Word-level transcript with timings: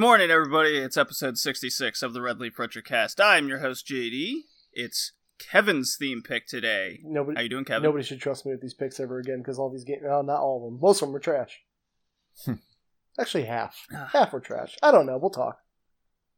Good 0.00 0.06
morning, 0.06 0.30
everybody. 0.30 0.78
It's 0.78 0.96
episode 0.96 1.36
66 1.36 2.02
of 2.02 2.14
the 2.14 2.22
Red 2.22 2.40
Leaf 2.40 2.56
Retrocast. 2.56 3.22
I'm 3.22 3.48
your 3.48 3.58
host, 3.58 3.86
JD. 3.86 4.44
It's 4.72 5.12
Kevin's 5.38 5.94
theme 5.94 6.22
pick 6.22 6.46
today. 6.46 7.00
Nobody, 7.04 7.36
How 7.36 7.42
you 7.42 7.50
doing, 7.50 7.66
Kevin? 7.66 7.82
nobody 7.82 8.02
should 8.02 8.18
trust 8.18 8.46
me 8.46 8.52
with 8.52 8.62
these 8.62 8.72
picks 8.72 8.98
ever 8.98 9.18
again 9.18 9.40
because 9.40 9.58
all 9.58 9.68
these 9.68 9.84
games, 9.84 10.00
well, 10.02 10.22
not 10.22 10.40
all 10.40 10.56
of 10.56 10.72
them. 10.72 10.80
Most 10.80 11.02
of 11.02 11.08
them 11.08 11.16
are 11.16 11.18
trash. 11.18 11.60
Actually, 13.20 13.44
half. 13.44 13.76
Ah. 13.94 14.08
Half 14.10 14.32
were 14.32 14.40
trash. 14.40 14.78
I 14.82 14.90
don't 14.90 15.04
know. 15.04 15.18
We'll 15.18 15.28
talk. 15.28 15.58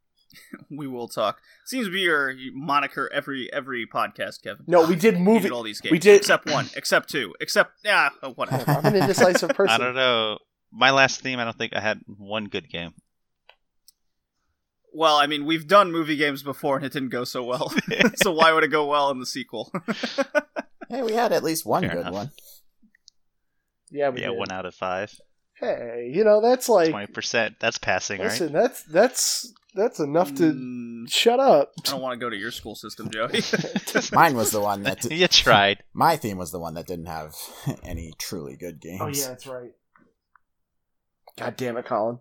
We 0.68 0.88
will 0.88 1.06
talk. 1.06 1.38
Seems 1.64 1.86
to 1.86 1.92
be 1.92 2.00
your 2.00 2.34
moniker 2.52 3.08
every 3.14 3.48
every 3.52 3.86
podcast, 3.86 4.42
Kevin. 4.42 4.64
No, 4.66 4.84
we 4.84 4.96
did 5.06 5.14
You 5.18 5.20
movie. 5.20 5.42
did 5.42 5.52
all 5.52 5.62
these 5.62 5.80
games. 5.80 5.92
we 5.92 6.00
did- 6.00 6.16
except 6.16 6.50
one, 6.50 6.68
except 6.74 7.10
two, 7.10 7.32
except 7.40 7.74
yeah, 7.84 8.08
oh, 8.24 8.32
whatever. 8.32 8.64
I'm 8.72 8.86
an 8.86 8.96
indecisive 8.96 9.50
person. 9.54 9.72
I 9.72 9.78
don't 9.78 9.94
know. 9.94 10.38
My 10.72 10.90
last 10.90 11.20
theme, 11.20 11.38
I 11.38 11.44
don't 11.44 11.56
think 11.56 11.76
I 11.76 11.80
had 11.80 12.00
one 12.08 12.46
good 12.46 12.68
game. 12.68 12.94
Well, 14.92 15.16
I 15.16 15.26
mean, 15.26 15.44
we've 15.46 15.66
done 15.66 15.90
movie 15.92 16.16
games 16.16 16.42
before 16.42 16.76
and 16.76 16.84
it 16.84 16.92
didn't 16.92 17.08
go 17.10 17.24
so 17.24 17.42
well. 17.44 17.72
so 18.16 18.32
why 18.32 18.52
would 18.52 18.64
it 18.64 18.68
go 18.68 18.86
well 18.86 19.10
in 19.10 19.18
the 19.18 19.26
sequel? 19.26 19.72
Hey, 20.88 21.02
we 21.02 21.12
had 21.14 21.32
at 21.32 21.42
least 21.42 21.64
one 21.64 21.80
Fair 21.82 21.92
good 21.92 22.00
enough. 22.00 22.12
one. 22.12 22.30
Yeah, 23.90 24.10
we 24.10 24.20
yeah, 24.20 24.28
did. 24.28 24.36
one 24.38 24.52
out 24.52 24.66
of 24.66 24.74
five. 24.74 25.10
Hey, 25.54 26.10
you 26.14 26.22
know 26.22 26.42
that's 26.42 26.68
like 26.68 26.90
Twenty 26.90 27.06
percent. 27.06 27.54
That's 27.60 27.78
passing, 27.78 28.20
listen. 28.20 28.52
right? 28.52 28.62
That's 28.62 28.82
that's 28.82 29.54
that's 29.74 30.00
enough 30.00 30.34
to 30.34 30.52
Mm, 30.52 31.10
shut 31.10 31.40
up. 31.40 31.72
I 31.86 31.90
don't 31.92 32.02
want 32.02 32.12
to 32.12 32.22
go 32.22 32.28
to 32.28 32.36
your 32.36 32.50
school 32.50 32.74
system, 32.74 33.08
Joey. 33.10 33.40
Mine 34.12 34.36
was 34.36 34.50
the 34.50 34.60
one 34.60 34.82
that 34.82 35.02
you 35.10 35.26
tried. 35.28 35.82
my 35.94 36.16
theme 36.16 36.36
was 36.36 36.50
the 36.50 36.60
one 36.60 36.74
that 36.74 36.86
didn't 36.86 37.06
have 37.06 37.34
any 37.82 38.12
truly 38.18 38.56
good 38.58 38.78
games. 38.78 39.00
Oh 39.00 39.06
yeah, 39.08 39.28
that's 39.28 39.46
right. 39.46 39.72
God 41.38 41.56
damn 41.56 41.78
it, 41.78 41.86
Colin. 41.86 42.18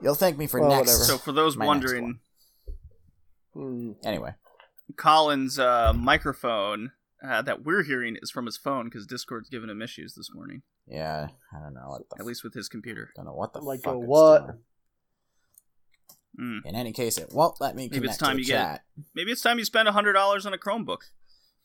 You'll 0.00 0.14
thank 0.14 0.38
me 0.38 0.46
for 0.46 0.60
Well, 0.60 0.70
next. 0.70 0.80
whatever. 0.92 1.04
so 1.04 1.18
for 1.18 1.32
those 1.32 1.56
My 1.56 1.66
wondering, 1.66 2.20
Hmm. 3.54 3.92
Anyway, 4.04 4.34
Colin's 4.96 5.58
uh, 5.58 5.92
microphone 5.92 6.92
uh, 7.26 7.42
that 7.42 7.64
we're 7.64 7.82
hearing 7.82 8.16
is 8.22 8.30
from 8.30 8.46
his 8.46 8.56
phone 8.56 8.84
because 8.84 9.06
Discord's 9.06 9.48
giving 9.48 9.68
him 9.70 9.82
issues 9.82 10.14
this 10.14 10.32
morning, 10.32 10.62
yeah, 10.86 11.28
I 11.52 11.58
don't 11.60 11.74
know 11.74 11.88
what 11.88 12.02
the 12.10 12.16
at 12.20 12.26
least 12.26 12.44
with 12.44 12.54
his 12.54 12.68
computer. 12.68 13.10
don't 13.16 13.24
know 13.24 13.32
what 13.34 13.52
the 13.52 13.60
Like 13.60 13.80
fuck 13.82 13.94
a 13.94 13.98
it's 13.98 14.06
what? 14.06 14.46
doing. 14.46 14.58
Mm. 16.40 16.66
In 16.66 16.76
any 16.76 16.92
case, 16.92 17.18
it 17.18 17.32
won't 17.32 17.60
let 17.60 17.74
me 17.74 17.88
Maybe 17.90 18.06
it's 18.06 18.16
connect 18.16 18.20
time 18.20 18.36
to 18.36 18.42
you 18.42 18.46
get- 18.46 18.82
Maybe 19.14 19.32
it's 19.32 19.42
time 19.42 19.58
you 19.58 19.64
spend 19.64 19.88
hundred 19.88 20.12
dollars 20.12 20.46
on 20.46 20.54
a 20.54 20.58
Chromebook. 20.58 20.98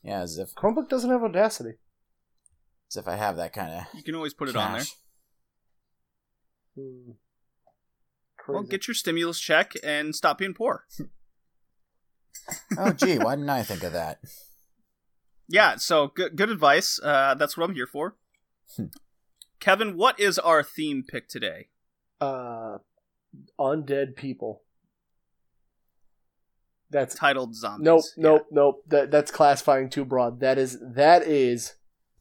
Yeah, 0.02 0.22
as 0.22 0.40
if 0.40 0.56
Chromebook 0.56 0.90
doesn't 0.90 1.12
have 1.12 1.22
Audacity. 1.24 1.74
as 2.90 2.98
if 2.98 3.08
I 3.08 3.16
have 3.18 3.36
that 3.38 3.54
kind 3.54 3.72
of 3.72 3.84
You 3.94 4.02
can 4.02 4.16
always 4.16 4.34
put 4.34 4.50
it 4.50 4.56
on 4.56 4.74
there. 4.74 4.84
Hmm. 6.76 7.12
Crazy. 8.44 8.54
Well, 8.56 8.64
get 8.64 8.88
your 8.88 8.96
stimulus 8.96 9.40
check 9.40 9.74
and 9.84 10.14
stop 10.16 10.38
being 10.38 10.54
poor. 10.54 10.86
Oh, 12.78 12.92
gee, 12.92 13.18
why 13.18 13.36
didn't 13.36 13.50
I 13.50 13.64
think 13.64 13.84
of 13.84 13.94
that? 13.94 14.20
Yeah, 15.50 15.76
so 15.76 16.08
good, 16.08 16.38
good 16.38 16.50
advice. 16.50 17.00
Uh, 17.04 17.36
that's 17.36 17.58
what 17.58 17.70
I'm 17.70 17.76
here 17.76 17.86
for. 17.86 18.16
Hmm. 18.78 18.86
Kevin, 19.60 19.98
what 19.98 20.18
is 20.18 20.40
our 20.40 20.64
theme 20.64 21.04
pick 21.08 21.28
today? 21.28 21.68
uh, 22.22 22.78
undead 23.60 24.16
people. 24.16 24.64
That's 26.90 27.14
Titled 27.14 27.56
Zombies. 27.56 27.84
nope, 27.86 28.04
Yeah. 28.16 28.24
nope, 28.24 28.48
nope. 28.52 28.84
That 28.88 29.12
that's 29.12 29.32
classifying 29.32 29.90
too 29.90 30.06
broad. 30.06 30.40
That 30.40 30.58
is 30.58 30.78
that 30.96 31.24
is 31.24 31.74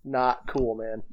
not 0.05 0.49
cool, 0.49 0.75
man. 0.75 1.05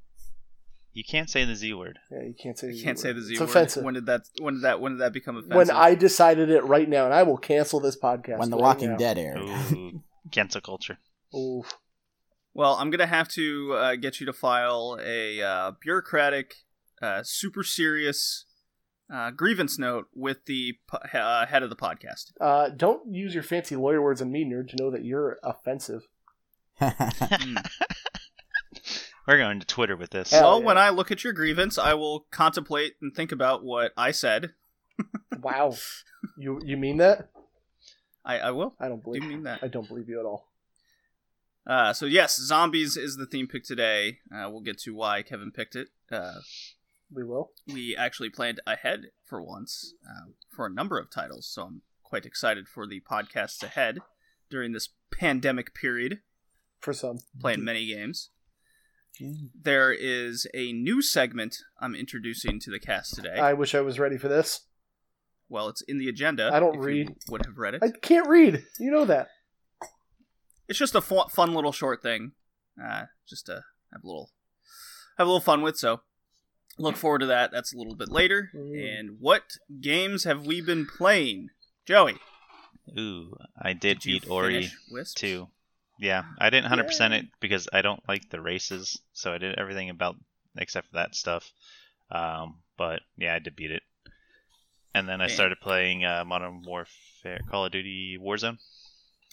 You 0.94 1.04
can't 1.08 1.30
say 1.30 1.46
the 1.46 1.56
Z 1.56 1.74
word. 1.74 2.00
Yeah, 2.12 2.24
you 2.24 2.34
can't 2.42 2.58
say. 2.58 2.70
I 2.70 2.72
the 2.72 2.84
can't 2.84 2.98
Z 2.98 3.02
say 3.04 3.10
word. 3.10 3.16
the 3.18 3.22
Z 3.22 3.32
It's 3.34 3.40
word. 3.40 3.50
offensive. 3.50 3.84
When 3.84 3.94
did 3.94 4.06
that? 4.08 4.22
When 4.42 4.54
did 4.56 4.64
that? 4.64 4.82
When 4.82 4.92
did 4.94 5.02
that 5.02 5.14
become 5.14 5.38
offensive? 5.38 5.56
When 5.58 5.72
I 5.72 5.96
decided 5.96 6.50
it 6.50 6.64
right 6.66 6.90
now, 6.90 7.06
and 7.06 7.14
I 7.14 7.24
will 7.24 7.38
cancel 7.38 7.80
this 7.80 7.98
podcast. 7.98 8.40
when 8.40 8.50
The 8.50 8.58
right 8.58 8.64
Walking 8.64 8.90
now. 8.92 8.98
Dead 8.98 9.18
aired. 9.18 9.38
Ooh, 9.40 10.02
cancel 10.32 10.62
culture. 10.62 10.98
Oof. 11.36 11.72
Well, 12.54 12.74
I'm 12.76 12.90
gonna 12.90 13.06
have 13.08 13.28
to 13.30 13.74
uh, 13.74 13.96
get 13.96 14.20
you 14.20 14.26
to 14.26 14.34
file 14.34 14.98
a 15.02 15.42
uh, 15.42 15.72
bureaucratic, 15.82 16.56
uh, 17.02 17.22
super 17.24 17.64
serious 17.64 18.46
uh, 19.14 19.30
grievance 19.32 19.78
note 19.80 20.08
with 20.16 20.46
the 20.46 20.78
po- 20.88 20.98
uh, 21.18 21.46
head 21.46 21.62
of 21.64 21.70
the 21.70 21.76
podcast. 21.76 22.32
Uh, 22.42 22.70
don't 22.70 23.14
use 23.14 23.34
your 23.36 23.44
fancy 23.44 23.76
lawyer 23.76 24.02
words 24.02 24.22
on 24.22 24.32
me, 24.32 24.44
nerd. 24.44 24.70
To 24.70 24.76
know 24.84 24.90
that 24.92 25.06
you're 25.06 25.38
offensive. 25.44 26.08
We're 29.30 29.38
going 29.38 29.60
to 29.60 29.68
Twitter 29.68 29.96
with 29.96 30.10
this. 30.10 30.32
Hell 30.32 30.42
well, 30.42 30.60
yeah. 30.60 30.66
when 30.66 30.78
I 30.80 30.90
look 30.90 31.12
at 31.12 31.24
your 31.24 31.34
grievance, 31.34 31.78
I 31.78 31.94
will 31.94 32.26
contemplate 32.32 32.96
and 33.00 33.14
think 33.14 33.32
about 33.32 33.64
what 33.64 33.92
I 33.96 34.10
said. 34.12 34.54
Wow. 35.42 35.76
you 36.38 36.60
you 36.66 36.76
mean 36.76 36.98
that? 36.98 37.30
I, 38.26 38.40
I 38.40 38.52
will. 38.52 38.76
I 38.80 38.90
don't 38.90 38.98
Do 38.98 39.04
believe. 39.04 39.24
you 39.24 39.30
mean 39.30 39.44
that? 39.44 39.60
I 39.62 39.68
don't 39.68 39.88
believe 39.88 40.10
you 40.10 40.20
at 40.20 40.26
all. 40.26 40.50
Uh, 41.66 41.94
so 41.94 42.06
yes, 42.08 42.36
zombies 42.38 42.98
is 42.98 43.16
the 43.16 43.26
theme 43.28 43.48
pick 43.48 43.64
today. 43.64 44.18
Uh, 44.34 44.50
we'll 44.50 44.60
get 44.60 44.80
to 44.80 44.94
why 44.96 45.22
Kevin 45.22 45.52
picked 45.52 45.76
it. 45.78 45.90
Uh, 46.12 46.40
We 47.14 47.24
will. 47.24 47.52
we 47.68 47.96
actually 47.96 48.30
planned 48.32 48.60
ahead 48.68 49.12
for 49.24 49.42
once 49.42 49.94
uh, 50.06 50.32
for 50.50 50.66
a 50.66 50.70
number 50.74 50.98
of 51.00 51.10
titles, 51.10 51.48
so 51.48 51.62
I'm 51.64 51.82
quite 52.04 52.26
excited 52.26 52.68
for 52.68 52.86
the 52.88 53.00
podcasts 53.00 53.64
ahead 53.64 54.00
during 54.50 54.74
this 54.74 54.90
pandemic 55.12 55.74
period, 55.74 56.20
For 56.82 56.92
some. 56.94 57.20
playing 57.40 57.64
many 57.64 57.86
games. 57.86 58.32
There 59.20 59.92
is 59.92 60.48
a 60.54 60.72
new 60.74 61.02
segment 61.02 61.58
I'm 61.80 61.96
introducing 61.96 62.60
to 62.62 62.72
the 62.72 62.80
cast 62.80 63.16
today. 63.16 63.36
I 63.38 63.54
wish 63.54 63.76
I 63.76 63.82
was 63.82 64.00
ready 64.00 64.18
for 64.18 64.28
this. 64.28 64.62
well, 65.50 65.68
it's 65.68 65.82
in 65.82 65.98
the 65.98 66.08
agenda. 66.10 66.50
I 66.54 66.60
don't 66.60 66.76
if 66.76 66.82
you 66.82 66.82
read. 66.82 67.16
would 67.30 67.46
have 67.46 67.58
read 67.58 67.74
it. 67.76 67.84
I 67.84 67.90
can't 67.92 68.28
read. 68.28 68.64
You 68.80 68.92
know 68.92 69.06
that. 69.06 69.30
It's 70.68 70.80
just 70.80 70.96
a 70.96 71.02
fu- 71.02 71.28
fun 71.30 71.54
little 71.54 71.72
short 71.72 72.02
thing, 72.04 72.34
uh, 72.84 73.06
just 73.28 73.48
to 73.48 73.64
have 73.92 74.04
a 74.04 74.08
little 74.08 74.30
have 75.18 75.26
a 75.28 75.30
little 75.30 75.42
fun 75.42 75.62
with. 75.62 75.78
So 75.78 76.02
look 76.78 76.96
forward 76.96 77.20
to 77.20 77.26
that. 77.28 77.52
That's 77.52 77.74
a 77.74 77.78
little 77.78 77.96
bit 77.96 78.10
later. 78.10 78.52
Mm. 78.56 79.00
And 79.00 79.18
what 79.20 79.44
games 79.82 80.24
have 80.26 80.46
we 80.46 80.62
been 80.62 80.86
playing, 80.86 81.50
Joey? 81.86 82.18
Ooh, 82.98 83.36
I 83.60 83.74
did, 83.74 84.06
you 84.06 84.20
beat 84.20 84.30
Ori 84.30 84.54
finish 84.54 84.78
Wisp? 84.92 85.18
too. 85.18 85.48
Yeah, 86.00 86.24
I 86.40 86.50
didn't 86.50 86.66
100% 86.72 87.12
Yay. 87.12 87.20
it 87.20 87.26
because 87.40 87.68
I 87.74 87.82
don't 87.84 88.02
like 88.08 88.30
the 88.30 88.42
races, 88.42 89.00
so 89.14 89.34
I 89.34 89.38
did 89.38 89.60
everything 89.60 89.90
about 89.92 90.16
except 90.58 90.88
for 90.88 90.96
that 90.96 91.16
stuff. 91.16 91.52
Um, 92.12 92.60
but 92.78 93.02
yeah, 93.18 93.36
I 93.36 93.40
did 93.40 93.56
beat 93.56 93.72
it. 93.72 93.84
And 94.94 95.08
then 95.08 95.22
I 95.22 95.28
Damn. 95.28 95.36
started 95.36 95.60
playing 95.62 96.06
uh, 96.06 96.26
Modern 96.26 96.64
Warfare, 96.64 97.40
Call 97.50 97.66
of 97.66 97.72
Duty 97.72 98.18
Warzone, 98.20 98.58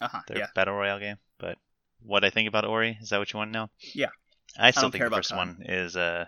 Uh 0.01 0.09
huh. 0.09 0.23
their 0.27 0.39
Yeah. 0.39 0.47
battle 0.55 0.75
royale 0.75 0.99
game. 0.99 1.19
But 1.39 1.59
what 2.03 2.25
I 2.25 2.31
think 2.31 2.49
about 2.49 2.65
Ori 2.67 2.99
is 3.01 3.11
that 3.11 3.19
what 3.19 3.33
you 3.33 3.39
want 3.39 3.53
to 3.53 3.59
know? 3.59 3.71
Yeah. 3.95 4.11
I 4.59 4.71
still 4.71 4.85
don't 4.85 4.93
think 4.93 5.05
the 5.05 5.11
first 5.11 5.35
one 5.35 5.62
is 5.67 5.97
uh 5.97 6.27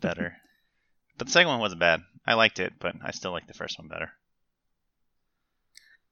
better, 0.00 0.36
but 1.18 1.26
the 1.26 1.32
second 1.32 1.48
one 1.48 1.60
wasn't 1.60 1.80
bad. 1.80 2.02
I 2.26 2.34
liked 2.34 2.60
it, 2.60 2.74
but 2.78 2.96
I 3.02 3.10
still 3.12 3.32
like 3.32 3.46
the 3.46 3.54
first 3.54 3.78
one 3.78 3.88
better. 3.88 4.12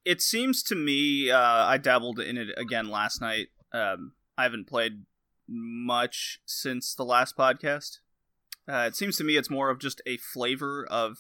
It 0.05 0.21
seems 0.21 0.63
to 0.65 0.75
me, 0.75 1.31
uh, 1.31 1.39
I 1.39 1.79
dabbled 1.79 2.19
in 2.19 2.37
it 2.37 2.49
again 2.57 2.91
last 2.91 3.21
night. 3.21 3.49
Um, 3.73 4.13
I 4.37 4.43
haven't 4.43 4.67
played 4.67 5.05
much 5.49 6.41
since 6.45 6.95
the 6.95 7.05
last 7.05 7.37
podcast. 7.37 7.99
Uh, 8.69 8.85
it 8.87 8.97
seems 8.97 9.17
to 9.17 9.25
me 9.25 9.37
it's 9.37 9.51
more 9.51 9.71
of 9.71 9.81
just 9.81 10.01
a 10.07 10.17
flavor 10.17 10.87
of 10.91 11.17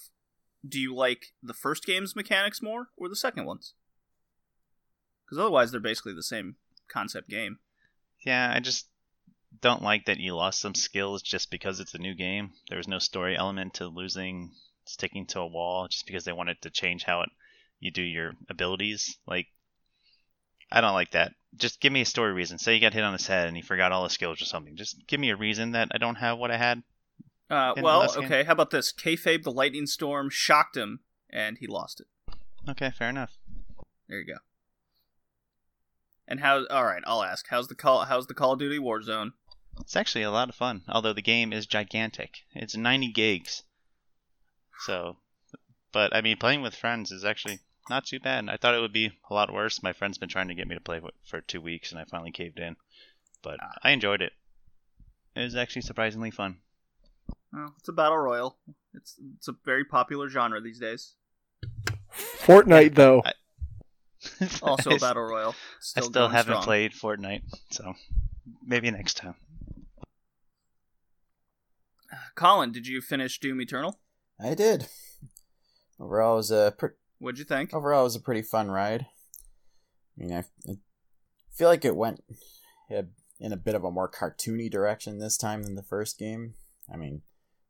do 0.66 0.80
you 0.80 0.94
like 0.94 1.26
the 1.42 1.54
first 1.54 1.84
game's 1.84 2.14
mechanics 2.14 2.62
more 2.62 2.88
or 2.96 3.08
the 3.08 3.16
second 3.16 3.46
one's? 3.46 3.74
Because 5.24 5.38
otherwise, 5.38 5.70
they're 5.70 5.80
basically 5.80 6.14
the 6.14 6.22
same 6.22 6.56
concept 6.88 7.28
game. 7.28 7.58
Yeah, 8.24 8.52
I 8.54 8.60
just 8.60 8.86
don't 9.60 9.82
like 9.82 10.06
that 10.06 10.18
you 10.18 10.34
lost 10.34 10.60
some 10.60 10.74
skills 10.74 11.22
just 11.22 11.50
because 11.50 11.80
it's 11.80 11.94
a 11.94 11.98
new 11.98 12.14
game. 12.14 12.52
There 12.68 12.78
was 12.78 12.88
no 12.88 12.98
story 12.98 13.36
element 13.36 13.74
to 13.74 13.86
losing, 13.86 14.52
sticking 14.84 15.26
to 15.26 15.40
a 15.40 15.46
wall 15.46 15.88
just 15.88 16.06
because 16.06 16.24
they 16.24 16.32
wanted 16.32 16.62
to 16.62 16.70
change 16.70 17.04
how 17.04 17.22
it, 17.22 17.30
you 17.82 17.90
do 17.90 18.02
your 18.02 18.32
abilities. 18.48 19.18
Like, 19.26 19.48
I 20.70 20.80
don't 20.80 20.94
like 20.94 21.10
that. 21.10 21.32
Just 21.56 21.80
give 21.80 21.92
me 21.92 22.00
a 22.00 22.06
story 22.06 22.32
reason. 22.32 22.56
Say 22.58 22.74
you 22.74 22.80
got 22.80 22.94
hit 22.94 23.02
on 23.02 23.12
his 23.12 23.26
head 23.26 23.48
and 23.48 23.56
he 23.56 23.62
forgot 23.62 23.90
all 23.90 24.04
his 24.04 24.12
skills 24.12 24.40
or 24.40 24.44
something. 24.44 24.76
Just 24.76 25.06
give 25.08 25.18
me 25.18 25.30
a 25.30 25.36
reason 25.36 25.72
that 25.72 25.88
I 25.92 25.98
don't 25.98 26.14
have 26.14 26.38
what 26.38 26.52
I 26.52 26.56
had. 26.56 26.82
Uh, 27.50 27.74
well, 27.82 28.06
game? 28.06 28.24
okay. 28.24 28.44
How 28.44 28.52
about 28.52 28.70
this? 28.70 28.92
Kayfabe, 28.92 29.42
the 29.42 29.50
lightning 29.50 29.86
storm, 29.86 30.30
shocked 30.30 30.76
him, 30.76 31.00
and 31.28 31.58
he 31.58 31.66
lost 31.66 32.00
it. 32.00 32.06
Okay, 32.70 32.90
fair 32.96 33.10
enough. 33.10 33.36
There 34.08 34.20
you 34.20 34.26
go. 34.26 34.38
And 36.28 36.40
how? 36.40 36.64
All 36.70 36.84
right, 36.84 37.02
I'll 37.04 37.24
ask. 37.24 37.46
How's 37.50 37.66
the 37.66 37.74
call? 37.74 38.04
How's 38.04 38.28
the 38.28 38.34
Call 38.34 38.52
of 38.52 38.60
Duty 38.60 38.78
Warzone? 38.78 39.32
It's 39.80 39.96
actually 39.96 40.22
a 40.22 40.30
lot 40.30 40.48
of 40.48 40.54
fun, 40.54 40.82
although 40.88 41.12
the 41.12 41.20
game 41.20 41.52
is 41.52 41.66
gigantic. 41.66 42.38
It's 42.54 42.76
90 42.76 43.10
gigs. 43.12 43.64
So 44.86 45.16
But 45.92 46.14
I 46.14 46.20
mean, 46.20 46.36
playing 46.36 46.62
with 46.62 46.74
friends 46.74 47.10
is 47.10 47.24
actually 47.24 47.58
not 47.90 48.06
too 48.06 48.20
bad. 48.20 48.48
I 48.48 48.56
thought 48.56 48.74
it 48.74 48.80
would 48.80 48.92
be 48.92 49.12
a 49.30 49.34
lot 49.34 49.52
worse. 49.52 49.82
My 49.82 49.92
friend's 49.92 50.18
been 50.18 50.28
trying 50.28 50.48
to 50.48 50.54
get 50.54 50.68
me 50.68 50.74
to 50.74 50.80
play 50.80 51.00
for 51.24 51.40
two 51.40 51.60
weeks, 51.60 51.90
and 51.90 52.00
I 52.00 52.04
finally 52.04 52.30
caved 52.32 52.58
in. 52.58 52.76
But 53.42 53.58
ah. 53.62 53.72
I 53.82 53.90
enjoyed 53.90 54.22
it. 54.22 54.32
It 55.34 55.40
was 55.40 55.56
actually 55.56 55.82
surprisingly 55.82 56.30
fun. 56.30 56.58
Well, 57.52 57.74
it's 57.78 57.88
a 57.88 57.92
battle 57.92 58.18
royal. 58.18 58.58
It's 58.94 59.16
it's 59.36 59.48
a 59.48 59.54
very 59.64 59.84
popular 59.84 60.28
genre 60.28 60.60
these 60.60 60.78
days. 60.78 61.14
Fortnite 62.14 62.94
though. 62.94 63.22
I- 63.24 63.32
Also 64.62 64.90
I 64.90 64.92
a 64.92 64.96
s- 64.96 65.00
battle 65.00 65.22
royal. 65.24 65.50
I 65.50 65.54
Still, 65.80 66.04
still 66.04 66.28
haven't 66.28 66.52
strong. 66.52 66.64
played 66.64 66.92
Fortnite, 66.92 67.42
so 67.70 67.94
maybe 68.64 68.90
next 68.90 69.14
time. 69.16 69.34
Uh, 72.12 72.16
Colin, 72.34 72.72
did 72.72 72.86
you 72.86 73.00
finish 73.00 73.38
Doom 73.40 73.60
Eternal? 73.60 73.98
I 74.40 74.54
did. 74.54 74.86
Overall, 75.98 76.34
it 76.34 76.36
was 76.36 76.50
a 76.50 76.74
pre- 76.76 76.90
What'd 77.22 77.38
you 77.38 77.44
think? 77.44 77.72
overall 77.72 78.00
it 78.00 78.04
was 78.04 78.16
a 78.16 78.20
pretty 78.20 78.42
fun 78.42 78.68
ride. 78.68 79.06
I 80.18 80.24
mean, 80.24 80.32
I, 80.32 80.44
I 80.68 80.74
feel 81.52 81.68
like 81.68 81.84
it 81.84 81.94
went 81.94 82.24
in 82.90 83.52
a 83.52 83.56
bit 83.56 83.76
of 83.76 83.84
a 83.84 83.92
more 83.92 84.10
cartoony 84.10 84.68
direction 84.68 85.18
this 85.18 85.36
time 85.36 85.62
than 85.62 85.76
the 85.76 85.84
first 85.84 86.18
game. 86.18 86.54
I 86.92 86.96
mean, 86.96 87.22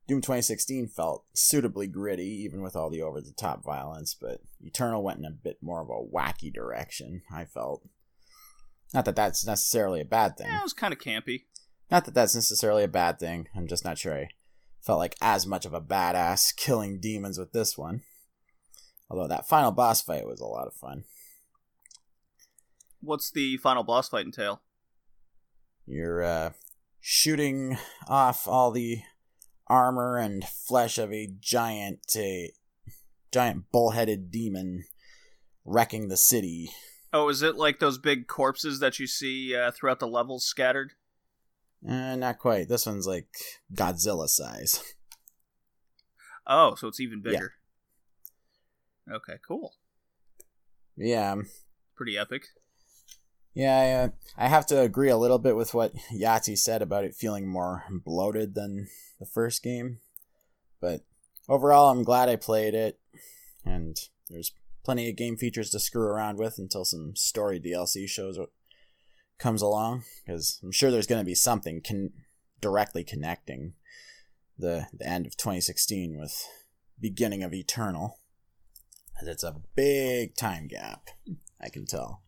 Doom 0.08 0.22
2016 0.22 0.88
felt 0.88 1.26
suitably 1.34 1.86
gritty, 1.86 2.28
even 2.44 2.62
with 2.62 2.74
all 2.74 2.88
the 2.88 3.02
over 3.02 3.20
the 3.20 3.32
top 3.32 3.62
violence, 3.62 4.16
but 4.18 4.40
Eternal 4.62 5.02
went 5.02 5.18
in 5.18 5.26
a 5.26 5.30
bit 5.30 5.58
more 5.60 5.82
of 5.82 5.90
a 5.90 6.02
wacky 6.02 6.50
direction, 6.52 7.20
I 7.30 7.44
felt. 7.44 7.86
Not 8.94 9.04
that 9.04 9.16
that's 9.16 9.46
necessarily 9.46 10.00
a 10.00 10.06
bad 10.06 10.38
thing. 10.38 10.46
Yeah, 10.46 10.60
it 10.60 10.62
was 10.62 10.72
kind 10.72 10.94
of 10.94 10.98
campy. 10.98 11.42
Not 11.90 12.06
that 12.06 12.14
that's 12.14 12.34
necessarily 12.34 12.84
a 12.84 12.88
bad 12.88 13.18
thing. 13.18 13.48
I'm 13.54 13.66
just 13.66 13.84
not 13.84 13.98
sure 13.98 14.14
I 14.14 14.28
felt 14.80 14.98
like 14.98 15.14
as 15.20 15.46
much 15.46 15.66
of 15.66 15.74
a 15.74 15.80
badass 15.80 16.56
killing 16.56 17.00
demons 17.00 17.38
with 17.38 17.52
this 17.52 17.76
one. 17.76 18.00
Although 19.12 19.28
that 19.28 19.46
final 19.46 19.72
boss 19.72 20.00
fight 20.00 20.26
was 20.26 20.40
a 20.40 20.46
lot 20.46 20.66
of 20.66 20.72
fun. 20.72 21.04
What's 23.02 23.30
the 23.30 23.58
final 23.58 23.82
boss 23.82 24.08
fight 24.08 24.24
entail? 24.24 24.62
You're 25.86 26.22
uh, 26.22 26.52
shooting 26.98 27.76
off 28.08 28.48
all 28.48 28.70
the 28.70 29.02
armor 29.66 30.16
and 30.16 30.42
flesh 30.44 30.96
of 30.96 31.12
a 31.12 31.28
giant, 31.40 32.00
a 32.16 32.52
giant 33.30 33.70
bull-headed 33.70 34.30
demon 34.30 34.84
wrecking 35.62 36.08
the 36.08 36.16
city. 36.16 36.70
Oh, 37.12 37.28
is 37.28 37.42
it 37.42 37.56
like 37.56 37.80
those 37.80 37.98
big 37.98 38.26
corpses 38.26 38.80
that 38.80 38.98
you 38.98 39.06
see 39.06 39.54
uh, 39.54 39.72
throughout 39.72 40.00
the 40.00 40.08
levels 40.08 40.46
scattered? 40.46 40.92
Uh, 41.86 42.16
not 42.16 42.38
quite. 42.38 42.70
This 42.70 42.86
one's 42.86 43.06
like 43.06 43.28
Godzilla 43.74 44.28
size. 44.28 44.82
Oh, 46.46 46.76
so 46.76 46.88
it's 46.88 47.00
even 47.00 47.20
bigger. 47.20 47.54
Okay, 49.10 49.34
cool. 49.46 49.74
Yeah, 50.96 51.36
Pretty 51.96 52.18
epic. 52.18 52.46
Yeah, 53.54 53.78
I, 53.78 53.90
uh, 53.92 54.08
I 54.36 54.48
have 54.48 54.66
to 54.66 54.80
agree 54.80 55.10
a 55.10 55.16
little 55.16 55.38
bit 55.38 55.56
with 55.56 55.74
what 55.74 55.94
Yahtzee 56.12 56.58
said 56.58 56.80
about 56.80 57.04
it 57.04 57.14
feeling 57.14 57.46
more 57.46 57.84
bloated 57.90 58.54
than 58.54 58.88
the 59.20 59.26
first 59.26 59.62
game. 59.62 59.98
But 60.80 61.02
overall, 61.48 61.90
I'm 61.90 62.02
glad 62.02 62.28
I 62.28 62.36
played 62.36 62.74
it, 62.74 62.98
and 63.64 63.96
there's 64.30 64.52
plenty 64.84 65.08
of 65.08 65.16
game 65.16 65.36
features 65.36 65.70
to 65.70 65.78
screw 65.78 66.02
around 66.02 66.38
with 66.38 66.58
until 66.58 66.84
some 66.84 67.14
story 67.14 67.60
DLC 67.60 68.08
shows 68.08 68.38
what 68.38 68.50
comes 69.38 69.60
along. 69.60 70.04
Because 70.24 70.58
I'm 70.62 70.72
sure 70.72 70.90
there's 70.90 71.06
going 71.06 71.20
to 71.20 71.26
be 71.26 71.34
something 71.34 71.82
con- 71.86 72.12
directly 72.60 73.04
connecting 73.04 73.74
the 74.58 74.86
the 74.92 75.06
end 75.06 75.26
of 75.26 75.36
2016 75.36 76.18
with 76.18 76.48
beginning 76.98 77.42
of 77.42 77.52
Eternal. 77.52 78.18
It's 79.28 79.44
a 79.44 79.56
big 79.74 80.34
time 80.36 80.66
gap, 80.68 81.08
I 81.60 81.68
can 81.68 81.86
tell. 81.86 82.22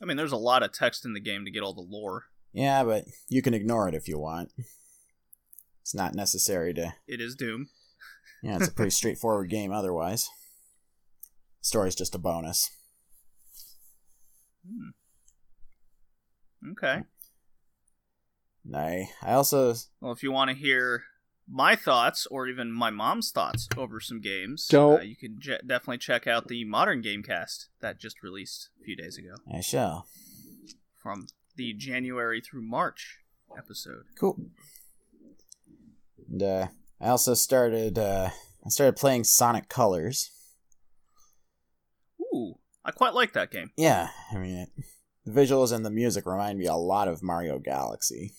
I 0.00 0.04
mean, 0.04 0.16
there's 0.16 0.32
a 0.32 0.36
lot 0.36 0.62
of 0.62 0.72
text 0.72 1.04
in 1.04 1.12
the 1.12 1.20
game 1.20 1.44
to 1.44 1.50
get 1.50 1.62
all 1.62 1.74
the 1.74 1.80
lore. 1.80 2.24
Yeah, 2.52 2.84
but 2.84 3.04
you 3.28 3.40
can 3.40 3.54
ignore 3.54 3.88
it 3.88 3.94
if 3.94 4.08
you 4.08 4.18
want. 4.18 4.50
It's 5.80 5.94
not 5.94 6.14
necessary 6.14 6.74
to. 6.74 6.94
It 7.06 7.20
is 7.20 7.34
Doom. 7.34 7.68
Yeah, 8.42 8.56
it's 8.56 8.68
a 8.68 8.72
pretty 8.72 8.90
straightforward 8.90 9.50
game 9.50 9.72
otherwise. 9.72 10.28
Story's 11.60 11.94
just 11.94 12.14
a 12.14 12.18
bonus. 12.18 12.70
Hmm. 14.66 14.90
Okay. 16.72 17.02
I 18.74 19.08
I 19.22 19.32
also 19.32 19.74
Well, 20.00 20.12
if 20.12 20.22
you 20.22 20.30
want 20.30 20.50
to 20.50 20.56
hear 20.56 21.04
my 21.48 21.74
thoughts 21.76 22.26
or 22.30 22.46
even 22.48 22.72
my 22.72 22.90
mom's 22.90 23.30
thoughts 23.30 23.68
over 23.76 24.00
some 24.00 24.20
games, 24.20 24.66
Don't. 24.68 25.00
uh, 25.00 25.02
you 25.02 25.16
can 25.16 25.36
je- 25.38 25.58
definitely 25.66 25.98
check 25.98 26.26
out 26.26 26.48
the 26.48 26.64
Modern 26.64 27.02
Gamecast 27.02 27.66
that 27.80 27.98
just 28.00 28.22
released 28.22 28.70
a 28.80 28.84
few 28.84 28.96
days 28.96 29.18
ago 29.18 29.34
I 29.52 29.60
shall. 29.60 30.06
from 31.02 31.26
the 31.56 31.72
January 31.74 32.40
through 32.40 32.62
March 32.62 33.18
episode. 33.56 34.04
Cool. 34.18 34.38
And 36.30 36.42
uh, 36.42 36.66
I 37.00 37.08
also 37.08 37.34
started 37.34 37.98
uh, 37.98 38.30
I 38.64 38.68
started 38.68 38.96
playing 38.96 39.24
Sonic 39.24 39.68
Colors. 39.68 40.30
Ooh, 42.34 42.54
I 42.84 42.92
quite 42.92 43.12
like 43.14 43.32
that 43.34 43.50
game. 43.50 43.70
Yeah, 43.76 44.08
I 44.32 44.36
mean 44.38 44.56
it, 44.56 44.68
the 45.26 45.32
visuals 45.32 45.72
and 45.72 45.84
the 45.84 45.90
music 45.90 46.24
remind 46.24 46.58
me 46.58 46.66
a 46.66 46.74
lot 46.76 47.08
of 47.08 47.22
Mario 47.22 47.58
Galaxy. 47.58 48.32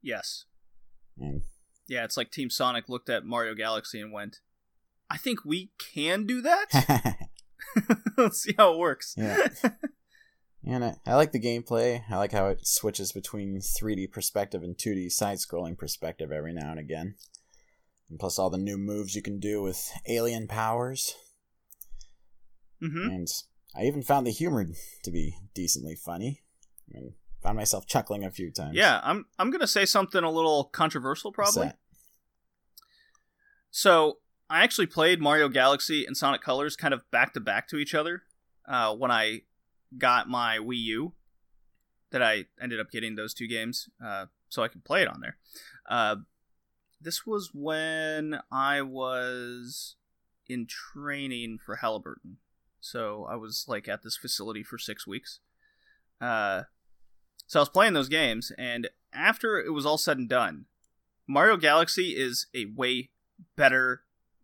Yes. 0.00 0.44
And 1.18 1.42
Yeah, 1.88 2.04
it's 2.04 2.16
like 2.16 2.30
Team 2.30 2.50
Sonic 2.50 2.88
looked 2.88 3.08
at 3.08 3.24
Mario 3.24 3.54
Galaxy 3.54 4.00
and 4.00 4.12
went, 4.12 4.40
I 5.10 5.16
think 5.16 5.44
we 5.44 5.70
can 5.78 6.26
do 6.26 6.40
that? 6.42 7.28
Let's 8.16 8.42
see 8.42 8.54
how 8.56 8.74
it 8.74 8.78
works. 8.78 9.14
Yeah. 9.16 9.48
And 10.68 10.84
I, 10.84 10.96
I 11.06 11.14
like 11.14 11.30
the 11.30 11.40
gameplay. 11.40 12.02
I 12.10 12.16
like 12.16 12.32
how 12.32 12.48
it 12.48 12.66
switches 12.66 13.12
between 13.12 13.60
3D 13.60 14.10
perspective 14.10 14.64
and 14.64 14.76
2D 14.76 15.12
side 15.12 15.38
scrolling 15.38 15.78
perspective 15.78 16.32
every 16.32 16.52
now 16.52 16.72
and 16.72 16.80
again. 16.80 17.14
And 18.10 18.18
plus, 18.18 18.36
all 18.36 18.50
the 18.50 18.58
new 18.58 18.76
moves 18.76 19.14
you 19.14 19.22
can 19.22 19.38
do 19.38 19.62
with 19.62 19.88
alien 20.08 20.48
powers. 20.48 21.14
hmm 22.80 23.08
And 23.08 23.28
I 23.76 23.84
even 23.84 24.02
found 24.02 24.26
the 24.26 24.32
humor 24.32 24.66
to 25.04 25.10
be 25.12 25.36
decently 25.54 25.94
funny. 25.94 26.42
I 26.90 26.98
mean, 26.98 27.14
found 27.46 27.56
myself 27.56 27.86
chuckling 27.86 28.24
a 28.24 28.30
few 28.30 28.50
times. 28.50 28.74
Yeah, 28.74 29.00
I'm 29.04 29.26
I'm 29.38 29.50
gonna 29.50 29.66
say 29.66 29.84
something 29.84 30.22
a 30.22 30.30
little 30.30 30.64
controversial 30.64 31.32
probably. 31.32 31.72
So 33.70 34.18
I 34.50 34.64
actually 34.64 34.86
played 34.86 35.20
Mario 35.20 35.48
Galaxy 35.48 36.04
and 36.04 36.16
Sonic 36.16 36.40
Colors 36.40 36.76
kind 36.76 36.92
of 36.92 37.08
back 37.10 37.34
to 37.34 37.40
back 37.40 37.68
to 37.68 37.76
each 37.76 37.94
other 37.94 38.22
uh, 38.68 38.94
when 38.94 39.10
I 39.10 39.42
got 39.96 40.28
my 40.28 40.58
Wii 40.58 40.78
U. 40.78 41.12
That 42.10 42.22
I 42.22 42.44
ended 42.60 42.80
up 42.80 42.90
getting 42.90 43.16
those 43.16 43.34
two 43.34 43.48
games 43.48 43.88
uh, 44.04 44.26
so 44.48 44.62
I 44.62 44.68
could 44.68 44.84
play 44.84 45.02
it 45.02 45.08
on 45.08 45.20
there. 45.20 45.36
Uh, 45.88 46.16
this 47.00 47.26
was 47.26 47.50
when 47.52 48.38
I 48.50 48.80
was 48.80 49.96
in 50.48 50.66
training 50.66 51.58
for 51.64 51.76
Halliburton, 51.76 52.38
so 52.80 53.26
I 53.28 53.34
was 53.36 53.66
like 53.68 53.88
at 53.88 54.02
this 54.02 54.16
facility 54.16 54.62
for 54.62 54.78
six 54.78 55.06
weeks. 55.06 55.40
Uh, 56.20 56.62
so 57.46 57.60
I 57.60 57.62
was 57.62 57.68
playing 57.68 57.92
those 57.94 58.08
games, 58.08 58.52
and 58.58 58.88
after 59.12 59.58
it 59.58 59.72
was 59.72 59.86
all 59.86 59.98
said 59.98 60.18
and 60.18 60.28
done, 60.28 60.66
Mario 61.26 61.56
Galaxy 61.56 62.10
is 62.16 62.46
a 62.54 62.66
way 62.76 63.10
better 63.56 64.02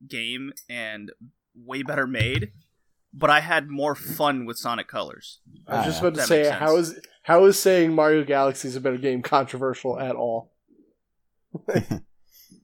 game 0.09 0.52
and 0.68 1.12
way 1.54 1.82
better 1.82 2.06
made, 2.06 2.52
but 3.12 3.30
I 3.30 3.40
had 3.40 3.68
more 3.68 3.94
fun 3.94 4.47
with 4.47 4.56
Sonic 4.59 4.88
Colors. 4.88 5.40
I 5.66 5.76
was 5.78 5.87
just 5.87 6.02
Ah, 6.02 6.06
about 6.09 6.21
to 6.21 6.26
say, 6.26 6.50
how 6.50 6.76
is 6.76 6.99
how 7.23 7.44
is 7.44 7.59
saying 7.59 7.94
Mario 7.94 8.25
Galaxy 8.25 8.68
is 8.68 8.76
a 8.76 8.80
better 8.80 8.97
game 8.99 9.23
controversial 9.23 9.99
at 10.00 10.16
all? 10.16 10.52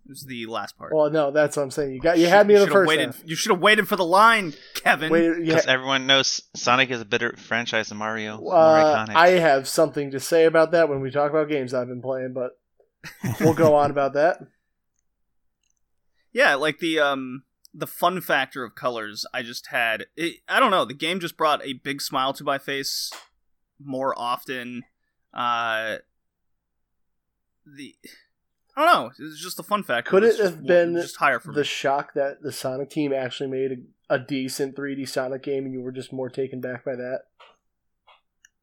It 0.09 0.13
was 0.13 0.25
the 0.25 0.47
last 0.47 0.79
part. 0.79 0.95
Well, 0.95 1.11
no, 1.11 1.31
that's 1.31 1.59
what 1.59 1.65
I'm 1.65 1.71
saying. 1.71 1.93
You 1.93 2.01
got 2.01 2.19
you 2.19 2.29
had 2.29 2.47
me 2.47 2.55
in 2.55 2.61
the 2.61 2.67
should've 2.67 2.73
first 2.73 2.89
waited, 2.89 3.07
half. 3.09 3.23
You 3.27 3.37
should 3.37 3.53
have 3.53 3.61
waited 3.61 3.87
for 3.87 3.97
the 3.97 4.07
line, 4.07 4.55
Kevin. 4.73 5.13
Wait, 5.13 5.25
yeah, 5.41 5.57
Because 5.57 5.67
everyone 5.67 6.07
knows 6.07 6.41
Sonic 6.57 6.91
is 6.91 7.03
a 7.03 7.05
better 7.05 7.37
franchise 7.37 7.91
than 7.91 7.99
Mario. 7.99 8.43
Uh. 8.49 9.05
I 9.11 9.33
have 9.33 9.69
something 9.69 10.13
to 10.13 10.19
say 10.19 10.47
about 10.47 10.71
that 10.71 10.89
when 10.89 11.03
we 11.03 11.11
talk 11.11 11.31
about 11.31 11.51
games 11.51 11.75
I've 11.75 11.89
been 11.89 12.01
playing, 12.01 12.33
but 12.33 12.53
we'll 13.41 13.53
go 13.53 13.75
on 13.75 13.91
about 13.91 14.15
that. 14.15 14.39
Yeah, 16.33 16.55
like 16.55 16.79
the 16.79 17.01
um 17.01 17.43
the 17.75 17.87
fun 17.87 18.23
factor 18.23 18.65
of 18.65 18.75
colors. 18.75 19.27
I 19.35 19.43
just 19.43 19.67
had. 19.67 20.07
It, 20.17 20.37
I 20.49 20.59
don't 20.59 20.71
know. 20.71 20.87
The 20.87 20.95
game 20.95 21.21
just 21.21 21.37
brought 21.37 21.63
a 21.67 21.75
big 21.75 22.01
smile 22.01 22.33
to 22.33 22.45
my 22.45 22.57
face 22.57 23.13
more 23.79 24.19
often. 24.19 24.85
Uh, 25.35 25.97
the 27.67 27.95
I 28.79 28.85
don't 28.85 28.93
know. 28.95 29.07
It 29.19 29.23
was 29.25 29.41
just 29.41 29.59
a 29.59 29.65
fun 29.65 29.83
fact. 29.83 30.07
Could 30.07 30.23
it 30.23 30.37
have 30.39 30.53
just- 30.55 30.67
been 30.67 30.95
just 30.95 31.17
higher 31.17 31.41
for 31.41 31.53
The 31.53 31.61
me? 31.63 31.67
shock 31.67 32.13
that 32.15 32.43
the 32.43 32.53
Sonic 32.53 32.91
team 32.91 33.13
actually 33.13 33.49
made 33.51 33.73
a, 34.09 34.15
a 34.15 34.19
decent 34.21 34.77
3D 34.77 35.09
Sonic 35.09 35.43
game, 35.43 35.65
and 35.65 35.73
you 35.75 35.81
were 35.81 35.91
just 35.91 36.13
more 36.13 36.29
taken 36.31 36.61
back 36.61 36.85
by 36.85 36.95
that 36.95 37.23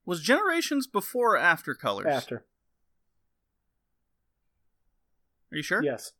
Was 0.05 0.22
Generations 0.22 0.88
before 0.88 1.34
or 1.34 1.38
after 1.38 1.74
colors? 1.75 2.05
after. 2.07 2.45
Are 5.51 5.57
you 5.57 5.63
sure? 5.63 5.84
Yes, 5.84 6.13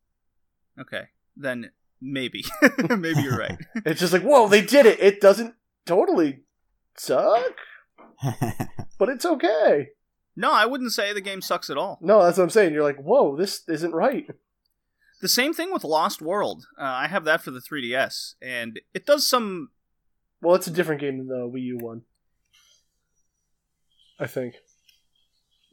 Okay. 0.80 1.06
then 1.38 1.72
maybe, 2.02 2.44
maybe 2.90 3.22
you're 3.22 3.38
right. 3.38 3.58
It's 3.86 4.00
just 4.02 4.12
like, 4.14 4.24
whoa, 4.24 4.48
they 4.48 4.62
did 4.62 4.86
it. 4.86 5.00
It 5.00 5.22
doesn't 5.22 5.56
totally 5.86 6.42
suck, 6.98 7.54
but 9.00 9.10
it's 9.10 9.26
okay. 9.26 9.90
No, 10.36 10.52
I 10.52 10.66
wouldn't 10.66 10.92
say 10.92 11.14
the 11.14 11.22
game 11.22 11.42
sucks 11.42 11.70
at 11.70 11.78
all. 11.78 11.98
No, 12.02 12.22
that's 12.24 12.38
what 12.38 12.44
I'm 12.44 12.50
saying. 12.50 12.74
You're 12.74 12.84
like, 12.84 12.98
whoa, 12.98 13.36
this 13.38 13.62
isn't 13.70 13.94
right. 13.94 14.28
The 15.22 15.30
same 15.30 15.54
thing 15.54 15.72
with 15.72 15.84
Lost 15.86 16.22
World. 16.22 16.66
Uh, 16.78 16.84
I 16.84 17.08
have 17.08 17.24
that 17.24 17.42
for 17.42 17.52
the 17.52 17.62
3DS, 17.62 18.34
and 18.42 18.80
it 18.94 19.06
does 19.06 19.26
some. 19.26 19.70
Well, 20.42 20.56
it's 20.56 20.68
a 20.68 20.72
different 20.72 21.00
game 21.02 21.18
than 21.18 21.28
the 21.28 21.48
Wii 21.50 21.62
U 21.64 21.78
one. 21.80 22.02
I 24.20 24.28
think. 24.28 24.56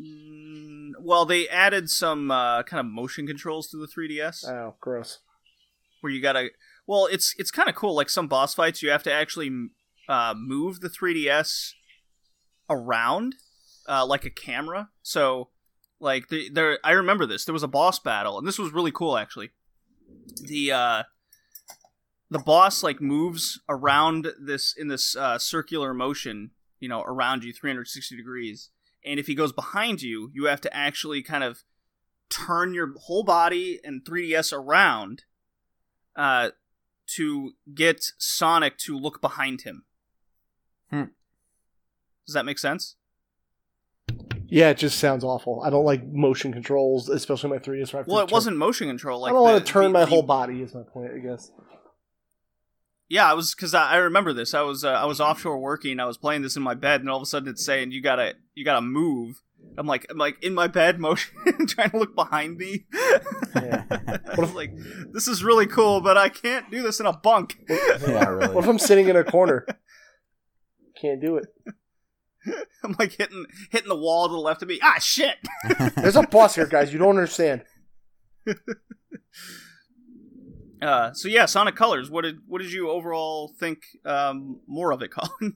Mm, 0.01 0.93
well, 1.01 1.25
they 1.25 1.49
added 1.49 1.91
some 1.91 2.31
uh, 2.31 2.63
kind 2.63 2.81
of 2.81 2.87
motion 2.87 3.27
controls 3.27 3.69
to 3.69 3.77
the 3.77 3.87
3DS, 3.87 4.49
Oh, 4.49 4.75
gross. 4.81 5.19
where 6.01 6.13
you 6.13 6.23
gotta. 6.23 6.51
Well, 6.87 7.07
it's 7.11 7.35
it's 7.39 7.51
kind 7.51 7.69
of 7.69 7.75
cool. 7.75 7.95
Like 7.95 8.11
some 8.11 8.29
boss 8.29 8.55
fights, 8.55 8.83
you 8.83 8.91
have 8.91 9.03
to 9.05 9.13
actually 9.13 9.51
uh, 10.09 10.35
move 10.37 10.81
the 10.81 10.89
3DS 10.89 11.73
around 12.71 13.35
uh, 13.89 14.07
like 14.07 14.25
a 14.25 14.31
camera. 14.31 14.91
So, 15.03 15.49
like 16.01 16.29
the, 16.29 16.49
there, 16.51 16.79
I 16.85 16.93
remember 16.93 17.27
this. 17.27 17.45
There 17.45 17.53
was 17.53 17.63
a 17.63 17.69
boss 17.69 17.99
battle, 17.99 18.39
and 18.39 18.47
this 18.47 18.59
was 18.59 18.73
really 18.73 18.93
cool 18.93 19.17
actually. 19.17 19.51
The 20.41 20.73
uh, 20.73 21.03
the 22.31 22.39
boss 22.39 22.83
like 22.83 23.01
moves 23.01 23.61
around 23.69 24.29
this 24.41 24.75
in 24.77 24.89
this 24.89 25.15
uh, 25.15 25.39
circular 25.39 25.93
motion, 25.93 26.51
you 26.81 26.89
know, 26.89 27.03
around 27.03 27.45
you 27.45 27.53
360 27.53 28.17
degrees. 28.17 28.71
And 29.05 29.19
if 29.19 29.27
he 29.27 29.35
goes 29.35 29.53
behind 29.53 30.01
you, 30.01 30.31
you 30.33 30.47
have 30.47 30.61
to 30.63 30.75
actually 30.75 31.23
kind 31.23 31.45
of 31.45 31.65
turn 32.31 32.73
your 32.73 32.95
whole 33.03 33.25
body 33.25 33.81
and 33.85 34.05
3DS 34.05 34.53
around 34.53 35.25
uh, 36.17 36.51
to 37.09 37.53
get 37.75 38.03
Sonic 38.19 38.79
to 38.79 38.97
look 38.97 39.21
behind 39.21 39.63
him. 39.63 39.85
Hmm. 40.91 41.05
Does 42.27 42.35
that 42.35 42.47
make 42.47 42.59
sense? 42.59 42.97
Yeah, 44.53 44.69
it 44.69 44.77
just 44.77 44.99
sounds 44.99 45.25
awful. 45.25 45.63
I 45.65 45.71
don't 45.71 45.85
like 45.87 46.05
motion 46.07 46.53
controls, 46.53 47.09
especially 47.09 47.49
my 47.51 47.57
3DS. 47.59 47.93
where 47.93 47.99
I 47.99 48.01
have 48.01 48.07
to 48.07 48.13
well, 48.13 48.19
it 48.21 48.29
turn- 48.29 48.33
wasn't 48.37 48.57
motion 48.59 48.87
control. 48.89 49.21
Like 49.23 49.31
I 49.31 49.33
don't 49.33 49.43
want 49.43 49.65
to 49.67 49.73
turn 49.73 49.85
the- 49.85 49.89
my 49.91 50.01
the- 50.01 50.07
whole 50.07 50.23
body. 50.23 50.61
Is 50.61 50.75
my 50.75 50.83
point, 50.83 51.11
I 51.15 51.19
guess. 51.19 51.51
Yeah, 53.09 53.31
I 53.31 53.35
was 53.35 53.55
because 53.55 53.75
I, 53.75 53.93
I 53.93 53.97
remember 53.97 54.33
this. 54.33 54.53
I 54.55 54.61
was 54.63 54.85
uh, 54.85 54.91
I 54.91 55.05
was 55.07 55.21
offshore 55.21 55.59
working. 55.59 56.01
I 56.01 56.05
was 56.07 56.17
playing 56.19 56.43
this 56.43 56.57
in 56.57 56.63
my 56.63 56.75
bed, 56.75 57.01
and 57.01 57.09
all 57.11 57.17
of 57.17 57.23
a 57.23 57.27
sudden 57.27 57.49
it's 57.49 57.65
saying 57.65 57.93
you 57.93 58.03
gotta 58.03 58.35
you 58.55 58.65
gotta 58.65 58.81
move. 58.83 59.43
I'm 59.79 59.87
like 59.87 60.07
I'm 60.11 60.19
like 60.19 60.43
in 60.43 60.55
my 60.55 60.67
bed, 60.67 60.99
motion, 61.09 61.35
trying 61.67 61.91
to 61.91 61.99
look 61.99 62.15
behind 62.15 62.57
me. 62.59 62.85
Yeah. 63.55 63.85
I 63.91 64.35
was 64.39 64.53
like, 64.55 64.73
this 65.13 65.29
is 65.29 65.43
really 65.45 65.67
cool, 65.67 66.01
but 66.01 66.17
I 66.19 66.29
can't 66.29 66.71
do 66.71 66.83
this 66.83 67.01
in 67.01 67.07
a 67.07 67.13
bunk. 67.17 67.59
yeah, 67.69 68.29
really. 68.29 68.55
What 68.55 68.65
if 68.65 68.69
I'm 68.71 68.79
sitting 68.79 69.09
in 69.09 69.17
a 69.17 69.25
corner? 69.25 69.67
Can't 71.01 71.21
do 71.21 71.37
it. 71.37 71.47
I'm 72.85 72.97
like 72.99 73.13
hitting 73.13 73.47
hitting 73.71 73.89
the 73.89 73.97
wall 73.97 74.29
to 74.29 74.33
the 74.33 74.41
left 74.41 74.63
of 74.63 74.69
me. 74.69 74.79
Ah, 74.83 74.99
shit! 74.99 75.37
There's 75.97 76.17
a 76.17 76.23
boss 76.23 76.55
here, 76.55 76.67
guys. 76.67 76.93
You 76.93 76.99
don't 76.99 77.11
understand. 77.11 77.65
Uh, 80.83 81.13
so 81.13 81.29
yeah, 81.29 81.47
Sonic 81.47 81.77
Colors. 81.77 82.11
What 82.11 82.23
did 82.23 82.39
what 82.49 82.61
did 82.61 82.73
you 82.73 82.91
overall 82.91 83.55
think 83.61 83.85
um, 84.05 84.61
more 84.67 84.91
of 84.91 85.01
it, 85.01 85.13
Colin? 85.13 85.55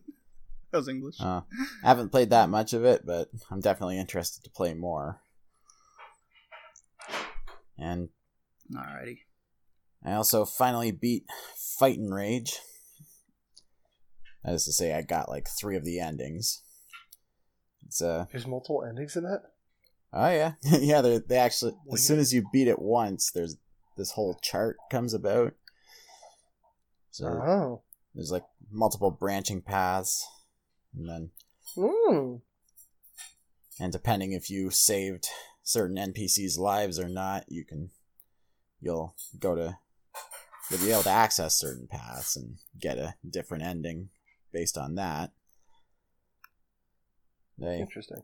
that 0.71 0.79
was 0.79 0.87
English. 0.87 1.17
Uh, 1.21 1.41
I 1.83 1.89
haven't 1.89 2.11
played 2.11 2.31
that 2.31 2.49
much 2.49 2.73
of 2.73 2.85
it, 2.85 3.05
but 3.05 3.29
I'm 3.51 3.61
definitely 3.61 3.99
interested 3.99 4.45
to 4.45 4.51
play 4.51 4.73
more. 4.73 5.21
And 7.77 8.11
Alrighty. 8.73 9.19
I 10.05 10.13
also 10.13 10.45
finally 10.45 10.93
beat 10.93 11.25
Fight'N 11.81 12.13
Rage. 12.13 12.61
That 14.45 14.55
is 14.55 14.65
to 14.67 14.73
say, 14.73 14.95
I 14.95 15.03
got 15.03 15.29
like 15.29 15.49
three 15.61 15.77
of 15.77 15.85
the 15.85 15.99
endings. 15.99 16.63
It's 17.87 18.03
uh 18.03 18.27
There's 18.31 18.47
multiple 18.47 18.85
endings 18.89 19.17
in 19.17 19.25
that. 19.25 19.43
oh 20.13 20.29
yeah 20.31 20.53
yeah 20.81 21.01
they 21.01 21.19
they 21.19 21.37
actually 21.39 21.73
as 21.93 22.05
soon 22.07 22.19
as 22.19 22.33
you 22.35 22.45
beat 22.53 22.69
it 22.69 22.81
once, 22.81 23.31
there's 23.33 23.57
this 23.97 24.13
whole 24.13 24.39
chart 24.43 24.77
comes 24.91 25.15
about. 25.15 25.55
So 27.11 27.27
Oh. 27.27 27.83
there's 28.15 28.31
like 28.31 28.45
multiple 28.71 29.11
branching 29.11 29.63
paths, 29.63 30.25
and 30.95 31.09
then 31.09 31.31
Hmm. 31.75 32.37
and 33.81 33.93
depending 33.93 34.33
if 34.33 34.49
you 34.51 34.71
saved 34.71 35.29
certain 35.63 35.97
NPCs' 35.97 36.59
lives 36.59 36.99
or 36.99 37.09
not, 37.09 37.45
you 37.49 37.65
can 37.65 37.91
you'll 38.81 39.15
go 39.39 39.55
to 39.55 39.79
you'll 40.71 40.81
be 40.81 40.93
able 40.93 41.03
to 41.05 41.11
access 41.11 41.55
certain 41.59 41.87
paths 41.87 42.37
and 42.37 42.59
get 42.81 42.99
a 42.99 43.15
different 43.29 43.63
ending 43.65 44.11
based 44.53 44.77
on 44.79 44.95
that. 44.97 45.33
They 47.59 47.81
Interesting. 47.81 48.23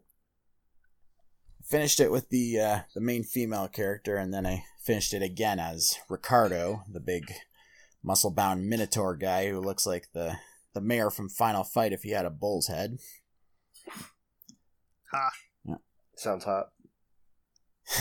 finished 1.64 2.00
it 2.00 2.10
with 2.10 2.28
the 2.28 2.60
uh, 2.60 2.78
the 2.94 3.00
main 3.00 3.24
female 3.24 3.68
character, 3.68 4.16
and 4.16 4.32
then 4.32 4.46
I 4.46 4.64
finished 4.82 5.14
it 5.14 5.22
again 5.22 5.58
as 5.58 5.96
Ricardo, 6.08 6.84
the 6.90 7.00
big 7.00 7.32
muscle 8.02 8.30
bound 8.30 8.68
Minotaur 8.68 9.16
guy 9.16 9.48
who 9.48 9.60
looks 9.60 9.86
like 9.86 10.08
the 10.12 10.36
the 10.74 10.80
mayor 10.80 11.10
from 11.10 11.28
Final 11.28 11.64
Fight 11.64 11.92
if 11.92 12.02
he 12.02 12.10
had 12.10 12.26
a 12.26 12.30
bull's 12.30 12.66
head. 12.66 12.98
Ha. 15.12 15.30
Sounds 16.16 16.44
hot. 16.44 16.66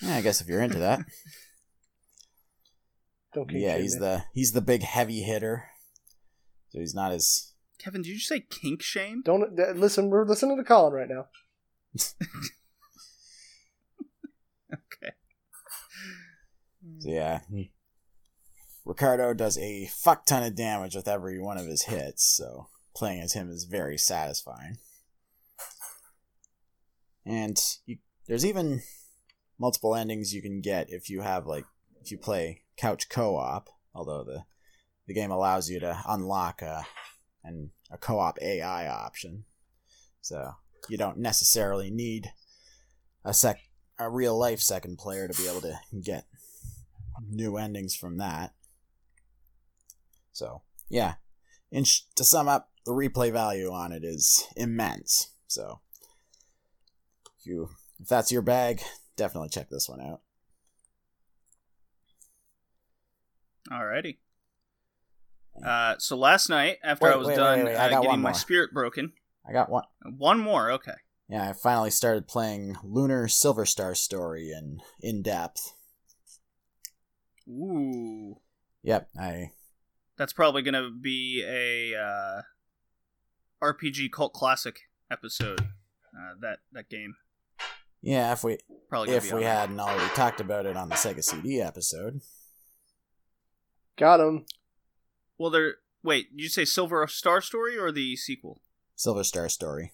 yeah, 0.00 0.16
I 0.16 0.20
guess 0.20 0.40
if 0.40 0.46
you're 0.48 0.62
into 0.62 0.78
that. 0.78 1.00
Yeah, 3.50 3.78
he's 3.78 3.94
me. 3.94 4.00
the 4.00 4.24
he's 4.32 4.52
the 4.52 4.60
big 4.60 4.82
heavy 4.82 5.22
hitter. 5.22 5.64
So 6.70 6.78
he's 6.80 6.94
not 6.94 7.12
as 7.12 7.53
Kevin, 7.84 8.00
did 8.00 8.08
you 8.08 8.18
say 8.18 8.40
kink 8.40 8.80
shame? 8.82 9.20
Don't 9.22 9.60
uh, 9.60 9.72
listen. 9.72 10.08
We're 10.08 10.24
listening 10.24 10.56
to 10.56 10.64
Colin 10.64 10.94
right 10.94 11.08
now. 11.08 11.26
Okay. 14.72 15.12
yeah. 17.00 17.40
Ricardo 18.86 19.34
does 19.34 19.58
a 19.58 19.86
fuck 19.86 20.24
ton 20.24 20.42
of 20.42 20.56
damage 20.56 20.96
with 20.96 21.06
every 21.06 21.38
one 21.38 21.58
of 21.58 21.66
his 21.66 21.82
hits, 21.82 22.24
so 22.24 22.68
playing 22.96 23.20
as 23.20 23.34
him 23.34 23.50
is 23.50 23.64
very 23.64 23.98
satisfying. 23.98 24.78
And 27.26 27.58
you, 27.86 27.98
there's 28.26 28.46
even 28.46 28.82
multiple 29.58 29.94
endings 29.94 30.32
you 30.32 30.42
can 30.42 30.60
get 30.60 30.90
if 30.90 31.10
you 31.10 31.20
have 31.20 31.46
like 31.46 31.64
if 32.02 32.10
you 32.10 32.18
play 32.18 32.62
couch 32.76 33.08
co-op, 33.08 33.68
although 33.94 34.24
the 34.24 34.44
the 35.06 35.14
game 35.14 35.30
allows 35.30 35.68
you 35.68 35.80
to 35.80 36.02
unlock 36.08 36.62
a 36.62 36.86
and 37.44 37.70
a 37.90 37.98
co-op 37.98 38.38
AI 38.40 38.88
option. 38.88 39.44
So 40.20 40.52
you 40.88 40.96
don't 40.96 41.18
necessarily 41.18 41.90
need 41.90 42.32
a 43.24 43.34
sec 43.34 43.60
a 43.98 44.10
real 44.10 44.36
life 44.36 44.60
second 44.60 44.98
player 44.98 45.28
to 45.28 45.40
be 45.40 45.48
able 45.48 45.60
to 45.60 45.78
get 46.02 46.26
new 47.30 47.56
endings 47.56 47.94
from 47.94 48.18
that. 48.18 48.52
So, 50.32 50.62
yeah. 50.88 51.14
and 51.70 51.86
sh- 51.86 52.02
to 52.16 52.24
sum 52.24 52.48
up, 52.48 52.70
the 52.84 52.92
replay 52.92 53.32
value 53.32 53.70
on 53.70 53.92
it 53.92 54.04
is 54.04 54.44
immense. 54.56 55.28
So, 55.46 55.80
if 57.38 57.46
you 57.46 57.68
if 58.00 58.08
that's 58.08 58.32
your 58.32 58.42
bag, 58.42 58.80
definitely 59.16 59.50
check 59.50 59.70
this 59.70 59.88
one 59.88 60.00
out. 60.00 60.20
Alrighty. 63.70 64.18
Uh, 65.62 65.94
so 65.98 66.16
last 66.16 66.48
night, 66.48 66.78
after 66.82 67.12
I 67.12 67.16
was 67.16 67.28
wait, 67.28 67.36
done 67.36 67.58
wait, 67.60 67.66
wait, 67.66 67.76
I 67.76 67.86
uh, 67.86 67.90
got 67.90 68.02
getting 68.02 68.20
my 68.20 68.32
spirit 68.32 68.72
broken, 68.72 69.12
I 69.46 69.52
got 69.52 69.70
one. 69.70 69.84
one 70.16 70.38
more. 70.40 70.70
Okay. 70.72 70.94
Yeah, 71.28 71.48
I 71.48 71.52
finally 71.52 71.90
started 71.90 72.28
playing 72.28 72.76
Lunar 72.82 73.28
Silver 73.28 73.64
Star 73.64 73.94
Story 73.94 74.50
in 74.50 74.80
in 75.00 75.22
depth. 75.22 75.72
Ooh, 77.48 78.36
Yep, 78.82 79.08
I 79.18 79.50
that's 80.16 80.32
probably 80.32 80.62
gonna 80.62 80.90
be 80.90 81.44
a 81.46 81.98
uh, 81.98 82.42
RPG 83.62 84.12
cult 84.12 84.32
classic 84.32 84.80
episode. 85.10 85.60
Uh, 85.60 86.34
that 86.40 86.58
that 86.72 86.88
game 86.88 87.16
yeah, 88.04 88.32
if 88.32 88.44
we 88.44 88.58
probably 88.90 89.14
if 89.14 89.32
we 89.32 89.44
hadn't 89.44 89.80
already 89.80 90.12
talked 90.14 90.38
about 90.38 90.66
it 90.66 90.76
on 90.76 90.90
the 90.90 90.94
Sega 90.94 91.24
CD 91.24 91.62
episode. 91.62 92.20
Got 93.96 94.20
him. 94.20 94.44
Well, 95.38 95.50
there. 95.50 95.76
Wait, 96.02 96.36
did 96.36 96.42
you 96.42 96.48
say 96.48 96.64
Silver 96.64 97.06
Star 97.06 97.40
Story 97.40 97.78
or 97.78 97.90
the 97.90 98.16
sequel? 98.16 98.60
Silver 98.94 99.24
Star 99.24 99.48
Story. 99.48 99.92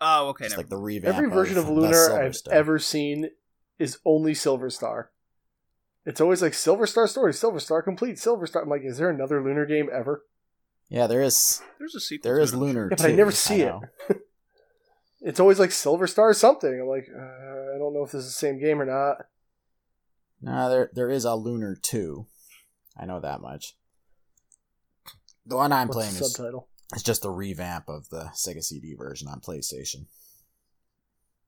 Oh, 0.00 0.28
okay. 0.28 0.44
It's 0.44 0.52
never 0.52 0.62
like 0.62 0.70
the 0.70 0.76
revamp. 0.76 1.16
Every 1.16 1.28
version 1.30 1.58
of 1.58 1.66
the 1.66 1.72
Lunar 1.72 2.12
I've 2.22 2.36
Star. 2.36 2.54
ever 2.54 2.78
seen 2.78 3.30
is 3.78 3.98
only 4.04 4.34
Silver 4.34 4.70
Star. 4.70 5.10
It's 6.04 6.20
always 6.20 6.40
like 6.40 6.54
Silver 6.54 6.86
Star 6.86 7.08
Story, 7.08 7.34
Silver 7.34 7.58
Star 7.58 7.82
Complete, 7.82 8.18
Silver 8.18 8.46
Star. 8.46 8.62
I'm 8.62 8.68
like, 8.68 8.82
is 8.84 8.98
there 8.98 9.10
another 9.10 9.42
Lunar 9.42 9.66
game 9.66 9.88
ever? 9.92 10.24
Yeah, 10.88 11.08
there 11.08 11.22
is. 11.22 11.60
There's 11.78 11.96
a 11.96 12.00
sequel. 12.00 12.28
There 12.28 12.36
to 12.36 12.42
is 12.44 12.52
it. 12.52 12.56
Lunar. 12.58 12.88
Yeah, 12.90 12.96
but 12.96 13.06
I 13.06 13.12
never 13.12 13.32
see 13.32 13.62
it. 13.62 13.74
It's 15.22 15.40
always 15.40 15.58
like 15.58 15.72
Silver 15.72 16.06
Star 16.06 16.32
something. 16.34 16.80
I'm 16.80 16.86
like, 16.86 17.08
uh, 17.12 17.18
I 17.74 17.78
don't 17.78 17.92
know 17.94 18.04
if 18.04 18.12
this 18.12 18.22
is 18.24 18.28
the 18.28 18.38
same 18.38 18.60
game 18.60 18.80
or 18.80 18.84
not. 18.84 19.26
Nah, 20.40 20.68
there 20.68 20.90
there 20.94 21.10
is 21.10 21.24
a 21.24 21.34
Lunar 21.34 21.74
Two. 21.74 22.26
I 22.96 23.06
know 23.06 23.18
that 23.18 23.40
much. 23.40 23.74
The 25.46 25.56
one 25.56 25.72
I'm 25.72 25.88
What's 25.88 25.96
playing 25.96 26.14
the 26.14 26.20
is, 26.20 26.34
subtitle? 26.34 26.68
is 26.94 27.02
just 27.02 27.24
a 27.24 27.30
revamp 27.30 27.88
of 27.88 28.08
the 28.10 28.30
Sega 28.34 28.62
CD 28.62 28.94
version 28.94 29.28
on 29.28 29.40
PlayStation. 29.40 30.06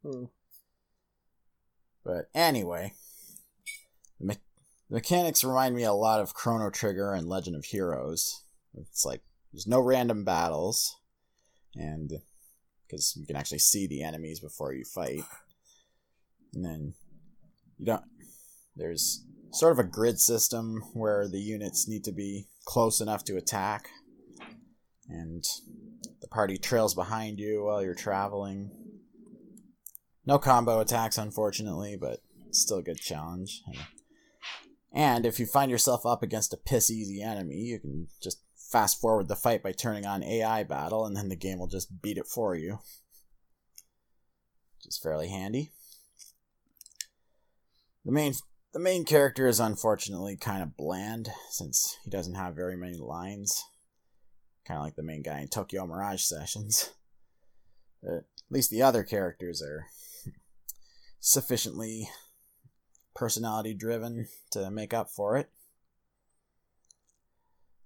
Hmm. 0.02 0.24
But 2.04 2.30
anyway, 2.34 2.94
the, 4.20 4.26
me- 4.26 4.36
the 4.88 4.94
mechanics 4.94 5.42
remind 5.44 5.74
me 5.74 5.82
a 5.82 5.92
lot 5.92 6.20
of 6.20 6.32
Chrono 6.32 6.70
Trigger 6.70 7.12
and 7.12 7.28
Legend 7.28 7.56
of 7.56 7.64
Heroes. 7.64 8.44
It's 8.74 9.04
like 9.04 9.22
there's 9.52 9.66
no 9.66 9.80
random 9.80 10.24
battles, 10.24 10.96
and 11.74 12.12
because 12.86 13.16
you 13.16 13.26
can 13.26 13.36
actually 13.36 13.58
see 13.58 13.86
the 13.86 14.02
enemies 14.02 14.38
before 14.38 14.72
you 14.72 14.84
fight, 14.84 15.24
and 16.54 16.64
then 16.64 16.94
you 17.78 17.86
don't. 17.86 18.04
There's 18.76 19.24
sort 19.52 19.72
of 19.72 19.78
a 19.78 19.88
grid 19.88 20.18
system 20.18 20.82
where 20.92 21.28
the 21.28 21.40
units 21.40 21.88
need 21.88 22.04
to 22.04 22.12
be 22.12 22.48
close 22.64 23.00
enough 23.00 23.24
to 23.24 23.36
attack, 23.36 23.88
and 25.08 25.44
the 26.20 26.28
party 26.28 26.58
trails 26.58 26.94
behind 26.94 27.38
you 27.38 27.64
while 27.64 27.82
you're 27.82 27.94
traveling. 27.94 28.70
No 30.26 30.38
combo 30.38 30.80
attacks, 30.80 31.16
unfortunately, 31.16 31.96
but 31.96 32.20
still 32.50 32.78
a 32.78 32.82
good 32.82 33.00
challenge. 33.00 33.62
And 34.92 35.24
if 35.24 35.38
you 35.38 35.46
find 35.46 35.70
yourself 35.70 36.04
up 36.04 36.22
against 36.22 36.52
a 36.52 36.58
piss 36.58 36.90
easy 36.90 37.22
enemy, 37.22 37.56
you 37.56 37.78
can 37.78 38.08
just 38.22 38.42
fast 38.56 39.00
forward 39.00 39.28
the 39.28 39.36
fight 39.36 39.62
by 39.62 39.72
turning 39.72 40.04
on 40.04 40.22
AI 40.22 40.62
battle, 40.64 41.06
and 41.06 41.16
then 41.16 41.28
the 41.28 41.36
game 41.36 41.58
will 41.58 41.66
just 41.66 42.02
beat 42.02 42.18
it 42.18 42.26
for 42.26 42.54
you. 42.54 42.80
Which 44.76 44.88
is 44.88 44.98
fairly 44.98 45.28
handy. 45.28 45.72
The 48.04 48.12
main 48.12 48.34
the 48.72 48.78
main 48.78 49.04
character 49.04 49.46
is 49.46 49.60
unfortunately 49.60 50.36
kind 50.36 50.62
of 50.62 50.76
bland 50.76 51.30
since 51.50 51.96
he 52.04 52.10
doesn't 52.10 52.34
have 52.34 52.54
very 52.54 52.76
many 52.76 52.96
lines. 52.96 53.64
Kind 54.66 54.78
of 54.78 54.84
like 54.84 54.96
the 54.96 55.02
main 55.02 55.22
guy 55.22 55.40
in 55.40 55.48
Tokyo 55.48 55.86
Mirage 55.86 56.22
Sessions. 56.22 56.90
But 58.02 58.12
at 58.12 58.24
least 58.50 58.70
the 58.70 58.82
other 58.82 59.02
characters 59.02 59.62
are 59.62 59.86
sufficiently 61.20 62.08
personality 63.14 63.74
driven 63.74 64.28
to 64.52 64.70
make 64.70 64.92
up 64.92 65.10
for 65.10 65.36
it. 65.36 65.50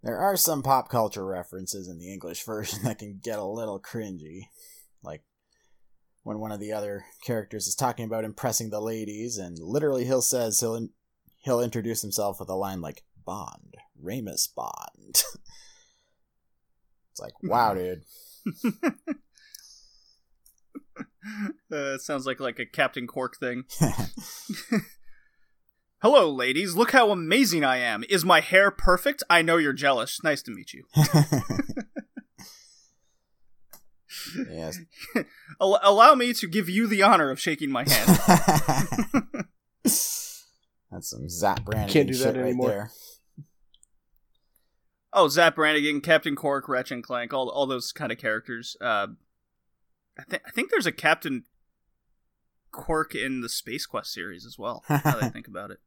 There 0.03 0.19
are 0.19 0.37
some 0.37 0.63
pop 0.63 0.89
culture 0.89 1.25
references 1.25 1.89
in 1.89 1.99
the 1.99 2.13
English 2.13 2.43
version 2.47 2.83
that 2.83 2.99
can 2.99 3.21
get 3.23 3.39
a 3.39 3.45
little 3.45 3.81
cringy. 3.81 4.49
Like 5.03 5.23
when 6.23 6.39
one 6.39 6.53
of 6.53 6.61
the 6.61 6.73
other 6.73 7.05
characters 7.25 7.67
is 7.67 7.75
talking 7.75 8.05
about 8.05 8.25
impressing 8.25 8.71
the 8.71 8.81
ladies, 8.81 9.39
and 9.39 9.59
literally 9.59 10.05
he'll 10.05 10.23
says 10.23 10.61
he'll 10.61 10.75
in- 10.75 10.91
he'll 11.39 11.61
introduce 11.61 12.03
himself 12.03 12.39
with 12.41 12.49
a 12.49 12.55
line 12.55 12.81
like 12.81 13.03
Bond, 13.25 13.77
Ramus 14.01 14.47
Bond. 14.47 14.95
it's 17.11 17.21
like, 17.21 17.35
wow, 17.43 17.75
dude. 17.75 18.03
Uh, 21.73 21.97
sounds 21.99 22.27
like 22.27 22.41
like 22.41 22.59
a 22.59 22.67
Captain 22.67 23.07
Qwark 23.07 23.37
thing. 23.39 23.65
Hello, 26.03 26.29
ladies. 26.31 26.75
Look 26.75 26.91
how 26.91 27.11
amazing 27.11 27.65
I 27.65 27.77
am. 27.77 28.05
Is 28.11 28.25
my 28.25 28.41
hair 28.41 28.71
perfect? 28.73 29.23
I 29.31 29.41
know 29.41 29.57
you're 29.57 29.73
jealous. 29.73 30.19
Nice 30.25 30.43
to 30.43 30.51
meet 30.51 30.73
you. 30.73 30.85
Yes. 34.51 34.79
Allow 35.61 36.15
me 36.15 36.33
to 36.35 36.49
give 36.49 36.69
you 36.69 36.87
the 36.87 37.03
honor 37.03 37.31
of 37.31 37.41
shaking 37.41 37.71
my 37.71 37.85
hand. 37.89 38.19
That's 39.85 41.09
some 41.09 41.29
Zap 41.29 41.65
Brannigan 41.65 41.93
Can't 41.93 42.09
do 42.09 42.15
that 42.15 42.35
shit 42.35 42.37
right 42.37 42.45
anymore. 42.45 42.91
oh, 45.13 45.29
Zap 45.29 45.55
Brannigan, 45.57 46.01
Captain 46.01 46.37
Qwark, 46.37 46.69
Ratchet 46.69 46.97
and 46.97 47.05
Clank, 47.05 47.33
all 47.33 47.49
all 47.49 47.67
those 47.67 47.93
kind 47.93 48.13
of 48.13 48.19
characters. 48.19 48.77
Uh, 48.81 49.09
I 50.19 50.23
think 50.25 50.43
I 50.47 50.51
think 50.51 50.71
there's 50.71 50.87
a 50.87 50.93
Captain 50.93 51.45
Qwark 52.73 53.15
in 53.15 53.41
the 53.41 53.49
Space 53.49 53.87
Quest 53.87 54.13
series 54.13 54.45
as 54.45 54.59
well. 54.59 54.85
Now 54.89 55.01
that 55.05 55.23
I 55.23 55.29
think 55.31 55.49
about 55.49 55.71
it. 55.71 55.79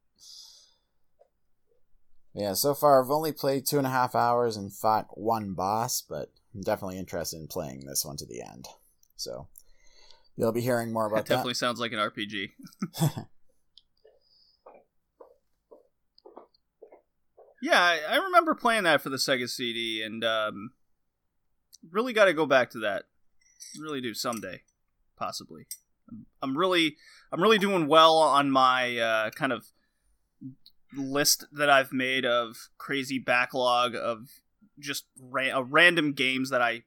Yeah, 2.34 2.52
so 2.52 2.74
far 2.74 3.02
I've 3.02 3.10
only 3.10 3.32
played 3.32 3.66
two 3.66 3.78
and 3.78 3.86
a 3.86 3.90
half 3.90 4.14
hours 4.14 4.58
and 4.58 4.70
fought 4.70 5.06
one 5.16 5.54
boss, 5.54 6.02
but 6.02 6.30
I'm 6.56 6.62
definitely 6.62 6.98
interested 6.98 7.38
in 7.38 7.46
playing 7.46 7.84
this 7.86 8.04
one 8.04 8.16
to 8.16 8.26
the 8.26 8.42
end. 8.42 8.66
So 9.16 9.46
you'll 10.36 10.52
be 10.52 10.62
hearing 10.62 10.92
more 10.92 11.06
about 11.06 11.26
That 11.26 11.26
definitely 11.26 11.54
sounds 11.54 11.78
like 11.78 11.92
an 11.92 11.98
RPG. 11.98 12.50
Yeah, 17.62 17.80
I, 17.80 18.00
I 18.10 18.16
remember 18.16 18.54
playing 18.54 18.84
that 18.84 19.00
for 19.00 19.08
the 19.08 19.16
Sega 19.16 19.48
CD, 19.48 20.02
and 20.02 20.22
um, 20.22 20.70
really 21.90 22.12
got 22.12 22.26
to 22.26 22.34
go 22.34 22.46
back 22.46 22.70
to 22.70 22.78
that. 22.80 23.04
Really 23.80 24.00
do 24.00 24.14
someday, 24.14 24.62
possibly. 25.16 25.66
I'm, 26.08 26.26
I'm 26.42 26.56
really, 26.56 26.96
I'm 27.32 27.42
really 27.42 27.58
doing 27.58 27.86
well 27.88 28.18
on 28.18 28.50
my 28.50 28.98
uh, 28.98 29.30
kind 29.30 29.52
of 29.52 29.66
list 30.96 31.46
that 31.50 31.70
I've 31.70 31.92
made 31.92 32.24
of 32.24 32.68
crazy 32.78 33.18
backlog 33.18 33.94
of 33.94 34.28
just 34.78 35.04
ra- 35.20 35.58
uh, 35.58 35.62
random 35.62 36.12
games 36.12 36.50
that 36.50 36.62
I 36.62 36.82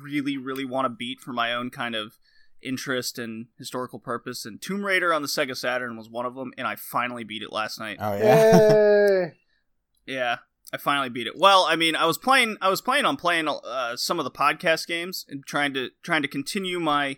really, 0.00 0.36
really 0.36 0.64
want 0.64 0.84
to 0.86 0.88
beat 0.90 1.20
for 1.20 1.32
my 1.32 1.52
own 1.52 1.70
kind 1.70 1.94
of 1.94 2.18
interest 2.62 3.18
and 3.18 3.46
historical 3.58 3.98
purpose. 3.98 4.44
And 4.44 4.60
Tomb 4.60 4.84
Raider 4.84 5.12
on 5.12 5.22
the 5.22 5.28
Sega 5.28 5.56
Saturn 5.56 5.96
was 5.96 6.08
one 6.08 6.26
of 6.26 6.34
them, 6.34 6.52
and 6.56 6.66
I 6.66 6.76
finally 6.76 7.24
beat 7.24 7.42
it 7.42 7.52
last 7.52 7.78
night. 7.78 7.98
oh 8.00 8.16
yeah. 8.16 9.30
Yeah, 10.06 10.36
I 10.70 10.76
finally 10.76 11.08
beat 11.08 11.26
it. 11.26 11.34
Well, 11.34 11.64
I 11.66 11.76
mean, 11.76 11.96
I 11.96 12.04
was 12.04 12.18
playing. 12.18 12.58
I 12.60 12.68
was 12.68 12.82
playing 12.82 13.06
on 13.06 13.16
playing 13.16 13.48
uh, 13.48 13.96
some 13.96 14.18
of 14.18 14.24
the 14.24 14.30
podcast 14.30 14.86
games 14.86 15.24
and 15.30 15.46
trying 15.46 15.72
to 15.72 15.90
trying 16.02 16.20
to 16.20 16.28
continue 16.28 16.78
my 16.78 17.16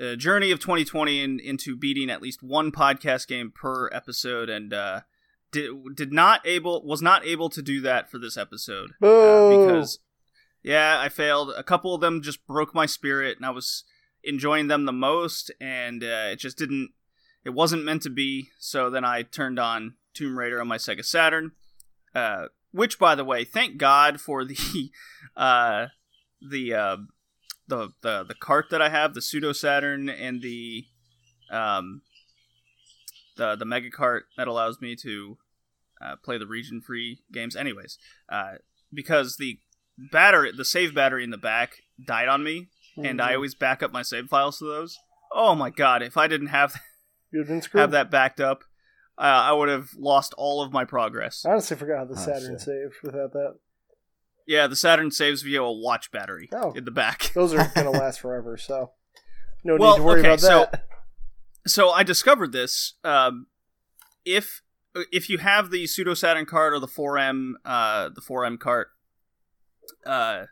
uh, 0.00 0.14
journey 0.14 0.52
of 0.52 0.60
2020 0.60 1.20
in, 1.20 1.40
into 1.40 1.74
beating 1.74 2.10
at 2.10 2.22
least 2.22 2.44
one 2.44 2.70
podcast 2.70 3.26
game 3.26 3.52
per 3.52 3.88
episode, 3.92 4.48
and 4.48 4.72
uh, 4.72 5.00
did 5.52 5.70
did 5.94 6.12
not 6.12 6.46
able 6.46 6.84
was 6.84 7.02
not 7.02 7.24
able 7.24 7.48
to 7.50 7.62
do 7.62 7.80
that 7.82 8.10
for 8.10 8.18
this 8.18 8.36
episode 8.36 8.90
uh, 9.02 9.48
because 9.48 9.98
yeah, 10.62 10.98
I 11.00 11.08
failed. 11.08 11.52
A 11.56 11.62
couple 11.62 11.94
of 11.94 12.00
them 12.00 12.22
just 12.22 12.46
broke 12.46 12.74
my 12.74 12.86
spirit, 12.86 13.36
and 13.36 13.44
I 13.44 13.50
was 13.50 13.84
enjoying 14.22 14.68
them 14.68 14.84
the 14.84 14.92
most, 14.92 15.50
and 15.60 16.02
uh, 16.02 16.28
it 16.30 16.36
just 16.36 16.56
didn't. 16.56 16.90
It 17.44 17.50
wasn't 17.50 17.84
meant 17.84 18.02
to 18.02 18.10
be. 18.10 18.48
So 18.58 18.88
then 18.88 19.04
I 19.04 19.22
turned 19.22 19.58
on 19.58 19.94
Tomb 20.14 20.38
Raider 20.38 20.60
on 20.60 20.68
my 20.68 20.76
Sega 20.78 21.04
Saturn. 21.04 21.52
Uh, 22.14 22.46
which, 22.70 22.98
by 22.98 23.14
the 23.14 23.24
way, 23.24 23.44
thank 23.44 23.76
God 23.76 24.20
for 24.20 24.44
the 24.44 24.90
uh, 25.36 25.86
the 26.40 26.74
uh, 26.74 26.96
the 27.66 27.90
the 28.02 28.24
the 28.24 28.34
cart 28.34 28.66
that 28.70 28.80
I 28.80 28.88
have, 28.88 29.14
the 29.14 29.22
pseudo 29.22 29.52
Saturn, 29.52 30.08
and 30.08 30.42
the 30.42 30.86
um, 31.50 32.02
the 33.36 33.56
the 33.56 33.64
mega 33.64 33.90
cart 33.90 34.26
that 34.36 34.46
allows 34.46 34.80
me 34.80 34.94
to 34.96 35.38
uh, 36.02 36.16
play 36.24 36.38
the 36.38 36.46
region 36.46 36.80
free 36.80 37.22
games. 37.32 37.54
Anyways, 37.56 37.98
uh, 38.28 38.54
because 38.92 39.36
the 39.36 39.58
battery, 40.10 40.50
the 40.56 40.64
save 40.64 40.94
battery 40.94 41.24
in 41.24 41.30
the 41.30 41.38
back 41.38 41.76
died 42.04 42.28
on 42.28 42.42
me, 42.42 42.68
and 42.96 43.20
I 43.20 43.32
Mhm. 43.32 43.34
always 43.36 43.54
back 43.54 43.82
up 43.82 43.92
my 43.92 44.02
save 44.02 44.26
files 44.28 44.58
to 44.58 44.64
those. 44.64 44.98
Oh 45.32 45.54
my 45.54 45.70
God! 45.70 46.02
If 46.02 46.16
I 46.16 46.26
didn't 46.26 46.48
have 46.48 46.74
You've 47.32 47.46
been 47.48 47.62
screwed. 47.62 47.80
have 47.80 47.90
that 47.92 48.10
backed 48.10 48.40
up, 48.40 48.64
uh, 49.18 49.22
I 49.22 49.52
would 49.52 49.68
have 49.68 49.90
lost 49.96 50.34
all 50.36 50.62
of 50.62 50.72
my 50.72 50.84
progress. 50.84 51.44
I 51.46 51.52
honestly 51.52 51.76
forgot 51.76 51.98
how 51.98 52.04
the 52.06 52.14
Oh, 52.20 52.24
Saturn 52.24 52.52
shit. 52.54 52.60
saved 52.60 52.94
without 53.02 53.32
that. 53.32 53.58
Yeah, 54.46 54.66
the 54.66 54.76
Saturn 54.76 55.10
saves 55.12 55.42
via 55.42 55.62
a 55.62 55.72
watch 55.72 56.10
battery 56.10 56.48
Oh. 56.52 56.72
in 56.72 56.84
the 56.84 56.90
back. 56.90 57.30
Those 57.34 57.54
are 57.54 57.70
gonna 57.74 57.90
last 57.92 58.20
forever, 58.20 58.56
so 58.58 58.92
no 59.64 59.76
Well, 59.76 59.92
need 59.92 59.96
to 59.98 60.02
worry 60.02 60.18
okay, 60.20 60.28
about 60.30 60.40
so- 60.40 60.68
that. 60.72 60.84
so 61.66 61.90
I 61.90 62.02
discovered 62.02 62.50
this. 62.52 62.94
Um, 63.04 63.46
if 64.24 64.62
if 65.10 65.28
you 65.28 65.38
have 65.38 65.70
the 65.70 65.86
pseudo 65.86 66.14
Saturn 66.14 66.46
card 66.46 66.72
or 66.72 66.78
the 66.78 66.86
4M 66.86 67.54
uh, 67.64 68.10
the 68.10 68.20
4M 68.20 68.58
cart, 68.58 68.88
uh, 70.06 70.44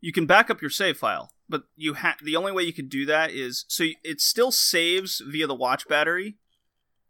you 0.00 0.12
can 0.12 0.26
back 0.26 0.50
up 0.50 0.60
your 0.60 0.70
save 0.70 0.96
file. 0.96 1.32
But 1.48 1.62
you 1.76 1.94
ha- 1.94 2.16
the 2.22 2.36
only 2.36 2.52
way 2.52 2.62
you 2.64 2.74
can 2.74 2.88
do 2.88 3.06
that 3.06 3.30
is 3.30 3.64
so 3.68 3.86
it 4.04 4.20
still 4.20 4.52
saves 4.52 5.22
via 5.26 5.46
the 5.46 5.54
watch 5.54 5.88
battery, 5.88 6.36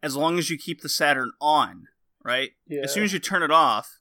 as 0.02 0.14
long 0.14 0.38
as 0.38 0.48
you 0.48 0.56
keep 0.56 0.80
the 0.80 0.88
Saturn 0.88 1.32
on. 1.40 1.88
Right. 2.24 2.50
yeah. 2.66 2.82
As 2.82 2.92
soon 2.92 3.04
as 3.04 3.12
you 3.12 3.20
turn 3.20 3.42
it 3.42 3.50
off, 3.50 4.00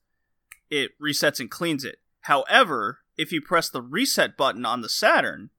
it 0.70 0.92
resets 1.02 1.40
and 1.40 1.50
cleans 1.50 1.86
it. 1.86 1.98
However, 2.22 3.00
if 3.18 3.32
you 3.32 3.42
press 3.42 3.70
the 3.70 3.82
reset 3.82 4.36
button 4.36 4.66
on 4.66 4.82
the 4.82 4.90
Saturn, 4.90 5.50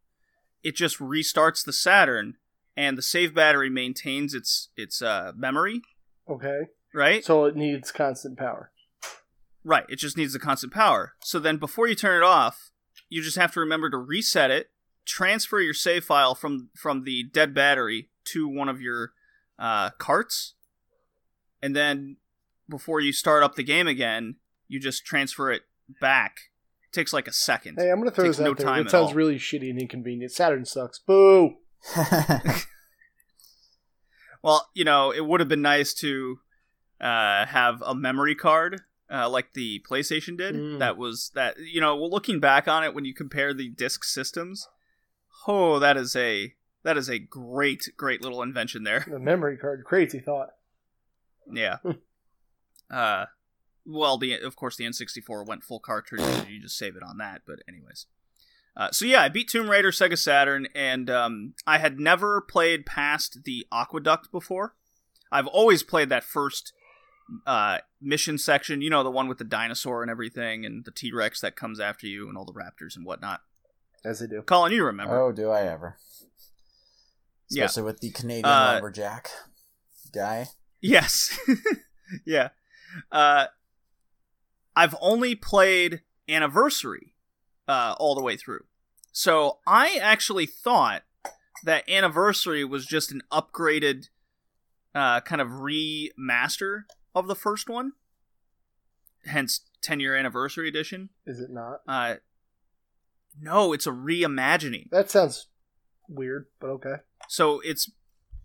it 0.63 0.77
just 0.77 0.99
restarts 0.99 1.65
the 1.65 1.73
Saturn 1.73 2.37
and 2.79 2.97
the 2.97 3.03
save 3.03 3.35
battery 3.35 3.69
maintains 3.69 4.35
its 4.35 4.69
its 4.77 5.03
uh, 5.03 5.33
memory, 5.37 5.83
okay, 6.29 6.69
right? 6.95 7.25
so 7.25 7.45
it 7.45 7.57
needs 7.57 7.91
constant 7.93 8.39
power. 8.39 8.71
right. 9.65 9.85
It 9.89 9.97
just 9.97 10.17
needs 10.17 10.33
the 10.33 10.39
constant 10.39 10.73
power. 10.73 11.15
So 11.23 11.39
then 11.39 11.57
before 11.59 11.87
you 11.89 11.95
turn 11.95 12.23
it 12.23 12.25
off, 12.27 12.71
you 13.09 13.23
just 13.23 13.37
have 13.37 13.53
to 13.53 13.61
remember 13.61 13.89
to 13.91 13.97
reset 13.97 14.51
it, 14.51 14.71
transfer 15.05 15.61
your 15.61 15.75
save 15.75 16.05
file 16.05 16.35
from 16.35 16.69
from 16.77 17.05
the 17.05 17.23
dead 17.25 17.55
battery 17.55 18.11
to 18.27 18.49
one 18.49 18.69
of 18.69 18.81
your 18.81 19.13
uh, 19.59 19.91
carts, 19.99 20.55
and 21.63 21.75
then 21.75 22.17
before 22.69 23.01
you 23.01 23.13
start 23.13 23.43
up 23.43 23.55
the 23.55 23.63
game 23.63 23.87
again, 23.89 24.37
you 24.69 24.79
just 24.79 25.05
transfer 25.07 25.51
it 25.51 25.63
back. 26.01 26.37
It 26.85 26.93
takes 26.95 27.13
like 27.13 27.27
a 27.27 27.33
second. 27.33 27.77
Hey, 27.79 27.91
I'm 27.91 27.99
gonna 27.99 28.11
throw 28.11 28.25
Takes 28.25 28.37
this 28.39 28.45
no 28.45 28.51
out 28.51 28.59
there. 28.59 28.67
time 28.67 28.83
It 28.83 28.85
at 28.87 28.91
sounds 28.91 29.09
all. 29.11 29.15
really 29.15 29.37
shitty 29.37 29.71
and 29.71 29.81
inconvenient. 29.81 30.33
Saturn 30.33 30.65
sucks. 30.65 30.99
Boo. 30.99 31.55
Well, 34.43 34.69
you 34.75 34.85
know, 34.85 35.11
it 35.11 35.25
would 35.27 35.41
have 35.41 35.49
been 35.49 35.63
nice 35.63 35.93
to 35.95 36.39
uh, 37.01 37.47
have 37.47 37.83
a 37.83 37.95
memory 37.95 38.35
card 38.35 38.83
uh, 39.11 39.29
like 39.29 39.53
the 39.55 39.83
PlayStation 39.89 40.37
did. 40.37 40.55
Mm. 40.55 40.79
That 40.79 40.97
was 40.97 41.31
that. 41.35 41.59
You 41.59 41.81
know, 41.81 41.97
looking 41.97 42.41
back 42.41 42.69
on 42.69 42.85
it, 42.85 42.95
when 42.95 43.05
you 43.05 43.15
compare 43.15 43.55
the 43.55 43.69
disc 43.69 44.05
systems, 44.05 44.69
oh, 45.47 45.79
that 45.79 45.97
is 45.97 46.15
a 46.15 46.55
that 46.85 46.97
is 46.97 47.09
a 47.09 47.19
great, 47.19 47.89
great 47.97 48.23
little 48.23 48.43
invention 48.43 48.85
there. 48.85 49.05
The 49.09 49.19
memory 49.19 49.57
card, 49.57 49.85
crazy 49.85 50.21
thought. 50.21 50.51
Yeah. 51.51 51.77
uh, 52.91 53.27
well, 53.87 54.19
the 54.19 54.39
of 54.41 54.57
course 54.57 54.77
the 54.77 54.85
N64 54.85 55.47
went 55.47 55.65
full 55.65 55.81
cartridge. 55.81 56.21
and 56.21 56.49
you 56.49 56.61
just 56.61 56.79
save 56.79 56.97
it 56.97 57.03
on 57.03 57.19
that. 57.19 57.43
But 57.47 57.61
anyways. 57.69 58.07
Uh, 58.77 58.93
so 58.93 59.05
yeah, 59.07 59.23
I 59.23 59.29
beat 59.29 59.49
Tomb 59.49 59.69
Raider 59.69 59.91
Sega 59.91 60.17
Saturn, 60.17 60.69
and 60.73 61.11
um, 61.11 61.55
I 61.67 61.79
had 61.79 61.99
never 61.99 62.41
played 62.41 62.87
past 62.87 63.43
the 63.45 63.67
Aqueduct 63.73 64.31
before. 64.31 64.77
I've 65.33 65.49
always 65.49 65.83
played 65.83 66.11
that 66.11 66.23
first 66.23 66.73
uh, 67.47 67.79
mission 68.01 68.39
section, 68.39 68.81
you 68.81 68.91
know, 68.91 69.03
the 69.03 69.11
one 69.11 69.29
with 69.29 69.39
the 69.39 69.45
dinosaur 69.45 70.03
and 70.03 70.11
everything, 70.11 70.65
and 70.65 70.85
the 70.85 70.91
T 70.91 71.13
Rex 71.13 71.41
that 71.41 71.57
comes 71.57 71.81
after 71.81 72.07
you, 72.07 72.29
and 72.29 72.37
all 72.37 72.45
the 72.45 72.53
raptors 72.53 72.97
and 72.97 73.05
whatnot. 73.05 73.41
As 74.05 74.21
they 74.21 74.27
do. 74.27 74.43
Colin, 74.43 74.73
you 74.73 74.85
remember? 74.85 75.19
oh, 75.19 75.33
do 75.33 75.51
I 75.51 75.63
ever? 75.63 75.97
Yeah. 77.51 77.65
Especially 77.65 77.85
with 77.85 78.01
the 78.01 78.11
Canadian 78.11 78.45
Uh, 78.45 78.73
lumberjack 78.75 79.31
guy. 80.15 80.47
Yes. 80.81 81.39
yeah. 82.25 82.51
Uh, 83.11 83.47
I've 84.77 84.95
only 85.01 85.35
played 85.35 86.03
Anniversary 86.29 87.15
uh, 87.67 87.95
all 87.99 88.15
the 88.15 88.23
way 88.23 88.37
through. 88.37 88.65
So 89.13 89.59
I 89.67 89.99
actually 90.01 90.47
thought 90.47 91.03
that 91.65 91.89
Anniversary 91.89 92.65
was 92.65 92.87
just 92.87 93.11
an 93.11 93.23
upgraded 93.33 94.09
uh, 94.95 95.21
kind 95.23 95.41
of 95.41 95.49
remaster 95.49 96.85
of 97.15 97.27
the 97.27 97.35
first 97.35 97.69
one. 97.69 97.93
Hence 99.27 99.61
10 99.83 100.01
year 100.01 100.17
anniversary 100.17 100.69
edition. 100.69 101.11
Is 101.27 101.41
it 101.41 101.51
not? 101.51 101.81
Uh, 101.87 102.17
no, 103.41 103.73
it's 103.73 103.87
a 103.87 103.91
reimagining. 103.91 104.91
That 104.91 105.11
sounds 105.11 105.49
weird, 106.09 106.47
but 106.61 106.69
okay. 106.69 106.97
So 107.29 107.61
it's 107.65 107.91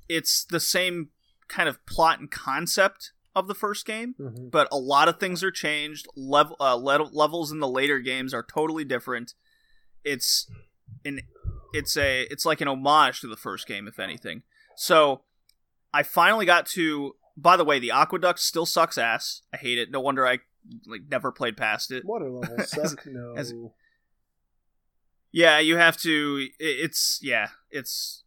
it's 0.10 0.44
the 0.44 0.60
same 0.60 1.10
kind 1.48 1.70
of 1.70 1.84
plot 1.86 2.20
and 2.20 2.30
concept 2.30 3.12
of 3.36 3.48
the 3.48 3.56
first 3.56 3.86
game, 3.86 4.16
hmm 4.18 4.50
but 4.50 4.68
a 4.72 4.78
lot 4.78 5.08
of 5.08 5.20
things 5.20 5.44
are 5.44 5.52
changed. 5.52 6.08
Level 6.16 6.56
uh, 6.60 6.76
le- 6.76 7.10
levels 7.12 7.52
in 7.52 7.60
the 7.60 7.68
later 7.68 8.00
games 8.00 8.34
are 8.34 8.44
totally 8.44 8.84
different. 8.84 9.34
It's 10.04 10.50
an 11.06 11.22
it's 11.74 11.98
a 11.98 12.24
it's 12.30 12.46
like 12.46 12.62
an 12.62 12.68
homage 12.68 13.22
to 13.22 13.28
the 13.28 13.38
first 13.38 13.68
game, 13.68 13.88
if 13.88 14.00
anything. 14.00 14.44
So 14.76 15.22
I 15.94 16.04
finally 16.04 16.46
got 16.46 16.66
to. 16.68 17.16
By 17.36 17.58
the 17.58 17.66
way, 17.66 17.80
the 17.80 17.92
aqueduct 17.92 18.40
still 18.40 18.66
sucks 18.66 18.98
ass. 18.98 19.42
I 19.54 19.58
hate 19.58 19.78
it. 19.80 19.90
No 19.92 20.00
wonder 20.00 20.26
I 20.28 20.40
like 20.86 21.02
never 21.10 21.32
played 21.32 21.58
past 21.58 21.92
it. 21.92 22.06
Water 22.06 22.30
levels 22.30 22.70
suck. 22.72 23.06
no. 23.06 23.34
as- 23.36 23.54
Yeah, 25.32 25.60
you 25.60 25.78
have 25.78 25.98
to. 25.98 26.48
It's 26.60 27.20
yeah, 27.24 27.48
it's 27.72 28.24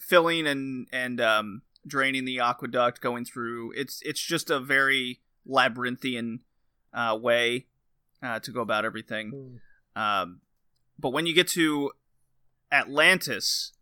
filling 0.00 0.46
and 0.46 0.86
and 0.92 1.20
um, 1.20 1.62
draining 1.86 2.24
the 2.24 2.40
aqueduct, 2.40 3.00
going 3.00 3.24
through. 3.26 3.72
It's 3.76 4.00
it's 4.02 4.20
just 4.20 4.48
a 4.50 4.58
very 4.58 5.20
labyrinthian 5.46 6.40
uh, 6.94 7.18
way 7.20 7.66
uh, 8.22 8.40
to 8.40 8.50
go 8.50 8.62
about 8.62 8.84
everything. 8.86 9.58
Hmm. 9.94 10.00
Um, 10.02 10.40
but 10.98 11.10
when 11.10 11.26
you 11.26 11.34
get 11.34 11.48
to 11.48 11.92
Atlantis, 12.72 13.72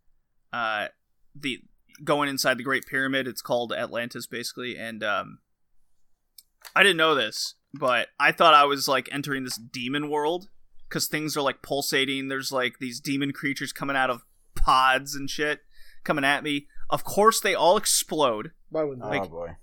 uh, 0.51 0.87
the 1.33 1.61
going 2.03 2.29
inside 2.29 2.57
the 2.57 2.63
Great 2.63 2.85
Pyramid, 2.85 3.27
it's 3.27 3.41
called 3.41 3.73
Atlantis 3.73 4.27
basically, 4.27 4.77
and 4.77 5.03
um, 5.03 5.39
I 6.75 6.83
didn't 6.83 6.97
know 6.97 7.15
this, 7.15 7.55
but 7.73 8.07
I 8.19 8.31
thought 8.31 8.53
I 8.53 8.65
was 8.65 8.87
like 8.87 9.09
entering 9.11 9.43
this 9.43 9.57
demon 9.57 10.09
world 10.09 10.47
because 10.87 11.07
things 11.07 11.35
are 11.37 11.41
like 11.41 11.61
pulsating. 11.61 12.27
There's 12.27 12.51
like 12.51 12.79
these 12.79 12.99
demon 12.99 13.33
creatures 13.33 13.71
coming 13.73 13.95
out 13.95 14.09
of 14.09 14.23
pods 14.55 15.15
and 15.15 15.29
shit 15.29 15.61
coming 16.03 16.23
at 16.25 16.43
me. 16.43 16.67
Of 16.89 17.03
course, 17.03 17.39
they 17.41 17.53
all 17.55 17.77
explode. 17.77 18.51
Why 18.69 18.83
wouldn't 18.83 19.05
Oh 19.05 19.09
they? 19.11 19.19
like- 19.19 19.29
boy. 19.29 19.55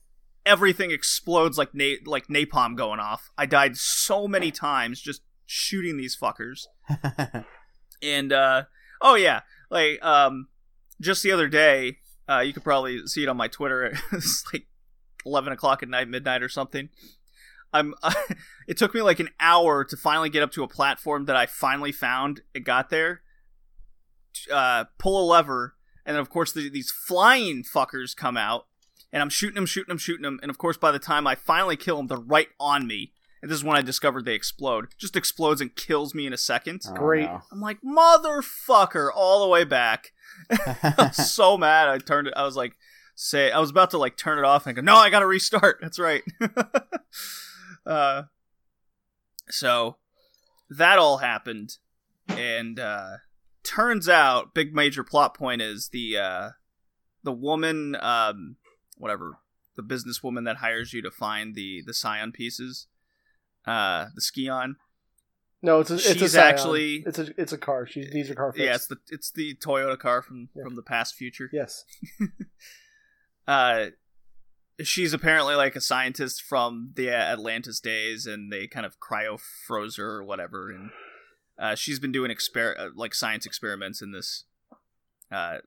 Everything 0.47 0.90
explodes 0.90 1.57
like 1.57 1.70
na- 1.75 1.94
like 2.05 2.27
napalm 2.27 2.77
going 2.77 3.01
off. 3.01 3.31
I 3.38 3.47
died 3.47 3.79
so 3.79 4.29
many 4.29 4.51
times 4.66 5.01
just 5.01 5.23
shooting 5.47 5.97
these 5.97 6.14
fuckers. 6.14 6.66
and 8.03 8.31
uh 8.33 8.64
oh 9.01 9.14
yeah 9.14 9.40
like 9.70 10.03
um 10.05 10.49
just 11.01 11.23
the 11.23 11.33
other 11.33 11.49
day 11.49 11.97
uh 12.28 12.40
you 12.40 12.52
could 12.52 12.64
probably 12.64 13.06
see 13.06 13.22
it 13.22 13.28
on 13.28 13.37
my 13.37 13.48
twitter. 13.48 13.96
It's 14.12 14.44
like 14.52 14.66
11 15.26 15.52
o'clock 15.52 15.82
at 15.82 15.88
night 15.88 16.08
midnight 16.08 16.42
or 16.42 16.48
something. 16.48 16.88
I'm 17.72 17.94
it 18.68 18.76
took 18.76 18.94
me 18.94 19.02
like 19.02 19.20
an 19.20 19.30
hour 19.40 19.84
to 19.84 19.96
finally 19.96 20.30
get 20.30 20.42
up 20.42 20.52
to 20.52 20.62
a 20.62 20.68
platform 20.68 21.26
that 21.26 21.37
i 21.37 21.46
finally 21.46 21.92
found 21.92 22.42
it 22.54 22.60
got 22.60 22.90
there. 22.90 23.22
Uh 24.52 24.84
pull 24.98 25.22
a 25.22 25.26
lever 25.26 25.74
and 26.06 26.16
of 26.16 26.30
course 26.30 26.52
the, 26.52 26.68
these 26.68 26.90
flying 26.90 27.62
fuckers 27.62 28.16
come 28.16 28.37
out 28.37 28.66
and 29.12 29.22
i'm 29.22 29.30
shooting 29.30 29.54
them 29.54 29.66
shooting 29.66 29.88
them 29.88 29.98
shooting 29.98 30.22
them 30.22 30.38
and 30.42 30.50
of 30.50 30.58
course 30.58 30.76
by 30.76 30.90
the 30.90 30.98
time 30.98 31.26
i 31.26 31.34
finally 31.34 31.76
kill 31.76 31.96
them 31.96 32.06
they're 32.06 32.18
right 32.18 32.48
on 32.60 32.87
me 32.87 33.12
and 33.44 33.50
this 33.50 33.59
is 33.59 33.64
when 33.64 33.76
i 33.76 33.83
discovered 33.83 34.24
they 34.24 34.35
explode 34.35 34.87
just 34.98 35.14
explodes 35.16 35.61
and 35.61 35.76
kills 35.76 36.14
me 36.14 36.26
in 36.26 36.33
a 36.33 36.37
second 36.38 36.80
Oh, 36.88 36.94
Great. 36.94 37.26
no. 37.26 37.42
I'm 37.52 37.61
like, 37.61 37.78
motherfucker, 37.83 39.11
all 39.14 39.42
the 39.44 39.48
way 39.50 39.64
back. 39.64 40.12
I 40.50 40.94
was 40.98 41.30
so 41.33 41.57
mad. 41.59 41.88
I 41.88 41.98
turned 41.98 42.26
it. 42.26 42.35
I 42.37 42.42
was 42.44 42.57
like, 42.57 42.72
say, 43.14 43.52
I 43.52 43.59
was 43.61 43.68
about 43.70 43.90
to 43.90 43.98
like 43.98 44.16
turn 44.16 44.38
it 44.38 44.44
off 44.46 44.66
and 44.66 44.74
go, 44.74 44.80
no, 44.83 44.96
I 44.96 45.11
got 45.11 45.20
to 45.20 45.26
restart. 45.26 45.78
That's 45.83 45.98
right. 45.98 46.22
uh, 47.87 48.22
so 49.50 49.96
that 50.70 50.98
all 50.98 51.18
happened, 51.18 51.76
and 52.28 52.80
uh, 52.80 53.18
turns 53.62 54.09
out, 54.09 54.54
big 54.54 54.74
major 54.74 55.04
plot 55.04 55.35
point 55.37 55.61
is 55.62 55.90
the 55.92 56.16
uh, 56.16 56.48
the 57.22 57.33
woman, 57.33 57.96
um, 58.00 58.57
whatever, 58.96 59.38
the 59.76 59.83
businesswoman 59.83 60.44
that 60.46 60.57
hires 60.57 60.92
you 60.92 61.02
to 61.02 61.11
find 61.11 61.54
the 61.54 61.83
the 61.87 61.94
scion 61.94 62.33
pieces, 62.33 62.87
uh, 63.66 64.07
the 64.14 64.20
skion. 64.20 64.77
No, 65.62 65.81
it's 65.81 65.90
a, 65.90 65.94
it's 65.94 66.05
She's 66.12 66.33
Scion. 66.33 66.44
actually- 66.55 67.05
it's 67.07 67.18
a 67.18 67.29
it's 67.40 67.53
a 67.53 67.59
car. 67.59 67.87
She's 67.87 68.11
these 68.11 68.31
are 68.31 68.35
car 68.35 68.53
fixed. 68.53 68.64
Yeah, 68.66 68.74
it's 68.74 68.87
the 68.87 68.96
it's 69.09 69.31
the 69.31 69.55
Toyota 69.57 69.98
car 69.98 70.20
from 70.20 70.48
Yeah. 70.55 70.62
from 70.64 70.74
the 70.77 70.83
past 70.83 71.14
future. 71.14 71.48
Yes. 71.53 71.85
Uh, 73.46 73.87
she's 74.83 75.12
apparently 75.12 75.55
like 75.55 75.77
a 75.77 75.81
scientist 75.81 76.42
from 76.42 76.92
the 76.94 77.11
Atlantis 77.11 77.79
days, 77.81 78.27
and 78.27 78.50
they 78.53 78.66
kind 78.66 78.87
of 78.87 78.98
cryo 79.00 79.38
froze 79.38 79.96
her 79.96 80.12
or 80.16 80.24
whatever, 80.24 80.70
and 80.70 80.90
uh, 81.59 81.74
she's 81.74 81.98
been 81.98 82.12
doing 82.12 82.31
exper- 82.31 82.79
uh, 82.79 82.88
like 82.94 83.14
science 83.14 83.44
experiments 83.46 84.00
in 84.00 84.12
this 84.12 84.44
uh 85.31 85.59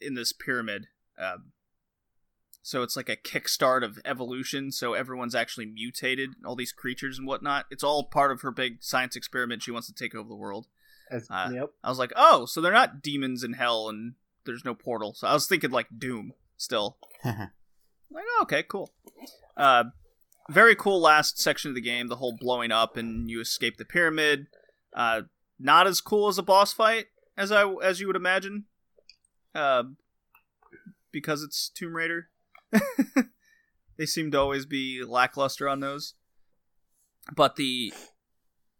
in 0.00 0.14
this 0.14 0.32
pyramid. 0.32 0.86
Um, 1.18 1.52
so 2.62 2.82
it's 2.82 2.96
like 2.96 3.08
a 3.08 3.16
kickstart 3.16 3.82
of 3.84 3.98
evolution. 4.04 4.70
So 4.72 4.94
everyone's 4.94 5.34
actually 5.34 5.66
mutated, 5.66 6.30
all 6.44 6.56
these 6.56 6.72
creatures 6.72 7.18
and 7.18 7.26
whatnot. 7.26 7.66
It's 7.70 7.84
all 7.84 8.04
part 8.04 8.32
of 8.32 8.42
her 8.42 8.50
big 8.50 8.82
science 8.82 9.16
experiment. 9.16 9.62
She 9.62 9.70
wants 9.70 9.86
to 9.88 9.94
take 9.94 10.14
over 10.14 10.28
the 10.28 10.34
world. 10.34 10.66
As, 11.10 11.26
Uh, 11.30 11.50
yep. 11.52 11.70
I 11.82 11.88
was 11.88 11.98
like, 11.98 12.12
oh, 12.16 12.46
so 12.46 12.60
they're 12.60 12.72
not 12.72 13.02
demons 13.02 13.42
in 13.42 13.54
hell 13.54 13.88
and 13.88 14.14
there's 14.44 14.64
no 14.64 14.74
portal. 14.74 15.14
So 15.14 15.26
I 15.26 15.32
was 15.34 15.46
thinking 15.46 15.70
like 15.70 15.88
Doom 15.96 16.32
still. 16.56 16.98
Like, 18.12 18.24
oh, 18.26 18.42
okay, 18.42 18.64
cool. 18.64 18.90
Uh, 19.56 19.84
very 20.48 20.74
cool 20.74 21.00
last 21.00 21.38
section 21.38 21.68
of 21.70 21.76
the 21.76 21.80
game, 21.80 22.08
the 22.08 22.16
whole 22.16 22.36
blowing 22.36 22.72
up 22.72 22.96
and 22.96 23.30
you 23.30 23.40
escape 23.40 23.76
the 23.76 23.84
pyramid. 23.84 24.48
Uh, 24.92 25.22
not 25.60 25.86
as 25.86 26.00
cool 26.00 26.26
as 26.26 26.36
a 26.36 26.42
boss 26.42 26.72
fight 26.72 27.06
as 27.36 27.52
I 27.52 27.70
as 27.84 28.00
you 28.00 28.08
would 28.08 28.16
imagine. 28.16 28.64
Uh, 29.54 29.84
because 31.12 31.44
it's 31.44 31.68
Tomb 31.68 31.94
Raider. 31.94 32.29
they 33.96 34.06
seem 34.06 34.30
to 34.30 34.38
always 34.38 34.66
be 34.66 35.02
lackluster 35.04 35.68
on 35.68 35.80
those. 35.80 36.14
But 37.34 37.56
the 37.56 37.92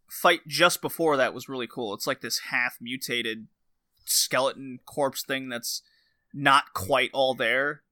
fight 0.08 0.40
just 0.46 0.80
before 0.80 1.16
that 1.16 1.34
was 1.34 1.48
really 1.48 1.66
cool. 1.66 1.94
It's 1.94 2.06
like 2.06 2.20
this 2.20 2.40
half 2.50 2.78
mutated 2.80 3.46
skeleton 4.04 4.80
corpse 4.84 5.22
thing 5.22 5.48
that's 5.48 5.82
not 6.34 6.72
quite 6.74 7.10
all 7.12 7.34
there. 7.34 7.82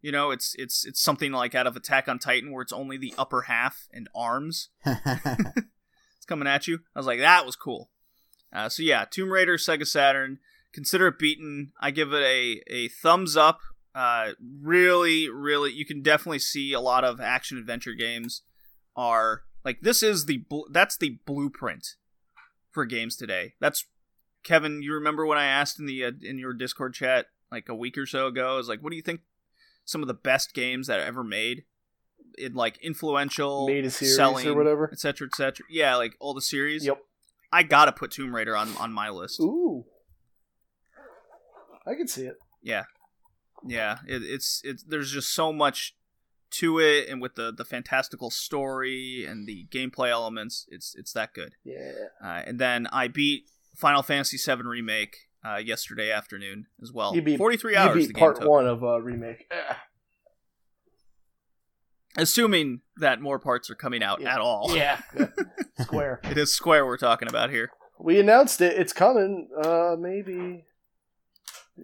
You 0.00 0.12
know, 0.12 0.30
it's 0.30 0.54
it's 0.58 0.86
it's 0.86 1.02
something 1.02 1.32
like 1.32 1.54
out 1.54 1.66
of 1.66 1.76
Attack 1.76 2.08
on 2.08 2.18
Titan 2.18 2.52
where 2.52 2.62
it's 2.62 2.72
only 2.72 2.96
the 2.96 3.14
upper 3.18 3.42
half 3.42 3.88
and 3.92 4.08
arms. 4.14 4.68
It's 4.86 5.64
coming 6.26 6.48
at 6.48 6.66
you. 6.68 6.80
I 6.94 6.98
was 6.98 7.06
like, 7.06 7.18
that 7.18 7.44
was 7.44 7.56
cool. 7.56 7.90
Uh, 8.52 8.68
so 8.68 8.82
yeah, 8.82 9.04
Tomb 9.04 9.30
Raider, 9.30 9.56
Sega 9.56 9.86
Saturn. 9.86 10.38
Consider 10.72 11.08
it 11.08 11.18
beaten. 11.18 11.72
I 11.80 11.90
give 11.90 12.12
it 12.12 12.22
a 12.22 12.62
a 12.68 12.88
thumbs 12.88 13.36
up. 13.36 13.60
Uh, 13.98 14.34
really, 14.62 15.28
really, 15.28 15.72
you 15.72 15.84
can 15.84 16.02
definitely 16.02 16.38
see 16.38 16.72
a 16.72 16.78
lot 16.80 17.02
of 17.02 17.20
action 17.20 17.58
adventure 17.58 17.94
games 17.94 18.42
are 18.94 19.42
like 19.64 19.80
this 19.80 20.04
is 20.04 20.26
the 20.26 20.38
bl- 20.48 20.70
that's 20.70 20.96
the 20.96 21.18
blueprint 21.26 21.96
for 22.70 22.84
games 22.84 23.16
today. 23.16 23.54
That's 23.58 23.86
Kevin. 24.44 24.82
You 24.82 24.94
remember 24.94 25.26
when 25.26 25.36
I 25.36 25.46
asked 25.46 25.80
in 25.80 25.86
the 25.86 26.04
uh, 26.04 26.12
in 26.22 26.38
your 26.38 26.52
Discord 26.52 26.94
chat 26.94 27.26
like 27.50 27.68
a 27.68 27.74
week 27.74 27.98
or 27.98 28.06
so 28.06 28.28
ago? 28.28 28.52
I 28.52 28.56
was 28.56 28.68
like, 28.68 28.80
what 28.84 28.90
do 28.90 28.96
you 28.96 29.02
think 29.02 29.22
some 29.84 30.00
of 30.00 30.06
the 30.06 30.14
best 30.14 30.54
games 30.54 30.86
that 30.86 31.00
are 31.00 31.04
ever 31.04 31.24
made 31.24 31.64
in 32.36 32.54
like 32.54 32.76
influential 32.78 33.66
Made 33.66 33.84
a 33.86 33.90
series 33.90 34.14
selling 34.14 34.46
or 34.46 34.54
whatever. 34.54 34.88
etc 34.92 35.26
etc 35.26 35.66
yeah 35.68 35.96
like 35.96 36.14
all 36.20 36.34
the 36.34 36.42
series 36.42 36.84
Yep. 36.84 36.98
i 37.50 37.64
gotta 37.64 37.90
put 37.90 38.12
tomb 38.12 38.32
raider 38.34 38.56
on 38.56 38.76
on 38.76 38.92
my 38.92 39.08
list 39.08 39.40
Ooh. 39.40 39.86
I 41.86 41.94
can 41.94 42.06
see 42.06 42.26
it. 42.26 42.36
yeah 42.62 42.84
yeah 43.66 43.98
it, 44.06 44.22
it's 44.22 44.60
it's 44.64 44.84
there's 44.84 45.10
just 45.10 45.34
so 45.34 45.52
much 45.52 45.94
to 46.50 46.78
it 46.78 47.08
and 47.08 47.20
with 47.20 47.34
the 47.34 47.52
the 47.52 47.64
fantastical 47.64 48.30
story 48.30 49.24
and 49.28 49.46
the 49.46 49.66
gameplay 49.70 50.10
elements 50.10 50.64
it's 50.68 50.94
it's 50.96 51.12
that 51.12 51.34
good 51.34 51.54
Yeah. 51.64 51.92
uh, 52.24 52.42
and 52.46 52.58
then 52.58 52.86
i 52.92 53.08
beat 53.08 53.44
final 53.76 54.02
fantasy 54.02 54.38
7 54.38 54.66
remake 54.66 55.16
uh, 55.44 55.56
yesterday 55.56 56.10
afternoon 56.10 56.66
as 56.82 56.92
well 56.92 57.14
You 57.14 57.22
beat- 57.22 57.38
43 57.38 57.72
You 57.72 57.78
hours 57.78 57.94
beat 57.96 58.06
the 58.08 58.12
game 58.14 58.20
part 58.20 58.44
one 58.48 58.66
of 58.66 58.82
a 58.82 59.00
remake. 59.00 59.50
assuming 62.16 62.80
that 62.96 63.20
more 63.20 63.38
parts 63.38 63.70
are 63.70 63.74
coming 63.74 64.02
out 64.02 64.20
Yeah. 64.20 64.34
at 64.34 64.40
all 64.40 64.74
Yeah. 64.76 65.00
Square. 65.80 66.20
it 66.24 66.38
is 66.38 66.52
square 66.52 66.84
we're 66.86 66.96
talking 66.96 67.28
about 67.28 67.50
here 67.50 67.70
We 68.00 68.18
announced 68.20 68.60
it. 68.60 68.78
It's 68.78 68.92
coming. 68.92 69.48
Uh, 69.62 69.96
maybe. 69.98 70.64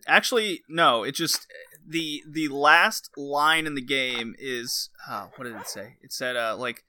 Actually, 0.07 0.63
no. 0.69 1.03
It 1.05 1.15
just 1.15 1.47
the 1.87 2.23
the 2.29 2.49
last 2.49 3.11
line 3.17 3.67
in 3.67 3.75
the 3.75 3.83
game 3.83 4.35
is 4.39 4.91
uh, 5.09 5.27
what 5.37 5.45
did 5.45 5.57
it 5.57 5.67
say? 5.69 5.97
It 6.03 6.13
said 6.13 6.37
uh, 6.37 6.57
like 6.57 6.85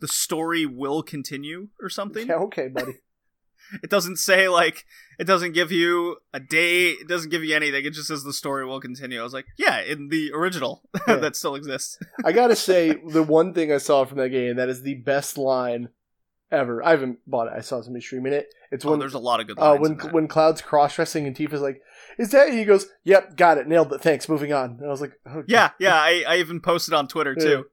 the 0.00 0.08
story 0.08 0.66
will 0.66 1.02
continue 1.02 1.68
or 1.80 1.88
something. 1.88 2.26
Yeah. 2.28 2.36
Okay, 2.36 2.68
buddy. 2.68 2.94
It 3.84 3.90
doesn't 3.90 4.16
say 4.16 4.48
like 4.48 4.84
it 5.20 5.24
doesn't 5.28 5.52
give 5.52 5.70
you 5.70 6.16
a 6.34 6.40
date. 6.40 6.96
It 7.02 7.06
doesn't 7.08 7.30
give 7.30 7.44
you 7.44 7.54
anything. 7.54 7.84
It 7.84 7.92
just 7.92 8.08
says 8.08 8.24
the 8.24 8.32
story 8.32 8.66
will 8.66 8.80
continue. 8.80 9.20
I 9.20 9.22
was 9.22 9.34
like, 9.34 9.46
yeah, 9.58 9.80
in 9.82 10.08
the 10.08 10.32
original 10.34 10.82
Yeah. 11.06 11.16
that 11.16 11.36
still 11.36 11.54
exists. 11.54 11.96
I 12.24 12.32
gotta 12.32 12.56
say, 12.70 12.94
the 13.06 13.22
one 13.22 13.54
thing 13.54 13.70
I 13.70 13.76
saw 13.78 14.04
from 14.04 14.18
that 14.18 14.30
game 14.30 14.56
that 14.56 14.68
is 14.68 14.82
the 14.82 14.94
best 14.94 15.38
line 15.38 15.90
ever. 16.50 16.82
I 16.84 16.90
haven't 16.90 17.18
bought 17.26 17.46
it. 17.48 17.52
I 17.56 17.60
saw 17.60 17.80
somebody 17.80 18.04
streaming 18.04 18.32
it. 18.32 18.52
It's 18.70 18.84
Oh, 18.84 18.90
when 18.90 19.00
there's 19.00 19.14
a 19.14 19.18
lot 19.18 19.40
of 19.40 19.46
good 19.46 19.58
uh, 19.58 19.76
when 19.76 19.98
when 20.12 20.28
Cloud's 20.28 20.62
cross 20.62 20.94
dressing 20.94 21.26
and 21.26 21.34
Tifa's 21.36 21.60
like, 21.60 21.82
"Is 22.18 22.30
that?" 22.30 22.52
He 22.52 22.64
goes, 22.64 22.86
"Yep, 23.04 23.36
got 23.36 23.58
it, 23.58 23.66
nailed 23.66 23.92
it. 23.92 24.00
Thanks. 24.00 24.28
Moving 24.28 24.52
on." 24.52 24.76
And 24.78 24.86
I 24.86 24.88
was 24.88 25.00
like, 25.00 25.12
oh, 25.26 25.42
Yeah, 25.46 25.70
yeah. 25.78 25.96
I, 25.96 26.24
I 26.26 26.36
even 26.36 26.60
posted 26.60 26.94
on 26.94 27.08
Twitter 27.08 27.34
Yeah. 27.38 27.44
too. 27.44 27.66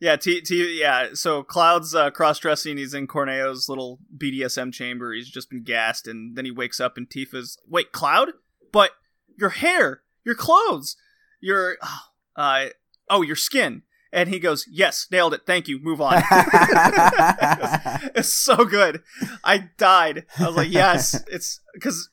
Yeah, 0.00 0.16
T, 0.16 0.40
T 0.40 0.78
yeah. 0.80 1.08
So 1.14 1.42
Cloud's 1.42 1.94
uh, 1.94 2.10
cross 2.10 2.38
dressing. 2.38 2.76
He's 2.76 2.94
in 2.94 3.06
Corneo's 3.06 3.68
little 3.68 3.98
BDSM 4.16 4.72
chamber. 4.72 5.12
He's 5.14 5.28
just 5.30 5.48
been 5.50 5.62
gassed, 5.62 6.06
and 6.08 6.36
then 6.36 6.44
he 6.44 6.50
wakes 6.50 6.80
up, 6.80 6.96
and 6.96 7.08
Tifa's 7.08 7.58
wait, 7.68 7.92
Cloud, 7.92 8.30
but 8.72 8.90
your 9.38 9.50
hair, 9.50 10.02
your 10.24 10.34
clothes, 10.34 10.96
your 11.40 11.76
uh, 12.36 12.66
oh, 13.08 13.22
your 13.22 13.36
skin. 13.36 13.82
And 14.14 14.28
he 14.28 14.38
goes, 14.38 14.64
"Yes, 14.70 15.06
nailed 15.10 15.34
it. 15.34 15.42
Thank 15.44 15.66
you. 15.68 15.78
Move 15.82 16.00
on." 16.00 16.14
it's 18.14 18.32
so 18.32 18.64
good. 18.64 19.02
I 19.42 19.68
died. 19.76 20.24
I 20.38 20.46
was 20.46 20.56
like, 20.56 20.70
"Yes." 20.70 21.22
It's 21.30 21.60
because 21.74 22.10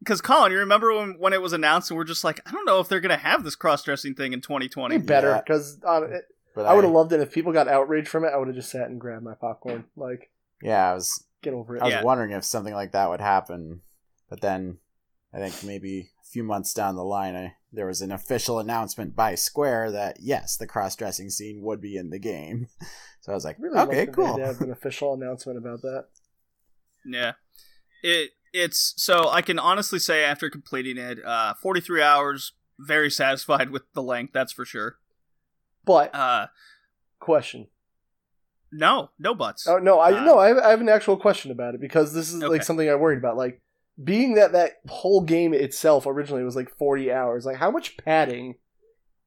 because 0.00 0.20
Colin, 0.20 0.52
you 0.52 0.58
remember 0.58 0.92
when 0.94 1.16
when 1.18 1.32
it 1.32 1.40
was 1.42 1.52
announced, 1.52 1.90
and 1.90 1.96
we're 1.98 2.04
just 2.04 2.24
like, 2.24 2.40
I 2.46 2.52
don't 2.52 2.64
know 2.66 2.80
if 2.80 2.88
they're 2.88 3.00
gonna 3.00 3.16
have 3.16 3.44
this 3.44 3.54
cross 3.56 3.82
dressing 3.82 4.14
thing 4.14 4.32
in 4.32 4.40
2020. 4.40 4.98
Be 4.98 5.04
better 5.04 5.30
Yeah. 5.30 5.40
because 5.40 5.78
uh, 5.86 6.00
but 6.54 6.66
I 6.66 6.74
would 6.74 6.84
have 6.84 6.92
loved 6.92 7.12
it 7.12 7.20
if 7.20 7.32
people 7.32 7.52
got 7.52 7.68
outraged 7.68 8.08
from 8.08 8.24
it. 8.24 8.28
I 8.32 8.36
would 8.36 8.48
have 8.48 8.56
just 8.56 8.70
sat 8.70 8.88
and 8.88 9.00
grabbed 9.00 9.24
my 9.24 9.34
popcorn. 9.34 9.84
Like, 9.96 10.30
Yeah, 10.62 10.90
I 10.90 10.94
was 10.94 11.24
get 11.42 11.54
over 11.54 11.76
it. 11.76 11.82
I 11.82 11.84
was 11.86 11.94
Yeah. 11.94 12.02
wondering 12.02 12.30
if 12.32 12.44
something 12.44 12.74
like 12.74 12.92
that 12.92 13.08
would 13.08 13.20
happen, 13.20 13.82
but 14.28 14.40
then 14.40 14.78
I 15.32 15.38
think 15.38 15.62
maybe 15.64 16.10
a 16.15 16.15
few 16.30 16.42
months 16.42 16.74
down 16.74 16.96
the 16.96 17.04
line, 17.04 17.34
I, 17.36 17.54
there 17.72 17.86
was 17.86 18.02
an 18.02 18.12
official 18.12 18.58
announcement 18.58 19.14
by 19.16 19.34
Square 19.34 19.92
that 19.92 20.18
yes, 20.20 20.56
the 20.56 20.66
cross-dressing 20.66 21.30
scene 21.30 21.62
would 21.62 21.80
be 21.80 21.96
in 21.96 22.10
the 22.10 22.18
game. 22.18 22.68
So 23.22 23.32
I 23.32 23.34
was 23.34 23.44
like, 23.44 23.56
Really 23.58 23.76
okay, 23.80 24.06
cool. 24.06 24.36
They 24.36 24.42
have 24.44 24.60
an 24.60 24.70
official 24.78 25.12
announcement 25.12 25.58
about 25.58 25.82
that. 25.82 26.04
Yeah. 27.04 27.32
It 28.04 28.30
it's 28.52 28.94
so 28.96 29.28
I 29.28 29.42
can 29.42 29.58
honestly 29.58 29.98
say 29.98 30.22
after 30.22 30.48
completing 30.48 30.96
it, 30.96 31.18
uh 31.24 31.54
43 31.54 32.02
hours, 32.02 32.52
very 32.78 33.10
satisfied 33.10 33.70
with 33.70 33.82
the 33.94 34.02
length, 34.02 34.32
that's 34.32 34.52
for 34.52 34.64
sure. 34.64 34.98
But 35.84 36.14
Uh 36.14 36.46
question. 37.18 37.66
no, 38.70 39.10
no 39.18 39.34
buts. 39.34 39.66
Oh 39.66 39.78
no, 39.78 39.98
I 39.98 40.12
Uh, 40.12 40.24
no, 40.24 40.38
I 40.38 40.46
have, 40.48 40.58
I 40.58 40.70
have 40.70 40.80
an 40.80 40.88
actual 40.88 41.16
question 41.16 41.50
about 41.50 41.74
it 41.74 41.80
because 41.80 42.14
this 42.14 42.32
is 42.32 42.40
Okay. 42.42 42.46
like 42.52 42.62
something 42.62 42.88
I 42.88 42.94
worried 42.94 43.18
about. 43.18 43.36
Like 43.36 43.60
being 44.02 44.34
that 44.34 44.52
that 44.52 44.74
whole 44.88 45.22
game 45.22 45.54
itself 45.54 46.06
originally 46.06 46.44
was 46.44 46.56
like 46.56 46.70
forty 46.76 47.10
hours. 47.10 47.46
Like 47.46 47.56
how 47.56 47.70
much 47.70 47.96
padding 47.96 48.56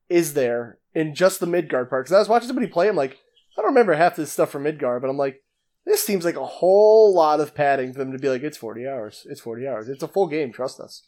is 0.10 0.34
there 0.34 0.78
in 0.94 1.16
just 1.16 1.40
the 1.40 1.48
Midgard 1.48 1.90
part? 1.90 2.06
Because 2.06 2.16
I 2.16 2.20
was 2.20 2.30
watching 2.30 2.48
somebody 2.48 2.68
play. 2.68 2.88
I'm 2.88 2.96
like, 2.96 3.14
I 3.58 3.62
don't 3.62 3.72
remember 3.72 3.94
half 3.94 4.16
this 4.16 4.32
stuff 4.32 4.52
from 4.52 4.64
Midgard, 4.64 5.02
but 5.02 5.10
I'm 5.10 5.18
like, 5.18 5.44
this 5.86 6.04
seems 6.04 6.26
like 6.26 6.36
a 6.36 6.46
whole 6.46 7.14
lot 7.14 7.40
of 7.40 7.56
padding 7.56 7.94
for 7.94 8.00
them 8.00 8.12
to 8.12 8.20
be 8.20 8.30
like, 8.30 8.44
it's 8.44 8.58
forty 8.58 8.88
hours. 8.88 9.26
It's 9.30 9.42
forty 9.42 9.68
hours. 9.68 9.90
It's 9.90 10.04
a 10.04 10.08
full 10.08 10.28
game. 10.28 10.52
Trust 10.52 10.80
us. 10.80 11.04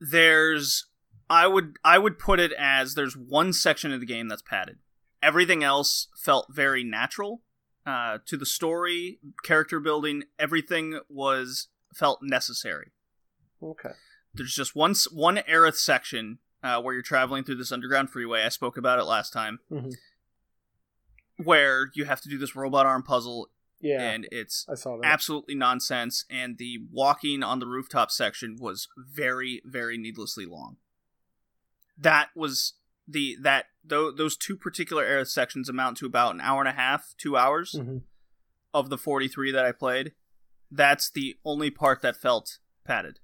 There's 0.00 0.86
I 1.28 1.46
would 1.46 1.76
I 1.84 1.98
would 1.98 2.18
put 2.18 2.40
it 2.40 2.52
as 2.58 2.94
there's 2.94 3.16
one 3.16 3.52
section 3.52 3.92
of 3.92 4.00
the 4.00 4.06
game 4.06 4.28
that's 4.28 4.42
padded. 4.42 4.78
Everything 5.22 5.62
else 5.62 6.08
felt 6.16 6.46
very 6.50 6.82
natural 6.82 7.42
uh, 7.86 8.18
to 8.26 8.36
the 8.36 8.46
story, 8.46 9.18
character 9.42 9.80
building. 9.80 10.24
Everything 10.38 11.00
was 11.08 11.68
felt 11.94 12.20
necessary. 12.22 12.92
Okay. 13.62 13.90
There's 14.34 14.54
just 14.54 14.76
one 14.76 14.94
one 15.12 15.36
Aerith 15.38 15.76
section 15.76 16.38
uh, 16.62 16.80
where 16.80 16.94
you're 16.94 17.02
traveling 17.02 17.42
through 17.44 17.56
this 17.56 17.72
underground 17.72 18.10
freeway. 18.10 18.42
I 18.42 18.48
spoke 18.50 18.76
about 18.76 18.98
it 18.98 19.04
last 19.04 19.32
time, 19.32 19.58
Mhm. 19.70 19.92
where 21.36 21.90
you 21.94 22.04
have 22.04 22.20
to 22.22 22.28
do 22.28 22.38
this 22.38 22.54
robot 22.54 22.86
arm 22.86 23.02
puzzle, 23.02 23.48
Yeah, 23.80 24.02
and 24.02 24.28
it's 24.30 24.66
I 24.68 24.74
saw 24.74 24.98
that. 24.98 25.06
absolutely 25.06 25.54
nonsense. 25.54 26.24
And 26.28 26.58
the 26.58 26.86
walking 26.92 27.42
on 27.42 27.58
the 27.60 27.66
rooftop 27.66 28.10
section 28.10 28.56
was 28.60 28.88
very, 28.96 29.62
very 29.64 29.96
needlessly 29.96 30.44
long. 30.46 30.76
That 31.96 32.30
was 32.34 32.74
the 33.10 33.36
that 33.42 33.66
tho- 33.84 34.12
those 34.12 34.36
two 34.36 34.56
particular 34.56 35.04
Aerith 35.04 35.28
sections 35.28 35.68
amount 35.68 35.96
to 35.98 36.06
about 36.06 36.34
an 36.34 36.40
hour 36.40 36.60
and 36.60 36.68
a 36.68 36.72
half, 36.72 37.14
two 37.18 37.36
hours 37.36 37.72
Mhm. 37.78 38.02
of 38.72 38.88
the 38.90 38.98
43 38.98 39.50
that 39.50 39.64
I 39.64 39.72
played. 39.72 40.14
That's 40.70 41.10
the 41.10 41.36
only 41.44 41.70
part 41.70 42.02
that 42.02 42.16
felt 42.16 42.58
padded. 42.84 43.18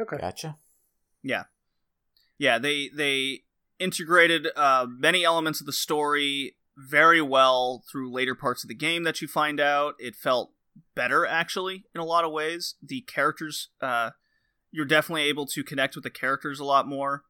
Okay. 0.00 0.16
Gotcha. 0.18 0.58
Yeah, 1.22 1.44
yeah. 2.38 2.58
They 2.58 2.88
they 2.88 3.44
integrated 3.78 4.48
uh, 4.56 4.86
many 4.88 5.24
elements 5.24 5.60
of 5.60 5.66
the 5.66 5.72
story 5.72 6.56
very 6.76 7.20
well 7.20 7.84
through 7.90 8.10
later 8.12 8.34
parts 8.34 8.64
of 8.64 8.68
the 8.68 8.74
game 8.74 9.02
that 9.04 9.20
you 9.20 9.28
find 9.28 9.60
out. 9.60 9.94
It 9.98 10.14
felt 10.16 10.52
better 10.94 11.26
actually 11.26 11.84
in 11.94 12.00
a 12.00 12.04
lot 12.04 12.24
of 12.24 12.32
ways. 12.32 12.74
The 12.82 13.00
characters, 13.02 13.68
uh, 13.80 14.10
you're 14.70 14.84
definitely 14.86 15.24
able 15.24 15.46
to 15.46 15.64
connect 15.64 15.94
with 15.94 16.04
the 16.04 16.10
characters 16.10 16.60
a 16.60 16.64
lot 16.64 16.86
more. 16.86 17.24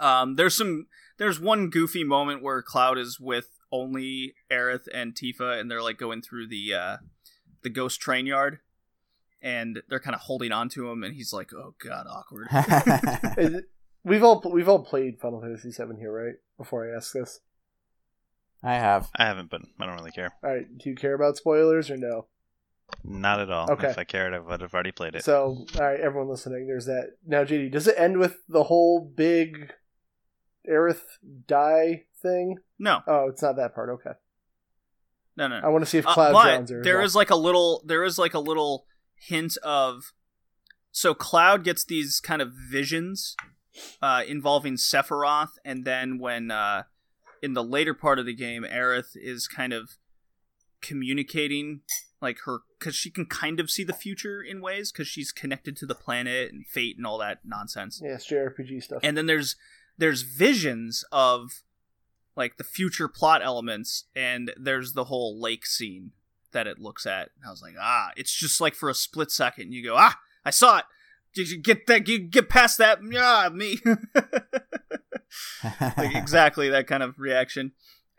Um, 0.00 0.36
there's 0.36 0.56
some 0.56 0.86
there's 1.18 1.38
one 1.40 1.70
goofy 1.70 2.04
moment 2.04 2.42
where 2.42 2.62
Cloud 2.62 2.98
is 2.98 3.18
with 3.20 3.48
only 3.70 4.34
Aerith 4.50 4.86
and 4.92 5.14
Tifa, 5.14 5.58
and 5.60 5.70
they're 5.70 5.82
like 5.82 5.98
going 5.98 6.22
through 6.22 6.48
the 6.48 6.74
uh, 6.74 6.96
the 7.62 7.70
ghost 7.70 8.00
train 8.00 8.26
yard. 8.26 8.58
And 9.44 9.82
they're 9.88 9.98
kind 9.98 10.14
of 10.14 10.20
holding 10.20 10.52
on 10.52 10.68
to 10.70 10.88
him, 10.88 11.02
and 11.02 11.14
he's 11.14 11.32
like, 11.32 11.52
"Oh 11.52 11.74
God, 11.84 12.06
awkward." 12.08 12.46
Is 13.38 13.54
it- 13.54 13.64
we've 14.04 14.22
all 14.22 14.40
we've 14.52 14.68
all 14.68 14.84
played 14.84 15.18
Final 15.20 15.40
Fantasy 15.40 15.70
VII 15.70 15.98
here, 15.98 16.12
right? 16.12 16.34
Before 16.56 16.88
I 16.88 16.96
ask 16.96 17.12
this, 17.12 17.40
I 18.62 18.74
have. 18.74 19.08
I 19.16 19.24
haven't, 19.24 19.50
but 19.50 19.62
I 19.80 19.86
don't 19.86 19.96
really 19.96 20.12
care. 20.12 20.32
all 20.44 20.50
right. 20.50 20.66
Do 20.78 20.90
you 20.90 20.94
care 20.94 21.14
about 21.14 21.36
spoilers 21.36 21.90
or 21.90 21.96
no? 21.96 22.26
Not 23.02 23.40
at 23.40 23.50
all. 23.50 23.68
Okay. 23.72 23.88
If 23.90 23.98
I 23.98 24.04
cared, 24.04 24.32
I 24.34 24.38
would 24.38 24.60
have 24.60 24.74
already 24.74 24.92
played 24.92 25.14
it. 25.16 25.24
So, 25.24 25.64
all 25.74 25.80
right, 25.80 25.98
everyone 25.98 26.28
listening, 26.28 26.66
there's 26.68 26.86
that. 26.86 27.16
Now, 27.26 27.42
JD, 27.42 27.72
does 27.72 27.88
it 27.88 27.94
end 27.98 28.18
with 28.18 28.36
the 28.48 28.64
whole 28.64 29.00
big 29.00 29.72
Aerith 30.68 31.02
die 31.46 32.04
thing? 32.20 32.58
No, 32.78 33.00
Oh, 33.06 33.28
it's 33.28 33.42
not 33.42 33.56
that 33.56 33.74
part. 33.74 33.90
Okay, 33.90 34.12
no, 35.36 35.48
no. 35.48 35.56
I 35.56 35.68
want 35.68 35.82
to 35.84 35.90
see 35.90 35.98
if 35.98 36.06
Uh, 36.06 36.14
Cloud 36.14 36.32
but 36.32 36.42
drowns 36.44 36.70
her. 36.70 36.78
as 36.80 36.84
there 36.84 36.96
well. 36.98 37.04
is 37.06 37.14
like 37.16 37.30
a 37.30 37.36
little 37.36 37.82
there 37.86 38.04
is 38.04 38.18
like 38.18 38.34
a 38.34 38.38
little 38.40 38.86
hint 39.14 39.56
of 39.62 40.12
so 40.90 41.14
cloud 41.14 41.64
gets 41.64 41.84
these 41.84 42.20
kind 42.20 42.42
of 42.42 42.52
visions 42.52 43.36
uh, 44.02 44.22
involving 44.26 44.74
sephiroth 44.74 45.52
and 45.64 45.84
then 45.84 46.18
when 46.18 46.50
uh, 46.50 46.82
in 47.42 47.54
the 47.54 47.62
later 47.64 47.94
part 47.94 48.18
of 48.18 48.26
the 48.26 48.34
game 48.34 48.64
aerith 48.68 49.10
is 49.14 49.48
kind 49.48 49.72
of 49.72 49.92
communicating 50.80 51.80
like 52.20 52.38
her 52.44 52.60
because 52.78 52.94
she 52.94 53.10
can 53.10 53.24
kind 53.26 53.58
of 53.60 53.70
see 53.70 53.84
the 53.84 53.92
future 53.92 54.42
in 54.42 54.60
ways 54.60 54.92
because 54.92 55.08
she's 55.08 55.32
connected 55.32 55.76
to 55.76 55.86
the 55.86 55.94
planet 55.94 56.52
and 56.52 56.66
fate 56.66 56.96
and 56.96 57.06
all 57.06 57.18
that 57.18 57.38
nonsense. 57.44 58.00
Yeah, 58.04 58.14
it's 58.14 58.26
JRPG 58.26 58.82
stuff. 58.82 59.00
And 59.02 59.16
then 59.16 59.26
there's 59.26 59.56
there's 60.02 60.22
visions 60.22 61.04
of 61.12 61.62
like 62.34 62.56
the 62.56 62.64
future 62.64 63.06
plot 63.06 63.40
elements, 63.40 64.06
and 64.16 64.52
there's 64.56 64.94
the 64.94 65.04
whole 65.04 65.40
lake 65.40 65.64
scene 65.64 66.10
that 66.50 66.66
it 66.66 66.80
looks 66.80 67.06
at. 67.06 67.30
And 67.36 67.46
I 67.46 67.50
was 67.50 67.62
like, 67.62 67.74
ah, 67.80 68.10
it's 68.16 68.34
just 68.34 68.60
like 68.60 68.74
for 68.74 68.88
a 68.88 68.94
split 68.94 69.30
second, 69.30 69.72
you 69.72 69.84
go, 69.84 69.94
ah, 69.96 70.18
I 70.44 70.50
saw 70.50 70.78
it. 70.78 70.86
Did 71.32 71.50
you 71.50 71.62
get 71.62 71.86
that? 71.86 72.08
You 72.08 72.18
get 72.18 72.48
past 72.48 72.78
that? 72.78 72.98
Yeah, 73.08 73.48
me. 73.52 73.78
like 75.96 76.16
exactly 76.16 76.68
that 76.68 76.88
kind 76.88 77.04
of 77.04 77.20
reaction. 77.20 77.70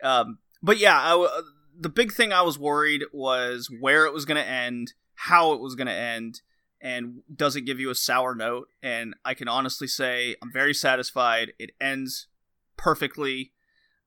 Um, 0.02 0.38
but 0.62 0.78
yeah, 0.78 0.98
I 0.98 1.42
the 1.78 1.90
big 1.90 2.14
thing 2.14 2.32
I 2.32 2.40
was 2.40 2.58
worried 2.58 3.02
was 3.12 3.68
where 3.78 4.06
it 4.06 4.14
was 4.14 4.24
going 4.24 4.42
to 4.42 4.48
end, 4.48 4.94
how 5.16 5.52
it 5.52 5.60
was 5.60 5.74
going 5.74 5.88
to 5.88 5.92
end, 5.92 6.40
and 6.84 7.22
does 7.34 7.56
it 7.56 7.62
give 7.62 7.80
you 7.80 7.88
a 7.88 7.94
sour 7.94 8.34
note? 8.34 8.68
And 8.82 9.14
I 9.24 9.32
can 9.32 9.48
honestly 9.48 9.88
say 9.88 10.36
I'm 10.42 10.52
very 10.52 10.74
satisfied. 10.74 11.54
It 11.58 11.70
ends 11.80 12.28
perfectly. 12.76 13.52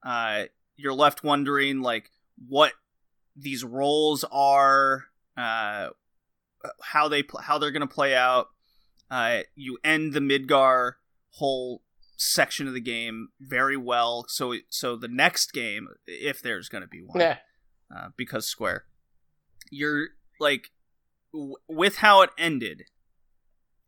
Uh, 0.05 0.43
you're 0.75 0.93
left 0.93 1.23
wondering 1.23 1.81
like 1.81 2.11
what 2.47 2.73
these 3.35 3.63
roles 3.63 4.23
are, 4.31 5.05
uh, 5.35 5.89
how 6.83 7.07
they 7.07 7.23
pl- 7.23 7.41
how 7.41 7.57
they're 7.57 7.71
going 7.71 7.81
to 7.81 7.93
play 7.93 8.15
out. 8.15 8.49
Uh, 9.09 9.39
you 9.55 9.79
end 9.83 10.13
the 10.13 10.19
Midgar 10.19 10.93
whole 11.31 11.81
section 12.15 12.67
of 12.67 12.75
the 12.75 12.79
game 12.81 13.29
very 13.39 13.77
well. 13.77 14.25
So 14.27 14.53
so 14.69 14.95
the 14.95 15.07
next 15.07 15.51
game, 15.51 15.87
if 16.05 16.43
there's 16.43 16.69
going 16.69 16.83
to 16.83 16.87
be 16.87 17.01
one, 17.01 17.19
yeah. 17.19 17.37
uh, 17.95 18.09
because 18.15 18.45
Square, 18.45 18.85
you're 19.71 20.09
like 20.39 20.69
with 21.67 21.97
how 21.97 22.21
it 22.21 22.29
ended 22.37 22.83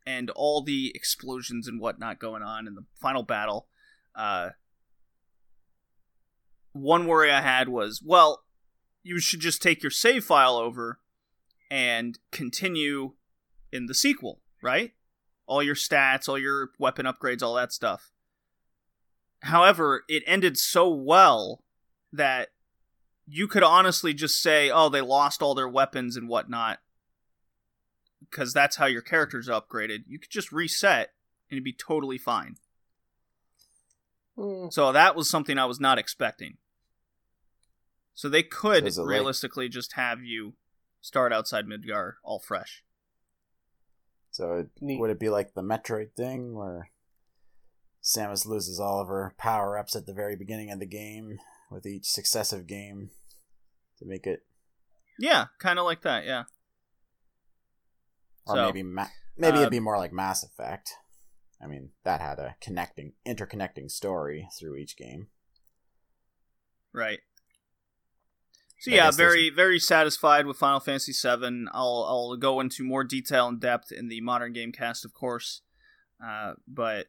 and 0.05 0.29
all 0.31 0.61
the 0.61 0.91
explosions 0.95 1.67
and 1.67 1.79
whatnot 1.79 2.19
going 2.19 2.41
on 2.43 2.67
in 2.67 2.75
the 2.75 2.85
final 2.99 3.23
battle. 3.23 3.67
Uh, 4.15 4.49
one 6.73 7.05
worry 7.05 7.31
I 7.31 7.41
had 7.41 7.69
was, 7.69 8.01
well, 8.03 8.43
you 9.03 9.19
should 9.19 9.39
just 9.39 9.61
take 9.61 9.83
your 9.83 9.91
save 9.91 10.23
file 10.25 10.55
over 10.55 10.99
and 11.69 12.17
continue 12.31 13.13
in 13.71 13.85
the 13.85 13.93
sequel, 13.93 14.41
right? 14.61 14.91
All 15.45 15.63
your 15.63 15.75
stats, 15.75 16.27
all 16.27 16.37
your 16.37 16.69
weapon 16.79 17.05
upgrades, 17.05 17.41
all 17.41 17.55
that 17.55 17.71
stuff. 17.71 18.11
However, 19.41 20.03
it 20.07 20.23
ended 20.27 20.57
so 20.57 20.89
well 20.89 21.63
that 22.11 22.49
you 23.25 23.47
could 23.47 23.63
honestly 23.63 24.13
just 24.13 24.41
say, 24.41 24.69
oh, 24.69 24.89
they 24.89 25.01
lost 25.01 25.41
all 25.41 25.55
their 25.55 25.69
weapons 25.69 26.17
and 26.17 26.27
whatnot, 26.27 26.79
because 28.29 28.53
that's 28.53 28.75
how 28.77 28.85
your 28.85 29.01
characters 29.01 29.47
upgraded. 29.47 29.99
You 30.07 30.19
could 30.19 30.29
just 30.31 30.51
reset 30.51 31.13
and 31.49 31.57
it'd 31.57 31.63
be 31.63 31.73
totally 31.73 32.17
fine. 32.17 32.55
Mm. 34.37 34.71
So 34.71 34.91
that 34.91 35.15
was 35.15 35.29
something 35.29 35.57
I 35.57 35.65
was 35.65 35.79
not 35.79 35.97
expecting. 35.99 36.57
So 38.13 38.29
they 38.29 38.43
could 38.43 38.83
So 38.83 38.87
is 38.87 38.97
it 38.97 39.01
like- 39.01 39.09
realistically 39.09 39.69
just 39.69 39.93
have 39.93 40.21
you 40.21 40.53
start 41.01 41.31
outside 41.31 41.65
Midgar 41.65 42.13
all 42.23 42.39
fresh. 42.39 42.83
so 44.31 44.53
it, 44.53 44.69
would 44.99 45.09
it 45.09 45.19
be 45.19 45.29
like 45.29 45.53
the 45.53 45.61
Metroid 45.61 46.11
thing 46.15 46.53
where 46.53 46.91
Samus 48.03 48.45
loses 48.45 48.79
all 48.79 49.01
of 49.01 49.07
her 49.07 49.33
power 49.37 49.77
ups 49.77 49.95
at 49.95 50.05
the 50.05 50.13
very 50.13 50.35
beginning 50.35 50.71
of 50.71 50.79
the 50.79 50.85
game 50.85 51.39
with 51.71 51.85
each 51.85 52.05
successive 52.05 52.67
game 52.67 53.11
to 53.97 54.05
make 54.05 54.25
it, 54.27 54.45
Yeah, 55.17 55.45
kind 55.59 55.79
of 55.79 55.85
like 55.85 56.01
that. 56.01 56.25
Yeah. 56.25 56.43
Or 58.47 58.55
So, 58.55 58.65
maybe 58.65 58.83
ma- 58.83 59.07
maybe 59.37 59.57
uh, 59.57 59.61
it'd 59.61 59.71
be 59.71 59.79
more 59.79 59.97
like 59.97 60.13
Mass 60.13 60.43
Effect. 60.43 60.93
I 61.61 61.67
mean, 61.67 61.89
that 62.03 62.21
had 62.21 62.39
a 62.39 62.55
connecting, 62.61 63.13
interconnecting 63.27 63.91
story 63.91 64.47
through 64.57 64.75
each 64.75 64.95
game. 64.95 65.27
Right. 66.93 67.19
So 68.79 68.91
yeah, 68.91 69.11
very 69.11 69.49
very 69.49 69.77
satisfied 69.77 70.45
with 70.45 70.57
Final 70.57 70.79
Fantasy 70.79 71.11
VII. 71.11 71.65
I'll 71.73 72.05
I'll 72.07 72.37
go 72.37 72.61
into 72.61 72.83
more 72.83 73.03
detail 73.03 73.47
and 73.47 73.59
depth 73.59 73.91
in 73.91 74.07
the 74.07 74.21
modern 74.21 74.53
game 74.53 74.71
cast, 74.71 75.03
of 75.03 75.13
course. 75.13 75.61
Uh, 76.23 76.53
but 76.65 77.07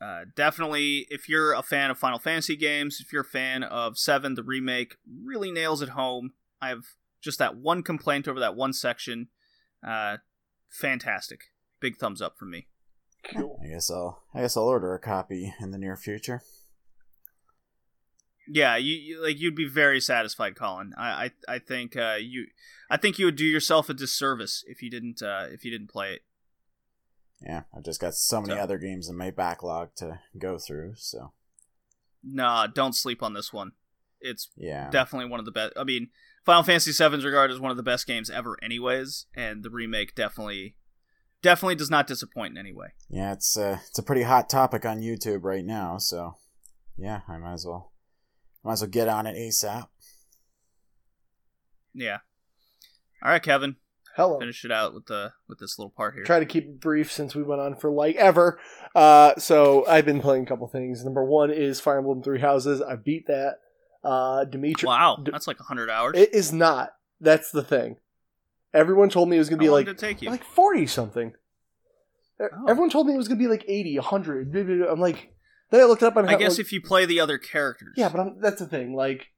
uh, 0.00 0.26
definitely, 0.36 1.06
if 1.10 1.28
you're 1.28 1.52
a 1.52 1.62
fan 1.62 1.90
of 1.90 1.98
Final 1.98 2.20
Fantasy 2.20 2.56
games, 2.56 3.00
if 3.00 3.12
you're 3.12 3.22
a 3.22 3.26
fan 3.26 3.64
of 3.64 3.98
Seven, 3.98 4.34
the 4.34 4.44
remake 4.44 4.96
really 5.24 5.50
nails 5.50 5.82
it 5.82 5.90
home. 5.90 6.34
I 6.62 6.68
have 6.68 6.84
just 7.20 7.40
that 7.40 7.56
one 7.56 7.82
complaint 7.82 8.28
over 8.28 8.38
that 8.38 8.54
one 8.54 8.72
section. 8.72 9.28
Uh, 9.86 10.18
fantastic, 10.74 11.40
big 11.80 11.96
thumbs 11.96 12.20
up 12.20 12.36
from 12.38 12.50
me. 12.50 12.66
Cool. 13.32 13.58
I 13.64 13.68
guess 13.68 13.90
I'll 13.90 14.22
I 14.34 14.40
guess 14.42 14.56
I'll 14.56 14.64
order 14.64 14.92
a 14.94 14.98
copy 14.98 15.54
in 15.60 15.70
the 15.70 15.78
near 15.78 15.96
future. 15.96 16.42
Yeah, 18.46 18.76
you, 18.76 18.94
you 18.94 19.22
like 19.22 19.40
you'd 19.40 19.54
be 19.56 19.68
very 19.68 20.00
satisfied, 20.00 20.54
Colin. 20.56 20.92
I 20.98 21.30
I, 21.48 21.54
I 21.54 21.58
think 21.58 21.96
uh, 21.96 22.16
you 22.20 22.46
I 22.90 22.98
think 22.98 23.18
you 23.18 23.24
would 23.24 23.36
do 23.36 23.46
yourself 23.46 23.88
a 23.88 23.94
disservice 23.94 24.62
if 24.66 24.82
you 24.82 24.90
didn't 24.90 25.22
uh, 25.22 25.46
if 25.50 25.64
you 25.64 25.70
didn't 25.70 25.88
play 25.90 26.12
it. 26.14 26.22
Yeah, 27.40 27.62
I've 27.74 27.84
just 27.84 28.00
got 28.00 28.14
so 28.14 28.40
many 28.42 28.54
So- 28.54 28.60
other 28.60 28.78
games 28.78 29.08
in 29.08 29.16
my 29.16 29.30
backlog 29.30 29.94
to 29.96 30.20
go 30.38 30.58
through. 30.58 30.94
So 30.96 31.32
Nah, 32.22 32.66
don't 32.66 32.94
sleep 32.94 33.22
on 33.22 33.32
this 33.34 33.52
one. 33.52 33.72
It's 34.20 34.48
yeah, 34.56 34.90
definitely 34.90 35.28
one 35.30 35.40
of 35.40 35.46
the 35.46 35.52
best. 35.52 35.72
I 35.78 35.84
mean, 35.84 36.08
Final 36.44 36.62
Fantasy 36.62 36.92
VII's 36.92 37.24
regarded 37.24 37.54
as 37.54 37.60
one 37.60 37.70
of 37.70 37.76
the 37.76 37.82
best 37.82 38.06
games 38.06 38.28
ever, 38.30 38.56
anyways, 38.62 39.26
and 39.34 39.62
the 39.62 39.70
remake 39.70 40.14
definitely, 40.14 40.76
definitely 41.42 41.74
does 41.74 41.90
not 41.90 42.06
disappoint 42.06 42.52
in 42.52 42.58
any 42.58 42.72
way. 42.72 42.88
yeah, 43.08 43.32
it's 43.32 43.56
uh, 43.56 43.78
it's 43.88 43.98
a 43.98 44.02
pretty 44.02 44.22
hot 44.22 44.50
topic 44.50 44.84
on 44.84 45.00
YouTube 45.00 45.42
right 45.42 45.64
now. 45.64 45.96
So 45.98 46.34
yeah, 46.96 47.20
I 47.28 47.38
might 47.38 47.54
as 47.54 47.66
well 47.66 47.92
might 48.62 48.74
as 48.74 48.82
well 48.82 48.90
get 48.90 49.08
on 49.08 49.26
it 49.26 49.36
asap. 49.36 49.88
Yeah. 51.94 52.18
All 53.22 53.30
right, 53.30 53.42
Kevin, 53.42 53.76
Hello. 54.16 54.38
finish 54.38 54.64
it 54.64 54.70
out 54.72 54.92
with 54.94 55.06
the 55.06 55.32
with 55.48 55.58
this 55.58 55.78
little 55.78 55.90
part 55.96 56.14
here. 56.14 56.24
Try 56.24 56.40
to 56.40 56.46
keep 56.46 56.64
it 56.64 56.80
brief 56.80 57.10
since 57.10 57.34
we 57.34 57.42
went 57.42 57.60
on 57.60 57.74
for 57.76 57.90
like 57.90 58.16
ever. 58.16 58.58
Uh, 58.94 59.34
so 59.38 59.86
I've 59.86 60.04
been 60.04 60.20
playing 60.20 60.42
a 60.42 60.46
couple 60.46 60.66
things. 60.68 61.04
Number 61.04 61.24
one 61.24 61.50
is 61.50 61.80
Fire 61.80 61.98
Emblem 61.98 62.22
Three 62.22 62.40
Houses. 62.40 62.82
I 62.82 62.96
beat 62.96 63.26
that. 63.28 63.56
Uh, 64.04 64.44
Dimitri. 64.44 64.86
Wow, 64.86 65.22
that's 65.24 65.46
like 65.46 65.58
hundred 65.58 65.88
hours. 65.90 66.14
It 66.16 66.34
is 66.34 66.52
not. 66.52 66.90
That's 67.20 67.50
the 67.50 67.62
thing. 67.62 67.96
Everyone 68.74 69.08
told 69.08 69.28
me 69.28 69.36
it 69.36 69.38
was 69.38 69.48
gonna 69.48 69.62
How 69.62 69.66
be 69.66 69.84
like 69.84 69.96
take 69.96 70.20
you? 70.20 70.30
like 70.30 70.44
forty 70.44 70.86
something. 70.86 71.32
Oh. 72.40 72.46
Everyone 72.68 72.90
told 72.90 73.06
me 73.06 73.14
it 73.14 73.16
was 73.16 73.28
gonna 73.28 73.38
be 73.38 73.46
like 73.46 73.64
80, 73.68 73.96
100. 73.98 74.52
blah, 74.52 74.62
blah, 74.64 74.74
blah. 74.76 74.86
I'm 74.88 75.00
like, 75.00 75.32
then 75.70 75.80
I 75.80 75.84
looked 75.84 76.02
up 76.02 76.16
on. 76.16 76.28
I 76.28 76.32
how- 76.32 76.38
guess 76.38 76.52
like- 76.58 76.60
if 76.66 76.72
you 76.72 76.80
play 76.80 77.06
the 77.06 77.20
other 77.20 77.38
characters. 77.38 77.94
Yeah, 77.96 78.08
but 78.08 78.20
I'm, 78.20 78.40
that's 78.40 78.58
the 78.58 78.66
thing. 78.66 78.94
Like, 78.94 79.28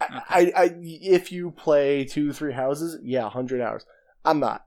I, 0.00 0.22
I, 0.30 0.52
I, 0.56 0.70
if 0.80 1.32
you 1.32 1.50
play 1.50 2.04
two, 2.04 2.32
three 2.32 2.52
houses, 2.52 2.98
yeah, 3.02 3.28
hundred 3.28 3.60
hours. 3.60 3.84
I'm 4.24 4.38
not. 4.40 4.64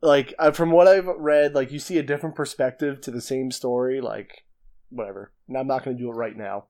Like, 0.00 0.32
uh, 0.38 0.52
from 0.52 0.70
what 0.70 0.86
I've 0.86 1.06
read, 1.06 1.54
like 1.54 1.72
you 1.72 1.78
see 1.80 1.98
a 1.98 2.02
different 2.04 2.36
perspective 2.36 3.00
to 3.02 3.10
the 3.10 3.20
same 3.20 3.50
story. 3.50 4.00
Like, 4.00 4.44
whatever. 4.90 5.32
And 5.48 5.56
I'm 5.58 5.66
not 5.66 5.84
going 5.84 5.96
to 5.96 6.02
do 6.02 6.08
it 6.10 6.14
right 6.14 6.36
now. 6.36 6.66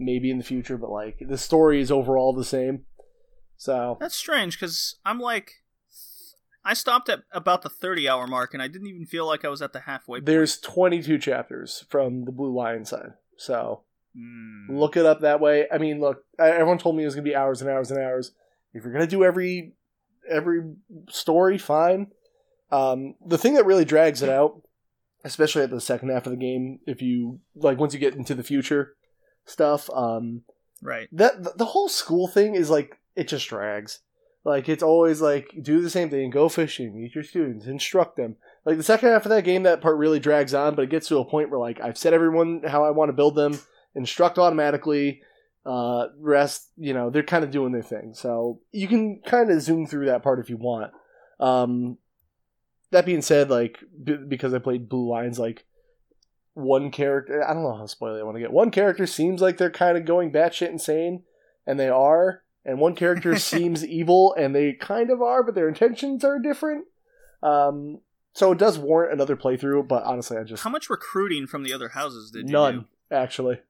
Maybe 0.00 0.30
in 0.30 0.38
the 0.38 0.44
future, 0.44 0.76
but 0.78 0.90
like 0.90 1.18
the 1.20 1.36
story 1.38 1.80
is 1.80 1.92
overall 1.92 2.32
the 2.32 2.44
same. 2.44 2.86
So 3.58 3.98
That's 4.00 4.16
strange 4.16 4.58
because 4.58 4.96
I'm 5.04 5.20
like, 5.20 5.62
I 6.64 6.72
stopped 6.74 7.08
at 7.10 7.20
about 7.32 7.60
the 7.62 7.68
30 7.68 8.08
hour 8.08 8.26
mark 8.26 8.54
and 8.54 8.62
I 8.62 8.68
didn't 8.68 8.86
even 8.88 9.04
feel 9.04 9.26
like 9.26 9.44
I 9.44 9.48
was 9.48 9.60
at 9.60 9.72
the 9.74 9.80
halfway 9.80 10.18
point. 10.18 10.26
there's 10.26 10.58
22 10.58 11.18
chapters 11.18 11.84
from 11.90 12.24
the 12.24 12.32
Blue 12.32 12.54
Lion 12.54 12.84
side. 12.84 13.12
So 13.36 13.82
Hmm. 14.16 14.66
look 14.76 14.96
it 14.96 15.06
up 15.06 15.20
that 15.20 15.38
way. 15.40 15.66
I 15.70 15.78
mean, 15.78 16.00
look, 16.00 16.24
everyone 16.38 16.78
told 16.78 16.96
me 16.96 17.02
it 17.04 17.06
was 17.06 17.14
gonna 17.14 17.22
be 17.22 17.36
hours 17.36 17.60
and 17.60 17.70
hours 17.70 17.90
and 17.92 18.00
hours. 18.00 18.32
If 18.72 18.82
you're 18.82 18.92
gonna 18.92 19.06
do 19.06 19.22
every 19.22 19.74
every 20.28 20.62
story, 21.10 21.58
fine. 21.58 22.08
Um, 22.72 23.14
the 23.24 23.38
thing 23.38 23.54
that 23.54 23.66
really 23.66 23.84
drags 23.84 24.22
it 24.22 24.28
out, 24.28 24.62
especially 25.24 25.62
at 25.62 25.70
the 25.70 25.80
second 25.80 26.08
half 26.10 26.26
of 26.26 26.30
the 26.32 26.36
game, 26.38 26.80
if 26.86 27.02
you 27.02 27.40
like 27.54 27.78
once 27.78 27.92
you 27.94 28.00
get 28.00 28.14
into 28.16 28.34
the 28.34 28.42
future 28.42 28.96
stuff, 29.50 29.90
um, 29.90 30.42
Right. 30.82 31.08
that 31.12 31.42
the, 31.42 31.52
the 31.56 31.64
whole 31.66 31.88
school 31.88 32.26
thing 32.28 32.54
is 32.54 32.70
like 32.70 32.96
it 33.16 33.28
just 33.28 33.48
drags. 33.48 34.00
Like 34.44 34.68
it's 34.70 34.82
always 34.82 35.20
like 35.20 35.50
do 35.60 35.82
the 35.82 35.90
same 35.90 36.08
thing, 36.08 36.30
go 36.30 36.48
fishing, 36.48 36.98
meet 36.98 37.14
your 37.14 37.24
students, 37.24 37.66
instruct 37.66 38.16
them. 38.16 38.36
Like 38.64 38.78
the 38.78 38.82
second 38.82 39.10
half 39.10 39.26
of 39.26 39.30
that 39.30 39.44
game, 39.44 39.64
that 39.64 39.82
part 39.82 39.98
really 39.98 40.18
drags 40.20 40.54
on, 40.54 40.74
but 40.74 40.82
it 40.84 40.90
gets 40.90 41.08
to 41.08 41.18
a 41.18 41.24
point 41.24 41.50
where 41.50 41.60
like 41.60 41.80
I've 41.80 41.98
set 41.98 42.14
everyone 42.14 42.62
how 42.66 42.84
I 42.84 42.90
want 42.90 43.10
to 43.10 43.14
build 43.14 43.34
them, 43.34 43.58
instruct 43.94 44.38
automatically. 44.38 45.22
Uh, 45.66 46.06
rest, 46.18 46.68
you 46.78 46.94
know, 46.94 47.10
they're 47.10 47.22
kind 47.22 47.44
of 47.44 47.50
doing 47.50 47.70
their 47.70 47.82
thing, 47.82 48.14
so 48.14 48.60
you 48.72 48.88
can 48.88 49.20
kind 49.26 49.50
of 49.50 49.60
zoom 49.60 49.86
through 49.86 50.06
that 50.06 50.22
part 50.22 50.40
if 50.40 50.48
you 50.48 50.56
want. 50.56 50.90
Um, 51.38 51.98
that 52.92 53.04
being 53.04 53.20
said, 53.20 53.50
like 53.50 53.78
b- 54.02 54.16
because 54.26 54.54
I 54.54 54.58
played 54.58 54.88
Blue 54.88 55.06
Lions, 55.10 55.38
like 55.38 55.66
one 56.60 56.90
character, 56.90 57.42
I 57.46 57.52
don't 57.54 57.62
know 57.62 57.76
how 57.76 57.86
spoiler 57.86 58.20
I 58.20 58.22
want 58.22 58.36
to 58.36 58.40
get. 58.40 58.52
One 58.52 58.70
character 58.70 59.06
seems 59.06 59.40
like 59.40 59.56
they're 59.58 59.70
kind 59.70 59.96
of 59.96 60.04
going 60.04 60.30
batshit 60.32 60.68
insane, 60.70 61.22
and 61.66 61.78
they 61.78 61.88
are. 61.88 62.42
and 62.64 62.78
one 62.78 62.94
character 62.94 63.36
seems 63.38 63.84
evil, 63.86 64.34
and 64.38 64.54
they 64.54 64.72
kind 64.74 65.10
of 65.10 65.20
are, 65.22 65.42
but 65.42 65.54
their 65.54 65.68
intentions 65.68 66.24
are 66.24 66.38
different. 66.38 66.84
Um, 67.42 68.00
so 68.34 68.52
it 68.52 68.58
does 68.58 68.78
warrant 68.78 69.12
another 69.12 69.36
playthrough, 69.36 69.88
but 69.88 70.04
honestly, 70.04 70.36
I 70.36 70.44
just 70.44 70.62
How 70.62 70.70
much 70.70 70.88
recruiting 70.90 71.46
from 71.46 71.62
the 71.64 71.72
other 71.72 71.88
houses 71.88 72.30
did 72.30 72.46
you 72.48 72.52
none 72.52 72.86
do? 73.10 73.16
actually. 73.16 73.60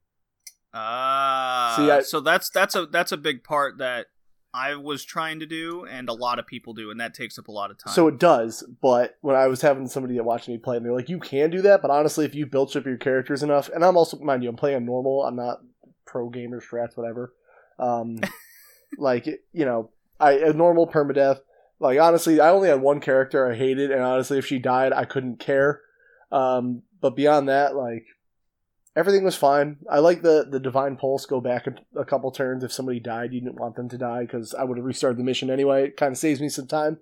Ah, 0.72 1.74
See, 1.76 1.90
I- 1.90 2.02
so 2.02 2.20
that's 2.20 2.50
that's 2.50 2.74
a 2.74 2.86
that's 2.86 3.12
a 3.12 3.16
big 3.16 3.42
part 3.42 3.78
that 3.78 4.06
I 4.52 4.74
was 4.74 5.04
trying 5.04 5.40
to 5.40 5.46
do, 5.46 5.84
and 5.84 6.08
a 6.08 6.12
lot 6.12 6.38
of 6.38 6.46
people 6.46 6.74
do, 6.74 6.90
and 6.90 7.00
that 7.00 7.14
takes 7.14 7.38
up 7.38 7.48
a 7.48 7.52
lot 7.52 7.70
of 7.70 7.78
time. 7.78 7.92
So 7.92 8.08
it 8.08 8.18
does, 8.18 8.64
but 8.80 9.16
when 9.20 9.36
I 9.36 9.46
was 9.46 9.62
having 9.62 9.86
somebody 9.86 10.16
that 10.16 10.24
watching 10.24 10.54
me 10.54 10.58
play, 10.58 10.76
and 10.76 10.84
they're 10.84 10.92
like, 10.92 11.08
"You 11.08 11.20
can 11.20 11.50
do 11.50 11.62
that," 11.62 11.82
but 11.82 11.90
honestly, 11.90 12.24
if 12.24 12.34
you 12.34 12.46
built 12.46 12.74
up 12.74 12.84
your 12.84 12.96
characters 12.96 13.42
enough, 13.42 13.68
and 13.68 13.84
I'm 13.84 13.96
also 13.96 14.18
mind 14.18 14.42
you, 14.42 14.48
I'm 14.48 14.56
playing 14.56 14.84
normal. 14.84 15.24
I'm 15.24 15.36
not 15.36 15.60
pro 16.04 16.28
gamer 16.28 16.60
strats, 16.60 16.96
whatever. 16.96 17.32
Um, 17.78 18.20
like 18.98 19.26
you 19.26 19.64
know, 19.64 19.90
I 20.18 20.32
a 20.32 20.52
normal 20.52 20.88
permadeath. 20.88 21.40
Like 21.78 22.00
honestly, 22.00 22.40
I 22.40 22.50
only 22.50 22.68
had 22.68 22.80
one 22.80 23.00
character 23.00 23.50
I 23.50 23.54
hated, 23.54 23.90
and 23.90 24.02
honestly, 24.02 24.38
if 24.38 24.46
she 24.46 24.58
died, 24.58 24.92
I 24.92 25.04
couldn't 25.04 25.38
care. 25.38 25.80
Um, 26.32 26.82
but 27.00 27.16
beyond 27.16 27.48
that, 27.48 27.76
like 27.76 28.06
everything 28.96 29.24
was 29.24 29.36
fine. 29.36 29.76
I 29.90 29.98
like 30.00 30.22
the 30.22 30.46
the 30.50 30.60
divine 30.60 30.96
pulse 30.96 31.26
go 31.26 31.40
back 31.40 31.66
a, 31.66 31.74
a 32.00 32.04
couple 32.04 32.30
turns 32.30 32.64
if 32.64 32.72
somebody 32.72 33.00
died. 33.00 33.32
You 33.32 33.40
didn't 33.40 33.60
want 33.60 33.76
them 33.76 33.88
to 33.88 33.98
die 33.98 34.22
because 34.22 34.54
I 34.54 34.64
would 34.64 34.76
have 34.78 34.84
restarted 34.86 35.18
the 35.18 35.24
mission 35.24 35.50
anyway. 35.50 35.84
It 35.86 35.96
kind 35.96 36.12
of 36.12 36.18
saves 36.18 36.40
me 36.40 36.48
some 36.48 36.66
time. 36.66 36.98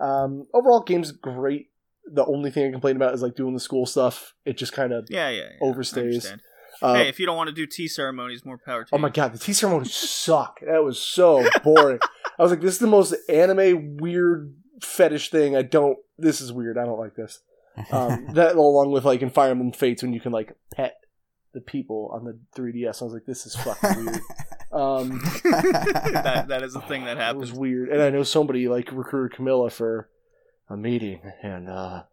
Um, 0.00 0.46
overall, 0.54 0.80
game's 0.82 1.12
great. 1.12 1.68
The 2.12 2.24
only 2.24 2.50
thing 2.50 2.66
I 2.66 2.70
complain 2.72 2.96
about 2.96 3.14
is 3.14 3.22
like 3.22 3.36
doing 3.36 3.54
the 3.54 3.60
school 3.60 3.86
stuff. 3.86 4.34
It 4.44 4.56
just 4.58 4.72
kind 4.72 4.92
of 4.92 5.06
yeah, 5.08 5.28
yeah, 5.30 5.42
yeah 5.42 5.66
overstays. 5.66 6.32
uh, 6.80 6.94
hey, 6.94 7.08
if 7.08 7.20
you 7.20 7.26
don't 7.26 7.36
want 7.36 7.48
to 7.48 7.54
do 7.54 7.66
tea 7.66 7.86
ceremonies, 7.88 8.44
more 8.44 8.58
power 8.58 8.84
to 8.84 8.94
Oh 8.94 8.98
you. 8.98 9.02
my 9.02 9.08
god, 9.10 9.32
the 9.32 9.38
tea 9.38 9.52
ceremonies 9.52 9.94
suck. 9.94 10.60
That 10.60 10.82
was 10.82 10.98
so 11.00 11.46
boring. 11.62 12.00
I 12.38 12.42
was 12.42 12.50
like, 12.50 12.60
this 12.60 12.72
is 12.74 12.80
the 12.80 12.86
most 12.88 13.14
anime 13.28 13.98
weird 13.98 14.54
fetish 14.80 15.30
thing. 15.30 15.54
I 15.56 15.62
don't. 15.62 15.98
This 16.18 16.40
is 16.40 16.52
weird. 16.52 16.76
I 16.78 16.84
don't 16.84 16.98
like 16.98 17.14
this. 17.14 17.40
Um, 17.92 18.26
that 18.34 18.56
along 18.56 18.90
with 18.90 19.04
like 19.04 19.22
in 19.22 19.30
Fire 19.30 19.50
Emblem 19.50 19.72
Fates 19.72 20.02
when 20.02 20.12
you 20.12 20.20
can 20.20 20.32
like 20.32 20.56
pet 20.74 20.96
the 21.52 21.60
people 21.60 22.10
on 22.12 22.24
the 22.24 22.38
3DS. 22.56 23.02
I 23.02 23.04
was 23.04 23.14
like, 23.14 23.26
this 23.26 23.46
is 23.46 23.54
fucking 23.56 24.04
weird. 24.06 24.20
Um, 24.72 25.18
that 25.44 26.44
that 26.48 26.62
is 26.62 26.74
a 26.74 26.80
thing 26.80 27.04
that 27.04 27.12
it 27.18 27.36
was 27.36 27.48
happens. 27.50 27.52
weird. 27.52 27.88
And 27.90 28.00
I 28.00 28.10
know 28.10 28.22
somebody 28.22 28.68
like 28.68 28.90
recruited 28.92 29.36
Camilla 29.36 29.70
for 29.70 30.08
a 30.70 30.76
meeting, 30.76 31.20
and 31.42 31.68
uh, 31.68 32.04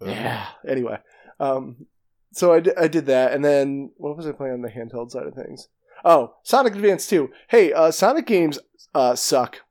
yeah. 0.00 0.46
Anyway, 0.66 0.98
um, 1.38 1.86
so 2.32 2.54
I 2.54 2.60
did 2.60 3.06
that, 3.06 3.32
and 3.32 3.44
then 3.44 3.90
what 3.98 4.16
was 4.16 4.26
I 4.26 4.32
playing 4.32 4.54
on 4.54 4.62
the 4.62 4.68
handheld 4.70 5.10
side 5.10 5.26
of 5.26 5.34
things? 5.34 5.68
Oh, 6.04 6.34
Sonic 6.42 6.74
Advance 6.74 7.06
2. 7.08 7.30
Hey, 7.48 7.72
uh, 7.72 7.90
Sonic 7.90 8.26
games 8.26 8.58
uh, 8.94 9.14
suck. 9.14 9.62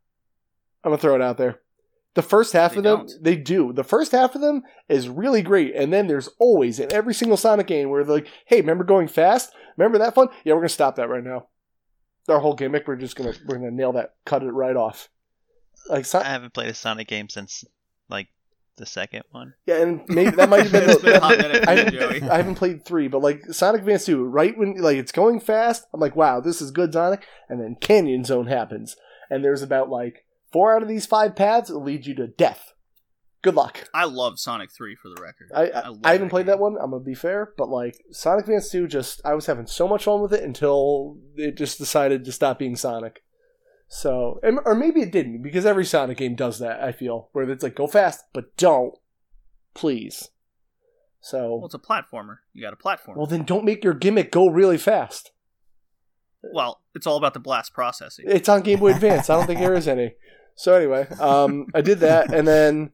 I'm 0.84 0.92
gonna 0.92 1.02
throw 1.02 1.16
it 1.16 1.22
out 1.22 1.38
there. 1.38 1.60
The 2.16 2.22
first 2.22 2.54
half 2.54 2.72
They 2.72 2.78
of 2.80 2.84
them, 2.84 2.98
don't. 3.00 3.12
they 3.24 3.36
do. 3.36 3.72
The 3.74 3.84
first 3.84 4.12
half 4.14 4.36
of 4.36 4.42
them 4.42 4.64
is 4.90 5.08
really 5.10 5.42
great, 5.42 5.76
and 5.76 5.92
then 5.94 6.08
there's 6.08 6.30
always 6.40 6.80
in 6.80 6.92
every 6.94 7.14
single 7.14 7.38
Sonic 7.38 7.68
game 7.68 7.90
where 7.90 8.04
they're 8.04 8.16
like, 8.16 8.28
"Hey, 8.48 8.62
remember 8.62 8.84
going 8.86 9.08
fast? 9.08 9.52
Remember 9.78 9.98
that 10.00 10.16
fun? 10.16 10.30
Yeah, 10.44 10.54
we're 10.54 10.62
gonna 10.62 10.70
stop 10.70 10.96
that 10.96 11.10
right 11.10 11.24
now. 11.24 11.48
Our 12.30 12.40
whole 12.40 12.56
gimmick, 12.56 12.88
we're 12.88 12.96
just 12.96 13.16
gonna 13.16 13.34
we're 13.48 13.58
gonna 13.58 13.70
nail 13.72 13.92
that, 13.94 14.16
cut 14.26 14.44
it 14.44 14.52
right 14.52 14.76
off." 14.76 15.10
Like, 15.90 16.06
so- 16.06 16.20
I 16.20 16.24
haven't 16.24 16.54
played 16.54 16.70
a 16.70 16.74
Sonic 16.74 17.08
game 17.08 17.28
since 17.30 17.64
like 18.10 18.28
the 18.78 18.86
second 18.86 19.24
one. 19.32 19.54
yeah, 19.66 19.82
and 19.82 20.02
maybe 20.08 20.32
that 20.32 20.50
might 20.50 20.64
have 20.64 20.72
been. 20.72 20.90
It's 20.90 21.02
been 21.02 21.16
a 21.16 21.20
hot 21.20 21.38
minute 21.38 21.64
for 21.64 21.70
I, 21.70 21.74
you, 21.74 21.80
haven't- 21.80 21.94
Joey. 22.22 22.30
I 22.30 22.38
haven't 22.38 22.56
played 22.56 22.86
three, 22.86 23.08
but 23.10 23.22
like 23.22 23.44
Sonic 23.52 23.82
Advance 23.82 24.06
2, 24.06 24.24
right 24.24 24.58
when 24.58 24.76
like 24.82 24.98
it's 24.98 25.12
going 25.12 25.40
fast, 25.42 25.86
I'm 25.94 26.00
like, 26.00 26.16
wow, 26.16 26.40
this 26.40 26.62
is 26.62 26.72
good 26.72 26.94
Sonic. 26.94 27.26
And 27.50 27.60
then 27.62 27.76
Canyon 27.80 28.24
Zone 28.24 28.48
happens. 28.48 28.96
And 29.30 29.44
there's 29.44 29.62
about 29.62 29.90
like 29.90 30.25
four 30.56 30.74
out 30.74 30.82
of 30.82 30.88
these 30.88 31.06
five 31.06 31.36
paths 31.36 31.68
that 31.70 31.78
lead 31.80 32.06
you 32.06 32.16
to 32.16 32.28
death. 32.28 32.72
Good 33.42 33.56
luck. 33.56 33.90
I 33.94 34.06
love 34.06 34.40
Sonic 34.40 34.72
Three 34.72 34.96
for 34.96 35.10
the 35.10 35.22
record. 35.22 35.52
I 35.54 35.68
I, 35.68 35.88
love 35.90 36.00
I 36.06 36.14
haven't 36.14 36.30
played 36.30 36.46
that 36.46 36.60
one, 36.60 36.78
I'm 36.82 36.92
gonna 36.92 37.04
be 37.04 37.14
fair, 37.14 37.52
but 37.58 37.68
like 37.68 37.96
Sonic 38.12 38.46
Advance 38.46 38.70
2 38.70 38.88
just 38.88 39.20
I 39.26 39.34
was 39.34 39.48
having 39.48 39.68
so 39.68 39.86
much 39.88 40.06
fun 40.06 40.22
with 40.22 40.34
it 40.34 40.44
until 40.44 41.18
it 41.36 41.58
just 41.58 41.78
decided 41.78 42.24
to 42.24 42.32
stop 42.32 42.58
being 42.58 42.78
Sonic. 42.78 43.22
So 43.90 44.40
and- 44.42 44.60
or 44.66 44.74
maybe 44.76 45.02
it 45.02 45.12
didn't, 45.12 45.42
because 45.44 45.66
every 45.66 45.86
Sonic 45.86 46.18
game 46.18 46.36
does 46.36 46.58
that, 46.60 46.80
I 46.82 46.92
feel. 46.94 47.30
Where 47.34 47.48
it's 47.52 47.64
like 47.64 47.76
go 47.76 47.86
fast, 47.88 48.24
but 48.34 48.56
don't. 48.58 48.94
Please. 49.76 50.30
So 51.20 51.58
Well, 51.58 51.66
it's 51.66 51.76
a 51.76 51.80
platformer. 51.80 52.38
You 52.54 52.64
got 52.64 52.74
a 52.74 52.78
platform. 52.78 53.18
Well, 53.18 53.28
then 53.28 53.44
don't 53.44 53.66
make 53.66 53.84
your 53.84 53.94
gimmick 53.94 54.32
go 54.32 54.48
really 54.48 54.78
fast. 54.78 55.32
well, 56.42 56.82
it's 56.96 57.06
all 57.08 57.18
about 57.18 57.34
the 57.34 57.40
blast 57.40 57.74
processing. 57.74 58.26
It's 58.28 58.48
on 58.50 58.62
Game 58.62 58.80
Boy 58.80 58.92
Advance. 58.94 59.30
I 59.30 59.36
don't 59.38 59.48
think 59.48 59.60
there 59.60 59.74
is 59.74 59.88
any. 59.98 60.14
So 60.56 60.74
anyway, 60.74 61.08
um, 61.20 61.68
I 61.74 61.82
did 61.82 62.00
that, 62.00 62.34
and 62.34 62.48
then 62.48 62.92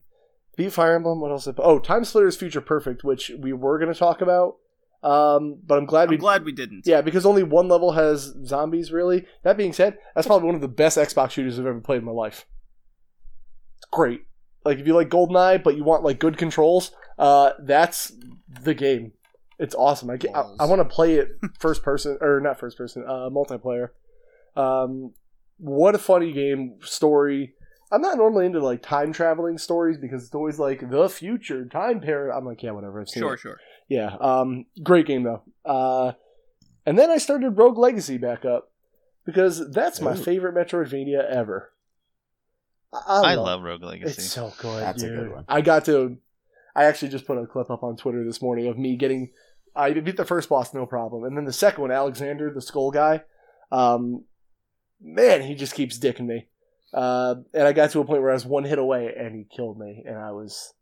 beat 0.58 0.74
Fire 0.74 0.96
Emblem. 0.96 1.22
What 1.22 1.32
else? 1.32 1.46
Did, 1.46 1.60
oh, 1.60 1.80
TimeSplitters 1.80 2.38
Future 2.38 2.62
Perfect, 2.62 3.04
which 3.04 3.32
we 3.38 3.54
were 3.54 3.78
going 3.78 3.94
to 3.94 3.98
talk 3.98 4.22
about, 4.22 4.58
um, 5.04 5.60
but 5.66 5.78
I'm 5.78 5.86
glad 5.86 6.04
I'm 6.04 6.10
we. 6.10 6.18
glad 6.18 6.44
we 6.44 6.52
didn't. 6.52 6.86
Yeah, 6.86 7.02
because 7.02 7.26
only 7.26 7.44
one 7.44 7.68
level 7.68 7.92
has 7.94 8.34
zombies. 8.46 8.92
Really. 8.92 9.26
That 9.44 9.58
being 9.58 9.74
said, 9.74 9.98
that's 10.16 10.28
probably 10.28 10.48
one 10.48 10.56
of 10.56 10.62
the 10.62 10.68
best 10.68 10.98
Xbox 10.98 11.32
shooters 11.32 11.60
I've 11.60 11.66
ever 11.66 11.80
played 11.80 12.00
in 12.00 12.06
my 12.06 12.12
life. 12.12 12.46
It's 13.78 13.88
great. 13.92 14.24
Like 14.66 14.80
if 14.80 14.88
you 14.88 14.94
like 14.94 15.10
GoldenEye, 15.10 15.64
but 15.64 15.76
you 15.76 15.84
want 15.84 16.04
like 16.04 16.20
good 16.20 16.38
controls, 16.38 16.92
uh, 17.18 17.52
that's 17.60 18.12
the 18.64 18.74
game. 18.74 19.14
It's 19.58 19.76
awesome. 19.76 20.10
I, 20.10 20.18
I, 20.34 20.42
I 20.62 20.66
want 20.66 20.80
to 20.80 20.86
play 20.86 21.16
it 21.16 21.30
first 21.60 21.84
person 21.84 22.18
or 22.22 22.40
not 22.40 22.60
first 22.60 22.78
person, 22.78 23.04
uh, 23.08 23.30
multiplayer. 23.30 23.90
Um, 24.56 25.14
what 25.62 25.96
a 25.96 26.00
funny 26.00 26.32
game 26.34 26.76
story. 26.82 27.54
I'm 27.92 28.02
not 28.02 28.18
normally 28.18 28.46
into 28.46 28.60
like 28.64 28.82
time 28.82 29.14
traveling 29.14 29.58
stories 29.58 29.98
because 29.98 30.26
it's 30.26 30.34
always 30.36 30.58
like 30.60 30.90
the 30.90 31.08
future 31.10 31.66
time 31.66 32.00
period. 32.02 32.36
I'm 32.36 32.46
like, 32.46 32.64
yeah, 32.64 32.72
whatever. 32.72 33.02
I've 33.02 33.10
seen 33.10 33.22
Sure, 33.22 33.34
it. 33.36 33.40
sure. 33.40 33.60
Yeah. 33.90 34.16
Um, 34.20 34.66
great 34.82 35.06
game 35.06 35.24
though. 35.24 35.44
Uh, 35.66 36.14
and 36.86 36.98
then 36.98 37.12
I 37.12 37.18
started 37.18 37.52
Rogue 37.52 37.78
Legacy 37.78 38.18
back 38.18 38.44
up 38.46 38.72
because 39.26 39.70
that's 39.72 40.02
my 40.02 40.14
Ooh. 40.14 40.16
favorite 40.16 40.56
Metroidvania 40.56 41.30
ever. 41.30 41.72
I, 42.94 43.00
I 43.08 43.36
love, 43.36 43.46
love 43.46 43.62
Rogue 43.64 43.84
Legacy. 43.84 44.14
it's 44.22 44.32
so 44.32 44.52
good. 44.60 44.82
That's 44.82 45.04
a 45.04 45.10
good 45.10 45.32
one. 45.32 45.46
I 45.48 45.62
got 45.62 45.86
to. 45.86 46.18
I 46.76 46.86
actually 46.86 47.10
just 47.10 47.28
put 47.28 47.38
a 47.38 47.46
clip 47.46 47.70
up 47.70 47.84
on 47.84 47.98
Twitter 47.98 48.24
this 48.24 48.42
morning 48.42 48.68
of 48.68 48.78
me 48.78 48.96
getting. 48.96 49.30
I 49.76 49.92
beat 49.94 50.18
the 50.18 50.26
first 50.26 50.50
boss 50.50 50.74
no 50.74 50.86
problem, 50.86 51.24
and 51.24 51.38
then 51.38 51.46
the 51.46 51.54
second 51.54 51.82
one, 51.82 51.92
Alexander, 51.92 52.52
the 52.54 52.62
Skull 52.62 52.92
guy. 52.92 53.24
Um, 53.72 54.24
man, 55.02 55.42
he 55.42 55.56
just 55.56 55.74
keeps 55.74 55.98
dicking 55.98 56.26
me. 56.28 56.48
Uh, 56.94 57.36
and 57.54 57.68
I 57.68 57.74
got 57.74 57.92
to 57.92 58.00
a 58.02 58.06
point 58.06 58.22
where 58.22 58.32
I 58.32 58.36
was 58.36 58.46
one 58.46 58.66
hit 58.66 58.78
away, 58.80 59.14
and 59.18 59.36
he 59.36 59.46
killed 59.46 59.80
me, 59.80 60.04
and 60.06 60.18
I 60.18 60.32
was 60.32 60.74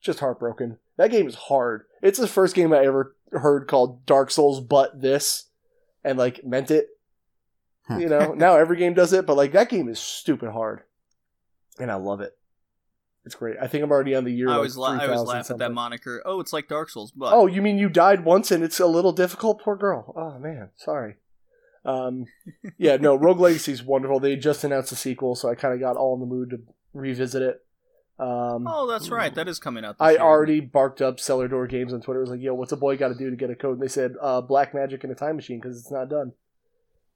just 0.00 0.20
heartbroken. 0.20 0.78
That 0.96 1.10
game 1.10 1.26
is 1.26 1.34
hard. 1.34 1.84
It's 2.02 2.18
the 2.18 2.26
first 2.28 2.54
game 2.54 2.72
I 2.72 2.84
ever 2.84 3.16
heard 3.32 3.66
called 3.66 4.04
Dark 4.06 4.30
Souls, 4.30 4.60
but 4.60 5.00
this, 5.00 5.46
and 6.04 6.18
like 6.18 6.44
meant 6.44 6.70
it. 6.70 6.88
You 7.90 8.08
know, 8.08 8.32
now 8.34 8.56
every 8.56 8.76
game 8.78 8.94
does 8.94 9.12
it, 9.12 9.26
but 9.26 9.36
like 9.36 9.52
that 9.52 9.68
game 9.68 9.88
is 9.88 9.98
stupid 9.98 10.50
hard, 10.50 10.82
and 11.78 11.90
I 11.90 11.96
love 11.96 12.20
it. 12.20 12.36
It's 13.26 13.34
great. 13.34 13.56
I 13.60 13.66
think 13.68 13.82
I'm 13.82 13.90
already 13.90 14.14
on 14.14 14.24
the 14.24 14.32
year. 14.32 14.48
I 14.48 14.52
like, 14.52 14.56
always, 14.56 14.76
la- 14.76 14.86
I 14.88 15.06
always 15.06 15.20
3000 15.20 15.26
laugh 15.26 15.50
at 15.50 15.58
that 15.58 15.72
moniker. 15.72 16.22
Oh, 16.26 16.40
it's 16.40 16.52
like 16.52 16.68
Dark 16.68 16.90
Souls, 16.90 17.10
but 17.10 17.32
Oh, 17.32 17.46
you 17.46 17.62
mean 17.62 17.78
you 17.78 17.88
died 17.88 18.24
once 18.24 18.50
and 18.50 18.62
it's 18.62 18.80
a 18.80 18.86
little 18.86 19.12
difficult? 19.12 19.62
Poor 19.62 19.76
girl. 19.76 20.12
Oh 20.16 20.38
man, 20.38 20.70
sorry. 20.76 21.16
Um, 21.84 22.26
yeah, 22.78 22.96
no, 22.96 23.14
Rogue 23.14 23.40
Legacy 23.40 23.72
is 23.72 23.82
wonderful. 23.82 24.20
They 24.20 24.36
just 24.36 24.64
announced 24.64 24.92
a 24.92 24.96
sequel, 24.96 25.34
so 25.34 25.50
I 25.50 25.54
kind 25.54 25.74
of 25.74 25.80
got 25.80 25.96
all 25.96 26.14
in 26.14 26.20
the 26.20 26.26
mood 26.26 26.50
to 26.50 26.60
revisit 26.94 27.42
it. 27.42 27.64
Um, 28.18 28.66
oh, 28.68 28.86
that's 28.88 29.10
right. 29.10 29.34
That 29.34 29.48
is 29.48 29.58
coming 29.58 29.84
out. 29.84 29.98
This 29.98 30.06
I 30.06 30.10
year. 30.12 30.20
already 30.20 30.60
barked 30.60 31.02
up 31.02 31.18
Cellar 31.18 31.48
Door 31.48 31.66
Games 31.66 31.92
on 31.92 32.00
Twitter. 32.00 32.20
I 32.20 32.22
was 32.22 32.30
like, 32.30 32.40
"Yo, 32.40 32.54
what's 32.54 32.70
a 32.72 32.76
boy 32.76 32.96
got 32.96 33.08
to 33.08 33.14
do 33.14 33.28
to 33.28 33.36
get 33.36 33.50
a 33.50 33.56
code?" 33.56 33.74
And 33.74 33.82
they 33.82 33.88
said, 33.88 34.14
uh, 34.22 34.40
"Black 34.40 34.72
magic 34.72 35.02
and 35.02 35.12
a 35.12 35.16
time 35.16 35.34
machine 35.36 35.58
because 35.60 35.78
it's 35.78 35.90
not 35.90 36.08
done." 36.08 36.32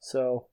So 0.01 0.47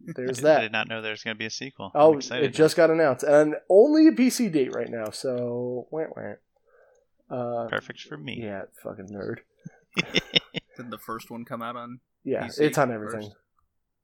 there's 0.00 0.40
that. 0.42 0.58
I 0.58 0.62
did 0.62 0.72
not 0.72 0.88
know 0.88 1.00
there 1.00 1.12
was 1.12 1.22
going 1.22 1.36
to 1.36 1.38
be 1.38 1.46
a 1.46 1.50
sequel. 1.50 1.92
Oh, 1.94 2.12
I'm 2.12 2.18
excited. 2.18 2.46
it 2.46 2.54
just 2.54 2.76
got 2.76 2.90
announced, 2.90 3.22
and 3.22 3.54
only 3.68 4.08
a 4.08 4.12
PC 4.12 4.50
date 4.52 4.74
right 4.74 4.90
now. 4.90 5.10
So, 5.10 5.86
wah, 5.90 6.06
wah. 6.16 7.34
Uh, 7.34 7.68
perfect 7.68 8.00
for 8.00 8.16
me. 8.16 8.40
yeah, 8.42 8.62
fucking 8.82 9.06
nerd. 9.08 9.38
Did 10.76 10.90
the 10.90 10.98
first 10.98 11.30
one 11.30 11.44
come 11.44 11.62
out 11.62 11.76
on? 11.76 12.00
Yeah, 12.24 12.46
PC 12.46 12.60
it's 12.60 12.78
on 12.78 12.92
everything. 12.92 13.22
first? 13.22 13.36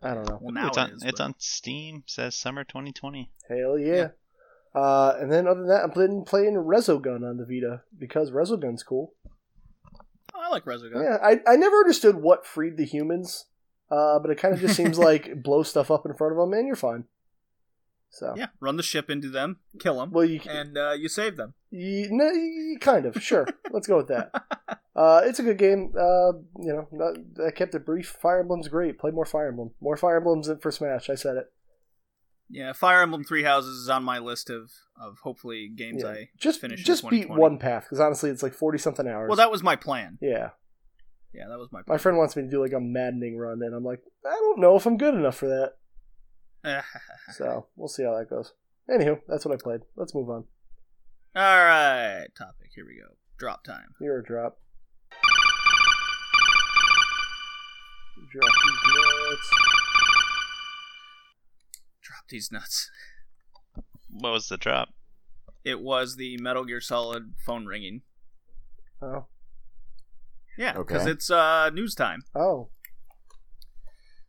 I 0.03 0.15
don't 0.15 0.29
know. 0.29 0.39
Well, 0.41 0.53
now 0.55 0.69
it's 0.69 0.77
it 0.77 0.81
on. 0.81 0.91
is, 0.91 1.03
it's 1.05 1.19
but- 1.19 1.25
on 1.25 1.35
Steam. 1.39 2.05
Says 2.07 2.35
summer 2.37 2.65
2020. 2.65 3.31
Hell 3.49 3.79
yeah. 3.79 4.09
Uh, 4.75 5.15
and 5.19 5.33
then 5.33 5.47
other 5.47 5.61
than 5.61 5.69
that, 5.69 5.85
I've 5.85 5.95
been 5.95 6.23
playing 6.25 6.55
Resogun 6.55 7.29
on 7.29 7.39
the 7.39 7.47
Vita 7.47 7.83
because 7.99 8.31
Resogun's 8.31 8.83
cool. 8.83 9.15
Oh, 10.35 10.41
I 10.43 10.49
like 10.51 10.67
Resogun. 10.67 11.03
Yeah, 11.03 11.17
I, 11.23 11.41
I 11.51 11.57
never 11.57 11.77
understood 11.79 12.17
what 12.17 12.47
freed 12.47 12.77
the 12.77 12.85
humans, 12.85 13.47
uh, 13.91 14.19
but 14.19 14.31
it 14.31 14.39
kind 14.39 14.53
of 14.53 14.61
just 14.61 14.77
seems 14.77 14.99
like 14.99 15.43
blow 15.43 15.63
stuff 15.63 15.91
up 15.91 16.05
in 16.05 16.13
front 16.15 16.33
of 16.33 16.39
them 16.39 16.53
and 16.53 16.67
you're 16.67 16.77
fine. 16.77 17.05
So, 18.11 18.35
Yeah, 18.37 18.47
run 18.61 18.77
the 18.77 18.83
ship 18.83 19.11
into 19.11 19.29
them, 19.29 19.59
kill 19.79 19.99
them, 19.99 20.11
well, 20.11 20.25
you, 20.25 20.41
and 20.49 20.79
uh, 20.79 20.93
you 20.93 21.09
save 21.09 21.37
them. 21.37 21.55
you, 21.71 22.09
no, 22.11 22.31
you 22.33 22.79
kind 22.81 23.05
of 23.05 23.23
sure. 23.23 23.47
Let's 23.71 23.87
go 23.87 23.99
with 23.99 24.09
that. 24.09 24.31
Uh, 24.97 25.21
it's 25.27 25.39
a 25.39 25.43
good 25.43 25.59
game. 25.59 25.93
Uh, 25.95 26.33
you 26.59 26.73
know, 26.73 26.89
not, 26.91 27.19
I 27.47 27.51
kept 27.51 27.75
it 27.75 27.85
brief. 27.85 28.17
Fire 28.19 28.41
Emblem's 28.41 28.69
great. 28.69 28.99
Play 28.99 29.11
more 29.11 29.27
Fire 29.27 29.49
Emblem. 29.49 29.73
More 29.79 29.95
Fire 29.99 30.17
Emblems 30.17 30.49
for 30.63 30.71
Smash. 30.71 31.11
I 31.11 31.15
said 31.17 31.37
it. 31.37 31.53
Yeah, 32.49 32.73
Fire 32.73 33.03
Emblem 33.03 33.23
Three 33.23 33.43
Houses 33.43 33.77
is 33.77 33.91
on 33.91 34.05
my 34.05 34.19
list 34.19 34.49
of 34.49 34.71
of 34.99 35.19
hopefully 35.23 35.69
games 35.69 36.03
Yeah. 36.03 36.13
I 36.13 36.29
Just 36.39 36.63
finish. 36.63 36.79
in 36.81 36.87
just 36.87 37.07
beat 37.11 37.29
one 37.29 37.59
path 37.59 37.83
because 37.85 38.01
honestly, 38.01 38.31
it's 38.31 38.43
like 38.43 38.55
forty 38.55 38.79
something 38.79 39.07
hours. 39.07 39.29
Well, 39.29 39.37
that 39.37 39.51
was 39.51 39.63
my 39.63 39.77
plan. 39.77 40.17
yeah. 40.23 40.53
Yeah, 41.35 41.49
that 41.49 41.59
was 41.59 41.69
my 41.71 41.83
My 41.87 41.99
friend 41.99 42.17
wants 42.17 42.35
me 42.35 42.45
to 42.45 42.49
do 42.49 42.63
like 42.63 42.73
a 42.73 42.81
maddening 42.81 43.37
run, 43.37 43.61
and 43.63 43.75
I'm 43.75 43.85
like, 43.85 44.01
I 44.25 44.31
don't 44.31 44.61
know 44.61 44.77
if 44.77 44.87
I'm 44.87 44.97
good 44.97 45.15
enough 45.15 45.37
for 45.37 45.49
that. 45.49 45.75
So 47.33 47.67
we'll 47.77 47.89
see 47.89 48.03
how 48.05 48.17
that 48.19 48.31
goes. 48.31 48.53
Anywho, 48.91 49.21
that's 49.29 49.45
what 49.45 49.53
I 49.55 49.63
played. 49.63 49.81
Let's 49.97 50.15
move 50.15 50.29
on. 50.31 50.45
All 51.35 51.65
right, 51.65 52.29
topic. 52.37 52.71
Here 52.75 52.87
we 52.87 52.95
go. 52.97 53.15
Drop 53.39 53.63
time. 53.65 53.95
You're 54.01 54.19
a 54.21 54.25
drop. 54.25 54.59
Drop 58.31 58.53
these 58.65 58.81
nuts. 59.31 59.51
Drop 62.03 62.25
these 62.29 62.53
nuts. 62.53 62.91
What 64.11 64.33
was 64.33 64.49
the 64.49 64.57
drop? 64.57 64.91
It 65.65 65.81
was 65.81 66.17
the 66.17 66.37
Metal 66.39 66.65
Gear 66.65 66.81
Solid 66.81 67.35
phone 67.45 67.67
ringing. 67.67 68.03
Oh, 69.03 69.27
Yeah, 70.57 70.73
because 70.73 71.03
Okay. 71.03 71.11
it's 71.13 71.31
uh, 71.31 71.71
news 71.71 71.95
time. 71.95 72.23
oh, 72.35 72.69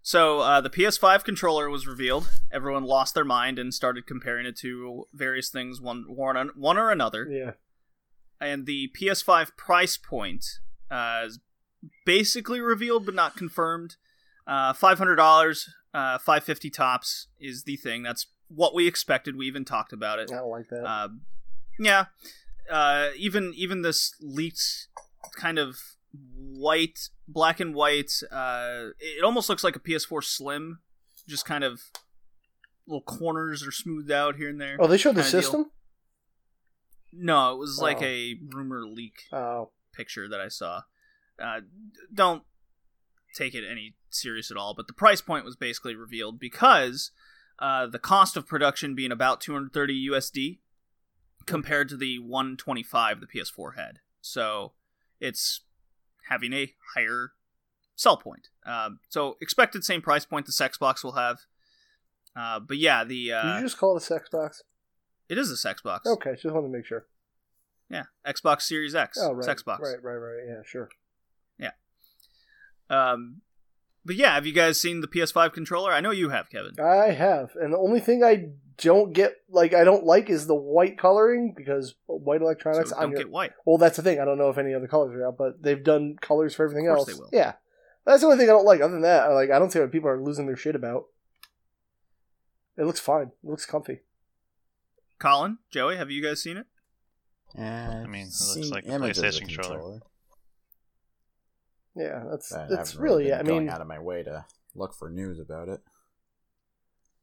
So 0.07 0.39
uh, 0.39 0.61
the 0.61 0.69
PS5 0.69 1.25
controller 1.25 1.69
was 1.69 1.85
revealed. 1.85 2.29
Everyone 2.49 2.85
lost 2.85 3.13
their 3.13 3.25
mind 3.25 3.59
and 3.59 3.73
started 3.73 4.07
comparing 4.07 4.45
it 4.45 4.57
to 4.59 5.05
various 5.11 5.49
things, 5.49 5.81
one 5.81 6.05
one, 6.07 6.51
one 6.55 6.77
or 6.77 6.91
another. 6.91 7.27
yeah. 7.29 7.51
And 8.39 8.65
the 8.65 8.89
PS5 8.97 9.57
price 9.57 9.97
point 9.97 10.59
uh, 10.89 11.23
is 11.25 11.39
basically 12.05 12.61
revealed 12.61 13.05
but 13.05 13.15
not 13.15 13.35
confirmed. 13.35 13.97
Uh, 14.47 14.71
Five 14.71 14.97
hundred 14.97 15.17
dollars, 15.17 15.67
uh, 15.93 16.19
five 16.19 16.45
fifty 16.45 16.69
tops 16.69 17.27
is 17.37 17.63
the 17.63 17.75
thing. 17.75 18.01
That's 18.01 18.27
what 18.47 18.73
we 18.73 18.87
expected. 18.87 19.35
We 19.35 19.45
even 19.47 19.65
talked 19.65 19.91
about 19.91 20.19
it. 20.19 20.31
I 20.31 20.37
don't 20.37 20.49
like 20.49 20.69
that. 20.69 20.85
Um, 20.85 21.21
yeah, 21.79 22.05
uh, 22.71 23.09
even 23.17 23.51
even 23.57 23.81
this 23.81 24.15
leaked 24.21 24.87
kind 25.35 25.59
of 25.59 25.96
white, 26.13 27.09
black 27.27 27.59
and 27.59 27.73
white. 27.75 28.11
Uh, 28.31 28.89
it 28.99 29.23
almost 29.23 29.49
looks 29.49 29.63
like 29.63 29.75
a 29.75 29.79
PS4 29.79 30.23
Slim, 30.23 30.79
just 31.27 31.45
kind 31.45 31.63
of 31.63 31.81
little 32.87 33.01
corners 33.01 33.65
are 33.67 33.71
smoothed 33.71 34.11
out 34.11 34.35
here 34.37 34.49
and 34.49 34.61
there. 34.61 34.77
oh, 34.79 34.87
they 34.87 34.97
showed 34.97 35.15
the 35.15 35.21
kinda 35.21 35.31
deal. 35.31 35.41
system. 35.41 35.71
No, 37.13 37.53
it 37.53 37.57
was 37.57 37.79
like 37.79 37.97
Oh. 38.01 38.05
a 38.05 38.35
rumor 38.53 38.85
leak 38.85 39.23
Oh, 39.31 39.71
picture 39.93 40.27
that 40.29 40.39
I 40.39 40.47
saw. 40.49 40.83
Uh, 41.41 41.61
don't 42.13 42.43
take 43.35 43.53
it 43.55 43.63
any 43.69 43.95
serious 44.09 44.49
at 44.51 44.57
all, 44.57 44.73
but 44.73 44.87
the 44.87 44.93
price 44.93 45.21
point 45.21 45.45
was 45.45 45.55
basically 45.55 45.95
revealed 45.95 46.39
because 46.39 47.11
uh, 47.59 47.87
the 47.87 47.99
cost 47.99 48.37
of 48.37 48.47
production 48.47 48.93
being 48.95 49.11
about 49.11 49.41
230 49.41 50.09
USD 50.09 50.59
compared 51.45 51.89
to 51.89 51.97
the 51.97 52.19
125 52.19 53.19
the 53.19 53.27
PS4 53.27 53.75
had. 53.75 53.99
So 54.21 54.73
it's 55.19 55.61
having 56.29 56.53
a 56.53 56.73
higher 56.95 57.31
sell 57.95 58.17
point. 58.17 58.49
Um, 58.65 58.99
so 59.09 59.37
expected 59.41 59.83
same 59.83 60.01
price 60.01 60.25
point 60.25 60.45
the 60.45 60.51
Xbox 60.51 61.03
will 61.03 61.13
have. 61.13 61.39
Uh, 62.35 62.59
but 62.59 62.77
yeah, 62.77 63.03
the 63.03 63.25
did 63.25 63.33
uh, 63.33 63.55
you 63.57 63.63
just 63.63 63.77
call 63.77 63.95
it 63.95 64.03
a 64.03 64.05
sex 64.05 64.29
box? 64.29 64.63
it 65.29 65.37
is 65.37 65.51
a 65.51 65.67
Xbox. 65.67 66.05
Okay, 66.05 66.33
just 66.33 66.45
wanted 66.45 66.67
to 66.67 66.73
make 66.73 66.85
sure. 66.85 67.05
Yeah, 67.89 68.03
Xbox 68.25 68.63
Series 68.63 68.95
X. 68.95 69.17
Oh, 69.21 69.31
right, 69.31 69.47
Xbox. 69.47 69.79
right, 69.79 70.01
right, 70.03 70.15
right. 70.15 70.43
Yeah, 70.47 70.61
sure. 70.65 70.89
Yeah. 71.57 71.71
Um, 72.89 73.41
but 74.07 74.15
yeah, 74.15 74.33
have 74.35 74.45
you 74.47 74.53
guys 74.53 74.79
seen 74.79 75.01
the 75.01 75.07
PS5 75.07 75.53
controller? 75.53 75.91
I 75.91 75.99
know 75.99 76.11
you 76.11 76.29
have, 76.29 76.49
Kevin. 76.49 76.79
I 76.79 77.11
have, 77.11 77.51
and 77.55 77.73
the 77.73 77.77
only 77.77 77.99
thing 77.99 78.23
I 78.23 78.49
don't 78.77 79.11
get, 79.13 79.35
like, 79.49 79.73
I 79.73 79.83
don't 79.83 80.05
like, 80.05 80.29
is 80.29 80.47
the 80.47 80.55
white 80.55 80.97
coloring 80.97 81.53
because 81.55 81.93
white 82.05 82.41
electronics. 82.41 82.91
So 82.91 82.95
on 82.95 83.01
don't 83.03 83.11
your, 83.11 83.19
get 83.19 83.29
white. 83.29 83.51
well, 83.65 83.77
that's 83.77 83.97
the 83.97 84.03
thing. 84.03 84.19
I 84.19 84.25
don't 84.25 84.37
know 84.37 84.49
if 84.49 84.57
any 84.57 84.73
other 84.73 84.87
colors 84.87 85.13
are 85.13 85.27
out, 85.27 85.37
but 85.37 85.61
they've 85.61 85.83
done 85.83 86.15
colors 86.21 86.55
for 86.55 86.63
everything 86.63 86.87
Of 86.87 86.97
else. 86.97 87.07
they 87.07 87.13
will. 87.13 87.29
Yeah, 87.33 87.53
that's 88.05 88.21
the 88.21 88.27
only 88.27 88.37
thing 88.37 88.49
I 88.49 88.53
don't 88.53 88.65
like. 88.65 88.81
Other 88.81 88.93
than 88.93 89.01
that, 89.01 89.27
like, 89.33 89.51
I 89.51 89.59
don't 89.59 89.71
see 89.71 89.79
what 89.79 89.91
people 89.91 90.09
are 90.09 90.21
losing 90.21 90.47
their 90.47 90.55
shit 90.55 90.75
about. 90.75 91.05
It 92.77 92.85
looks 92.85 92.99
fine. 92.99 93.31
It 93.43 93.49
looks 93.49 93.65
comfy. 93.65 93.99
Colin, 95.19 95.57
Joey, 95.69 95.97
have 95.97 96.11
you 96.11 96.23
guys 96.23 96.41
seen 96.41 96.57
it? 96.57 96.67
I 97.57 98.05
mean, 98.07 98.27
it 98.27 98.55
looks 98.55 98.69
like 98.71 98.85
a 98.85 98.89
PlayStation 98.89 99.49
controller. 99.49 100.01
Yeah, 101.97 102.23
that's 102.29 102.51
But 102.51 102.59
I 102.61 102.67
that's 102.69 102.91
haven't 102.91 103.03
really 103.03 103.23
really. 103.25 103.37
been 103.37 103.39
I 103.39 103.43
going 103.49 103.59
mean, 103.65 103.69
out 103.73 103.81
of 103.81 103.87
my 103.87 103.99
way 103.99 104.23
to 104.23 104.45
look 104.75 104.93
for 104.93 105.09
news 105.09 105.39
about 105.39 105.67
it. 105.69 105.81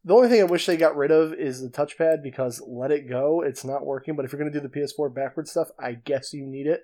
the 0.04 0.14
only 0.14 0.28
thing 0.28 0.40
I 0.40 0.44
wish 0.44 0.66
they 0.66 0.76
got 0.76 0.96
rid 0.96 1.10
of 1.10 1.32
is 1.34 1.60
the 1.62 1.68
touchpad 1.70 2.22
because 2.22 2.60
let 2.66 2.90
it 2.90 3.08
go. 3.08 3.40
It's 3.42 3.64
not 3.64 3.86
working. 3.86 4.16
But 4.16 4.24
if 4.24 4.32
you're 4.32 4.38
gonna 4.38 4.50
do 4.50 4.60
the 4.60 4.68
PS4 4.68 5.14
backward 5.14 5.48
stuff, 5.48 5.68
I 5.78 5.92
guess 5.92 6.32
you 6.32 6.44
need 6.46 6.66
it. 6.66 6.82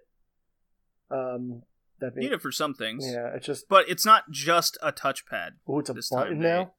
Um, 1.10 1.62
that 2.00 2.14
being, 2.14 2.28
Need 2.30 2.34
it 2.36 2.40
for 2.42 2.52
some 2.52 2.72
things. 2.74 3.04
yeah, 3.06 3.34
it's 3.34 3.44
just 3.46 3.68
But 3.68 3.88
it's 3.88 4.06
not 4.06 4.30
just 4.30 4.78
a 4.82 4.92
touchpad. 4.92 5.50
oh, 5.68 5.80
it's 5.80 5.90
a 5.90 5.94
button 5.94 6.34
time 6.34 6.40
now. 6.40 6.72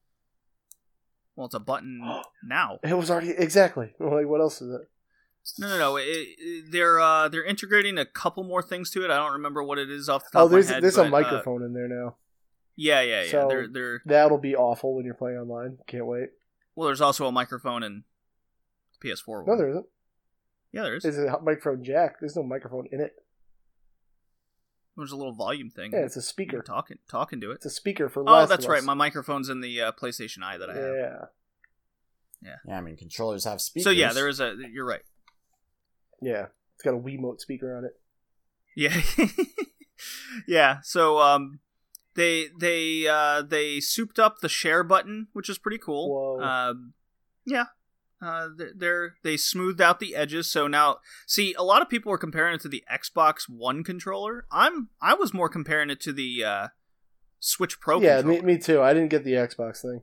Well, 1.36 1.46
it's 1.46 1.54
a 1.54 1.60
button 1.60 2.00
now. 2.44 2.78
It 2.82 2.94
was 2.96 3.10
already 3.10 3.30
exactly. 3.30 3.92
Like 4.00 4.26
what 4.26 4.40
else 4.40 4.60
is 4.62 4.74
it? 4.74 4.88
No, 5.58 5.68
no, 5.68 5.78
no. 5.78 5.96
It, 5.96 6.02
it- 6.06 6.72
they're 6.72 7.00
uh, 7.00 7.28
they're 7.28 7.44
integrating 7.44 7.98
a 7.98 8.04
couple 8.06 8.44
more 8.44 8.62
things 8.62 8.90
to 8.90 9.04
it. 9.04 9.10
I 9.10 9.16
don't 9.16 9.32
remember 9.32 9.62
what 9.62 9.78
it 9.78 9.90
is 9.90 10.08
off 10.08 10.24
the 10.24 10.30
top 10.38 10.42
Oh, 10.42 10.44
of 10.46 10.50
my 10.50 10.56
there's 10.56 10.68
head. 10.68 10.82
there's 10.82 10.96
but, 10.96 11.02
a 11.04 11.08
uh, 11.08 11.10
microphone 11.10 11.62
in 11.62 11.72
there 11.74 11.88
now. 11.88 12.16
yeah, 12.76 13.00
yeah, 13.02 13.22
yeah. 13.24 13.30
So- 13.30 13.48
they're 13.48 13.68
they're 13.68 14.02
That'll 14.06 14.38
be 14.38 14.54
awful 14.56 14.94
when 14.96 15.04
you're 15.04 15.14
playing 15.14 15.38
online. 15.38 15.78
Can't 15.86 16.06
wait. 16.06 16.30
well. 16.74 16.86
There's 16.86 17.00
also 17.00 17.26
a 17.26 17.32
microphone 17.32 17.82
in 17.82 18.04
PS4. 19.04 19.46
No, 19.46 19.56
there 19.56 19.68
isn't. 19.68 19.86
yeah, 20.72 20.82
there 20.82 20.94
is. 20.94 21.04
It's 21.04 21.16
a 21.18 21.38
microphone 21.42 21.82
jack. 21.84 22.20
There's 22.20 22.36
no 22.36 22.42
microphone 22.44 22.86
in 22.92 23.00
it. 23.00 23.12
There's 24.96 25.10
a 25.12 25.16
little 25.16 25.32
volume 25.32 25.70
thing. 25.70 25.90
Yeah, 25.92 26.00
it's 26.00 26.16
a 26.16 26.18
You're 26.18 26.22
speaker. 26.22 26.62
talking 26.62 26.98
talking 27.10 27.40
to 27.40 27.50
it. 27.50 27.54
It's 27.54 27.66
a 27.66 27.70
speaker 27.70 28.08
for. 28.08 28.24
Oh, 28.26 28.46
that's 28.46 28.64
of 28.66 28.70
right. 28.70 28.84
My 28.84 28.94
microphone's 28.94 29.48
in 29.48 29.60
the 29.60 29.80
uh, 29.80 29.92
PlayStation 29.92 30.42
Eye 30.44 30.58
that 30.58 30.68
I 30.70 30.74
have. 30.74 30.84
Yeah. 30.94 31.16
Yeah, 32.44 32.56
Yeah, 32.66 32.78
I 32.78 32.80
mean 32.80 32.96
controllers 32.96 33.44
have 33.44 33.60
speakers. 33.60 33.84
So 33.84 33.90
yeah, 33.90 34.12
there 34.12 34.28
is 34.28 34.38
a. 34.40 34.54
You're 34.70 34.84
right. 34.86 35.00
Yeah. 36.22 36.46
It's 36.74 36.82
got 36.82 36.94
a 36.94 36.98
Wiimote 36.98 37.40
speaker 37.40 37.76
on 37.76 37.84
it. 37.84 37.98
Yeah, 38.74 39.00
yeah. 40.48 40.78
So 40.82 41.20
um, 41.20 41.60
they 42.14 42.48
they 42.58 43.06
uh 43.06 43.42
they 43.42 43.80
souped 43.80 44.18
up 44.18 44.38
the 44.40 44.48
share 44.48 44.82
button, 44.82 45.28
which 45.32 45.48
is 45.48 45.58
pretty 45.58 45.78
cool. 45.78 46.10
Whoa. 46.10 46.42
Um, 46.42 46.94
yeah. 47.44 47.66
Uh, 48.24 48.48
they're, 48.76 49.16
they're 49.24 49.36
smoothed 49.36 49.80
out 49.80 49.98
the 49.98 50.14
edges, 50.14 50.48
so 50.48 50.68
now 50.68 50.98
see 51.26 51.54
a 51.54 51.64
lot 51.64 51.82
of 51.82 51.88
people 51.88 52.12
are 52.12 52.18
comparing 52.18 52.54
it 52.54 52.60
to 52.60 52.68
the 52.68 52.84
Xbox 52.90 53.48
One 53.48 53.82
controller. 53.82 54.46
I'm 54.48 54.90
I 55.00 55.14
was 55.14 55.34
more 55.34 55.48
comparing 55.48 55.90
it 55.90 56.00
to 56.02 56.12
the 56.12 56.44
uh, 56.44 56.68
Switch 57.40 57.80
Pro. 57.80 58.00
yeah, 58.00 58.20
controller. 58.20 58.42
me, 58.42 58.54
me 58.54 58.58
too. 58.58 58.80
I 58.80 58.94
didn't 58.94 59.08
get 59.08 59.24
the 59.24 59.32
Xbox 59.32 59.82
thing. 59.82 60.02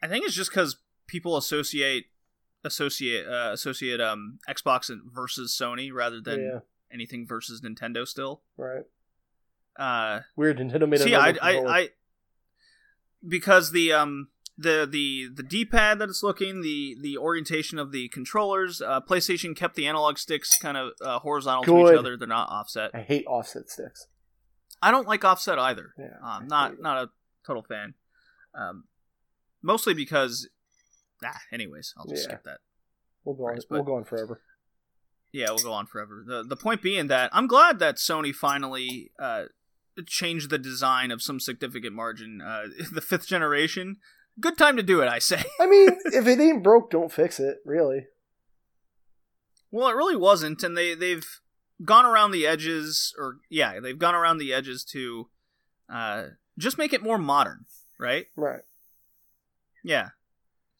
I 0.00 0.06
think 0.06 0.24
it's 0.24 0.34
just 0.36 0.50
because 0.50 0.76
people 1.08 1.36
associate 1.36 2.06
associate 2.64 3.26
uh, 3.26 3.50
associate 3.52 4.00
um 4.00 4.38
Xbox 4.48 4.88
and- 4.88 5.02
versus 5.12 5.56
Sony 5.60 5.92
rather 5.92 6.20
than 6.20 6.40
yeah, 6.40 6.58
anything 6.92 7.26
versus 7.26 7.60
Nintendo. 7.60 8.06
Still, 8.06 8.42
right. 8.56 8.84
uh, 9.76 10.20
Weird. 10.36 10.58
Nintendo 10.58 10.88
made 10.88 11.00
see, 11.00 11.14
I, 11.14 11.30
I. 11.42 11.58
I, 11.66 11.88
because 13.26 13.72
the 13.72 13.92
um 13.92 14.28
the 14.58 14.86
the 14.90 15.28
the 15.34 15.42
D-pad 15.42 15.98
that 15.98 16.08
it's 16.08 16.22
looking, 16.22 16.60
the 16.60 16.96
the 17.00 17.16
orientation 17.18 17.78
of 17.78 17.92
the 17.92 18.08
controllers, 18.08 18.80
uh, 18.82 19.00
PlayStation 19.00 19.56
kept 19.56 19.74
the 19.76 19.86
analog 19.86 20.18
sticks 20.18 20.58
kind 20.58 20.76
of 20.76 20.92
uh, 21.00 21.18
horizontal 21.20 21.64
to 21.64 21.92
each 21.92 21.98
other. 21.98 22.16
They're 22.16 22.28
not 22.28 22.48
offset. 22.50 22.90
I 22.94 23.00
hate 23.00 23.24
offset 23.26 23.70
sticks. 23.70 24.06
I 24.80 24.90
don't 24.90 25.06
like 25.06 25.24
offset 25.24 25.58
either. 25.58 25.94
Yeah, 25.98 26.16
Um, 26.22 26.48
not 26.48 26.80
not 26.80 27.04
a 27.04 27.10
total 27.46 27.62
fan. 27.62 27.94
Um, 28.54 28.84
mostly 29.62 29.94
because, 29.94 30.48
ah, 31.24 31.40
anyways, 31.52 31.94
I'll 31.96 32.06
just 32.06 32.22
Yeah. 32.22 32.28
skip 32.34 32.44
that. 32.44 32.58
We'll 33.24 33.34
go 33.36 33.44
on. 33.46 33.54
Phrase, 33.54 33.66
We'll 33.70 33.82
go 33.82 33.94
on 33.96 34.04
forever. 34.04 34.40
Yeah, 35.32 35.46
we'll 35.50 35.58
go 35.64 35.72
on 35.72 35.86
forever. 35.86 36.22
the 36.26 36.42
The 36.42 36.56
point 36.56 36.82
being 36.82 37.06
that 37.08 37.30
I'm 37.32 37.46
glad 37.46 37.78
that 37.78 37.96
Sony 37.96 38.34
finally 38.34 39.12
uh, 39.18 39.44
changed 40.06 40.50
the 40.50 40.58
design 40.58 41.10
of 41.10 41.22
some 41.22 41.40
significant 41.40 41.94
margin. 41.94 42.40
Uh, 42.42 42.64
the 42.92 43.00
fifth 43.00 43.26
generation, 43.26 43.96
good 44.40 44.58
time 44.58 44.76
to 44.76 44.82
do 44.82 45.00
it, 45.00 45.08
I 45.08 45.18
say. 45.20 45.42
I 45.60 45.66
mean, 45.66 45.88
if 46.06 46.26
it 46.26 46.38
ain't 46.40 46.62
broke, 46.62 46.90
don't 46.90 47.12
fix 47.12 47.38
it. 47.40 47.58
Really. 47.64 48.06
well, 49.70 49.88
it 49.88 49.94
really 49.96 50.16
wasn't, 50.16 50.62
and 50.62 50.76
they 50.76 50.94
they've 50.94 51.26
gone 51.84 52.04
around 52.04 52.32
the 52.32 52.46
edges, 52.46 53.14
or 53.18 53.38
yeah, 53.48 53.80
they've 53.80 53.98
gone 53.98 54.14
around 54.14 54.38
the 54.38 54.52
edges 54.52 54.84
to 54.92 55.28
uh, 55.88 56.24
just 56.58 56.76
make 56.78 56.92
it 56.92 57.02
more 57.02 57.18
modern, 57.18 57.64
right? 57.98 58.26
Right. 58.36 58.62
Yeah. 59.82 60.10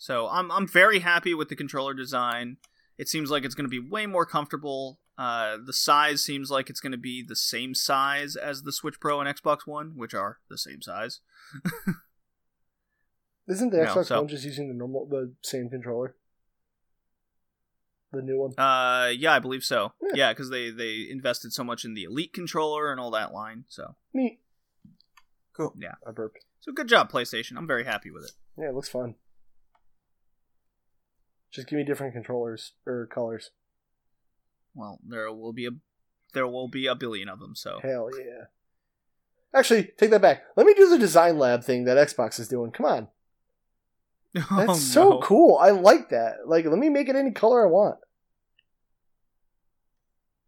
So 0.02 0.26
I'm 0.26 0.50
I'm 0.50 0.66
very 0.66 0.98
happy 0.98 1.32
with 1.32 1.48
the 1.48 1.54
controller 1.54 1.94
design. 1.94 2.56
It 2.98 3.08
seems 3.08 3.30
like 3.30 3.44
it's 3.44 3.54
going 3.54 3.70
to 3.70 3.70
be 3.70 3.78
way 3.78 4.04
more 4.06 4.26
comfortable. 4.26 4.98
Uh, 5.16 5.58
the 5.64 5.72
size 5.72 6.24
seems 6.24 6.50
like 6.50 6.68
it's 6.68 6.80
going 6.80 6.90
to 6.90 6.98
be 6.98 7.22
the 7.22 7.36
same 7.36 7.72
size 7.72 8.34
as 8.34 8.64
the 8.64 8.72
Switch 8.72 8.98
Pro 8.98 9.20
and 9.20 9.32
Xbox 9.32 9.58
One, 9.64 9.92
which 9.94 10.12
are 10.12 10.38
the 10.50 10.58
same 10.58 10.82
size. 10.82 11.20
Isn't 13.48 13.70
the 13.70 13.76
No, 13.76 13.84
Xbox 13.94 14.06
so- 14.06 14.18
One 14.18 14.26
just 14.26 14.44
using 14.44 14.66
the 14.66 14.74
normal, 14.74 15.06
the 15.06 15.34
same 15.42 15.70
controller? 15.70 16.16
The 18.10 18.22
new 18.22 18.40
one. 18.40 18.58
Uh, 18.58 19.10
yeah, 19.16 19.34
I 19.34 19.38
believe 19.38 19.62
so. 19.62 19.92
Yeah. 20.02 20.10
Yeah, 20.16 20.32
because 20.32 20.50
they 20.50 20.70
they 20.70 21.06
invested 21.08 21.52
so 21.52 21.62
much 21.62 21.84
in 21.84 21.94
the 21.94 22.02
Elite 22.02 22.32
controller 22.32 22.90
and 22.90 22.98
all 22.98 23.12
that 23.12 23.32
line. 23.32 23.66
So 23.68 23.94
Neat. 24.12 24.40
Cool. 25.56 25.74
Yeah. 25.78 25.94
I 26.04 26.10
burped. 26.10 26.44
so 26.60 26.72
good 26.72 26.88
job, 26.88 27.08
PlayStation. 27.12 27.56
I'm 27.56 27.68
very 27.68 27.84
happy 27.84 28.10
with 28.10 28.24
it. 28.24 28.32
Yeah, 28.58 28.70
it 28.70 28.74
looks 28.74 28.88
fun. 28.88 29.14
Just 31.52 31.68
give 31.68 31.76
me 31.76 31.84
different 31.84 32.14
controllers 32.14 32.72
or 32.86 33.06
colors. 33.06 33.50
Well, 34.74 34.98
there 35.06 35.30
will 35.30 35.52
be 35.52 35.66
a 35.66 35.70
there 36.32 36.48
will 36.48 36.68
be 36.68 36.86
a 36.86 36.94
billion 36.94 37.28
of 37.28 37.40
them. 37.40 37.54
So 37.54 37.78
Hell 37.82 38.08
yeah. 38.18 38.44
Actually, 39.54 39.90
take 39.98 40.10
that 40.10 40.22
back. 40.22 40.44
Let 40.56 40.66
me 40.66 40.72
do 40.72 40.88
the 40.88 40.98
design 40.98 41.38
lab 41.38 41.62
thing 41.62 41.84
that 41.84 41.98
Xbox 41.98 42.40
is 42.40 42.48
doing. 42.48 42.70
Come 42.70 42.86
on. 42.86 43.08
That's 44.34 44.50
oh, 44.50 44.74
so 44.74 45.20
cool. 45.20 45.58
I 45.58 45.70
like 45.70 46.08
that. 46.08 46.46
Like, 46.46 46.64
let 46.64 46.78
me 46.78 46.88
make 46.88 47.10
it 47.10 47.16
any 47.16 47.32
color 47.32 47.66
I 47.66 47.70
want. 47.70 47.98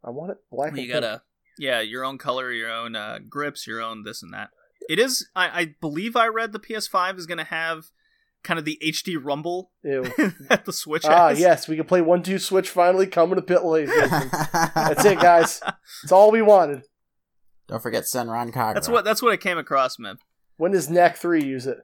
I 0.03 0.11
want 0.11 0.33
it 0.33 0.39
black 0.51 0.73
Well, 0.73 0.81
you 0.81 0.93
gotta 0.93 1.23
yeah 1.59 1.81
your 1.81 2.05
own 2.05 2.19
color, 2.19 2.51
your 2.51 2.71
own 2.71 2.97
uh, 2.97 3.19
grips, 3.29 3.67
your 3.67 3.83
own 3.83 4.05
this 4.05 4.23
and 4.23 4.33
that. 4.33 4.51
It 4.89 4.99
is. 4.99 5.29
I, 5.37 5.61
I 5.61 5.75
believe 5.81 6.17
I 6.17 6.27
read 6.27 6.53
the 6.53 6.61
PS5 6.61 7.19
is 7.19 7.27
gonna 7.27 7.45
have 7.45 7.91
kind 8.45 8.59
of 8.59 8.65
the 8.65 8.79
HD 8.85 9.17
rumble 9.21 9.73
Ew. 9.83 10.03
that 10.49 10.65
the 10.65 10.73
Switch 10.73 11.05
ah, 11.05 11.31
has. 11.31 11.41
yes, 11.41 11.67
we 11.67 11.77
can 11.77 11.87
play 11.87 12.01
one 12.01 12.23
two 12.23 12.39
switch 12.39 12.69
finally 12.69 13.07
coming 13.07 13.37
to 13.37 13.43
pit 13.43 13.65
lane. 13.65 13.87
That's 14.53 15.05
it, 15.05 15.19
guys. 15.19 15.61
It's 16.03 16.13
all 16.13 16.31
we 16.31 16.43
wanted. 16.43 16.83
Don't 17.67 17.83
forget 17.83 18.05
Senran 18.05 18.53
Kagura. 18.53 18.75
That's 18.75 18.89
what 18.89 19.05
that's 19.05 19.23
what 19.23 19.33
it 19.33 19.41
came 19.41 19.59
across, 19.59 19.99
man. 19.99 20.19
When 20.57 20.73
does 20.73 20.89
Knack 20.89 21.17
three 21.17 21.43
use 21.43 21.67
it? 21.67 21.79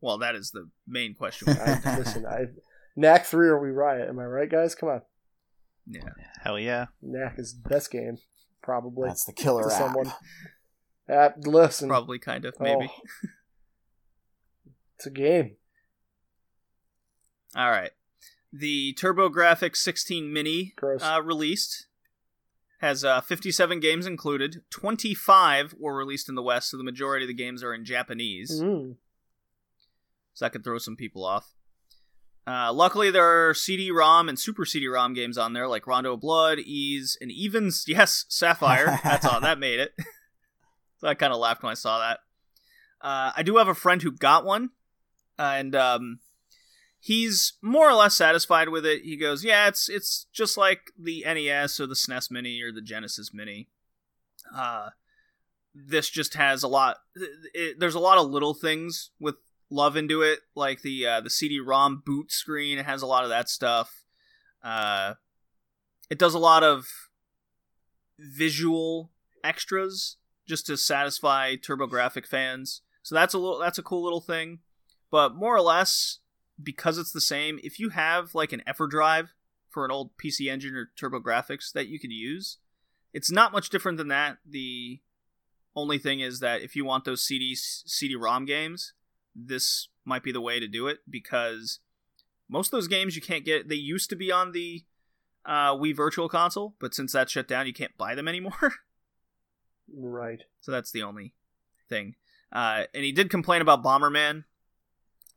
Well, 0.00 0.18
that 0.18 0.34
is 0.34 0.52
the 0.52 0.70
main 0.86 1.14
question. 1.14 1.48
I, 1.50 1.52
have 1.52 1.82
to 1.82 1.88
have. 1.88 1.98
listen, 1.98 2.26
I 2.26 2.46
Knack 2.96 3.26
three 3.26 3.48
or 3.48 3.60
we 3.60 3.70
riot. 3.70 4.08
Am 4.08 4.18
I 4.18 4.24
right, 4.24 4.48
guys? 4.48 4.74
Come 4.74 4.88
on. 4.88 5.02
yeah. 5.86 6.02
Hell 6.42 6.58
yeah. 6.58 6.86
Knack 7.02 7.38
is 7.38 7.58
the 7.60 7.68
best 7.68 7.90
game, 7.90 8.18
probably. 8.62 9.08
That's 9.08 9.24
the 9.24 9.32
killer 9.32 9.68
to 9.68 9.74
app. 9.74 9.78
someone. 9.78 10.12
App, 11.08 11.34
listen, 11.40 11.88
Probably, 11.88 12.20
kind 12.20 12.44
of, 12.44 12.54
maybe. 12.60 12.88
Oh. 12.88 13.28
It's 15.00 15.06
a 15.06 15.10
game. 15.10 15.52
All 17.56 17.70
right. 17.70 17.92
The 18.52 18.92
TurboGrafx 19.00 19.76
16 19.76 20.30
Mini 20.30 20.74
uh, 21.00 21.22
released 21.24 21.86
has 22.82 23.02
uh, 23.02 23.22
57 23.22 23.80
games 23.80 24.04
included. 24.04 24.60
25 24.68 25.76
were 25.78 25.96
released 25.96 26.28
in 26.28 26.34
the 26.34 26.42
West, 26.42 26.68
so 26.68 26.76
the 26.76 26.84
majority 26.84 27.24
of 27.24 27.28
the 27.28 27.34
games 27.34 27.62
are 27.62 27.72
in 27.72 27.86
Japanese. 27.86 28.60
Mm. 28.60 28.96
So 30.34 30.44
that 30.44 30.52
could 30.52 30.64
throw 30.64 30.76
some 30.76 30.96
people 30.96 31.24
off. 31.24 31.54
Uh, 32.46 32.70
luckily, 32.70 33.10
there 33.10 33.48
are 33.48 33.54
CD-ROM 33.54 34.28
and 34.28 34.38
Super 34.38 34.66
CD-ROM 34.66 35.14
games 35.14 35.38
on 35.38 35.54
there, 35.54 35.66
like 35.66 35.86
Rondo 35.86 36.12
of 36.12 36.20
Blood, 36.20 36.58
Ys, 36.58 37.16
and 37.22 37.32
even 37.32 37.70
yes, 37.86 38.26
Sapphire. 38.28 39.00
That's 39.02 39.24
all. 39.24 39.40
That 39.40 39.58
made 39.58 39.80
it. 39.80 39.94
so 40.98 41.08
I 41.08 41.14
kind 41.14 41.32
of 41.32 41.38
laughed 41.38 41.62
when 41.62 41.70
I 41.70 41.74
saw 41.74 42.00
that. 42.00 42.18
Uh, 43.00 43.32
I 43.34 43.42
do 43.42 43.56
have 43.56 43.68
a 43.68 43.74
friend 43.74 44.02
who 44.02 44.12
got 44.12 44.44
one, 44.44 44.72
and 45.40 45.74
um, 45.74 46.18
he's 47.00 47.54
more 47.62 47.88
or 47.88 47.94
less 47.94 48.14
satisfied 48.14 48.68
with 48.68 48.84
it. 48.84 49.02
He 49.02 49.16
goes, 49.16 49.42
"Yeah, 49.42 49.68
it's 49.68 49.88
it's 49.88 50.26
just 50.32 50.58
like 50.58 50.92
the 50.98 51.24
NES 51.26 51.80
or 51.80 51.86
the 51.86 51.94
SNES 51.94 52.30
Mini 52.30 52.60
or 52.62 52.70
the 52.70 52.82
Genesis 52.82 53.32
Mini. 53.32 53.68
Uh, 54.54 54.90
this 55.74 56.10
just 56.10 56.34
has 56.34 56.62
a 56.62 56.68
lot. 56.68 56.98
It, 57.54 57.80
there's 57.80 57.94
a 57.94 58.00
lot 58.00 58.18
of 58.18 58.30
little 58.30 58.52
things 58.52 59.10
with 59.18 59.36
love 59.70 59.96
into 59.96 60.20
it, 60.20 60.40
like 60.54 60.82
the 60.82 61.06
uh, 61.06 61.20
the 61.22 61.30
CD-ROM 61.30 62.02
boot 62.04 62.30
screen. 62.30 62.78
It 62.78 62.84
has 62.84 63.00
a 63.00 63.06
lot 63.06 63.24
of 63.24 63.30
that 63.30 63.48
stuff. 63.48 64.04
Uh, 64.62 65.14
it 66.10 66.18
does 66.18 66.34
a 66.34 66.38
lot 66.38 66.62
of 66.62 66.86
visual 68.18 69.10
extras 69.42 70.18
just 70.46 70.66
to 70.66 70.76
satisfy 70.76 71.54
TurboGrafx 71.56 72.26
fans. 72.26 72.82
So 73.02 73.14
that's 73.14 73.32
a 73.32 73.38
little 73.38 73.58
that's 73.58 73.78
a 73.78 73.82
cool 73.82 74.02
little 74.02 74.20
thing. 74.20 74.58
But 75.10 75.34
more 75.34 75.56
or 75.56 75.60
less, 75.60 76.18
because 76.62 76.98
it's 76.98 77.12
the 77.12 77.20
same, 77.20 77.58
if 77.62 77.78
you 77.78 77.90
have 77.90 78.34
like 78.34 78.52
an 78.52 78.62
EverDrive 78.66 79.28
for 79.68 79.84
an 79.84 79.90
old 79.90 80.10
PC 80.16 80.50
Engine 80.50 80.74
or 80.74 80.90
TurboGrafx 81.00 81.72
that 81.72 81.88
you 81.88 81.98
could 81.98 82.12
use, 82.12 82.58
it's 83.12 83.30
not 83.30 83.52
much 83.52 83.70
different 83.70 83.98
than 83.98 84.08
that. 84.08 84.38
The 84.48 85.00
only 85.74 85.98
thing 85.98 86.20
is 86.20 86.40
that 86.40 86.62
if 86.62 86.76
you 86.76 86.84
want 86.84 87.04
those 87.04 87.24
CD 87.24 87.54
CD-ROM 87.54 88.44
games, 88.44 88.94
this 89.34 89.88
might 90.04 90.22
be 90.22 90.32
the 90.32 90.40
way 90.40 90.60
to 90.60 90.68
do 90.68 90.86
it 90.86 90.98
because 91.08 91.80
most 92.48 92.68
of 92.68 92.72
those 92.72 92.88
games 92.88 93.16
you 93.16 93.22
can't 93.22 93.44
get. 93.44 93.68
They 93.68 93.76
used 93.76 94.10
to 94.10 94.16
be 94.16 94.32
on 94.32 94.52
the 94.52 94.84
uh, 95.44 95.74
Wii 95.74 95.96
Virtual 95.96 96.28
Console, 96.28 96.74
but 96.80 96.94
since 96.94 97.12
that 97.12 97.30
shut 97.30 97.48
down, 97.48 97.66
you 97.66 97.72
can't 97.72 97.96
buy 97.96 98.14
them 98.14 98.28
anymore. 98.28 98.74
Right. 99.92 100.44
So 100.60 100.70
that's 100.70 100.92
the 100.92 101.02
only 101.02 101.34
thing. 101.88 102.14
Uh, 102.52 102.84
and 102.94 103.04
he 103.04 103.10
did 103.10 103.30
complain 103.30 103.60
about 103.60 103.82
Bomberman 103.82 104.44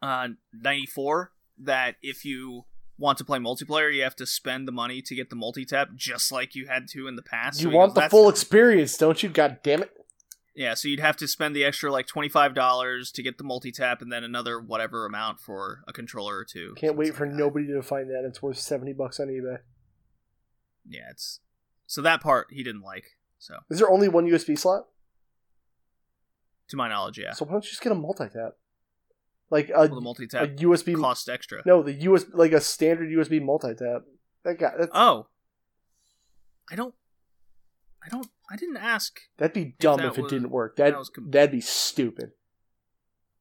uh, 0.04 0.28
94 0.54 1.32
that 1.60 1.96
if 2.02 2.26
you 2.26 2.66
want 2.98 3.18
to 3.18 3.24
play 3.24 3.40
multiplayer, 3.40 3.94
you 3.94 4.04
have 4.04 4.16
to 4.18 4.26
spend 4.26 4.68
the 4.68 4.72
money 4.72 5.02
to 5.02 5.16
get 5.16 5.30
the 5.30 5.36
multi 5.36 5.66
tap, 5.66 5.90
just 5.96 6.32
like 6.32 6.56
you 6.56 6.68
had 6.68 6.88
to 6.90 7.08
in 7.08 7.16
the 7.16 7.22
past. 7.22 7.62
You 7.62 7.70
So 7.72 7.76
want 7.76 7.96
goes, 7.96 8.04
the 8.04 8.10
full 8.10 8.30
experience, 8.30 8.98
don't 8.98 9.22
you? 9.24 9.30
God 9.30 9.60
damn 9.64 9.82
it. 9.82 9.92
Yeah, 10.56 10.76
so 10.76 10.88
you'd 10.88 11.00
have 11.00 11.18
to 11.18 11.28
spend 11.28 11.56
the 11.56 11.64
extra 11.66 11.92
like 11.92 12.06
$25 12.06 13.12
to 13.14 13.24
get 13.24 13.40
the 13.40 13.44
multi 13.44 13.72
tap 13.72 14.04
and 14.04 14.12
then 14.14 14.24
another 14.24 14.60
whatever 14.60 15.06
amount 15.08 15.40
for 15.40 15.84
a 15.88 15.94
controller 15.94 16.38
or 16.38 16.46
two. 16.46 16.76
Can't 16.78 16.96
wait 16.96 17.16
for 17.16 17.26
like 17.26 17.36
nobody 17.36 17.66
to 17.68 17.82
find 17.82 18.10
that. 18.12 18.24
It's 18.24 18.42
worth 18.42 18.60
70 18.60 18.94
bucks 18.94 19.20
on 19.20 19.30
eBay. 19.30 19.58
Yeah, 20.88 21.10
it's. 21.10 21.40
So 21.88 22.02
that 22.04 22.22
part 22.22 22.48
he 22.52 22.62
didn't 22.64 22.82
like. 22.84 23.18
So, 23.40 23.56
Is 23.70 23.80
there 23.80 23.90
only 23.90 24.08
one 24.08 24.26
USB 24.28 24.58
slot? 24.58 24.86
to 26.70 26.78
my 26.78 26.88
knowledge, 26.88 27.20
yeah. 27.20 27.34
So 27.34 27.46
why 27.46 27.52
don't 27.52 27.64
you 27.66 27.70
just 27.70 27.82
get 27.82 27.92
a 27.92 27.96
multi 27.96 28.26
tap? 28.30 28.54
Like 29.54 29.70
a, 29.70 29.74
Well, 29.82 29.88
the 29.90 30.02
multi 30.02 30.26
tap 30.28 30.50
USB. 30.58 31.00
cost 31.00 31.30
extra. 31.30 31.62
No, 31.66 31.84
the 31.84 31.94
US 32.10 32.26
like 32.34 32.54
a 32.54 32.60
standard 32.62 33.10
USB 33.10 33.40
multi 33.42 33.76
tap. 33.76 34.02
That 34.44 34.58
guy. 34.58 34.72
That's, 34.78 34.92
Oh. 34.94 35.28
I 36.72 36.76
don't. 36.76 36.96
I 38.04 38.10
don't. 38.10 38.28
I 38.50 38.56
didn't 38.56 38.78
ask. 38.78 39.20
that'd 39.38 39.54
be 39.54 39.76
dumb 39.80 39.98
that 39.98 40.08
if 40.08 40.18
it 40.18 40.22
was- 40.24 40.32
didn't 40.32 40.50
work. 40.50 40.76
That, 40.78 40.94
that 40.96 41.10
com- 41.14 41.30
that'd 41.32 41.52
be 41.52 41.62
stupid. 41.62 42.32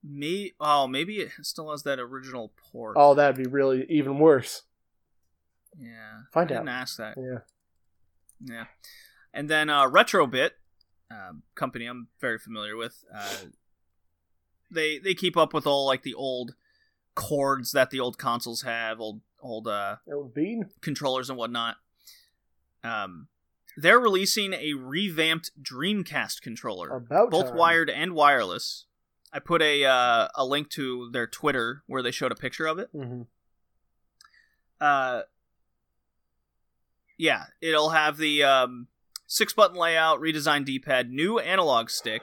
Me. 0.04 0.52
Oh, 0.60 0.86
maybe 0.86 1.16
it 1.20 1.30
still 1.42 1.70
has 1.70 1.82
that 1.84 1.98
original 1.98 2.52
port. 2.56 2.94
Oh, 2.98 3.14
that'd 3.14 3.36
be 3.42 3.48
really 3.50 3.86
even 3.88 4.18
worse. 4.18 4.62
yeah. 5.78 6.22
Find 6.32 6.50
I 6.50 6.56
out. 6.56 6.58
didn't 6.58 6.68
ask 6.68 6.96
that. 6.98 7.14
Yeah. 7.16 7.38
Yeah. 8.54 8.64
And 9.32 9.48
then 9.48 9.70
uh, 9.70 9.88
Retrobit, 9.88 10.50
um, 11.10 11.42
company 11.54 11.86
I'm 11.86 12.08
very 12.20 12.38
familiar 12.38 12.76
with. 12.76 13.04
Uh, 13.14 13.36
they 14.72 14.98
they 14.98 15.14
keep 15.14 15.36
up 15.36 15.52
with 15.54 15.66
all 15.66 15.86
like 15.86 16.02
the 16.02 16.14
old 16.14 16.54
cords 17.14 17.72
that 17.72 17.90
the 17.90 18.00
old 18.00 18.18
consoles 18.18 18.62
have, 18.62 19.00
old 19.00 19.20
old 19.40 19.68
uh, 19.68 19.96
That 20.06 20.18
would 20.18 20.34
be. 20.34 20.62
controllers 20.80 21.28
and 21.28 21.38
whatnot. 21.38 21.76
Um, 22.84 23.28
they're 23.76 24.00
releasing 24.00 24.52
a 24.54 24.74
revamped 24.74 25.50
Dreamcast 25.62 26.42
controller, 26.42 26.88
About 26.96 27.30
both 27.30 27.48
time. 27.48 27.56
wired 27.56 27.90
and 27.90 28.12
wireless. 28.14 28.86
I 29.32 29.38
put 29.38 29.62
a 29.62 29.84
uh, 29.84 30.28
a 30.34 30.44
link 30.44 30.68
to 30.70 31.10
their 31.12 31.26
Twitter 31.26 31.82
where 31.86 32.02
they 32.02 32.10
showed 32.10 32.32
a 32.32 32.36
picture 32.36 32.66
of 32.66 32.78
it. 32.78 32.88
Mm-hmm. 32.94 33.22
Uh, 34.80 35.22
yeah, 37.18 37.44
it'll 37.60 37.90
have 37.90 38.16
the 38.16 38.42
um, 38.42 38.88
six 39.26 39.52
button 39.52 39.76
layout, 39.76 40.20
redesigned 40.20 40.64
D 40.64 40.78
pad, 40.78 41.10
new 41.10 41.38
analog 41.38 41.88
stick, 41.88 42.22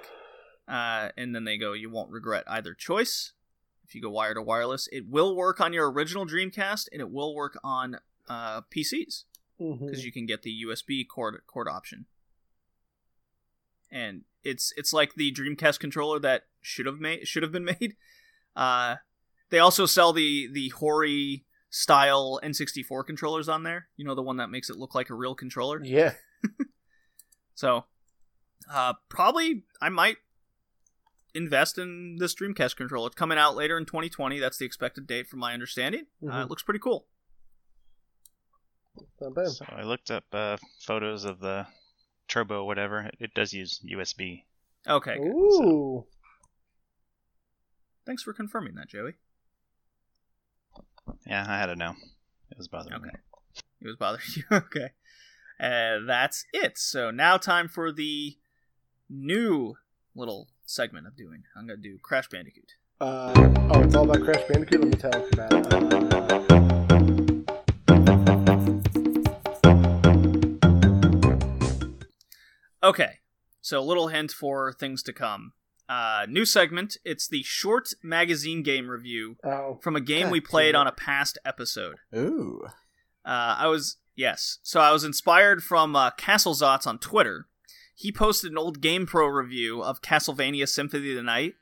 uh, 0.70 1.09
and 1.17 1.34
then 1.34 1.45
they 1.45 1.57
go, 1.57 1.74
you 1.74 1.89
won't 1.89 2.11
regret 2.11 2.43
either 2.47 2.74
choice. 2.74 3.34
If 3.84 3.95
you 3.95 4.01
go 4.01 4.11
wired 4.11 4.38
or 4.38 4.43
wireless, 4.43 4.88
it 4.91 5.09
will 5.09 5.36
work 5.36 5.59
on 5.59 5.74
your 5.74 5.91
original 5.91 6.28
Dreamcast, 6.28 6.89
and 6.91 7.01
it 7.01 7.09
will 7.09 7.34
work 7.34 7.57
on 7.63 7.97
uh, 8.30 8.61
PCs 8.74 9.24
because 9.57 10.05
you 10.05 10.11
can 10.11 10.28
get 10.28 10.43
the 10.43 10.63
USB 10.65 11.07
cord 11.07 11.41
cord 11.47 11.67
option. 11.67 12.05
And 13.91 14.22
it's 14.43 14.72
it's 14.78 14.93
like 14.93 15.15
the 15.15 15.32
Dreamcast 15.32 15.80
controller 15.80 16.20
that 16.20 16.43
should 16.61 16.86
have 16.86 16.99
made 16.99 17.28
should 17.28 17.41
have 17.41 17.51
been 17.51 17.65
made. 17.80 17.95
Uh, 18.55 18.97
they 19.49 19.57
also 19.57 19.88
sell 19.88 20.13
the 20.13 20.47
the 20.51 20.70
Hori 20.70 21.45
style 21.72 22.39
N64 22.43 23.07
controllers 23.07 23.49
on 23.49 23.63
there. 23.63 23.88
You 23.97 24.05
know 24.05 24.13
the 24.13 24.22
one 24.22 24.38
that 24.38 24.51
makes 24.51 24.70
it 24.70 24.78
look 24.78 24.93
like 24.93 25.09
a 25.09 25.15
real 25.15 25.34
controller. 25.34 25.84
Yeah. 25.84 26.13
So, 27.59 27.84
uh, 28.72 28.93
probably 29.09 29.63
I 29.82 29.89
might 29.89 30.15
invest 31.36 31.77
in 31.77 32.17
this 32.19 32.34
Dreamcast 32.36 32.75
controller. 32.75 33.07
It's 33.07 33.15
coming 33.15 33.38
out 33.38 33.55
later 33.55 33.77
in 33.77 33.86
2020. 33.86 34.39
That's 34.39 34.57
the 34.57 34.65
expected 34.65 35.07
date, 35.07 35.27
from 35.27 35.39
my 35.39 35.53
understanding. 35.53 36.05
Uh, 36.23 36.32
Mhm. 36.32 36.43
it 36.45 36.49
looks 36.49 36.63
pretty 36.63 36.80
cool. 36.80 37.07
So 39.19 39.65
I 39.69 39.84
looked 39.84 40.11
up 40.11 40.25
uh, 40.34 40.57
photos 40.82 41.23
of 41.25 41.39
the 41.39 41.67
turbo, 42.27 42.65
whatever. 42.65 43.01
It, 43.01 43.15
it 43.19 43.34
does 43.34 43.53
use 43.53 43.80
USB. 43.86 44.45
Okay, 44.88 45.17
good. 45.17 45.27
Ooh. 45.27 46.05
Thanks 48.05 48.23
for 48.23 48.34
confirming 48.34 48.75
that, 48.75 48.88
Joey. 48.89 49.13
Yeah, 51.27 51.45
I 51.47 51.57
had 51.57 51.67
to 51.67 51.75
know. 51.75 51.95
It 52.51 52.57
was 52.57 52.67
bothering 52.67 53.01
me. 53.01 53.09
Okay. 53.09 53.17
It 53.82 53.88
was 53.88 53.95
bothering 53.97 54.23
you. 54.36 54.43
okay. 54.51 54.89
Uh, 55.59 55.99
that's 56.05 56.45
it. 56.53 56.77
So 56.77 57.11
now 57.11 57.38
time 57.38 57.67
for 57.67 57.91
the 57.91 58.38
new 59.09 59.75
little 60.15 60.47
segment 60.70 61.07
I'm 61.07 61.13
doing. 61.17 61.43
I'm 61.57 61.67
gonna 61.67 61.78
do 61.78 61.97
Crash 62.03 62.30
Bandicoot. 62.30 62.74
Uh, 63.01 63.34
oh, 63.72 63.82
it's 63.82 63.95
all 63.95 64.09
about 64.09 64.24
Crash 64.24 64.43
Bandicoot. 64.47 64.82
Let 64.82 64.89
me 64.89 64.97
tell 64.97 65.22
you 65.22 65.30
about 65.34 65.53
it. 65.53 65.74
Uh, 65.74 66.09
Okay. 72.82 73.20
So 73.61 73.80
a 73.80 73.82
little 73.82 74.07
hint 74.07 74.32
for 74.32 74.72
things 74.72 75.03
to 75.03 75.13
come. 75.13 75.53
Uh, 75.88 76.26
new 76.30 76.45
segment. 76.45 76.97
It's 77.03 77.28
the 77.28 77.43
short 77.43 77.89
magazine 78.01 78.63
game 78.63 78.89
review 78.89 79.36
oh, 79.43 79.80
from 79.82 79.95
a 79.95 80.01
game 80.01 80.30
we 80.30 80.39
played 80.39 80.76
on 80.76 80.88
a 80.88 80.91
past 80.91 81.38
episode. 81.43 81.97
Ooh. 82.15 82.61
Uh, 83.26 83.57
I 83.59 83.67
was 83.67 83.97
yes, 84.15 84.59
so 84.63 84.80
I 84.80 84.91
was 84.91 85.03
inspired 85.03 85.61
from 85.61 85.95
uh, 85.95 86.11
Castle 86.11 86.53
Zots 86.53 86.88
on 86.88 86.99
Twitter. 86.99 87.47
He 87.99 88.13
posted 88.13 88.49
an 88.49 88.57
old 88.57 88.79
GamePro 88.79 89.29
review 89.29 89.83
of 89.83 90.01
Castlevania 90.01 90.69
Symphony 90.69 91.09
of 91.09 91.17
the 91.17 91.21
Night, 91.21 91.55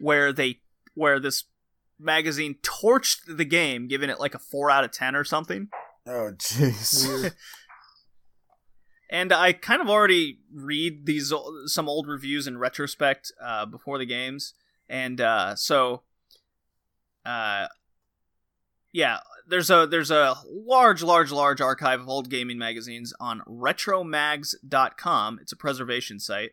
where 0.00 0.32
they 0.32 0.58
where 0.94 1.20
this 1.20 1.44
magazine 1.96 2.56
torched 2.60 3.36
the 3.36 3.44
game, 3.44 3.86
giving 3.86 4.10
it 4.10 4.18
like 4.18 4.34
a 4.34 4.40
four 4.40 4.68
out 4.68 4.82
of 4.82 4.90
ten 4.90 5.14
or 5.14 5.22
something. 5.22 5.68
Oh, 6.04 6.32
jeez. 6.36 7.32
And 9.08 9.32
I 9.32 9.52
kind 9.52 9.80
of 9.80 9.88
already 9.88 10.40
read 10.52 11.06
these 11.06 11.32
some 11.66 11.88
old 11.88 12.08
reviews 12.08 12.48
in 12.48 12.58
retrospect 12.58 13.30
uh, 13.40 13.64
before 13.64 13.98
the 13.98 14.04
games, 14.04 14.54
and 14.88 15.20
uh, 15.20 15.54
so, 15.54 16.02
uh, 17.24 17.68
yeah, 18.96 19.18
there's 19.46 19.68
a 19.68 19.86
there's 19.86 20.10
a 20.10 20.36
large, 20.48 21.02
large, 21.02 21.30
large 21.30 21.60
archive 21.60 22.00
of 22.00 22.08
old 22.08 22.30
gaming 22.30 22.56
magazines 22.56 23.12
on 23.20 23.42
RetroMags.com. 23.46 25.38
It's 25.42 25.52
a 25.52 25.56
preservation 25.56 26.18
site, 26.18 26.52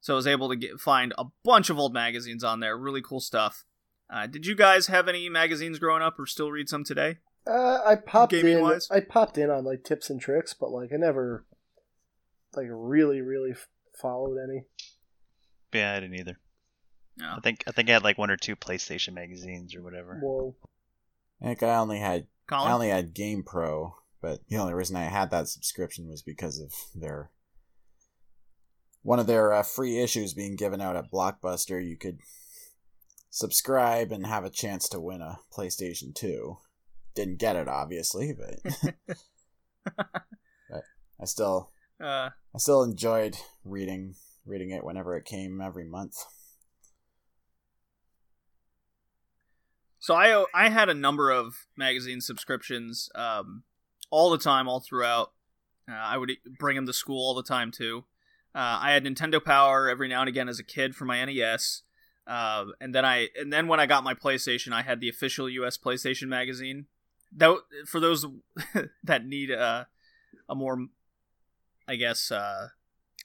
so 0.00 0.14
I 0.14 0.16
was 0.16 0.26
able 0.26 0.48
to 0.48 0.56
get 0.56 0.80
find 0.80 1.14
a 1.16 1.26
bunch 1.44 1.70
of 1.70 1.78
old 1.78 1.94
magazines 1.94 2.42
on 2.42 2.58
there. 2.58 2.76
Really 2.76 3.00
cool 3.00 3.20
stuff. 3.20 3.64
Uh, 4.12 4.26
did 4.26 4.44
you 4.44 4.56
guys 4.56 4.88
have 4.88 5.06
any 5.06 5.28
magazines 5.28 5.78
growing 5.78 6.02
up, 6.02 6.18
or 6.18 6.26
still 6.26 6.50
read 6.50 6.68
some 6.68 6.82
today? 6.82 7.18
Uh, 7.46 7.78
I 7.86 7.94
popped 7.94 8.32
in. 8.32 8.44
Gaming-wise? 8.44 8.88
I 8.90 8.98
popped 8.98 9.38
in 9.38 9.48
on 9.48 9.64
like 9.64 9.84
tips 9.84 10.10
and 10.10 10.20
tricks, 10.20 10.54
but 10.54 10.72
like 10.72 10.90
I 10.92 10.96
never, 10.96 11.46
like 12.56 12.66
really, 12.70 13.20
really 13.20 13.54
followed 14.00 14.36
any. 14.42 14.64
Yeah, 15.72 15.94
I 15.94 16.00
didn't 16.00 16.18
either. 16.18 16.38
No. 17.18 17.34
I 17.36 17.40
think 17.40 17.62
I 17.68 17.70
think 17.70 17.88
I 17.88 17.92
had 17.92 18.02
like 18.02 18.18
one 18.18 18.32
or 18.32 18.36
two 18.36 18.56
PlayStation 18.56 19.12
magazines 19.12 19.76
or 19.76 19.82
whatever. 19.82 20.18
Whoa. 20.20 20.56
I 21.42 21.46
think 21.46 21.62
I 21.64 21.76
only 21.76 21.98
had 21.98 22.26
Colin. 22.46 22.70
I 22.70 22.72
only 22.72 22.88
had 22.88 23.14
Game 23.14 23.42
Pro, 23.42 23.96
but 24.20 24.40
the 24.48 24.58
only 24.58 24.74
reason 24.74 24.96
I 24.96 25.04
had 25.04 25.30
that 25.30 25.48
subscription 25.48 26.08
was 26.08 26.22
because 26.22 26.60
of 26.60 26.72
their 26.94 27.30
one 29.02 29.18
of 29.18 29.26
their 29.26 29.52
uh, 29.52 29.64
free 29.64 29.98
issues 29.98 30.34
being 30.34 30.54
given 30.54 30.80
out 30.80 30.96
at 30.96 31.10
Blockbuster. 31.10 31.84
You 31.84 31.96
could 31.96 32.20
subscribe 33.30 34.12
and 34.12 34.26
have 34.26 34.44
a 34.44 34.50
chance 34.50 34.88
to 34.90 35.00
win 35.00 35.20
a 35.20 35.38
PlayStation 35.52 36.14
2. 36.14 36.58
Didn't 37.14 37.38
get 37.38 37.56
it, 37.56 37.68
obviously, 37.68 38.32
but, 38.32 38.94
but 39.96 40.82
I 41.20 41.24
still 41.24 41.70
uh, 42.00 42.30
I 42.54 42.58
still 42.58 42.82
enjoyed 42.82 43.36
reading 43.64 44.14
reading 44.46 44.70
it 44.70 44.84
whenever 44.84 45.16
it 45.16 45.24
came 45.24 45.60
every 45.60 45.84
month. 45.84 46.16
So 50.02 50.16
I 50.16 50.44
I 50.52 50.68
had 50.68 50.88
a 50.88 50.94
number 50.94 51.30
of 51.30 51.68
magazine 51.76 52.20
subscriptions, 52.20 53.08
um, 53.14 53.62
all 54.10 54.30
the 54.30 54.38
time, 54.38 54.66
all 54.66 54.80
throughout. 54.80 55.30
Uh, 55.88 55.94
I 55.94 56.18
would 56.18 56.32
bring 56.58 56.74
them 56.74 56.86
to 56.86 56.92
school 56.92 57.24
all 57.24 57.34
the 57.34 57.44
time 57.44 57.70
too. 57.70 58.04
Uh, 58.52 58.80
I 58.82 58.90
had 58.90 59.04
Nintendo 59.04 59.42
Power 59.42 59.88
every 59.88 60.08
now 60.08 60.18
and 60.18 60.28
again 60.28 60.48
as 60.48 60.58
a 60.58 60.64
kid 60.64 60.96
for 60.96 61.04
my 61.04 61.24
NES, 61.24 61.82
uh, 62.26 62.64
and 62.80 62.92
then 62.92 63.04
I 63.04 63.28
and 63.38 63.52
then 63.52 63.68
when 63.68 63.78
I 63.78 63.86
got 63.86 64.02
my 64.02 64.12
PlayStation, 64.12 64.72
I 64.72 64.82
had 64.82 64.98
the 64.98 65.08
official 65.08 65.48
U.S. 65.48 65.78
PlayStation 65.78 66.26
magazine. 66.26 66.86
That 67.36 67.58
for 67.86 68.00
those 68.00 68.26
that 69.04 69.24
need 69.24 69.52
a 69.52 69.86
a 70.48 70.56
more, 70.56 70.88
I 71.86 71.94
guess, 71.94 72.32
uh, 72.32 72.70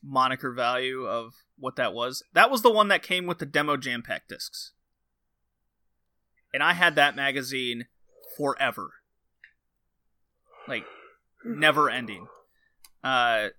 moniker 0.03 0.51
value 0.51 1.07
of 1.07 1.33
what 1.57 1.75
that 1.77 1.95
was. 1.95 2.21
That 2.33 2.51
was 2.51 2.61
the 2.61 2.71
one 2.71 2.89
that 2.89 3.01
came 3.01 3.25
with 3.25 3.39
the 3.39 3.47
demo 3.47 3.77
jam 3.77 4.03
pack 4.03 4.27
discs 4.27 4.73
and 6.53 6.61
I 6.63 6.73
had 6.73 6.95
that 6.95 7.15
magazine 7.15 7.87
forever, 8.35 8.89
like 10.67 10.85
never 11.43 11.89
ending. 11.89 12.27
Uh, 13.03 13.49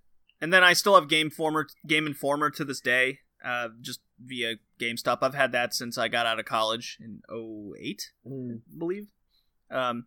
and 0.40 0.52
then 0.52 0.62
I 0.62 0.72
still 0.72 0.94
have 0.94 1.08
Game 1.08 1.26
Informer, 1.28 1.66
Game 1.86 2.06
Informer 2.06 2.50
to 2.50 2.64
this 2.64 2.80
day, 2.80 3.20
uh, 3.44 3.68
just 3.80 4.00
via 4.24 4.56
GameStop. 4.80 5.18
I've 5.22 5.34
had 5.34 5.52
that 5.52 5.74
since 5.74 5.96
I 5.98 6.08
got 6.08 6.26
out 6.26 6.38
of 6.38 6.44
college 6.44 6.98
in 7.00 7.22
08, 7.30 8.10
Hmm. 8.26 8.50
I 8.74 8.78
believe. 8.78 9.06
Um, 9.70 10.06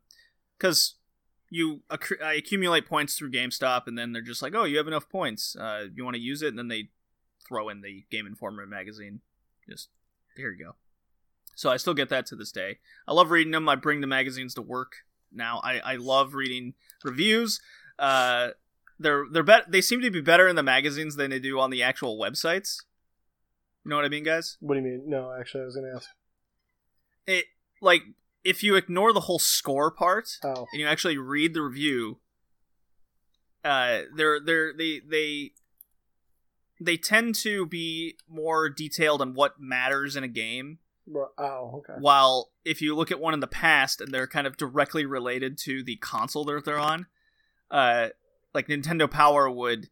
because 0.58 0.96
you 1.50 1.82
acc- 1.92 2.22
I 2.24 2.34
accumulate 2.34 2.86
points 2.88 3.16
through 3.18 3.32
GameStop, 3.32 3.88
and 3.88 3.98
then 3.98 4.12
they're 4.14 4.22
just 4.22 4.42
like, 4.42 4.54
"Oh, 4.56 4.64
you 4.64 4.78
have 4.78 4.88
enough 4.88 5.10
points. 5.10 5.56
Uh, 5.56 5.88
you 5.94 6.04
want 6.06 6.16
to 6.16 6.22
use 6.22 6.42
it?" 6.42 6.48
And 6.50 6.58
then 6.60 6.68
they 6.68 6.90
throw 7.48 7.68
in 7.70 7.82
the 7.82 8.06
Game 8.10 8.26
Informer 8.26 8.66
magazine. 8.66 9.22
Just 9.70 9.90
here 10.38 10.52
you 10.52 10.64
go. 10.66 10.76
So 11.62 11.70
I 11.70 11.78
still 11.78 11.94
get 11.94 12.10
that 12.10 12.26
to 12.26 12.36
this 12.36 12.52
day. 12.52 12.80
I 13.08 13.14
love 13.14 13.30
reading 13.30 13.52
them. 13.52 13.70
I 13.70 13.76
bring 13.76 14.02
the 14.02 14.08
magazines 14.08 14.56
to 14.56 14.64
work 14.64 14.94
now. 15.32 15.62
I, 15.64 15.78
I 15.78 15.96
love 15.98 16.34
reading 16.34 16.74
reviews. 17.04 17.62
Uh, 18.00 18.50
they're 18.98 19.26
they're 19.32 19.44
bet 19.44 19.72
they 19.72 19.80
seem 19.80 20.02
to 20.02 20.10
be 20.10 20.22
better 20.22 20.48
in 20.48 20.56
the 20.56 20.64
magazines 20.64 21.18
than 21.18 21.30
they 21.30 21.38
do 21.38 21.60
on 21.60 21.70
the 21.70 21.84
actual 21.84 22.18
websites. 22.18 22.78
You 23.86 23.90
know 23.90 23.96
what 23.96 24.06
I 24.06 24.10
mean, 24.10 24.24
guys? 24.24 24.58
What 24.60 24.74
do 24.74 24.80
you 24.80 24.88
mean? 24.88 25.04
No, 25.06 25.32
actually, 25.40 25.62
I 25.62 25.66
was 25.66 25.76
gonna 25.76 25.96
ask. 25.96 26.10
It 27.28 27.46
like 27.80 28.06
if 28.44 28.64
you 28.64 28.76
ignore 28.76 29.14
the 29.14 29.20
whole 29.20 29.38
score 29.38 29.92
part 29.92 30.30
Oh, 30.44 30.66
and 30.72 30.82
you 30.82 30.88
actually 30.88 31.20
read 31.20 31.54
the 31.54 31.62
review, 31.62 32.22
uh, 33.64 34.00
they're 34.16 34.40
they're 34.40 34.74
they 34.76 35.00
they 35.08 35.52
they 36.80 36.98
tend 36.98 37.36
to 37.36 37.68
be 37.68 38.18
more 38.28 38.68
detailed 38.68 39.22
on 39.22 39.36
what 39.36 39.60
matters 39.60 40.16
in 40.16 40.24
a 40.24 40.28
game 40.28 40.80
oh, 41.38 41.78
okay. 41.78 41.94
While 42.00 42.50
if 42.66 42.82
you 42.82 42.96
look 42.96 43.12
at 43.12 43.20
one 43.20 43.34
in 43.34 43.40
the 43.40 43.48
past 43.48 44.02
and 44.02 44.14
they're 44.14 44.28
kind 44.28 44.48
of 44.48 44.58
directly 44.58 45.06
related 45.06 45.58
to 45.60 45.84
the 45.84 45.96
console 45.98 46.44
that 46.46 46.66
they're 46.66 46.78
on, 46.80 47.08
uh, 47.70 48.10
like 48.54 48.68
Nintendo 48.68 49.10
Power 49.10 49.50
would, 49.50 49.90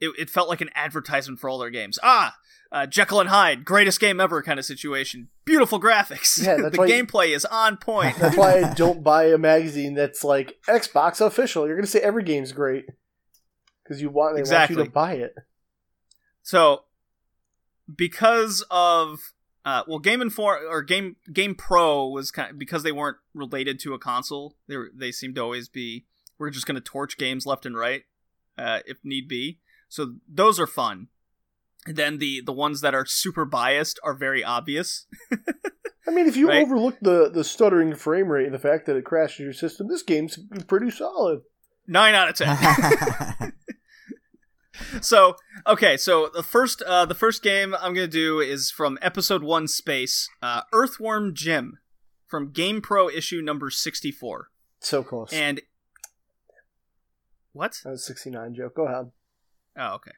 it, 0.00 0.12
it 0.18 0.30
felt 0.30 0.48
like 0.48 0.60
an 0.60 0.70
advertisement 0.74 1.40
for 1.40 1.50
all 1.50 1.58
their 1.58 1.70
games. 1.70 1.98
Ah, 2.02 2.36
uh, 2.72 2.86
Jekyll 2.86 3.20
and 3.20 3.28
Hyde, 3.28 3.64
greatest 3.64 3.98
game 4.00 4.20
ever 4.20 4.42
kind 4.42 4.58
of 4.58 4.64
situation. 4.64 5.28
Beautiful 5.44 5.80
graphics. 5.80 6.42
Yeah, 6.44 6.56
the 6.70 6.70
why 6.76 6.86
you- 6.86 6.94
gameplay 7.04 7.34
is 7.34 7.44
on 7.44 7.76
point. 7.76 8.16
That's 8.16 8.36
why 8.36 8.62
I 8.62 8.74
don't 8.76 9.02
buy 9.02 9.24
a 9.24 9.38
magazine 9.38 9.94
that's 9.94 10.22
like 10.22 10.56
Xbox 10.68 11.20
official. 11.20 11.66
You're 11.66 11.76
gonna 11.76 11.86
say 11.88 12.00
every 12.00 12.22
game's 12.22 12.52
great 12.52 12.86
because 13.82 14.00
you 14.00 14.08
want 14.08 14.34
they 14.36 14.40
want 14.42 14.46
Exactly. 14.46 14.76
you 14.76 14.84
to 14.84 14.90
buy 14.90 15.14
it. 15.14 15.34
So, 16.42 16.84
because 17.94 18.64
of 18.70 19.32
uh, 19.64 19.82
well, 19.86 19.98
Game 19.98 20.22
Inform 20.22 20.64
or 20.68 20.82
Game 20.82 21.16
Game 21.32 21.54
Pro 21.54 22.08
was 22.08 22.30
kind 22.30 22.50
of, 22.52 22.58
because 22.58 22.82
they 22.82 22.92
weren't 22.92 23.18
related 23.34 23.78
to 23.80 23.94
a 23.94 23.98
console. 23.98 24.56
They 24.68 24.76
were, 24.76 24.90
they 24.94 25.12
seemed 25.12 25.34
to 25.36 25.42
always 25.42 25.68
be 25.68 26.06
we're 26.38 26.50
just 26.50 26.66
going 26.66 26.76
to 26.76 26.80
torch 26.80 27.18
games 27.18 27.44
left 27.44 27.66
and 27.66 27.76
right 27.76 28.04
uh, 28.56 28.80
if 28.86 28.98
need 29.04 29.28
be. 29.28 29.58
So 29.88 30.14
those 30.28 30.58
are 30.58 30.66
fun. 30.66 31.08
And 31.86 31.96
then 31.96 32.18
the 32.18 32.40
the 32.44 32.52
ones 32.52 32.80
that 32.80 32.94
are 32.94 33.04
super 33.06 33.44
biased 33.44 33.98
are 34.02 34.14
very 34.14 34.42
obvious. 34.44 35.06
I 36.06 36.10
mean, 36.12 36.26
if 36.26 36.36
you 36.36 36.48
Right. 36.48 36.62
overlook 36.62 36.98
the 37.00 37.30
the 37.30 37.44
stuttering 37.44 37.94
frame 37.94 38.28
rate 38.28 38.46
and 38.46 38.54
the 38.54 38.58
fact 38.58 38.86
that 38.86 38.96
it 38.96 39.04
crashes 39.04 39.40
your 39.40 39.52
system, 39.52 39.88
this 39.88 40.02
game's 40.02 40.38
pretty 40.66 40.90
solid. 40.90 41.40
Nine 41.86 42.14
out 42.14 42.28
of 42.28 42.36
ten. 42.36 43.52
so 45.00 45.36
okay, 45.66 45.96
so 45.96 46.30
the 46.32 46.42
first 46.42 46.82
uh, 46.82 47.04
the 47.04 47.14
first 47.14 47.42
game 47.42 47.74
I'm 47.80 47.94
gonna 47.94 48.06
do 48.06 48.40
is 48.40 48.70
from 48.70 48.98
episode 49.02 49.42
one 49.42 49.68
space 49.68 50.28
uh, 50.42 50.62
Earthworm 50.72 51.34
Jim 51.34 51.78
from 52.26 52.50
Game 52.50 52.80
Pro 52.80 53.08
issue 53.08 53.40
number 53.42 53.70
sixty 53.70 54.10
four. 54.10 54.48
So 54.80 55.02
close. 55.02 55.32
And 55.32 55.60
what? 57.52 57.80
that 57.84 57.90
was 57.90 58.06
69 58.06 58.54
joke. 58.54 58.76
Go 58.76 58.86
ahead. 58.86 59.10
Oh, 59.76 59.94
okay. 59.94 60.12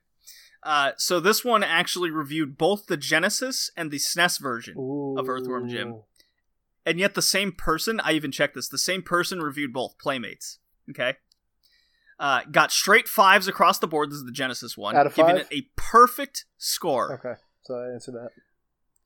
Uh, 0.63 0.93
so 0.97 1.19
this 1.19 1.45
one 1.45 1.63
actually 1.63 2.11
reviewed 2.11 2.57
both 2.57 2.87
the 2.87 2.97
Genesis 2.97 3.71
and 3.77 3.91
the 3.91 3.99
SNES 3.99 4.41
version, 4.41 4.77
Ooh. 4.79 5.17
Of 5.19 5.29
Earthworm 5.29 5.69
Jim. 5.69 6.03
and 6.87 7.01
yet 7.01 7.15
the 7.15 7.23
same 7.23 7.53
person. 7.53 8.01
I 8.01 8.13
even 8.13 8.31
checked 8.31 8.55
this. 8.55 8.69
The 8.69 8.79
same 8.79 9.03
person 9.03 9.41
reviewed 9.41 9.73
both 9.73 9.99
Playmates. 9.99 10.59
Okay. 10.91 11.15
Uh, 12.23 12.43
got 12.53 12.71
straight 12.71 13.09
fives 13.09 13.49
across 13.49 13.81
the 13.81 13.87
board. 13.89 14.11
This 14.11 14.19
is 14.19 14.25
the 14.25 14.31
Genesis 14.31 14.77
one, 14.77 14.95
Out 14.95 15.07
of 15.09 15.15
giving 15.17 15.39
five? 15.39 15.47
it 15.51 15.59
a 15.59 15.69
perfect 15.75 16.45
score. 16.57 17.15
Okay, 17.15 17.35
so 17.65 17.75
I 17.75 17.93
answered 17.93 18.15
that. 18.15 18.31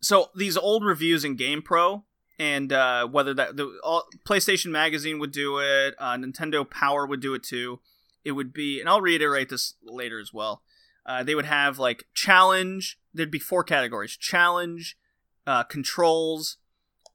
so 0.02 0.28
these 0.36 0.54
old 0.58 0.84
reviews 0.84 1.24
in 1.24 1.34
GamePro, 1.34 2.02
and 2.38 2.70
uh, 2.74 3.06
whether 3.06 3.32
that 3.32 3.56
the 3.56 3.80
all, 3.82 4.04
PlayStation 4.28 4.66
Magazine 4.70 5.18
would 5.18 5.32
do 5.32 5.58
it, 5.60 5.94
uh, 5.98 6.12
Nintendo 6.18 6.68
Power 6.68 7.06
would 7.06 7.20
do 7.22 7.32
it 7.32 7.42
too. 7.42 7.80
It 8.22 8.32
would 8.32 8.52
be, 8.52 8.80
and 8.80 8.88
I'll 8.88 9.00
reiterate 9.00 9.48
this 9.48 9.76
later 9.82 10.20
as 10.20 10.34
well. 10.34 10.60
Uh, 11.06 11.22
they 11.22 11.34
would 11.34 11.46
have 11.46 11.78
like 11.78 12.04
challenge. 12.12 12.98
There'd 13.14 13.30
be 13.30 13.38
four 13.38 13.64
categories: 13.64 14.14
challenge, 14.14 14.98
uh, 15.46 15.62
controls, 15.62 16.58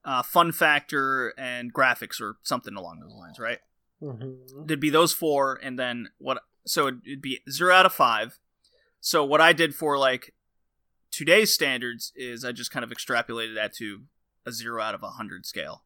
uh, 0.03 0.23
fun 0.23 0.51
factor, 0.51 1.35
and 1.37 1.71
graphics, 1.71 2.19
or 2.19 2.37
something 2.41 2.75
along 2.75 3.01
those 3.01 3.13
lines, 3.13 3.37
right? 3.37 3.59
Mhm. 4.01 4.67
There'd 4.67 4.79
be 4.79 4.89
those 4.89 5.13
four, 5.13 5.59
and 5.61 5.77
then 5.77 6.09
what? 6.17 6.43
So 6.65 6.87
it'd 6.87 7.05
it'd 7.05 7.21
be 7.21 7.41
zero 7.49 7.73
out 7.73 7.85
of 7.85 7.93
five. 7.93 8.39
So 8.99 9.23
what 9.25 9.41
I 9.41 9.53
did 9.53 9.75
for 9.75 9.97
like 9.97 10.33
today's 11.11 11.53
standards 11.53 12.11
is 12.15 12.43
I 12.45 12.51
just 12.51 12.71
kind 12.71 12.83
of 12.83 12.89
extrapolated 12.91 13.55
that 13.55 13.73
to 13.75 14.03
a 14.45 14.51
zero 14.51 14.81
out 14.81 14.95
of 14.95 15.03
a 15.03 15.11
hundred 15.11 15.45
scale 15.45 15.83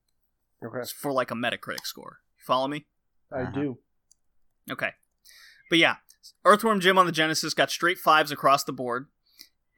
Okay, 0.63 0.87
for 0.97 1.11
like 1.11 1.31
a 1.31 1.35
Metacritic 1.35 1.85
score. 1.85 2.19
You 2.37 2.43
follow 2.45 2.67
me? 2.67 2.85
I 3.31 3.41
Uh-huh. 3.41 3.51
do. 3.51 3.79
Okay. 4.71 4.91
But 5.69 5.79
yeah, 5.79 5.97
Earthworm 6.45 6.79
Jim 6.79 6.97
on 6.97 7.05
the 7.05 7.11
Genesis 7.11 7.53
got 7.53 7.71
straight 7.71 7.97
fives 7.97 8.31
across 8.31 8.63
the 8.63 8.73
board. 8.73 9.07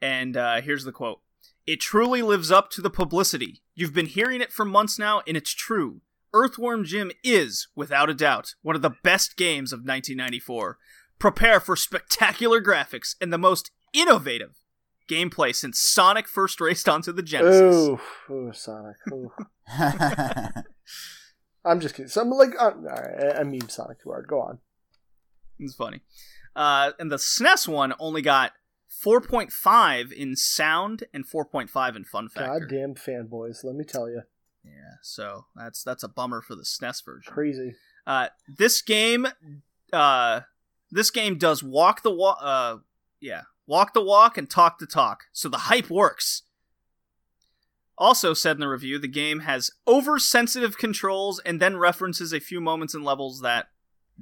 And 0.00 0.36
uh, 0.36 0.60
here's 0.60 0.84
the 0.84 0.92
quote 0.92 1.20
It 1.66 1.80
truly 1.80 2.22
lives 2.22 2.50
up 2.52 2.70
to 2.72 2.80
the 2.80 2.90
publicity. 2.90 3.62
You've 3.74 3.94
been 3.94 4.06
hearing 4.06 4.40
it 4.40 4.52
for 4.52 4.64
months 4.64 4.98
now, 4.98 5.22
and 5.26 5.36
it's 5.36 5.52
true. 5.52 6.02
Earthworm 6.32 6.84
Jim 6.84 7.10
is, 7.24 7.68
without 7.74 8.10
a 8.10 8.14
doubt, 8.14 8.54
one 8.62 8.76
of 8.76 8.82
the 8.82 8.96
best 9.02 9.36
games 9.36 9.72
of 9.72 9.80
1994. 9.80 10.78
Prepare 11.18 11.60
for 11.60 11.74
spectacular 11.74 12.62
graphics 12.62 13.16
and 13.20 13.32
the 13.32 13.38
most 13.38 13.70
innovative 13.92 14.60
gameplay 15.08 15.54
since 15.54 15.80
Sonic 15.80 16.28
first 16.28 16.60
raced 16.60 16.88
onto 16.88 17.12
the 17.12 17.22
Genesis. 17.22 17.74
Ooh, 17.74 18.00
ooh, 18.30 18.52
Sonic. 18.52 18.96
Ooh. 19.12 19.32
I'm 21.64 21.80
just 21.80 21.94
kidding. 21.94 22.08
So 22.08 22.20
I'm 22.20 22.30
like, 22.30 22.54
uh, 22.58 22.70
all 22.70 22.82
right, 22.82 23.36
I, 23.36 23.40
I 23.40 23.44
mean 23.44 23.68
Sonic 23.68 24.02
too 24.02 24.10
hard. 24.10 24.28
Go 24.28 24.40
on. 24.40 24.58
It's 25.58 25.74
funny. 25.74 26.02
Uh, 26.54 26.92
and 26.98 27.10
the 27.10 27.16
SNES 27.16 27.68
one 27.68 27.94
only 27.98 28.22
got 28.22 28.52
4.5 29.04 30.12
in 30.12 30.36
sound 30.36 31.04
and 31.12 31.26
4.5 31.28 31.96
in 31.96 32.04
fun 32.04 32.28
factor. 32.28 32.60
Goddamn 32.60 32.94
fanboys. 32.94 33.64
Let 33.64 33.74
me 33.74 33.84
tell 33.84 34.08
you, 34.08 34.22
Yeah, 34.64 34.96
so 35.02 35.46
that's 35.56 35.82
that's 35.82 36.02
a 36.02 36.08
bummer 36.08 36.40
for 36.40 36.54
the 36.54 36.62
SNES 36.62 37.04
version. 37.04 37.32
crazy. 37.32 37.74
Uh, 38.06 38.28
this 38.48 38.80
game, 38.82 39.26
uh, 39.92 40.40
this 40.90 41.10
game 41.10 41.36
does 41.38 41.62
walk 41.62 42.02
the 42.02 42.10
walk. 42.10 42.38
Uh, 42.40 42.76
yeah, 43.20 43.42
walk 43.66 43.94
the 43.94 44.02
walk 44.02 44.36
and 44.38 44.48
talk 44.48 44.78
the 44.78 44.86
talk. 44.86 45.24
So 45.32 45.48
the 45.48 45.58
hype 45.58 45.90
works. 45.90 46.42
Also 47.96 48.32
said 48.32 48.56
in 48.56 48.60
the 48.60 48.68
review, 48.68 48.98
the 48.98 49.08
game 49.08 49.40
has 49.40 49.70
oversensitive 49.86 50.78
controls 50.78 51.40
and 51.44 51.60
then 51.60 51.76
references 51.76 52.32
a 52.32 52.38
few 52.40 52.60
moments 52.60 52.94
and 52.94 53.04
levels 53.04 53.40
that 53.40 53.70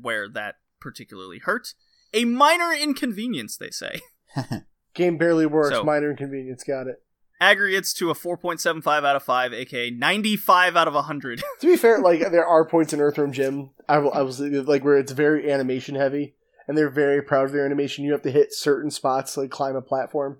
where 0.00 0.28
that 0.28 0.56
particularly 0.80 1.38
hurt. 1.38 1.74
A 2.14 2.24
minor 2.24 2.72
inconvenience, 2.72 3.56
they 3.56 3.70
say. 3.70 4.00
Game 4.94 5.18
barely 5.18 5.44
works. 5.44 5.76
So- 5.76 5.84
Minor 5.84 6.10
inconvenience. 6.10 6.64
Got 6.64 6.86
it. 6.86 7.02
Aggregates 7.40 7.92
to 7.94 8.10
a 8.10 8.14
4.75 8.14 9.04
out 9.04 9.16
of 9.16 9.22
5, 9.22 9.52
aka 9.52 9.90
95 9.90 10.76
out 10.76 10.88
of 10.88 10.94
100. 10.94 11.42
To 11.60 11.66
be 11.66 11.76
fair, 11.76 11.98
like 12.00 12.20
there 12.30 12.46
are 12.46 12.64
points 12.64 12.92
in 12.92 13.00
Earthworm 13.00 13.32
Jim. 13.32 13.70
I, 13.88 13.96
I 13.96 14.22
was 14.22 14.40
like 14.40 14.84
where 14.84 14.96
it's 14.96 15.12
very 15.12 15.50
animation 15.50 15.96
heavy, 15.96 16.34
and 16.66 16.76
they're 16.76 16.88
very 16.88 17.22
proud 17.22 17.44
of 17.44 17.52
their 17.52 17.66
animation. 17.66 18.04
You 18.04 18.12
have 18.12 18.22
to 18.22 18.30
hit 18.30 18.54
certain 18.54 18.90
spots 18.90 19.34
to 19.34 19.40
like 19.40 19.50
climb 19.50 19.76
a 19.76 19.82
platform. 19.82 20.38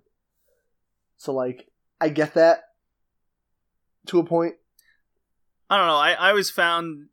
So 1.19 1.33
like, 1.33 1.69
I 2.01 2.09
get 2.09 2.35
that 2.35 2.65
to 4.07 4.19
a 4.19 4.25
point. 4.25 4.55
I 5.69 5.77
don't 5.77 5.87
know. 5.87 5.97
I, 5.97 6.13
I 6.13 6.29
always 6.31 6.51
found 6.51 7.09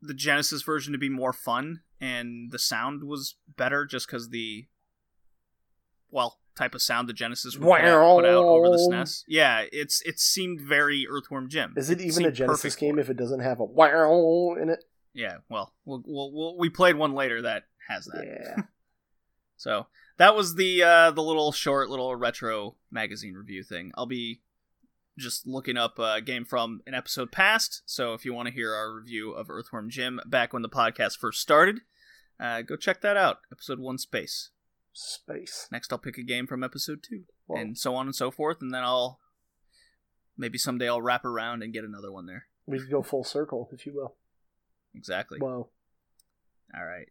the 0.00 0.14
Genesis 0.14 0.62
version 0.62 0.92
to 0.92 0.98
be 0.98 1.08
more 1.08 1.32
fun, 1.32 1.80
and 2.00 2.52
the 2.52 2.58
sound 2.58 3.04
was 3.04 3.34
better 3.56 3.84
just 3.84 4.06
because 4.06 4.28
the 4.28 4.66
well 6.10 6.37
type 6.58 6.74
of 6.74 6.82
sound 6.82 7.08
the 7.08 7.12
Genesis 7.12 7.56
would 7.56 7.64
put 7.64 7.80
out, 7.80 8.16
put 8.16 8.24
out 8.24 8.44
over 8.44 8.68
the 8.68 8.88
SNES. 8.90 9.24
Yeah, 9.28 9.64
it's 9.72 10.02
it 10.02 10.18
seemed 10.18 10.60
very 10.60 11.06
Earthworm 11.08 11.48
Jim. 11.48 11.74
Is 11.76 11.88
it 11.88 12.00
even 12.00 12.24
a 12.24 12.32
Genesis 12.32 12.76
game 12.76 12.98
if 12.98 13.08
it 13.08 13.16
doesn't 13.16 13.40
have 13.40 13.60
a 13.60 13.64
wow 13.64 14.54
in 14.60 14.68
it? 14.68 14.84
Yeah, 15.14 15.38
well, 15.48 15.72
we'll, 15.84 16.02
we'll, 16.06 16.32
we'll 16.32 16.58
we 16.58 16.68
played 16.68 16.96
one 16.96 17.14
later 17.14 17.42
that 17.42 17.64
has 17.88 18.06
that. 18.06 18.24
Yeah. 18.24 18.62
So 19.60 19.88
that 20.18 20.36
was 20.36 20.54
the 20.54 20.84
uh, 20.84 21.10
the 21.10 21.20
little 21.20 21.50
short 21.50 21.90
little 21.90 22.14
retro 22.14 22.76
magazine 22.92 23.34
review 23.34 23.64
thing. 23.64 23.90
I'll 23.96 24.06
be 24.06 24.40
just 25.18 25.48
looking 25.48 25.76
up 25.76 25.98
a 25.98 26.20
game 26.20 26.44
from 26.44 26.80
an 26.86 26.94
episode 26.94 27.32
past. 27.32 27.82
So 27.84 28.14
if 28.14 28.24
you 28.24 28.32
want 28.32 28.46
to 28.46 28.54
hear 28.54 28.72
our 28.72 28.94
review 28.94 29.32
of 29.32 29.50
Earthworm 29.50 29.90
Jim 29.90 30.20
back 30.26 30.52
when 30.52 30.62
the 30.62 30.68
podcast 30.68 31.18
first 31.18 31.40
started, 31.40 31.80
uh, 32.38 32.62
go 32.62 32.76
check 32.76 33.00
that 33.00 33.16
out. 33.16 33.38
Episode 33.50 33.80
one, 33.80 33.98
space. 33.98 34.50
Space. 35.00 35.68
Next, 35.70 35.92
I'll 35.92 35.98
pick 35.98 36.18
a 36.18 36.22
game 36.22 36.46
from 36.48 36.64
episode 36.64 37.02
two, 37.08 37.22
Well, 37.46 37.60
and 37.62 37.78
so 37.78 37.94
on 37.94 38.06
and 38.06 38.14
so 38.14 38.30
forth. 38.32 38.58
And 38.60 38.74
then 38.74 38.82
I'll 38.82 39.20
maybe 40.36 40.58
someday 40.58 40.88
I'll 40.88 41.00
wrap 41.02 41.24
around 41.24 41.62
and 41.62 41.72
get 41.72 41.84
another 41.84 42.10
one 42.10 42.26
there. 42.26 42.46
we 42.66 42.78
could 42.80 42.90
go 42.90 43.02
full 43.02 43.22
circle, 43.24 43.68
if 43.72 43.86
you 43.86 43.94
will. 43.94 44.16
Exactly. 44.94 45.38
Wow. 45.40 45.68
All 46.76 46.84
right. 46.84 47.08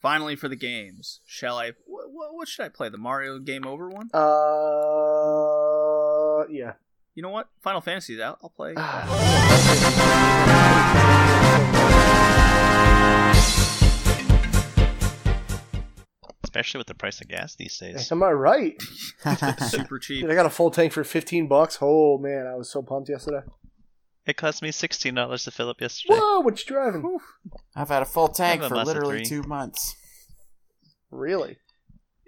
Finally, 0.00 0.36
for 0.36 0.48
the 0.48 0.56
games, 0.56 1.20
shall 1.26 1.58
I? 1.58 1.72
What, 1.86 2.06
what 2.34 2.46
should 2.48 2.64
I 2.64 2.68
play? 2.68 2.88
The 2.90 2.98
Mario 2.98 3.38
Game 3.40 3.66
Over 3.66 3.88
one? 3.88 4.08
Uh, 4.14 4.20
yeah. 6.48 6.74
You 7.14 7.22
know 7.22 7.30
what? 7.30 7.48
Final 7.62 7.80
Fantasy's 7.80 8.20
out. 8.20 8.38
I'll 8.42 8.50
play. 8.50 8.74
Especially 16.54 16.78
with 16.78 16.86
the 16.86 16.94
price 16.94 17.20
of 17.20 17.26
gas 17.26 17.56
these 17.56 17.76
days. 17.76 18.12
Am 18.12 18.22
I 18.22 18.30
right? 18.30 18.80
Super 19.60 19.98
cheap. 19.98 20.22
Dude, 20.22 20.30
I 20.30 20.36
got 20.36 20.46
a 20.46 20.50
full 20.50 20.70
tank 20.70 20.92
for 20.92 21.02
15 21.02 21.48
bucks. 21.48 21.78
Oh 21.80 22.16
man, 22.16 22.46
I 22.46 22.54
was 22.54 22.70
so 22.70 22.80
pumped 22.80 23.08
yesterday. 23.08 23.40
It 24.24 24.36
cost 24.36 24.62
me 24.62 24.70
sixteen 24.70 25.14
dollars 25.16 25.42
to 25.44 25.50
fill 25.50 25.68
up 25.68 25.80
yesterday. 25.80 26.14
Whoa, 26.16 26.40
what 26.40 26.56
you 26.60 26.64
driving? 26.64 27.18
I've 27.74 27.88
had 27.88 28.02
a 28.02 28.06
full 28.06 28.28
tank 28.28 28.62
I've 28.62 28.68
for 28.68 28.76
had 28.76 28.86
lots 28.86 28.90
of 28.90 28.94
literally 28.96 29.24
three. 29.24 29.42
two 29.42 29.42
months. 29.48 29.96
Really? 31.10 31.56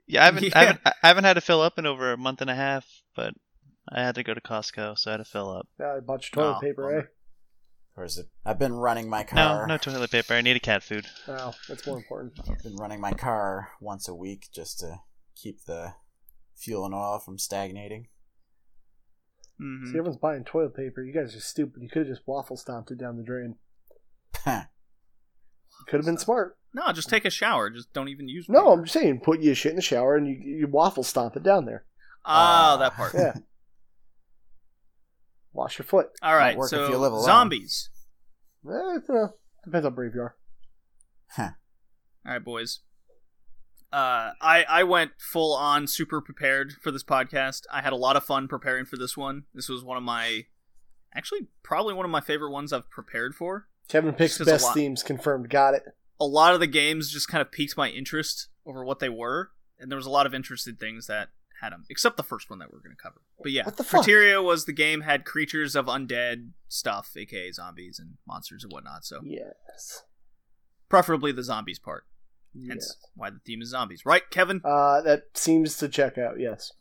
Yeah, 0.09 0.23
I 0.23 0.25
haven't, 0.27 0.43
Yeah. 0.45 0.51
I 0.55 0.65
haven't, 0.65 0.81
I 0.87 1.07
haven't 1.07 1.25
had 1.25 1.35
to 1.35 1.41
fill 1.41 1.61
up 1.63 1.79
in 1.79 1.87
over 1.87 2.13
a 2.13 2.17
month 2.19 2.41
and 2.41 2.51
a 2.51 2.55
half, 2.57 2.85
but 3.15 3.33
I 3.91 4.03
had 4.03 4.17
to 4.17 4.25
go 4.25 4.35
to 4.35 4.41
Costco, 4.41 4.99
so 4.99 5.11
I 5.11 5.13
had 5.13 5.19
to 5.19 5.25
fill 5.25 5.51
up. 5.51 5.69
Yeah, 5.79 5.95
I 5.97 6.01
bought 6.01 6.25
your 6.31 6.43
toilet 6.45 6.57
Oh, 6.57 6.61
paper, 6.61 6.99
eh? 6.99 7.03
Or 7.97 8.05
is 8.05 8.19
it? 8.19 8.27
I've 8.45 8.59
been 8.59 8.75
running 8.75 9.09
my 9.09 9.25
car. 9.25 9.67
no 9.67 9.75
no 9.75 9.79
toilet 9.79 10.11
paper. 10.11 10.35
I 10.35 10.43
need 10.43 10.57
a 10.57 10.61
cat 10.61 10.83
food. 10.83 11.07
Wow, 11.27 11.55
that's 11.69 11.87
more 11.87 11.97
important. 11.97 12.39
I've 12.49 12.63
been 12.63 12.77
running 12.77 13.01
my 13.01 13.13
car 13.13 13.71
once 13.81 14.07
a 14.07 14.15
week 14.15 14.49
just 14.53 14.79
to 14.81 15.01
keep 15.35 15.65
the 15.65 15.95
fuel 16.55 16.85
and 16.85 16.95
oil 16.95 17.19
from 17.19 17.39
stagnating. 17.39 18.09
Mhm. 19.61 19.85
See, 19.87 19.91
everyone's 19.99 20.19
buying 20.19 20.45
toilet 20.45 20.75
paper. 20.77 21.03
You 21.03 21.15
guys 21.15 21.35
are 21.35 21.41
stupid. 21.41 21.83
You 21.83 21.89
could 21.89 22.07
have 22.07 22.15
just 22.17 22.29
waffle 22.29 22.59
stomped 22.59 22.91
it 22.91 22.99
down 22.99 23.17
the 23.17 23.23
drain. 23.25 23.57
Could 25.89 25.99
have 25.99 26.07
been 26.07 26.19
smart. 26.19 26.57
No, 26.75 26.91
just 26.93 27.09
take 27.09 27.25
a 27.25 27.31
shower. 27.31 27.71
Just 27.71 27.93
don't 27.93 28.09
even 28.09 28.29
use. 28.29 28.49
No, 28.49 28.61
paper. 28.61 28.73
I'm 28.73 28.85
just 28.85 28.93
saying, 28.95 29.21
put 29.21 29.41
your 29.41 29.55
shit 29.55 29.71
in 29.71 29.77
the 29.77 29.83
shower 29.83 30.17
and 30.17 30.27
you, 30.27 30.35
you 30.35 30.67
waffle 30.67 31.03
stomp 31.05 31.37
it 31.37 31.43
down 31.43 31.65
there. 31.65 31.85
Oh, 32.25 32.77
that 32.79 32.95
part. 32.95 33.15
Yeah. 33.15 33.35
Wash 35.57 35.79
your 35.79 35.87
foot. 35.87 36.09
All 36.23 36.37
right. 36.37 36.57
work 36.57 36.67
if 36.67 36.71
So 36.71 36.89
you 36.91 36.99
live 36.99 37.13
alone. 37.13 37.25
zombies. 37.25 37.89
Eh, 38.69 38.71
uh, 38.71 39.29
depends 39.65 39.85
how 39.87 39.91
brave 39.91 40.13
you 40.15 40.21
are. 40.23 40.37
Huh. 41.31 41.51
All 42.27 42.33
right, 42.33 42.45
boys. 42.45 42.81
Uh, 43.93 44.33
I 44.43 44.65
I 44.69 44.83
went 44.83 45.13
full 45.19 45.55
on 45.55 45.87
super 45.87 46.21
prepared 46.21 46.75
for 46.83 46.91
this 46.91 47.05
podcast. 47.05 47.63
I 47.73 47.81
had 47.83 47.93
a 47.93 47.97
lot 47.97 48.17
of 48.17 48.25
fun 48.25 48.49
preparing 48.49 48.85
for 48.85 48.97
this 48.97 49.17
one. 49.17 49.45
This 49.55 49.69
was 49.69 49.83
one 49.85 49.97
of 49.97 50.03
my, 50.03 50.47
actually, 51.15 51.47
probably 51.63 51.95
one 51.95 52.05
of 52.05 52.11
my 52.11 52.21
favorite 52.21 52.51
ones 52.51 52.73
I've 52.73 52.91
prepared 52.91 53.35
for. 53.35 53.69
Kevin 53.89 54.13
picks 54.13 54.33
Just 54.37 54.39
'cause 54.39 54.47
best 54.49 54.65
lot- 54.65 54.75
themes 54.75 55.03
confirmed. 55.03 55.49
Got 55.49 55.75
it. 55.75 55.85
a 56.19 56.25
lot 56.27 56.55
of 56.55 56.61
the 56.61 56.67
games 56.67 57.11
just 57.11 57.29
kind 57.29 57.41
of 57.43 57.53
piqued 57.53 57.77
my 57.77 57.89
interest 57.91 58.49
over 58.67 58.85
what 58.85 58.99
they 58.99 59.09
were, 59.09 59.53
and 59.79 59.91
there 59.91 59.97
was 59.97 60.07
a 60.07 60.11
lot 60.11 60.27
of 60.27 60.35
interesting 60.35 60.75
things 60.77 61.07
that 61.07 61.29
had 61.61 61.73
them, 61.73 61.85
except 61.91 62.17
the 62.17 62.23
first 62.23 62.51
one 62.51 62.59
that 62.59 62.73
we're 62.73 62.81
going 62.81 62.95
to 62.97 63.03
cover. 63.03 63.21
But 63.43 63.53
yeah, 63.53 63.65
What 63.65 63.77
the 63.77 63.85
fuck? 63.85 64.03
Criteria 64.03 64.43
was 64.43 64.65
the 64.65 64.73
game 64.73 65.03
had 65.03 65.25
creatures 65.25 65.75
of 65.77 65.87
undead 65.87 66.51
stuff, 66.69 67.13
aka 67.17 67.51
zombies 67.53 67.99
and 67.99 68.15
monsters 68.27 68.63
and 68.65 68.73
whatnot. 68.73 69.05
So 69.05 69.21
Yes. 69.25 70.03
preferably 70.89 71.33
the 71.33 71.43
zombies 71.43 71.79
part. 71.79 72.05
Yes. 72.55 72.69
Hence 72.69 72.97
why 73.15 73.31
the 73.31 73.41
theme 73.45 73.61
is 73.63 73.69
zombies, 73.71 74.07
right, 74.07 74.23
Kevin? 74.31 74.61
Uh, 74.65 75.03
that 75.03 75.25
seems 75.35 75.77
to 75.79 75.89
check 75.89 76.17
out. 76.19 76.39
Yes. 76.41 76.73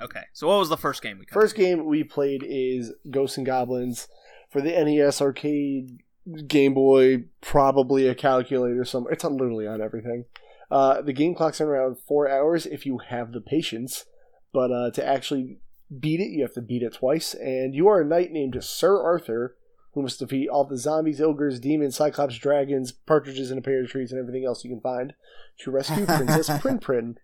Okay, 0.00 0.22
so 0.32 0.48
what 0.48 0.58
was 0.58 0.68
the 0.70 0.76
first 0.76 1.02
game 1.02 1.18
we 1.18 1.26
covered? 1.26 1.42
First 1.42 1.56
game 1.56 1.84
we 1.84 2.04
played 2.04 2.42
is 2.46 2.92
Ghosts 3.10 3.36
'n 3.36 3.44
Goblins 3.44 4.08
for 4.48 4.60
the 4.62 4.70
NES 4.72 5.20
arcade, 5.20 5.98
Game 6.46 6.74
Boy, 6.74 7.24
probably 7.40 8.06
a 8.06 8.14
calculator 8.14 8.84
somewhere. 8.84 9.12
It's 9.12 9.24
literally 9.24 9.66
on 9.66 9.82
everything. 9.82 10.24
Uh, 10.70 11.02
the 11.02 11.12
game 11.12 11.34
clocks 11.34 11.60
in 11.60 11.66
around 11.66 11.98
four 11.98 12.30
hours 12.30 12.66
if 12.66 12.86
you 12.86 12.98
have 12.98 13.32
the 13.32 13.40
patience, 13.40 14.04
but 14.52 14.70
uh, 14.70 14.90
to 14.92 15.04
actually 15.04 15.58
beat 15.98 16.20
it, 16.20 16.30
you 16.30 16.42
have 16.42 16.54
to 16.54 16.62
beat 16.62 16.82
it 16.82 16.94
twice, 16.94 17.34
and 17.34 17.74
you 17.74 17.88
are 17.88 18.00
a 18.00 18.04
knight 18.04 18.30
named 18.30 18.56
Sir 18.62 19.02
Arthur 19.02 19.56
who 19.92 20.02
must 20.02 20.20
defeat 20.20 20.48
all 20.48 20.64
the 20.64 20.76
zombies, 20.76 21.20
ogres, 21.20 21.58
demons, 21.58 21.96
cyclops, 21.96 22.38
dragons, 22.38 22.92
partridges 22.92 23.50
in 23.50 23.58
a 23.58 23.62
pear 23.62 23.84
trees, 23.86 24.12
and 24.12 24.20
everything 24.20 24.44
else 24.44 24.64
you 24.64 24.70
can 24.70 24.80
find 24.80 25.14
to 25.58 25.70
rescue 25.70 26.06
Princess 26.06 26.50
Prin 26.60 26.78
Prin. 26.78 27.16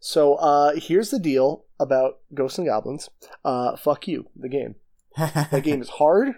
So 0.00 0.34
uh, 0.34 0.72
here's 0.76 1.10
the 1.10 1.18
deal 1.18 1.64
about 1.80 2.18
Ghosts 2.34 2.58
and 2.58 2.66
Goblins. 2.66 3.08
Uh, 3.44 3.76
fuck 3.76 4.06
you, 4.06 4.26
the 4.36 4.48
game. 4.48 4.74
That 5.16 5.62
game 5.62 5.80
is 5.80 5.90
hard. 5.90 6.34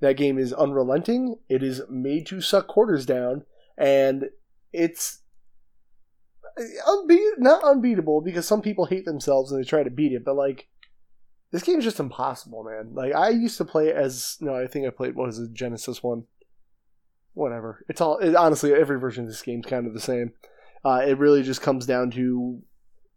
That 0.00 0.16
game 0.16 0.38
is 0.38 0.52
unrelenting. 0.52 1.36
It 1.48 1.62
is 1.62 1.82
made 1.88 2.26
to 2.26 2.40
suck 2.40 2.66
quarters 2.66 3.06
down, 3.06 3.44
and 3.76 4.30
it's 4.72 5.22
unbe- 6.86 7.38
not 7.38 7.62
unbeatable 7.64 8.20
because 8.20 8.46
some 8.46 8.62
people 8.62 8.86
hate 8.86 9.04
themselves 9.04 9.50
and 9.50 9.62
they 9.62 9.68
try 9.68 9.82
to 9.82 9.90
beat 9.90 10.12
it, 10.12 10.24
but 10.24 10.36
like 10.36 10.68
this 11.50 11.62
game 11.62 11.78
is 11.78 11.84
just 11.84 12.00
impossible, 12.00 12.64
man. 12.64 12.94
Like 12.94 13.14
I 13.14 13.30
used 13.30 13.56
to 13.58 13.64
play 13.64 13.92
as 13.92 14.36
no, 14.40 14.54
I 14.54 14.66
think 14.66 14.86
I 14.86 14.90
played 14.90 15.14
what 15.14 15.26
was 15.26 15.38
the 15.38 15.48
Genesis 15.48 16.02
one. 16.02 16.24
Whatever. 17.34 17.84
It's 17.88 18.00
all 18.00 18.18
it, 18.18 18.34
honestly 18.34 18.74
every 18.74 18.98
version 18.98 19.24
of 19.24 19.30
this 19.30 19.42
game's 19.42 19.66
kind 19.66 19.86
of 19.86 19.94
the 19.94 20.00
same. 20.00 20.32
Uh, 20.84 21.02
it 21.06 21.18
really 21.18 21.42
just 21.42 21.62
comes 21.62 21.86
down 21.86 22.10
to 22.12 22.62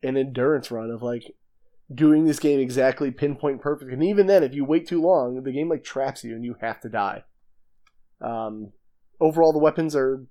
an 0.04 0.18
endurance 0.18 0.72
run 0.72 0.90
of 0.90 1.02
like 1.02 1.36
doing 1.94 2.26
this 2.26 2.40
game 2.40 2.60
exactly 2.60 3.12
pinpoint 3.12 3.62
perfect. 3.62 3.92
And 3.92 4.04
even 4.04 4.28
then, 4.28 4.44
if 4.44 4.54
you 4.54 4.66
wait 4.66 4.88
too 4.88 5.02
long, 5.02 5.44
the 5.44 5.52
game 5.52 5.70
like 5.70 5.84
traps 5.84 6.24
you 6.24 6.36
and 6.36 6.46
you 6.46 6.56
have 6.62 6.80
to 6.82 6.90
die. 6.90 7.24
Um, 8.22 8.72
overall, 9.20 9.52
the 9.52 9.60
weapons 9.60 9.96
are 9.96 10.26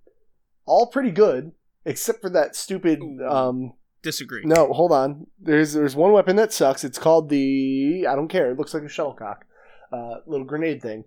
all 0.64 0.86
pretty 0.86 1.11
good, 1.11 1.52
except 1.84 2.20
for 2.22 2.30
that 2.30 2.56
stupid. 2.56 3.00
Um, 3.28 3.72
Disagree. 4.02 4.42
no, 4.44 4.72
hold 4.72 4.92
on. 4.92 5.26
There's 5.38 5.74
there's 5.74 5.94
one 5.94 6.12
weapon 6.12 6.36
that 6.36 6.52
sucks. 6.52 6.84
It's 6.84 6.98
called 6.98 7.28
the 7.28 8.06
I 8.08 8.14
don't 8.16 8.28
care. 8.28 8.50
It 8.50 8.58
looks 8.58 8.72
like 8.72 8.82
a 8.82 8.88
shuttlecock, 8.88 9.44
uh, 9.92 10.16
little 10.26 10.46
grenade 10.46 10.80
thing. 10.80 11.04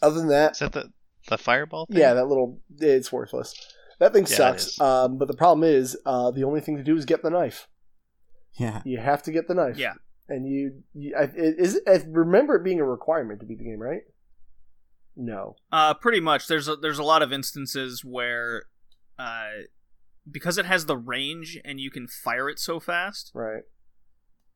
Other 0.00 0.16
than 0.18 0.28
that, 0.28 0.52
Is 0.52 0.58
that 0.60 0.72
the 0.72 0.92
the 1.28 1.36
fireball? 1.38 1.86
Thing? 1.86 1.98
yeah, 1.98 2.14
that 2.14 2.26
little 2.26 2.60
it's 2.80 3.12
worthless. 3.12 3.54
That 3.98 4.12
thing 4.12 4.26
Yeah, 4.28 4.36
sucks. 4.36 4.80
Um, 4.80 5.18
but 5.18 5.28
the 5.28 5.36
problem 5.36 5.62
is, 5.68 5.96
uh, 6.06 6.30
the 6.30 6.44
only 6.44 6.60
thing 6.60 6.76
to 6.76 6.82
do 6.82 6.96
is 6.96 7.04
get 7.04 7.22
the 7.22 7.30
knife. 7.30 7.66
yeah. 8.58 8.82
You 8.84 8.98
have 8.98 9.22
to 9.24 9.32
get 9.32 9.48
the 9.48 9.54
knife. 9.54 9.76
Yeah. 9.78 9.94
And 10.28 10.46
you, 10.46 10.82
you 10.94 11.14
I, 11.18 11.22
it, 11.24 11.54
is 11.58 11.80
I 11.86 12.02
remember 12.06 12.56
it 12.56 12.64
being 12.64 12.80
a 12.80 12.84
requirement 12.84 13.40
to 13.40 13.46
beat 13.46 13.58
the 13.58 13.64
game, 13.64 13.78
right? 13.80 14.02
No. 15.16 15.56
Uh, 15.72 15.94
pretty 15.94 16.20
much. 16.20 16.46
There's 16.46 16.68
a, 16.68 16.76
there's 16.76 16.98
a 16.98 17.02
lot 17.04 17.22
of 17.22 17.32
instances 17.32 18.04
where, 18.04 18.64
uh, 19.18 19.48
because 20.30 20.58
it 20.58 20.66
has 20.66 20.86
the 20.86 20.96
range 20.96 21.58
and 21.64 21.80
you 21.80 21.90
can 21.90 22.06
fire 22.06 22.48
it 22.48 22.58
so 22.58 22.80
fast, 22.80 23.30
Right. 23.34 23.62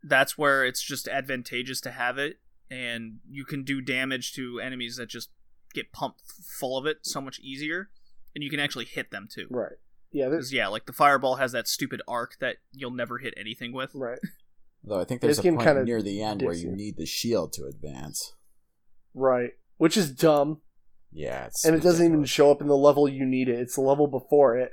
that's 0.03 0.37
where 0.39 0.65
it's 0.65 0.83
just 0.83 1.09
advantageous 1.09 1.81
to 1.83 1.91
have 1.93 2.19
it, 2.19 2.39
and 2.71 3.19
you 3.29 3.45
can 3.45 3.63
do 3.65 3.81
damage 3.81 4.33
to 4.35 4.61
enemies 4.61 4.97
that 4.97 5.09
just 5.09 5.31
get 5.75 5.93
pumped 5.93 6.23
full 6.59 6.77
of 6.77 6.87
it 6.87 6.99
so 7.03 7.21
much 7.21 7.39
easier, 7.41 7.91
and 8.35 8.43
you 8.43 8.51
can 8.51 8.61
actually 8.61 8.85
hit 8.87 9.11
them 9.11 9.29
too. 9.33 9.47
Right. 9.51 9.73
Yeah. 10.13 10.29
There's, 10.29 10.47
Because 10.49 10.53
yeah, 10.53 10.67
like 10.69 10.87
the 10.87 10.93
fireball 10.93 11.37
has 11.37 11.53
that 11.53 11.69
stupid 11.69 12.03
arc 12.09 12.39
that 12.41 12.57
you'll 12.73 12.91
never 12.91 13.19
hit 13.19 13.35
anything 13.37 13.73
with. 13.73 13.95
right. 13.95 14.19
Though 14.83 14.99
I 14.99 15.05
think 15.05 15.21
there's 15.21 15.37
This 15.37 15.41
a 15.41 15.43
game 15.43 15.57
point 15.57 15.67
kinda 15.69 15.85
near 15.85 16.01
the 16.03 16.23
end 16.23 16.41
where 16.43 16.55
you 16.55 16.71
you. 16.71 16.75
need 16.77 16.97
the 16.97 17.05
shield 17.07 17.53
to 17.53 17.67
advance. 17.67 18.35
Right. 19.13 19.53
Which 19.77 19.97
is 19.97 20.11
dumb, 20.11 20.63
Yeah, 21.13 21.47
it's 21.47 21.65
and 21.67 21.77
it 21.77 21.83
doesn't 21.83 22.05
even 22.07 22.25
show 22.25 22.51
up 22.51 22.61
in 22.63 22.67
the 22.67 22.77
level 22.77 23.07
you 23.09 23.27
need 23.27 23.49
it. 23.49 23.59
It's 23.61 23.75
the 23.75 23.83
level 23.83 24.07
before 24.07 24.57
it, 24.57 24.73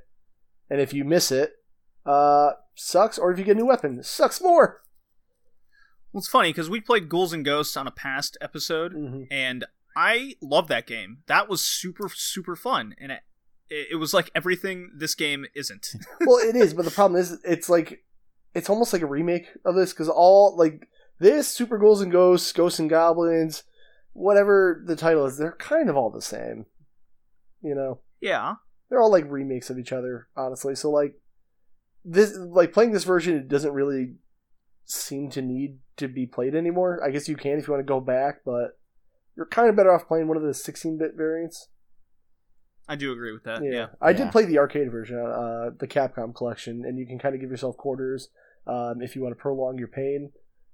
and 0.70 0.82
if 0.82 0.94
you 0.94 1.04
miss 1.04 1.32
it, 1.32 1.54
uh, 2.06 2.52
sucks. 2.76 3.18
Or 3.18 3.32
if 3.32 3.40
you 3.40 3.46
get 3.46 3.56
a 3.56 3.60
new 3.60 3.68
weapon, 3.68 4.02
sucks 4.04 4.42
more. 4.42 4.82
Well, 6.12 6.20
it's 6.20 6.30
funny 6.30 6.50
because 6.50 6.70
we 6.70 6.82
played 6.82 7.10
Ghouls 7.10 7.34
and 7.34 7.44
Ghosts 7.46 7.76
on 7.78 7.88
a 7.88 7.92
past 7.92 8.38
episode, 8.42 8.94
hmm 8.94 9.24
and 9.30 9.66
I 9.96 10.36
love 10.42 10.68
that 10.68 10.86
game. 10.86 11.24
That 11.28 11.50
was 11.50 11.64
super 11.64 12.08
super 12.14 12.56
fun, 12.56 12.96
and 13.00 13.12
it 13.12 13.22
it 13.70 14.00
was 14.00 14.14
like 14.14 14.32
everything 14.34 14.92
this 14.96 15.16
game 15.16 15.46
isn't. 15.56 15.90
well, 16.26 16.38
it 16.38 16.56
is, 16.56 16.74
but 16.74 16.86
the 16.86 16.92
problem 16.92 17.20
is, 17.20 17.40
it's 17.44 17.68
like 17.68 18.04
it's 18.54 18.70
almost 18.70 18.94
like 18.94 19.02
a 19.02 19.08
remake 19.08 19.48
of 19.66 19.76
this 19.76 19.94
because 19.94 20.10
all 20.10 20.56
like 20.58 20.88
this 21.20 21.48
Super 21.48 21.78
Ghouls 21.78 22.02
and 22.02 22.12
Ghosts, 22.12 22.52
Ghosts 22.52 22.80
and 22.80 22.90
Goblins, 22.90 23.64
whatever 24.14 24.84
the 24.86 24.96
title 24.96 25.26
is, 25.26 25.38
they're 25.38 25.54
kind 25.54 25.90
of 25.90 25.98
all 25.98 26.10
the 26.10 26.22
same. 26.22 26.66
You 27.62 27.76
know, 27.76 28.00
yeah, 28.22 28.56
they're 28.90 29.02
all 29.02 29.12
like 29.12 29.26
remakes 29.30 29.70
of 29.70 29.78
each 29.80 29.92
other, 29.92 30.28
honestly. 30.36 30.76
So 30.76 30.90
like 30.90 31.16
this, 32.06 32.36
like 32.38 32.74
playing 32.74 32.92
this 32.92 33.04
version, 33.04 33.36
it 33.36 33.48
doesn't 33.48 33.74
really 33.74 34.14
seem 34.86 35.30
to 35.32 35.42
need 35.42 35.80
to 35.98 36.08
be 36.08 36.26
played 36.26 36.56
anymore. 36.56 37.02
I 37.04 37.12
guess 37.12 37.28
you 37.28 37.36
can 37.36 37.58
if 37.60 37.68
you 37.68 37.74
want 37.74 37.86
to 37.86 37.92
go 37.92 38.00
back, 38.00 38.42
but 38.46 38.80
you're 39.36 39.46
kind 39.46 39.70
of 39.70 39.76
better 39.76 39.94
off 39.94 40.08
playing 40.08 40.28
one 40.28 40.38
of 40.38 40.44
the 40.44 40.50
16-bit 40.50 41.12
variants. 41.16 41.68
I 42.88 42.96
do 42.96 43.12
agree 43.12 43.34
with 43.34 43.44
that. 43.44 43.62
Yeah, 43.64 43.72
Yeah, 43.72 43.88
I 44.02 44.12
Yeah. 44.12 44.18
did 44.18 44.32
play 44.32 44.46
the 44.46 44.58
arcade 44.60 44.90
version, 44.90 45.18
uh, 45.20 45.72
the 45.78 45.88
Capcom 45.88 46.34
collection, 46.34 46.86
and 46.86 46.98
you 46.98 47.06
can 47.06 47.20
kind 47.20 47.36
of 47.36 47.42
give 47.42 47.52
yourself 47.52 47.76
quarters 47.78 48.30
um, 48.66 49.02
if 49.02 49.16
you 49.16 49.22
want 49.22 49.36
to 49.36 49.42
prolong 49.42 49.78
your 49.78 49.90
pain. 49.90 50.32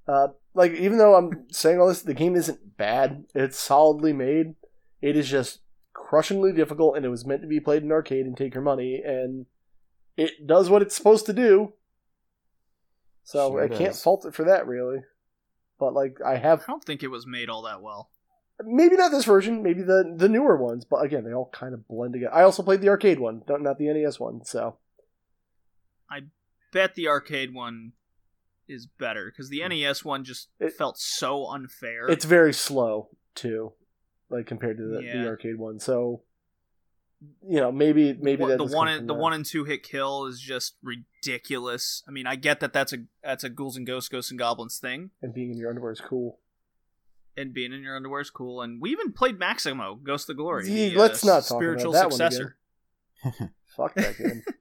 Uh, 0.07 0.27
like 0.53 0.73
even 0.73 0.97
though 0.97 1.15
I'm 1.15 1.45
saying 1.51 1.79
all 1.79 1.87
this, 1.87 2.01
the 2.03 2.13
game 2.13 2.35
isn't 2.35 2.77
bad. 2.77 3.25
It's 3.33 3.57
solidly 3.57 4.13
made. 4.13 4.55
It 5.01 5.15
is 5.17 5.29
just 5.29 5.59
crushingly 6.13 6.51
difficult, 6.53 6.95
and 6.95 7.03
it 7.03 7.09
was 7.09 7.25
meant 7.25 7.41
to 7.41 7.47
be 7.47 7.59
played 7.59 7.81
in 7.81 7.91
arcade 7.91 8.27
and 8.27 8.37
take 8.37 8.53
your 8.53 8.61
money, 8.61 9.01
and 9.03 9.47
it 10.15 10.45
does 10.45 10.69
what 10.69 10.83
it's 10.83 10.95
supposed 10.95 11.25
to 11.25 11.33
do. 11.33 11.73
So 13.23 13.53
Sure 13.53 13.63
I 13.63 13.67
can't 13.67 13.95
fault 13.95 14.23
it 14.25 14.35
for 14.35 14.43
that, 14.43 14.67
really. 14.67 14.99
But 15.79 15.95
like 15.95 16.19
I 16.23 16.35
have 16.35 16.61
I 16.61 16.71
don't 16.71 16.83
think 16.83 17.01
it 17.01 17.07
was 17.07 17.25
made 17.25 17.49
all 17.49 17.63
that 17.63 17.81
well. 17.81 18.11
maybe 18.63 18.95
not 18.95 19.09
this 19.09 19.25
version, 19.25 19.63
maybe 19.63 19.81
the 19.81 20.13
the 20.15 20.29
newer 20.29 20.55
ones, 20.55 20.85
but 20.85 20.97
again, 20.97 21.23
they 21.23 21.33
all 21.33 21.49
kind 21.51 21.73
of 21.73 21.87
blend 21.87 22.13
together. 22.13 22.33
I 22.33 22.43
also 22.43 22.61
played 22.61 22.81
the 22.81 22.89
arcade 22.89 23.19
one, 23.19 23.41
not 23.49 23.61
not 23.61 23.79
the 23.79 23.91
NES 23.91 24.19
one. 24.19 24.45
So 24.45 24.77
I 26.11 26.25
Bet 26.71 26.93
the 26.93 27.07
arcade 27.07 27.55
one 27.55 27.93
is 28.67 28.85
better 28.85 29.31
because 29.31 29.49
the 29.49 29.61
hmm. 29.61 29.69
NES 29.69 30.05
one 30.05 30.23
just 30.23 30.49
It- 30.59 30.73
felt 30.73 30.99
so 30.99 31.47
unfair. 31.47 32.07
it's 32.07 32.25
very 32.25 32.53
slow 32.53 33.09
too, 33.33 33.73
like 34.33 34.45
compared 34.47 34.77
to 34.77 34.83
the, 34.83 35.01
Yeah. 35.03 35.21
the 35.23 35.27
arcade 35.27 35.57
one. 35.57 35.79
So 35.79 36.23
you 37.47 37.61
know, 37.61 37.71
maybe 37.71 38.13
maybe 38.13 38.45
that 38.45 38.57
the 38.57 38.65
one 38.65 38.89
and 38.89 39.07
the 39.07 39.13
that. 39.13 39.19
one 39.19 39.31
and 39.31 39.45
two 39.45 39.63
hit 39.63 39.83
kill 39.83 40.25
is 40.25 40.41
just 40.41 40.75
ridiculous. 40.83 42.03
I 42.07 42.11
mean, 42.11 42.27
I 42.27 42.35
get 42.35 42.59
that 42.59 42.73
that's 42.73 42.91
a 42.91 42.97
that's 43.23 43.45
a 43.45 43.49
ghouls 43.49 43.77
and 43.77 43.87
ghosts, 43.87 44.09
ghosts 44.09 44.29
and 44.29 44.37
goblins 44.37 44.77
thing, 44.77 45.11
and 45.21 45.33
being 45.33 45.51
in 45.51 45.57
your 45.57 45.69
underwear 45.69 45.93
is 45.93 46.01
cool. 46.01 46.39
and 47.37 47.53
being 47.53 47.71
in 47.73 47.81
your 47.81 47.95
underwear 47.95 48.21
is 48.21 48.29
cool. 48.29 48.61
And 48.61 48.81
we 48.81 48.91
even 48.91 49.11
played 49.13 49.39
Maximo, 49.39 49.95
Ghosts 49.95 50.27
to 50.27 50.33
Glory. 50.33 50.69
Yeah, 50.69 50.89
the, 50.89 50.95
let's 50.97 51.23
uh, 51.23 51.27
not 51.27 51.43
talk 51.43 51.51
about 51.51 51.59
spiritual 51.59 51.91
that 51.93 52.03
one 52.03 52.11
successor. 52.11 52.57
Fuck 53.75 53.95
that 53.95 54.17
game. 54.17 54.43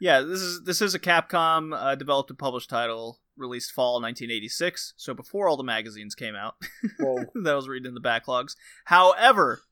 Yeah, 0.00 0.20
this 0.20 0.40
is 0.40 0.62
this 0.62 0.80
is 0.80 0.94
a 0.94 0.98
Capcom 1.00 1.74
uh, 1.76 1.96
developed 1.96 2.30
and 2.30 2.38
published 2.38 2.70
title, 2.70 3.18
released 3.38 3.72
fall 3.72 3.94
1986, 3.94 4.94
so 4.96 5.14
before 5.14 5.48
all 5.48 5.56
the 5.56 5.62
magazines 5.64 6.14
came 6.14 6.34
out. 6.34 6.56
Whoa. 6.98 7.24
that 7.42 7.54
was 7.54 7.68
reading 7.68 7.88
in 7.88 7.94
the 7.94 8.00
backlogs. 8.00 8.56
However, 8.86 9.62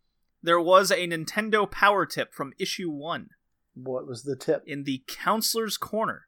there 0.43 0.61
was 0.61 0.91
a 0.91 1.09
Nintendo 1.09 1.71
Power 1.71 2.07
Tip 2.07 2.33
from 2.33 2.53
issue 2.59 2.91
one 2.91 3.31
what 3.77 4.07
was 4.07 4.23
the 4.23 4.37
tip? 4.37 4.63
in 4.67 4.85
the 4.85 5.03
Counselor's 5.07 5.77
Corner, 5.77 6.27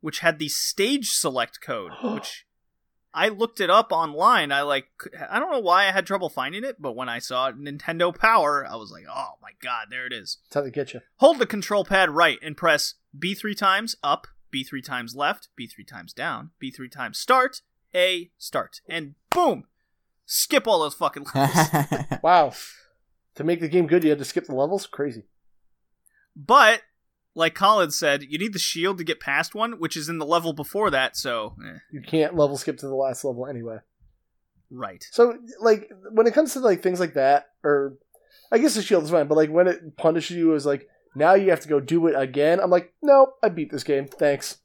which 0.00 0.18
had 0.18 0.38
the 0.38 0.48
stage 0.48 1.10
select 1.10 1.60
code, 1.60 1.92
which 2.02 2.46
I 3.14 3.28
looked 3.28 3.60
it 3.60 3.70
up 3.70 3.92
online. 3.92 4.50
I 4.50 4.62
like 4.62 4.88
I 5.30 5.38
don't 5.38 5.52
know 5.52 5.60
why 5.60 5.86
I 5.86 5.92
had 5.92 6.06
trouble 6.06 6.28
finding 6.28 6.64
it, 6.64 6.82
but 6.82 6.96
when 6.96 7.08
I 7.08 7.20
saw 7.20 7.48
it, 7.48 7.58
Nintendo 7.58 8.16
Power, 8.16 8.66
I 8.68 8.76
was 8.76 8.90
like, 8.90 9.04
"Oh 9.08 9.34
my 9.40 9.50
god, 9.62 9.86
there 9.90 10.06
it 10.06 10.12
is." 10.12 10.38
That's 10.44 10.54
how 10.54 10.62
they 10.62 10.70
get 10.70 10.92
you. 10.92 11.00
Hold 11.16 11.38
the 11.38 11.46
control 11.46 11.84
pad 11.84 12.10
right 12.10 12.38
and 12.42 12.56
press 12.56 12.94
B 13.16 13.34
three 13.34 13.54
times 13.54 13.94
up, 14.02 14.26
B 14.54 14.62
three 14.62 14.82
times 14.82 15.16
left, 15.16 15.48
B 15.56 15.66
three 15.66 15.82
times 15.84 16.12
down, 16.12 16.50
B 16.60 16.70
three 16.70 16.88
times 16.88 17.18
start, 17.18 17.62
A 17.92 18.30
start, 18.38 18.80
and 18.88 19.16
boom, 19.30 19.64
skip 20.26 20.68
all 20.68 20.78
those 20.78 20.94
fucking 20.94 21.26
levels. 21.34 22.06
Wow. 22.22 22.52
to 23.34 23.42
make 23.42 23.58
the 23.58 23.66
game 23.66 23.88
good, 23.88 24.04
you 24.04 24.10
had 24.10 24.20
to 24.20 24.24
skip 24.24 24.46
the 24.46 24.54
levels. 24.54 24.86
Crazy. 24.86 25.24
but 26.36 26.82
like 27.34 27.56
Colin 27.56 27.90
said, 27.90 28.22
you 28.22 28.38
need 28.38 28.52
the 28.52 28.60
shield 28.60 28.98
to 28.98 29.02
get 29.04 29.18
past 29.18 29.56
one, 29.56 29.72
which 29.80 29.96
is 29.96 30.08
in 30.08 30.18
the 30.18 30.24
level 30.26 30.52
before 30.52 30.88
that. 30.88 31.16
So, 31.16 31.56
eh, 31.66 31.78
You 31.90 32.00
can't 32.00 32.36
level 32.36 32.56
skip 32.56 32.76
to 32.78 32.86
the 32.86 32.94
last 32.94 33.24
level 33.24 33.48
anyway. 33.48 33.78
right, 34.70 35.04
So, 35.10 35.36
like, 35.60 35.90
when 36.12 36.28
it 36.28 36.32
comes 36.34 36.52
to 36.52 36.60
like 36.60 36.80
things 36.80 37.00
like 37.00 37.14
that, 37.14 37.46
or 37.64 37.98
I 38.52 38.58
guess 38.58 38.76
the 38.76 38.82
shield 38.82 39.02
is 39.02 39.10
fine, 39.10 39.26
but 39.26 39.34
like 39.36 39.50
when 39.50 39.66
it 39.66 39.96
punishes 39.96 40.36
you 40.36 40.54
as 40.54 40.64
like 40.64 40.86
now 41.14 41.34
you 41.34 41.50
have 41.50 41.60
to 41.60 41.68
go 41.68 41.80
do 41.80 42.06
it 42.06 42.14
again, 42.16 42.60
I'm 42.60 42.70
like, 42.70 42.92
no, 43.02 43.34
I 43.42 43.48
beat 43.48 43.70
this 43.70 43.84
game. 43.84 44.06
Thanks. 44.06 44.58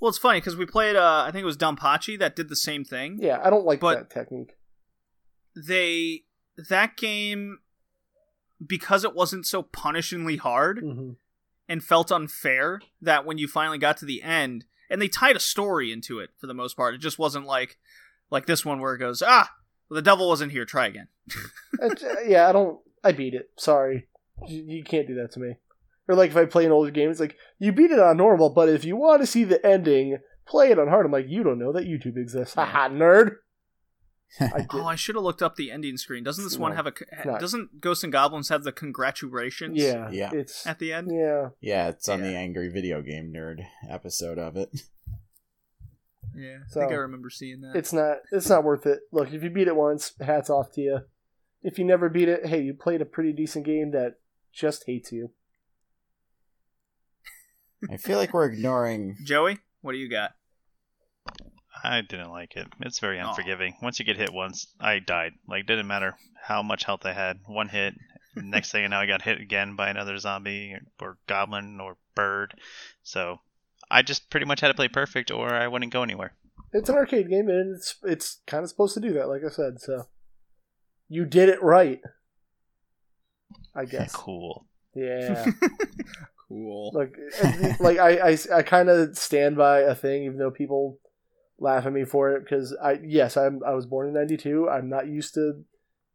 Well, 0.00 0.08
it's 0.08 0.18
funny 0.18 0.38
because 0.40 0.56
we 0.56 0.64
played. 0.66 0.96
Uh, 0.96 1.24
I 1.26 1.30
think 1.30 1.42
it 1.42 1.46
was 1.46 1.56
DonPachi 1.58 2.18
that 2.20 2.34
did 2.36 2.48
the 2.48 2.56
same 2.56 2.84
thing. 2.84 3.18
Yeah, 3.20 3.40
I 3.44 3.50
don't 3.50 3.66
like 3.66 3.80
But- 3.80 3.98
that 3.98 4.10
technique. 4.10 4.56
They 5.56 6.24
that 6.68 6.96
game 6.96 7.58
because 8.64 9.04
it 9.04 9.14
wasn't 9.14 9.46
so 9.46 9.62
punishingly 9.62 10.38
hard 10.38 10.78
hmm 10.80 11.10
and 11.68 11.84
felt 11.84 12.10
unfair 12.10 12.80
that 13.00 13.24
when 13.24 13.38
you 13.38 13.46
finally 13.46 13.78
got 13.78 13.96
to 13.96 14.04
the 14.04 14.24
end 14.24 14.64
and 14.90 15.00
they 15.00 15.06
tied 15.06 15.36
a 15.36 15.40
story 15.40 15.92
into 15.92 16.18
it 16.18 16.30
for 16.36 16.48
the 16.48 16.54
most 16.54 16.76
part. 16.76 16.94
It 16.96 16.98
just 16.98 17.16
wasn't 17.16 17.46
like 17.46 17.78
like 18.28 18.46
this 18.46 18.64
one 18.64 18.80
where 18.80 18.92
it 18.94 18.98
goes, 18.98 19.22
ah, 19.24 19.52
well, 19.88 19.94
the 19.94 20.02
devil 20.02 20.28
wasn't 20.28 20.50
here. 20.50 20.64
Try 20.64 20.86
again. 20.88 21.08
Uh, 21.80 21.88
yeah, 22.26 22.48
I 22.48 22.52
don't. 22.52 22.78
I 23.04 23.12
beat 23.12 23.32
it. 23.34 23.50
Sorry, 23.56 24.06
you, 24.48 24.62
you 24.66 24.84
can't 24.84 25.06
do 25.06 25.14
that 25.16 25.32
to 25.32 25.40
me. 25.40 25.54
Or 26.08 26.14
like 26.14 26.30
if 26.30 26.36
I 26.36 26.44
play 26.44 26.64
an 26.66 26.72
older 26.72 26.90
game, 26.90 27.10
it's 27.10 27.20
like 27.20 27.36
you 27.58 27.72
beat 27.72 27.90
it 27.90 27.98
on 27.98 28.16
normal, 28.16 28.50
but 28.50 28.68
if 28.68 28.84
you 28.84 28.96
want 28.96 29.22
to 29.22 29.26
see 29.26 29.44
the 29.44 29.64
ending, 29.64 30.18
play 30.46 30.70
it 30.70 30.78
on 30.78 30.88
hard. 30.88 31.06
I'm 31.06 31.12
like, 31.12 31.26
you 31.28 31.42
don't 31.42 31.58
know 31.58 31.72
that 31.72 31.84
YouTube 31.86 32.16
exists. 32.16 32.54
Haha, 32.54 32.88
nerd. 32.88 33.36
I. 34.40 34.64
Oh, 34.70 34.86
I 34.86 34.94
should 34.96 35.16
have 35.16 35.24
looked 35.24 35.42
up 35.42 35.56
the 35.56 35.70
ending 35.72 35.96
screen. 35.96 36.22
Doesn't 36.24 36.44
this 36.44 36.56
one 36.56 36.74
have 36.76 36.86
a? 36.86 36.92
not. 37.24 37.40
Doesn't 37.40 37.80
Ghosts 37.80 38.04
and 38.04 38.12
Goblins 38.12 38.48
have 38.48 38.62
the 38.64 38.72
congratulations? 38.72 39.76
yeah, 39.76 40.08
Yeah. 40.10 40.30
It's 40.32 40.66
At 40.66 40.78
the 40.78 40.92
end. 40.92 41.10
yeah. 41.12 41.48
Yeah, 41.60 41.88
it's 41.88 42.08
on 42.08 42.22
the 42.22 42.36
Angry 42.36 42.68
Video 42.68 43.02
Game 43.02 43.32
Nerd 43.34 43.64
episode 43.88 44.38
of 44.38 44.56
it. 44.56 44.70
Yeah, 46.32 46.58
I 46.64 46.68
So, 46.68 46.80
think 46.80 46.92
I 46.92 46.96
remember 46.96 47.28
seeing 47.28 47.60
that. 47.62 47.74
It's 47.74 47.92
not. 47.92 48.18
It's 48.30 48.48
not 48.48 48.62
worth 48.62 48.86
it. 48.86 49.00
Look, 49.12 49.32
if 49.32 49.42
you 49.42 49.50
beat 49.50 49.66
it 49.66 49.74
once, 49.74 50.12
hats 50.20 50.48
off 50.48 50.70
to 50.74 50.80
you. 50.80 50.98
If 51.62 51.76
you 51.78 51.84
never 51.84 52.08
beat 52.08 52.28
it, 52.28 52.46
hey, 52.46 52.62
you 52.62 52.72
played 52.72 53.02
a 53.02 53.04
pretty 53.04 53.32
decent 53.32 53.66
game 53.66 53.90
that 53.90 54.14
just 54.52 54.84
hates 54.86 55.12
you. 55.12 55.30
I 57.90 57.96
feel 57.96 58.18
like 58.18 58.34
we're 58.34 58.50
ignoring. 58.50 59.16
Joey, 59.24 59.58
what 59.80 59.92
do 59.92 59.98
you 59.98 60.10
got? 60.10 60.32
I 61.82 62.02
didn't 62.02 62.30
like 62.30 62.56
it. 62.56 62.66
It's 62.80 62.98
very 62.98 63.18
Aw. 63.18 63.28
unforgiving. 63.28 63.74
Once 63.80 63.98
you 63.98 64.04
get 64.04 64.16
hit 64.16 64.32
once, 64.32 64.66
I 64.78 64.98
died. 64.98 65.32
Like 65.48 65.66
didn't 65.66 65.86
matter 65.86 66.16
how 66.42 66.62
much 66.62 66.84
health 66.84 67.06
I 67.06 67.12
had. 67.12 67.38
One 67.46 67.68
hit. 67.68 67.94
Next 68.36 68.70
thing 68.70 68.82
you 68.82 68.88
know, 68.88 68.98
I 68.98 69.06
got 69.06 69.22
hit 69.22 69.40
again 69.40 69.76
by 69.76 69.88
another 69.88 70.18
zombie 70.18 70.74
or, 71.00 71.06
or 71.06 71.18
goblin 71.26 71.80
or 71.80 71.96
bird. 72.14 72.54
So 73.02 73.38
I 73.90 74.02
just 74.02 74.30
pretty 74.30 74.46
much 74.46 74.60
had 74.60 74.68
to 74.68 74.74
play 74.74 74.88
perfect, 74.88 75.30
or 75.30 75.52
I 75.52 75.66
wouldn't 75.66 75.92
go 75.92 76.02
anywhere. 76.02 76.34
It's 76.72 76.88
an 76.88 76.94
arcade 76.94 77.28
game, 77.28 77.48
and 77.48 77.76
it's 77.76 77.96
it's 78.04 78.40
kind 78.46 78.62
of 78.62 78.68
supposed 78.68 78.94
to 78.94 79.00
do 79.00 79.12
that, 79.14 79.28
like 79.28 79.42
I 79.44 79.50
said. 79.50 79.80
So 79.80 80.04
you 81.08 81.24
did 81.24 81.48
it 81.48 81.62
right, 81.62 82.00
I 83.74 83.84
guess. 83.86 84.12
Cool. 84.12 84.66
Yeah. 84.94 85.46
Cool. 86.48 86.90
like 86.92 87.16
like 87.78 87.98
I 87.98 88.30
I, 88.30 88.38
I 88.52 88.62
kind 88.62 88.88
of 88.88 89.16
stand 89.16 89.56
by 89.56 89.82
a 89.82 89.94
thing 89.94 90.24
even 90.24 90.36
though 90.36 90.50
people 90.50 90.98
laugh 91.60 91.86
at 91.86 91.92
me 91.92 92.04
for 92.04 92.32
it 92.32 92.42
because 92.42 92.76
I 92.82 92.98
yes 93.04 93.36
I'm 93.36 93.60
I 93.64 93.72
was 93.72 93.86
born 93.86 94.08
in 94.08 94.14
92 94.14 94.68
I'm 94.68 94.88
not 94.88 95.06
used 95.06 95.34
to 95.34 95.62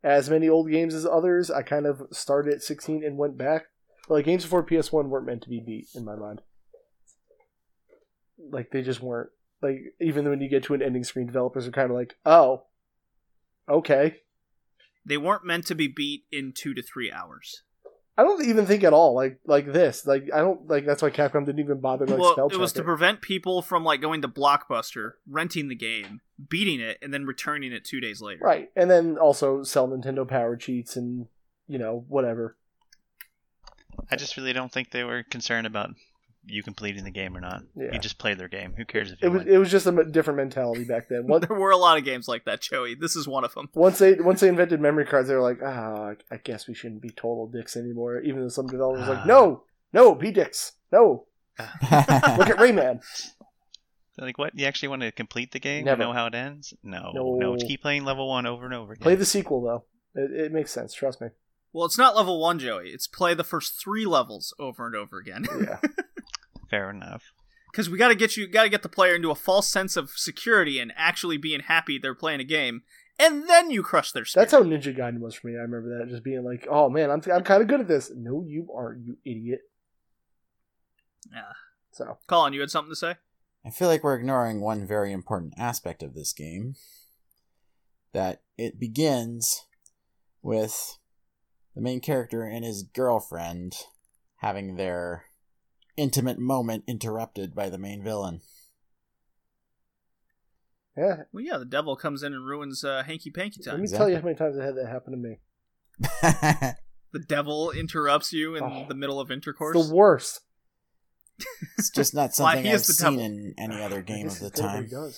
as 0.04 0.30
many 0.30 0.50
old 0.50 0.70
games 0.70 0.94
as 0.94 1.06
others 1.06 1.50
I 1.50 1.62
kind 1.62 1.86
of 1.86 2.02
started 2.12 2.54
at 2.54 2.64
16 2.64 3.02
and 3.02 3.18
went 3.18 3.38
back 3.38 3.68
but 4.10 4.16
like 4.16 4.26
games 4.26 4.44
before 4.44 4.66
PS1 4.66 5.06
weren't 5.06 5.26
meant 5.26 5.44
to 5.44 5.50
be 5.50 5.62
beat 5.62 5.88
in 5.96 6.04
my 6.04 6.18
mind 6.18 6.42
like 8.52 8.72
they 8.72 8.82
just 8.82 9.02
weren't 9.02 9.30
like 9.62 9.94
even 10.02 10.28
when 10.30 10.42
you 10.42 10.50
get 10.50 10.64
to 10.64 10.74
an 10.74 10.82
ending 10.82 11.06
screen 11.06 11.28
developers 11.28 11.66
are 11.66 11.72
kind 11.72 11.92
of 11.92 11.96
like 11.96 12.18
oh 12.26 12.64
okay 13.70 14.18
They 15.06 15.18
weren't 15.18 15.46
meant 15.46 15.68
to 15.68 15.76
be 15.76 15.88
beat 15.88 16.24
in 16.32 16.52
two 16.54 16.74
to 16.74 16.82
three 16.82 17.12
hours. 17.12 17.64
I 18.18 18.24
don't 18.24 18.46
even 18.46 18.66
think 18.66 18.84
at 18.84 18.94
all 18.94 19.14
like 19.14 19.40
like 19.46 19.72
this 19.72 20.08
like 20.08 20.30
I 20.34 20.40
don't 20.40 20.70
like 20.70 20.86
that's 20.86 21.02
why 21.02 21.10
Capcom 21.10 21.46
didn't 21.46 21.60
even 21.60 21.82
bother 21.82 22.06
to 22.06 22.14
like 22.14 22.22
well, 22.22 22.32
spell 22.32 22.48
it 22.48 22.58
was 22.58 22.72
check 22.72 22.78
to 22.78 22.84
prevent 22.84 23.22
people 23.22 23.62
from 23.62 23.84
like 23.84 24.02
going 24.02 24.22
to 24.22 24.30
Blockbuster, 24.30 25.14
renting 25.30 25.68
the 25.68 25.76
game, 25.76 26.22
beating 26.50 26.80
it, 26.80 26.98
and 27.02 27.14
then 27.14 27.26
returning 27.26 27.74
it 27.74 27.84
two 27.84 28.00
days 28.00 28.22
later. 28.22 28.40
Right, 28.44 28.72
and 28.76 28.90
then 28.90 29.18
also 29.18 29.64
sell 29.64 29.88
Nintendo 29.90 30.26
Power 30.26 30.56
cheats 30.56 30.96
and 30.96 31.28
you 31.68 31.78
know 31.78 32.06
whatever. 32.08 32.56
I 34.10 34.16
just 34.16 34.38
really 34.38 34.54
don't 34.54 34.72
think 34.72 34.92
they 34.92 35.04
were 35.04 35.24
concerned 35.24 35.68
about 35.68 35.90
you 36.48 36.64
completing 36.64 37.04
the 37.04 37.12
game 37.12 37.36
or 37.36 37.42
not. 37.42 37.64
Yeah. 37.76 37.94
You 37.94 38.00
just 38.00 38.18
played 38.18 38.38
their 38.38 38.48
game. 38.48 38.74
Who 38.78 38.86
cares 38.86 39.12
if 39.12 39.20
It 39.22 39.26
you 39.26 39.32
was 39.32 39.44
win? 39.46 39.54
it 39.54 39.58
was 39.58 39.72
just 39.72 39.86
a 39.88 40.04
different 40.06 40.38
mentality 40.38 40.84
back 40.84 41.08
then. 41.10 41.24
Once 41.28 41.46
There 41.48 41.58
were 41.58 41.72
a 41.72 41.78
lot 41.78 41.98
of 41.98 42.04
games 42.06 42.28
like 42.28 42.46
that, 42.46 42.62
Joey. 42.62 42.96
This 42.96 43.16
is 43.16 43.28
one 43.28 43.44
of 43.44 43.54
them. 43.54 43.70
once 43.74 44.00
they 44.00 44.14
once 44.16 44.42
they 44.42 44.48
invented 44.50 44.80
memory 44.82 45.06
cards, 45.06 45.28
they 45.28 45.36
were 45.36 45.42
like, 45.42 45.60
ah, 45.64 46.14
I 46.32 46.38
guess 46.38 46.68
we 46.68 46.74
shouldn't 46.74 47.02
be 47.02 47.10
total 47.10 47.48
dicks 47.48 47.76
anymore. 47.76 48.20
Even 48.22 48.42
though 48.42 48.50
some 48.50 48.68
developers 48.68 49.08
were 49.08 49.14
like, 49.16 49.24
Ah. 49.24 49.28
no, 49.28 49.64
no, 49.94 50.16
be 50.16 50.32
dicks, 50.32 50.74
no. 50.92 51.26
Look 51.60 51.70
at 52.50 52.58
Rayman. 52.58 53.02
Like 54.18 54.38
what? 54.38 54.58
You 54.58 54.66
actually 54.66 54.90
want 54.90 55.02
to 55.02 55.12
complete 55.12 55.52
the 55.52 55.60
game? 55.60 55.86
Never. 55.86 56.04
Know 56.04 56.14
how 56.14 56.26
it 56.28 56.36
ends? 56.36 56.74
No, 56.84 57.12
No. 57.14 57.36
no. 57.38 57.56
Keep 57.58 57.82
playing 57.82 58.06
level 58.06 58.28
one 58.30 58.46
over 58.46 58.66
and 58.66 58.74
over 58.74 58.94
again. 58.94 59.02
Play 59.04 59.16
the 59.16 59.26
sequel 59.26 59.62
though. 59.62 59.84
It, 60.22 60.32
it 60.32 60.52
makes 60.54 60.72
sense. 60.72 60.94
Trust 60.94 61.20
me. 61.22 61.28
Well, 61.74 61.86
it's 61.86 61.98
not 61.98 62.16
level 62.16 62.40
one, 62.40 62.58
Joey. 62.58 62.90
It's 62.92 63.08
play 63.08 63.34
the 63.34 63.44
first 63.44 63.78
three 63.82 64.06
levels 64.06 64.54
over 64.58 64.86
and 64.86 64.96
over 64.96 65.18
again. 65.20 65.46
Yeah, 65.60 65.80
Fair 66.70 66.90
enough. 66.90 67.34
Because 67.72 67.90
we 67.90 67.98
got 67.98 68.08
to 68.08 68.16
get 68.16 68.38
you, 68.38 68.48
got 68.48 68.64
to 68.64 68.70
get 68.70 68.84
the 68.84 68.90
player 68.90 69.16
into 69.16 69.32
a 69.32 69.36
false 69.36 69.70
sense 69.70 69.98
of 69.98 70.12
security 70.12 70.80
and 70.80 70.94
actually 70.96 71.38
being 71.38 71.60
happy 71.62 71.98
they're 71.98 72.16
playing 72.16 72.40
a 72.40 72.46
game, 72.46 72.84
and 73.20 73.50
then 73.50 73.70
you 73.70 73.84
crush 73.84 74.12
their 74.12 74.26
spirit. 74.26 74.50
that's 74.50 74.54
how 74.54 74.64
Ninja 74.64 74.98
Gaiden 74.98 75.20
was 75.20 75.36
for 75.36 75.48
me. 75.48 75.54
I 75.54 75.62
remember 75.62 76.00
that 76.00 76.10
just 76.10 76.24
being 76.24 76.44
like, 76.44 76.68
oh 76.70 76.90
man, 76.90 77.12
I'm 77.12 77.22
I'm 77.32 77.44
kind 77.44 77.62
of 77.62 77.68
good 77.68 77.82
at 77.82 77.88
this. 77.88 78.12
No, 78.16 78.46
you 78.48 78.70
aren't, 78.74 79.06
you 79.06 79.18
idiot. 79.26 79.62
Yeah. 81.32 81.54
So 81.92 82.18
Colin, 82.28 82.54
you 82.54 82.62
had 82.62 82.72
something 82.72 82.92
to 82.92 82.96
say? 82.96 83.16
I 83.66 83.72
feel 83.72 83.88
like 83.88 84.04
we're 84.04 84.18
ignoring 84.18 84.62
one 84.62 84.86
very 84.86 85.12
important 85.12 85.54
aspect 85.58 86.04
of 86.04 86.14
this 86.14 86.34
game. 86.34 86.76
That 88.14 88.42
it 88.58 88.80
begins 88.80 89.66
with 90.42 90.98
the 91.74 91.82
main 91.82 92.00
character 92.00 92.44
and 92.44 92.64
his 92.64 92.84
girlfriend 92.84 93.76
having 94.38 94.76
their 94.76 95.26
intimate 95.98 96.40
moment 96.40 96.84
interrupted 96.88 97.54
by 97.56 97.70
the 97.70 97.78
main 97.78 98.04
villain. 98.04 98.42
yeah, 100.98 101.24
Well, 101.34 101.44
yeah, 101.44 101.58
the 101.58 101.66
devil 101.66 101.96
comes 101.96 102.24
in 102.24 102.34
and 102.34 102.46
ruins 102.46 102.84
uh, 102.84 103.04
Hanky 103.04 103.30
Panky 103.30 103.62
time. 103.62 103.74
let 103.76 103.82
me 103.82 103.88
Time. 103.88 103.98
tell 103.98 104.10
you 104.10 104.16
how 104.16 104.22
many 104.22 104.36
times 104.36 104.58
I 104.58 104.64
had 104.66 104.76
that 104.76 104.88
happen 104.88 105.12
to 105.12 105.18
me. 105.18 105.40
The 107.14 107.20
devil 107.20 107.72
interrupts 107.72 108.34
you 108.34 108.56
in 108.58 108.64
Oh, 108.64 108.86
the 108.90 108.94
middle 108.96 109.22
of 109.22 109.32
intercourse. 109.32 109.88
The 109.88 109.96
worst. 109.96 110.42
it's 111.78 111.90
just 111.90 112.14
not 112.14 112.32
Why, 112.36 112.56
something 112.56 112.64
he 112.66 112.72
I've 112.72 112.80
the 112.80 112.92
seen 112.94 113.12
devil. 113.18 113.26
in 113.26 113.54
any 113.58 113.82
other 113.82 114.02
game 114.02 114.28
of 114.28 114.38
the 114.38 114.48
it's 114.48 114.60
good 114.60 114.66
what 114.66 114.84
he 114.84 114.90
time. 114.90 115.12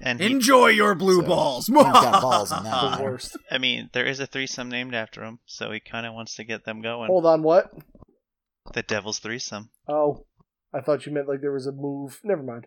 And 0.00 0.18
he, 0.18 0.32
Enjoy 0.32 0.68
your 0.68 0.94
blue 0.94 1.20
So, 1.20 1.26
balls. 1.26 1.66
he's 1.66 1.76
got 1.76 2.22
balls 2.22 2.50
in 2.52 2.64
that 2.64 2.96
The 2.96 3.04
worst. 3.04 3.36
I 3.50 3.58
mean, 3.58 3.90
there 3.92 4.06
is 4.06 4.18
a 4.18 4.26
threesome 4.26 4.70
named 4.70 4.94
after 4.94 5.22
him, 5.22 5.40
so 5.44 5.70
he 5.72 5.78
kind 5.78 6.06
of 6.06 6.14
wants 6.14 6.36
to 6.36 6.44
get 6.44 6.64
them 6.64 6.80
going. 6.80 7.08
Hold 7.08 7.26
on, 7.26 7.42
what? 7.42 7.70
The 8.72 8.82
Devil's 8.82 9.18
Threesome. 9.18 9.70
Oh, 9.88 10.26
I 10.72 10.80
thought 10.80 11.06
you 11.06 11.12
meant 11.12 11.28
like 11.28 11.40
there 11.40 11.52
was 11.52 11.66
a 11.66 11.72
move. 11.72 12.20
Never 12.22 12.42
mind. 12.42 12.66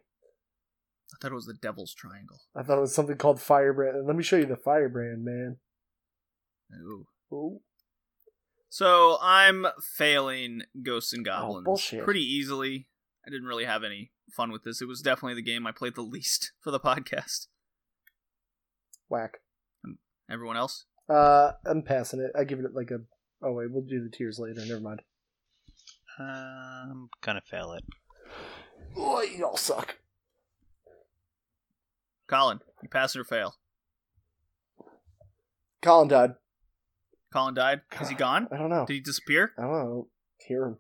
I 1.14 1.18
thought 1.22 1.32
it 1.32 1.36
was 1.36 1.46
the 1.46 1.54
devil's 1.54 1.94
triangle. 1.94 2.40
I 2.56 2.64
thought 2.64 2.78
it 2.78 2.82
was 2.82 2.96
something 2.96 3.18
called 3.18 3.40
Firebrand. 3.40 4.08
Let 4.08 4.16
me 4.16 4.24
show 4.24 4.36
you 4.38 4.46
the 4.48 4.56
Firebrand, 4.58 5.24
man. 5.24 5.58
Ooh. 6.82 7.06
Ooh. 7.32 7.60
So 8.70 9.18
I'm 9.22 9.68
failing 9.96 10.64
Ghosts 10.82 11.14
and 11.14 11.24
Goblins 11.24 11.68
Oh, 11.94 12.04
pretty 12.04 12.24
easily. 12.24 12.88
I 13.26 13.30
didn't 13.30 13.46
really 13.48 13.66
have 13.66 13.84
any 13.84 14.12
fun 14.36 14.52
with 14.52 14.64
this. 14.64 14.82
It 14.82 14.88
was 14.88 15.02
definitely 15.02 15.36
the 15.36 15.44
game 15.44 15.68
I 15.68 15.72
played 15.72 15.96
the 15.96 16.02
least 16.02 16.52
for 16.62 16.72
the 16.72 16.80
podcast. 16.80 17.48
Whack. 19.08 19.38
Everyone 20.30 20.58
else? 20.58 20.86
Uh, 21.08 21.52
I'm 21.66 21.84
passing 21.84 22.20
it. 22.22 22.32
I 22.38 22.44
give 22.44 22.60
it 22.60 22.74
like 22.74 22.90
a. 22.90 23.00
Oh 23.46 23.52
wait, 23.54 23.72
we'll 23.72 23.84
do 23.84 24.04
the 24.04 24.10
tears 24.16 24.40
later. 24.40 24.66
Never 24.66 24.80
mind. 24.80 25.02
I'm 26.20 27.10
gonna 27.22 27.42
fail 27.42 27.74
it. 27.74 27.84
Oh, 28.96 29.22
you 29.22 29.46
all 29.46 29.58
suck. 29.58 29.98
Colin, 32.28 32.60
you 32.82 32.90
pass 32.90 33.16
it 33.16 33.20
or 33.20 33.24
fail? 33.24 33.56
Colin 35.82 36.08
died. 36.08 36.36
Colin 37.32 37.54
died. 37.56 37.82
Is 38.00 38.10
he 38.10 38.16
gone? 38.16 38.48
I 38.52 38.58
don't 38.58 38.70
know. 38.70 38.86
Did 38.86 38.94
he 38.94 39.00
disappear? 39.00 39.52
I 39.58 39.62
don't 39.64 39.72
know. 39.72 40.08
Hear 40.38 40.66
him. 40.66 40.78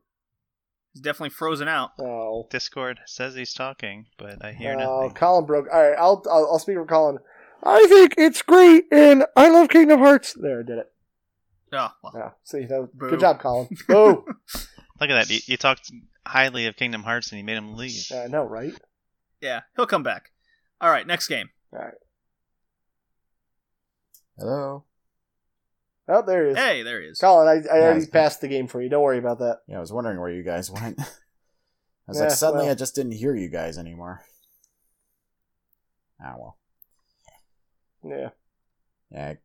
He's 0.93 1.01
definitely 1.01 1.31
frozen 1.31 1.68
out. 1.68 1.91
Oh. 1.99 2.47
Discord 2.51 2.99
says 3.07 3.34
he's 3.34 3.53
talking, 3.53 4.05
but 4.18 4.43
I 4.45 4.53
hear 4.53 4.76
Oh, 4.80 5.01
nothing. 5.01 5.15
Colin 5.15 5.45
broke. 5.45 5.68
All 5.73 5.81
right, 5.81 5.97
I'll, 5.97 6.23
I'll 6.30 6.47
I'll 6.51 6.60
speak 6.60 6.76
for 6.76 6.85
Colin. 6.85 7.18
I 7.64 7.85
think 7.88 8.15
it's 8.18 8.41
great, 8.41 8.85
and 8.91 9.26
I 9.35 9.49
love 9.49 9.69
Kingdom 9.69 9.99
Hearts. 9.99 10.34
There, 10.39 10.60
I 10.60 10.64
did 10.64 10.77
it. 10.80 10.91
Oh, 11.73 11.89
well. 12.03 12.14
Yeah, 12.15 12.30
see, 12.43 12.65
that 12.65 12.80
was, 12.81 12.89
good 12.97 13.19
job, 13.19 13.39
Colin. 13.39 13.68
Boo. 13.88 14.26
Look 15.03 15.09
at 15.09 15.27
that. 15.27 15.34
You, 15.34 15.41
you 15.47 15.57
talked 15.57 15.91
highly 16.25 16.65
of 16.67 16.77
Kingdom 16.77 17.03
Hearts 17.03 17.30
and 17.34 17.38
you 17.38 17.43
made 17.43 17.57
him 17.57 17.75
leave. 17.75 18.07
I 18.15 18.27
know, 18.27 18.45
right? 18.45 18.71
Yeah, 19.41 19.63
he'll 19.75 19.85
come 19.85 20.01
back. 20.01 20.30
All 20.80 20.89
right, 20.89 21.05
next 21.05 21.27
game. 21.27 21.49
All 21.73 21.80
right. 21.80 21.93
Hello? 24.39 24.85
Oh, 26.07 26.21
there 26.25 26.45
he 26.45 26.51
is. 26.53 26.57
Hey, 26.57 26.84
there 26.84 27.01
he 27.01 27.07
is. 27.07 27.19
Colin, 27.19 27.49
I, 27.49 27.51
I 27.69 27.80
Yeah, 27.80 27.85
already 27.88 28.05
passed 28.05 28.39
the 28.39 28.47
game 28.47 28.67
for 28.67 28.81
you. 28.81 28.88
Don't 28.88 29.03
worry 29.03 29.17
about 29.17 29.39
that. 29.39 29.59
Yeah, 29.67 29.75
I 29.75 29.81
was 29.81 29.91
wondering 29.91 30.21
where 30.21 30.31
you 30.31 30.41
guys 30.41 30.71
went. 30.71 30.97
I 31.01 31.03
was 32.07 32.17
Yeah, 32.17 32.27
like, 32.27 32.31
suddenly 32.31 32.63
well. 32.67 32.71
I 32.71 32.75
just 32.75 32.95
didn't 32.95 33.11
hear 33.11 33.35
you 33.35 33.49
guys 33.49 33.77
anymore. 33.77 34.21
Ah, 36.23 36.35
well. 36.38 36.57
Yeah. 38.05 38.30
Yeah, 39.11 39.27
I, 39.27 39.38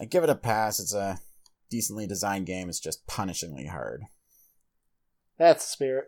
I 0.00 0.04
give 0.04 0.22
it 0.22 0.30
a 0.30 0.36
pass. 0.36 0.78
It's 0.78 0.94
a 0.94 1.18
decently 1.70 2.06
designed 2.06 2.46
game. 2.46 2.68
It's 2.68 2.78
just 2.78 3.04
punishingly 3.08 3.68
hard. 3.68 4.04
That's 5.42 5.64
the 5.64 5.70
spirit. 5.72 6.04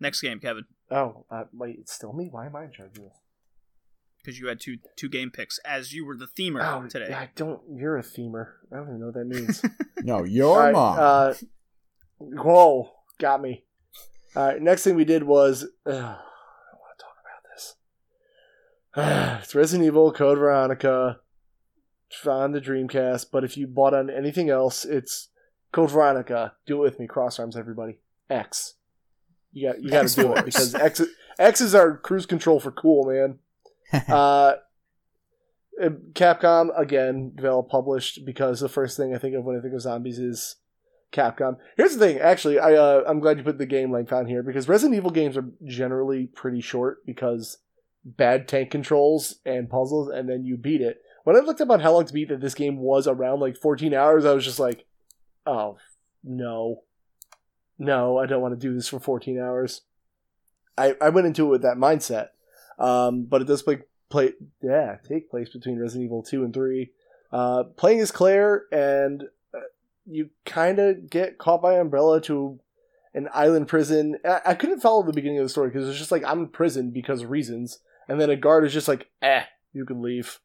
Next 0.00 0.22
game, 0.22 0.40
Kevin, 0.40 0.64
Oh, 0.90 1.26
uh, 1.30 1.44
wait, 1.52 1.76
it's 1.80 1.92
still 1.92 2.14
me. 2.14 2.28
Why 2.30 2.46
am 2.46 2.56
I 2.56 2.64
in 2.64 2.72
charge 2.72 2.96
of 2.96 3.04
this? 3.04 3.12
because 4.22 4.38
you 4.38 4.46
had 4.48 4.58
two 4.58 4.78
two 4.96 5.10
game 5.10 5.30
picks 5.30 5.58
as 5.66 5.92
you 5.92 6.06
were 6.06 6.16
the 6.16 6.26
themer 6.26 6.62
Oh, 6.64 6.88
today. 6.88 7.12
I 7.12 7.28
don't. 7.36 7.60
You're 7.70 7.98
a 7.98 8.02
themer. 8.02 8.52
I 8.72 8.76
don't 8.76 8.88
even 8.88 9.00
know 9.00 9.06
what 9.06 9.14
that 9.16 9.26
means. 9.26 9.62
No, 10.02 10.24
your 10.24 10.56
All 10.56 10.62
right, 10.64 10.72
mom. 10.72 10.96
Uh, 10.98 11.34
whoa, 12.18 12.90
got 13.18 13.40
me. 13.42 13.64
All 14.36 14.46
right, 14.46 14.60
next 14.62 14.84
thing 14.84 14.96
we 14.96 15.04
did 15.04 15.24
was. 15.24 15.64
Uh, 15.86 15.90
I 15.90 15.92
don't 15.92 16.80
want 16.80 16.98
to 16.98 17.04
talk 17.04 17.16
about 18.94 19.36
this. 19.36 19.42
it's 19.44 19.54
Resident 19.54 19.86
Evil 19.86 20.10
Code 20.12 20.38
Veronica 20.38 21.20
it's 22.14 22.26
on 22.26 22.52
the 22.52 22.60
Dreamcast, 22.60 23.26
but 23.32 23.44
if 23.44 23.56
you 23.56 23.66
bought 23.66 23.94
on 23.94 24.10
anything 24.10 24.50
else, 24.50 24.84
it's 24.84 25.28
Code 25.74 25.90
Veronica. 25.90 26.52
Do 26.66 26.76
it 26.76 26.82
with 26.82 27.00
me, 27.00 27.08
cross 27.08 27.40
arms, 27.40 27.56
everybody. 27.56 27.98
X. 28.30 28.74
You 29.52 29.68
got 29.68 29.82
you 29.82 29.90
got 29.90 30.06
to 30.06 30.22
do 30.22 30.34
it 30.34 30.44
because 30.44 30.72
X 30.74 31.02
X 31.36 31.60
is 31.60 31.74
our 31.74 31.96
cruise 31.96 32.26
control 32.26 32.60
for 32.60 32.70
cool, 32.70 33.10
man. 33.10 33.40
uh, 34.08 34.54
uh, 35.82 35.88
Capcom 36.12 36.70
again, 36.78 37.32
developed, 37.34 37.70
published 37.70 38.24
because 38.24 38.60
the 38.60 38.68
first 38.68 38.96
thing 38.96 39.14
I 39.14 39.18
think 39.18 39.34
of 39.34 39.44
when 39.44 39.58
I 39.58 39.60
think 39.60 39.74
of 39.74 39.80
zombies 39.80 40.20
is 40.20 40.56
Capcom. 41.12 41.56
Here's 41.76 41.96
the 41.96 41.98
thing, 41.98 42.18
actually, 42.18 42.60
I 42.60 42.74
uh, 42.74 43.02
I'm 43.04 43.18
glad 43.18 43.38
you 43.38 43.44
put 43.44 43.58
the 43.58 43.66
game 43.66 43.90
length 43.90 44.12
on 44.12 44.26
here 44.26 44.44
because 44.44 44.68
Resident 44.68 44.96
Evil 44.96 45.10
games 45.10 45.36
are 45.36 45.50
generally 45.64 46.26
pretty 46.26 46.60
short 46.60 47.04
because 47.04 47.58
bad 48.04 48.46
tank 48.46 48.70
controls 48.70 49.40
and 49.44 49.68
puzzles, 49.68 50.08
and 50.08 50.28
then 50.28 50.44
you 50.44 50.56
beat 50.56 50.80
it. 50.80 51.02
When 51.24 51.34
I 51.34 51.40
looked 51.40 51.60
up 51.60 51.70
on 51.70 51.80
how 51.80 51.94
long 51.94 52.06
to 52.06 52.12
beat 52.12 52.28
that 52.28 52.40
this 52.40 52.54
game 52.54 52.78
was 52.78 53.08
around 53.08 53.40
like 53.40 53.56
14 53.56 53.92
hours, 53.92 54.24
I 54.24 54.34
was 54.34 54.44
just 54.44 54.60
like, 54.60 54.86
oh 55.46 55.78
no, 56.22 56.82
no, 57.78 58.18
I 58.18 58.26
don't 58.26 58.42
want 58.42 58.58
to 58.58 58.66
do 58.68 58.74
this 58.74 58.88
for 58.88 59.00
14 59.00 59.38
hours. 59.38 59.82
I 60.76 60.94
I 61.00 61.10
went 61.10 61.26
into 61.26 61.46
it 61.46 61.50
with 61.50 61.62
that 61.62 61.76
mindset. 61.76 62.28
Um, 62.78 63.24
but 63.24 63.40
it 63.42 63.46
does 63.46 63.62
play 63.62 63.78
play 64.08 64.32
yeah 64.62 64.96
take 65.08 65.30
place 65.30 65.48
between 65.48 65.78
Resident 65.78 66.04
Evil 66.04 66.22
two 66.22 66.44
and 66.44 66.52
three. 66.52 66.90
Uh, 67.32 67.64
playing 67.76 68.00
as 68.00 68.12
Claire, 68.12 68.64
and 68.70 69.24
uh, 69.52 69.60
you 70.06 70.30
kind 70.44 70.78
of 70.78 71.10
get 71.10 71.38
caught 71.38 71.60
by 71.60 71.74
Umbrella 71.74 72.20
to 72.22 72.60
an 73.12 73.28
island 73.32 73.66
prison. 73.68 74.16
I, 74.24 74.40
I 74.46 74.54
couldn't 74.54 74.80
follow 74.80 75.02
the 75.02 75.12
beginning 75.12 75.38
of 75.38 75.44
the 75.44 75.48
story 75.48 75.68
because 75.68 75.88
it's 75.88 75.98
just 75.98 76.12
like 76.12 76.24
I'm 76.24 76.40
in 76.40 76.48
prison 76.48 76.90
because 76.90 77.22
of 77.22 77.30
reasons, 77.30 77.80
and 78.08 78.20
then 78.20 78.30
a 78.30 78.36
guard 78.36 78.64
is 78.64 78.72
just 78.72 78.88
like, 78.88 79.10
eh, 79.22 79.42
you 79.72 79.84
can 79.84 80.00
leave, 80.00 80.40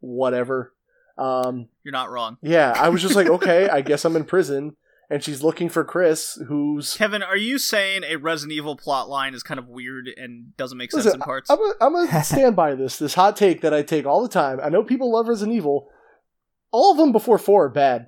whatever. 0.00 0.72
Um, 1.16 1.68
You're 1.84 1.92
not 1.92 2.10
wrong. 2.10 2.38
yeah, 2.42 2.72
I 2.76 2.88
was 2.88 3.00
just 3.02 3.14
like, 3.14 3.26
okay, 3.38 3.68
I 3.68 3.80
guess 3.82 4.04
I'm 4.04 4.16
in 4.16 4.24
prison, 4.24 4.76
and 5.08 5.22
she's 5.22 5.42
looking 5.42 5.68
for 5.68 5.84
Chris, 5.84 6.38
who's 6.48 6.94
Kevin, 6.96 7.22
are 7.22 7.36
you 7.36 7.58
saying 7.58 8.02
a 8.04 8.16
Resident 8.16 8.52
Evil 8.52 8.76
plot 8.76 9.08
line 9.08 9.32
is 9.34 9.42
kind 9.44 9.58
of 9.60 9.68
weird 9.68 10.08
and 10.16 10.56
doesn't 10.56 10.76
make 10.78 10.90
sense 10.90 11.04
Listen, 11.04 11.20
in 11.20 11.24
parts? 11.24 11.50
I'm 11.50 11.60
a, 11.60 11.72
I'm 11.80 11.94
a 11.94 12.24
stand 12.24 12.56
by 12.56 12.74
this. 12.74 12.98
This 12.98 13.14
hot 13.14 13.36
take 13.36 13.60
that 13.60 13.72
I 13.74 13.82
take 13.82 14.06
all 14.06 14.22
the 14.22 14.28
time. 14.28 14.58
I 14.62 14.70
know 14.70 14.82
people 14.82 15.12
love 15.12 15.28
Resident 15.28 15.56
Evil. 15.56 15.88
All 16.72 16.90
of 16.90 16.98
them 16.98 17.12
before 17.12 17.38
four 17.38 17.66
are 17.66 17.68
bad. 17.70 18.06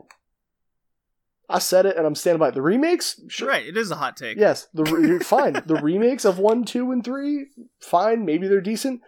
I 1.48 1.60
said 1.60 1.86
it, 1.86 1.96
and 1.96 2.04
I'm 2.04 2.16
standing 2.16 2.40
by 2.40 2.48
it. 2.48 2.54
The 2.54 2.62
remakes, 2.62 3.20
sure, 3.28 3.46
Right, 3.48 3.64
it 3.64 3.76
is 3.76 3.92
a 3.92 3.96
hot 3.96 4.16
take. 4.16 4.36
yes, 4.36 4.66
the 4.74 4.82
re- 4.82 5.18
fine. 5.20 5.52
The 5.64 5.76
remakes 5.76 6.24
of 6.24 6.40
one, 6.40 6.64
two, 6.64 6.90
and 6.90 7.04
three, 7.04 7.46
fine. 7.78 8.24
Maybe 8.24 8.48
they're 8.48 8.60
decent. 8.60 9.00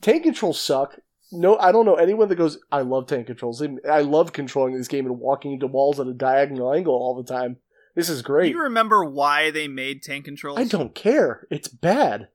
Tank 0.00 0.24
controls 0.24 0.58
suck. 0.60 0.98
No, 1.34 1.58
I 1.58 1.72
don't 1.72 1.84
know 1.84 1.96
anyone 1.96 2.28
that 2.28 2.36
goes. 2.36 2.58
I 2.72 2.80
love 2.82 3.06
tank 3.06 3.26
controls. 3.26 3.62
I 3.90 4.00
love 4.00 4.32
controlling 4.32 4.74
this 4.76 4.88
game 4.88 5.06
and 5.06 5.18
walking 5.18 5.52
into 5.52 5.66
walls 5.66 6.00
at 6.00 6.06
a 6.06 6.12
diagonal 6.14 6.72
angle 6.72 6.94
all 6.94 7.14
the 7.14 7.24
time. 7.24 7.56
This 7.94 8.08
is 8.08 8.22
great. 8.22 8.46
Do 8.52 8.56
you 8.58 8.62
remember 8.62 9.04
why 9.04 9.50
they 9.50 9.68
made 9.68 10.02
tank 10.02 10.24
controls? 10.24 10.58
I 10.58 10.64
don't 10.64 10.94
care. 10.94 11.46
It's 11.50 11.68
bad. 11.68 12.28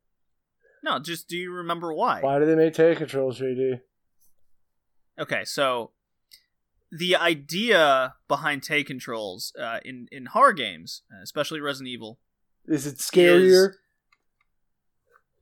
No, 0.84 0.99
just 0.99 1.27
do 1.27 1.38
you 1.38 1.51
remember 1.51 1.93
why? 1.93 2.21
Why 2.21 2.39
do 2.39 2.45
they 2.45 2.55
make 2.55 2.73
tank 2.73 2.97
controls, 2.99 3.39
JD? 3.39 3.81
Okay, 5.19 5.43
so 5.43 5.91
the 6.91 7.15
idea 7.15 8.15
behind 8.27 8.63
tank 8.63 8.88
controls 8.88 9.53
uh, 9.59 9.80
in 9.84 10.07
in 10.11 10.27
horror 10.27 10.53
games, 10.53 11.01
especially 11.21 11.59
Resident 11.59 11.89
Evil, 11.89 12.19
Is 12.65 12.88
it 12.88 12.95
scarier? 12.97 13.73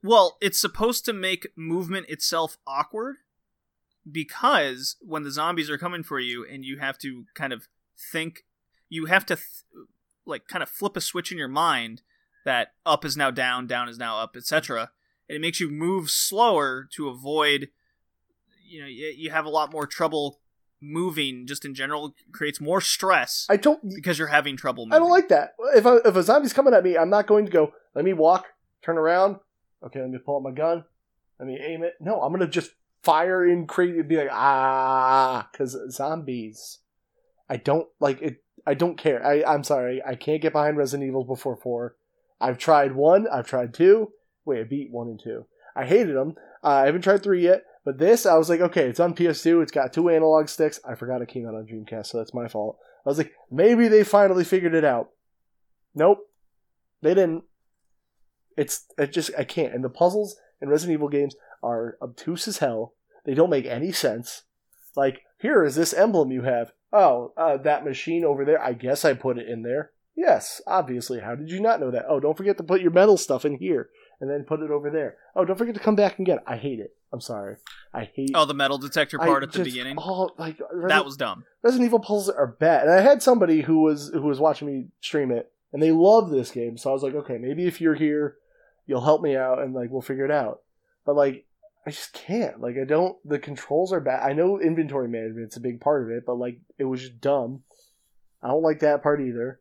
well, 0.02 0.36
it's 0.40 0.60
supposed 0.60 1.04
to 1.04 1.12
make 1.12 1.46
movement 1.56 2.06
itself 2.08 2.58
awkward 2.66 3.16
because 4.10 4.96
when 5.00 5.22
the 5.22 5.30
zombies 5.30 5.70
are 5.70 5.78
coming 5.78 6.02
for 6.02 6.18
you 6.20 6.46
and 6.50 6.64
you 6.64 6.78
have 6.78 6.98
to 6.98 7.24
kind 7.34 7.52
of 7.52 7.68
think, 8.12 8.44
you 8.88 9.06
have 9.06 9.26
to 9.26 9.36
th- 9.36 9.46
like 10.26 10.46
kind 10.46 10.62
of 10.62 10.68
flip 10.68 10.96
a 10.96 11.00
switch 11.00 11.32
in 11.32 11.38
your 11.38 11.48
mind 11.48 12.02
that 12.44 12.68
up 12.86 13.04
is 13.04 13.16
now 13.16 13.30
down, 13.30 13.66
down 13.66 13.88
is 13.88 13.98
now 13.98 14.18
up, 14.18 14.36
etc. 14.36 14.90
And 15.28 15.36
it 15.36 15.40
makes 15.40 15.60
you 15.60 15.68
move 15.70 16.10
slower 16.10 16.88
to 16.92 17.08
avoid. 17.08 17.68
You 18.66 18.82
know, 18.82 18.86
you 18.88 19.14
you 19.16 19.30
have 19.30 19.46
a 19.46 19.50
lot 19.50 19.72
more 19.72 19.86
trouble 19.86 20.40
moving. 20.80 21.46
Just 21.46 21.64
in 21.64 21.74
general, 21.74 22.14
creates 22.32 22.60
more 22.60 22.80
stress 22.80 23.46
I 23.48 23.56
don't. 23.56 23.80
because 23.94 24.18
you're 24.18 24.28
having 24.28 24.56
trouble. 24.56 24.86
Moving. 24.86 24.96
I 24.96 24.98
don't 24.98 25.10
like 25.10 25.28
that. 25.28 25.54
If 25.74 25.84
a, 25.84 25.96
if 26.04 26.16
a 26.16 26.22
zombie's 26.22 26.52
coming 26.52 26.74
at 26.74 26.84
me, 26.84 26.96
I'm 26.96 27.10
not 27.10 27.26
going 27.26 27.46
to 27.46 27.52
go. 27.52 27.72
Let 27.94 28.04
me 28.04 28.12
walk, 28.12 28.46
turn 28.82 28.96
around. 28.98 29.36
Okay, 29.84 30.00
let 30.00 30.10
me 30.10 30.18
pull 30.18 30.36
out 30.36 30.42
my 30.42 30.50
gun. 30.50 30.84
Let 31.38 31.46
me 31.46 31.58
aim 31.60 31.82
it. 31.82 31.94
No, 32.00 32.20
I'm 32.20 32.32
gonna 32.32 32.48
just 32.48 32.72
fire 33.02 33.46
in 33.46 33.66
crazy. 33.66 34.02
Be 34.02 34.16
like 34.16 34.30
ah, 34.32 35.48
because 35.50 35.76
zombies. 35.90 36.78
I 37.48 37.56
don't 37.56 37.88
like 38.00 38.20
it. 38.20 38.42
I 38.66 38.74
don't 38.74 38.98
care. 38.98 39.24
I 39.24 39.42
I'm 39.44 39.64
sorry. 39.64 40.02
I 40.06 40.14
can't 40.14 40.42
get 40.42 40.52
behind 40.52 40.76
Resident 40.76 41.08
Evil 41.08 41.24
before 41.24 41.56
four. 41.56 41.96
I've 42.40 42.58
tried 42.58 42.94
one. 42.94 43.26
I've 43.26 43.46
tried 43.46 43.74
two. 43.74 44.12
Wait, 44.44 44.60
I 44.60 44.64
beat 44.64 44.90
one 44.90 45.08
and 45.08 45.20
two. 45.22 45.46
I 45.74 45.84
hated 45.84 46.16
them. 46.16 46.34
Uh, 46.62 46.68
I 46.68 46.86
haven't 46.86 47.02
tried 47.02 47.22
three 47.22 47.42
yet. 47.42 47.64
But 47.84 47.98
this, 47.98 48.26
I 48.26 48.36
was 48.36 48.50
like, 48.50 48.60
okay, 48.60 48.86
it's 48.88 49.00
on 49.00 49.14
PS2. 49.14 49.62
It's 49.62 49.72
got 49.72 49.94
two 49.94 50.10
analog 50.10 50.48
sticks. 50.48 50.78
I 50.86 50.94
forgot 50.94 51.22
it 51.22 51.28
came 51.28 51.46
out 51.46 51.54
on 51.54 51.66
Dreamcast, 51.66 52.08
so 52.08 52.18
that's 52.18 52.34
my 52.34 52.46
fault. 52.46 52.78
I 53.06 53.08
was 53.08 53.16
like, 53.16 53.32
maybe 53.50 53.88
they 53.88 54.04
finally 54.04 54.44
figured 54.44 54.74
it 54.74 54.84
out. 54.84 55.10
Nope, 55.94 56.18
they 57.00 57.14
didn't. 57.14 57.44
It's 58.56 58.84
it 58.98 59.12
just 59.12 59.30
I 59.38 59.44
can't. 59.44 59.72
And 59.72 59.82
the 59.82 59.88
puzzles 59.88 60.36
in 60.60 60.68
Resident 60.68 60.94
Evil 60.94 61.08
games 61.08 61.34
are 61.62 61.96
obtuse 62.02 62.48
as 62.48 62.58
hell. 62.58 62.94
They 63.24 63.34
don't 63.34 63.50
make 63.50 63.66
any 63.66 63.92
sense. 63.92 64.42
Like 64.96 65.22
here 65.38 65.64
is 65.64 65.74
this 65.76 65.92
emblem 65.94 66.30
you 66.32 66.42
have. 66.42 66.72
Oh, 66.92 67.32
uh, 67.36 67.56
that 67.58 67.84
machine 67.84 68.24
over 68.24 68.44
there. 68.44 68.62
I 68.62 68.72
guess 68.72 69.04
I 69.04 69.12
put 69.14 69.38
it 69.38 69.48
in 69.48 69.62
there. 69.62 69.90
Yes, 70.16 70.60
obviously. 70.66 71.20
How 71.20 71.34
did 71.34 71.50
you 71.50 71.60
not 71.60 71.78
know 71.80 71.90
that? 71.90 72.06
Oh, 72.08 72.18
don't 72.18 72.36
forget 72.36 72.56
to 72.56 72.64
put 72.64 72.80
your 72.80 72.90
metal 72.90 73.16
stuff 73.16 73.44
in 73.44 73.56
here 73.58 73.88
and 74.20 74.28
then 74.28 74.44
put 74.44 74.60
it 74.60 74.70
over 74.70 74.90
there. 74.90 75.16
Oh, 75.36 75.44
don't 75.44 75.56
forget 75.58 75.74
to 75.74 75.80
come 75.80 75.94
back 75.94 76.16
and 76.18 76.26
get 76.26 76.38
it. 76.38 76.44
I 76.46 76.56
hate 76.56 76.80
it. 76.80 76.96
I'm 77.12 77.20
sorry. 77.20 77.56
I 77.94 78.10
hate. 78.14 78.32
Oh, 78.34 78.44
the 78.44 78.52
metal 78.54 78.78
detector 78.78 79.20
I 79.20 79.26
part 79.26 79.42
at 79.44 79.52
the 79.52 79.58
just- 79.58 79.70
beginning. 79.70 79.96
Oh, 79.98 80.30
like 80.38 80.58
Resident- 80.60 80.88
that 80.88 81.04
was 81.04 81.16
dumb. 81.16 81.44
Resident 81.62 81.86
Evil 81.86 82.00
puzzles 82.00 82.30
are 82.30 82.48
bad. 82.58 82.82
And 82.84 82.92
I 82.92 83.00
had 83.00 83.22
somebody 83.22 83.62
who 83.62 83.80
was 83.82 84.10
who 84.12 84.22
was 84.22 84.40
watching 84.40 84.66
me 84.66 84.86
stream 85.00 85.30
it, 85.30 85.52
and 85.72 85.80
they 85.82 85.92
love 85.92 86.30
this 86.30 86.50
game. 86.50 86.76
So 86.78 86.90
I 86.90 86.92
was 86.94 87.02
like, 87.02 87.14
okay, 87.14 87.38
maybe 87.38 87.66
if 87.66 87.80
you're 87.80 87.94
here, 87.94 88.36
you'll 88.86 89.04
help 89.04 89.22
me 89.22 89.36
out, 89.36 89.60
and 89.60 89.72
like 89.74 89.90
we'll 89.90 90.02
figure 90.02 90.24
it 90.24 90.30
out. 90.32 90.62
But 91.06 91.14
like, 91.16 91.46
I 91.88 91.90
just 91.90 92.12
can't. 92.12 92.60
Like, 92.60 92.76
I 92.76 92.84
don't. 92.84 93.16
The 93.24 93.38
controls 93.38 93.94
are 93.94 94.00
bad. 94.00 94.22
I 94.28 94.34
know 94.34 94.60
inventory 94.60 95.08
management's 95.08 95.56
a 95.56 95.60
big 95.60 95.80
part 95.80 96.02
of 96.04 96.10
it, 96.10 96.24
but 96.26 96.34
like, 96.34 96.58
it 96.76 96.84
was 96.84 97.00
just 97.00 97.18
dumb. 97.22 97.62
I 98.42 98.48
don't 98.48 98.62
like 98.62 98.80
that 98.80 99.02
part 99.02 99.22
either. 99.22 99.60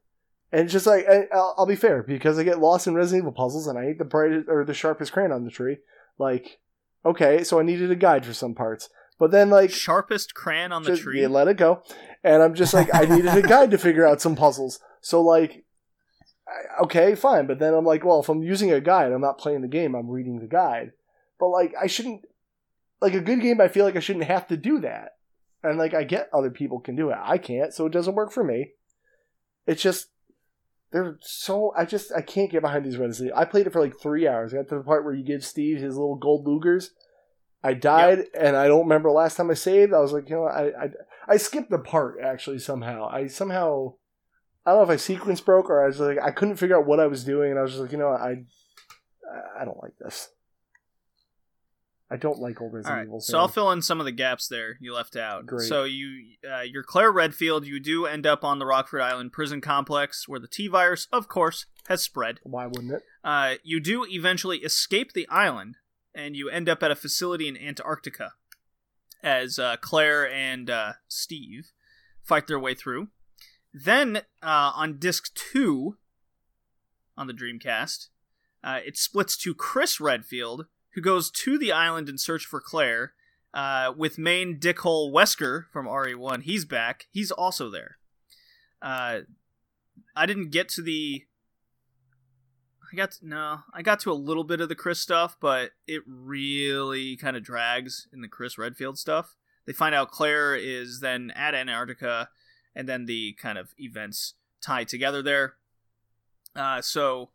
And 0.52 0.64
it's 0.66 0.74
just 0.74 0.86
like 0.86 1.08
I, 1.08 1.28
I'll, 1.34 1.56
I'll 1.60 1.66
be 1.66 1.78
fair 1.78 2.04
because 2.04 2.38
I 2.38 2.44
get 2.44 2.60
lost 2.60 2.86
in 2.86 2.96
Resident 2.96 3.24
Evil 3.24 3.32
puzzles, 3.32 3.66
and 3.66 3.80
I 3.80 3.86
ain't 3.86 3.98
the 3.98 4.04
brightest 4.04 4.50
or 4.50 4.66
the 4.66 4.74
sharpest 4.74 5.14
crayon 5.14 5.32
on 5.32 5.46
the 5.46 5.52
tree. 5.52 5.78
Like, 6.20 6.60
okay, 7.06 7.46
so 7.46 7.60
I 7.60 7.64
needed 7.64 7.92
a 7.92 7.96
guide 7.96 8.26
for 8.26 8.34
some 8.34 8.54
parts. 8.54 8.90
But 9.20 9.32
then, 9.32 9.50
like, 9.50 9.72
Sharpest 9.72 10.34
crayon 10.36 10.74
on 10.74 10.84
the 10.84 10.90
just- 10.90 11.04
tree. 11.04 11.22
yeah, 11.22 11.28
let 11.28 11.48
it 11.48 11.56
go. 11.58 11.82
And 12.26 12.44
I'm 12.44 12.54
just 12.56 12.74
like, 12.74 12.94
I 12.94 13.06
needed 13.06 13.34
a 13.36 13.42
guide 13.42 13.72
to 13.72 13.78
figure 13.78 14.06
out 14.06 14.20
some 14.22 14.36
puzzles. 14.36 14.80
So 15.00 15.22
like, 15.22 15.64
I- 16.48 16.84
okay, 16.84 17.16
fine. 17.16 17.48
But 17.48 17.60
then 17.60 17.74
I'm 17.74 17.86
like, 17.86 18.04
well, 18.04 18.20
if 18.20 18.28
I'm 18.30 18.44
using 18.44 18.72
a 18.72 18.82
guide, 18.82 19.14
I'm 19.14 19.22
not 19.22 19.38
playing 19.40 19.62
the 19.62 19.68
game. 19.70 19.96
I'm 19.96 20.10
reading 20.10 20.40
the 20.40 20.48
guide. 20.48 20.92
But 21.40 21.50
like, 21.50 21.74
I 21.80 21.88
shouldn't. 21.88 22.22
Like 23.00 23.14
a 23.14 23.22
good 23.22 23.42
game, 23.42 23.62
I 23.62 23.68
feel 23.68 23.86
like 23.86 23.96
I 23.96 24.00
shouldn't 24.00 24.26
have 24.26 24.48
to 24.48 24.58
do 24.58 24.80
that. 24.80 25.18
And 25.62 25.78
like, 25.78 25.94
I 25.94 26.04
get 26.04 26.32
other 26.34 26.50
people 26.50 26.80
can 26.80 26.96
do 26.96 27.12
it. 27.12 27.18
I 27.22 27.38
can't, 27.38 27.72
so 27.72 27.86
it 27.86 27.92
doesn't 27.92 28.16
work 28.16 28.32
for 28.32 28.44
me. 28.44 28.72
It's 29.68 29.84
just 29.84 30.08
they're 30.92 31.18
so. 31.22 31.74
I 31.76 31.86
just 31.86 32.12
I 32.14 32.22
can't 32.22 32.50
get 32.50 32.62
behind 32.62 32.86
these 32.86 32.98
Resident. 32.98 33.36
I 33.36 33.46
played 33.46 33.68
it 33.68 33.74
for 33.74 33.82
like 33.82 34.00
three 34.00 34.28
hours. 34.28 34.54
I 34.54 34.58
got 34.58 34.70
to 34.70 34.76
the 34.76 34.84
part 34.84 35.04
where 35.04 35.14
you 35.14 35.24
give 35.24 35.44
Steve 35.44 35.80
his 35.80 35.96
little 35.96 36.16
gold 36.16 36.48
Lugers. 36.48 36.90
I 37.64 37.74
died, 37.74 38.26
and 38.40 38.56
I 38.56 38.68
don't 38.68 38.84
remember 38.84 39.12
last 39.12 39.36
time 39.36 39.52
I 39.52 39.56
saved. 39.56 39.94
I 39.94 40.00
was 40.00 40.14
like, 40.14 40.30
you 40.30 40.36
know, 40.36 40.46
I, 40.46 40.68
I 40.68 40.90
I 41.28 41.38
skipped 41.38 41.70
the 41.70 41.80
part 41.80 42.20
actually 42.24 42.60
somehow. 42.60 43.10
I 43.12 43.28
somehow 43.28 43.96
I 44.66 44.72
don't 44.72 44.80
know 44.80 44.84
if 44.84 44.90
I 44.90 44.96
sequence 44.96 45.42
broke 45.42 45.70
or 45.70 45.84
I 45.84 45.88
was 45.88 46.00
like 46.00 46.20
I 46.22 46.32
couldn't 46.32 46.56
figure 46.56 46.78
out 46.78 46.88
what 46.88 47.02
I 47.02 47.08
was 47.08 47.26
doing, 47.26 47.52
and 47.52 47.60
I 47.60 47.64
was 47.64 47.72
just 47.72 47.82
like, 47.82 47.92
you 47.92 47.98
know, 47.98 48.10
I 48.10 48.46
I 49.60 49.66
don't 49.66 49.84
like 49.84 49.98
this. 50.00 50.30
I 52.10 52.16
don't 52.16 52.40
like 52.40 52.62
old 52.62 52.74
Resident 52.74 52.98
right, 52.98 53.06
Evil. 53.06 53.20
so 53.20 53.38
I'll 53.38 53.50
fill 53.50 53.70
in 53.72 53.82
some 53.82 54.00
of 54.00 54.06
the 54.06 54.14
gaps 54.14 54.48
there 54.48 54.78
you 54.80 54.94
left 54.94 55.18
out. 55.18 55.46
Great. 55.46 55.68
So 55.68 55.84
you, 55.84 56.36
uh, 56.50 56.62
you're 56.62 56.84
Claire 56.84 57.12
Redfield. 57.12 57.68
You 57.68 57.82
do 57.82 58.06
end 58.06 58.26
up 58.26 58.46
on 58.46 58.60
the 58.60 58.66
Rockfort 58.66 59.02
Island 59.02 59.34
prison 59.34 59.60
complex, 59.60 60.28
where 60.28 60.40
the 60.40 60.48
T 60.48 60.68
virus, 60.68 61.08
of 61.12 61.28
course, 61.28 61.66
has 61.88 62.02
spread. 62.02 62.40
Why 62.44 62.66
wouldn't 62.66 62.94
it? 62.94 63.04
Uh, 63.24 63.56
you 63.64 63.82
do 63.82 64.06
eventually 64.10 64.60
escape 64.60 65.12
the 65.12 65.28
island, 65.28 65.76
and 66.16 66.36
you 66.36 66.50
end 66.50 66.70
up 66.70 66.82
at 66.82 66.92
a 66.92 66.96
facility 66.96 67.48
in 67.48 67.58
Antarctica 67.58 68.34
as 69.22 69.60
uh, 69.60 69.76
Claire 69.82 70.30
and 70.32 70.70
uh, 70.70 70.94
Steve 71.08 71.72
fight 72.24 72.48
their 72.48 72.60
way 72.60 72.74
through. 72.74 73.10
Then 73.74 74.18
uh, 74.42 74.72
on 74.76 74.98
disc 74.98 75.34
two 75.36 75.98
on 77.18 77.28
the 77.28 77.34
Dreamcast, 77.34 78.08
uh, 78.64 78.80
it 78.86 78.98
splits 78.98 79.38
to 79.38 79.54
Chris 79.54 80.00
Redfield, 80.00 80.66
who 80.98 81.02
goes 81.02 81.30
to 81.30 81.60
the 81.60 81.72
island 81.72 82.10
in 82.10 82.18
search 82.18 82.44
for 82.48 82.60
Claire. 82.60 83.14
Uh, 83.54 83.94
with 83.96 84.18
main 84.18 84.60
dickhole 84.60 85.12
Wesker 85.14 85.66
from 85.72 85.86
RE1, 85.86 86.42
he's 86.42 86.66
back. 86.66 87.06
He's 87.12 87.30
also 87.30 87.70
there. 87.70 88.00
Uh, 88.82 89.20
I 90.16 90.26
didn't 90.26 90.50
get 90.50 90.70
to 90.70 90.82
the. 90.82 91.26
I 92.92 92.96
got 92.96 93.12
to, 93.12 93.28
no, 93.28 93.60
I 93.76 93.84
got 93.84 94.00
to 94.02 94.12
a 94.12 94.14
little 94.14 94.44
bit 94.44 94.60
of 94.60 94.70
the 94.70 94.76
Chris 94.76 95.00
stuff, 95.00 95.38
but 95.40 95.72
it 95.86 96.02
really 96.08 97.16
kind 97.16 97.38
of 97.38 97.44
drags 97.44 98.08
in 98.12 98.22
the 98.22 98.28
Chris 98.28 98.58
Redfield 98.58 98.98
stuff. 98.98 99.36
They 99.68 99.74
find 99.74 99.94
out 99.94 100.10
Claire 100.10 100.56
is 100.56 101.00
then 101.00 101.32
at 101.36 101.54
Antarctica, 101.54 102.30
and 102.76 102.90
then 102.90 103.06
the 103.06 103.34
kind 103.34 103.60
of 103.60 103.76
events 103.78 104.34
tie 104.62 104.84
together 104.84 105.22
there. 105.22 105.58
Uh, 106.56 106.82
so, 106.82 107.30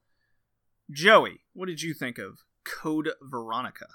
Joey, 0.90 1.42
what 1.52 1.66
did 1.66 1.82
you 1.82 1.94
think 1.94 2.18
of 2.18 2.40
Code 2.64 3.10
Veronica? 3.20 3.86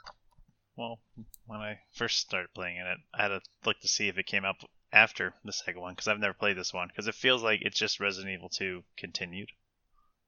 Well, 0.75 0.99
when 1.45 1.59
I 1.59 1.79
first 1.93 2.19
started 2.19 2.53
playing 2.53 2.77
it, 2.77 2.97
I 3.13 3.21
had 3.21 3.27
to 3.29 3.41
look 3.65 3.79
to 3.81 3.87
see 3.87 4.07
if 4.09 4.17
it 4.17 4.27
came 4.27 4.45
up 4.45 4.57
after 4.93 5.33
the 5.43 5.51
second 5.51 5.81
one 5.81 5.93
because 5.93 6.07
I've 6.07 6.19
never 6.19 6.33
played 6.33 6.57
this 6.57 6.73
one 6.73 6.87
because 6.87 7.07
it 7.07 7.15
feels 7.15 7.43
like 7.43 7.61
it's 7.63 7.77
just 7.79 7.99
Resident 7.99 8.33
Evil 8.33 8.49
2 8.49 8.83
continued, 8.97 9.49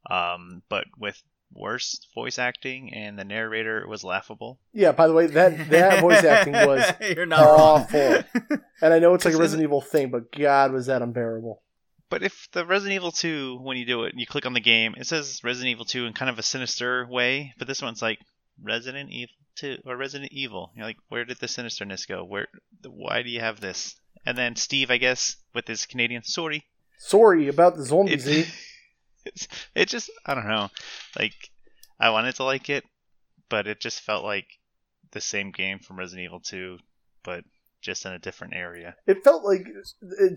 um, 0.10 0.64
but 0.70 0.86
with 0.98 1.22
worse 1.54 2.06
voice 2.14 2.38
acting 2.38 2.94
and 2.94 3.18
the 3.18 3.24
narrator 3.24 3.88
was 3.88 4.04
laughable. 4.04 4.60
Yeah. 4.74 4.92
By 4.92 5.08
the 5.08 5.14
way, 5.14 5.28
that 5.28 5.70
that 5.70 6.02
voice 6.02 6.24
acting 6.24 6.54
was 6.68 6.84
You're 7.16 7.26
not 7.26 7.42
awful. 7.42 8.24
and 8.82 8.94
I 8.94 9.00
know 9.00 9.14
it's 9.14 9.26
like 9.26 9.34
a 9.34 9.38
Resident 9.38 9.64
Evil 9.64 9.82
thing, 9.82 10.10
but 10.10 10.32
God, 10.32 10.72
was 10.72 10.88
that 10.88 11.02
unbearable. 11.02 11.62
But 12.10 12.24
if 12.24 12.50
the 12.52 12.66
Resident 12.66 12.96
Evil 12.96 13.12
2, 13.12 13.60
when 13.62 13.78
you 13.78 13.86
do 13.86 14.04
it, 14.04 14.16
you 14.18 14.26
click 14.26 14.46
on 14.46 14.54
the 14.54 14.60
game, 14.60 14.96
it 14.98 15.06
says 15.06 15.44
Resident 15.44 15.70
Evil 15.70 15.86
2 15.86 16.08
in 16.08 16.14
kind 16.14 16.30
of 16.30 16.40
a 16.40 16.44
sinister 16.44 17.06
way, 17.08 17.54
but 17.58 17.68
this 17.68 17.82
one's 17.82 18.02
like 18.02 18.20
Resident 18.62 19.12
Evil 19.12 19.36
2 19.56 19.84
or 19.86 19.96
Resident 19.96 20.32
Evil. 20.32 20.72
You're 20.76 20.86
like, 20.86 20.98
where 21.10 21.26
did 21.26 21.40
the 21.40 21.48
sinisterness 21.48 22.08
go? 22.08 22.24
Where? 22.24 22.48
Why 22.84 23.22
do 23.22 23.30
you 23.30 23.40
have 23.42 23.60
this? 23.60 23.96
And 24.26 24.38
then 24.38 24.56
Steve, 24.56 24.90
I 24.92 24.98
guess, 24.98 25.36
with 25.54 25.68
his 25.68 25.86
Canadian 25.86 26.24
sorry, 26.24 26.66
Sorry 26.98 27.48
about 27.48 27.78
the 27.78 27.84
zombies. 27.84 28.28
it, 28.28 28.48
eh? 28.48 28.50
it's, 29.26 29.48
it 29.76 29.88
just 29.88 30.10
I 30.26 30.34
don't 30.34 30.48
know. 30.48 30.70
Like 31.18 31.52
I 32.00 32.10
wanted 32.10 32.36
to 32.36 32.44
like 32.44 32.70
it, 32.70 32.84
but 33.50 33.68
it 33.68 33.80
just 33.80 34.02
felt 34.02 34.24
like 34.24 34.48
the 35.12 35.22
same 35.22 35.52
game 35.52 35.80
from 35.80 35.98
Resident 35.98 36.26
Evil 36.26 36.40
2, 36.40 36.78
but 37.24 37.44
just 37.82 38.06
in 38.06 38.12
a 38.12 38.20
different 38.20 38.54
area. 38.54 38.96
It 39.08 39.24
felt 39.24 39.44
like, 39.44 39.66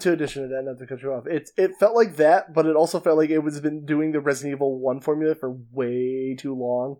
to 0.01 0.13
addition 0.13 0.43
to 0.43 0.49
that, 0.49 0.63
not 0.65 0.79
to 0.79 0.87
cut 0.87 1.03
you 1.03 1.13
off, 1.13 1.27
it 1.27 1.51
it 1.57 1.73
felt 1.79 1.95
like 1.95 2.17
that, 2.17 2.53
but 2.55 2.67
it 2.67 2.77
also 2.77 3.01
felt 3.01 3.17
like 3.19 3.31
it 3.31 3.41
was 3.41 3.61
been 3.61 3.85
doing 3.85 4.13
the 4.13 4.21
Resident 4.21 4.55
Evil 4.57 4.79
One 4.79 5.01
formula 5.01 5.35
for 5.35 5.51
way 5.73 6.35
too 6.39 6.55
long. 6.55 6.99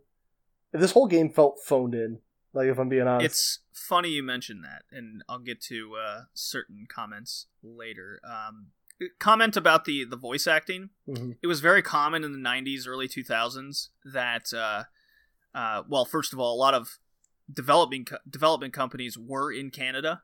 This 0.73 0.93
whole 0.93 1.07
game 1.07 1.31
felt 1.31 1.59
phoned 1.65 1.95
in. 1.95 2.21
Like 2.55 2.67
if 2.69 2.79
I'm 2.79 2.89
being 2.89 3.07
honest, 3.07 3.25
It's 3.25 3.59
funny 3.73 4.11
you 4.11 4.23
mention 4.23 4.63
that, 4.63 4.83
and 4.91 5.23
I'll 5.29 5.39
get 5.39 5.61
to 5.63 5.97
uh, 5.97 6.21
certain 6.35 6.87
comments 6.89 7.47
later. 7.63 8.21
Um, 8.25 8.69
comment 9.19 9.57
about 9.57 9.85
the 9.85 10.05
the 10.05 10.17
voice 10.17 10.47
acting. 10.47 10.91
Mhm. 11.09 11.37
It 11.43 11.47
was 11.47 11.61
very 11.61 11.83
common 11.83 12.25
in 12.25 12.33
the 12.33 12.39
'90s, 12.39 12.87
early 12.87 13.09
2000s 13.09 13.89
that, 14.05 14.53
uh, 14.53 14.85
uh, 15.55 15.83
well, 15.89 16.05
first 16.05 16.33
of 16.33 16.39
all, 16.39 16.55
a 16.55 16.61
lot 16.61 16.75
of 16.75 16.99
developing 17.53 18.05
co- 18.05 18.19
development 18.29 18.73
companies 18.75 19.17
were 19.19 19.53
in 19.53 19.71
Canada. 19.71 20.23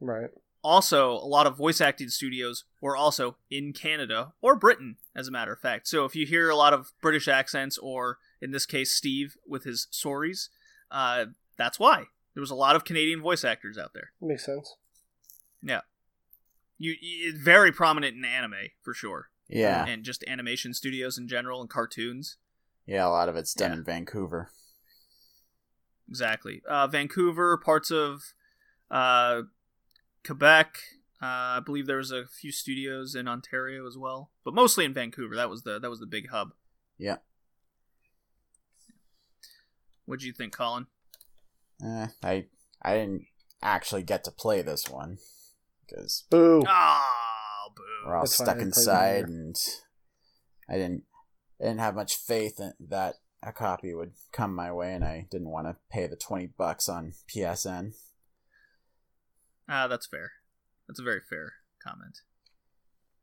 Right. 0.00 0.30
Also, 0.62 1.12
a 1.12 1.28
lot 1.28 1.46
of 1.46 1.56
voice 1.56 1.80
acting 1.80 2.08
studios 2.08 2.64
were 2.80 2.96
also 2.96 3.36
in 3.50 3.72
Canada 3.72 4.32
or 4.40 4.56
Britain, 4.56 4.96
as 5.14 5.28
a 5.28 5.30
matter 5.30 5.52
of 5.52 5.60
fact. 5.60 5.86
So 5.86 6.04
if 6.04 6.16
you 6.16 6.26
hear 6.26 6.50
a 6.50 6.56
lot 6.56 6.72
of 6.72 6.92
British 7.00 7.28
accents, 7.28 7.78
or 7.78 8.18
in 8.40 8.50
this 8.50 8.66
case, 8.66 8.90
Steve 8.92 9.36
with 9.46 9.62
his 9.62 9.86
sorries, 9.92 10.48
uh, 10.90 11.26
that's 11.56 11.78
why 11.78 12.06
there 12.34 12.40
was 12.40 12.50
a 12.50 12.56
lot 12.56 12.74
of 12.74 12.84
Canadian 12.84 13.20
voice 13.22 13.44
actors 13.44 13.78
out 13.78 13.92
there. 13.94 14.10
Makes 14.20 14.44
sense. 14.46 14.74
Yeah, 15.62 15.82
you, 16.78 16.94
you 17.00 17.32
very 17.40 17.70
prominent 17.70 18.16
in 18.16 18.24
anime 18.24 18.54
for 18.82 18.92
sure, 18.92 19.28
Yeah, 19.48 19.86
and 19.86 20.02
just 20.02 20.24
animation 20.26 20.74
studios 20.74 21.16
in 21.16 21.28
general 21.28 21.60
and 21.60 21.70
cartoons. 21.70 22.38
yeah, 22.86 23.06
a 23.06 23.08
lot 23.10 23.28
of 23.28 23.36
it's 23.36 23.54
done 23.54 23.70
Yeah. 23.70 23.76
in 23.78 23.84
Vancouver. 23.84 24.50
Exactly. 26.08 26.62
Uh, 26.68 26.86
Vancouver, 26.88 27.56
parts 27.56 27.90
of 27.90 28.32
uh, 28.90 29.42
Quebec. 30.26 30.78
Uh, 31.22 31.56
I 31.56 31.60
believe 31.64 31.86
there 31.86 31.96
was 31.96 32.10
a 32.10 32.26
few 32.26 32.52
studios 32.52 33.14
in 33.14 33.26
Ontario 33.26 33.86
as 33.86 33.96
well, 33.96 34.30
but 34.44 34.52
mostly 34.52 34.84
in 34.84 34.92
Vancouver. 34.92 35.34
That 35.34 35.48
was 35.48 35.62
the 35.62 35.78
that 35.78 35.88
was 35.88 36.00
the 36.00 36.06
big 36.06 36.28
hub. 36.28 36.50
Yeah. 36.98 37.16
What 40.04 40.20
do 40.20 40.26
you 40.26 40.32
think, 40.32 40.52
Colin? 40.52 40.86
Eh, 41.82 42.08
I 42.22 42.46
I 42.82 42.94
didn't 42.94 43.26
actually 43.62 44.02
get 44.02 44.24
to 44.24 44.30
play 44.30 44.60
this 44.60 44.90
one 44.90 45.18
because 45.86 46.24
Boo. 46.28 46.64
Oh, 46.68 47.68
boo! 47.74 47.82
we're 48.06 48.16
all 48.16 48.22
That's 48.22 48.34
stuck 48.34 48.58
inside, 48.58 49.24
and 49.24 49.56
I 50.68 50.74
didn't 50.74 51.04
I 51.60 51.64
didn't 51.64 51.80
have 51.80 51.94
much 51.94 52.16
faith 52.16 52.60
in, 52.60 52.74
that 52.88 53.14
a 53.42 53.52
copy 53.52 53.94
would 53.94 54.12
come 54.32 54.54
my 54.54 54.70
way, 54.70 54.92
and 54.92 55.04
I 55.04 55.26
didn't 55.30 55.50
want 55.50 55.66
to 55.66 55.76
pay 55.90 56.06
the 56.06 56.16
twenty 56.16 56.46
bucks 56.46 56.88
on 56.90 57.14
PSN. 57.34 57.94
Ah, 59.68 59.86
that's 59.88 60.06
fair. 60.06 60.32
That's 60.88 61.00
a 61.00 61.02
very 61.04 61.20
fair 61.28 61.54
comment. 61.82 62.18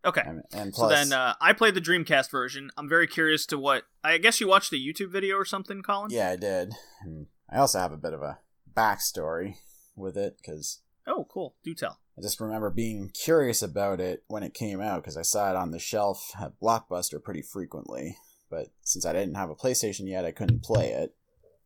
Okay. 0.05 0.21
And, 0.25 0.43
and 0.53 0.75
So 0.75 0.89
then, 0.89 1.13
uh, 1.13 1.35
I 1.39 1.53
played 1.53 1.75
the 1.75 1.81
Dreamcast 1.81 2.29
version. 2.29 2.69
I'm 2.77 2.89
very 2.89 3.07
curious 3.07 3.45
to 3.47 3.57
what. 3.57 3.83
I 4.03 4.17
guess 4.17 4.41
you 4.41 4.47
watched 4.47 4.73
a 4.73 4.75
YouTube 4.75 5.11
video 5.11 5.37
or 5.37 5.45
something, 5.45 5.81
Colin. 5.81 6.11
yeah, 6.11 6.29
I 6.29 6.35
did, 6.35 6.73
and 7.01 7.27
I 7.49 7.57
also 7.59 7.79
have 7.79 7.93
a 7.93 7.97
bit 7.97 8.13
of 8.13 8.21
a 8.21 8.39
backstory 8.75 9.55
with 9.95 10.17
it 10.17 10.37
because 10.37 10.81
Oh, 11.07 11.25
cool. 11.31 11.55
Do 11.63 11.73
tell. 11.73 11.99
I 12.17 12.21
just 12.21 12.39
remember 12.39 12.69
being 12.69 13.09
curious 13.13 13.61
about 13.61 13.99
it 13.99 14.23
when 14.27 14.43
it 14.43 14.53
came 14.53 14.79
out 14.81 15.01
because 15.03 15.17
I 15.17 15.21
saw 15.21 15.49
it 15.49 15.55
on 15.55 15.71
the 15.71 15.79
shelf 15.79 16.31
at 16.39 16.59
Blockbuster 16.61 17.21
pretty 17.21 17.41
frequently. 17.41 18.17
But 18.49 18.67
since 18.83 19.05
I 19.05 19.13
didn't 19.13 19.35
have 19.35 19.49
a 19.49 19.55
PlayStation 19.55 20.07
yet, 20.07 20.25
I 20.25 20.31
couldn't 20.31 20.63
play 20.63 20.91
it. 20.91 21.15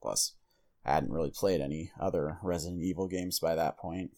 Plus, 0.01 0.35
I 0.85 0.93
hadn't 0.93 1.11
really 1.11 1.31
played 1.31 1.59
any 1.59 1.91
other 1.99 2.37
Resident 2.41 2.81
Evil 2.81 3.07
games 3.07 3.39
by 3.39 3.55
that 3.55 3.77
point. 3.77 4.11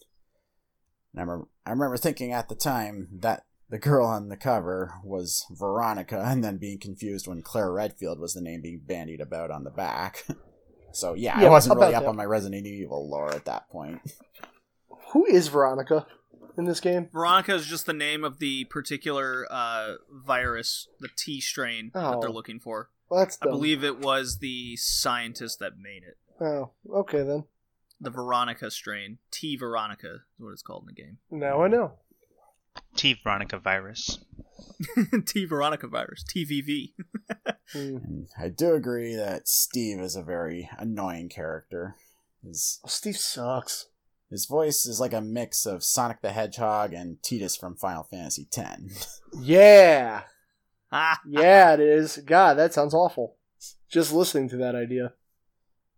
And 1.13 1.19
I 1.19 1.23
remember, 1.23 1.47
I 1.65 1.69
remember 1.71 1.97
thinking 1.97 2.31
at 2.33 2.49
the 2.49 2.55
time 2.55 3.07
that 3.19 3.43
the 3.69 3.79
girl 3.79 4.05
on 4.07 4.29
the 4.29 4.37
cover 4.37 4.93
was 5.03 5.45
Veronica, 5.51 6.21
and 6.25 6.43
then 6.43 6.57
being 6.57 6.79
confused 6.79 7.27
when 7.27 7.41
Claire 7.41 7.71
Redfield 7.71 8.19
was 8.19 8.33
the 8.33 8.41
name 8.41 8.61
being 8.61 8.81
bandied 8.85 9.21
about 9.21 9.51
on 9.51 9.63
the 9.63 9.69
back. 9.71 10.25
so 10.91 11.13
yeah, 11.13 11.39
Yeah, 11.39 11.47
I 11.47 11.49
wasn't 11.51 11.79
really 11.79 11.93
up 11.95 12.03
that. 12.03 12.09
on 12.09 12.15
my 12.15 12.25
Resident 12.25 12.65
Evil 12.65 13.09
lore 13.09 13.31
at 13.33 13.45
that 13.45 13.69
point. 13.69 14.01
Who 15.13 15.25
is 15.25 15.47
Veronica 15.47 16.05
in 16.57 16.65
this 16.65 16.79
game? 16.79 17.09
Veronica 17.11 17.55
is 17.55 17.65
just 17.65 17.85
the 17.87 17.93
name 17.93 18.23
of 18.23 18.37
the 18.39 18.65
particular 18.65 19.47
uh, 19.49 19.95
virus, 20.11 20.87
the 20.99 21.09
T 21.17 21.41
strain 21.41 21.91
that 21.93 22.03
Oh. 22.15 22.19
they're 22.21 22.29
looking 22.29 22.59
for. 22.59 22.89
Well, 23.09 23.19
that's 23.21 23.39
I 23.41 23.47
believe 23.47 23.83
it 23.83 23.99
was 23.99 24.37
the 24.37 24.75
scientist 24.77 25.57
that 25.59 25.73
made 25.81 26.03
it. 26.03 26.17
Oh, 26.43 26.71
okay 26.93 27.23
then. 27.23 27.45
The 28.01 28.09
Veronica 28.09 28.71
strain. 28.71 29.17
T 29.31 29.55
Veronica 29.57 30.13
is 30.15 30.21
what 30.39 30.51
it's 30.51 30.61
called 30.61 30.83
in 30.89 30.95
the 30.95 31.01
game. 31.01 31.17
Now 31.31 31.63
I 31.63 31.67
know. 31.67 31.93
T 32.95 33.13
Veronica 33.21 33.59
virus. 33.59 34.19
T 35.25 35.45
Veronica 35.45 35.87
virus. 35.87 36.23
TVV. 36.23 36.93
Hmm. 37.71 38.23
I 38.41 38.49
do 38.49 38.73
agree 38.73 39.15
that 39.15 39.47
Steve 39.47 39.99
is 39.99 40.15
a 40.15 40.23
very 40.23 40.67
annoying 40.79 41.29
character. 41.29 41.93
His 42.43 42.79
Oh, 42.83 42.87
Steve 42.87 43.15
sucks. 43.17 43.89
his 44.31 44.47
voice 44.47 44.87
is 44.87 44.99
like 44.99 45.13
a 45.13 45.21
mix 45.21 45.67
of 45.67 45.83
Sonic 45.83 46.21
the 46.23 46.31
Hedgehog 46.31 46.93
and 46.93 47.17
Tidus 47.21 47.59
from 47.59 47.75
Final 47.75 48.01
Fantasy 48.09 48.47
X. 48.57 49.21
Yeah. 49.39 50.23
ah, 50.91 51.19
Yeah, 51.27 51.75
it 51.75 51.79
is. 51.79 52.17
God, 52.25 52.55
that 52.55 52.73
sounds 52.73 52.95
awful. 52.95 53.35
Just 53.87 54.11
listening 54.13 54.49
to 54.49 54.57
that 54.57 54.73
idea. 54.73 55.13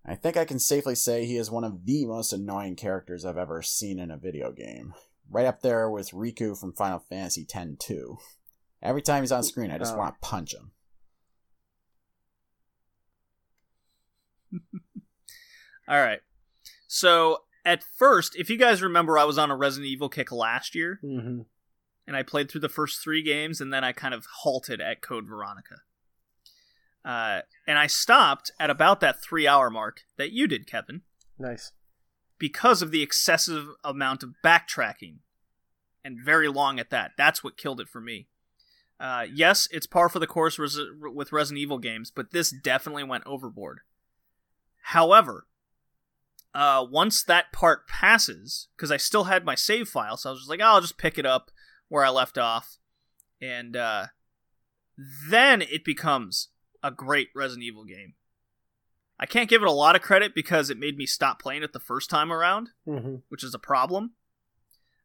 I 0.05 0.15
think 0.15 0.35
I 0.35 0.45
can 0.45 0.57
safely 0.59 0.95
say 0.95 1.25
he 1.25 1.37
is 1.37 1.51
one 1.51 1.63
of 1.63 1.85
the 1.85 2.05
most 2.07 2.33
annoying 2.33 2.75
characters 2.75 3.23
I've 3.23 3.37
ever 3.37 3.61
seen 3.61 3.99
in 3.99 4.09
a 4.11 4.17
video 4.17 4.51
game. 4.51 4.93
Right 5.29 5.45
up 5.45 5.61
there 5.61 5.89
with 5.89 6.11
Rikku 6.11 6.59
from 6.59 6.73
Final 6.73 6.99
Fantasy 6.99 7.45
X 7.53 7.69
too. 7.79 8.17
Every 8.81 9.01
time 9.03 9.21
he's 9.23 9.31
on 9.31 9.43
screen, 9.43 9.69
I 9.71 9.77
just 9.77 9.93
Oh. 9.93 9.97
want 9.97 10.15
to 10.15 10.27
punch 10.27 10.53
him. 10.55 10.71
All 15.87 15.99
right. 16.01 16.19
So 16.87 17.39
at 17.63 17.83
first, 17.97 18.35
if 18.35 18.49
you 18.49 18.57
guys 18.57 18.81
remember, 18.81 19.17
I 19.17 19.23
was 19.23 19.37
on 19.37 19.51
a 19.51 19.55
Resident 19.55 19.87
Evil 19.89 20.09
kick 20.09 20.31
last 20.31 20.73
year, 20.75 20.99
Mm-hmm. 21.03 21.41
and 22.07 22.15
I 22.17 22.23
played 22.23 22.49
through 22.49 22.61
the 22.61 22.69
first 22.69 23.01
three 23.03 23.21
games, 23.23 23.61
and 23.61 23.71
then 23.73 23.83
I 23.83 23.91
kind 23.91 24.13
of 24.13 24.25
halted 24.41 24.81
at 24.81 25.01
Code 25.01 25.25
Veronica. 25.27 25.81
Uh, 27.03 27.41
and 27.67 27.79
I 27.79 27.87
stopped 27.87 28.51
at 28.59 28.69
about 28.69 28.99
that 29.01 29.21
three 29.23 29.47
hour 29.47 29.69
mark 29.69 30.01
that 30.17 30.31
you 30.31 30.47
did, 30.47 30.67
Kevin, 30.67 31.01
Nice. 31.39 31.71
because 32.37 32.81
of 32.81 32.91
the 32.91 33.01
excessive 33.01 33.69
amount 33.83 34.21
of 34.23 34.35
backtracking 34.43 35.17
and 36.03 36.19
very 36.23 36.47
long 36.47 36.79
at 36.79 36.89
that. 36.91 37.11
That's 37.17 37.43
what 37.43 37.57
killed 37.57 37.79
it 37.81 37.89
for 37.89 38.01
me. 38.01 38.27
Uh, 38.99 39.25
yes, 39.33 39.67
it's 39.71 39.87
par 39.87 40.09
for 40.09 40.19
the 40.19 40.27
course 40.27 40.59
res- 40.59 40.77
with 41.13 41.31
Resident 41.31 41.59
Evil 41.59 41.79
games, 41.79 42.11
but 42.11 42.31
this 42.31 42.51
definitely 42.51 43.03
went 43.03 43.25
overboard. 43.25 43.79
However, 44.83 45.47
uh, 46.53 46.85
once 46.87 47.23
that 47.23 47.51
part 47.51 47.87
passes, 47.87 48.67
because 48.75 48.91
I 48.91 48.97
still 48.97 49.23
had 49.23 49.43
my 49.43 49.55
save 49.55 49.87
file, 49.89 50.17
so 50.17 50.29
I 50.29 50.31
was 50.33 50.41
just 50.41 50.49
like, 50.49 50.59
oh, 50.61 50.65
I'll 50.65 50.81
just 50.81 50.97
pick 50.99 51.17
it 51.17 51.25
up 51.25 51.49
where 51.87 52.05
I 52.05 52.09
left 52.09 52.37
off, 52.37 52.77
and 53.41 53.75
uh, 53.75 54.07
then 55.29 55.61
it 55.63 55.83
becomes 55.83 56.49
a 56.83 56.91
great 56.91 57.29
Resident 57.35 57.63
Evil 57.63 57.83
game. 57.85 58.13
I 59.19 59.25
can't 59.27 59.49
give 59.49 59.61
it 59.61 59.67
a 59.67 59.71
lot 59.71 59.95
of 59.95 60.01
credit 60.01 60.33
because 60.33 60.69
it 60.69 60.79
made 60.79 60.97
me 60.97 61.05
stop 61.05 61.39
playing 61.41 61.61
it 61.61 61.73
the 61.73 61.79
first 61.79 62.09
time 62.09 62.31
around, 62.31 62.69
hmm 62.85 63.17
which 63.29 63.43
is 63.43 63.53
a 63.53 63.59
problem. 63.59 64.11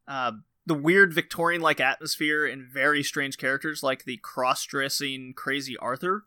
Uh, 0.08 0.32
the 0.64 0.74
weird 0.74 1.12
Victorian 1.12 1.60
like 1.60 1.80
atmosphere 1.80 2.46
and 2.46 2.66
very 2.66 3.02
strange 3.02 3.38
characters 3.38 3.82
like 3.82 4.04
the 4.04 4.16
cross 4.18 4.64
dressing 4.64 5.32
crazy 5.36 5.76
Arthur. 5.78 6.24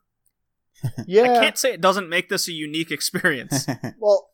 Yeah. 1.06 1.24
I 1.24 1.28
can't 1.40 1.58
say 1.58 1.74
it 1.74 1.82
doesn't 1.82 2.08
make 2.08 2.30
this 2.30 2.48
a 2.48 2.54
unique 2.54 2.92
experience. 2.92 3.68
Well, 4.00 4.30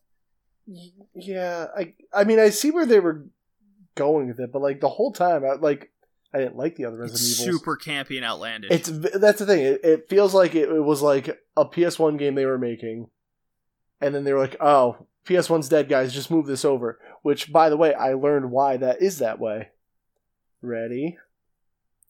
yeah. 1.15 1.67
I 1.75 1.93
I 2.13 2.23
mean, 2.23 2.39
I 2.39 2.49
see 2.49 2.71
where 2.71 2.85
they 2.85 2.99
were 2.99 3.25
going 3.95 4.27
with 4.27 4.39
it, 4.39 4.51
but 4.51 4.61
like 4.61 4.81
the 4.81 4.89
whole 4.89 5.11
time, 5.11 5.43
I 5.43 5.53
like 5.53 5.91
I 6.35 6.39
didn't 6.39 6.57
like 6.57 6.75
the 6.75 6.85
other 6.85 6.97
Resident 6.97 7.39
Evil. 7.39 7.53
super 7.59 7.77
campy 7.77 8.17
and 8.17 8.25
outlandish. 8.25 8.71
It's 8.71 8.89
that's 8.89 9.39
the 9.39 9.45
thing. 9.45 9.61
It, 9.61 9.81
it 9.83 10.09
feels 10.09 10.33
like 10.33 10.53
it, 10.53 10.69
it 10.69 10.81
was 10.83 11.01
like 11.01 11.29
a 11.55 11.65
PS1 11.65 12.19
game 12.19 12.35
they 12.35 12.45
were 12.45 12.57
making, 12.57 13.09
and 14.01 14.13
then 14.13 14.23
they 14.25 14.33
were 14.33 14.39
like, 14.39 14.57
"Oh, 14.59 15.07
PS1's 15.25 15.69
dead, 15.69 15.87
guys. 15.87 16.13
Just 16.13 16.29
move 16.29 16.45
this 16.45 16.65
over." 16.65 16.99
Which, 17.21 17.51
by 17.51 17.69
the 17.69 17.77
way, 17.77 17.93
I 17.93 18.13
learned 18.13 18.51
why 18.51 18.77
that 18.77 19.01
is 19.01 19.19
that 19.19 19.39
way. 19.39 19.69
Ready? 20.61 21.17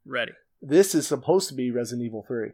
ready. 0.06 0.34
This 0.62 0.96
is 0.96 1.08
supposed 1.08 1.48
to 1.50 1.54
be 1.56 1.70
Resident 1.72 2.06
Evil 2.06 2.24
Three, 2.28 2.52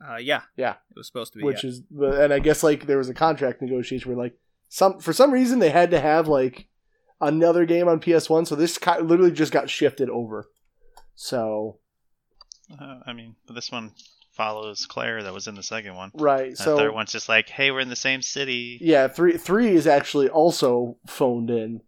Uh, 0.00 0.16
yeah, 0.16 0.42
Yeah. 0.56 0.72
it 0.90 0.96
was 0.96 1.06
supposed 1.06 1.32
to 1.32 1.38
be. 1.38 1.44
which 1.44 1.64
yeah. 1.64 1.70
is, 1.70 1.82
and 2.00 2.32
I 2.32 2.38
guess 2.38 2.62
like 2.62 2.86
there 2.86 2.98
was 2.98 3.08
a 3.08 3.14
contract 3.14 3.60
negotiation 3.60 4.10
where 4.10 4.18
like 4.24 4.38
some 4.68 5.00
for 5.00 5.12
some 5.12 5.32
reason 5.32 5.58
they 5.58 5.70
had 5.70 5.90
to 5.90 6.00
have 6.00 6.28
like 6.28 6.68
another 7.20 7.64
game 7.64 7.88
on 7.88 8.00
PS1, 8.00 8.46
so 8.46 8.54
this 8.54 8.78
literally 9.00 9.32
just 9.32 9.52
got 9.52 9.70
shifted 9.70 10.08
over. 10.10 10.46
So 11.14 11.78
Uh, 12.70 13.00
I 13.06 13.12
mean, 13.12 13.36
this 13.48 13.72
one 13.72 13.92
follows 14.32 14.86
Claire 14.86 15.22
that 15.24 15.32
was 15.34 15.48
in 15.48 15.54
the 15.56 15.62
second 15.62 15.96
one. 15.96 16.10
right, 16.14 16.48
And 16.48 16.58
so 16.58 16.72
the 16.76 16.82
third 16.82 16.94
one's 16.94 17.10
just 17.12 17.28
like, 17.28 17.48
hey, 17.48 17.70
we're 17.70 17.80
in 17.80 17.88
the 17.88 17.96
same 17.96 18.22
city. 18.22 18.78
Yeah, 18.80 19.08
three 19.08 19.36
three 19.36 19.74
is 19.74 19.86
actually 19.86 20.28
also 20.28 20.96
phoned 21.06 21.50
in. 21.50 21.80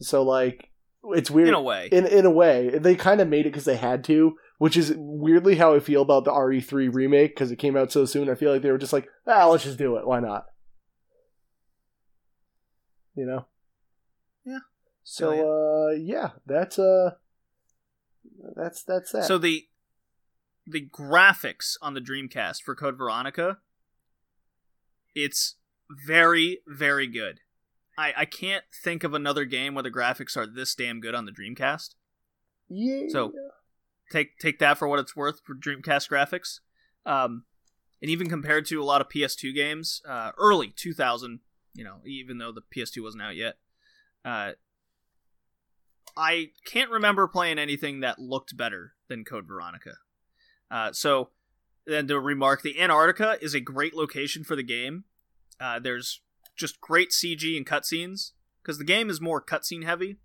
So 0.00 0.22
like 0.22 0.70
it's 1.14 1.30
weird 1.30 1.48
in 1.48 1.54
a 1.54 1.60
way. 1.62 1.88
in 1.92 2.06
in 2.06 2.24
a 2.26 2.30
way 2.30 2.70
they 2.78 2.94
kind 2.94 3.20
of 3.20 3.28
made 3.28 3.40
it 3.46 3.50
because 3.50 3.64
they 3.66 3.76
had 3.76 4.02
to, 4.04 4.36
which 4.58 4.76
is 4.76 4.94
weirdly 4.96 5.56
how 5.56 5.74
I 5.74 5.80
feel 5.80 6.00
about 6.02 6.24
the 6.24 6.30
RE3 6.32 6.92
remake 6.94 7.34
because 7.34 7.50
it 7.50 7.56
came 7.56 7.76
out 7.76 7.92
so 7.92 8.06
soon. 8.06 8.30
I 8.30 8.34
feel 8.34 8.52
like 8.52 8.62
they 8.62 8.70
were 8.70 8.78
just 8.78 8.92
like, 8.94 9.08
ah, 9.26 9.46
let's 9.48 9.64
just 9.64 9.78
do 9.78 9.96
it. 9.96 10.06
Why 10.06 10.20
not? 10.20 10.44
You 13.14 13.26
know. 13.26 13.46
Yeah. 15.18 15.26
So 15.26 15.32
Oh, 15.32 15.88
uh, 15.88 15.92
yeah, 15.92 16.30
that's 16.46 16.78
uh, 16.78 17.14
that's 18.56 18.82
that's 18.82 19.12
that. 19.12 19.24
So 19.24 19.38
the 19.38 19.66
the 20.66 20.86
graphics 20.88 21.76
on 21.82 21.94
the 21.94 22.00
Dreamcast 22.00 22.62
for 22.62 22.74
Code 22.74 22.96
Veronica, 22.96 23.58
it's 25.14 25.56
very 25.90 26.60
very 26.66 27.06
good. 27.06 27.40
I 27.98 28.12
I 28.18 28.24
can't 28.24 28.64
think 28.82 29.04
of 29.04 29.14
another 29.14 29.44
game 29.44 29.74
where 29.74 29.82
the 29.82 29.90
graphics 29.90 30.36
are 30.36 30.46
this 30.46 30.74
damn 30.74 31.00
good 31.00 31.14
on 31.14 31.24
the 31.24 31.32
Dreamcast. 31.32 31.94
yeah. 32.68 33.08
So 33.08 33.32
take 34.10 34.38
take 34.38 34.58
that 34.58 34.78
for 34.78 34.88
what 34.88 35.00
it's 35.00 35.16
worth 35.16 35.40
for 35.44 35.54
Dreamcast 35.54 36.08
graphics. 36.08 36.60
Um, 37.06 37.44
and 38.02 38.10
even 38.10 38.28
compared 38.28 38.66
to 38.66 38.80
a 38.80 38.84
lot 38.84 39.00
of 39.00 39.08
PS2 39.08 39.54
games, 39.54 40.00
uh, 40.08 40.32
early 40.38 40.68
2000, 40.68 41.40
you 41.74 41.84
know, 41.84 41.96
even 42.06 42.38
though 42.38 42.52
the 42.52 42.62
PS2 42.62 43.02
wasn't 43.02 43.22
out 43.22 43.36
yet, 43.36 43.56
uh, 44.24 44.52
I 46.16 46.50
can't 46.64 46.90
remember 46.90 47.26
playing 47.26 47.58
anything 47.58 48.00
that 48.00 48.18
looked 48.18 48.56
better 48.56 48.94
than 49.08 49.24
Code 49.24 49.46
Veronica. 49.46 49.94
Uh, 50.70 50.92
so, 50.92 51.30
then 51.86 52.06
to 52.08 52.20
remark, 52.20 52.62
the 52.62 52.80
Antarctica 52.80 53.38
is 53.40 53.54
a 53.54 53.60
great 53.60 53.94
location 53.94 54.44
for 54.44 54.54
the 54.54 54.62
game. 54.62 55.04
Uh, 55.60 55.78
there's 55.78 56.20
just 56.56 56.80
great 56.80 57.10
CG 57.10 57.56
and 57.56 57.66
cutscenes 57.66 58.32
because 58.62 58.78
the 58.78 58.84
game 58.84 59.10
is 59.10 59.20
more 59.20 59.42
cutscene 59.42 59.84
heavy. 59.84 60.16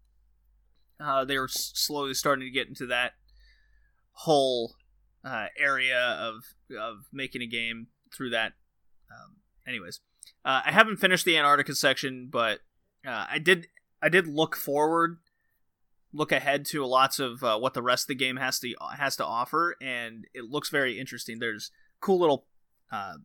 Uh, 0.99 1.25
they're 1.25 1.47
slowly 1.47 2.13
starting 2.13 2.45
to 2.45 2.51
get 2.51 2.67
into 2.67 2.85
that 2.85 3.13
whole 4.11 4.75
uh, 5.23 5.47
area 5.57 5.99
of 5.99 6.43
of 6.77 7.05
making 7.11 7.41
a 7.41 7.47
game 7.47 7.87
through 8.13 8.29
that. 8.29 8.53
Um, 9.11 9.37
anyways, 9.67 9.99
uh, 10.43 10.61
I 10.65 10.71
haven't 10.71 10.97
finished 10.97 11.25
the 11.25 11.37
Antarctica 11.37 11.75
section, 11.75 12.29
but 12.31 12.59
uh, 13.05 13.25
I 13.29 13.39
did 13.39 13.67
I 14.01 14.09
did 14.09 14.27
look 14.27 14.55
forward, 14.55 15.17
look 16.15 16.31
ahead 16.31 16.65
to 16.67 16.85
lots 16.85 17.19
of 17.19 17.43
uh, 17.43 17.57
what 17.59 17.73
the 17.73 17.81
rest 17.83 18.05
of 18.05 18.07
the 18.07 18.15
game 18.15 18.37
has 18.37 18.59
to 18.59 18.73
has 18.97 19.15
to 19.17 19.25
offer, 19.25 19.75
and 19.81 20.25
it 20.33 20.45
looks 20.45 20.69
very 20.69 20.97
interesting. 20.99 21.39
There's 21.39 21.71
cool 21.99 22.19
little 22.19 22.45
uh, 22.91 23.15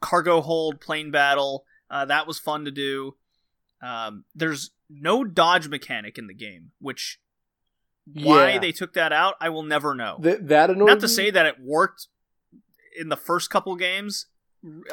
cargo 0.00 0.40
hold 0.40 0.80
plane 0.80 1.10
battle 1.10 1.64
uh, 1.90 2.04
that 2.06 2.26
was 2.26 2.38
fun 2.38 2.64
to 2.64 2.70
do. 2.70 3.16
Um, 3.82 4.24
there's 4.34 4.70
no 4.88 5.24
dodge 5.24 5.68
mechanic 5.68 6.16
in 6.18 6.26
the 6.26 6.34
game, 6.34 6.70
which 6.80 7.18
why 8.12 8.52
Yeah. 8.52 8.58
they 8.58 8.72
took 8.72 8.92
that 8.94 9.12
out, 9.12 9.34
I 9.40 9.48
will 9.48 9.62
never 9.62 9.94
know. 9.94 10.18
Th- 10.22 10.38
that 10.42 10.70
annoyed 10.70 10.86
Not 10.88 11.00
to 11.00 11.06
me. 11.06 11.12
say 11.12 11.30
that 11.30 11.46
it 11.46 11.56
worked 11.60 12.08
in 12.98 13.08
the 13.08 13.16
first 13.16 13.50
couple 13.50 13.74
games 13.76 14.26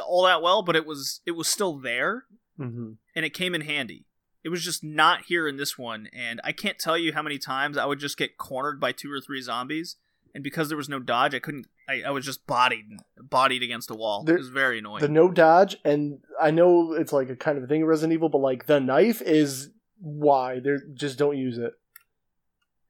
all 0.05 0.23
that 0.23 0.41
well, 0.41 0.63
but 0.63 0.75
it 0.75 0.85
was 0.85 1.21
it 1.25 1.31
was 1.31 1.47
still 1.47 1.77
there 1.79 2.25
Mhm. 2.59 2.97
and 3.15 3.25
it 3.25 3.29
came 3.33 3.55
in 3.55 3.61
handy. 3.61 4.05
It 4.43 4.49
was 4.49 4.63
just 4.63 4.83
not 4.83 5.25
here 5.27 5.47
in 5.47 5.57
this 5.57 5.77
one, 5.77 6.07
and 6.13 6.41
I 6.43 6.51
can't 6.51 6.79
tell 6.79 6.97
you 6.97 7.13
how 7.13 7.21
many 7.21 7.37
times 7.37 7.77
I 7.77 7.85
would 7.85 7.99
just 7.99 8.17
get 8.17 8.37
cornered 8.37 8.79
by 8.79 8.91
two 8.91 9.11
or 9.11 9.21
three 9.21 9.41
zombies, 9.41 9.97
and 10.33 10.43
because 10.43 10.67
there 10.69 10.77
was 10.77 10.89
no 10.89 10.99
dodge, 10.99 11.35
I 11.35 11.39
couldn't. 11.39 11.67
I, 11.89 12.03
I 12.07 12.09
was 12.11 12.25
just 12.25 12.47
bodied, 12.47 12.85
bodied 13.21 13.63
against 13.63 13.91
a 13.91 13.95
wall. 13.95 14.23
There- 14.23 14.35
it 14.35 14.39
was 14.39 14.49
very 14.49 14.79
annoying. 14.79 15.01
the 15.01 15.09
no 15.09 15.29
dodge 15.29 15.75
and 15.83 16.19
i 16.41 16.49
know 16.51 16.93
it's 16.93 17.11
like 17.11 17.29
a 17.29 17.35
kind 17.35 17.57
of 17.57 17.65
a 17.65 17.67
thing 17.67 17.81
in 17.81 17.85
resident 17.87 18.13
evil 18.13 18.29
but 18.29 18.37
like 18.37 18.65
the 18.65 18.79
knife 18.79 19.21
is 19.21 19.71
why 19.99 20.59
they 20.59 20.77
just 20.93 21.17
don't 21.19 21.37
use 21.37 21.57
it 21.57 21.73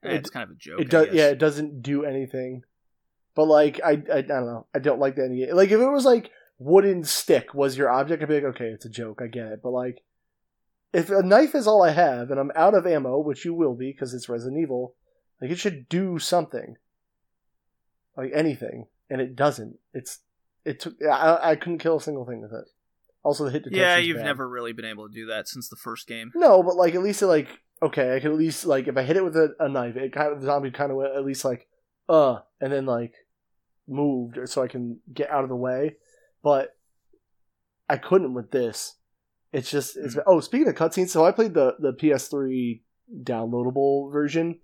Eh, 0.04 0.14
it's 0.14 0.30
kind 0.30 0.44
of 0.44 0.50
a 0.50 0.54
joke. 0.58 0.80
it 0.80 0.88
does 0.88 1.08
yeah 1.12 1.26
it 1.28 1.38
doesn't 1.38 1.82
do 1.82 2.04
anything 2.04 2.62
but 3.34 3.46
like 3.46 3.80
I, 3.84 3.90
I 4.12 4.18
i 4.18 4.20
don't 4.22 4.46
know 4.46 4.66
i 4.74 4.78
don't 4.78 5.00
like 5.00 5.16
that 5.16 5.30
like 5.52 5.70
if 5.70 5.80
it 5.80 5.86
was 5.90 6.04
like 6.04 6.30
wooden 6.58 7.02
stick 7.04 7.54
was 7.54 7.76
your 7.76 7.90
object 7.90 8.22
i'd 8.22 8.28
be 8.28 8.34
like 8.36 8.44
okay 8.54 8.66
it's 8.68 8.84
a 8.84 8.88
joke 8.90 9.20
i 9.22 9.26
get 9.26 9.46
it 9.48 9.60
but 9.62 9.70
like 9.70 10.02
if 10.92 11.10
a 11.10 11.22
knife 11.22 11.54
is 11.54 11.66
all 11.66 11.82
i 11.82 11.90
have 11.90 12.30
and 12.30 12.38
i'm 12.38 12.52
out 12.54 12.74
of 12.74 12.86
ammo 12.86 13.18
which 13.18 13.44
you 13.44 13.54
will 13.54 13.74
be 13.74 13.90
because 13.92 14.12
it's 14.14 14.28
resident 14.28 14.60
evil 14.60 14.94
like 15.40 15.50
it 15.50 15.58
should 15.58 15.88
do 15.88 16.18
something 16.18 16.76
like 18.16 18.30
anything 18.34 18.86
and 19.10 19.20
it 19.20 19.34
doesn't 19.36 19.78
it's 19.94 20.20
it 20.64 20.80
took 20.80 20.94
i, 21.10 21.38
I 21.42 21.56
couldn't 21.56 21.78
kill 21.78 21.96
a 21.96 22.00
single 22.00 22.26
thing 22.26 22.40
with 22.40 22.52
it 22.52 22.66
also 23.24 23.44
the 23.44 23.50
hit 23.50 23.64
detection 23.64 23.82
Yeah, 23.82 23.96
you've 23.98 24.16
never 24.22 24.48
really 24.48 24.72
been 24.72 24.84
able 24.84 25.08
to 25.08 25.14
do 25.14 25.26
that 25.26 25.48
since 25.48 25.68
the 25.68 25.76
first 25.76 26.06
game. 26.08 26.32
no, 26.34 26.62
but 26.62 26.76
like 26.76 26.94
at 26.94 27.02
least 27.02 27.22
it 27.22 27.26
like 27.26 27.48
okay, 27.80 28.14
I 28.14 28.20
could 28.20 28.32
at 28.32 28.36
least 28.38 28.66
like 28.66 28.88
if 28.88 28.96
I 28.96 29.02
hit 29.02 29.16
it 29.16 29.24
with 29.24 29.36
a, 29.36 29.54
a 29.58 29.68
knife, 29.68 29.96
it 29.96 30.12
kind 30.12 30.32
of 30.32 30.40
the 30.40 30.46
zombie 30.46 30.70
kind 30.70 30.90
of 30.90 30.96
went 30.96 31.14
at 31.14 31.24
least 31.24 31.44
like 31.44 31.68
uh, 32.08 32.38
and 32.60 32.72
then 32.72 32.86
like 32.86 33.14
moved 33.88 34.38
or 34.38 34.46
so 34.46 34.62
I 34.62 34.68
can 34.68 35.00
get 35.12 35.30
out 35.30 35.44
of 35.44 35.48
the 35.48 35.56
way. 35.56 35.96
But 36.42 36.76
I 37.88 37.96
couldn't 37.96 38.34
with 38.34 38.50
this. 38.50 38.96
It's 39.52 39.70
just 39.70 39.96
it's 39.96 40.14
mm-hmm. 40.14 40.28
oh 40.28 40.40
speaking 40.40 40.68
of 40.68 40.74
cutscenes, 40.74 41.10
so 41.10 41.24
I 41.24 41.32
played 41.32 41.54
the 41.54 41.76
the 41.78 41.92
PS3 41.92 42.80
downloadable 43.22 44.10
version, 44.10 44.60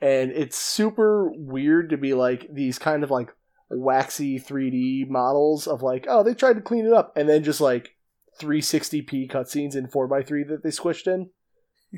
and 0.00 0.30
it's 0.30 0.56
super 0.56 1.30
weird 1.34 1.90
to 1.90 1.96
be 1.96 2.14
like 2.14 2.46
these 2.52 2.78
kind 2.78 3.02
of 3.02 3.10
like 3.10 3.34
waxy 3.70 4.38
3D 4.38 5.08
models 5.08 5.66
of 5.66 5.82
like 5.82 6.06
oh 6.08 6.22
they 6.22 6.34
tried 6.34 6.54
to 6.54 6.60
clean 6.60 6.86
it 6.86 6.92
up 6.92 7.16
and 7.16 7.28
then 7.28 7.42
just 7.42 7.60
like 7.60 7.96
360p 8.40 9.30
cutscenes 9.30 9.76
in 9.76 9.86
4x3 9.88 10.48
that 10.48 10.62
they 10.62 10.70
squished 10.70 11.06
in. 11.06 11.30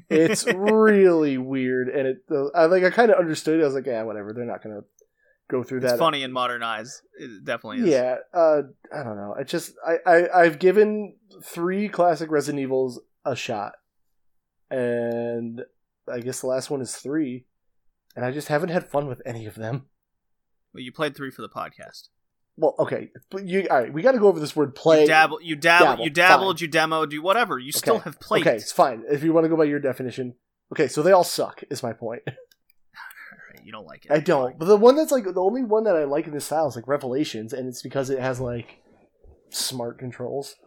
It's 0.08 0.46
really 0.54 1.38
weird, 1.38 1.88
and 1.88 2.08
it. 2.08 2.18
I 2.54 2.66
like. 2.66 2.84
I 2.84 2.90
kind 2.90 3.10
of 3.10 3.18
understood. 3.18 3.60
it. 3.60 3.62
I 3.62 3.66
was 3.66 3.74
like, 3.74 3.86
yeah, 3.86 4.02
whatever. 4.02 4.32
They're 4.32 4.44
not 4.44 4.62
gonna 4.62 4.80
go 5.50 5.62
through 5.62 5.78
It's 5.78 5.92
that. 5.92 5.98
funny 5.98 6.22
in 6.22 6.32
modern 6.32 6.62
eyes. 6.62 7.02
It 7.18 7.44
definitely 7.44 7.80
is. 7.82 7.88
Yeah. 7.88 8.16
Uh, 8.32 8.62
I 8.94 9.02
don't 9.02 9.16
know. 9.16 9.34
I 9.38 9.42
just. 9.44 9.72
I, 9.86 9.96
I. 10.06 10.42
I've 10.42 10.58
given 10.58 11.16
three 11.44 11.88
classic 11.88 12.30
Resident 12.30 12.60
Evils 12.62 13.00
a 13.24 13.34
shot, 13.36 13.72
and 14.70 15.62
I 16.12 16.20
guess 16.20 16.40
the 16.40 16.46
last 16.48 16.70
one 16.70 16.80
is 16.80 16.94
three, 16.96 17.46
and 18.16 18.24
I 18.24 18.30
just 18.30 18.48
haven't 18.48 18.68
had 18.70 18.88
fun 18.88 19.06
with 19.06 19.22
any 19.26 19.46
of 19.46 19.54
them. 19.54 19.86
Well, 20.72 20.82
you 20.82 20.92
played 20.92 21.14
three 21.16 21.30
for 21.30 21.42
the 21.42 21.48
podcast. 21.48 22.08
well, 22.56 22.74
okay, 22.78 23.10
you 23.42 23.66
all 23.70 23.78
right? 23.80 23.92
We 23.92 24.02
got 24.02 24.12
to 24.12 24.18
go 24.18 24.26
over 24.28 24.40
this 24.40 24.56
word 24.56 24.74
play. 24.74 25.02
You 25.02 25.06
dabble, 25.06 25.40
you 25.42 25.56
dabble, 25.56 25.84
Dabble, 25.86 26.04
you 26.04 26.10
dabbled, 26.10 26.58
fine. 26.58 26.64
you 26.66 26.70
demoed, 26.72 27.12
you 27.12 27.22
whatever. 27.22 27.58
You 27.58 27.72
still 27.72 28.00
have 28.00 28.18
played. 28.20 28.46
Okay, 28.46 28.56
it's 28.56 28.72
fine. 28.72 29.04
If 29.10 29.22
you 29.22 29.32
want 29.32 29.44
to 29.44 29.48
go 29.48 29.56
by 29.56 29.64
your 29.64 29.78
definition, 29.80 30.34
okay, 30.72 30.88
so 30.88 31.02
they 31.02 31.12
all 31.12 31.24
suck. 31.24 31.62
Is 31.70 31.82
my 31.82 31.92
point. 31.92 32.22
You 33.64 33.72
don't 33.72 33.86
like 33.86 34.04
it. 34.04 34.12
I 34.12 34.20
don't. 34.20 34.58
But 34.58 34.66
the 34.66 34.76
one 34.76 34.94
that's 34.94 35.10
like 35.10 35.24
the 35.24 35.40
only 35.40 35.64
one 35.64 35.84
that 35.84 35.96
I 35.96 36.04
like 36.04 36.26
in 36.26 36.34
this 36.34 36.44
style 36.44 36.68
is 36.68 36.76
like 36.76 36.86
Revelations, 36.86 37.52
and 37.52 37.66
it's 37.66 37.82
because 37.82 38.10
it 38.10 38.18
has 38.20 38.38
like 38.38 38.82
smart 39.48 39.98
controls. 39.98 40.56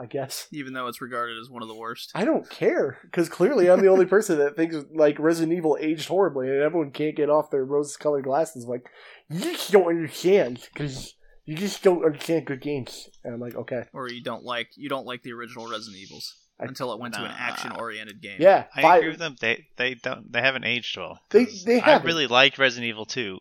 I 0.00 0.06
guess 0.06 0.46
Even 0.52 0.74
though 0.74 0.86
it's 0.86 1.00
regarded 1.00 1.38
as 1.38 1.50
one 1.50 1.60
of 1.60 1.68
the 1.68 1.74
worst. 1.74 2.12
I 2.14 2.24
don't 2.24 2.48
care 2.48 2.98
because 3.02 3.28
clearly 3.28 3.68
I'm 3.68 3.80
the 3.80 3.88
only 3.88 4.06
person 4.14 4.38
that 4.38 4.54
thinks 4.54 4.76
like 4.94 5.18
Resident 5.18 5.56
Evil 5.56 5.76
aged 5.80 6.08
horribly, 6.08 6.48
and 6.48 6.62
everyone 6.62 6.92
can't 6.92 7.16
get 7.16 7.28
off 7.28 7.50
their 7.50 7.64
rose-colored 7.64 8.24
glasses. 8.24 8.64
Like 8.64 8.88
you 9.28 9.40
just 9.40 9.72
don't 9.72 9.88
understand 9.88 10.66
because 10.72 11.14
you 11.44 11.56
just 11.56 11.82
don't 11.82 12.04
understand 12.04 12.46
good 12.46 12.62
games. 12.62 13.08
And 13.24 13.34
I'm 13.34 13.40
like, 13.40 13.56
okay, 13.56 13.84
Or 13.92 14.08
you 14.08 14.22
don't 14.22 14.44
like 14.44 14.68
you 14.76 14.88
don't 14.88 15.06
like 15.06 15.22
the 15.22 15.32
original 15.32 15.68
Resident 15.68 16.00
Evils 16.00 16.34
until 16.60 16.92
it 16.92 17.00
went 17.00 17.14
to 17.14 17.24
an 17.24 17.30
action-oriented 17.36 18.20
game. 18.20 18.36
yeah, 18.40 18.64
I 18.74 18.82
fi- 18.82 18.96
agree 18.98 19.10
with 19.10 19.18
them. 19.18 19.36
They 19.40 19.66
they 19.76 19.94
don't 19.94 20.30
they 20.32 20.40
haven't 20.40 20.64
aged 20.64 20.96
well. 20.96 21.20
They- 21.30 21.44
they 21.64 21.80
I 21.80 21.84
haven't. 21.92 22.06
really 22.06 22.26
liked 22.26 22.58
Resident 22.58 22.88
Evil 22.88 23.04
2, 23.06 23.38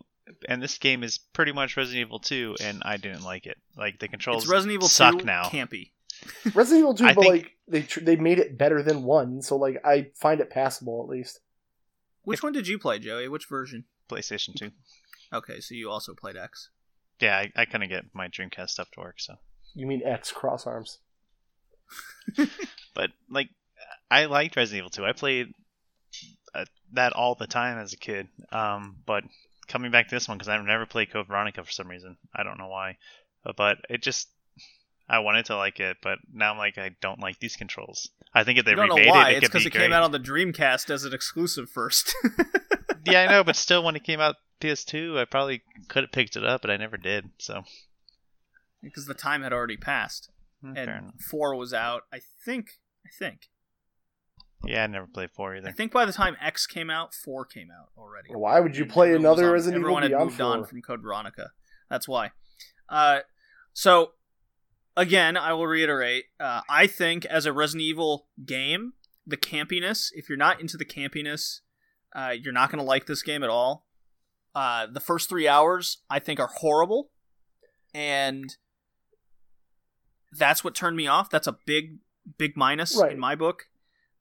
and 0.48 0.62
this 0.62 0.78
game 0.78 1.04
is 1.04 1.18
pretty 1.18 1.52
much 1.52 1.76
Resident 1.78 2.02
Evil 2.08 2.20
2, 2.20 2.58
and 2.62 2.82
I 2.86 2.98
didn't 2.98 3.24
like 3.24 3.46
it. 3.48 3.58
Like 3.76 4.00
the 4.00 4.08
controls 4.08 4.44
It's 4.44 4.52
Resident 4.52 4.76
Evil 4.76 4.88
suck 4.88 5.20
2 5.20 5.26
now. 5.26 5.44
campy. 5.46 5.92
Resident 6.54 6.80
Evil 6.80 6.94
2, 6.96 7.06
I 7.06 7.14
but 7.14 7.22
think- 7.22 7.34
like 7.34 7.52
they 7.68 7.82
tr- 7.82 8.00
they 8.02 8.16
made 8.16 8.40
it 8.40 8.58
better 8.58 8.82
than 8.84 9.04
one, 9.04 9.42
so 9.42 9.56
like 9.58 9.82
I 9.86 10.08
find 10.16 10.40
it 10.42 10.50
passable 10.50 11.02
at 11.04 11.10
least. 11.10 11.40
Which 12.24 12.44
one 12.44 12.52
did 12.54 12.68
you 12.68 12.78
play, 12.78 13.00
Joey? 13.00 13.28
Which 13.30 13.48
version? 13.48 13.86
PlayStation 14.10 14.54
2. 14.56 14.72
Okay, 15.34 15.60
so 15.60 15.76
you 15.76 15.90
also 15.90 16.14
played 16.14 16.36
X. 16.38 16.70
Yeah, 17.20 17.38
I, 17.38 17.52
I 17.56 17.66
couldn't 17.66 17.90
get 17.90 18.06
my 18.14 18.28
Dreamcast 18.28 18.70
stuff 18.70 18.90
to 18.92 19.00
work, 19.00 19.16
so. 19.20 19.36
You 19.74 19.86
mean 19.88 20.02
X 20.06 20.32
cross 20.32 20.66
arms? 20.68 21.00
But 22.94 23.12
like, 23.30 23.50
I 24.10 24.26
liked 24.26 24.56
Resident 24.56 24.80
Evil 24.80 24.90
2. 24.90 25.06
I 25.06 25.12
played 25.14 25.54
uh, 26.56 26.66
that 26.94 27.14
all 27.14 27.36
the 27.36 27.46
time 27.48 27.78
as 27.78 27.94
a 27.94 27.98
kid. 27.98 28.28
Um, 28.52 28.98
but 29.06 29.24
coming 29.68 29.92
back 29.92 30.08
to 30.10 30.16
this 30.16 30.28
one 30.28 30.38
because 30.38 30.50
I've 30.50 30.64
never 30.66 30.86
played 30.86 31.12
Code 31.12 31.28
Veronica 31.28 31.64
for 31.64 31.72
some 31.72 31.88
reason. 31.88 32.18
I 32.36 32.44
don't 32.44 32.58
know 32.58 32.70
why, 32.70 32.98
Uh, 33.46 33.54
but 33.56 33.78
it 33.90 34.02
just 34.02 34.30
I 35.10 35.20
wanted 35.20 35.46
to 35.46 35.56
like 35.58 35.80
it, 35.80 35.98
but 36.02 36.20
now 36.34 36.52
I'm 36.52 36.58
like 36.58 36.78
I 36.78 36.92
don't 37.02 37.20
like 37.20 37.40
these 37.40 37.56
controls. 37.56 38.10
I 38.34 38.44
think 38.44 38.60
if 38.60 38.66
they 38.66 38.76
don't 38.76 38.90
know 38.90 38.96
remade 38.96 39.10
why. 39.10 39.30
it, 39.30 39.38
it 39.38 39.44
it's 39.44 39.50
could 39.50 39.60
be 39.60 39.66
because 39.66 39.66
it 39.68 39.70
great. 39.72 39.82
came 39.84 39.94
out 39.94 40.04
on 40.04 40.12
the 40.12 40.20
Dreamcast 40.20 40.90
as 40.90 41.04
an 41.06 41.14
exclusive 41.14 41.70
first. 41.70 42.16
yeah, 43.06 43.24
I 43.24 43.28
know, 43.28 43.44
but 43.44 43.56
still, 43.56 43.84
when 43.84 43.96
it 43.96 44.04
came 44.04 44.20
out 44.20 44.36
PS2, 44.60 45.18
I 45.20 45.26
probably 45.26 45.62
could 45.88 46.04
have 46.04 46.12
picked 46.12 46.36
it 46.36 46.44
up, 46.46 46.62
but 46.62 46.72
I 46.72 46.78
never 46.78 46.98
did. 46.98 47.30
So 47.38 47.64
because 48.82 49.06
the 49.06 49.14
time 49.14 49.44
had 49.44 49.54
already 49.54 49.78
passed 49.78 50.30
and 50.64 51.14
four 51.22 51.56
was 51.56 51.74
out. 51.74 52.04
I 52.14 52.20
think. 52.46 52.72
I 53.06 53.10
think. 53.18 53.50
Yeah, 54.66 54.84
I 54.84 54.88
never 54.88 55.06
played 55.08 55.30
four 55.32 55.56
either. 55.56 55.70
I 55.70 55.72
think 55.72 55.92
by 55.92 56.06
the 56.06 56.12
time 56.12 56.36
X 56.42 56.66
came 56.66 56.90
out, 56.90 57.14
four 57.14 57.46
came 57.46 57.70
out 57.72 57.90
already. 57.98 58.30
Why 58.34 58.60
would 58.60 58.76
you 58.76 58.84
And 58.84 58.92
play 58.92 59.14
another 59.14 59.44
was 59.44 59.48
on- 59.50 59.54
Resident 59.54 59.76
Evil 59.82 59.86
Everyone 59.86 60.02
had 60.04 60.10
Beyond 60.12 60.26
moved 60.26 60.42
on 60.42 60.66
from 60.66 60.82
Code 60.82 61.02
Veronica. 61.04 61.52
That's 61.90 62.08
why. 62.08 62.32
Uh, 62.90 63.20
so 63.74 64.14
again, 64.96 65.38
I 65.38 65.54
will 65.54 65.68
reiterate. 65.68 66.26
Uh, 66.40 66.62
I 66.70 66.88
think 66.88 67.24
as 67.26 67.46
a 67.46 67.54
Resident 67.54 67.84
Evil 67.84 68.28
game, 68.46 68.94
the 69.28 69.38
campiness. 69.38 70.08
If 70.14 70.28
you're 70.28 70.38
not 70.38 70.60
into 70.60 70.76
the 70.76 70.86
campiness, 70.86 71.60
uh, 72.16 72.34
you're 72.42 72.54
not 72.54 72.72
going 72.72 72.80
to 72.80 72.86
like 72.86 73.06
this 73.06 73.22
game 73.22 73.44
at 73.44 73.50
all. 73.50 73.86
Uh, 74.56 74.88
the 74.92 75.00
first 75.00 75.30
three 75.30 75.48
hours, 75.48 75.98
I 76.10 76.18
think, 76.20 76.40
are 76.40 76.50
horrible, 76.52 77.12
and 77.94 78.56
that's 80.32 80.64
what 80.64 80.76
turned 80.76 80.98
me 80.98 81.08
off. 81.08 81.30
That's 81.30 81.48
a 81.48 81.58
big, 81.66 81.98
big 82.38 82.56
minus 82.56 82.96
Right. 82.96 83.12
in 83.12 83.20
my 83.20 83.36
book. 83.36 83.68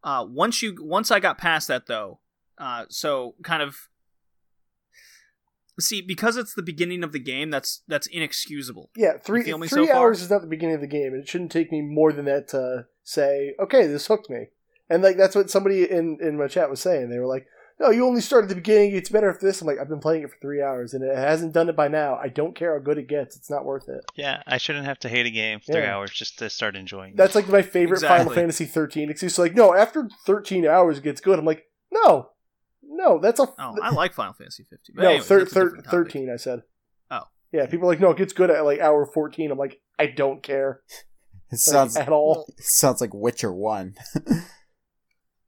Uh, 0.05 0.25
once 0.29 0.63
you, 0.63 0.77
once 0.81 1.11
I 1.11 1.21
got 1.21 1.39
past 1.39 1.69
that, 1.69 1.87
though, 1.87 2.21
uh, 2.59 2.85
so 2.89 3.35
kind 3.43 3.63
of 3.63 3.89
see 5.79 6.01
because 6.01 6.37
it's 6.37 6.55
the 6.55 6.63
beginning 6.63 7.05
of 7.05 7.13
the 7.13 7.19
game. 7.19 7.51
That's 7.51 7.83
that's 7.89 8.07
inexcusable. 8.07 8.91
Yeah, 8.97 9.19
three 9.19 9.43
feel 9.43 9.59
me 9.59 9.69
three 9.69 9.87
so 9.87 9.95
hours 9.95 10.23
is 10.23 10.31
not 10.31 10.41
the 10.41 10.47
beginning 10.47 10.77
of 10.77 10.81
the 10.81 10.87
game, 10.87 11.13
and 11.13 11.23
it 11.23 11.29
shouldn't 11.29 11.53
take 11.53 11.71
me 11.71 11.83
more 11.83 12.13
than 12.13 12.25
that 12.27 12.49
to 12.49 12.87
say, 13.05 13.55
okay, 13.61 13.87
this 13.87 14.07
hooked 14.07 14.31
me. 14.31 14.49
And 14.89 15.03
like 15.03 15.17
that's 15.17 15.35
what 15.35 15.51
somebody 15.51 15.91
in 15.91 16.19
in 16.21 16.39
my 16.39 16.47
chat 16.47 16.71
was 16.71 16.81
saying. 16.81 17.11
They 17.11 17.19
were 17.19 17.27
like, 17.27 17.47
"No, 17.79 17.91
you 17.91 18.07
only 18.07 18.21
start 18.21 18.45
at 18.45 18.49
the 18.49 18.55
beginning. 18.55 18.95
It's 18.95 19.11
better 19.11 19.29
if 19.31 19.41
this." 19.41 19.61
I'm 19.61 19.67
like, 19.67 19.79
"I've 19.79 19.89
been 19.89 20.01
playing 20.01 20.23
it 20.23 20.31
for 20.31 20.37
three 20.41 20.63
hours, 20.63 20.95
and 20.95 21.05
it 21.05 21.17
hasn't 21.17 21.53
done 21.53 21.69
it 21.69 21.77
by 21.77 21.89
now. 21.89 22.17
I 22.17 22.29
don't 22.29 22.55
care 22.57 22.75
how 22.75 22.85
good 22.85 22.99
it 22.99 23.09
gets. 23.09 23.37
It's 23.37 23.51
not 23.51 23.65
worth 23.65 23.89
it." 23.89 24.05
Yeah, 24.15 24.43
I 24.47 24.59
shouldn't 24.59 24.87
have 24.87 24.99
to 25.01 25.09
hate 25.09 25.27
a 25.27 25.31
game 25.31 25.61
for 25.61 25.73
three 25.73 25.85
hours 25.85 26.11
just 26.11 26.39
to 26.39 26.49
start 26.51 26.77
enjoying. 26.77 27.13
it. 27.13 27.17
That's 27.17 27.35
like 27.35 27.49
my 27.49 27.63
favorite 27.63 28.01
Final 28.01 28.33
Fantasy 28.33 28.65
13 28.65 29.11
excuse. 29.11 29.35
So 29.35 29.43
Like, 29.43 29.55
no, 29.55 29.75
after 29.75 30.09
13 30.27 30.67
hours 30.67 30.99
it 30.99 31.05
gets 31.05 31.21
good. 31.21 31.39
I'm 31.39 31.45
like, 31.45 31.65
no, 31.93 32.31
no, 32.83 33.19
that's 33.19 33.41
a 33.41 33.47
Oh, 33.59 33.75
I 33.83 33.91
like 33.91 34.13
Final 34.15 34.33
Fantasy 34.35 34.65
15. 34.71 34.95
But 34.97 35.03
no 35.03 35.09
anyways, 35.09 35.27
thir- 35.27 35.45
thir- 35.47 35.77
13. 35.91 36.31
I 36.31 36.37
said. 36.37 36.63
Oh. 37.11 37.23
yeah. 37.53 37.67
People 37.67 37.87
are 37.89 37.93
like, 37.93 38.01
no, 38.01 38.11
it 38.11 38.17
gets 38.19 38.33
good 38.33 38.51
at 38.51 38.65
like 38.65 38.81
hour 38.81 39.05
14. 39.07 39.51
I'm 39.51 39.59
like, 39.59 39.81
I 39.99 40.07
don't 40.07 40.43
care 40.43 40.81
It 41.49 41.53
like, 41.53 41.59
sounds 41.61 41.97
at 41.97 42.09
all. 42.09 42.47
it 42.59 42.65
sounds 42.65 43.01
like 43.01 43.15
Witcher 43.15 43.53
One. 43.53 43.95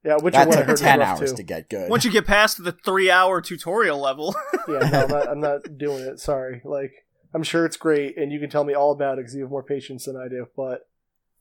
Yeah, 0.05 0.17
which 0.21 0.35
that 0.35 0.49
one 0.49 0.67
took 0.67 0.77
ten 0.77 1.03
hours 1.03 1.31
too. 1.31 1.37
to 1.37 1.43
get 1.43 1.69
good. 1.69 1.91
Once 1.91 2.05
you 2.05 2.11
get 2.11 2.27
past 2.27 2.63
the 2.63 2.73
three-hour 2.73 3.41
tutorial 3.41 3.99
level, 3.99 4.35
yeah, 4.69 4.79
no, 4.79 5.03
I'm 5.03 5.09
not, 5.09 5.29
I'm 5.29 5.41
not 5.41 5.79
doing 5.79 6.05
it. 6.05 6.21
Sorry. 6.21 6.63
Like, 6.65 6.93
I'm 7.35 7.43
sure 7.43 7.67
it's 7.67 7.77
great, 7.77 8.17
and 8.17 8.31
you 8.33 8.39
can 8.39 8.49
tell 8.49 8.65
me 8.65 8.75
all 8.75 8.93
about 8.93 9.15
it 9.15 9.23
because 9.23 9.35
you 9.35 9.43
have 9.43 9.51
more 9.51 9.63
patience 9.65 10.05
than 10.05 10.17
I 10.17 10.29
do. 10.29 10.47
But 10.57 10.89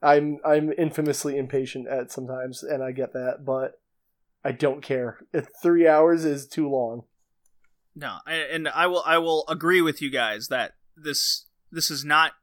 I'm 0.01 0.39
I'm 0.43 0.71
infamously 0.73 1.37
impatient 1.37 1.87
at 1.87 2.11
sometimes, 2.11 2.63
and 2.63 2.83
I 2.83 2.91
get 2.91 3.13
that. 3.13 3.45
But 3.45 3.79
I 4.43 4.51
don't 4.51 4.81
care. 4.81 5.19
Three 5.61 5.87
hours 5.87 6.25
is 6.25 6.47
too 6.47 6.69
long. 6.69 7.03
no, 7.95 8.17
and 8.25 8.67
I 8.67 8.87
will 8.87 9.03
I 9.05 9.17
will 9.19 9.45
agree 9.47 9.81
with 9.81 10.01
you 10.01 10.09
guys 10.09 10.47
that 10.47 10.73
this 10.95 11.45
this 11.71 11.91
is 11.91 12.03
not 12.03 12.33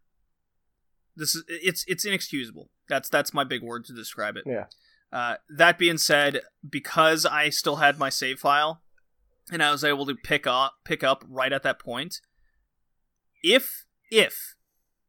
this 1.17 1.35
is 1.35 1.45
it's 1.49 1.85
it's 1.89 2.05
inexcusable. 2.05 2.71
That's 2.89 3.09
that's 3.09 3.35
my 3.35 3.43
big 3.45 3.63
word 3.63 3.85
to 3.87 3.93
describe 3.95 4.37
it. 4.37 4.45
Yeah. 4.47 4.67
Uh, 5.15 5.37
that 5.49 5.79
being 5.79 5.97
said, 5.97 6.41
because 6.69 7.25
I 7.25 7.49
still 7.49 7.77
had 7.77 8.01
my 8.01 8.09
save 8.09 8.41
file, 8.41 8.83
and 9.53 9.63
I 9.63 9.71
was 9.71 9.85
able 9.85 10.07
to 10.07 10.15
pick 10.17 10.45
up 10.45 10.75
pick 10.85 11.05
up 11.05 11.25
right 11.29 11.53
at 11.53 11.63
that 11.63 11.79
point. 11.79 12.21
If 13.41 13.87
if 14.11 14.57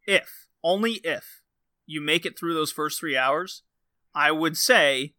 if 0.05 0.47
only 0.63 1.01
if 1.03 1.41
you 1.87 2.01
make 2.01 2.23
it 2.23 2.37
through 2.37 2.53
those 2.53 2.71
first 2.71 2.99
three 2.99 3.17
hours, 3.17 3.63
I 4.13 4.31
would 4.31 4.57
say 4.57 5.15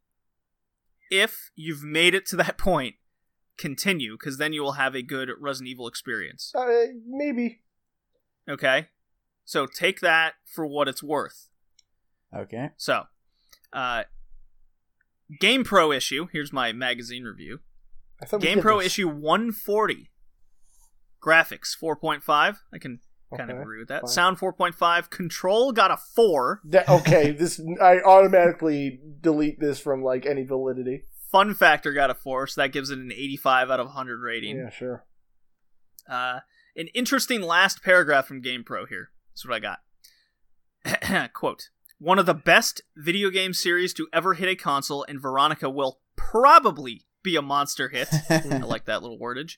if 1.10 1.50
you've 1.56 1.82
made 1.82 2.14
it 2.14 2.24
to 2.26 2.36
that 2.36 2.56
point, 2.58 2.94
continue 3.58 4.16
because 4.16 4.38
then 4.38 4.52
you 4.52 4.62
will 4.62 4.72
have 4.72 4.94
a 4.94 5.02
good 5.02 5.30
Resident 5.40 5.68
Evil 5.68 5.88
experience. 5.88 6.52
Uh, 6.54 6.92
maybe. 7.04 7.62
Okay, 8.48 8.86
so 9.44 9.66
take 9.66 9.98
that 9.98 10.34
for 10.44 10.64
what 10.64 10.86
it's 10.86 11.02
worth. 11.02 11.48
okay. 12.32 12.70
So, 12.76 13.06
uh, 13.72 14.04
GamePro 15.40 15.96
issue. 15.96 16.28
Here's 16.32 16.52
my 16.52 16.72
magazine 16.72 17.24
review. 17.24 17.60
I 18.22 18.26
GamePro 18.26 18.78
this. 18.78 18.86
issue 18.86 19.08
140. 19.08 20.10
Graphics 21.22 21.76
4.5. 21.76 22.56
I 22.72 22.78
can 22.78 23.00
kind 23.36 23.50
of 23.50 23.58
agree 23.58 23.78
with 23.78 23.88
that. 23.88 24.02
fine. 24.02 24.08
Sound 24.08 24.38
4.5. 24.38 25.10
Control 25.10 25.72
got 25.72 25.90
a 25.90 25.96
4. 25.96 26.60
That, 26.64 26.88
okay, 26.88 27.30
this 27.38 27.60
I 27.82 28.00
automatically 28.00 29.00
delete 29.20 29.60
this 29.60 29.78
from 29.78 30.02
like 30.02 30.24
any 30.26 30.44
validity. 30.44 31.02
Fun 31.30 31.54
Factor 31.54 31.92
got 31.92 32.10
a 32.10 32.14
4, 32.14 32.46
so 32.46 32.60
that 32.60 32.72
gives 32.72 32.90
it 32.90 32.98
an 32.98 33.12
85 33.12 33.70
out 33.70 33.80
of 33.80 33.86
100 33.86 34.20
rating. 34.20 34.56
Yeah, 34.56 34.70
sure. 34.70 35.04
Uh, 36.08 36.40
an 36.76 36.86
interesting 36.94 37.42
last 37.42 37.82
paragraph 37.82 38.26
from 38.26 38.42
GamePro 38.42 38.88
here. 38.88 39.10
That's 39.32 39.44
what 39.44 39.54
I 39.54 39.58
got. 39.58 41.32
Quote 41.34 41.70
One 41.98 42.18
of 42.18 42.26
the 42.26 42.34
best 42.34 42.82
video 42.96 43.30
game 43.30 43.54
series 43.54 43.94
to 43.94 44.06
ever 44.12 44.34
hit 44.34 44.48
a 44.48 44.54
console, 44.54 45.04
and 45.08 45.20
Veronica 45.20 45.70
will 45.70 46.00
probably 46.14 47.06
be 47.22 47.36
a 47.36 47.42
monster 47.42 47.88
hit. 47.88 48.08
I 48.30 48.58
like 48.58 48.84
that 48.84 49.02
little 49.02 49.18
wordage. 49.18 49.56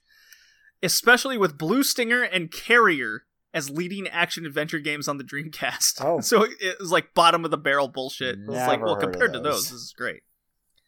Especially 0.82 1.36
with 1.36 1.58
Blue 1.58 1.82
Stinger 1.82 2.22
and 2.22 2.52
Carrier 2.52 3.24
as 3.52 3.70
leading 3.70 4.06
action 4.08 4.46
adventure 4.46 4.78
games 4.78 5.08
on 5.08 5.18
the 5.18 5.24
Dreamcast. 5.24 6.00
Oh. 6.00 6.20
So 6.22 6.44
it 6.44 6.78
was 6.78 6.92
like 6.92 7.14
bottom 7.14 7.44
of 7.44 7.50
the 7.50 7.58
barrel 7.58 7.88
bullshit. 7.88 8.38
It's 8.38 8.48
like, 8.48 8.80
well, 8.80 8.94
heard 8.94 9.04
of 9.04 9.10
compared 9.12 9.32
to 9.32 9.40
those, 9.40 9.64
those. 9.68 9.70
this 9.70 9.80
is 9.80 9.94
great. 9.96 10.22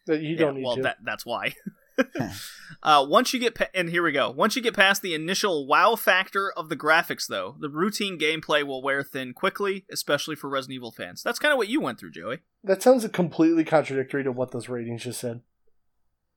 That 0.07 0.23
you 0.23 0.37
don't 0.37 0.55
need 0.55 0.65
well, 0.65 0.77
to. 0.77 0.83
that 0.83 0.99
that's 1.05 1.27
why. 1.27 1.55
uh, 2.83 3.05
once 3.09 3.33
you 3.33 3.41
get 3.41 3.55
pa- 3.55 3.67
and 3.75 3.89
here 3.91 4.03
we 4.03 4.13
go. 4.13 4.31
Once 4.31 4.57
you 4.57 4.63
get 4.63 4.75
past 4.75 5.03
the 5.03 5.15
initial 5.15 5.67
wow 5.67 5.97
factor 5.97 6.51
of 6.53 6.69
the 6.69 6.77
graphics, 6.77 7.27
though, 7.27 7.57
the 7.59 7.69
routine 7.69 8.19
gameplay 8.19 8.63
will 8.63 8.83
wear 8.83 9.03
thin 9.03 9.33
quickly, 9.33 9.85
especially 9.91 10.37
for 10.37 10.49
Resident 10.49 10.77
Evil 10.77 10.91
fans. 10.91 11.23
That's 11.23 11.39
kind 11.39 11.53
of 11.53 11.59
what 11.59 11.69
you 11.69 11.81
went 11.81 11.99
through, 11.99 12.13
Joey. 12.13 12.39
That 12.65 12.83
sounds 12.83 13.07
completely 13.09 13.65
contradictory 13.65 14.25
to 14.25 14.33
what 14.33 14.51
those 14.53 14.69
ratings 14.69 15.05
just 15.05 15.21
said. 15.21 15.41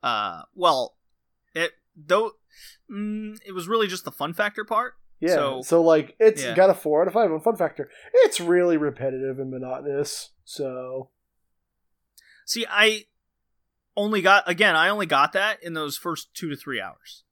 Uh, 0.02 0.44
well, 0.56 0.96
it 1.56 1.72
though 1.96 2.32
mm, 2.92 3.38
it 3.46 3.52
was 3.54 3.68
really 3.68 3.88
just 3.88 4.06
the 4.06 4.12
fun 4.12 4.34
factor 4.34 4.66
part. 4.66 4.96
Yeah. 5.20 5.36
So- 5.36 5.62
So, 5.62 5.82
like 5.82 6.16
it's 6.20 6.44
yeah. 6.44 6.56
got 6.56 6.70
a 6.70 6.74
four 6.74 7.02
out 7.02 7.08
of 7.08 7.14
five 7.14 7.32
on 7.32 7.40
fun 7.40 7.56
factor. 7.56 7.90
It's 8.14 8.40
really 8.42 8.76
repetitive 8.78 9.40
and 9.40 9.50
monotonous. 9.52 10.32
So 10.44 11.10
See, 12.46 12.66
I 12.70 13.06
only 13.96 14.22
got 14.22 14.50
again. 14.50 14.76
I 14.76 14.90
only 14.90 15.06
got 15.06 15.34
that 15.34 15.62
in 15.64 15.74
those 15.74 15.98
first 15.98 16.34
two 16.34 16.50
to 16.50 16.56
three 16.56 16.82
hours. 16.82 17.24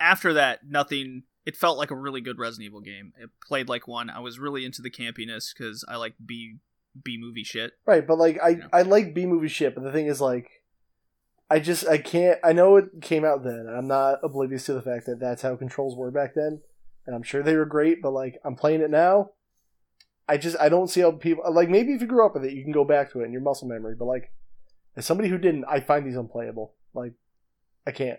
After 0.00 0.32
that, 0.34 0.60
nothing. 0.68 1.24
It 1.46 1.56
felt 1.56 1.78
like 1.78 1.90
a 1.90 1.96
really 1.96 2.20
good 2.20 2.38
Resident 2.38 2.66
Evil 2.66 2.80
game. 2.80 3.12
It 3.18 3.30
played 3.46 3.68
like 3.68 3.88
one. 3.88 4.10
I 4.10 4.20
was 4.20 4.38
really 4.38 4.64
into 4.64 4.82
the 4.82 4.90
campiness 4.90 5.54
because 5.56 5.84
I 5.88 5.96
like 5.96 6.14
B 6.24 6.56
B 7.02 7.16
movie 7.18 7.44
shit. 7.44 7.72
right, 7.86 8.06
but 8.06 8.18
like 8.18 8.38
I 8.42 8.48
Yeah. 8.50 8.66
I 8.72 8.82
like 8.82 9.14
B 9.14 9.24
movie 9.26 9.48
shit, 9.48 9.74
but 9.74 9.82
the 9.84 9.92
thing 9.92 10.06
is 10.06 10.20
like 10.20 10.50
I 11.50 11.60
just 11.60 11.86
I 11.88 11.98
can't. 11.98 12.38
I 12.44 12.52
know 12.52 12.76
it 12.76 13.00
came 13.00 13.24
out 13.24 13.44
then. 13.44 13.66
I'm 13.68 13.86
not 13.86 14.18
oblivious 14.22 14.66
to 14.66 14.74
the 14.74 14.82
fact 14.82 15.06
that 15.06 15.20
that's 15.20 15.42
how 15.42 15.56
controls 15.56 15.96
were 15.96 16.10
back 16.10 16.34
then, 16.34 16.60
and 17.06 17.16
I'm 17.16 17.22
sure 17.22 17.42
they 17.42 17.56
were 17.56 17.64
great. 17.64 18.02
But 18.02 18.10
like 18.12 18.38
I'm 18.44 18.54
playing 18.54 18.82
it 18.82 18.90
now. 18.90 19.30
I 20.28 20.36
just 20.36 20.56
I 20.60 20.68
don't 20.68 20.88
see 20.88 21.00
how 21.00 21.12
people 21.12 21.50
like 21.50 21.70
maybe 21.70 21.94
if 21.94 22.02
you 22.02 22.06
grew 22.06 22.26
up 22.26 22.34
with 22.34 22.44
it 22.44 22.52
you 22.52 22.62
can 22.62 22.72
go 22.72 22.84
back 22.84 23.10
to 23.12 23.22
it 23.22 23.24
in 23.24 23.32
your 23.32 23.40
muscle 23.40 23.66
memory, 23.66 23.94
but 23.98 24.04
like 24.04 24.30
as 24.98 25.06
somebody 25.06 25.28
who 25.30 25.38
didn't, 25.38 25.64
I 25.66 25.80
find 25.80 26.04
these 26.06 26.16
unplayable. 26.16 26.74
Like 26.94 27.12
I 27.86 27.92
can't. 27.92 28.18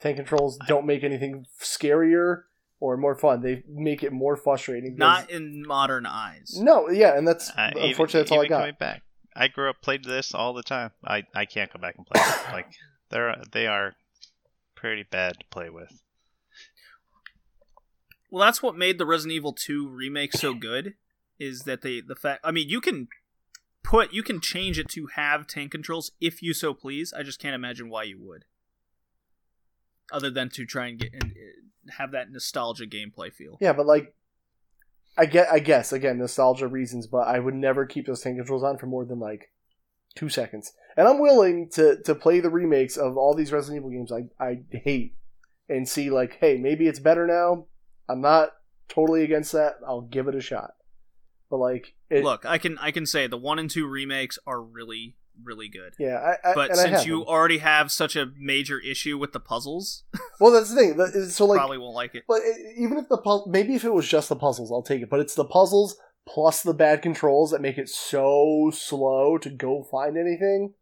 Tank 0.00 0.16
controls 0.16 0.58
don't 0.68 0.86
make 0.86 1.02
anything 1.04 1.44
scarier 1.60 2.42
or 2.80 2.96
more 2.96 3.16
fun. 3.16 3.42
They 3.42 3.62
make 3.68 4.02
it 4.02 4.12
more 4.12 4.36
frustrating. 4.36 4.96
Not 4.96 5.30
in 5.30 5.64
modern 5.66 6.06
eyes. 6.06 6.56
no, 6.60 6.88
yeah, 6.88 7.16
and 7.16 7.26
that's 7.26 7.50
Uh, 7.56 7.70
even- 7.76 7.90
unfortunately 7.90 8.20
that's 8.22 8.32
all 8.32 8.38
I 8.38 8.42
even 8.44 8.48
got. 8.50 8.58
Coming 8.60 8.76
back, 8.78 9.02
I 9.34 9.48
grew 9.48 9.68
up 9.70 9.82
played 9.82 10.04
this 10.04 10.34
all 10.34 10.54
the 10.54 10.62
time. 10.62 10.92
I, 11.04 11.24
I 11.34 11.44
can't 11.44 11.72
go 11.72 11.78
back 11.80 11.96
and 11.96 12.06
play 12.06 12.22
it. 12.22 12.52
Like 12.52 12.66
they're 13.10 13.36
they 13.52 13.66
are 13.66 13.96
pretty 14.76 15.02
bad 15.02 15.40
to 15.40 15.46
play 15.50 15.68
with. 15.70 16.00
Well, 18.30 18.44
that's 18.44 18.62
what 18.62 18.76
made 18.76 18.98
the 18.98 19.06
Resident 19.06 19.34
Evil 19.36 19.52
2 19.54 19.88
remake 19.88 20.32
so 20.34 20.54
good 20.54 20.94
is 21.38 21.62
that 21.62 21.82
they 21.82 22.00
the 22.00 22.14
fact 22.16 22.40
I 22.44 22.50
mean, 22.52 22.68
you 22.68 22.80
can 22.80 23.08
put 23.82 24.12
you 24.12 24.22
can 24.22 24.40
change 24.40 24.78
it 24.78 24.88
to 24.90 25.06
have 25.14 25.46
tank 25.46 25.72
controls 25.72 26.12
if 26.20 26.42
you 26.42 26.54
so 26.54 26.74
please. 26.74 27.12
I 27.12 27.22
just 27.22 27.40
can't 27.40 27.54
imagine 27.54 27.88
why 27.88 28.04
you 28.04 28.18
would. 28.20 28.44
Other 30.12 30.30
than 30.30 30.48
to 30.50 30.64
try 30.64 30.86
and 30.86 30.98
get 30.98 31.12
and 31.12 31.24
uh, 31.24 31.92
have 31.98 32.12
that 32.12 32.30
nostalgia 32.30 32.86
gameplay 32.86 33.32
feel. 33.32 33.58
Yeah, 33.60 33.72
but 33.72 33.86
like, 33.86 34.14
I 35.16 35.26
get, 35.26 35.52
I 35.52 35.58
guess 35.58 35.92
again, 35.92 36.18
nostalgia 36.18 36.68
reasons, 36.68 37.06
but 37.06 37.26
I 37.26 37.38
would 37.38 37.54
never 37.54 37.86
keep 37.86 38.06
those 38.06 38.20
tank 38.20 38.38
controls 38.38 38.62
on 38.62 38.78
for 38.78 38.86
more 38.86 39.04
than 39.04 39.18
like 39.18 39.50
two 40.14 40.28
seconds. 40.28 40.72
And 40.96 41.06
I'm 41.06 41.20
willing 41.20 41.68
to 41.74 42.00
to 42.04 42.14
play 42.14 42.40
the 42.40 42.50
remakes 42.50 42.96
of 42.96 43.16
all 43.16 43.34
these 43.34 43.52
Resident 43.52 43.78
Evil 43.78 43.90
games 43.90 44.12
I 44.12 44.44
I 44.44 44.60
hate 44.70 45.14
and 45.68 45.88
see 45.88 46.10
like, 46.10 46.38
hey, 46.40 46.58
maybe 46.58 46.86
it's 46.86 46.98
better 46.98 47.26
now. 47.26 47.66
I'm 48.08 48.20
not 48.20 48.50
totally 48.88 49.22
against 49.22 49.52
that. 49.52 49.74
I'll 49.86 50.00
give 50.00 50.28
it 50.28 50.34
a 50.34 50.40
shot. 50.40 50.70
But 51.50 51.56
like, 51.58 51.94
it, 52.10 52.22
Look, 52.24 52.44
I 52.46 52.58
can 52.58 52.76
I 52.78 52.90
can 52.90 53.06
say 53.06 53.26
the 53.26 53.36
1 53.38 53.58
and 53.58 53.70
2 53.70 53.86
remakes 53.86 54.38
are 54.46 54.60
really 54.62 55.16
really 55.44 55.68
good. 55.68 55.94
yeah, 56.00 56.34
I, 56.44 56.50
I, 56.50 56.54
But 56.54 56.70
and 56.70 56.78
since 56.78 56.90
have 56.98 57.06
you 57.06 57.20
them. 57.20 57.28
already 57.28 57.58
have 57.58 57.92
such 57.92 58.16
a 58.16 58.26
major 58.36 58.80
issue 58.80 59.16
with 59.16 59.32
the 59.32 59.38
puzzles, 59.38 60.02
well, 60.40 60.50
that's 60.50 60.70
the 60.70 60.76
thing. 60.76 60.96
The- 60.96 61.30
So 61.30 61.46
like, 61.46 61.58
probably 61.58 61.78
won't 61.78 61.94
like 61.94 62.14
it. 62.16 62.24
But 62.26 62.40
it- 62.42 62.74
even 62.76 62.98
if 62.98 63.08
the 63.08 63.18
pu- 63.18 63.44
maybe 63.48 63.74
if 63.76 63.84
it 63.84 63.94
was 63.94 64.08
just 64.08 64.28
the 64.28 64.34
puzzles, 64.36 64.72
I'll 64.72 64.82
take 64.82 65.00
it. 65.00 65.08
But 65.10 65.20
it's 65.20 65.34
the 65.36 65.44
puzzles 65.44 65.96
plus 66.26 66.62
the 66.62 66.74
bad 66.74 67.02
controls 67.02 67.52
that 67.52 67.60
make 67.60 67.78
it 67.78 67.88
so 67.88 68.70
slow 68.74 69.38
to 69.38 69.48
go 69.48 69.84
find 69.90 70.16
anything. 70.18 70.74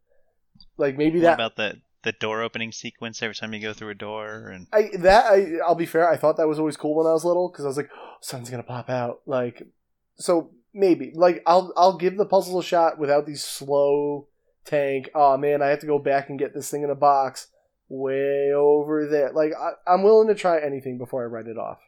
Like 0.77 0.97
maybe 0.97 1.19
What 1.19 1.23
that 1.25 1.33
about 1.35 1.55
the 1.55 1.81
the 2.03 2.11
door 2.13 2.41
opening 2.41 2.71
sequence 2.71 3.21
every 3.21 3.35
time 3.35 3.53
you 3.53 3.59
go 3.61 3.73
through 3.73 3.89
a 3.89 3.95
door 3.95 4.49
and 4.49 4.65
I 4.73 4.89
that 4.99 5.25
I 5.31 5.57
I'll 5.65 5.75
be 5.75 5.85
fair. 5.85 6.09
I 6.09 6.17
thought 6.17 6.37
that 6.37 6.47
was 6.47 6.57
always 6.57 6.77
cool 6.77 6.95
when 6.95 7.05
I 7.05 7.13
was 7.13 7.23
little 7.23 7.49
because 7.51 7.63
I 7.65 7.67
was 7.67 7.77
like, 7.77 7.89
oh, 7.95 8.15
something's 8.21 8.49
gonna 8.49 8.63
pop 8.63 8.89
out. 8.89 9.21
Like 9.27 9.61
so 10.15 10.49
maybe 10.73 11.11
like 11.15 11.41
I'll 11.45 11.73
I'll 11.75 11.97
give 11.97 12.17
the 12.17 12.25
puzzles 12.25 12.63
a 12.63 12.67
shot 12.67 12.99
without 12.99 13.25
these 13.25 13.43
slow 13.43 14.27
tank. 14.65 15.09
Oh 15.15 15.37
man, 15.37 15.61
I 15.61 15.67
have 15.67 15.79
to 15.79 15.87
go 15.87 15.99
back 15.99 16.29
and 16.29 16.39
get 16.39 16.53
this 16.53 16.69
thing 16.69 16.83
in 16.83 16.89
a 16.89 16.95
box 16.95 17.47
way 17.89 18.51
over 18.53 19.07
there. 19.07 19.31
Like 19.33 19.53
I, 19.59 19.71
I'm 19.91 20.03
willing 20.03 20.27
to 20.27 20.35
try 20.35 20.59
anything 20.59 20.97
before 20.97 21.23
I 21.23 21.27
write 21.27 21.47
it 21.47 21.57
off. 21.57 21.79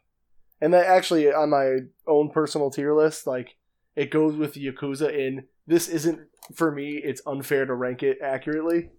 And 0.60 0.74
that 0.74 0.86
actually 0.86 1.32
on 1.32 1.50
my 1.50 1.76
own 2.06 2.30
personal 2.30 2.70
tier 2.70 2.94
list, 2.94 3.26
like 3.26 3.56
it 3.96 4.10
goes 4.10 4.36
with 4.36 4.54
the 4.54 4.66
Yakuza. 4.66 5.12
In 5.12 5.46
this 5.66 5.88
isn't 5.88 6.20
for 6.54 6.72
me. 6.72 7.00
It's 7.02 7.22
unfair 7.26 7.66
to 7.66 7.74
rank 7.74 8.02
it 8.02 8.18
accurately. 8.22 8.90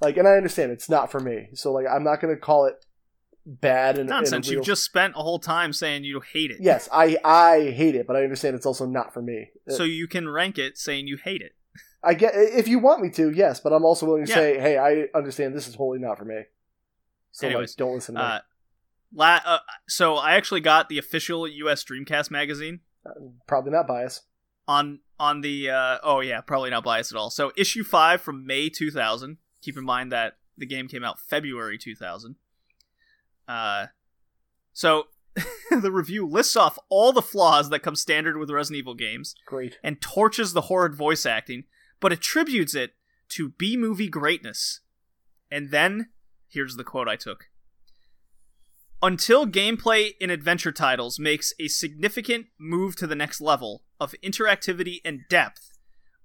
Like, 0.00 0.16
and 0.16 0.26
I 0.26 0.32
understand 0.32 0.72
it's 0.72 0.88
not 0.88 1.10
for 1.10 1.20
me. 1.20 1.48
So 1.54 1.72
like, 1.72 1.86
I'm 1.90 2.04
not 2.04 2.20
gonna 2.20 2.36
call 2.36 2.66
it 2.66 2.84
bad 3.46 3.98
and 3.98 4.08
Nonsense. 4.08 4.46
And 4.48 4.54
You've 4.56 4.64
just 4.64 4.84
spent 4.84 5.14
a 5.16 5.22
whole 5.22 5.38
time 5.38 5.72
saying 5.72 6.04
you 6.04 6.20
hate 6.20 6.50
it. 6.50 6.58
yes, 6.60 6.88
I 6.92 7.16
I 7.24 7.70
hate 7.70 7.94
it, 7.94 8.06
but 8.06 8.16
I 8.16 8.22
understand 8.22 8.54
it's 8.56 8.66
also 8.66 8.86
not 8.86 9.12
for 9.12 9.22
me. 9.22 9.50
So 9.68 9.84
you 9.84 10.06
can 10.08 10.28
rank 10.28 10.58
it 10.58 10.76
saying 10.78 11.06
you 11.08 11.16
hate 11.16 11.42
it. 11.42 11.52
I 12.02 12.14
get 12.14 12.32
if 12.34 12.66
you 12.68 12.78
want 12.78 13.02
me 13.02 13.10
to, 13.10 13.30
yes, 13.30 13.60
but 13.60 13.72
I'm 13.72 13.84
also 13.84 14.06
willing 14.06 14.24
to 14.24 14.30
Yeah. 14.30 14.34
say, 14.36 14.58
hey, 14.58 14.78
I 14.78 15.16
understand 15.16 15.54
this 15.54 15.68
is 15.68 15.74
wholly 15.74 15.98
not 15.98 16.18
for 16.18 16.24
me. 16.24 16.42
So 17.32 17.46
Anyways, 17.46 17.70
like, 17.72 17.76
don't 17.76 17.94
listen 17.94 18.14
to 18.16 18.20
me. 18.20 18.26
Uh, 18.26 18.38
la- 19.14 19.40
uh, 19.44 19.58
so 19.88 20.16
I 20.16 20.34
actually 20.34 20.60
got 20.62 20.88
the 20.88 20.98
official 20.98 21.46
U.S. 21.46 21.84
Dreamcast 21.84 22.30
magazine 22.30 22.80
Probably 23.46 23.70
not 23.72 23.86
biased. 23.86 24.22
on 24.68 25.00
on 25.18 25.40
the. 25.42 25.70
Uh, 25.70 25.98
oh 26.02 26.20
yeah, 26.20 26.40
probably 26.40 26.70
not 26.70 26.84
biased 26.84 27.12
at 27.12 27.18
all. 27.18 27.30
So 27.30 27.52
issue 27.56 27.84
five 27.84 28.20
from 28.20 28.46
May 28.46 28.68
2000. 28.68 29.36
Keep 29.62 29.76
in 29.78 29.84
mind 29.84 30.10
that 30.12 30.38
the 30.56 30.66
game 30.66 30.88
came 30.88 31.04
out 31.04 31.18
February 31.20 31.78
2000. 31.78 32.36
Uh, 33.50 33.86
so 34.72 35.04
the 35.70 35.90
review 35.90 36.24
lists 36.26 36.54
off 36.54 36.78
all 36.88 37.12
the 37.12 37.22
flaws 37.22 37.68
that 37.70 37.82
come 37.82 37.96
standard 37.96 38.36
with 38.36 38.50
Resident 38.50 38.78
Evil 38.78 38.94
games 38.94 39.34
Great. 39.46 39.78
and 39.82 40.00
torches 40.00 40.52
the 40.52 40.62
horrid 40.62 40.94
voice 40.94 41.26
acting, 41.26 41.64
but 41.98 42.12
attributes 42.12 42.74
it 42.74 42.92
to 43.30 43.50
B 43.50 43.76
movie 43.76 44.08
greatness. 44.08 44.80
And 45.50 45.70
then, 45.70 46.10
here's 46.48 46.76
the 46.76 46.84
quote 46.84 47.08
I 47.08 47.16
took 47.16 47.46
Until 49.02 49.46
gameplay 49.46 50.12
in 50.20 50.30
adventure 50.30 50.72
titles 50.72 51.18
makes 51.18 51.52
a 51.58 51.66
significant 51.66 52.46
move 52.58 52.94
to 52.96 53.06
the 53.06 53.16
next 53.16 53.40
level 53.40 53.82
of 53.98 54.14
interactivity 54.22 54.98
and 55.04 55.22
depth, 55.28 55.72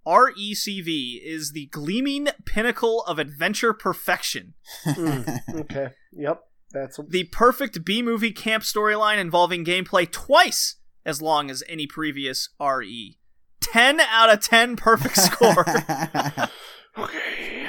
RECV 0.05 1.19
is 1.23 1.53
the 1.53 1.65
gleaming 1.67 2.27
pinnacle 2.45 3.01
of 3.05 3.17
adventure 3.17 3.73
perfection. 3.73 4.53
Mm, 4.85 5.61
okay. 5.61 5.87
Yep. 6.13 6.41
That's 6.75 6.99
The 7.07 7.23
perfect 7.25 7.83
B 7.83 8.01
movie 8.03 8.31
camp 8.31 8.63
storyline 8.63 9.17
involving 9.17 9.65
gameplay 9.65 10.09
twice 10.11 10.75
as 11.05 11.21
long 11.21 11.49
as 11.49 11.63
any 11.67 11.87
previous 11.87 12.49
RE. 12.59 13.17
10 13.61 13.99
out 13.99 14.31
of 14.31 14.39
10 14.41 14.75
perfect 14.75 15.15
score. 15.31 15.65
okay. 16.97 17.67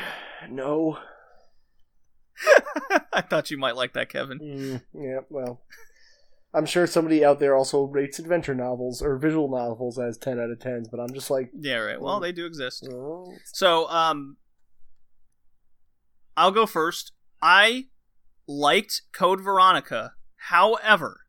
No. 0.51 0.99
I 3.13 3.23
thought 3.23 3.51
you 3.51 3.57
might 3.59 3.77
like 3.77 3.95
that, 3.95 4.09
Kevin. 4.11 4.39
Mm, 4.39 4.83
yeah. 4.95 5.21
Well, 5.31 5.63
I'm 6.55 6.67
sure 6.67 6.87
somebody 6.87 7.25
out 7.25 7.41
there 7.41 7.57
also 7.57 7.85
rates 7.85 8.19
adventure 8.19 8.55
novels 8.55 9.01
or 9.03 9.17
visual 9.19 9.51
novels 9.51 9.99
as 9.99 10.17
10 10.19 10.39
out 10.39 10.51
of 10.51 10.59
10s, 10.59 10.87
but 10.91 11.01
I'm 11.01 11.13
just 11.15 11.31
like, 11.31 11.51
Yeah, 11.59 11.77
right. 11.77 12.01
Well, 12.01 12.21
they 12.21 12.33
do 12.33 12.47
exist. 12.47 12.87
oh, 12.91 13.35
So, 13.53 13.89
um, 13.89 14.37
I'll 16.37 16.51
go 16.53 16.67
first. 16.67 17.13
I 17.43 17.87
liked 18.47 19.03
Code 19.13 19.41
Veronica. 19.41 20.15
However, 20.49 21.23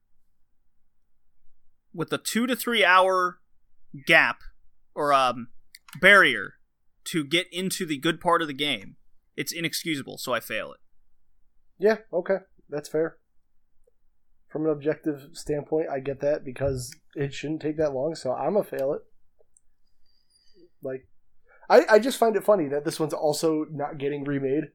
with 1.93 2.09
the 2.09 2.17
two 2.17 2.45
to 2.47 2.55
three 2.55 2.85
hour 2.85 3.39
gap 4.05 4.41
or 4.93 5.13
um 5.13 5.47
barrier 5.99 6.55
to 7.05 7.23
get 7.23 7.47
into 7.51 7.85
the 7.85 7.97
good 7.97 8.19
part 8.19 8.41
of 8.41 8.47
the 8.47 8.53
game, 8.53 8.97
it's 9.35 9.51
inexcusable. 9.51 10.17
So 10.17 10.33
I 10.33 10.39
fail 10.39 10.71
it. 10.73 10.79
yeah, 11.79 11.97
okay. 12.11 12.37
That's 12.69 12.89
fair. 12.89 13.17
From 14.49 14.65
an 14.65 14.71
objective 14.71 15.29
standpoint, 15.33 15.87
I 15.89 15.99
get 15.99 16.19
that 16.21 16.43
because 16.43 16.93
it 17.15 17.33
shouldn't 17.33 17.61
take 17.61 17.77
that 17.77 17.93
long, 17.93 18.15
so 18.15 18.33
I'm 18.33 18.57
a 18.57 18.63
fail 18.63 18.93
it. 18.93 19.01
Like, 20.81 21.07
I, 21.69 21.95
I 21.95 21.99
just 21.99 22.17
find 22.17 22.35
it 22.35 22.43
funny 22.45 22.67
that 22.69 22.85
this 22.85 22.99
one's 22.99 23.13
also 23.13 23.65
not 23.71 23.97
getting 23.97 24.23
remade. 24.23 24.65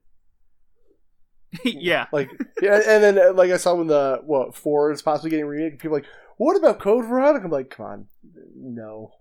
yeah. 1.65 2.07
Like, 2.13 2.31
yeah, 2.61 2.77
and 2.87 3.03
then 3.05 3.19
uh, 3.19 3.33
like 3.35 3.51
I 3.51 3.57
saw 3.57 3.75
when 3.75 3.87
the 3.89 4.21
what 4.25 4.55
four 4.55 4.91
is 4.93 5.03
possibly 5.03 5.31
getting 5.31 5.47
remade, 5.47 5.79
people 5.79 5.97
are 5.97 6.01
like, 6.01 6.09
what 6.39 6.57
about 6.57 6.79
Code 6.81 7.05
Veronica? 7.07 7.45
I'm 7.45 7.51
like, 7.51 7.71
come 7.71 7.87
on, 7.87 8.07
no. 8.57 9.13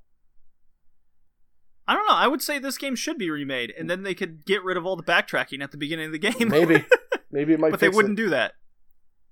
I 1.88 1.94
don't 1.96 2.08
know. 2.08 2.16
I 2.16 2.28
would 2.28 2.42
say 2.42 2.58
this 2.58 2.78
game 2.78 2.96
should 2.96 3.18
be 3.18 3.30
remade, 3.30 3.74
and 3.78 3.90
then 3.90 4.04
they 4.04 4.14
could 4.14 4.46
get 4.46 4.64
rid 4.64 4.78
of 4.78 4.86
all 4.86 4.96
the 4.96 5.04
backtracking 5.04 5.62
at 5.62 5.72
the 5.72 5.78
beginning 5.78 6.06
of 6.06 6.12
the 6.14 6.20
game. 6.20 6.48
Maybe, 6.48 6.86
maybe 7.32 7.54
it 7.54 7.60
might. 7.60 7.72
but 7.72 7.80
they 7.82 7.90
wouldn't 7.90 8.18
It. 8.18 8.24
do 8.24 8.30
that. 8.30 8.54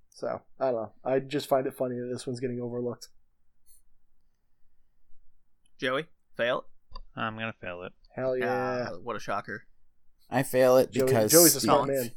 So 0.09 0.41
I 0.59 0.65
don't 0.65 0.73
know. 0.75 0.91
I 1.05 1.19
just 1.19 1.47
find 1.47 1.65
it 1.67 1.73
funny 1.75 1.95
that 1.95 2.09
this 2.11 2.27
one's 2.27 2.41
getting 2.41 2.59
overlooked. 2.59 3.07
Joey, 5.79 6.07
fail 6.35 6.65
I'm 7.15 7.35
gonna 7.35 7.53
fail 7.53 7.83
it. 7.83 7.93
Hell 8.15 8.35
yeah, 8.37 8.87
Ah, 8.91 8.95
what 9.03 9.15
a 9.15 9.19
shocker. 9.19 9.63
I 10.29 10.43
fail 10.43 10.77
it 10.77 10.91
Joey, 10.91 11.05
because 11.05 11.31
Joey's 11.31 11.51
a 11.53 11.55
the- 11.55 11.61
smart 11.61 11.87
man. 11.87 12.11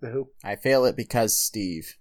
The 0.00 0.08
who? 0.10 0.30
I 0.44 0.56
fail 0.56 0.84
it 0.84 0.96
because 0.96 1.36
Steve. 1.36 1.96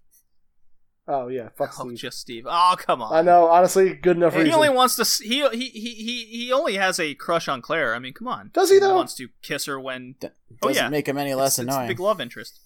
Oh 1.08 1.28
yeah, 1.28 1.50
fuck 1.58 1.74
Oh, 1.80 1.88
Steve. 1.88 1.98
just 1.98 2.20
Steve. 2.20 2.46
Oh, 2.48 2.76
come 2.78 3.02
on. 3.02 3.14
I 3.14 3.22
know. 3.24 3.48
Honestly, 3.48 3.96
good 3.96 4.16
enough 4.18 4.34
He 4.34 4.42
reason. 4.42 4.54
only 4.54 4.70
wants 4.70 4.96
to. 4.98 5.24
He 5.28 5.42
he 5.50 5.70
he 5.70 5.94
he 5.96 6.26
he 6.46 6.52
only 6.54 6.76
has 6.76 7.00
a 7.00 7.16
crush 7.16 7.48
on 7.48 7.62
Claire. 7.64 7.96
I 7.96 8.00
mean, 8.00 8.14
come 8.14 8.28
on. 8.28 8.52
Does 8.54 8.70
he, 8.70 8.78
though? 8.80 8.96
wants 8.96 9.16
to 9.16 9.30
kiss 9.42 9.66
her 9.66 9.80
when 9.80 10.16
D- 10.20 10.28
Oh, 10.62 10.68
doesn't 10.68 10.84
yeah. 10.84 10.90
make 10.90 11.08
him 11.08 11.18
any 11.18 11.34
less 11.34 11.58
it's, 11.58 11.60
it's 11.60 11.68
a 11.68 11.72
annoying. 11.74 11.88
big 11.88 12.00
love 12.00 12.22
interest. 12.22 12.60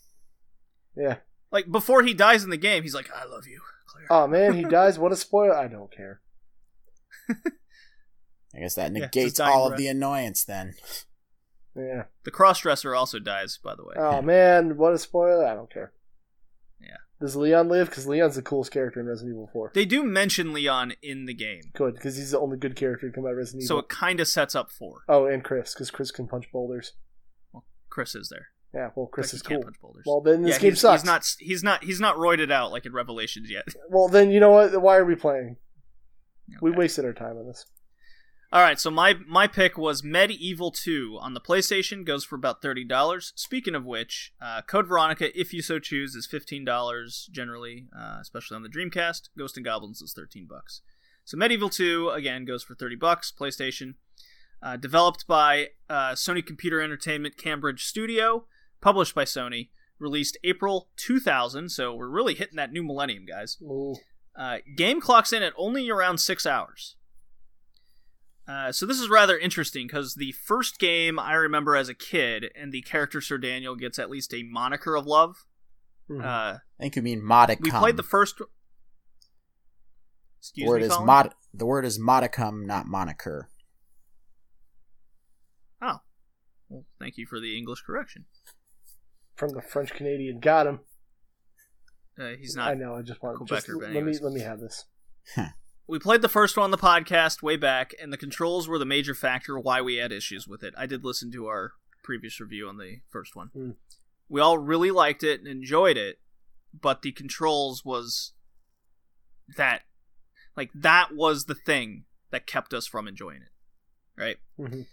Yeah. 0.95 1.17
Like 1.51 1.71
before 1.71 2.03
he 2.03 2.13
dies 2.13 2.43
in 2.43 2.49
the 2.49 2.57
game, 2.57 2.83
he's 2.83 2.93
like, 2.95 3.09
"I 3.15 3.25
love 3.25 3.47
you, 3.47 3.61
Claire." 3.87 4.07
Oh 4.09 4.27
man, 4.27 4.53
he 4.55 4.63
dies. 4.69 4.99
What 4.99 5.11
a 5.13 5.15
spoiler! 5.15 5.55
I 5.55 5.67
don't 5.69 5.91
care. 5.95 6.19
I 8.55 8.59
guess 8.59 8.75
that 8.75 8.91
negates 8.91 9.13
just 9.31 9.37
dying 9.37 9.55
all 9.55 9.71
of 9.71 9.77
the 9.77 9.87
annoyance 9.87 10.43
then. 10.43 10.73
Yeah. 11.75 12.03
the 12.23 12.31
crossdresser 12.31 12.97
also 12.97 13.19
dies, 13.19 13.57
by 13.63 13.75
the 13.75 13.83
way. 13.83 13.95
Oh 13.97 14.21
man, 14.23 14.77
what 14.77 14.93
a 14.93 14.97
spoiler! 14.97 15.45
I 15.45 15.55
don't 15.55 15.71
care. 15.71 15.93
Yeah. 16.79 16.97
Does 17.19 17.35
Leon 17.35 17.69
live? 17.69 17.89
Because 17.89 18.05
Leon's 18.07 18.35
the 18.35 18.41
coolest 18.41 18.71
character 18.71 18.99
in 18.99 19.05
Resident 19.07 19.33
Evil 19.33 19.49
4. 19.53 19.71
They 19.73 19.85
do 19.85 20.03
mention 20.03 20.53
Leon 20.53 20.93
in 21.01 21.25
the 21.25 21.33
game, 21.33 21.61
Good, 21.73 21.95
because 21.95 22.17
he's 22.17 22.31
the 22.31 22.39
only 22.39 22.57
good 22.57 22.75
character 22.75 23.09
to 23.09 23.15
come 23.15 23.25
out 23.25 23.31
of 23.31 23.37
Resident 23.37 23.63
so 23.63 23.75
Evil. 23.75 23.81
So 23.81 23.85
it 23.85 23.89
kind 23.89 24.19
of 24.19 24.27
sets 24.27 24.55
up 24.55 24.71
for 24.71 25.03
Oh, 25.07 25.25
and 25.25 25.43
Chris, 25.43 25.73
because 25.73 25.89
Chris 25.89 26.11
can 26.11 26.27
punch 26.27 26.51
boulders. 26.51 26.93
Chris 27.89 28.15
is 28.15 28.29
there. 28.29 28.47
Yeah, 28.73 28.89
well, 28.95 29.05
Chris 29.05 29.33
is 29.35 29.43
can't 29.43 29.61
cool. 29.61 29.65
punch 29.65 29.79
boulders. 29.79 30.03
Well, 30.07 30.21
then 30.21 30.41
this 30.41 30.55
yeah, 30.55 30.59
game 30.61 30.71
he's, 30.71 30.81
sucks. 30.81 31.03
He's 31.03 31.05
not. 31.05 31.35
He's 31.39 31.63
not. 31.63 31.83
He's 31.83 31.99
not 31.99 32.15
roided 32.15 32.51
out 32.51 32.71
like 32.71 32.87
in 32.87 32.91
Revelations 32.93 33.49
yet. 33.49 33.65
Well, 33.89 34.07
then 34.07 34.31
you 34.31 34.39
know 34.39 34.49
what? 34.49 34.81
Why 34.81 34.97
are 34.97 35.05
we 35.05 35.13
playing? 35.15 35.57
We 36.61 36.71
wasted 36.71 37.05
our 37.05 37.13
time 37.13 37.37
on 37.37 37.45
this. 37.45 37.65
All 38.53 38.61
right, 38.61 38.79
so 38.79 38.91
my 38.91 39.15
my 39.27 39.47
pick 39.47 39.79
was 39.79 40.03
MediEvil 40.03 40.75
2 40.75 41.17
on 41.19 41.33
the 41.33 41.41
PlayStation. 41.41 42.05
Goes 42.05 42.23
for 42.23 42.35
about 42.35 42.61
thirty 42.61 42.83
dollars. 42.83 43.33
Speaking 43.35 43.73
of 43.73 43.83
which, 43.83 44.31
uh, 44.39 44.61
Code 44.61 44.85
Veronica, 44.85 45.35
if 45.37 45.55
you 45.55 45.63
so 45.63 45.79
choose, 45.79 46.13
is 46.13 46.27
fifteen 46.27 46.63
dollars 46.63 47.27
generally, 47.31 47.87
uh, 47.97 48.19
especially 48.21 48.53
on 48.53 48.61
the 48.61 48.69
Dreamcast. 48.69 49.29
Ghosts 49.35 49.57
'n 49.57 49.63
Goblins 49.63 50.03
is 50.03 50.13
thirteen 50.13 50.45
bucks. 50.45 50.81
So 51.25 51.35
MediEvil 51.35 51.73
2 51.73 52.11
again 52.11 52.45
goes 52.45 52.61
for 52.61 52.75
thirty 52.75 52.95
bucks. 52.95 53.33
PlayStation, 53.35 53.95
uh, 54.61 54.77
developed 54.77 55.25
by 55.25 55.69
uh, 55.89 56.11
Sony 56.11 56.45
Computer 56.45 56.79
Entertainment 56.79 57.37
Cambridge 57.37 57.83
Studio, 57.83 58.45
published 58.81 59.15
by 59.15 59.25
Sony, 59.25 59.69
released 59.97 60.37
April 60.43 60.89
two 60.95 61.19
thousand. 61.19 61.69
So 61.69 61.95
we're 61.95 62.07
really 62.07 62.35
hitting 62.35 62.57
that 62.57 62.71
new 62.71 62.83
millennium, 62.83 63.25
guys. 63.25 63.57
Uh, 64.37 64.57
game 64.77 65.01
clocks 65.01 65.33
in 65.33 65.41
at 65.41 65.53
only 65.57 65.89
around 65.89 66.19
six 66.19 66.45
hours. 66.45 66.97
Uh, 68.47 68.71
so 68.71 68.85
this 68.85 68.99
is 68.99 69.07
rather 69.09 69.37
interesting 69.37 69.87
because 69.87 70.15
the 70.15 70.33
first 70.33 70.77
game 70.77 71.17
I 71.17 71.33
remember 71.33 71.75
as 71.75 71.87
a 71.87 71.93
kid, 71.93 72.51
and 72.55 72.71
the 72.71 72.81
character 72.81 73.21
Sir 73.21 73.37
Daniel 73.37 73.75
gets 73.75 73.97
at 73.97 74.09
least 74.09 74.33
a 74.33 74.43
moniker 74.43 74.95
of 74.95 75.05
love. 75.05 75.45
Mhm. 76.09 76.23
Uh, 76.23 76.57
I 76.57 76.83
think 76.83 76.95
you 76.97 77.01
mean 77.01 77.23
modicum. 77.23 77.63
we 77.63 77.71
played 77.71 77.97
the 77.97 78.03
first. 78.03 78.41
The 80.55 80.65
word 80.65 80.81
me, 80.81 80.87
is 80.87 80.91
Colin? 80.91 81.05
mod. 81.05 81.35
The 81.53 81.65
word 81.65 81.85
is 81.85 81.97
modicum, 81.97 82.65
not 82.65 82.85
moniker. 82.85 83.49
Oh, 85.81 85.99
well, 86.67 86.85
thank 86.99 87.17
you 87.17 87.25
for 87.25 87.39
the 87.39 87.57
English 87.57 87.81
correction. 87.83 88.25
From 89.35 89.53
the 89.53 89.61
French 89.61 89.93
Canadian, 89.93 90.39
got 90.41 90.67
him. 90.67 90.81
Uh, 92.19 92.31
he's 92.37 92.57
I 92.57 92.73
know. 92.73 92.95
I 92.95 93.01
just 93.03 93.23
want 93.23 93.39
Quebecer, 93.39 93.47
just 93.47 93.67
but 93.67 93.91
let 93.91 94.03
me 94.03 94.17
let 94.19 94.33
me 94.33 94.41
have 94.41 94.59
this. 94.59 94.85
We 95.87 95.99
played 95.99 96.21
the 96.21 96.29
first 96.29 96.55
one 96.55 96.63
on 96.65 96.71
the 96.71 96.77
podcast 96.77 97.41
way 97.41 97.57
back, 97.57 97.93
and 98.01 98.11
the 98.11 98.17
controls 98.17 98.67
were 98.67 98.79
the 98.79 98.85
major 98.85 99.13
factor 99.13 99.59
why 99.59 99.81
we 99.81 99.95
had 99.95 100.11
issues 100.11 100.47
with 100.47 100.63
it. 100.63 100.73
I 100.77 100.85
did 100.85 101.03
listen 101.03 101.31
to 101.33 101.47
our 101.47 101.73
previous 102.03 102.39
review 102.39 102.67
on 102.67 102.77
the 102.77 103.01
first 103.09 103.35
one. 103.35 103.49
Hmm. 103.53 103.71
We 104.29 104.39
all 104.39 104.57
really 104.57 104.91
liked 104.91 105.23
it 105.23 105.39
and 105.39 105.47
enjoyed 105.47 105.97
it, 105.97 106.19
but 106.73 107.01
the 107.01 107.11
controls 107.11 107.83
was 107.83 108.33
that 109.57 109.81
like 110.55 110.71
that 110.73 111.13
was 111.13 111.45
the 111.45 111.55
thing 111.55 112.05
that 112.31 112.47
kept 112.47 112.73
us 112.73 112.87
from 112.87 113.07
enjoying 113.07 113.41
it. 113.41 113.49
Right? 114.21 114.37
Mhm. 114.59 114.87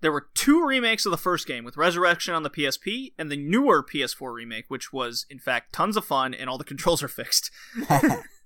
There 0.00 0.12
were 0.12 0.28
two 0.34 0.64
remakes 0.64 1.06
of 1.06 1.12
the 1.12 1.16
first 1.18 1.46
game 1.46 1.64
with 1.64 1.76
Resurrection 1.76 2.34
on 2.34 2.42
the 2.42 2.50
PSP 2.50 3.14
and 3.16 3.30
the 3.30 3.36
newer 3.36 3.82
PS4 3.84 4.32
remake, 4.34 4.64
which 4.68 4.92
was 4.92 5.26
in 5.30 5.38
fact 5.38 5.72
tons 5.72 5.96
of 5.96 6.04
fun 6.04 6.34
and 6.34 6.50
all 6.50 6.58
the 6.58 6.64
controls 6.64 7.02
are 7.02 7.08
fixed. 7.08 7.50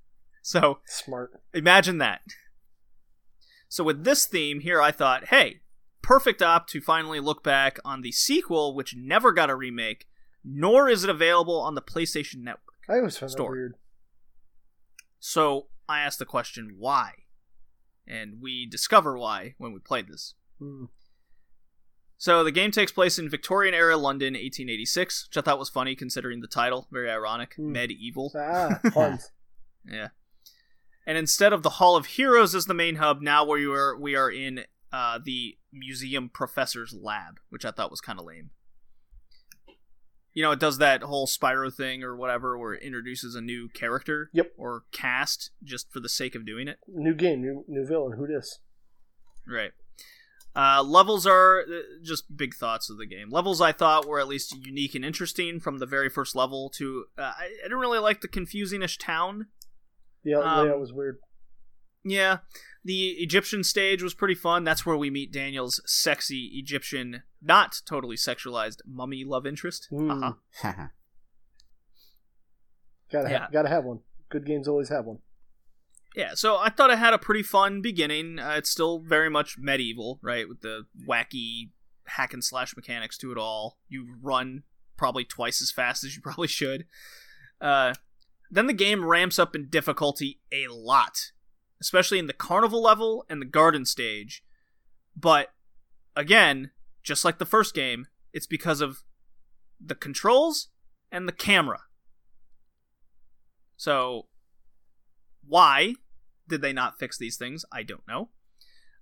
So 0.47 0.79
Smart. 0.87 1.43
Imagine 1.55 1.99
that. 1.99 2.21
So 3.69 3.83
with 3.83 4.05
this 4.05 4.27
theme 4.27 4.61
here, 4.61 4.81
I 4.81 4.93
thought, 4.93 5.27
hey, 5.31 5.63
perfect 6.03 6.41
op 6.41 6.69
to 6.69 6.81
finally 6.81 7.19
look 7.19 7.43
back 7.43 7.81
on 7.85 8.03
the 8.03 8.13
sequel, 8.13 8.73
which 8.73 8.95
never 8.97 9.33
got 9.33 9.51
a 9.51 9.57
remake, 9.57 10.07
nor 10.45 10.89
is 10.89 11.03
it 11.03 11.11
available 11.11 11.61
on 11.61 11.75
the 11.75 11.83
PlayStation 11.83 12.45
Network. 12.45 12.77
I 12.89 12.99
always 12.99 13.19
found 13.19 13.33
Store. 13.33 13.51
weird. 13.51 13.75
So 15.19 15.67
I 15.89 16.03
asked 16.03 16.21
the 16.21 16.25
question, 16.25 16.77
why? 16.79 17.15
And 18.07 18.41
we 18.41 18.67
discover 18.67 19.19
why 19.19 19.57
when 19.59 19.73
we 19.73 19.81
played 19.81 20.07
this. 20.07 20.35
Hmm. 20.61 20.85
So 22.19 22.45
the 22.45 22.53
game 22.53 22.71
takes 22.71 22.93
place 22.93 23.19
in 23.19 23.29
Victorian 23.29 23.75
era 23.75 23.97
London, 23.97 24.35
1886, 24.35 25.27
which 25.29 25.37
I 25.37 25.41
thought 25.45 25.59
was 25.59 25.71
funny 25.71 25.97
considering 25.97 26.41
the 26.41 26.47
title. 26.47 26.87
Very 26.93 27.11
ironic. 27.11 27.55
Hmm. 27.57 27.75
MediEvil. 27.75 28.31
Ah, 28.37 28.79
puns. 28.95 29.33
Yeah. 29.85 30.11
And 31.07 31.17
instead 31.17 31.53
of 31.53 31.63
the 31.63 31.71
Hall 31.71 31.97
of 31.97 32.07
Heroes 32.07 32.55
as 32.55 32.67
the 32.67 32.75
main 32.75 32.97
hub, 32.97 33.21
now 33.23 33.45
where 33.45 33.59
we 33.59 33.67
are 33.77 33.97
we 33.97 34.17
are 34.17 34.31
in 34.31 34.65
uh, 34.93 35.19
the 35.25 35.57
museum 35.73 36.29
professor's 36.29 36.93
lab, 36.93 37.39
which 37.49 37.65
I 37.65 37.71
thought 37.71 37.91
was 37.91 38.01
kind 38.01 38.19
of 38.19 38.25
lame. 38.27 38.51
You 40.35 40.43
know, 40.43 40.51
it 40.53 40.61
does 40.61 40.79
that 40.79 41.03
whole 41.03 41.27
Spyro 41.27 41.73
thing 41.73 42.03
or 42.03 42.15
whatever, 42.15 42.59
where 42.59 42.75
it 42.75 42.83
introduces 42.83 43.35
a 43.35 43.41
new 43.41 43.69
character 43.71 44.29
Yep. 44.35 44.53
or 44.59 44.83
cast 44.93 45.51
just 45.65 45.91
for 45.91 46.01
the 46.01 46.11
sake 46.11 46.35
of 46.35 46.45
doing 46.45 46.69
it. 46.69 46.79
new 46.89 47.15
game, 47.15 47.41
new 47.41 47.65
new 47.69 47.87
villain. 47.87 48.19
Who 48.19 48.27
dis? 48.27 48.59
Right. 49.49 49.73
Uh, 50.55 50.83
levels 50.83 51.27
are 51.27 51.61
uh, 51.61 51.81
just 52.03 52.35
big 52.37 52.55
thoughts 52.55 52.89
of 52.91 52.97
the 52.99 53.07
game. 53.07 53.31
Levels 53.31 53.61
I 53.61 53.73
thought 53.73 54.07
were 54.07 54.19
at 54.19 54.27
least 54.29 54.57
unique 54.65 54.95
and 54.95 55.05
interesting 55.05 55.61
from 55.61 55.79
the 55.79 55.87
very 55.87 56.09
first 56.09 56.35
level 56.35 56.71
to. 56.77 57.05
Uh, 57.17 57.23
I, 57.39 57.45
I 57.45 57.63
didn't 57.65 57.79
really 57.79 57.99
like 57.99 58.23
the 58.23 58.29
confusing-ish 58.29 58.97
town. 58.99 59.47
The 60.27 60.35
Um, 60.35 60.67
layout 60.67 60.81
was 60.81 60.93
weird. 60.93 61.19
Yeah, 62.05 62.39
the 62.85 63.11
Egyptian 63.13 63.65
stage 63.65 64.03
was 64.03 64.13
pretty 64.13 64.35
fun. 64.35 64.65
That's 64.65 64.85
where 64.85 64.97
we 64.97 65.09
meet 65.09 65.33
Daniel's 65.33 65.81
sexy 65.87 66.51
Egyptian, 66.55 67.23
not 67.41 67.81
totally 67.87 68.17
sexualized 68.17 68.81
mummy 68.85 69.25
love 69.25 69.47
interest. 69.47 69.89
Mm. 69.91 70.37
Haha. 70.61 70.89
Gotta 73.11 73.31
yeah. 73.31 73.41
have, 73.43 73.53
gotta 73.53 73.69
have 73.69 73.85
one. 73.85 74.01
Good 74.31 74.45
games 74.45 74.67
always 74.67 74.89
have 74.89 75.05
one. 75.05 75.19
Yeah, 76.17 76.31
so 76.35 76.57
I 76.57 76.71
thought 76.71 76.91
it 76.91 76.99
had 76.99 77.15
a 77.15 77.19
pretty 77.19 77.45
fun 77.45 77.83
beginning. 77.83 78.41
Uh, 78.41 78.55
it's 78.57 78.71
still 78.71 78.99
very 78.99 79.31
much 79.31 79.61
MediEvil, 79.61 80.19
right, 80.23 80.49
with 80.49 80.63
the 80.63 80.87
wacky 81.09 81.71
hack 82.07 82.33
and 82.33 82.43
slash 82.43 82.75
mechanics 82.75 83.17
to 83.19 83.31
it 83.31 83.39
all. 83.39 83.79
You 83.89 84.17
run 84.21 84.65
probably 84.97 85.25
twice 85.25 85.63
as 85.63 85.71
fast 85.71 86.03
as 86.03 86.17
you 86.17 86.23
probably 86.23 86.49
should. 86.49 86.87
Uh, 87.61 87.95
then 88.51 88.67
the 88.67 88.73
game 88.73 89.05
ramps 89.05 89.39
up 89.39 89.55
in 89.55 89.69
difficulty 89.69 90.41
a 90.53 90.69
lot, 90.69 91.33
especially 91.81 92.19
in 92.19 92.27
the 92.27 92.33
carnival 92.33 92.83
level 92.83 93.25
and 93.29 93.41
the 93.41 93.47
garden 93.47 93.85
stage. 93.85 94.43
But 95.17 95.49
again, 96.15 96.71
just 97.03 97.25
like 97.25 97.39
the 97.39 97.47
first 97.47 97.75
game, 97.75 98.07
it's 98.33 98.47
because 98.47 98.81
of 98.81 99.03
the 99.81 99.95
controls 99.95 100.69
and 101.11 101.29
the 101.29 101.33
camera. 101.33 101.81
So, 103.77 104.27
why 105.47 105.95
did 106.49 106.63
they 106.63 106.73
not 106.73 106.99
fix 106.99 107.19
these 107.19 107.37
things? 107.37 107.65
I 107.73 107.83
don't 107.83 108.07
know. 108.09 108.31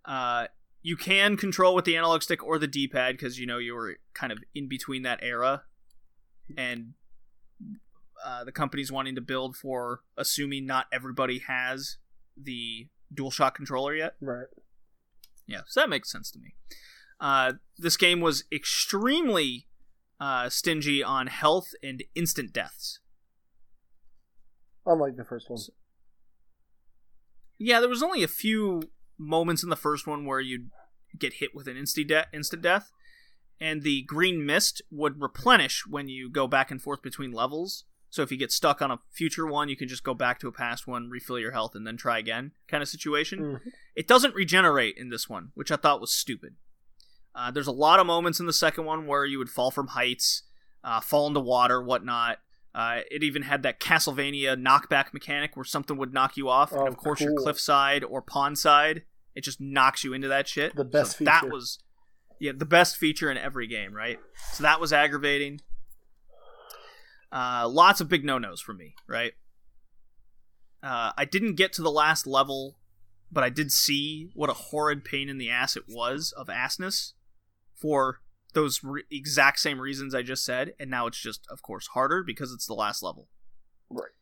Uh, 0.04 0.48
you 0.82 0.96
can 0.96 1.36
control 1.36 1.74
with 1.74 1.84
the 1.84 1.96
analog 1.96 2.22
stick 2.22 2.44
or 2.44 2.58
the 2.58 2.66
D-pad 2.66 3.16
because 3.16 3.38
you 3.38 3.46
know 3.46 3.58
you 3.58 3.74
were 3.74 3.96
kind 4.12 4.32
of 4.32 4.38
in 4.54 4.68
between 4.68 5.02
that 5.02 5.20
era, 5.22 5.62
and 6.56 6.94
uh, 8.24 8.44
the 8.44 8.52
company's 8.52 8.90
wanting 8.90 9.14
to 9.14 9.20
build 9.20 9.56
for 9.56 10.00
assuming 10.16 10.66
not 10.66 10.86
everybody 10.92 11.40
has 11.40 11.98
the 12.36 12.88
DualShock 13.14 13.54
controller 13.54 13.94
yet. 13.94 14.14
Right. 14.20 14.46
Yeah, 15.46 15.60
so 15.66 15.80
that 15.80 15.90
makes 15.90 16.10
sense 16.10 16.30
to 16.32 16.38
me. 16.38 16.54
Uh, 17.20 17.54
this 17.76 17.96
game 17.96 18.20
was 18.20 18.44
extremely 18.50 19.66
uh, 20.18 20.48
stingy 20.48 21.02
on 21.02 21.26
health 21.26 21.68
and 21.82 22.02
instant 22.14 22.52
deaths. 22.52 23.00
Unlike 24.86 25.16
the 25.16 25.24
first 25.24 25.50
one. 25.50 25.60
Yeah, 27.58 27.80
there 27.80 27.88
was 27.88 28.02
only 28.02 28.22
a 28.22 28.28
few 28.28 28.82
moments 29.18 29.62
in 29.62 29.70
the 29.70 29.76
first 29.76 30.06
one 30.06 30.24
where 30.24 30.40
you'd 30.40 30.70
get 31.18 31.34
hit 31.34 31.54
with 31.54 31.68
an 31.68 31.76
instant 31.76 32.08
de- 32.08 32.26
instant 32.32 32.62
death, 32.62 32.90
and 33.60 33.82
the 33.82 34.02
green 34.02 34.44
mist 34.44 34.82
would 34.90 35.20
replenish 35.20 35.86
when 35.86 36.08
you 36.08 36.28
go 36.28 36.46
back 36.46 36.70
and 36.70 36.82
forth 36.82 37.02
between 37.02 37.30
levels. 37.32 37.84
So 38.14 38.22
if 38.22 38.30
you 38.30 38.36
get 38.38 38.52
stuck 38.52 38.80
on 38.80 38.92
a 38.92 39.00
future 39.10 39.44
one, 39.44 39.68
you 39.68 39.74
can 39.76 39.88
just 39.88 40.04
go 40.04 40.14
back 40.14 40.38
to 40.38 40.46
a 40.46 40.52
past 40.52 40.86
one, 40.86 41.10
refill 41.10 41.36
your 41.36 41.50
health, 41.50 41.74
and 41.74 41.84
then 41.84 41.96
try 41.96 42.16
again, 42.18 42.52
kind 42.68 42.80
of 42.80 42.88
situation. 42.88 43.40
Mhm. 43.40 43.72
It 43.96 44.06
doesn't 44.06 44.36
regenerate 44.36 44.96
in 44.96 45.08
this 45.08 45.28
one, 45.28 45.50
which 45.54 45.72
I 45.72 45.76
thought 45.76 46.00
was 46.00 46.12
stupid. 46.12 46.54
Uh, 47.34 47.50
there's 47.50 47.66
a 47.66 47.72
lot 47.72 47.98
of 47.98 48.06
moments 48.06 48.38
in 48.38 48.46
the 48.46 48.52
second 48.52 48.84
one 48.84 49.08
where 49.08 49.24
you 49.24 49.38
would 49.38 49.50
fall 49.50 49.72
from 49.72 49.88
heights. 49.88 50.42
uh, 50.84 51.00
fall 51.00 51.26
into 51.26 51.40
water, 51.40 51.82
whatnot. 51.82 52.38
Uh, 52.74 53.00
it 53.10 53.22
even 53.24 53.40
had 53.42 53.62
that 53.62 53.80
Castlevania 53.80 54.54
knockback 54.54 55.14
mechanic 55.14 55.56
where 55.56 55.64
something 55.64 55.96
would 55.96 56.12
knock 56.12 56.36
you 56.36 56.50
off, 56.50 56.74
Oh, 56.74 56.80
and 56.80 56.88
of 56.88 56.98
course 56.98 57.20
your 57.22 57.32
cliffside 57.34 58.04
or 58.04 58.20
pond 58.20 58.58
side, 58.58 59.02
it 59.34 59.44
just 59.44 59.60
knocks 59.62 60.04
you 60.04 60.12
into 60.12 60.28
that 60.28 60.46
shit. 60.46 60.76
The 60.76 60.84
best 60.84 61.16
So 61.16 61.24
That 61.24 61.48
was, 61.48 61.78
yeah, 62.38 62.52
the 62.54 62.66
best 62.66 62.98
feature 62.98 63.30
in 63.30 63.38
every 63.38 63.66
game, 63.66 63.94
right? 63.94 64.20
So 64.52 64.62
that 64.62 64.78
was 64.78 64.92
aggravating. 64.92 65.62
Uh, 67.34 67.68
lots 67.68 68.00
of 68.00 68.08
big 68.08 68.24
no 68.24 68.38
nos 68.38 68.60
for 68.60 68.72
me, 68.72 68.94
right? 69.08 69.32
Uh, 70.84 71.10
I 71.16 71.24
didn't 71.24 71.56
get 71.56 71.72
to 71.72 71.82
the 71.82 71.90
last 71.90 72.28
level, 72.28 72.78
but 73.32 73.42
I 73.42 73.48
did 73.48 73.72
see 73.72 74.30
what 74.34 74.50
a 74.50 74.54
horrid 74.54 75.04
pain 75.04 75.28
in 75.28 75.38
the 75.38 75.50
ass 75.50 75.76
it 75.76 75.84
was 75.88 76.32
of 76.36 76.46
assness 76.46 77.14
for 77.74 78.20
those 78.52 78.84
re- 78.84 79.02
exact 79.10 79.58
same 79.58 79.80
reasons 79.80 80.14
I 80.14 80.22
just 80.22 80.44
said, 80.44 80.74
and 80.78 80.88
now 80.88 81.08
it's 81.08 81.20
just, 81.20 81.44
of 81.50 81.60
course, 81.60 81.88
harder 81.88 82.22
because 82.22 82.52
it's 82.52 82.66
the 82.66 82.74
last 82.74 83.02
level. 83.02 83.28
Right. 83.90 84.12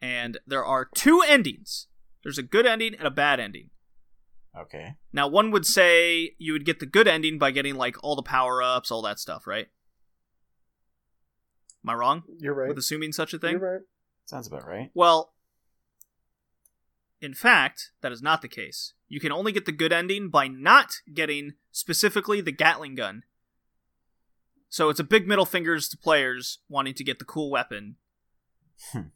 And 0.00 0.38
there 0.46 0.64
are 0.64 0.88
two 0.94 1.22
endings. 1.26 1.88
There's 2.22 2.38
a 2.38 2.44
good 2.44 2.66
ending 2.66 2.94
and 2.94 3.06
a 3.06 3.10
bad 3.10 3.40
ending. 3.40 3.70
Okay. 4.56 4.94
Now, 5.12 5.26
one 5.26 5.50
would 5.50 5.66
say 5.66 6.34
you 6.38 6.52
would 6.52 6.64
get 6.64 6.78
the 6.78 6.86
good 6.86 7.08
ending 7.08 7.38
by 7.38 7.50
getting 7.50 7.74
like 7.74 7.96
all 8.04 8.14
the 8.14 8.22
power 8.22 8.62
ups, 8.62 8.92
all 8.92 9.02
that 9.02 9.18
stuff, 9.18 9.46
right? 9.46 9.68
Am 11.84 11.90
I 11.90 11.94
wrong 11.94 12.22
You're 12.38 12.54
right. 12.54 12.68
with 12.68 12.78
assuming 12.78 13.12
such 13.12 13.32
a 13.34 13.38
thing? 13.38 13.52
You're 13.52 13.72
right. 13.72 13.80
Sounds 14.26 14.46
about 14.46 14.66
right. 14.66 14.90
Well, 14.94 15.32
in 17.20 17.34
fact, 17.34 17.90
that 18.00 18.12
is 18.12 18.22
not 18.22 18.42
the 18.42 18.48
case. 18.48 18.94
You 19.08 19.20
can 19.20 19.32
only 19.32 19.52
get 19.52 19.66
the 19.66 19.72
good 19.72 19.92
ending 19.92 20.28
by 20.30 20.46
not 20.48 20.96
getting 21.12 21.54
specifically 21.72 22.40
the 22.40 22.52
Gatling 22.52 22.94
gun. 22.94 23.24
So 24.68 24.88
it's 24.88 25.00
a 25.00 25.04
big 25.04 25.26
middle 25.26 25.44
fingers 25.46 25.88
to 25.88 25.96
players 25.98 26.58
wanting 26.68 26.94
to 26.94 27.04
get 27.04 27.18
the 27.18 27.24
cool 27.24 27.50
weapon 27.50 27.96
Hmm. 28.92 29.08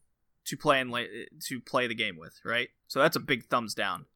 to 0.47 0.57
play 0.57 0.81
and 0.81 0.91
la- 0.91 1.05
to 1.47 1.61
play 1.61 1.86
the 1.86 1.95
game 1.95 2.16
with, 2.19 2.39
right? 2.45 2.69
So 2.89 2.99
that's 3.01 3.16
a 3.16 3.20
big 3.20 3.45
thumbs 3.47 3.73
down. 3.73 4.07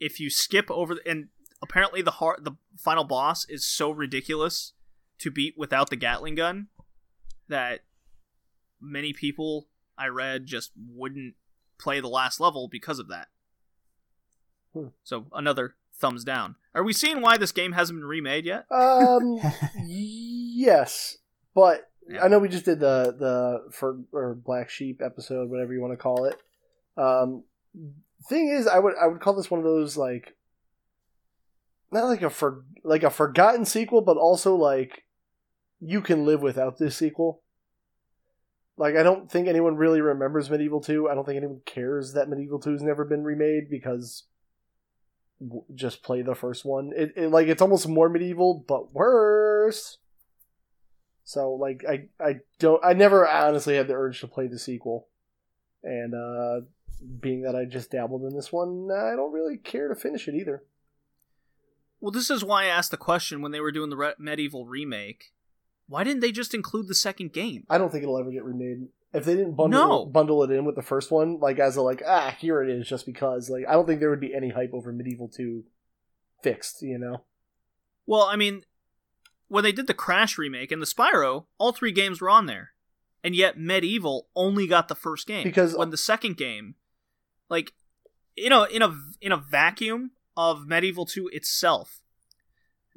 If 0.00 0.18
you 0.18 0.30
skip 0.30 0.70
over 0.70 0.94
the, 0.96 1.08
and 1.08 1.28
apparently 1.62 2.02
the 2.02 2.12
hard, 2.12 2.44
the 2.44 2.52
final 2.76 3.04
boss 3.04 3.48
is 3.48 3.64
so 3.64 3.90
ridiculous 3.90 4.72
to 5.18 5.30
beat 5.30 5.54
without 5.56 5.90
the 5.90 5.96
Gatling 5.96 6.34
gun 6.36 6.68
that 7.48 7.82
many 8.80 9.12
people 9.12 9.68
I 9.96 10.08
read 10.08 10.46
just 10.46 10.72
wouldn't 10.76 11.34
play 11.78 12.00
the 12.00 12.08
last 12.08 12.40
level 12.40 12.68
because 12.68 12.98
of 12.98 13.08
that. 13.08 13.28
Hmm. 14.72 14.88
So 15.02 15.26
another 15.32 15.74
thumbs 15.94 16.24
down. 16.24 16.56
Are 16.74 16.84
we 16.84 16.92
seeing 16.92 17.20
why 17.20 17.36
this 17.36 17.52
game 17.52 17.72
hasn't 17.72 17.98
been 17.98 18.06
remade 18.06 18.44
yet? 18.44 18.66
Um, 18.70 19.40
yes, 19.86 21.18
but 21.54 21.90
Yeah. 22.08 22.24
I 22.24 22.28
know 22.28 22.38
we 22.38 22.48
just 22.48 22.64
did 22.64 22.80
the 22.80 23.14
the 23.18 23.72
for 23.72 23.98
or 24.12 24.34
black 24.34 24.70
sheep 24.70 25.00
episode, 25.04 25.50
whatever 25.50 25.72
you 25.72 25.80
want 25.80 25.92
to 25.92 25.96
call 25.96 26.24
it. 26.24 26.36
Um, 26.96 27.44
thing 28.28 28.48
is, 28.48 28.66
I 28.66 28.78
would 28.78 28.94
I 29.00 29.06
would 29.06 29.20
call 29.20 29.34
this 29.34 29.50
one 29.50 29.60
of 29.60 29.64
those 29.64 29.96
like 29.96 30.36
not 31.90 32.04
like 32.04 32.22
a 32.22 32.30
for 32.30 32.64
like 32.84 33.02
a 33.02 33.10
forgotten 33.10 33.64
sequel, 33.64 34.02
but 34.02 34.16
also 34.16 34.54
like 34.54 35.04
you 35.80 36.00
can 36.00 36.24
live 36.24 36.42
without 36.42 36.78
this 36.78 36.96
sequel. 36.96 37.42
Like 38.78 38.94
I 38.94 39.02
don't 39.02 39.30
think 39.30 39.48
anyone 39.48 39.76
really 39.76 40.00
remembers 40.00 40.48
MediEvil 40.48 40.84
Two. 40.84 41.08
I 41.10 41.14
don't 41.14 41.24
think 41.24 41.36
anyone 41.36 41.60
cares 41.66 42.12
that 42.12 42.28
MediEvil 42.28 42.62
Two 42.62 42.72
has 42.72 42.82
never 42.82 43.04
been 43.04 43.24
remade 43.24 43.68
because 43.68 44.22
w- 45.40 45.64
just 45.74 46.04
play 46.04 46.22
the 46.22 46.36
first 46.36 46.64
one. 46.64 46.92
It, 46.96 47.12
it 47.16 47.30
like 47.30 47.48
it's 47.48 47.60
almost 47.60 47.88
more 47.88 48.08
MediEvil 48.08 48.66
but 48.68 48.94
worse. 48.94 49.98
So 51.24 51.52
like 51.54 51.84
I 51.88 52.04
I 52.24 52.36
don't 52.60 52.82
I 52.84 52.92
never 52.92 53.28
honestly 53.28 53.74
had 53.74 53.88
the 53.88 53.94
urge 53.94 54.20
to 54.20 54.28
play 54.28 54.46
the 54.46 54.60
sequel, 54.60 55.08
and 55.82 56.14
uh 56.14 56.64
being 57.20 57.42
that 57.42 57.56
I 57.56 57.64
just 57.64 57.90
dabbled 57.90 58.22
in 58.22 58.34
this 58.34 58.52
one, 58.52 58.88
I 58.92 59.16
don't 59.16 59.32
really 59.32 59.56
care 59.56 59.88
to 59.88 59.94
finish 59.96 60.28
it 60.28 60.34
either. 60.34 60.62
Well, 62.00 62.12
this 62.12 62.30
is 62.30 62.44
why 62.44 62.64
I 62.64 62.68
asked 62.68 62.92
the 62.92 62.96
question 62.96 63.42
when 63.42 63.50
they 63.50 63.60
were 63.60 63.72
doing 63.72 63.90
the 63.90 63.96
re- 63.96 64.14
MediEvil 64.20 64.66
remake. 64.68 65.32
Why 65.88 66.04
didn't 66.04 66.20
they 66.20 66.32
just 66.32 66.54
include 66.54 66.86
the 66.88 66.94
second 66.94 67.32
game? 67.32 67.64
I 67.68 67.78
don't 67.78 67.90
think 67.90 68.02
it'll 68.02 68.18
ever 68.18 68.30
get 68.30 68.44
remade. 68.44 68.88
If 69.14 69.24
they 69.24 69.34
didn't 69.34 69.54
bundle 69.54 69.80
No. 70.04 70.06
bundle 70.06 70.42
it 70.44 70.50
in 70.50 70.64
with 70.66 70.74
the 70.76 70.82
first 70.82 71.10
one, 71.10 71.38
like 71.40 71.58
as 71.58 71.76
a 71.76 71.82
like 71.82 72.02
ah 72.06 72.36
here 72.38 72.62
it 72.62 72.68
is, 72.68 72.86
just 72.86 73.06
because 73.06 73.48
like 73.48 73.64
I 73.66 73.72
don't 73.72 73.86
think 73.86 74.00
there 74.00 74.10
would 74.10 74.20
be 74.20 74.34
any 74.34 74.50
hype 74.50 74.72
over 74.74 74.92
MediEvil 74.92 75.34
Two 75.34 75.64
fixed. 76.42 76.82
You 76.82 76.98
know, 76.98 77.24
Well, 78.06 78.22
I 78.24 78.36
mean, 78.36 78.62
when 79.48 79.64
they 79.64 79.72
did 79.72 79.86
the 79.86 79.94
Crash 79.94 80.36
remake 80.36 80.70
and 80.70 80.82
the 80.82 80.86
Spyro, 80.86 81.46
all 81.56 81.72
three 81.72 81.92
games 81.92 82.20
were 82.20 82.28
on 82.28 82.44
there, 82.46 82.72
and 83.24 83.34
yet 83.34 83.56
MediEvil 83.56 84.24
only 84.36 84.66
got 84.66 84.88
the 84.88 84.94
first 84.94 85.26
game 85.26 85.44
Because- 85.44 85.74
when 85.74 85.88
the 85.90 85.96
second 85.96 86.36
game, 86.36 86.74
like, 87.48 87.72
you 88.36 88.50
know, 88.50 88.64
in 88.64 88.82
a 88.82 88.94
in 89.22 89.32
a 89.32 89.38
vacuum 89.38 90.10
of 90.36 90.66
MediEvil 90.68 91.08
Two 91.10 91.28
itself, 91.32 92.02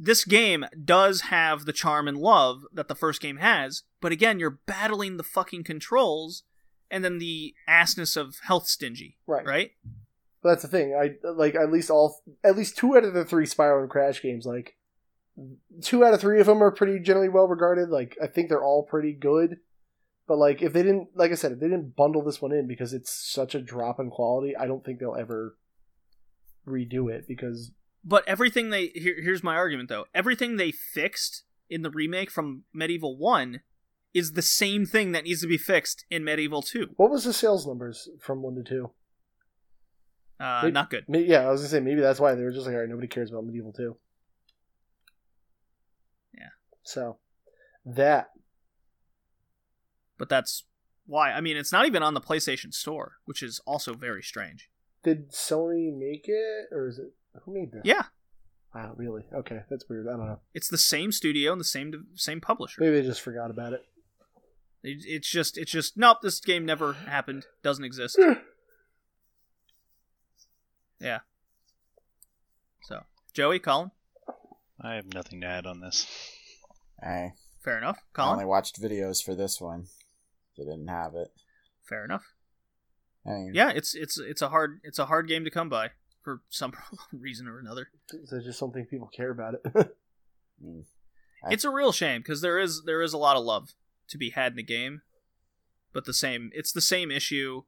this 0.02 0.26
game 0.26 0.66
does 0.84 1.22
have 1.22 1.66
the 1.66 1.74
charm 1.74 2.08
and 2.08 2.18
love 2.18 2.64
that 2.74 2.88
the 2.88 2.96
first 2.96 3.22
game 3.22 3.38
has, 3.38 3.84
but 4.02 4.12
again, 4.12 4.40
you're 4.40 4.60
battling 4.66 5.18
the 5.18 5.24
fucking 5.24 5.64
controls 5.64 6.42
and 6.90 7.06
then 7.06 7.20
the 7.20 7.54
assness 7.70 8.18
of 8.18 8.40
health 8.44 8.68
stingy, 8.68 9.18
right? 9.28 9.46
right? 9.46 9.72
But 10.42 10.50
that's 10.50 10.64
the 10.64 10.70
thing. 10.70 10.96
I 10.96 11.12
like 11.24 11.54
at 11.54 11.72
least 11.72 11.92
all 11.92 12.18
at 12.44 12.58
least 12.58 12.78
two 12.78 12.98
out 12.98 13.04
of 13.04 13.14
the 13.14 13.24
three 13.24 13.46
Spyro 13.46 13.82
and 13.82 13.90
Crash 13.92 14.24
games. 14.24 14.46
Like 14.46 14.76
two 15.82 16.04
out 16.04 16.16
of 16.16 16.20
three 16.20 16.40
of 16.40 16.48
them 16.48 16.64
are 16.64 16.72
pretty 16.72 17.00
generally 17.00 17.30
well 17.30 17.48
regarded. 17.48 17.90
Like 17.90 18.18
I 18.22 18.26
think 18.26 18.50
they're 18.50 18.64
all 18.64 18.84
pretty 18.84 19.14
good. 19.14 19.58
But 20.28 20.40
like 20.40 20.64
if 20.64 20.74
they 20.74 20.82
didn't, 20.82 21.10
like 21.14 21.32
I 21.32 21.36
said, 21.36 21.52
if 21.52 21.60
they 21.60 21.68
didn't 21.68 21.96
bundle 21.96 22.24
this 22.24 22.42
one 22.42 22.54
in 22.54 22.68
because 22.68 22.92
it's 22.92 23.14
such 23.14 23.54
a 23.54 23.62
drop 23.62 24.00
in 24.00 24.10
quality, 24.10 24.56
I 24.58 24.66
don't 24.66 24.84
think 24.84 25.00
they'll 25.00 25.16
ever 25.16 25.56
redo 26.68 27.12
it 27.12 27.28
because 27.28 27.72
But 28.04 28.28
everything 28.28 28.70
they 28.72 28.88
here, 28.96 29.16
here's 29.22 29.44
my 29.44 29.56
argument 29.56 29.90
though. 29.90 30.06
Everything 30.14 30.58
they 30.58 30.72
fixed 30.72 31.44
in 31.70 31.82
the 31.84 31.92
remake 31.92 32.32
from 32.32 32.64
MediEvil 32.76 33.18
1 33.18 33.62
is 34.14 34.34
the 34.34 34.42
same 34.42 34.86
thing 34.86 35.12
that 35.14 35.24
needs 35.24 35.42
to 35.42 35.48
be 35.48 35.58
fixed 35.58 36.06
in 36.10 36.24
MediEvil 36.24 36.66
2. 36.68 36.88
what 36.98 37.12
was 37.12 37.24
the 37.24 37.32
sales 37.34 37.66
numbers 37.68 38.10
from 38.20 38.42
one 38.42 38.56
to 38.56 38.64
two? 38.64 38.92
Uh, 40.40 40.62
Maybe- 40.64 40.72
not 40.74 40.90
good. 40.90 41.06
May- 41.08 41.24
Yeah, 41.26 41.48
I 41.48 41.52
was 41.52 41.62
gonna 41.62 41.70
say 41.70 41.80
maybe 41.80 42.02
that's 42.02 42.20
why 42.20 42.34
they 42.36 42.44
were 42.44 42.52
just 42.52 42.66
like, 42.66 42.74
all 42.74 42.80
right, 42.82 42.90
nobody 42.90 43.08
cares 43.08 43.30
about 43.32 43.46
MediEvil 43.46 43.76
Two. 43.78 43.98
Yeah. 46.38 46.50
So 46.84 47.20
that 47.86 48.32
But 50.18 50.30
that's 50.30 50.66
why. 51.06 51.32
I 51.32 51.42
mean, 51.42 51.58
it's 51.58 51.72
not 51.72 51.86
even 51.88 52.04
on 52.04 52.14
the 52.14 52.22
PlayStation 52.22 52.74
Store, 52.74 53.14
which 53.26 53.42
is 53.44 53.60
also 53.66 53.94
very 53.94 54.22
strange. 54.24 54.70
did 55.04 55.32
Sony 55.32 55.92
make 55.96 56.26
it 56.28 56.68
or 56.72 56.88
is 56.88 57.00
it 57.00 57.14
who 57.44 57.54
made 57.54 57.72
that? 57.74 57.86
Yeah, 57.86 58.04
Wow, 58.74 58.94
really? 58.96 59.24
Okay, 59.34 59.62
that's 59.70 59.90
weird. 59.90 60.08
I 60.08 60.12
don't 60.12 60.28
know. 60.28 60.40
it's 60.54 60.70
the 60.70 60.78
same 60.78 61.12
studio 61.12 61.52
and 61.52 61.60
the 61.60 61.66
same 61.66 62.06
same 62.16 62.40
publisher. 62.40 62.80
Maybe 62.82 63.02
they 63.02 63.08
just 63.08 63.22
forgot 63.22 63.52
about 63.52 63.74
it. 63.74 63.82
It- 64.84 65.04
It's 65.06 65.30
just 65.30 65.58
it's 65.58 65.72
just 65.72 65.98
nope, 65.98 66.20
this 66.22 66.40
game 66.40 66.66
never 66.66 66.94
happened, 66.94 67.46
doesn't 67.64 67.84
exist. 67.84 68.18
yeah. 71.00 71.20
So, 72.84 73.02
Joey, 73.34 73.60
Colin, 73.60 73.92
I 74.82 74.96
have 74.96 75.14
nothing 75.14 75.42
to 75.42 75.48
add 75.48 75.66
on 75.66 75.82
this. 75.82 76.08
I 77.02 77.34
fair 77.64 77.78
enough. 77.78 78.00
I 78.16 78.30
only 78.32 78.46
watched 78.46 78.82
videos 78.82 79.24
for 79.24 79.36
this 79.36 79.60
one. 79.60 79.86
They 80.58 80.64
didn't 80.64 80.88
have 80.88 81.16
it. 81.16 81.30
fair 81.88 82.06
enough. 82.06 82.24
I 83.26 83.30
mean, 83.32 83.52
yeah 83.54 83.70
it's 83.70 83.94
it's 83.94 84.18
it's 84.18 84.42
a 84.42 84.50
hard 84.50 84.80
it's 84.84 84.98
a 84.98 85.06
hard 85.06 85.28
game 85.28 85.44
to 85.44 85.52
come 85.52 85.70
by 85.70 85.92
for 86.22 86.42
some 86.50 86.74
reason 87.14 87.48
or 87.48 87.60
another 87.60 87.90
I 88.14 88.40
just 88.44 88.60
don't 88.60 88.74
people 88.90 89.08
care 89.08 89.32
about 89.32 89.56
it. 89.56 89.62
I 91.44 91.54
it's 91.54 91.66
a 91.66 91.70
real 91.70 91.92
shame 91.92 92.22
because 92.22 92.42
there 92.42 92.60
is 92.60 92.84
there 92.86 93.02
is 93.02 93.14
a 93.14 93.18
lot 93.18 93.38
of 93.38 93.44
love 93.44 93.74
to 94.10 94.18
be 94.18 94.32
had 94.32 94.54
in 94.54 94.58
the 94.58 94.64
game 94.64 95.02
but 95.94 96.06
the 96.06 96.14
same 96.14 96.52
it's 96.54 96.72
the 96.72 96.82
same 96.82 97.10
issue 97.10 97.64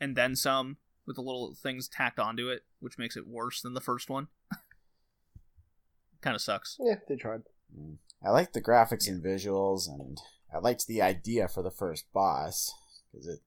and 0.00 0.16
then 0.16 0.36
some 0.36 0.76
with 1.06 1.16
the 1.16 1.22
little 1.22 1.54
things 1.54 1.88
tacked 1.88 2.18
onto 2.18 2.48
it 2.48 2.64
which 2.80 2.98
makes 2.98 3.16
it 3.16 3.26
worse 3.26 3.62
than 3.62 3.74
the 3.74 3.80
first 3.80 4.10
one 4.10 4.28
kind 6.20 6.36
of 6.36 6.42
sucks 6.42 6.76
yeah, 6.80 6.96
they 7.08 7.16
tried. 7.16 7.42
mm. 7.76 7.96
I 8.22 8.30
liked 8.30 8.52
the 8.52 8.62
graphics 8.62 9.08
and 9.08 9.22
visuals, 9.22 9.88
and 9.88 10.20
I 10.54 10.58
liked 10.58 10.86
the 10.86 11.00
idea 11.00 11.48
for 11.48 11.62
the 11.62 11.70
first 11.70 12.12
boss 12.12 12.72
because 13.10 13.26
it 13.26 13.40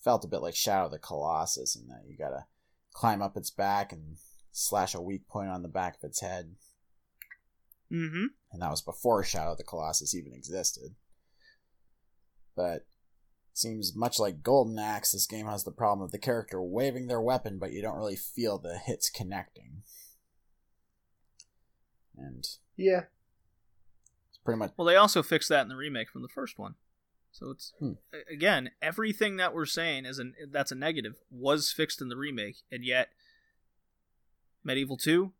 felt 0.00 0.24
a 0.24 0.28
bit 0.28 0.42
like 0.42 0.54
Shadow 0.54 0.86
of 0.86 0.92
the 0.92 0.98
Colossus, 0.98 1.74
in 1.74 1.88
that 1.88 2.04
you 2.06 2.16
gotta 2.16 2.44
climb 2.92 3.22
up 3.22 3.36
its 3.36 3.50
back 3.50 3.92
and 3.92 4.16
slash 4.52 4.94
a 4.94 5.00
weak 5.00 5.28
point 5.28 5.50
on 5.50 5.62
the 5.62 5.68
back 5.68 5.96
of 5.96 6.08
its 6.08 6.20
head. 6.20 6.56
mm-hmm 7.90 8.26
and 8.52 8.62
that 8.62 8.70
was 8.70 8.82
before 8.82 9.22
Shadow 9.22 9.52
of 9.52 9.58
the 9.58 9.64
Colossus 9.64 10.14
even 10.14 10.32
existed. 10.32 10.94
But 12.56 12.86
seems 13.52 13.94
much 13.94 14.18
like 14.18 14.42
Golden 14.42 14.78
Axe, 14.78 15.12
this 15.12 15.26
game 15.26 15.46
has 15.46 15.64
the 15.64 15.72
problem 15.72 16.04
of 16.04 16.12
the 16.12 16.18
character 16.18 16.62
waving 16.62 17.06
their 17.06 17.20
weapon, 17.20 17.58
but 17.58 17.72
you 17.72 17.82
don't 17.82 17.96
really 17.96 18.16
feel 18.16 18.58
the 18.58 18.78
hits 18.78 19.10
connecting. 19.10 19.82
And 22.16 22.48
Yeah, 22.76 23.04
it's 24.30 24.38
pretty 24.44 24.58
much 24.58 24.72
Well, 24.76 24.86
they 24.86 24.96
also 24.96 25.22
fixed 25.22 25.48
that 25.50 25.62
in 25.62 25.68
the 25.68 25.76
remake 25.76 26.10
from 26.10 26.22
the 26.22 26.28
first 26.28 26.58
one. 26.58 26.74
So 27.30 27.50
it's 27.50 27.72
Hmm. 27.78 27.92
again 28.30 28.70
everything 28.82 29.36
that 29.36 29.54
we're 29.54 29.66
saying 29.66 30.06
is 30.06 30.18
an 30.18 30.34
that's 30.50 30.72
a 30.72 30.74
negative 30.74 31.16
was 31.30 31.70
fixed 31.70 32.00
in 32.00 32.08
the 32.08 32.16
remake, 32.16 32.62
and 32.70 32.84
yet 32.84 33.10
MediEvil 34.66 35.00
Two 35.00 35.32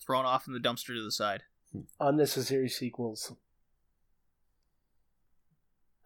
thrown 0.00 0.24
off 0.24 0.46
in 0.46 0.54
the 0.54 0.60
dumpster 0.60 0.94
to 0.94 1.02
the 1.04 1.12
side. 1.12 1.42
Unnecessary 2.00 2.68
sequels. 2.68 3.32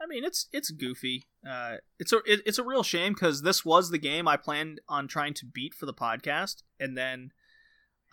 I 0.01 0.07
mean, 0.07 0.25
it's 0.25 0.49
it's 0.53 0.71
goofy. 0.71 1.25
Uh, 1.49 1.77
it's 1.99 2.13
a 2.13 2.19
it, 2.27 2.41
it's 2.45 2.59
a 2.59 2.65
real 2.65 2.83
shame 2.83 3.15
because 3.15 3.43
this 3.43 3.65
was 3.65 3.91
the 3.91 3.99
game 3.99 4.29
I 4.29 4.37
planned 4.37 4.81
on 4.89 5.09
trying 5.09 5.35
to 5.35 5.47
beat 5.47 5.73
for 5.75 5.87
the 5.87 5.95
podcast, 5.95 6.63
and 6.79 6.97
then 6.97 7.33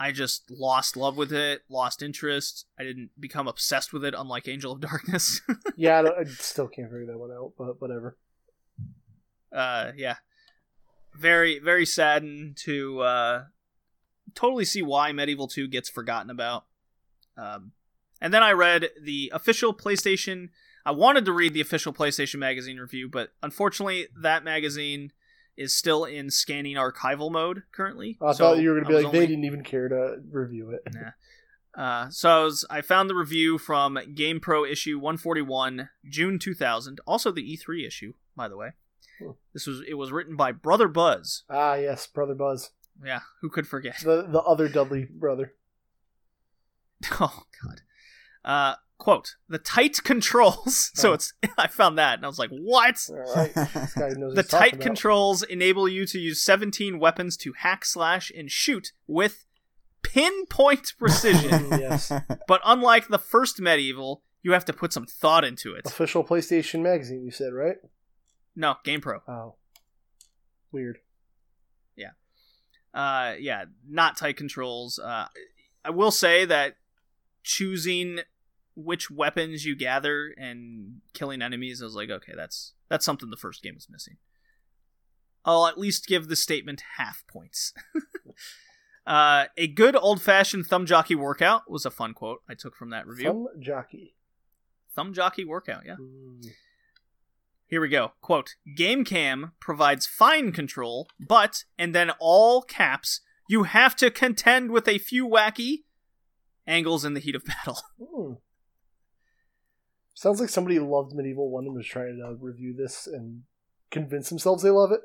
I 0.01 0.11
just 0.11 0.49
lost 0.49 0.97
love 0.97 1.15
with 1.15 1.31
it, 1.31 1.61
lost 1.69 2.01
interest. 2.01 2.65
I 2.79 2.83
didn't 2.83 3.11
become 3.19 3.47
obsessed 3.47 3.93
with 3.93 4.03
it, 4.03 4.15
unlike 4.17 4.47
Angel 4.47 4.71
of 4.71 4.81
Darkness. 4.89 5.41
Yeah, 5.75 6.01
I, 6.01 6.21
I 6.21 6.23
still 6.23 6.67
can't 6.67 6.89
figure 6.89 7.05
that 7.05 7.19
one 7.19 7.31
out, 7.31 7.53
but 7.55 7.79
whatever. 7.79 8.17
uh, 9.53 9.91
yeah, 9.95 10.15
very 11.13 11.59
very 11.59 11.85
saddened 11.85 12.57
to 12.63 13.01
uh, 13.01 13.43
totally 14.33 14.65
see 14.65 14.81
why 14.81 15.11
MediEvil 15.11 15.51
Two 15.51 15.67
gets 15.67 15.87
forgotten 15.87 16.31
about. 16.31 16.65
Um, 17.37 17.73
and 18.19 18.33
then 18.33 18.41
I 18.41 18.53
read 18.53 18.89
the 18.99 19.31
official 19.35 19.71
PlayStation. 19.71 20.49
I 20.83 20.91
wanted 20.91 21.25
to 21.25 21.31
read 21.31 21.53
the 21.53 21.61
official 21.61 21.93
PlayStation 21.93 22.39
Magazine 22.39 22.77
review, 22.77 23.07
but 23.07 23.33
unfortunately, 23.43 24.07
that 24.19 24.43
magazine 24.43 25.11
is 25.57 25.73
still 25.73 26.05
in 26.05 26.29
scanning 26.29 26.75
archival 26.75 27.31
mode 27.31 27.63
currently. 27.71 28.17
I 28.21 28.31
So 28.33 28.37
thought 28.37 28.59
you 28.61 28.69
were 28.69 28.81
going 28.81 28.85
to 28.85 28.97
be 28.97 29.03
like, 29.03 29.13
they 29.13 29.27
didn't 29.27 29.43
even 29.45 29.63
care 29.63 29.87
to 29.89 30.17
review 30.31 30.71
it. 30.71 30.87
Uh, 31.73 32.09
so 32.09 32.29
I, 32.29 32.43
was, 32.43 32.65
I 32.69 32.81
found 32.81 33.09
the 33.09 33.15
review 33.15 33.57
from 33.57 33.95
GamePro 33.95 34.69
issue 34.69 34.97
141, 34.97 35.89
June 36.09 36.37
2000. 36.39 36.99
Also 37.07 37.31
the 37.31 37.57
E3 37.57 37.87
issue, 37.87 38.13
by 38.35 38.47
the 38.47 38.57
way. 38.57 38.71
This 39.53 39.67
was 39.67 39.83
it 39.87 39.93
was 39.93 40.11
written 40.11 40.35
by 40.35 40.51
Brother 40.51 40.87
Buzz. 40.87 41.43
Ah, 41.47 41.75
yes, 41.75 42.07
Brother 42.07 42.33
Buzz. 42.33 42.71
Yeah, 43.05 43.19
who 43.41 43.49
could 43.49 43.67
forget? 43.67 43.99
The, 44.03 44.23
the 44.27 44.41
other 44.41 44.67
Dudley 44.67 45.05
brother. 45.09 45.53
Oh 47.19 47.43
God. 47.63 47.81
Uh, 48.43 48.75
quote: 49.01 49.35
The 49.49 49.57
tight 49.57 50.03
controls. 50.03 50.91
so 50.95 51.13
it's 51.13 51.33
I 51.57 51.67
found 51.67 51.97
that 51.97 52.19
and 52.19 52.25
I 52.25 52.27
was 52.27 52.39
like, 52.39 52.51
what? 52.51 52.95
Right. 53.09 53.53
This 53.53 53.93
guy 53.93 54.09
knows 54.15 54.35
The 54.35 54.43
tight 54.43 54.79
controls 54.79 55.43
enable 55.43 55.89
you 55.89 56.05
to 56.05 56.19
use 56.19 56.41
17 56.41 56.99
weapons 56.99 57.35
to 57.37 57.53
hack, 57.57 57.83
slash, 57.83 58.31
and 58.35 58.49
shoot 58.49 58.93
with 59.07 59.45
pinpoint 60.03 60.93
precision. 60.97 61.67
yes. 61.71 62.11
but 62.47 62.61
unlike 62.63 63.07
the 63.07 63.19
first 63.19 63.59
MediEvil, 63.59 64.21
you 64.43 64.53
have 64.53 64.65
to 64.65 64.73
put 64.73 64.93
some 64.93 65.05
thought 65.05 65.43
into 65.43 65.73
it. 65.73 65.85
Official 65.85 66.23
PlayStation 66.23 66.81
magazine, 66.81 67.25
you 67.25 67.31
said, 67.31 67.53
right? 67.53 67.77
No, 68.55 68.75
GamePro. 68.85 69.21
Oh. 69.27 69.55
Weird. 70.71 70.99
Yeah. 71.95 72.11
Uh, 72.93 73.33
yeah, 73.39 73.65
not 73.87 74.17
tight 74.17 74.37
controls. 74.37 74.99
Uh, 74.99 75.27
I 75.83 75.89
will 75.89 76.11
say 76.11 76.45
that 76.45 76.75
choosing 77.43 78.19
which 78.75 79.11
weapons 79.11 79.65
you 79.65 79.75
gather 79.75 80.33
and 80.37 81.01
killing 81.13 81.41
enemies, 81.41 81.81
I 81.81 81.85
was 81.85 81.95
like, 81.95 82.09
okay, 82.09 82.33
that's 82.35 82.73
that's 82.89 83.05
something 83.05 83.29
the 83.29 83.37
first 83.37 83.63
game 83.63 83.75
was 83.75 83.87
missing. 83.89 84.17
I'll 85.43 85.67
at 85.67 85.77
least 85.77 86.07
give 86.07 86.27
the 86.27 86.35
statement 86.35 86.83
half 86.97 87.23
points. 87.27 87.73
uh, 89.07 89.45
a 89.57 89.67
good 89.67 89.95
old 89.95 90.21
fashioned 90.21 90.67
thumb 90.67 90.85
jockey 90.85 91.15
workout 91.15 91.69
was 91.69 91.85
a 91.85 91.91
fun 91.91 92.13
quote 92.13 92.41
I 92.49 92.53
took 92.53 92.75
from 92.75 92.91
that 92.91 93.07
review. 93.07 93.25
Thumb 93.25 93.47
jockey. 93.59 94.15
thumb 94.95 95.13
jockey 95.13 95.45
workout, 95.45 95.83
yeah. 95.85 95.95
Mm. 95.99 96.45
Here 97.71 97.79
we 97.79 97.87
go. 97.87 98.11
Quote 98.19 98.55
Game 98.75 99.05
Cam 99.05 99.53
provides 99.61 100.05
fine 100.05 100.51
control, 100.51 101.07
but, 101.19 101.63
and 101.79 101.95
then 101.95 102.11
all 102.19 102.61
caps, 102.61 103.21
you 103.47 103.63
have 103.63 103.95
to 103.95 104.11
contend 104.11 104.71
with 104.71 104.89
a 104.89 104.97
few 104.97 105.25
wacky 105.25 105.83
angles 106.67 107.05
in 107.05 107.13
the 107.13 107.21
heat 107.21 107.33
of 107.33 107.45
battle. 107.45 107.79
Hmm. 107.97 108.33
Sounds 110.21 110.39
like 110.39 110.49
somebody 110.49 110.77
loved 110.77 111.13
MediEvil 111.13 111.49
1 111.49 111.65
and 111.65 111.73
was 111.73 111.87
trying 111.87 112.17
to 112.17 112.37
review 112.39 112.75
this 112.77 113.07
and 113.07 113.41
convince 113.89 114.29
themselves 114.29 114.61
they 114.61 114.69
love 114.69 114.91
it. 114.91 115.01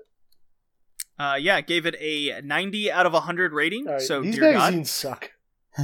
Uh, 1.18 1.38
yeah, 1.40 1.62
gave 1.62 1.86
it 1.86 1.94
a 1.98 2.42
90 2.42 2.92
out 2.92 3.06
of 3.06 3.14
100 3.14 3.54
rating. 3.54 3.86
All 3.86 3.94
right, 3.94 4.02
so, 4.02 4.20
these 4.20 4.34
dear 4.34 4.52
God. 4.52 4.86
suck. 4.86 5.30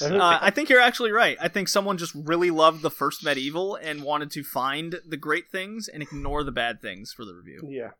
Uh, 0.00 0.38
I 0.40 0.50
think 0.50 0.68
you're 0.68 0.80
actually 0.80 1.10
right. 1.10 1.36
I 1.40 1.48
think 1.48 1.66
someone 1.66 1.98
just 1.98 2.14
really 2.14 2.52
loved 2.52 2.82
the 2.82 2.90
first 2.90 3.24
MediEvil 3.24 3.80
and 3.82 4.04
wanted 4.04 4.30
to 4.30 4.44
find 4.44 5.00
the 5.04 5.16
great 5.16 5.50
things 5.50 5.88
and 5.88 6.04
ignore 6.04 6.44
the 6.44 6.52
bad 6.52 6.80
things 6.80 7.12
for 7.12 7.24
the 7.24 7.34
review. 7.34 7.58
Yeah. 7.68 7.90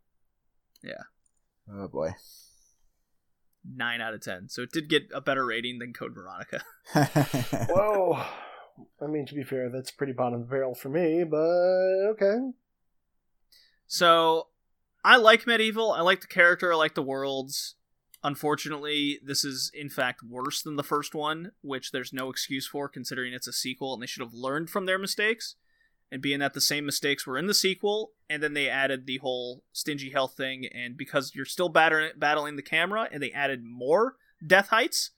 Yeah. 0.84 1.02
oh 1.74 1.88
boy. 1.88 2.10
9 3.68 4.00
out 4.00 4.14
of 4.14 4.20
10. 4.20 4.48
So 4.48 4.62
it 4.62 4.70
did 4.70 4.88
get 4.88 5.08
a 5.12 5.20
better 5.20 5.44
rating 5.44 5.80
than 5.80 5.92
Code 5.92 6.14
Veronica. 6.14 6.62
Whoa. 7.68 8.24
I 9.00 9.06
mean, 9.06 9.26
to 9.26 9.34
be 9.34 9.42
fair, 9.42 9.70
that's 9.70 9.90
pretty 9.90 10.12
bottom 10.12 10.40
of 10.40 10.48
the 10.48 10.50
barrel 10.50 10.74
for 10.74 10.88
me, 10.88 11.24
but 11.24 11.36
okay. 12.10 12.36
So 13.86 14.48
I 15.04 15.16
like 15.16 15.44
MediEvil. 15.44 15.96
I 15.96 16.02
like 16.02 16.20
the 16.20 16.26
character. 16.26 16.72
I 16.72 16.76
like 16.76 16.94
the 16.94 17.02
worlds. 17.02 17.76
Unfortunately, 18.24 19.20
this 19.24 19.44
is 19.44 19.70
in 19.72 19.88
fact 19.88 20.22
worse 20.22 20.62
than 20.62 20.76
the 20.76 20.82
first 20.82 21.14
one, 21.14 21.52
which 21.62 21.92
there's 21.92 22.12
no 22.12 22.30
excuse 22.30 22.66
for 22.66 22.88
considering 22.88 23.32
it's 23.32 23.46
a 23.46 23.52
sequel 23.52 23.94
and 23.94 24.02
they 24.02 24.06
should 24.06 24.22
have 24.22 24.34
learned 24.34 24.70
from 24.70 24.86
their 24.86 24.98
mistakes. 24.98 25.54
And 26.10 26.22
being 26.22 26.38
that 26.40 26.54
the 26.54 26.60
same 26.60 26.86
mistakes 26.86 27.26
were 27.26 27.36
in 27.36 27.46
the 27.46 27.54
sequel, 27.54 28.12
and 28.30 28.42
then 28.42 28.54
they 28.54 28.68
added 28.68 29.06
the 29.06 29.18
whole 29.18 29.62
stingy 29.72 30.08
health 30.10 30.34
thing, 30.38 30.64
and 30.64 30.96
because 30.96 31.34
you're 31.34 31.44
still 31.44 31.68
batter- 31.68 32.12
battling 32.16 32.56
the 32.56 32.62
camera, 32.62 33.10
and 33.12 33.22
they 33.22 33.30
added 33.30 33.62
more 33.62 34.16
death 34.44 34.68
heights, 34.68 35.10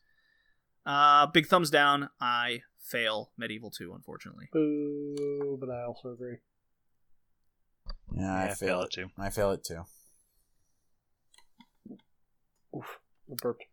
uh, 0.85 1.27
big 1.27 1.47
thumbs 1.47 1.71
down. 1.71 2.11
I 2.21 2.63
fail 2.91 3.31
MediEvil 3.41 3.73
2, 3.77 3.93
unfortunately. 3.95 4.49
Boo, 4.53 5.57
but 5.61 5.71
I 5.71 5.85
also 5.85 6.11
agree. 6.11 6.39
yeah, 8.15 8.23
Yeah, 8.23 8.35
I 8.35 8.43
I 8.45 8.49
fail 8.49 8.57
fail 8.57 8.81
it. 8.81 8.85
it 8.87 8.91
too. 8.93 9.07
I 9.19 9.31
fail 9.31 9.51
it 9.53 9.65
too. 9.65 9.83
Oof. 12.77 12.99
I 13.31 13.35
burped. 13.41 13.65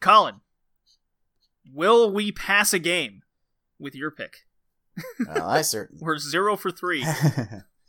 Colin, 0.00 0.40
will 1.72 2.12
we 2.12 2.30
pass 2.32 2.72
a 2.72 2.78
game 2.78 3.22
with 3.78 3.94
your 3.94 4.10
pick? 4.10 4.34
Well, 5.26 5.46
I 5.48 5.62
certainly. 5.62 6.00
We're 6.04 6.18
zero 6.18 6.56
for 6.56 6.70
three. 6.70 7.04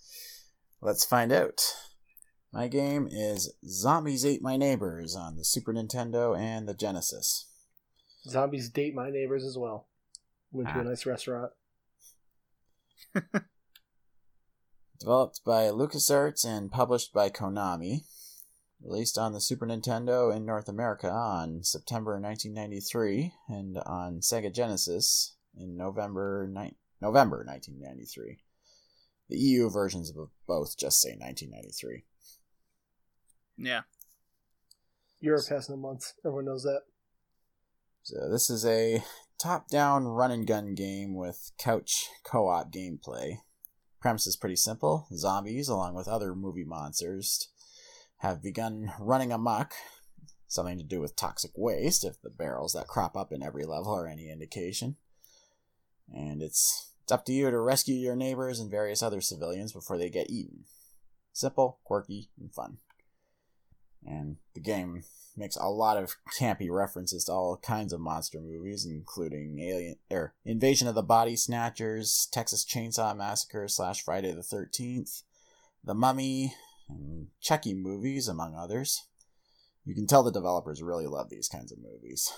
Let's 0.82 1.04
find 1.06 1.32
out. 1.32 1.60
My 2.52 2.68
game 2.68 3.08
is 3.12 3.54
Zombies 3.68 4.26
Ate 4.26 4.42
My 4.42 4.58
Neighbors 4.58 5.16
on 5.16 5.36
the 5.36 5.44
Super 5.46 5.74
Nintendo 5.74 6.38
and 6.38 6.68
the 6.68 6.74
Genesis. 6.74 7.48
Zombies 8.30 8.70
date 8.70 8.94
my 8.96 9.10
neighbors 9.10 9.44
as 9.44 9.58
well. 9.58 9.88
Went 10.52 10.70
to 10.70 10.76
Ah. 10.76 10.82
a 10.82 10.84
nice 10.84 11.06
restaurant. 11.06 11.52
Developed 15.00 15.42
by 15.46 15.64
LucasArts 15.70 16.44
and 16.46 16.72
published 16.72 17.14
by 17.14 17.30
Konami. 17.30 18.04
Released 18.82 19.18
on 19.18 19.34
the 19.34 19.42
Super 19.42 19.66
Nintendo 19.68 20.34
in 20.34 20.46
North 20.46 20.70
America 20.70 21.10
on 21.10 21.64
September 21.64 22.12
1993 22.20 23.34
and 23.50 23.78
on 23.80 24.20
Sega 24.22 24.54
Genesis 24.54 25.36
in 25.58 25.76
November 25.76 26.48
ni- 26.50 26.78
November 27.02 27.44
1993. 27.46 28.40
The 29.30 29.38
EU 29.38 29.70
versions 29.70 30.10
of 30.10 30.30
both 30.48 30.78
just 30.78 31.02
say 31.02 31.10
1993. 31.18 32.04
yeah. 33.58 33.82
Europe 35.22 35.48
has 35.50 35.70
no 35.70 35.76
months. 35.76 36.14
Everyone 36.26 36.46
knows 36.46 36.64
that. 36.64 36.84
So 38.04 38.30
this 38.30 38.50
is 38.50 38.66
a 38.66 39.04
top-down 39.38 40.06
run 40.06 40.32
and 40.32 40.48
gun 40.48 40.76
game 40.76 41.16
with 41.16 41.52
couch 41.58 42.10
co-op 42.24 42.72
gameplay. 42.72 43.40
Premise 44.02 44.28
is 44.28 44.36
pretty 44.36 44.56
simple. 44.56 45.08
Zombies, 45.14 45.68
along 45.68 45.94
with 45.96 46.08
other 46.08 46.34
movie 46.34 46.64
monsters, 46.64 47.50
have 48.18 48.42
begun 48.42 48.92
running 49.00 49.32
amok. 49.32 49.74
Something 50.48 50.78
to 50.80 50.84
do 50.84 51.00
with 51.00 51.16
toxic 51.16 51.52
waste, 51.56 52.04
if 52.04 52.20
the 52.22 52.30
barrels 52.30 52.74
that 52.74 52.88
crop 52.88 53.16
up 53.16 53.32
in 53.32 53.44
every 53.44 53.66
level 53.66 53.94
are 53.94 54.08
any 54.08 54.32
indication. 54.32 54.96
And 56.12 56.42
it's 56.42 56.94
it's 57.04 57.12
up 57.12 57.26
to 57.26 57.34
you 57.34 57.50
to 57.50 57.60
rescue 57.60 57.96
your 57.96 58.16
neighbors 58.16 58.60
and 58.60 58.70
various 58.70 59.02
other 59.02 59.20
civilians 59.20 59.74
before 59.74 59.98
they 59.98 60.12
get 60.12 60.30
eaten. 60.30 60.66
Simple, 61.34 61.80
quirky, 61.84 62.30
and 62.40 62.54
fun. 62.54 62.78
And 64.06 64.38
the 64.54 64.62
game 64.62 65.04
makes 65.40 65.56
a 65.56 65.70
lot 65.70 65.98
of 65.98 66.18
campy 66.38 66.70
references 66.70 67.26
to 67.26 67.32
all 67.32 67.58
kinds 67.58 67.94
of 67.94 68.02
monster 68.02 68.40
movies, 68.40 68.86
including 68.86 69.60
Alien 69.60 69.96
or 70.12 70.36
Invasion 70.46 70.88
of 70.88 70.96
the 70.96 71.02
Body 71.02 71.36
Snatchers, 71.36 72.28
Texas 72.32 72.66
Chainsaw 72.66 73.16
Massacre 73.16 73.68
slash 73.68 74.04
Friday 74.04 74.34
the 74.34 74.44
Thirteenth, 74.44 75.24
The 75.84 75.96
Mummy, 75.96 76.54
and 76.90 77.28
Chucky 77.40 77.74
movies, 77.74 78.28
among 78.28 78.56
others. 78.56 79.08
You 79.86 79.96
can 79.96 80.06
tell 80.06 80.24
the 80.24 80.32
developers 80.32 80.84
really 80.84 81.08
love 81.08 81.30
these 81.30 81.48
kinds 81.48 81.72
of 81.72 81.80
movies. 81.80 82.32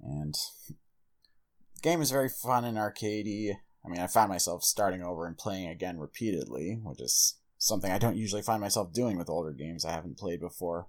And 0.00 0.34
the 0.66 1.80
game 1.82 2.00
is 2.00 2.10
very 2.10 2.28
fun 2.28 2.64
and 2.64 2.78
arcadey. 2.78 3.54
I 3.84 3.88
mean, 3.88 4.00
I 4.00 4.06
found 4.06 4.30
myself 4.30 4.64
starting 4.64 5.02
over 5.02 5.26
and 5.26 5.36
playing 5.38 5.68
again 5.68 5.98
repeatedly, 5.98 6.80
which 6.82 7.00
is 7.00 7.36
something 7.58 7.90
I 7.90 7.98
don't 7.98 8.16
usually 8.16 8.42
find 8.42 8.60
myself 8.60 8.92
doing 8.92 9.16
with 9.16 9.30
older 9.30 9.52
games 9.52 9.84
I 9.84 9.92
haven't 9.92 10.18
played 10.18 10.40
before. 10.40 10.88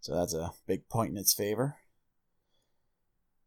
So 0.00 0.14
that's 0.14 0.34
a 0.34 0.52
big 0.66 0.88
point 0.88 1.10
in 1.10 1.16
its 1.16 1.34
favor. 1.34 1.76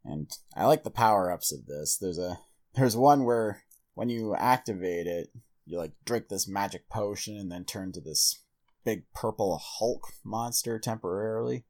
And 0.03 0.29
I 0.55 0.65
like 0.65 0.83
the 0.83 0.89
power 0.89 1.31
ups 1.31 1.51
of 1.51 1.65
this. 1.65 1.97
There's 1.97 2.17
a 2.17 2.39
there's 2.75 2.95
one 2.95 3.23
where 3.23 3.63
when 3.93 4.09
you 4.09 4.35
activate 4.35 5.07
it, 5.07 5.31
you 5.65 5.77
like 5.77 5.91
drink 6.05 6.29
this 6.29 6.47
magic 6.47 6.89
potion 6.89 7.37
and 7.37 7.51
then 7.51 7.65
turn 7.65 7.91
to 7.91 8.01
this 8.01 8.43
big 8.83 9.03
purple 9.13 9.61
Hulk 9.61 10.07
monster 10.23 10.79
temporarily. 10.79 11.65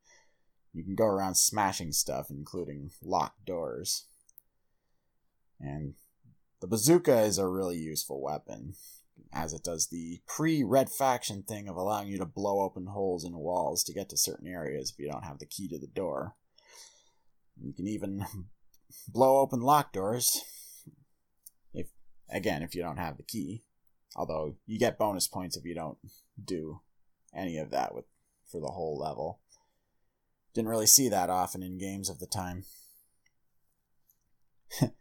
You 0.73 0.83
can 0.83 0.95
go 0.95 1.05
around 1.05 1.35
smashing 1.35 1.91
stuff, 1.91 2.27
including 2.29 2.91
locked 3.03 3.45
doors. 3.45 4.05
And 5.59 5.95
the 6.61 6.67
bazooka 6.67 7.21
is 7.21 7.37
a 7.37 7.47
really 7.47 7.77
useful 7.77 8.21
weapon, 8.21 8.75
as 9.33 9.53
it 9.53 9.63
does 9.63 9.87
the 9.87 10.21
pre 10.27 10.63
Red 10.63 10.89
Faction 10.89 11.43
thing 11.43 11.67
of 11.67 11.75
allowing 11.75 12.07
you 12.07 12.17
to 12.17 12.25
blow 12.25 12.61
open 12.61 12.87
holes 12.87 13.23
in 13.23 13.37
walls 13.37 13.83
to 13.83 13.93
get 13.93 14.09
to 14.09 14.17
certain 14.17 14.47
areas 14.47 14.91
if 14.91 14.99
you 14.99 15.11
don't 15.11 15.25
have 15.25 15.39
the 15.39 15.45
key 15.45 15.67
to 15.69 15.77
the 15.77 15.87
door. 15.87 16.35
You 17.61 17.73
can 17.73 17.87
even 17.87 18.25
blow 19.07 19.39
open 19.39 19.61
locked 19.61 19.93
doors, 19.93 20.41
if 21.73 21.87
again 22.29 22.63
if 22.63 22.75
you 22.75 22.81
don't 22.81 22.97
have 22.97 23.17
the 23.17 23.23
key. 23.23 23.63
Although 24.15 24.55
you 24.65 24.79
get 24.79 24.97
bonus 24.97 25.27
points 25.27 25.55
if 25.55 25.65
you 25.65 25.75
don't 25.75 25.97
do 26.43 26.81
any 27.33 27.57
of 27.57 27.69
that 27.71 27.93
with 27.93 28.05
for 28.49 28.59
the 28.59 28.67
whole 28.67 28.97
level. 28.97 29.39
Didn't 30.53 30.69
really 30.69 30.87
see 30.87 31.09
that 31.09 31.29
often 31.29 31.61
in 31.61 31.77
games 31.77 32.09
of 32.09 32.19
the 32.19 32.25
time. 32.25 32.63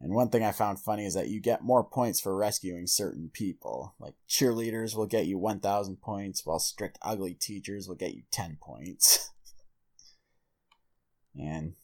and 0.00 0.14
one 0.14 0.28
thing 0.28 0.44
I 0.44 0.52
found 0.52 0.78
funny 0.78 1.04
is 1.04 1.14
that 1.14 1.28
you 1.28 1.40
get 1.40 1.64
more 1.64 1.82
points 1.82 2.20
for 2.20 2.36
rescuing 2.36 2.86
certain 2.86 3.30
people. 3.32 3.94
Like 3.98 4.14
cheerleaders 4.28 4.94
will 4.94 5.06
get 5.06 5.26
you 5.26 5.38
1000 5.38 6.00
points, 6.00 6.46
while 6.46 6.60
strict 6.60 6.98
ugly 7.02 7.34
teachers 7.34 7.88
will 7.88 7.96
get 7.96 8.14
you 8.14 8.22
10 8.30 8.58
points. 8.60 9.30
and 11.38 11.74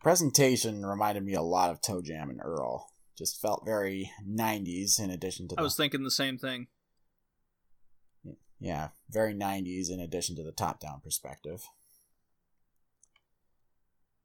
presentation 0.00 0.84
reminded 0.84 1.24
me 1.24 1.34
a 1.34 1.42
lot 1.42 1.70
of 1.70 1.80
ToeJam 1.80 2.30
and 2.30 2.40
Earl. 2.42 2.92
Just 3.16 3.40
felt 3.40 3.64
very 3.64 4.10
90s 4.28 5.00
in 5.00 5.10
addition 5.10 5.48
to 5.48 5.54
the 5.54 5.60
I 5.60 5.64
was 5.64 5.76
thinking 5.76 6.02
the 6.02 6.10
same 6.10 6.38
thing. 6.38 6.66
yeah, 8.58 8.88
very 9.10 9.34
90s 9.34 9.90
in 9.90 10.00
addition 10.00 10.34
to 10.36 10.42
the 10.42 10.52
top 10.52 10.80
down 10.80 11.00
perspective. 11.00 11.62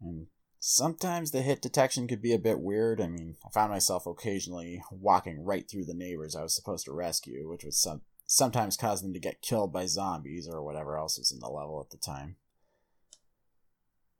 And 0.01 0.27
sometimes 0.65 1.31
the 1.31 1.41
hit 1.41 1.61
detection 1.61 2.07
could 2.07 2.21
be 2.21 2.31
a 2.31 2.39
bit 2.39 2.57
weird. 2.61 3.01
I 3.01 3.07
mean, 3.07 3.35
I 3.45 3.49
found 3.49 3.69
myself 3.69 4.05
occasionally 4.05 4.81
walking 4.89 5.43
right 5.43 5.69
through 5.69 5.83
the 5.83 5.93
neighbors 5.93 6.37
I 6.37 6.41
was 6.41 6.55
supposed 6.55 6.85
to 6.85 6.93
rescue, 6.93 7.49
which 7.49 7.65
would 7.65 7.73
some, 7.73 7.99
sometimes 8.27 8.77
cause 8.77 9.01
them 9.01 9.11
to 9.11 9.19
get 9.19 9.41
killed 9.41 9.73
by 9.73 9.87
zombies 9.87 10.47
or 10.49 10.63
whatever 10.63 10.97
else 10.97 11.17
was 11.17 11.33
in 11.33 11.39
the 11.41 11.49
level 11.49 11.81
at 11.85 11.89
the 11.91 11.97
time. 11.97 12.37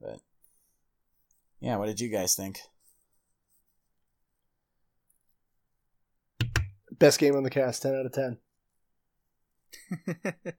But, 0.02 0.20
yeah, 1.62 1.78
what 1.78 1.86
did 1.86 2.02
you 2.02 2.10
guys 2.10 2.36
think? 2.36 2.60
Best 6.92 7.20
game 7.20 7.38
on 7.38 7.44
the 7.44 7.50
cast, 7.50 7.84
ten 7.84 7.96
out 7.96 8.06
of 8.06 8.12
ten. 8.12 8.38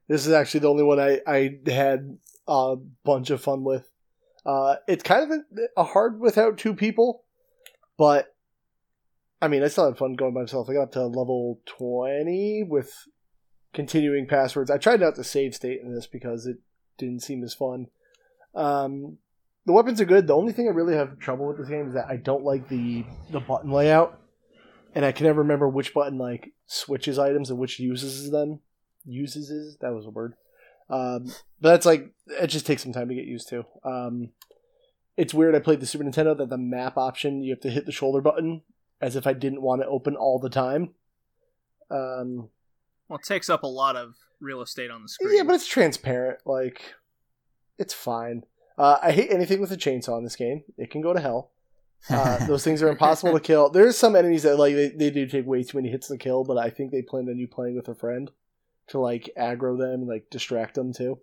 This 0.07 0.25
is 0.25 0.33
actually 0.33 0.61
the 0.61 0.69
only 0.71 0.83
one 0.83 0.99
I, 0.99 1.21
I 1.27 1.59
had 1.67 2.17
a 2.47 2.75
bunch 3.03 3.29
of 3.29 3.39
fun 3.39 3.63
with. 3.63 3.87
Uh, 4.45 4.75
it's 4.87 5.03
kind 5.03 5.23
of 5.23 5.39
a, 5.39 5.81
a 5.81 5.83
hard 5.83 6.19
without 6.19 6.57
two 6.57 6.73
people, 6.73 7.23
but 7.97 8.35
I 9.41 9.47
mean, 9.47 9.63
I 9.63 9.67
still 9.67 9.85
had 9.85 9.97
fun 9.97 10.13
going 10.13 10.33
by 10.33 10.41
myself. 10.41 10.69
I 10.69 10.73
got 10.73 10.91
to 10.93 11.05
level 11.05 11.59
20 11.65 12.65
with 12.67 13.07
continuing 13.73 14.27
passwords. 14.27 14.71
I 14.71 14.77
tried 14.77 15.01
not 15.01 15.15
to 15.15 15.23
save 15.23 15.55
state 15.55 15.81
in 15.81 15.93
this 15.93 16.07
because 16.07 16.45
it 16.45 16.57
didn't 16.97 17.23
seem 17.23 17.43
as 17.43 17.53
fun. 17.53 17.87
Um, 18.55 19.17
the 19.65 19.73
weapons 19.73 19.99
are 19.99 20.05
good. 20.05 20.27
The 20.27 20.35
only 20.35 20.53
thing 20.53 20.67
I 20.67 20.71
really 20.71 20.95
have 20.95 21.19
trouble 21.19 21.47
with 21.47 21.57
this 21.57 21.69
game 21.69 21.87
is 21.87 21.93
that 21.95 22.07
I 22.07 22.17
don't 22.17 22.43
like 22.43 22.69
the 22.69 23.03
the 23.31 23.39
button 23.39 23.71
layout, 23.71 24.19
and 24.93 25.03
I 25.03 25.11
can 25.11 25.25
never 25.25 25.41
remember 25.41 25.67
which 25.67 25.93
button 25.93 26.17
like 26.17 26.53
switches 26.67 27.19
items 27.19 27.49
and 27.49 27.59
which 27.59 27.79
uses 27.79 28.31
them. 28.31 28.59
Uses 29.05 29.49
is 29.49 29.77
that 29.81 29.93
was 29.93 30.05
a 30.05 30.09
word. 30.09 30.35
Um, 30.89 31.25
but 31.61 31.71
that's 31.71 31.85
like 31.85 32.11
it 32.27 32.47
just 32.47 32.65
takes 32.65 32.83
some 32.83 32.93
time 32.93 33.09
to 33.09 33.15
get 33.15 33.25
used 33.25 33.49
to. 33.49 33.65
Um, 33.83 34.29
it's 35.17 35.33
weird. 35.33 35.55
I 35.55 35.59
played 35.59 35.79
the 35.79 35.85
Super 35.85 36.03
Nintendo 36.03 36.37
that 36.37 36.49
the 36.49 36.57
map 36.57 36.97
option 36.97 37.41
you 37.43 37.51
have 37.51 37.61
to 37.61 37.69
hit 37.69 37.85
the 37.85 37.91
shoulder 37.91 38.21
button 38.21 38.61
as 39.01 39.15
if 39.15 39.25
I 39.27 39.33
didn't 39.33 39.61
want 39.61 39.81
it 39.81 39.87
open 39.89 40.15
all 40.15 40.39
the 40.39 40.49
time. 40.49 40.91
Um, 41.89 42.49
Well, 43.07 43.19
it 43.19 43.25
takes 43.25 43.49
up 43.49 43.63
a 43.63 43.67
lot 43.67 43.95
of 43.95 44.15
real 44.39 44.61
estate 44.61 44.91
on 44.91 45.03
the 45.03 45.09
screen. 45.09 45.35
yeah, 45.35 45.43
but 45.43 45.55
it's 45.55 45.67
transparent. 45.67 46.39
Like, 46.45 46.95
it's 47.77 47.93
fine. 47.93 48.43
Uh, 48.77 48.97
I 49.01 49.11
hate 49.11 49.31
anything 49.31 49.61
with 49.61 49.71
a 49.71 49.77
chainsaw 49.77 50.17
in 50.17 50.23
this 50.23 50.35
game. 50.35 50.63
It 50.77 50.91
can 50.91 51.01
go 51.01 51.13
to 51.13 51.19
hell. 51.21 51.51
Uh, 52.09 52.45
those 52.47 52.63
things 52.63 52.81
are 52.81 52.89
impossible 52.89 53.33
to 53.33 53.39
kill. 53.39 53.69
There's 53.69 53.97
some 53.97 54.15
enemies 54.15 54.43
that 54.43 54.57
like 54.57 54.75
they, 54.75 54.89
they 54.89 55.09
do 55.09 55.27
take 55.27 55.45
way 55.45 55.63
too 55.63 55.77
many 55.77 55.89
hits 55.89 56.07
to 56.09 56.17
kill, 56.17 56.43
but 56.43 56.57
I 56.57 56.69
think 56.69 56.91
they 56.91 57.01
planned 57.01 57.29
on 57.29 57.37
you 57.37 57.47
playing 57.47 57.75
with 57.75 57.87
a 57.87 57.95
friend 57.95 58.31
to 58.87 58.99
like 58.99 59.29
aggro 59.37 59.77
them 59.77 60.01
and 60.01 60.07
like 60.07 60.29
distract 60.29 60.75
them 60.75 60.93
too. 60.93 61.19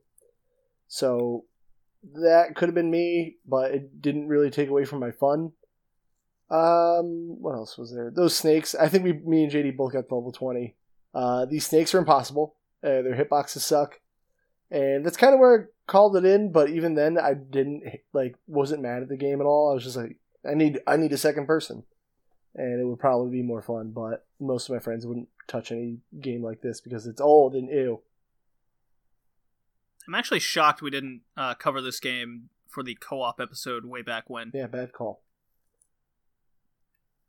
So 0.89 1.45
that 2.15 2.55
could 2.55 2.69
have 2.69 2.75
been 2.75 2.91
me, 2.91 3.37
but 3.47 3.73
it 3.73 4.03
didn't 4.03 4.29
really 4.29 4.51
take 4.51 4.69
away 4.69 4.85
from 4.85 5.01
my 5.01 5.11
fun. 5.11 5.53
Um, 6.51 7.41
what 7.41 7.55
else 7.55 7.79
was 7.79 7.95
there? 7.95 8.11
Those 8.11 8.37
snakes. 8.37 8.75
I 8.75 8.89
think 8.89 9.05
we, 9.05 9.13
me 9.13 9.45
and 9.45 9.53
JD 9.53 9.77
both 9.77 9.93
got 9.93 10.13
level 10.13 10.33
twenty. 10.33 10.75
Uh, 11.15 11.47
these 11.47 11.67
snakes 11.67 11.95
are 11.95 11.99
impossible. 11.99 12.57
Uh, 12.85 13.01
their 13.03 13.15
hitboxes 13.15 13.61
suck, 13.61 14.01
and 14.71 15.05
that's 15.07 15.17
kind 15.17 15.33
of 15.33 15.41
where 15.41 15.63
I 15.63 15.91
called 15.91 16.17
it 16.17 16.25
in. 16.25 16.53
But 16.53 16.69
even 16.69 16.95
then, 16.95 17.19
I 17.19 17.35
didn't 17.35 17.85
like 18.13 18.37
wasn't 18.47 18.83
mad 18.83 19.03
at 19.03 19.09
the 19.09 19.17
game 19.17 19.41
at 19.41 19.47
all. 19.47 19.71
I 19.71 19.75
was 19.75 19.85
just 19.85 19.97
like, 19.97 20.17
I 20.49 20.55
need 20.55 20.81
I 20.87 20.97
need 20.97 21.13
a 21.13 21.19
second 21.19 21.47
person, 21.47 21.85
and 22.55 22.81
it 22.81 22.85
would 22.85 22.99
probably 22.99 23.31
be 23.31 23.43
more 23.43 23.63
fun. 23.63 23.93
But 23.93 24.27
most 24.39 24.69
of 24.69 24.75
my 24.75 24.81
friends 24.81 25.07
wouldn't 25.07 25.29
touch 25.49 25.71
any 25.73 25.99
game 26.21 26.43
like 26.43 26.61
this 26.63 26.81
because 26.81 27.07
it's 27.07 27.21
old 27.21 27.55
and 27.55 27.69
ew. 27.69 28.01
I'm 30.07 30.15
actually 30.15 30.41
shocked 30.41 30.83
we 30.83 30.91
didn't 30.91 31.23
uh, 31.37 31.55
cover 31.55 31.81
this 31.81 32.01
game 32.01 32.49
for 32.69 32.83
the 32.83 32.95
co-op 32.97 33.41
episode 33.41 33.85
way 33.85 34.03
back 34.03 34.29
when. 34.29 34.51
Yeah, 34.53 34.67
bad 34.67 34.93
call. 34.93 35.23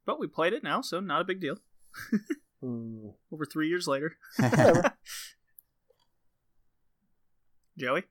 But 0.06 0.20
we 0.20 0.28
played 0.28 0.54
it 0.54 0.64
now, 0.64 0.82
so 0.82 1.00
not 1.00 1.22
a 1.22 1.26
big 1.26 1.40
deal. 1.40 1.58
Hmm. 2.64 3.10
Over 3.30 3.46
three 3.46 3.68
years 3.68 3.90
later. 3.90 4.16
Joey? 7.78 8.04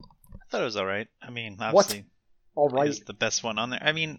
I 0.00 0.44
thought 0.50 0.62
it 0.62 0.64
was 0.64 0.76
all 0.76 0.86
right. 0.86 1.06
I 1.20 1.28
mean, 1.28 1.58
obviously, 1.60 2.06
All 2.54 2.70
right. 2.70 2.88
is 2.88 3.00
the 3.00 3.12
best 3.12 3.44
one 3.44 3.58
on 3.58 3.68
there. 3.68 3.82
I 3.82 3.92
mean, 3.92 4.18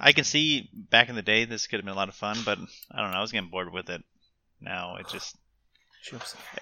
I 0.00 0.12
can 0.12 0.24
see 0.24 0.68
back 0.72 1.08
in 1.08 1.14
the 1.14 1.22
day 1.22 1.44
this 1.44 1.66
could 1.66 1.78
have 1.78 1.84
been 1.84 1.94
a 1.94 1.96
lot 1.96 2.08
of 2.08 2.14
fun, 2.14 2.38
but 2.44 2.58
I 2.90 3.00
don't 3.02 3.10
know. 3.12 3.18
I 3.18 3.20
was 3.20 3.32
getting 3.32 3.50
bored 3.50 3.72
with 3.72 3.88
it. 3.90 4.02
Now 4.60 4.96
it 4.96 5.08
just, 5.08 5.36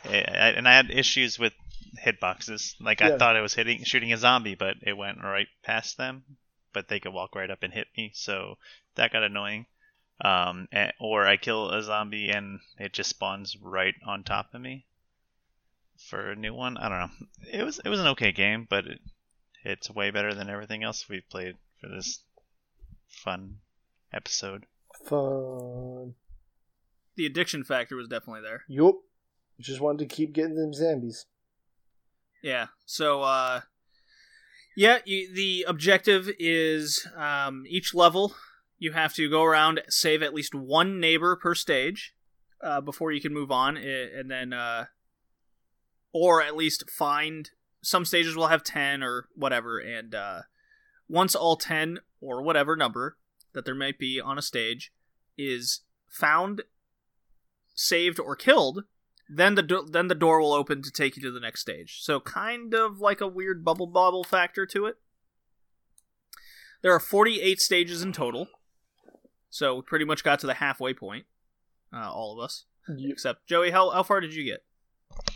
I, 0.04 0.18
I, 0.18 0.48
and 0.50 0.68
I 0.68 0.74
had 0.74 0.90
issues 0.90 1.38
with 1.38 1.52
hitboxes. 2.04 2.74
Like 2.80 3.00
Yeah. 3.00 3.14
I 3.14 3.18
thought 3.18 3.36
I 3.36 3.40
was 3.40 3.54
hitting, 3.54 3.84
shooting 3.84 4.12
a 4.12 4.16
zombie, 4.16 4.54
but 4.54 4.76
it 4.82 4.96
went 4.96 5.22
right 5.22 5.48
past 5.62 5.96
them. 5.96 6.24
But 6.72 6.88
they 6.88 7.00
could 7.00 7.12
walk 7.12 7.34
right 7.34 7.50
up 7.50 7.62
and 7.62 7.72
hit 7.72 7.88
me, 7.96 8.12
so 8.14 8.56
that 8.94 9.12
got 9.12 9.24
annoying. 9.24 9.66
Um, 10.22 10.68
a- 10.72 10.92
or 11.00 11.26
I 11.26 11.36
kill 11.36 11.70
a 11.70 11.82
zombie 11.82 12.28
and 12.30 12.60
it 12.78 12.92
just 12.92 13.10
spawns 13.10 13.56
right 13.60 13.94
on 14.06 14.22
top 14.22 14.54
of 14.54 14.60
me 14.60 14.84
for 15.98 16.30
a 16.30 16.36
new 16.36 16.54
one. 16.54 16.76
I 16.76 16.88
don't 16.88 16.98
know. 16.98 17.26
It 17.52 17.64
was 17.64 17.80
it 17.84 17.88
was 17.88 18.00
an 18.00 18.06
okay 18.08 18.30
game, 18.32 18.66
but 18.68 18.86
it, 18.86 19.00
it's 19.64 19.90
way 19.90 20.10
better 20.10 20.34
than 20.34 20.48
everything 20.50 20.82
else 20.82 21.08
we've 21.08 21.28
played 21.28 21.56
for 21.80 21.88
this 21.88 22.20
fun 23.10 23.56
episode. 24.12 24.66
Fun. 25.04 26.14
The 27.16 27.26
addiction 27.26 27.64
factor 27.64 27.96
was 27.96 28.08
definitely 28.08 28.42
there. 28.42 28.62
Yup. 28.68 28.96
Just 29.58 29.80
wanted 29.80 30.08
to 30.08 30.14
keep 30.14 30.32
getting 30.32 30.54
them 30.54 30.72
zombies. 30.72 31.26
Yeah. 32.42 32.68
So, 32.86 33.22
uh, 33.22 33.60
yeah, 34.76 34.98
you, 35.04 35.34
the 35.34 35.66
objective 35.68 36.30
is 36.38 37.06
um, 37.16 37.64
each 37.68 37.94
level 37.94 38.34
you 38.78 38.92
have 38.92 39.12
to 39.14 39.28
go 39.28 39.44
around 39.44 39.82
save 39.88 40.22
at 40.22 40.32
least 40.32 40.54
one 40.54 40.98
neighbor 40.98 41.36
per 41.36 41.54
stage 41.54 42.14
uh, 42.62 42.80
before 42.80 43.12
you 43.12 43.20
can 43.20 43.34
move 43.34 43.50
on, 43.50 43.76
and 43.76 44.30
then, 44.30 44.52
uh, 44.52 44.86
or 46.12 46.42
at 46.42 46.56
least 46.56 46.90
find. 46.90 47.50
Some 47.82 48.04
stages 48.04 48.36
will 48.36 48.48
have 48.48 48.64
ten 48.64 49.02
or 49.02 49.28
whatever, 49.34 49.78
and 49.78 50.14
uh, 50.14 50.42
once 51.08 51.34
all 51.34 51.56
ten 51.56 51.98
or 52.20 52.42
whatever 52.42 52.76
number 52.76 53.16
that 53.52 53.64
there 53.64 53.74
might 53.74 53.98
be 53.98 54.20
on 54.20 54.38
a 54.38 54.42
stage 54.42 54.92
is 55.38 55.80
found, 56.08 56.62
saved, 57.74 58.18
or 58.20 58.36
killed, 58.36 58.84
then 59.28 59.54
the 59.54 59.62
do- 59.62 59.86
then 59.90 60.08
the 60.08 60.14
door 60.14 60.40
will 60.40 60.52
open 60.52 60.82
to 60.82 60.90
take 60.90 61.16
you 61.16 61.22
to 61.22 61.30
the 61.30 61.40
next 61.40 61.60
stage. 61.60 62.00
So 62.02 62.20
kind 62.20 62.74
of 62.74 62.98
like 63.00 63.20
a 63.20 63.26
weird 63.28 63.64
bubble 63.64 63.86
bobble 63.86 64.24
factor 64.24 64.66
to 64.66 64.86
it. 64.86 64.96
There 66.82 66.92
are 66.94 67.00
48 67.00 67.60
stages 67.60 68.02
in 68.02 68.12
total. 68.12 68.48
So 69.50 69.76
we 69.76 69.82
pretty 69.82 70.04
much 70.04 70.24
got 70.24 70.38
to 70.40 70.46
the 70.46 70.54
halfway 70.54 70.94
point. 70.94 71.26
Uh, 71.92 72.10
all 72.10 72.32
of 72.38 72.44
us. 72.44 72.64
You- 72.96 73.10
Except 73.12 73.46
Joey, 73.46 73.70
how 73.70 73.90
how 73.90 74.02
far 74.02 74.20
did 74.20 74.34
you 74.34 74.44
get? 74.44 74.64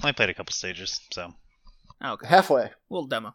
I 0.02 0.12
played 0.12 0.30
a 0.30 0.34
couple 0.34 0.52
stages, 0.52 1.00
so 1.12 1.34
Oh, 2.02 2.12
okay. 2.12 2.26
halfway. 2.28 2.70
little 2.90 3.06
demo. 3.08 3.34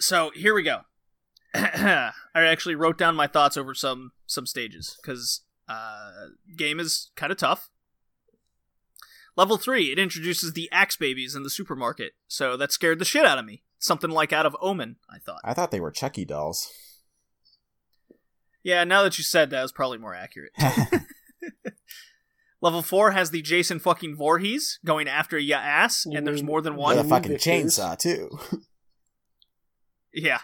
So 0.00 0.30
here 0.34 0.54
we 0.54 0.62
go. 0.62 0.80
I 1.74 2.12
actually 2.34 2.74
wrote 2.74 2.98
down 2.98 3.14
my 3.14 3.26
thoughts 3.26 3.56
over 3.56 3.74
some 3.74 4.12
some 4.26 4.46
stages 4.46 4.98
because 5.00 5.42
uh, 5.68 6.10
game 6.56 6.80
is 6.80 7.10
kind 7.14 7.30
of 7.30 7.38
tough. 7.38 7.70
Level 9.36 9.56
three, 9.56 9.90
it 9.90 9.98
introduces 9.98 10.52
the 10.52 10.68
axe 10.70 10.96
babies 10.96 11.34
in 11.34 11.42
the 11.42 11.50
supermarket, 11.50 12.12
so 12.28 12.56
that 12.56 12.72
scared 12.72 12.98
the 12.98 13.04
shit 13.04 13.24
out 13.24 13.38
of 13.38 13.44
me. 13.44 13.62
Something 13.78 14.10
like 14.10 14.32
out 14.32 14.46
of 14.46 14.56
Omen, 14.60 14.96
I 15.10 15.18
thought. 15.18 15.40
I 15.44 15.54
thought 15.54 15.70
they 15.70 15.80
were 15.80 15.90
Chucky 15.90 16.24
dolls. 16.24 16.70
Yeah, 18.62 18.84
now 18.84 19.02
that 19.02 19.18
you 19.18 19.24
said 19.24 19.50
that, 19.50 19.62
it's 19.62 19.72
probably 19.72 19.98
more 19.98 20.14
accurate. 20.14 20.52
Level 22.60 22.82
four 22.82 23.10
has 23.10 23.30
the 23.30 23.42
Jason 23.42 23.78
fucking 23.78 24.16
Voorhees 24.16 24.78
going 24.84 25.06
after 25.06 25.38
ya 25.38 25.58
ass, 25.58 26.06
and 26.06 26.26
there's 26.26 26.42
more 26.42 26.62
than 26.62 26.76
one. 26.76 26.96
With 26.96 27.06
a 27.06 27.08
fucking 27.08 27.32
chainsaw 27.32 27.98
too. 27.98 28.38
Yeah. 30.14 30.40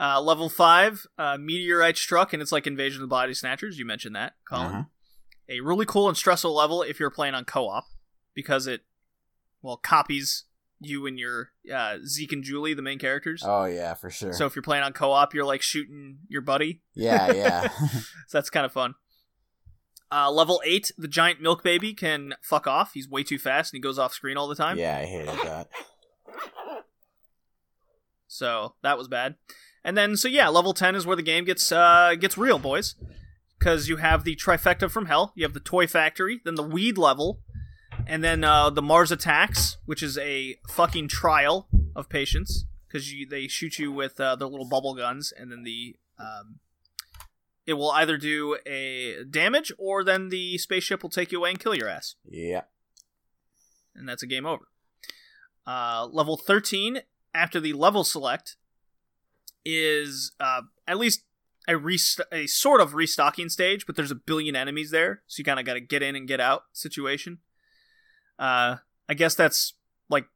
Uh, 0.00 0.20
level 0.20 0.48
five, 0.48 1.06
uh, 1.18 1.36
meteorite 1.38 1.96
struck, 1.96 2.32
and 2.32 2.40
it's 2.40 2.52
like 2.52 2.66
Invasion 2.66 3.02
of 3.02 3.08
the 3.08 3.12
Body 3.12 3.34
Snatchers. 3.34 3.78
You 3.78 3.84
mentioned 3.84 4.14
that, 4.14 4.34
Colin. 4.48 4.66
Uh-huh. 4.66 4.82
A 5.48 5.60
really 5.60 5.86
cool 5.86 6.08
and 6.08 6.16
stressful 6.16 6.54
level 6.54 6.82
if 6.82 7.00
you're 7.00 7.10
playing 7.10 7.34
on 7.34 7.44
co-op 7.44 7.84
because 8.34 8.66
it, 8.66 8.82
well, 9.62 9.76
copies 9.76 10.44
you 10.80 11.06
and 11.06 11.18
your 11.18 11.50
uh, 11.74 11.96
Zeke 12.06 12.32
and 12.32 12.44
Julie, 12.44 12.74
the 12.74 12.82
main 12.82 12.98
characters. 12.98 13.42
Oh 13.44 13.64
yeah, 13.64 13.94
for 13.94 14.10
sure. 14.10 14.32
So 14.32 14.46
if 14.46 14.54
you're 14.54 14.62
playing 14.62 14.84
on 14.84 14.92
co-op, 14.92 15.34
you're 15.34 15.44
like 15.44 15.62
shooting 15.62 16.18
your 16.28 16.42
buddy. 16.42 16.82
yeah, 16.94 17.32
yeah. 17.32 17.68
So 18.28 18.38
that's 18.38 18.50
kind 18.50 18.66
of 18.66 18.72
fun. 18.72 18.94
Uh, 20.12 20.30
level 20.30 20.62
eight, 20.64 20.90
the 20.96 21.08
giant 21.08 21.40
milk 21.42 21.62
baby 21.62 21.92
can 21.92 22.34
fuck 22.40 22.66
off. 22.66 22.92
He's 22.94 23.08
way 23.08 23.22
too 23.24 23.38
fast 23.38 23.72
and 23.72 23.78
he 23.78 23.82
goes 23.82 23.98
off 23.98 24.14
screen 24.14 24.36
all 24.36 24.48
the 24.48 24.54
time. 24.54 24.78
yeah, 24.78 24.96
I 24.96 25.04
hated 25.04 25.28
that. 25.28 25.68
So 28.26 28.74
that 28.82 28.96
was 28.96 29.08
bad. 29.08 29.36
And 29.88 29.96
then 29.96 30.18
so 30.18 30.28
yeah, 30.28 30.48
level 30.48 30.74
10 30.74 30.94
is 30.96 31.06
where 31.06 31.16
the 31.16 31.22
game 31.22 31.44
gets 31.46 31.72
uh 31.72 32.14
gets 32.20 32.36
real, 32.36 32.58
boys. 32.58 32.94
Cuz 33.58 33.88
you 33.88 33.96
have 33.96 34.24
the 34.24 34.36
trifecta 34.36 34.90
from 34.90 35.06
hell, 35.06 35.32
you 35.34 35.44
have 35.44 35.54
the 35.54 35.60
toy 35.60 35.86
factory, 35.86 36.40
then 36.44 36.56
the 36.56 36.62
weed 36.62 36.98
level, 36.98 37.40
and 38.06 38.22
then 38.22 38.44
uh 38.44 38.68
the 38.68 38.82
Mars 38.82 39.10
attacks, 39.10 39.78
which 39.86 40.02
is 40.02 40.18
a 40.18 40.58
fucking 40.68 41.08
trial 41.08 41.68
of 41.96 42.10
patience 42.10 42.66
cuz 42.92 43.10
they 43.30 43.48
shoot 43.48 43.78
you 43.78 43.90
with 43.90 44.20
uh, 44.20 44.36
their 44.36 44.48
little 44.48 44.68
bubble 44.68 44.94
guns 44.94 45.32
and 45.32 45.50
then 45.50 45.62
the 45.62 45.96
um 46.18 46.60
it 47.66 47.74
will 47.74 47.90
either 47.92 48.16
do 48.18 48.56
a 48.66 49.24
damage 49.24 49.70
or 49.78 50.04
then 50.04 50.28
the 50.28 50.56
spaceship 50.58 51.02
will 51.02 51.10
take 51.10 51.32
you 51.32 51.38
away 51.38 51.50
and 51.50 51.60
kill 51.60 51.74
your 51.74 51.88
ass 51.88 52.14
Yeah. 52.24 52.64
and 53.94 54.06
that's 54.08 54.22
a 54.22 54.26
game 54.26 54.46
over. 54.46 54.68
Uh, 55.66 56.06
level 56.20 56.36
13, 56.38 57.02
after 57.34 57.60
the 57.60 57.74
level 57.74 58.04
select, 58.04 58.56
is 59.64 60.32
uh, 60.40 60.62
at 60.86 60.98
least 60.98 61.22
a, 61.66 61.76
rest- 61.76 62.20
a 62.32 62.46
sort 62.46 62.80
of 62.80 62.94
restocking 62.94 63.48
stage, 63.48 63.86
but 63.86 63.96
there's 63.96 64.10
a 64.10 64.14
billion 64.16 64.56
enemies 64.56 64.90
there, 64.90 65.22
so 65.26 65.40
you 65.40 65.44
kind 65.44 65.60
of 65.60 65.66
got 65.66 65.74
to 65.74 65.80
get 65.80 66.02
in 66.02 66.16
and 66.16 66.26
get 66.28 66.40
out 66.40 66.62
situation. 66.72 67.38
Uh, 68.38 68.76
I 69.08 69.14
guess 69.14 69.34
that's 69.34 69.74
like 70.08 70.26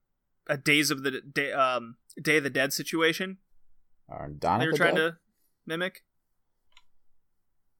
a 0.48 0.56
Days 0.56 0.90
of 0.90 1.02
the 1.02 1.20
day, 1.20 1.52
um, 1.52 1.96
Day 2.20 2.38
of 2.38 2.44
the 2.44 2.50
Dead 2.50 2.72
situation 2.72 3.38
Or 4.08 4.28
Dawn 4.28 4.58
they 4.58 4.66
of 4.66 4.68
were 4.68 4.72
the 4.72 4.76
trying 4.78 4.94
Dead? 4.96 5.00
to 5.12 5.16
mimic. 5.66 6.02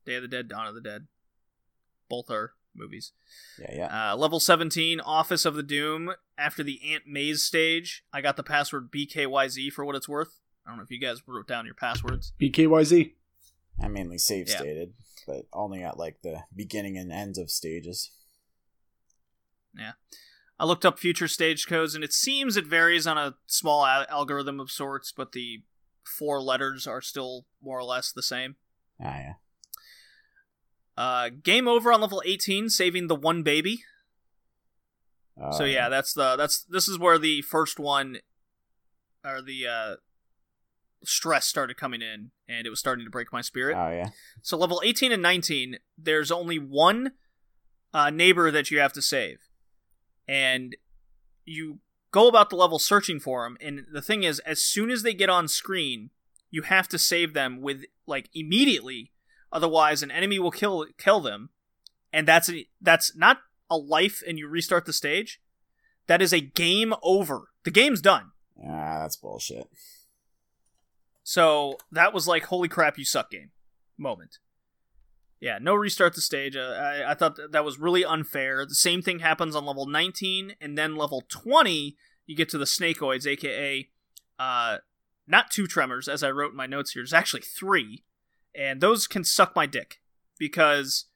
Day 0.06 0.14
of 0.16 0.22
the 0.22 0.28
Dead, 0.28 0.48
Dawn 0.48 0.66
of 0.66 0.74
the 0.74 0.80
Dead. 0.80 1.06
Both 2.08 2.30
are 2.30 2.52
movies. 2.74 3.12
Yeah, 3.58 3.74
yeah. 3.74 4.12
Uh, 4.12 4.16
level 4.16 4.40
17, 4.40 5.00
Office 5.00 5.44
of 5.44 5.54
the 5.54 5.62
Doom. 5.62 6.12
After 6.38 6.62
the 6.62 6.80
Ant 6.92 7.04
Maze 7.06 7.44
stage, 7.44 8.04
I 8.12 8.20
got 8.20 8.36
the 8.36 8.42
password 8.42 8.90
BKYZ 8.90 9.70
for 9.72 9.84
what 9.84 9.94
it's 9.96 10.08
worth. 10.08 10.38
I 10.64 10.70
don't 10.70 10.78
know 10.78 10.84
if 10.84 10.90
you 10.90 11.00
guys 11.00 11.22
wrote 11.26 11.48
down 11.48 11.66
your 11.66 11.74
passwords. 11.74 12.32
BKYZ. 12.40 13.12
I 13.82 13.88
mainly 13.88 14.18
save 14.18 14.48
yeah. 14.48 14.58
stated, 14.58 14.92
but 15.26 15.46
only 15.52 15.82
at 15.82 15.98
like 15.98 16.18
the 16.22 16.44
beginning 16.54 16.96
and 16.96 17.10
ends 17.10 17.38
of 17.38 17.50
stages. 17.50 18.10
Yeah. 19.76 19.92
I 20.58 20.64
looked 20.64 20.84
up 20.84 20.98
future 20.98 21.28
stage 21.28 21.66
codes, 21.66 21.94
and 21.94 22.04
it 22.04 22.12
seems 22.12 22.56
it 22.56 22.66
varies 22.66 23.06
on 23.06 23.18
a 23.18 23.34
small 23.46 23.84
al- 23.84 24.06
algorithm 24.08 24.60
of 24.60 24.70
sorts, 24.70 25.10
but 25.10 25.32
the 25.32 25.62
four 26.04 26.40
letters 26.40 26.86
are 26.86 27.00
still 27.00 27.46
more 27.60 27.78
or 27.78 27.84
less 27.84 28.12
the 28.12 28.22
same. 28.22 28.56
Ah, 29.02 29.18
yeah. 29.18 29.32
Uh, 30.96 31.30
game 31.42 31.66
over 31.66 31.92
on 31.92 32.00
level 32.00 32.22
18, 32.24 32.68
saving 32.68 33.08
the 33.08 33.16
one 33.16 33.42
baby. 33.42 33.82
so 35.52 35.64
Uh, 35.64 35.66
yeah, 35.66 35.88
that's 35.88 36.12
the 36.12 36.36
that's 36.36 36.62
this 36.64 36.86
is 36.86 36.98
where 36.98 37.18
the 37.18 37.42
first 37.42 37.80
one 37.80 38.18
or 39.24 39.40
the 39.40 39.66
uh 39.66 39.96
stress 41.04 41.46
started 41.46 41.76
coming 41.76 42.02
in 42.02 42.30
and 42.48 42.66
it 42.66 42.70
was 42.70 42.78
starting 42.78 43.04
to 43.04 43.10
break 43.10 43.32
my 43.32 43.40
spirit. 43.40 43.76
Oh 43.76 43.90
yeah. 43.90 44.10
So 44.42 44.56
level 44.56 44.80
18 44.84 45.12
and 45.12 45.22
19, 45.22 45.78
there's 45.98 46.30
only 46.30 46.58
one 46.58 47.12
uh, 47.92 48.10
neighbor 48.10 48.50
that 48.50 48.70
you 48.70 48.78
have 48.78 48.92
to 48.94 49.02
save. 49.02 49.38
And 50.28 50.76
you 51.44 51.78
go 52.10 52.28
about 52.28 52.50
the 52.50 52.56
level 52.56 52.78
searching 52.78 53.18
for 53.20 53.44
them 53.44 53.56
and 53.60 53.86
the 53.92 54.02
thing 54.02 54.22
is 54.22 54.38
as 54.40 54.62
soon 54.62 54.90
as 54.90 55.02
they 55.02 55.14
get 55.14 55.30
on 55.30 55.48
screen, 55.48 56.10
you 56.50 56.62
have 56.62 56.88
to 56.88 56.98
save 56.98 57.32
them 57.32 57.60
with 57.60 57.84
like 58.06 58.28
immediately 58.34 59.12
otherwise 59.52 60.02
an 60.02 60.10
enemy 60.10 60.38
will 60.38 60.50
kill 60.50 60.86
kill 60.98 61.20
them. 61.20 61.50
And 62.12 62.28
that's 62.28 62.50
a, 62.50 62.66
that's 62.80 63.16
not 63.16 63.38
a 63.70 63.76
life 63.76 64.22
and 64.26 64.38
you 64.38 64.48
restart 64.48 64.84
the 64.84 64.92
stage. 64.92 65.40
That 66.06 66.20
is 66.20 66.32
a 66.32 66.40
game 66.40 66.94
over. 67.02 67.48
The 67.64 67.70
game's 67.70 68.00
done. 68.00 68.32
Ah, 68.60 69.00
that's 69.00 69.16
bullshit. 69.16 69.68
So 71.24 71.78
that 71.90 72.12
was 72.12 72.26
like, 72.26 72.44
holy 72.44 72.68
crap, 72.68 72.98
you 72.98 73.04
suck 73.04 73.30
game 73.30 73.50
moment. 73.98 74.38
Yeah, 75.40 75.58
no 75.60 75.74
restart 75.74 76.14
the 76.14 76.20
stage. 76.20 76.56
Uh, 76.56 76.60
I, 76.60 77.12
I 77.12 77.14
thought 77.14 77.36
that, 77.36 77.52
that 77.52 77.64
was 77.64 77.78
really 77.78 78.04
unfair. 78.04 78.64
The 78.64 78.74
same 78.74 79.02
thing 79.02 79.20
happens 79.20 79.56
on 79.56 79.66
level 79.66 79.86
19, 79.86 80.54
and 80.60 80.78
then 80.78 80.94
level 80.94 81.24
20, 81.28 81.96
you 82.26 82.36
get 82.36 82.48
to 82.50 82.58
the 82.58 82.64
Snakeoids, 82.64 83.26
aka 83.26 83.88
uh, 84.38 84.78
not 85.26 85.50
two 85.50 85.66
tremors, 85.66 86.08
as 86.08 86.22
I 86.22 86.30
wrote 86.30 86.52
in 86.52 86.56
my 86.56 86.66
notes 86.66 86.92
here. 86.92 87.02
There's 87.02 87.12
actually 87.12 87.42
three, 87.42 88.04
and 88.54 88.80
those 88.80 89.06
can 89.06 89.24
suck 89.24 89.56
my 89.56 89.66
dick 89.66 90.00
because 90.38 91.06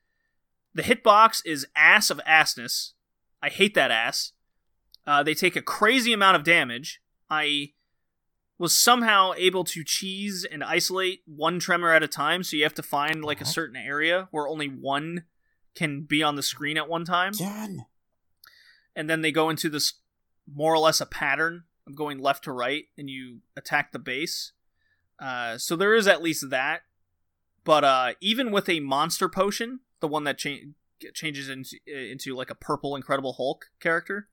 the 0.74 0.83
hitbox 0.83 1.41
is 1.45 1.66
ass 1.77 2.11
of 2.11 2.20
assness. 2.27 2.93
I 3.43 3.49
hate 3.49 3.74
that 3.74 3.91
ass. 3.91 4.33
Uh, 5.07 5.23
they 5.23 5.35
take 5.35 5.55
a 5.55 5.62
crazy 5.62 6.12
amount 6.12 6.37
of 6.37 6.43
damage. 6.43 7.01
I 7.31 7.73
was 8.59 8.77
somehow 8.77 9.33
able 9.37 9.65
to 9.65 9.85
cheese 9.85 10.47
and 10.51 10.65
isolate 10.65 11.20
one 11.27 11.59
tremor 11.59 11.93
at 11.93 12.03
a 12.03 12.09
time, 12.09 12.43
so 12.43 12.57
you 12.57 12.62
have 12.62 12.74
to 12.74 12.83
find 12.83 13.24
like 13.24 13.41
a 13.41 13.45
certain 13.45 13.77
area 13.77 14.28
where 14.31 14.49
only 14.49 14.66
one 14.66 15.24
can 15.74 16.03
be 16.03 16.23
on 16.23 16.37
the 16.37 16.43
screen 16.43 16.77
at 16.77 16.89
one 16.89 17.05
time. 17.05 17.35
John. 17.35 17.85
And 18.95 19.11
then 19.11 19.20
they 19.20 19.31
go 19.31 19.51
into 19.51 19.69
this 19.69 19.95
more 20.53 20.73
or 20.73 20.78
less 20.78 21.01
a 21.01 21.07
pattern 21.07 21.65
of 21.87 21.95
going 21.95 22.19
left 22.19 22.45
to 22.45 22.53
right 22.53 22.85
and 22.97 23.11
you 23.11 23.41
attack 23.57 23.93
the 23.93 23.99
base. 23.99 24.53
Uh, 25.19 25.59
so 25.59 25.77
there 25.77 25.95
is 25.95 26.09
at 26.09 26.23
least 26.23 26.51
that. 26.51 26.83
But 27.62 27.85
uh, 27.85 28.12
even 28.20 28.53
with 28.53 28.69
a 28.69 28.81
monster 28.81 29.28
potion, 29.28 29.81
the 30.01 30.09
one 30.09 30.24
that 30.24 30.39
cha- 30.39 30.65
changes 31.12 31.49
into, 31.49 31.77
into 31.87 32.35
like 32.35 32.51
a 32.51 32.55
purple 32.55 32.97
Incredible 32.97 33.35
Hulk 33.35 33.66
character, 33.81 34.28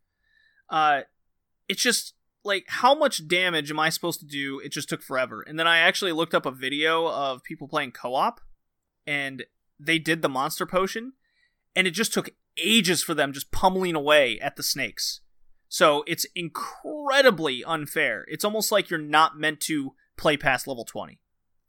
uh, 0.70 1.02
it's 1.68 1.82
just 1.82 2.14
like 2.44 2.66
how 2.68 2.94
much 2.94 3.28
damage 3.28 3.72
am 3.72 3.80
I 3.80 3.90
supposed 3.90 4.20
to 4.20 4.26
do? 4.26 4.60
It 4.60 4.72
just 4.72 4.90
took 4.90 5.02
forever. 5.02 5.42
And 5.42 5.58
then 5.60 5.68
I 5.68 5.80
actually 5.80 6.12
looked 6.12 6.34
up 6.34 6.46
a 6.46 6.52
video 6.52 7.08
of 7.08 7.44
people 7.44 7.68
playing 7.68 7.92
co-op, 7.92 8.42
and 9.08 9.44
they 9.80 10.00
did 10.00 10.22
the 10.22 10.30
monster 10.30 10.66
potion, 10.66 11.14
and 11.76 11.88
it 11.88 11.92
just 11.92 12.14
took 12.14 12.30
ages 12.58 13.02
for 13.02 13.14
them 13.14 13.34
just 13.34 13.52
pummeling 13.52 13.96
away 13.96 14.40
at 14.40 14.56
the 14.56 14.64
snakes. 14.64 15.22
So 15.68 16.04
it's 16.06 16.26
incredibly 16.36 17.64
unfair. 17.64 18.26
It's 18.28 18.46
almost 18.46 18.72
like 18.72 18.90
you're 18.90 19.00
not 19.00 19.40
meant 19.40 19.60
to 19.62 19.96
play 20.18 20.38
past 20.38 20.68
level 20.68 20.86
20, 20.86 21.20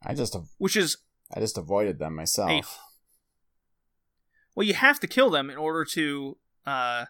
I 0.05 0.15
just 0.15 0.37
which 0.59 0.77
is 0.77 0.99
I 1.33 1.41
just 1.41 1.57
avoided 1.57 1.99
them 1.99 2.15
myself. 2.15 2.51
Hey. 2.51 2.63
well, 4.55 4.67
you 4.67 4.75
have 4.75 5.01
to 5.01 5.07
kill 5.07 5.31
them 5.31 5.49
in 5.49 5.57
order 5.57 5.85
to 5.93 6.37
uh, 6.67 7.07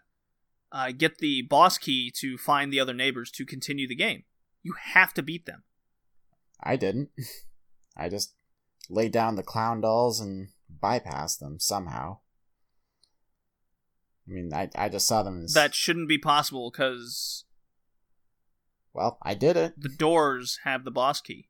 uh, 0.75 0.91
get 0.91 1.19
the 1.19 1.41
boss 1.43 1.79
key 1.79 2.11
to 2.17 2.37
find 2.37 2.71
the 2.73 2.81
other 2.81 2.93
neighbors 2.93 3.31
to 3.31 3.47
continue 3.47 3.87
the 3.89 3.95
game. 3.95 4.25
You 4.63 4.75
have 4.93 5.15
to 5.15 5.23
beat 5.23 5.47
them. 5.47 5.63
I 6.61 6.75
didn't. 6.77 7.11
I 7.97 8.09
just 8.09 8.35
laid 8.91 9.13
down 9.13 9.37
the 9.37 9.43
clown 9.45 9.81
dolls 9.81 10.21
and 10.21 10.49
bypassed 10.83 11.39
them 11.39 11.61
somehow. 11.61 12.19
I 14.29 14.33
mean, 14.33 14.53
I 14.53 14.69
I 14.75 14.89
just 14.89 15.07
saw 15.07 15.23
them 15.23 15.45
as 15.45 15.53
That 15.53 15.75
shouldn't 15.75 16.09
be 16.09 16.19
possible 16.19 16.71
because 16.71 17.45
well. 18.93 19.19
I 19.23 19.35
did 19.35 19.57
it. 19.57 19.75
the 19.81 19.89
doors 19.89 20.59
have 20.65 20.85
the 20.85 20.91
boss 20.91 21.21
key. 21.21 21.49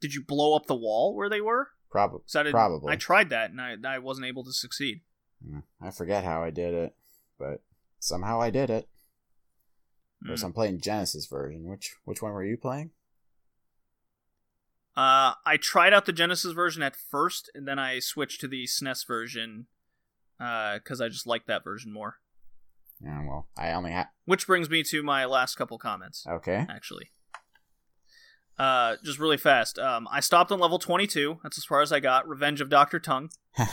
Did 0.00 0.12
you 0.14 0.22
blow 0.22 0.54
up 0.54 0.66
the 0.66 0.74
wall 0.74 1.14
where 1.16 1.30
they 1.30 1.40
were? 1.40 1.68
Probably. 1.90 2.20
I 2.34 2.42
didn't- 2.42 2.52
Probably. 2.52 2.92
I 2.92 2.96
tried 2.96 3.30
that 3.30 3.50
and 3.50 3.60
I, 3.60 3.76
I 3.94 3.98
wasn't 4.00 4.26
able 4.26 4.44
to 4.44 4.52
succeed. 4.52 5.00
Mm, 5.48 5.62
I 5.80 5.90
forget 5.92 6.24
how 6.24 6.42
I 6.42 6.50
did 6.50 6.74
it, 6.74 6.94
but 7.38 7.62
somehow 7.98 8.40
I 8.40 8.50
did 8.50 8.70
it. 8.70 8.88
Of 10.22 10.28
course, 10.28 10.40
Mm. 10.42 10.44
I'm 10.46 10.52
playing 10.52 10.80
Genesis 10.80 11.26
version. 11.26 11.64
Which 11.64 11.94
which 12.04 12.22
one 12.22 12.32
were 12.32 12.44
you 12.44 12.56
playing? 12.56 12.90
Uh, 14.96 15.34
I 15.44 15.56
tried 15.60 15.92
out 15.92 16.06
the 16.06 16.12
Genesis 16.12 16.52
version 16.52 16.82
at 16.82 16.94
first, 16.96 17.50
and 17.54 17.66
then 17.66 17.78
I 17.78 17.98
switched 17.98 18.40
to 18.42 18.48
the 18.48 18.64
SNES 18.64 19.06
version 19.06 19.66
because 20.38 21.00
I 21.00 21.08
just 21.08 21.26
like 21.26 21.46
that 21.46 21.64
version 21.64 21.92
more. 21.92 22.16
Yeah, 23.02 23.22
well, 23.26 23.48
I 23.56 23.72
only 23.72 23.90
have. 23.90 24.06
Which 24.24 24.46
brings 24.46 24.70
me 24.70 24.82
to 24.84 25.02
my 25.02 25.24
last 25.24 25.56
couple 25.56 25.78
comments, 25.78 26.24
Okay. 26.28 26.64
actually. 26.70 27.10
Uh, 28.56 28.96
just 29.02 29.18
really 29.18 29.36
fast. 29.36 29.80
Um, 29.80 30.06
I 30.12 30.20
stopped 30.20 30.52
on 30.52 30.60
level 30.60 30.78
22. 30.78 31.40
That's 31.42 31.58
as 31.58 31.64
far 31.64 31.80
as 31.82 31.90
I 31.92 31.98
got. 31.98 32.28
Revenge 32.28 32.60
of 32.60 32.68
Doctor 32.70 32.98
Tongue. 33.00 33.30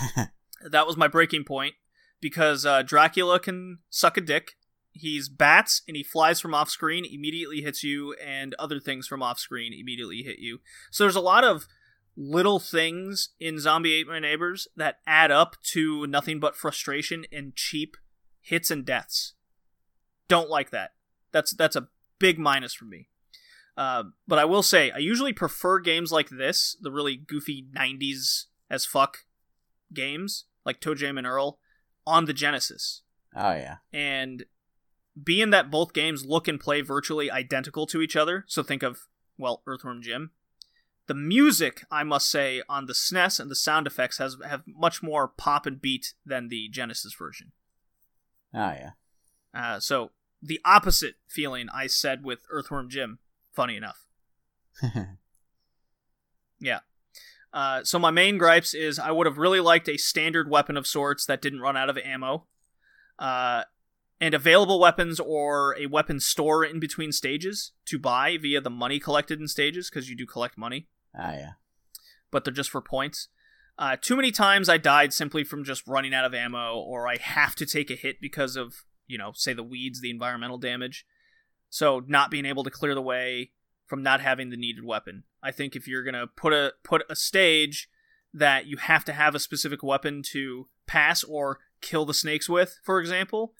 That 0.64 0.86
was 0.86 0.96
my 0.96 1.08
breaking 1.08 1.44
point 1.46 1.74
because 2.22 2.66
uh, 2.66 2.84
Dracula 2.84 3.40
can 3.40 3.80
suck 3.90 4.16
a 4.16 4.22
dick. 4.22 4.52
He's 4.94 5.30
bats 5.30 5.82
and 5.88 5.98
he 5.98 6.04
flies 6.04 6.40
from 6.40 6.54
off 6.54 6.70
screen, 6.70 7.06
immediately 7.06 7.62
hits 7.62 7.84
you, 7.84 8.14
and 8.24 8.54
other 8.60 8.80
things 8.80 9.08
from 9.08 9.24
off 9.24 9.40
screen 9.40 9.74
immediately 9.74 10.24
hit 10.24 10.40
you. 10.40 10.60
So 10.92 11.04
there's 11.04 11.16
a 11.16 11.22
lot 11.22 11.44
of 11.44 11.68
little 12.16 12.60
things 12.60 13.30
in 13.40 13.60
Zombie 13.60 13.94
Ate 13.94 14.08
My 14.08 14.20
Neighbors 14.20 14.68
that 14.76 15.00
add 15.08 15.32
up 15.32 15.56
to 15.72 16.06
nothing 16.08 16.40
but 16.40 16.56
frustration 16.56 17.26
and 17.32 17.56
cheap 17.56 17.96
hits 18.42 18.70
and 18.70 18.86
deaths. 18.86 19.34
Don't 20.28 20.50
like 20.50 20.72
that. 20.72 20.92
That's 21.32 21.52
that's 21.52 21.76
a 21.76 21.88
big 22.20 22.38
minus 22.38 22.74
for 22.74 22.86
me. 22.86 23.08
Uh, 23.78 24.04
but 24.28 24.38
I 24.38 24.46
will 24.46 24.64
say, 24.64 24.92
I 24.92 24.98
usually 24.98 25.34
prefer 25.34 25.80
games 25.80 26.12
like 26.12 26.30
this, 26.30 26.76
the 26.82 26.92
really 26.92 27.16
goofy 27.16 27.66
'90s 27.74 28.46
as 28.70 28.86
fuck 28.86 29.20
games, 29.94 30.46
like 30.66 30.82
ToeJam 30.82 31.18
and 31.18 31.28
Earl, 31.28 31.60
on 32.06 32.26
the 32.26 32.34
Genesis. 32.34 33.02
oh 33.36 33.54
yeah. 33.54 33.78
And 33.94 34.46
being 35.22 35.50
that 35.50 35.70
both 35.70 35.94
games 35.94 36.26
look 36.26 36.48
and 36.48 36.60
play 36.60 36.82
virtually 36.82 37.30
identical 37.30 37.86
to 37.88 38.02
each 38.02 38.16
other, 38.16 38.46
so 38.48 38.64
think 38.64 38.82
of, 38.82 39.08
well, 39.38 39.62
Earthworm 39.68 40.02
Jim. 40.02 40.32
The 41.08 41.14
music, 41.14 41.84
I 41.92 42.04
must 42.04 42.30
say, 42.30 42.62
on 42.70 42.86
the 42.86 42.94
SNES 42.94 43.40
and 43.40 43.52
the 43.52 43.56
sound 43.56 43.88
effects 43.88 44.20
has 44.20 44.38
have 44.48 44.64
much 44.66 45.04
more 45.04 45.28
pop 45.28 45.66
and 45.66 45.82
beat 45.82 46.14
than 46.26 46.48
the 46.48 46.70
Genesis 46.70 47.14
version. 47.14 47.52
Oh 48.54 48.72
yeah. 48.72 48.92
Uh, 49.54 49.80
so 49.80 50.12
the 50.42 50.62
opposite 50.64 51.16
feeling 51.28 51.68
I 51.74 51.88
said 51.88 52.24
with 52.24 52.46
Earthworm 52.50 52.90
Jim. 52.90 53.20
Funny 53.52 53.76
enough. 53.76 54.06
Yeah. 56.62 56.82
Uh, 57.54 57.84
so 57.84 58.00
my 58.00 58.12
main 58.12 58.38
gripes 58.38 58.74
is 58.74 58.98
I 58.98 59.12
would 59.12 59.28
have 59.28 59.38
really 59.38 59.60
liked 59.60 59.90
a 59.90 59.98
standard 59.98 60.50
weapon 60.50 60.78
of 60.78 60.88
sorts 60.88 61.26
that 61.26 61.42
didn't 61.42 61.62
run 61.62 61.76
out 61.76 61.90
of 61.90 61.98
ammo, 61.98 62.46
uh, 63.20 63.64
and 64.22 64.34
available 64.34 64.80
weapons 64.80 65.20
or 65.20 65.76
a 65.78 65.88
weapon 65.88 66.20
store 66.20 66.64
in 66.64 66.80
between 66.80 67.12
stages 67.12 67.72
to 67.86 68.00
buy 68.00 68.38
via 68.38 68.62
the 68.62 68.70
money 68.70 69.00
collected 69.00 69.40
in 69.40 69.48
stages 69.48 69.90
because 69.90 70.10
you 70.10 70.16
do 70.16 70.26
collect 70.26 70.58
money, 70.58 70.88
oh 71.18 71.32
yeah. 71.32 71.52
but 72.30 72.46
they're 72.46 72.54
just 72.54 72.70
for 72.70 72.82
points. 72.82 73.28
Uh, 73.78 73.98
too 74.00 74.16
many 74.16 74.32
times 74.32 74.70
I 74.70 74.78
died 74.78 75.12
simply 75.12 75.44
from 75.44 75.64
just 75.64 75.88
running 75.88 76.14
out 76.14 76.26
of 76.26 76.34
ammo, 76.34 76.76
or 76.76 77.08
I 77.08 77.18
have 77.18 77.56
to 77.56 77.66
take 77.66 77.90
a 77.90 77.96
hit 77.96 78.22
because 78.22 78.56
of 78.56 78.86
you 79.12 79.18
know, 79.18 79.34
say 79.36 79.52
the 79.52 79.62
weeds, 79.62 80.00
the 80.00 80.10
environmental 80.10 80.58
damage. 80.58 81.06
So 81.70 82.02
not 82.08 82.32
being 82.32 82.46
able 82.46 82.64
to 82.64 82.70
clear 82.70 82.96
the 82.96 83.02
way 83.02 83.52
from 83.86 84.02
not 84.02 84.22
having 84.22 84.50
the 84.50 84.58
needed 84.58 84.86
weapon. 84.86 85.24
I 85.44 85.52
think 85.52 85.76
if 85.76 85.88
you're 85.88 86.04
gonna 86.04 86.28
put 86.28 86.54
a 86.54 86.74
put 86.84 87.04
a 87.10 87.16
stage 87.16 87.90
that 88.34 88.66
you 88.66 88.78
have 88.78 89.04
to 89.06 89.14
have 89.14 89.36
a 89.36 89.40
specific 89.40 89.84
weapon 89.84 90.22
to 90.32 90.68
pass 90.88 91.24
or 91.24 91.60
kill 91.82 92.06
the 92.06 92.14
snakes 92.14 92.48
with, 92.48 92.80
for 92.84 93.00
example, 93.00 93.54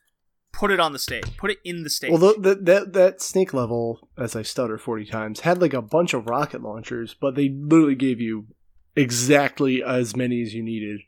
put 0.54 0.72
it 0.72 0.80
on 0.80 0.94
the 0.94 1.00
stage. 1.00 1.38
Put 1.38 1.52
it 1.52 1.60
in 1.64 1.84
the 1.84 1.90
stage. 1.90 2.12
Well, 2.12 2.34
the, 2.34 2.40
the, 2.40 2.56
that 2.56 2.94
that 2.94 3.22
snake 3.22 3.54
level, 3.54 4.08
as 4.18 4.36
I 4.36 4.42
stutter 4.42 4.78
forty 4.78 5.06
times, 5.06 5.42
had 5.42 5.62
like 5.62 5.74
a 5.74 5.82
bunch 5.82 6.14
of 6.14 6.28
rocket 6.28 6.62
launchers, 6.62 7.16
but 7.20 7.36
they 7.36 7.50
literally 7.50 7.96
gave 7.96 8.22
you 8.22 8.48
exactly 8.96 9.84
as 9.84 10.16
many 10.16 10.42
as 10.42 10.54
you 10.54 10.64
needed, 10.64 11.02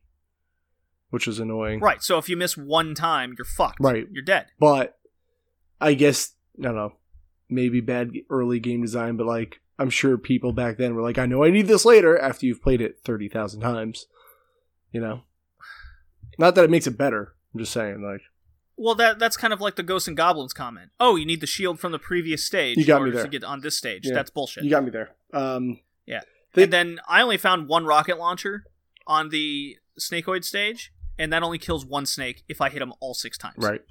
which 1.10 1.28
was 1.28 1.40
annoying. 1.40 1.80
right. 1.80 2.02
So 2.02 2.18
if 2.18 2.30
you 2.30 2.38
miss 2.38 2.58
one 2.58 2.96
time, 2.96 3.36
you're 3.38 3.46
fucked. 3.46 3.80
Right. 3.80 4.08
You're 4.12 4.24
dead. 4.24 4.48
But 4.60 4.98
I 5.80 5.94
guess 5.94 6.34
I 6.60 6.64
don't 6.64 6.76
know, 6.76 6.94
maybe 7.50 7.82
bad 7.82 8.12
early 8.30 8.60
game 8.60 8.82
design, 8.82 9.18
but 9.18 9.28
like 9.28 9.60
I'm 9.80 9.90
sure 9.90 10.18
people 10.18 10.54
back 10.54 10.78
then 10.78 10.94
were 10.96 11.02
like, 11.02 11.18
I 11.18 11.26
know 11.26 11.44
I 11.44 11.50
need 11.50 11.68
this 11.68 11.84
later 11.86 12.18
after 12.18 12.46
you've 12.46 12.62
played 12.62 12.82
it 12.82 13.00
thirty 13.04 13.28
thousand 13.28 13.62
times. 13.62 14.06
You 14.92 15.02
know, 15.02 15.22
not 16.38 16.56
that 16.56 16.64
it 16.66 16.70
makes 16.70 16.88
it 16.88 16.98
better. 16.98 17.34
I'm 17.54 17.60
just 17.60 17.72
saying, 17.74 18.02
like 18.04 18.22
Well, 18.78 18.96
that 18.96 19.20
that's 19.20 19.38
kind 19.38 19.54
of 19.54 19.62
like 19.62 19.76
the 19.76 19.84
Ghosts 19.84 20.08
'n 20.08 20.16
Goblins 20.16 20.54
comment. 20.54 20.92
Oh, 21.00 21.16
you 21.16 21.26
need 21.26 21.42
the 21.42 21.48
shield 21.48 21.80
from 21.80 21.92
the 21.92 22.00
previous 22.00 22.44
stage 22.46 22.78
You 22.78 22.86
got 22.86 22.98
in 22.98 23.04
me 23.04 23.08
order 23.10 23.18
there. 23.18 23.26
to 23.26 23.30
get 23.32 23.44
on 23.44 23.62
this 23.62 23.78
stage. 23.78 24.06
Yeah. 24.06 24.14
That's 24.14 24.30
bullshit. 24.30 24.64
you 24.64 24.70
got 24.70 24.84
me 24.84 24.90
there. 24.92 25.12
Um, 25.34 25.80
Yeah. 26.06 26.22
They- 26.54 26.64
and 26.64 26.74
then 26.74 27.00
I 27.08 27.22
only 27.22 27.38
found 27.38 27.68
one 27.68 27.86
rocket 27.86 28.18
launcher 28.20 28.66
on 29.08 29.30
the 29.30 29.78
Snakeoid 30.00 30.44
stage, 30.44 30.94
and 31.18 31.32
that 31.34 31.42
only 31.44 31.58
kills 31.58 31.86
one 31.86 32.06
snake 32.06 32.44
if 32.48 32.62
I 32.62 32.70
hit 32.70 32.82
him 32.82 32.94
all 33.00 33.14
six 33.16 33.38
times. 33.38 33.56
Right. 33.58 33.82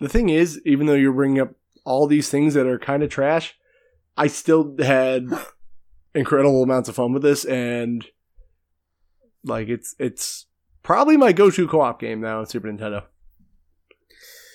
The 0.00 0.08
thing 0.08 0.28
is, 0.30 0.60
even 0.66 0.86
though 0.86 0.94
you're 0.94 1.12
bringing 1.12 1.40
up 1.40 1.54
all 1.84 2.06
these 2.06 2.28
things 2.30 2.54
that 2.54 2.66
are 2.66 2.78
kind 2.78 3.02
of 3.02 3.10
trash, 3.10 3.54
I 4.16 4.28
still 4.28 4.76
had 4.78 5.28
incredible 6.14 6.62
amounts 6.62 6.88
of 6.88 6.94
fun 6.94 7.12
with 7.12 7.22
this, 7.22 7.44
and 7.44 8.06
like 9.44 9.68
it's 9.68 9.94
it's 9.98 10.46
probably 10.82 11.16
my 11.16 11.32
go-to 11.32 11.68
co-op 11.68 12.00
game 12.00 12.20
now 12.20 12.40
on 12.40 12.46
Super 12.46 12.68
Nintendo. 12.68 13.04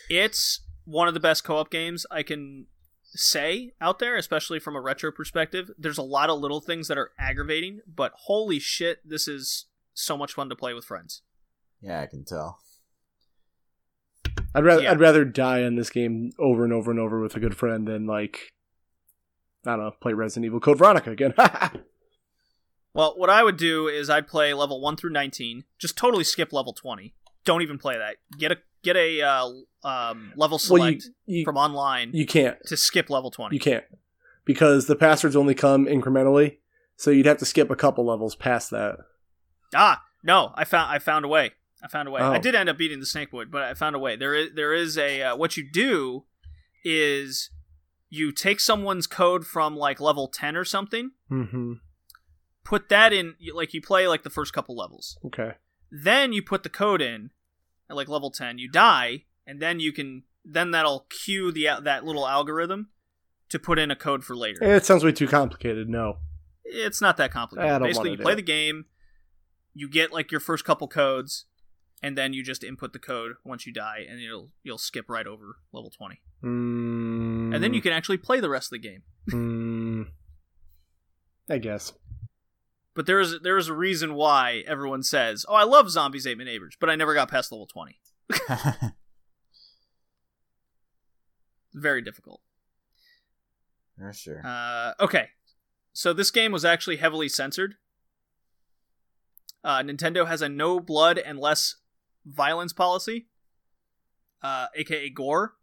It's 0.09 0.61
one 0.85 1.07
of 1.07 1.13
the 1.13 1.19
best 1.19 1.43
co-op 1.43 1.69
games 1.69 2.05
I 2.11 2.23
can 2.23 2.67
say 3.13 3.73
out 3.79 3.99
there, 3.99 4.15
especially 4.15 4.59
from 4.59 4.75
a 4.75 4.81
retro 4.81 5.11
perspective. 5.11 5.69
There's 5.77 5.97
a 5.97 6.03
lot 6.03 6.29
of 6.29 6.39
little 6.39 6.61
things 6.61 6.87
that 6.87 6.97
are 6.97 7.11
aggravating, 7.19 7.81
but 7.87 8.13
holy 8.15 8.59
shit, 8.59 9.07
this 9.07 9.27
is 9.27 9.65
so 9.93 10.17
much 10.17 10.33
fun 10.33 10.49
to 10.49 10.55
play 10.55 10.73
with 10.73 10.85
friends. 10.85 11.21
Yeah, 11.81 12.01
I 12.01 12.05
can 12.05 12.23
tell. 12.23 12.59
I'd 14.53 14.63
rather 14.63 14.83
Yeah. 14.83 14.91
I'd 14.91 14.99
rather 14.99 15.25
die 15.25 15.59
in 15.59 15.75
this 15.75 15.89
game 15.89 16.31
over 16.39 16.63
and 16.63 16.73
over 16.73 16.91
and 16.91 16.99
over 16.99 17.21
with 17.21 17.35
a 17.35 17.39
good 17.39 17.55
friend 17.55 17.87
than 17.87 18.05
like 18.05 18.53
I 19.65 19.71
don't 19.71 19.79
know 19.79 19.91
play 20.01 20.13
Resident 20.13 20.45
Evil 20.45 20.59
Code 20.59 20.77
Veronica 20.77 21.11
again. 21.11 21.33
Well, 22.93 23.13
what 23.15 23.29
I 23.29 23.43
would 23.43 23.57
do 23.57 23.87
is 23.87 24.09
I'd 24.09 24.27
play 24.27 24.53
level 24.53 24.81
1 24.81 24.97
through 24.97 25.11
19, 25.11 25.63
just 25.79 25.97
totally 25.97 26.23
skip 26.23 26.51
level 26.51 26.73
20. 26.73 27.13
Don't 27.45 27.61
even 27.61 27.77
play 27.77 27.97
that. 27.97 28.17
Get 28.37 28.51
a 28.51 28.57
get 28.83 28.95
a 28.95 29.21
uh, 29.21 29.49
um, 29.83 30.33
level 30.35 30.59
well, 30.69 30.89
you 30.89 30.99
select 30.99 31.09
you, 31.25 31.43
from 31.43 31.57
online 31.57 32.11
you 32.13 32.25
can't 32.25 32.57
to 32.65 32.75
skip 32.77 33.09
level 33.09 33.31
20. 33.31 33.55
you 33.55 33.59
can't 33.59 33.83
because 34.45 34.87
the 34.87 34.95
passwords 34.95 35.35
only 35.35 35.55
come 35.55 35.85
incrementally, 35.85 36.57
so 36.97 37.09
you'd 37.09 37.25
have 37.25 37.37
to 37.37 37.45
skip 37.45 37.71
a 37.71 37.75
couple 37.75 38.05
levels 38.05 38.35
past 38.35 38.69
that. 38.71 38.97
Ah, 39.73 40.03
no, 40.23 40.51
I 40.55 40.65
found 40.65 40.91
I 40.91 40.99
found 40.99 41.25
a 41.25 41.27
way. 41.27 41.51
I 41.83 41.87
found 41.87 42.07
a 42.07 42.11
way. 42.11 42.21
Oh. 42.21 42.31
I 42.31 42.37
did 42.37 42.53
end 42.53 42.69
up 42.69 42.77
beating 42.77 42.99
the 42.99 43.05
Snakeoid, 43.05 43.49
but 43.49 43.63
I 43.63 43.73
found 43.73 43.95
a 43.95 43.99
way. 43.99 44.15
There 44.15 44.35
is 44.35 44.49
there 44.53 44.73
is 44.73 44.97
a 44.99 45.23
uh, 45.23 45.35
what 45.35 45.57
you 45.57 45.67
do 45.67 46.25
is 46.83 47.49
you 48.13 48.31
take 48.31 48.59
someone's 48.59 49.07
code 49.07 49.47
from 49.47 49.75
like 49.75 49.99
level 49.99 50.27
10 50.27 50.55
or 50.55 50.65
something, 50.65 51.11
Mm-hmm. 51.31 51.73
put 52.63 52.89
that 52.89 53.11
in 53.13 53.35
like 53.55 53.73
you 53.73 53.81
play 53.81 54.07
like 54.07 54.23
the 54.23 54.29
first 54.29 54.53
couple 54.53 54.75
levels. 54.75 55.17
Okay. 55.25 55.53
Then 55.89 56.31
you 56.33 56.43
put 56.43 56.63
the 56.63 56.69
code 56.69 57.01
in 57.01 57.31
at 57.89 57.95
like 57.95 58.07
level 58.09 58.29
10, 58.29 58.57
you 58.59 58.69
die, 58.69 59.23
and 59.47 59.59
then 59.61 59.79
you 59.79 59.91
can 59.91 60.23
then 60.45 60.71
that'll 60.71 61.05
cue 61.09 61.51
the 61.51 61.67
that 61.83 62.03
little 62.05 62.27
algorithm 62.27 62.89
to 63.49 63.57
put 63.59 63.79
in 63.79 63.89
a 63.91 63.95
code 63.95 64.23
for 64.23 64.35
later. 64.35 64.63
It 64.63 64.85
sounds 64.85 65.03
way 65.03 65.11
too 65.13 65.27
complicated. 65.27 65.87
No. 65.89 66.17
it's 66.65 67.01
not 67.01 67.17
that 67.17 67.31
complicated. 67.31 67.81
Basically, 67.81 68.11
you 68.11 68.17
play 68.17 68.33
it. 68.33 68.37
the 68.37 68.41
game, 68.41 68.85
you 69.73 69.89
get 69.89 70.11
like 70.11 70.31
your 70.31 70.39
first 70.41 70.63
couple 70.65 70.87
codes, 70.87 71.45
and 72.01 72.17
then 72.17 72.33
you 72.33 72.43
just 72.43 72.63
input 72.63 72.93
the 72.93 72.99
code 72.99 73.33
once 73.43 73.65
you 73.65 73.73
die, 73.73 74.05
and 74.09 74.19
you'll 74.21 74.49
you'll 74.63 74.77
skip 74.77 75.09
right 75.09 75.27
over 75.27 75.57
level 75.71 75.89
twenty, 75.89 76.21
Mm, 76.43 77.53
and 77.53 77.63
then 77.63 77.73
you 77.73 77.81
can 77.81 77.93
actually 77.93 78.17
play 78.17 78.39
the 78.39 78.49
rest 78.49 78.67
of 78.73 78.81
the 78.81 78.87
game. 78.87 79.03
Mm, 79.31 80.07
I 81.49 81.57
guess. 81.59 81.93
But 82.93 83.05
there 83.05 83.19
is 83.19 83.39
there 83.41 83.57
is 83.57 83.67
a 83.67 83.73
reason 83.73 84.15
why 84.15 84.63
everyone 84.67 85.03
says, 85.03 85.45
"Oh, 85.47 85.53
I 85.55 85.63
love 85.63 85.89
Zombies 85.89 86.25
Ate 86.27 86.37
My 86.37 86.43
Neighbors," 86.43 86.75
but 86.79 86.89
I 86.89 86.95
never 86.95 87.13
got 87.13 87.29
past 87.29 87.51
level 87.51 87.67
twenty. 87.67 87.99
Very 91.73 92.01
difficult. 92.01 92.41
For 93.97 94.11
sure. 94.11 94.41
Uh, 94.45 94.93
okay, 94.99 95.29
so 95.93 96.11
this 96.13 96.31
game 96.31 96.51
was 96.51 96.65
actually 96.65 96.97
heavily 96.97 97.29
censored. 97.29 97.75
Uh, 99.63 99.79
Nintendo 99.83 100.27
has 100.27 100.41
a 100.41 100.49
no 100.49 100.79
blood 100.79 101.17
and 101.19 101.39
less 101.39 101.75
violence 102.25 102.73
policy, 102.73 103.27
uh, 104.41 104.67
aka 104.75 105.09
gore. 105.09 105.53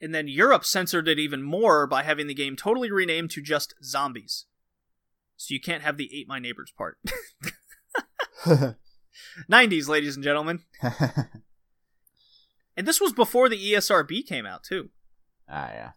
And 0.00 0.14
then 0.14 0.28
Europe 0.28 0.64
censored 0.64 1.08
it 1.08 1.18
even 1.18 1.42
more 1.42 1.86
by 1.86 2.02
having 2.02 2.26
the 2.26 2.34
game 2.34 2.56
totally 2.56 2.90
renamed 2.90 3.30
to 3.32 3.40
just 3.42 3.74
Zombies. 3.82 4.44
So 5.36 5.54
you 5.54 5.60
can't 5.60 5.82
have 5.82 5.96
the 5.96 6.10
ate 6.14 6.28
my 6.28 6.38
neighbors 6.38 6.72
part. 6.76 6.98
90s, 9.50 9.88
ladies 9.88 10.14
and 10.16 10.24
gentlemen. 10.24 10.60
And 12.76 12.88
this 12.88 13.00
was 13.00 13.12
before 13.12 13.48
the 13.48 13.72
ESRB 13.72 14.26
came 14.26 14.44
out, 14.46 14.64
too. 14.64 14.90
ah, 15.48 15.70
yeah. 15.72 15.90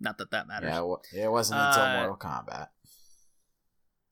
Not 0.00 0.16
that 0.16 0.30
that 0.30 0.48
matters. 0.48 0.70
Yeah, 0.72 0.82
it 1.18 1.24
it 1.24 1.30
wasn't 1.30 1.60
until 1.60 1.82
Uh, 1.82 1.96
Mortal 1.98 2.16
Kombat. 2.16 2.68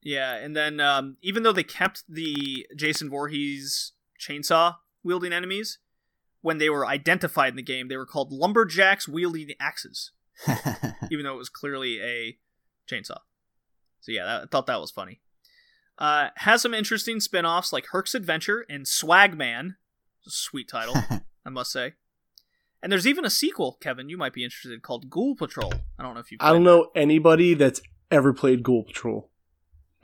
Yeah, 0.02 0.34
and 0.34 0.54
then 0.54 0.78
um, 0.78 1.16
even 1.22 1.44
though 1.44 1.52
they 1.54 1.62
kept 1.62 2.04
the 2.06 2.66
Jason 2.76 3.08
Voorhees 3.08 3.92
chainsaw 4.18 4.76
wielding 5.02 5.32
enemies, 5.32 5.78
when 6.40 6.58
they 6.58 6.70
were 6.70 6.86
identified 6.86 7.50
in 7.50 7.56
the 7.56 7.62
game, 7.62 7.88
they 7.88 7.96
were 7.96 8.06
called 8.06 8.32
lumberjacks 8.32 9.08
wielding 9.08 9.50
axes, 9.60 10.12
even 11.10 11.24
though 11.24 11.34
it 11.34 11.38
was 11.38 11.48
clearly 11.48 12.00
a 12.00 12.38
chainsaw. 12.90 13.18
So 14.00 14.12
yeah, 14.12 14.24
that, 14.24 14.42
I 14.42 14.46
thought 14.46 14.66
that 14.66 14.80
was 14.80 14.90
funny. 14.90 15.20
Uh, 15.98 16.28
has 16.36 16.62
some 16.62 16.74
interesting 16.74 17.18
spin-offs 17.18 17.72
like 17.72 17.86
Herc's 17.86 18.14
Adventure 18.14 18.64
and 18.68 18.84
Swagman. 18.86 19.76
Sweet 20.22 20.68
title, 20.68 20.94
I 21.46 21.50
must 21.50 21.72
say. 21.72 21.94
And 22.82 22.92
there's 22.92 23.06
even 23.06 23.24
a 23.24 23.30
sequel, 23.30 23.76
Kevin, 23.80 24.08
you 24.08 24.16
might 24.16 24.32
be 24.32 24.44
interested 24.44 24.72
in, 24.72 24.80
called 24.80 25.10
Ghoul 25.10 25.34
Patrol. 25.34 25.72
I 25.98 26.04
don't 26.04 26.14
know 26.14 26.20
if 26.20 26.30
you 26.30 26.38
I 26.40 26.52
don't 26.52 26.62
know 26.62 26.90
anybody 26.94 27.54
that's 27.54 27.80
ever 28.10 28.32
played 28.32 28.62
Ghoul 28.62 28.84
Patrol. 28.84 29.28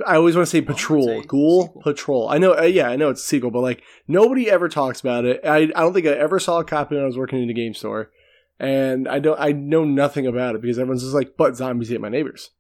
I 0.06 0.16
always 0.16 0.34
want 0.34 0.46
to 0.46 0.50
say 0.50 0.60
Patrol. 0.60 1.20
a 1.20 1.24
Ghoul 1.24 1.62
sequel. 1.66 1.82
Patrol. 1.82 2.28
I 2.28 2.38
know. 2.38 2.56
Uh, 2.56 2.62
yeah, 2.62 2.88
I 2.88 2.96
know 2.96 3.10
it's 3.10 3.22
a 3.22 3.26
sequel, 3.26 3.50
but 3.50 3.60
like 3.60 3.82
nobody 4.08 4.50
ever 4.50 4.68
talks 4.68 5.00
about 5.00 5.24
it. 5.24 5.40
I, 5.44 5.56
I 5.56 5.66
don't 5.66 5.92
think 5.94 6.06
I 6.06 6.10
ever 6.10 6.38
saw 6.40 6.58
a 6.58 6.64
copy 6.64 6.94
when 6.96 7.04
I 7.04 7.06
was 7.06 7.16
working 7.18 7.42
in 7.42 7.50
a 7.50 7.54
game 7.54 7.74
store, 7.74 8.10
and 8.58 9.06
I 9.08 9.20
don't. 9.20 9.38
I 9.38 9.52
know 9.52 9.84
nothing 9.84 10.26
about 10.26 10.56
it 10.56 10.62
because 10.62 10.78
everyone's 10.78 11.02
just 11.02 11.14
like, 11.14 11.36
"But 11.36 11.56
zombies 11.56 11.92
ate 11.92 12.00
my 12.00 12.08
neighbors." 12.08 12.50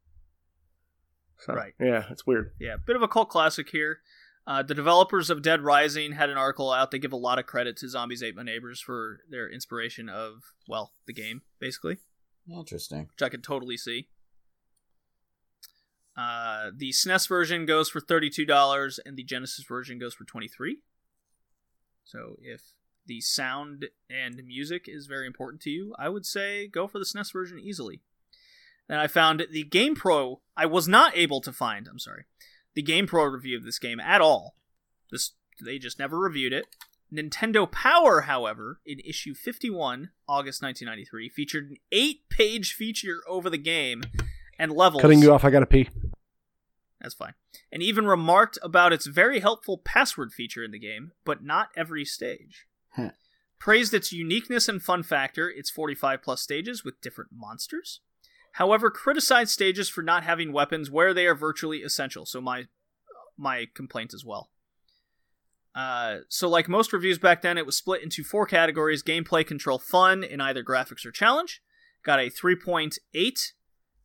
So, 1.40 1.54
Right. 1.54 1.74
Yeah, 1.80 2.04
it's 2.10 2.26
weird. 2.26 2.52
Yeah, 2.60 2.76
bit 2.84 2.96
of 2.96 3.02
a 3.02 3.08
cult 3.08 3.28
classic 3.28 3.68
here. 3.70 3.98
Uh, 4.46 4.62
the 4.62 4.74
developers 4.74 5.30
of 5.30 5.42
Dead 5.42 5.62
Rising 5.62 6.12
had 6.12 6.30
an 6.30 6.36
article 6.36 6.70
out. 6.70 6.90
They 6.90 6.98
give 6.98 7.12
a 7.12 7.16
lot 7.16 7.38
of 7.38 7.46
credit 7.46 7.76
to 7.78 7.88
Zombies 7.88 8.22
Ate 8.22 8.36
My 8.36 8.42
Neighbors 8.42 8.80
for 8.80 9.20
their 9.30 9.50
inspiration 9.50 10.08
of, 10.08 10.42
well, 10.68 10.92
the 11.06 11.14
game, 11.14 11.42
basically, 11.58 11.96
Interesting. 12.48 13.08
which 13.10 13.22
I 13.22 13.30
could 13.30 13.42
totally 13.42 13.76
see. 13.78 14.08
Uh, 16.16 16.70
the 16.76 16.90
SNES 16.90 17.28
version 17.28 17.66
goes 17.66 17.88
for 17.90 18.00
$32, 18.00 18.98
and 19.04 19.16
the 19.16 19.24
Genesis 19.24 19.64
version 19.64 19.98
goes 19.98 20.14
for 20.14 20.24
23 20.24 20.78
So 22.04 22.36
if 22.40 22.62
the 23.06 23.20
sound 23.20 23.86
and 24.08 24.40
music 24.46 24.84
is 24.86 25.06
very 25.06 25.26
important 25.26 25.60
to 25.62 25.70
you, 25.70 25.94
I 25.98 26.08
would 26.08 26.24
say 26.24 26.68
go 26.68 26.86
for 26.86 26.98
the 26.98 27.04
SNES 27.04 27.32
version 27.32 27.58
easily. 27.58 28.00
Then 28.88 28.98
I 28.98 29.06
found 29.06 29.46
the 29.50 29.64
GamePro, 29.64 30.40
I 30.56 30.66
was 30.66 30.86
not 30.86 31.16
able 31.16 31.40
to 31.40 31.52
find, 31.52 31.88
I'm 31.88 31.98
sorry, 31.98 32.24
the 32.74 32.82
GamePro 32.82 33.32
review 33.32 33.56
of 33.56 33.64
this 33.64 33.78
game 33.78 34.00
at 34.00 34.20
all. 34.20 34.56
This 35.10 35.32
they 35.64 35.78
just 35.78 35.98
never 35.98 36.18
reviewed 36.18 36.52
it. 36.52 36.66
Nintendo 37.12 37.70
Power, 37.70 38.22
however, 38.22 38.80
in 38.84 38.98
issue 39.00 39.34
51, 39.34 40.10
August 40.28 40.62
1993, 40.62 41.28
featured 41.28 41.70
an 41.70 41.76
8-page 41.92 42.74
feature 42.74 43.20
over 43.28 43.48
the 43.48 43.58
game 43.58 44.02
and 44.58 44.72
levels. 44.72 45.02
Cutting 45.02 45.20
you 45.20 45.32
off. 45.32 45.44
I 45.44 45.50
gotta 45.50 45.66
pee. 45.66 45.88
That's 47.00 47.14
fine. 47.14 47.34
And 47.70 47.82
even 47.82 48.06
remarked 48.06 48.58
about 48.62 48.92
its 48.92 49.06
very 49.06 49.40
helpful 49.40 49.76
password 49.76 50.32
feature 50.32 50.64
in 50.64 50.70
the 50.70 50.78
game, 50.78 51.12
but 51.24 51.44
not 51.44 51.68
every 51.76 52.04
stage. 52.04 52.66
Huh. 52.96 53.10
Praised 53.58 53.92
its 53.92 54.12
uniqueness 54.12 54.68
and 54.68 54.82
fun 54.82 55.02
factor, 55.02 55.50
its 55.50 55.70
45 55.70 56.22
plus 56.22 56.40
stages 56.40 56.82
with 56.82 57.00
different 57.02 57.30
monsters. 57.32 58.00
However, 58.52 58.90
criticized 58.90 59.50
stages 59.50 59.88
for 59.88 60.02
not 60.02 60.22
having 60.22 60.52
weapons 60.52 60.90
where 60.90 61.12
they 61.12 61.26
are 61.26 61.34
virtually 61.34 61.82
essential. 61.82 62.24
So 62.24 62.40
my 62.40 62.64
my 63.36 63.66
complaint 63.74 64.14
as 64.14 64.24
well. 64.24 64.50
Uh, 65.74 66.18
so 66.28 66.48
like 66.48 66.68
most 66.68 66.92
reviews 66.92 67.18
back 67.18 67.42
then, 67.42 67.58
it 67.58 67.66
was 67.66 67.76
split 67.76 68.02
into 68.02 68.22
four 68.22 68.46
categories: 68.46 69.02
gameplay, 69.02 69.46
control, 69.46 69.78
fun, 69.78 70.22
in 70.22 70.40
either 70.40 70.62
graphics 70.62 71.04
or 71.04 71.10
challenge. 71.10 71.60
Got 72.04 72.20
a 72.20 72.30
3.8 72.30 73.52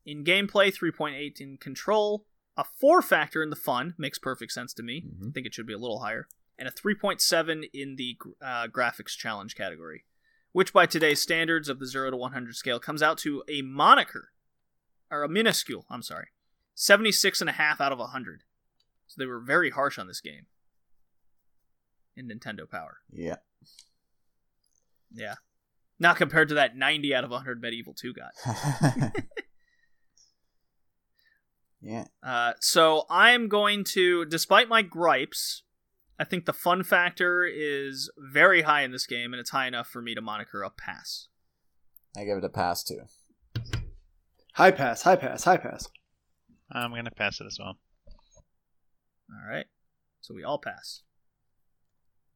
in 0.10 0.23
gameplay, 0.23 0.73
3.8 0.73 1.40
in 1.40 1.57
control, 1.57 2.26
a 2.57 2.64
4 2.64 3.02
factor 3.02 3.44
in 3.44 3.49
the 3.52 3.56
fun, 3.56 3.94
makes 3.98 4.18
perfect 4.18 4.52
sense 4.52 4.73
to 4.73 4.84
me. 4.84 5.02
Mhm. 5.02 5.30
I 5.30 5.31
think 5.31 5.45
it 5.45 5.53
should 5.53 5.68
be 5.68 5.73
a 5.73 5.77
little 5.77 5.99
higher, 5.99 6.27
and 6.57 6.68
a 6.68 6.72
3.7 6.72 7.64
in 7.73 7.95
the 7.95 8.18
uh, 8.41 8.68
graphics 8.68 9.15
challenge 9.15 9.56
category, 9.56 10.06
which 10.52 10.73
by 10.73 10.86
today's 10.86 11.22
standards 11.22 11.69
of 11.69 11.80
the 11.80 11.86
0 11.86 12.11
to 12.11 12.18
100 12.18 12.56
scale 12.56 12.80
comes 12.80 13.03
out 13.03 13.18
to 13.19 13.44
a 13.48 13.61
moniker, 13.61 14.31
or 15.11 15.23
a 15.23 15.30
minuscule, 15.30 15.86
I'm 15.90 16.02
sorry, 16.02 16.30
76.5 16.76 17.80
out 17.80 17.91
of 17.91 17.99
100. 17.99 18.44
So 19.07 19.15
they 19.18 19.26
were 19.26 19.40
very 19.40 19.69
harsh 19.69 19.98
on 19.99 20.07
this 20.07 20.22
game 20.22 20.48
in 22.15 22.27
Nintendo 22.27 22.69
Power. 22.69 22.98
Yeah. 23.11 23.38
Yeah. 25.11 25.36
Not 25.99 26.18
compared 26.18 26.48
to 26.49 26.56
that 26.56 26.76
90 26.76 27.14
out 27.14 27.23
of 27.23 27.31
100 27.31 27.61
MediEvil 27.61 27.95
2 27.95 28.14
got. 28.14 28.31
yeah. 31.82 32.06
Uh, 32.22 32.54
so 32.60 33.06
I 33.10 33.32
am 33.32 33.48
going 33.48 33.84
to, 33.86 34.26
despite 34.26 34.68
my 34.68 34.82
gripes, 34.82 35.64
I 36.20 36.26
think 36.26 36.46
the 36.46 36.54
fun 36.54 36.84
factor 36.84 37.46
is 37.46 38.12
very 38.18 38.64
high 38.64 38.82
in 38.84 38.92
this 38.92 39.08
game, 39.08 39.34
and 39.34 39.40
it's 39.40 39.52
high 39.52 39.68
enough 39.68 39.88
for 39.88 40.02
me 40.02 40.14
to 40.16 40.22
moniker 40.22 40.62
a 40.64 40.70
pass. 40.70 41.28
I 42.18 42.26
give 42.26 42.38
it 42.38 42.44
a 42.44 42.50
pass 42.50 42.84
too. 42.84 43.02
High 44.54 44.72
pass. 44.72 45.04
High 45.04 45.16
pass. 45.16 45.46
High 45.46 45.58
pass. 45.58 45.88
I'm 46.72 46.94
gonna 46.94 47.12
pass 47.12 47.40
it 47.40 47.46
as 47.46 47.58
well. 47.58 47.78
All 49.30 49.50
right. 49.50 49.68
So 50.20 50.34
we 50.34 50.44
all 50.44 50.58
pass. 50.58 51.04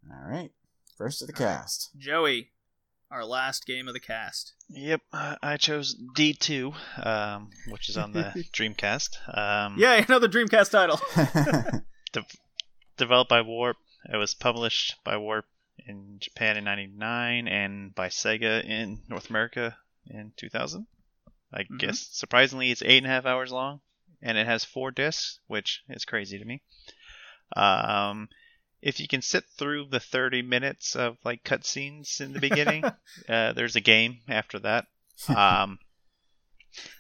All 0.09 0.29
right. 0.29 0.51
First 0.97 1.21
of 1.21 1.27
the 1.27 1.33
cast. 1.33 1.89
Joey, 1.97 2.51
our 3.13 3.23
last 3.23 3.65
game 3.67 3.87
of 3.87 3.93
the 3.93 3.99
cast. 3.99 4.53
Yep, 4.69 5.01
I 5.13 5.57
chose 5.57 5.95
D2, 6.15 6.73
um, 7.05 7.49
which 7.69 7.87
is 7.89 7.97
on 7.97 8.11
the 8.11 8.23
Dreamcast. 8.53 9.09
Um, 9.37 9.77
Yay, 9.77 10.03
another 10.07 10.27
Dreamcast 10.27 10.71
title. 10.71 10.99
de- 12.11 12.25
developed 12.97 13.29
by 13.29 13.41
Warp. 13.41 13.77
It 14.11 14.17
was 14.17 14.33
published 14.33 14.95
by 15.03 15.17
Warp 15.17 15.45
in 15.87 16.17
Japan 16.19 16.57
in 16.57 16.63
'99 16.63 17.47
and 17.47 17.93
by 17.95 18.07
Sega 18.09 18.63
in 18.65 18.99
North 19.07 19.29
America 19.29 19.77
in 20.07 20.33
2000. 20.37 20.87
I 21.53 21.63
Mhm. 21.63 21.77
guess 21.79 22.07
surprisingly, 22.11 22.71
it's 22.71 22.81
eight 22.81 22.97
and 22.97 23.05
a 23.05 23.09
half 23.09 23.25
hours 23.27 23.51
long, 23.51 23.81
and 24.21 24.37
it 24.39 24.45
has 24.47 24.63
four 24.65 24.89
discs, 24.91 25.39
which 25.47 25.83
is 25.87 26.03
crazy 26.05 26.39
to 26.39 26.45
me. 26.45 26.61
Um, 27.55 28.29
if 28.83 28.99
you 28.99 29.07
can 29.07 29.21
sit 29.21 29.45
through 29.57 29.87
the 29.89 29.99
30 29.99 30.41
minutes 30.41 30.95
of 30.95 31.17
like 31.23 31.43
cutscenes 31.43 32.19
in 32.19 32.33
the 32.33 32.39
beginning, 32.39 32.83
uh, 33.29 33.53
there's 33.53 33.77
a 33.77 33.81
game 33.81 34.19
after 34.27 34.59
that. 34.59 34.85
Um, 35.29 35.77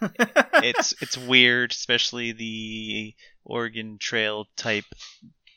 it's 0.01 0.93
it's 1.01 1.17
weird, 1.17 1.71
especially 1.71 2.31
the 2.31 3.15
Oregon 3.43 3.97
Trail 3.99 4.45
type 4.55 4.85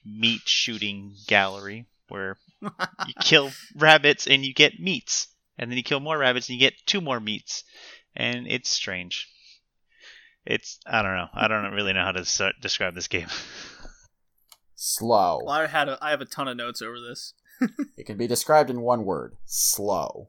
meat 0.05 0.41
shooting 0.47 1.15
gallery 1.27 1.87
where 2.09 2.39
you 2.63 3.15
kill 3.21 3.53
rabbits 3.77 4.27
and 4.27 4.45
you 4.45 4.55
get 4.55 4.81
meats, 4.81 5.29
and 5.59 5.71
then 5.71 5.77
you 5.77 5.85
kill 5.85 6.01
more 6.01 6.17
rabbits 6.17 6.49
and 6.49 6.59
you 6.59 6.61
get 6.61 6.87
two 6.87 7.03
more 7.03 7.21
meats, 7.21 7.63
and 8.17 8.47
it's 8.49 8.71
strange. 8.71 9.29
It's 10.47 10.79
I 10.87 11.03
don't 11.03 11.15
know. 11.17 11.29
I 11.35 11.47
don't 11.47 11.73
really 11.73 11.93
know 11.93 12.05
how 12.05 12.13
to 12.13 12.21
s- 12.21 12.41
describe 12.61 12.95
this 12.95 13.09
game. 13.09 13.29
Slow. 14.77 15.41
well, 15.45 15.55
I 15.55 15.67
had 15.67 15.89
a, 15.89 15.99
I 16.03 16.11
have 16.11 16.21
a 16.21 16.27
ton 16.27 16.49
of 16.49 16.57
notes 16.57 16.83
over 16.83 17.01
this. 17.01 17.33
It 17.97 18.05
can 18.05 18.19
be 18.19 18.27
described 18.27 18.69
in 18.69 18.83
one 18.83 19.07
word. 19.07 19.37
Slow. 19.47 20.29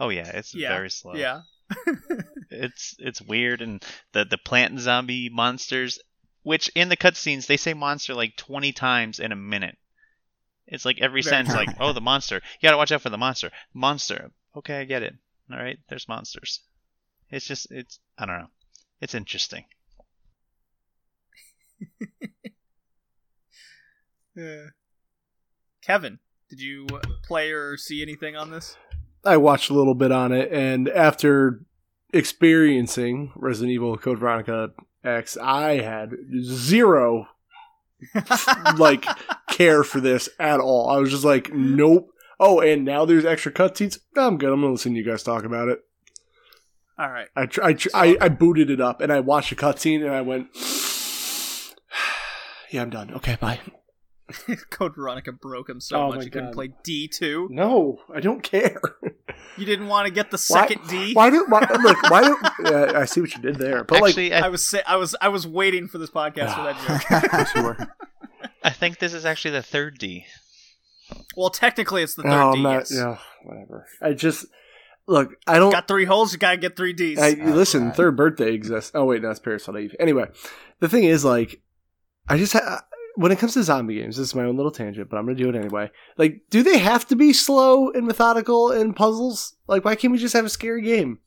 Oh 0.00 0.08
yeah, 0.08 0.28
it's 0.34 0.52
Yeah, 0.54 0.70
very 0.70 0.90
slow. 0.90 1.14
Yeah. 1.14 1.42
it's 2.50 2.96
it's 2.98 3.22
weird 3.22 3.60
and 3.62 3.84
the 4.12 4.24
the 4.24 4.38
plant 4.38 4.72
and 4.72 4.80
zombie 4.80 5.28
monsters 5.28 5.98
which 6.42 6.70
in 6.74 6.88
the 6.88 6.96
cutscenes 6.96 7.46
they 7.46 7.58
say 7.58 7.74
monster 7.74 8.14
like 8.14 8.34
20 8.36 8.72
times 8.72 9.20
in 9.20 9.32
a 9.32 9.36
minute 9.36 9.76
it's 10.66 10.86
like 10.86 10.98
every 10.98 11.20
Very 11.20 11.30
sentence 11.30 11.54
like 11.54 11.68
oh 11.80 11.92
the 11.92 12.00
monster 12.00 12.36
you 12.36 12.66
gotta 12.66 12.78
watch 12.78 12.90
out 12.90 13.02
for 13.02 13.10
the 13.10 13.18
monster 13.18 13.50
monster 13.74 14.30
okay 14.56 14.80
i 14.80 14.84
get 14.84 15.02
it 15.02 15.14
all 15.52 15.58
right 15.58 15.78
there's 15.90 16.08
monsters 16.08 16.60
it's 17.30 17.46
just 17.46 17.70
it's 17.70 18.00
i 18.16 18.24
don't 18.24 18.38
know 18.38 18.50
it's 19.02 19.14
interesting 19.14 19.64
Kevin, 25.82 26.18
did 26.48 26.60
you 26.60 26.86
play 27.24 27.50
or 27.50 27.76
see 27.76 28.02
anything 28.02 28.36
on 28.36 28.50
this? 28.50 28.76
I 29.24 29.36
watched 29.36 29.70
a 29.70 29.74
little 29.74 29.94
bit 29.94 30.12
on 30.12 30.32
it, 30.32 30.50
and 30.52 30.88
after 30.88 31.60
experiencing 32.12 33.32
Resident 33.34 33.72
Evil 33.72 33.96
Code 33.98 34.18
Veronica 34.18 34.70
X, 35.04 35.36
I 35.36 35.80
had 35.80 36.12
zero 36.42 37.28
like 38.76 39.04
care 39.50 39.82
for 39.84 40.00
this 40.00 40.28
at 40.38 40.60
all. 40.60 40.88
I 40.90 40.98
was 40.98 41.10
just 41.10 41.24
like, 41.24 41.52
nope. 41.52 42.10
Oh, 42.40 42.60
and 42.60 42.84
now 42.84 43.04
there's 43.04 43.24
extra 43.24 43.50
cutscenes. 43.50 43.98
I'm 44.16 44.38
good. 44.38 44.52
I'm 44.52 44.60
gonna 44.60 44.72
listen 44.72 44.92
to 44.92 44.98
you 44.98 45.04
guys 45.04 45.22
talk 45.22 45.44
about 45.44 45.68
it. 45.68 45.80
All 46.98 47.10
right. 47.10 47.28
I 47.36 47.46
tr- 47.46 47.64
I, 47.64 47.72
tr- 47.72 47.88
I 47.94 48.16
I 48.20 48.28
booted 48.28 48.70
it 48.70 48.80
up 48.80 49.00
and 49.00 49.12
I 49.12 49.20
watched 49.20 49.52
a 49.52 49.56
cutscene 49.56 50.04
and 50.04 50.14
I 50.14 50.20
went, 50.20 50.48
"Yeah, 52.70 52.82
I'm 52.82 52.90
done. 52.90 53.12
Okay, 53.14 53.36
bye." 53.40 53.60
Code 54.70 54.94
Veronica 54.94 55.32
broke 55.32 55.68
him 55.70 55.80
so 55.80 55.96
Oh 55.96 56.08
much 56.12 56.24
he 56.24 56.30
couldn't 56.30 56.52
play 56.52 56.70
D 56.82 57.08
two. 57.08 57.48
No, 57.50 57.98
I 58.14 58.20
don't 58.20 58.42
care. 58.42 58.80
You 59.56 59.64
didn't 59.64 59.88
want 59.88 60.06
to 60.06 60.12
get 60.12 60.30
the 60.30 60.36
Why- 60.48 60.66
second 60.68 60.86
D. 60.88 61.14
Why 61.14 61.30
do 61.30 61.44
why, 61.48 61.60
look? 61.82 62.02
Why 62.10 62.22
do? 62.24 62.36
Yeah, 62.64 62.92
I 62.98 63.04
see 63.06 63.20
what 63.20 63.34
you 63.34 63.40
did 63.40 63.56
there, 63.56 63.84
but 63.84 64.02
Actually, 64.04 64.32
I 64.34 64.46
I, 64.46 64.48
was 64.48 64.74
I 64.86 64.96
was 64.96 65.16
I 65.20 65.28
was 65.28 65.46
waiting 65.46 65.88
for 65.88 65.98
this 65.98 66.10
podcast 66.10 66.54
for 66.54 66.62
that 66.62 67.28
ah. 67.32 67.52
joke. 67.54 67.88
I 68.62 68.70
think 68.70 68.98
this 68.98 69.14
is 69.14 69.24
actually 69.24 69.52
the 69.52 69.62
third 69.62 69.98
D. 69.98 70.26
well, 71.36 71.50
technically 71.50 72.02
it's 72.02 72.14
the 72.14 72.22
third 72.22 72.28
No, 72.30 72.52
D. 72.52 72.58
I'm 72.58 72.62
not. 72.62 72.72
yes. 72.80 72.92
Yeah, 72.94 73.18
whatever. 73.44 73.86
I 74.02 74.12
just 74.12 74.46
look. 75.06 75.30
I 75.46 75.58
don't. 75.58 75.72
Got 75.72 75.88
three 75.88 76.04
holes. 76.04 76.32
You 76.32 76.38
gotta 76.38 76.56
get 76.58 76.76
three 76.76 76.92
Ds. 76.92 77.18
I, 77.18 77.36
Oh, 77.40 77.50
listen, 77.52 77.86
God. 77.88 77.96
third 77.96 78.16
birthday 78.16 78.52
exists. 78.52 78.90
Oh 78.94 79.04
wait, 79.06 79.22
no, 79.22 79.28
that's 79.28 79.40
Parasite 79.40 79.76
Eve. 79.76 79.96
Anyway, 79.98 80.26
the 80.80 80.88
thing 80.88 81.04
is, 81.04 81.24
like, 81.24 81.60
I 82.28 82.36
just 82.36 82.52
ha- 82.52 82.82
when 83.18 83.32
it 83.32 83.38
comes 83.40 83.54
to 83.54 83.62
zombie 83.64 83.96
games, 83.96 84.16
this 84.16 84.28
is 84.28 84.34
my 84.34 84.44
own 84.44 84.56
little 84.56 84.70
tangent, 84.70 85.10
but 85.10 85.16
I'm 85.16 85.24
gonna 85.26 85.36
do 85.36 85.48
it 85.48 85.56
anyway. 85.56 85.90
Like, 86.16 86.42
do 86.50 86.62
they 86.62 86.78
have 86.78 87.06
to 87.08 87.16
be 87.16 87.32
slow 87.32 87.90
and 87.90 88.06
methodical 88.06 88.70
and 88.70 88.94
puzzles? 88.94 89.56
Like, 89.66 89.84
why 89.84 89.96
can't 89.96 90.12
we 90.12 90.18
just 90.18 90.34
have 90.34 90.44
a 90.44 90.48
scary 90.48 90.82
game? 90.82 91.18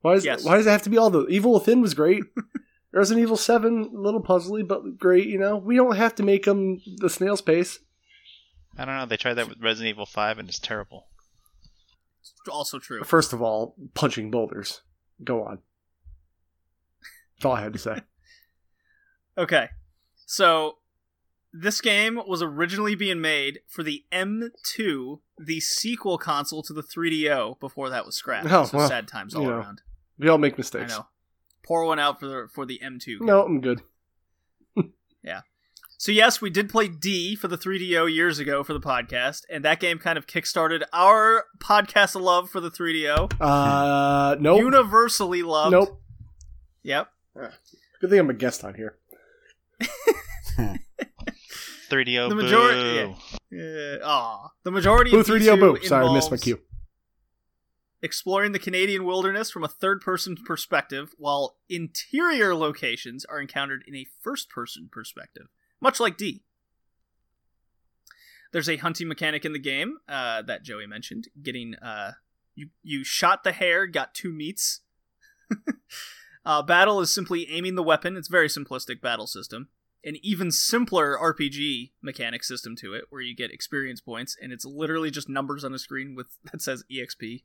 Why 0.00 0.14
does 0.14 0.24
Yes. 0.24 0.44
why 0.44 0.56
does 0.56 0.66
it 0.66 0.70
have 0.70 0.82
to 0.82 0.90
be 0.90 0.98
all 0.98 1.08
the 1.10 1.26
Evil 1.28 1.52
Within 1.54 1.80
was 1.80 1.94
great. 1.94 2.24
Resident 2.92 3.22
Evil 3.22 3.36
Seven, 3.36 3.90
a 3.94 4.00
little 4.00 4.22
puzzly, 4.22 4.66
but 4.66 4.98
great. 4.98 5.26
You 5.28 5.38
know, 5.38 5.56
we 5.56 5.76
don't 5.76 5.96
have 5.96 6.14
to 6.16 6.22
make 6.24 6.44
them 6.44 6.80
the 6.98 7.08
snail's 7.10 7.40
pace. 7.40 7.78
I 8.76 8.84
don't 8.84 8.96
know. 8.96 9.06
They 9.06 9.16
tried 9.16 9.34
that 9.34 9.48
with 9.48 9.60
Resident 9.62 9.90
Evil 9.94 10.06
5 10.06 10.38
and 10.40 10.48
it's 10.48 10.58
terrible. 10.58 11.06
It's 12.20 12.32
also 12.50 12.80
true. 12.80 13.04
First 13.04 13.32
of 13.32 13.40
all, 13.40 13.76
punching 13.94 14.30
boulders. 14.32 14.80
Go 15.22 15.44
on. 15.44 15.58
That's 17.36 17.44
all 17.44 17.52
I 17.52 17.62
had 17.62 17.72
to 17.72 17.78
say. 17.78 18.00
Okay, 19.36 19.68
so 20.26 20.78
this 21.52 21.80
game 21.80 22.20
was 22.26 22.42
originally 22.42 22.94
being 22.94 23.20
made 23.20 23.60
for 23.68 23.82
the 23.82 24.04
M2, 24.12 25.20
the 25.38 25.60
sequel 25.60 26.18
console 26.18 26.62
to 26.64 26.72
the 26.72 26.82
3DO. 26.82 27.60
Before 27.60 27.88
that 27.90 28.04
was 28.04 28.16
scrapped. 28.16 28.50
Oh, 28.50 28.64
so 28.64 28.78
well, 28.78 28.88
sad 28.88 29.06
times 29.06 29.34
all 29.34 29.42
you 29.42 29.50
know, 29.50 29.56
around. 29.58 29.82
We 30.18 30.28
all 30.28 30.38
make 30.38 30.58
mistakes. 30.58 30.92
I 30.92 30.98
know. 30.98 31.06
Pour 31.64 31.84
one 31.86 31.98
out 31.98 32.20
for 32.20 32.26
the 32.26 32.48
for 32.52 32.66
the 32.66 32.80
M2. 32.84 33.20
No, 33.20 33.42
I'm 33.44 33.60
good. 33.60 33.82
Yeah. 35.22 35.40
So 35.96 36.12
yes, 36.12 36.42
we 36.42 36.50
did 36.50 36.68
play 36.68 36.86
D 36.86 37.34
for 37.34 37.48
the 37.48 37.56
3DO 37.56 38.12
years 38.12 38.38
ago 38.38 38.62
for 38.62 38.74
the 38.74 38.80
podcast, 38.80 39.42
and 39.48 39.64
that 39.64 39.80
game 39.80 39.98
kind 39.98 40.18
of 40.18 40.26
kickstarted 40.26 40.82
our 40.92 41.44
podcast 41.58 42.20
love 42.20 42.50
for 42.50 42.60
the 42.60 42.70
3DO. 42.70 43.32
Uh, 43.40 44.36
nope. 44.40 44.58
Universally 44.58 45.42
loved. 45.42 45.72
Nope. 45.72 46.02
Yep. 46.82 47.08
Good 48.02 48.10
thing 48.10 48.18
I'm 48.18 48.28
a 48.28 48.34
guest 48.34 48.64
on 48.64 48.74
here. 48.74 48.98
3DO 51.90 52.28
The 52.28 52.34
boo. 52.34 52.42
majority- 52.42 53.16
Yeah. 53.50 53.98
Aw. 54.02 54.48
The 54.64 54.70
majority 54.70 55.10
Boo 55.10 55.20
of 55.20 55.26
3DO 55.26 55.56
D2 55.56 55.60
boo. 55.60 55.86
Sorry, 55.86 56.06
I 56.06 56.12
missed 56.12 56.30
my 56.30 56.36
cue. 56.36 56.60
Exploring 58.02 58.52
the 58.52 58.58
Canadian 58.58 59.04
wilderness 59.04 59.50
from 59.50 59.64
a 59.64 59.68
third-person 59.68 60.36
perspective, 60.44 61.14
while 61.16 61.56
interior 61.70 62.54
locations 62.54 63.24
are 63.24 63.40
encountered 63.40 63.82
in 63.86 63.94
a 63.96 64.06
first-person 64.20 64.90
perspective, 64.92 65.46
much 65.80 66.00
like 66.00 66.16
D. 66.18 66.42
There's 68.52 68.68
a 68.68 68.76
hunting 68.76 69.08
mechanic 69.08 69.44
in 69.44 69.52
the 69.52 69.58
game 69.58 69.98
uh, 70.08 70.42
that 70.42 70.62
Joey 70.62 70.86
mentioned. 70.86 71.28
Getting 71.42 71.74
uh, 71.76 72.12
you 72.54 72.68
you 72.82 73.02
shot 73.04 73.42
the 73.42 73.52
hare, 73.52 73.86
got 73.86 74.14
two 74.14 74.32
meats. 74.32 74.80
uh, 76.44 76.62
battle 76.62 77.00
is 77.00 77.14
simply 77.14 77.48
aiming 77.50 77.74
the 77.74 77.82
weapon. 77.82 78.16
It's 78.16 78.28
very 78.28 78.48
simplistic 78.48 79.00
battle 79.00 79.26
system. 79.26 79.68
An 80.04 80.16
even 80.22 80.50
simpler 80.50 81.16
RPG 81.18 81.92
mechanic 82.02 82.44
system 82.44 82.76
to 82.76 82.92
it, 82.92 83.04
where 83.08 83.22
you 83.22 83.34
get 83.34 83.50
experience 83.50 84.02
points, 84.02 84.36
and 84.40 84.52
it's 84.52 84.66
literally 84.66 85.10
just 85.10 85.28
numbers 85.28 85.64
on 85.64 85.72
a 85.72 85.78
screen 85.78 86.14
with 86.14 86.26
that 86.52 86.60
says 86.60 86.84
EXP, 86.92 87.44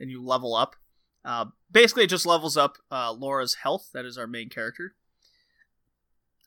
and 0.00 0.10
you 0.10 0.24
level 0.24 0.54
up. 0.54 0.76
Uh, 1.24 1.46
basically, 1.70 2.04
it 2.04 2.10
just 2.10 2.24
levels 2.24 2.56
up 2.56 2.78
uh, 2.90 3.12
Laura's 3.12 3.54
health. 3.54 3.90
That 3.92 4.06
is 4.06 4.16
our 4.16 4.26
main 4.26 4.48
character. 4.48 4.94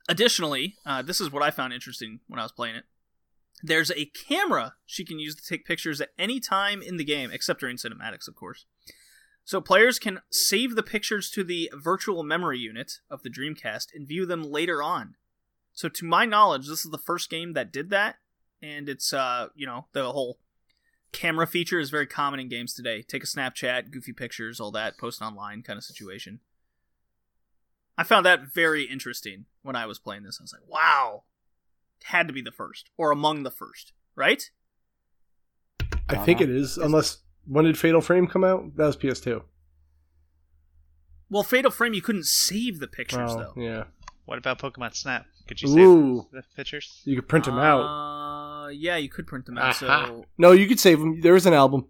Additionally, 0.08 0.76
uh, 0.86 1.04
this 1.04 1.22
is 1.22 1.32
what 1.32 1.44
I 1.44 1.52
found 1.52 1.74
interesting 1.74 2.22
when 2.28 2.40
I 2.40 2.44
was 2.44 2.52
playing 2.52 2.78
it. 2.78 2.86
There's 3.62 3.92
a 3.92 4.06
camera 4.06 4.76
she 4.86 5.06
can 5.06 5.20
use 5.20 5.36
to 5.36 5.46
take 5.46 5.66
pictures 5.66 6.02
at 6.02 6.10
any 6.18 6.40
time 6.40 6.82
in 6.82 6.98
the 6.98 7.04
game, 7.04 7.30
except 7.32 7.60
during 7.60 7.76
cinematics, 7.76 8.28
of 8.28 8.36
course. 8.36 8.66
So 9.44 9.62
players 9.62 9.98
can 9.98 10.22
save 10.30 10.76
the 10.76 10.84
pictures 10.84 11.32
to 11.32 11.44
the 11.44 11.72
virtual 11.76 12.24
memory 12.24 12.60
unit 12.60 13.00
of 13.10 13.24
the 13.24 13.30
Dreamcast 13.30 13.88
and 13.94 14.08
view 14.08 14.26
them 14.26 14.44
later 14.44 14.84
on. 14.84 15.16
So 15.74 15.90
to 15.90 16.06
my 16.06 16.26
knowledge, 16.26 16.68
this 16.68 16.86
is 16.86 16.92
the 16.92 16.98
first 16.98 17.30
game 17.30 17.54
that 17.54 17.72
did 17.72 17.90
that, 17.90 18.18
and 18.62 18.90
it's 18.90 19.14
uh, 19.14 19.48
you 19.56 19.66
know, 19.66 19.88
the 19.94 20.12
whole 20.12 20.40
camera 21.12 21.48
feature 21.48 21.80
is 21.80 21.90
very 21.90 22.06
common 22.06 22.40
in 22.40 22.50
games 22.50 22.74
today. 22.74 23.02
Take 23.02 23.24
a 23.24 23.28
Snapchat, 23.28 23.92
goofy 23.92 24.14
pictures, 24.14 24.60
all 24.60 24.72
that, 24.72 24.98
post 24.98 25.22
online 25.22 25.64
kind 25.64 25.78
of 25.78 25.84
situation. 25.84 26.42
I 27.98 28.04
found 28.04 28.26
that 28.26 28.54
very 28.54 28.84
interesting 28.84 29.46
when 29.62 29.76
I 29.76 29.86
was 29.86 30.00
playing 30.00 30.24
this. 30.24 30.38
I 30.40 30.44
was 30.44 30.54
like, 30.54 30.68
wow, 30.68 31.24
had 32.04 32.28
to 32.28 32.34
be 32.34 32.42
the 32.42 32.52
first 32.52 32.90
or 32.98 33.12
among 33.12 33.44
the 33.44 33.52
first, 33.52 33.94
right? 34.16 34.50
I 36.08 36.16
think 36.18 36.42
it 36.42 36.50
is. 36.50 36.78
Unless 36.78 37.20
when 37.46 37.66
did 37.66 37.78
Fatal 37.78 38.02
Frame 38.02 38.28
come 38.28 38.44
out? 38.44 38.76
That 38.78 38.86
was 38.88 38.98
PS2. 38.98 39.42
Well, 41.30 41.44
Fatal 41.44 41.72
Frame, 41.72 41.94
you 41.94 42.02
couldn't 42.02 42.26
save 42.26 42.80
the 42.80 42.88
pictures 42.88 43.32
Oh, 43.32 43.38
though. 43.56 43.62
yeah. 43.62 43.84
What 44.26 44.38
about 44.38 44.60
Pokemon 44.60 44.96
Snap? 44.96 45.26
Could 45.48 45.62
you 45.62 45.68
save 45.68 45.78
Ooh, 45.80 46.28
the 46.32 46.44
pictures? 46.56 47.02
you 47.06 47.16
could 47.16 47.28
print 47.28 47.46
them 47.46 47.58
out. 47.58 47.82
Uh, 47.82 48.68
yeah, 48.70 48.98
you 48.98 49.10
could 49.10 49.26
print 49.28 49.46
them 49.46 49.58
out. 49.58 49.70
Aha. 49.82 50.06
So 50.08 50.26
No, 50.38 50.52
you 50.52 50.68
could 50.68 50.80
save 50.80 51.00
them. 51.00 51.22
There 51.22 51.34
was 51.34 51.46
an 51.46 51.54
album. 51.54 51.88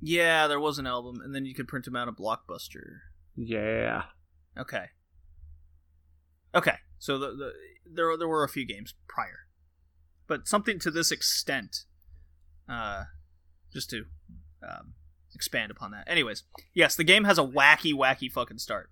yeah, 0.00 0.46
there 0.46 0.60
was 0.60 0.78
an 0.78 0.86
album, 0.86 1.20
and 1.22 1.34
then 1.34 1.44
you 1.46 1.54
could 1.54 1.68
print 1.68 1.84
them 1.86 1.96
out 1.96 2.08
a 2.08 2.12
Blockbuster. 2.12 2.98
Yeah. 3.36 4.04
Okay. 4.58 4.86
Okay. 6.54 6.76
So 6.98 7.18
the, 7.18 7.28
the 7.28 7.52
there 7.90 8.16
there 8.16 8.28
were 8.28 8.44
a 8.44 8.48
few 8.48 8.66
games 8.66 8.94
prior, 9.06 9.46
but 10.26 10.46
something 10.48 10.78
to 10.80 10.90
this 10.90 11.10
extent, 11.12 11.84
uh, 12.68 13.04
just 13.72 13.88
to 13.90 14.04
um, 14.62 14.94
expand 15.34 15.70
upon 15.70 15.90
that. 15.92 16.04
Anyways, 16.06 16.44
yes, 16.74 16.96
the 16.96 17.04
game 17.04 17.24
has 17.24 17.38
a 17.38 17.44
wacky, 17.44 17.92
wacky 17.92 18.30
fucking 18.30 18.58
start, 18.58 18.90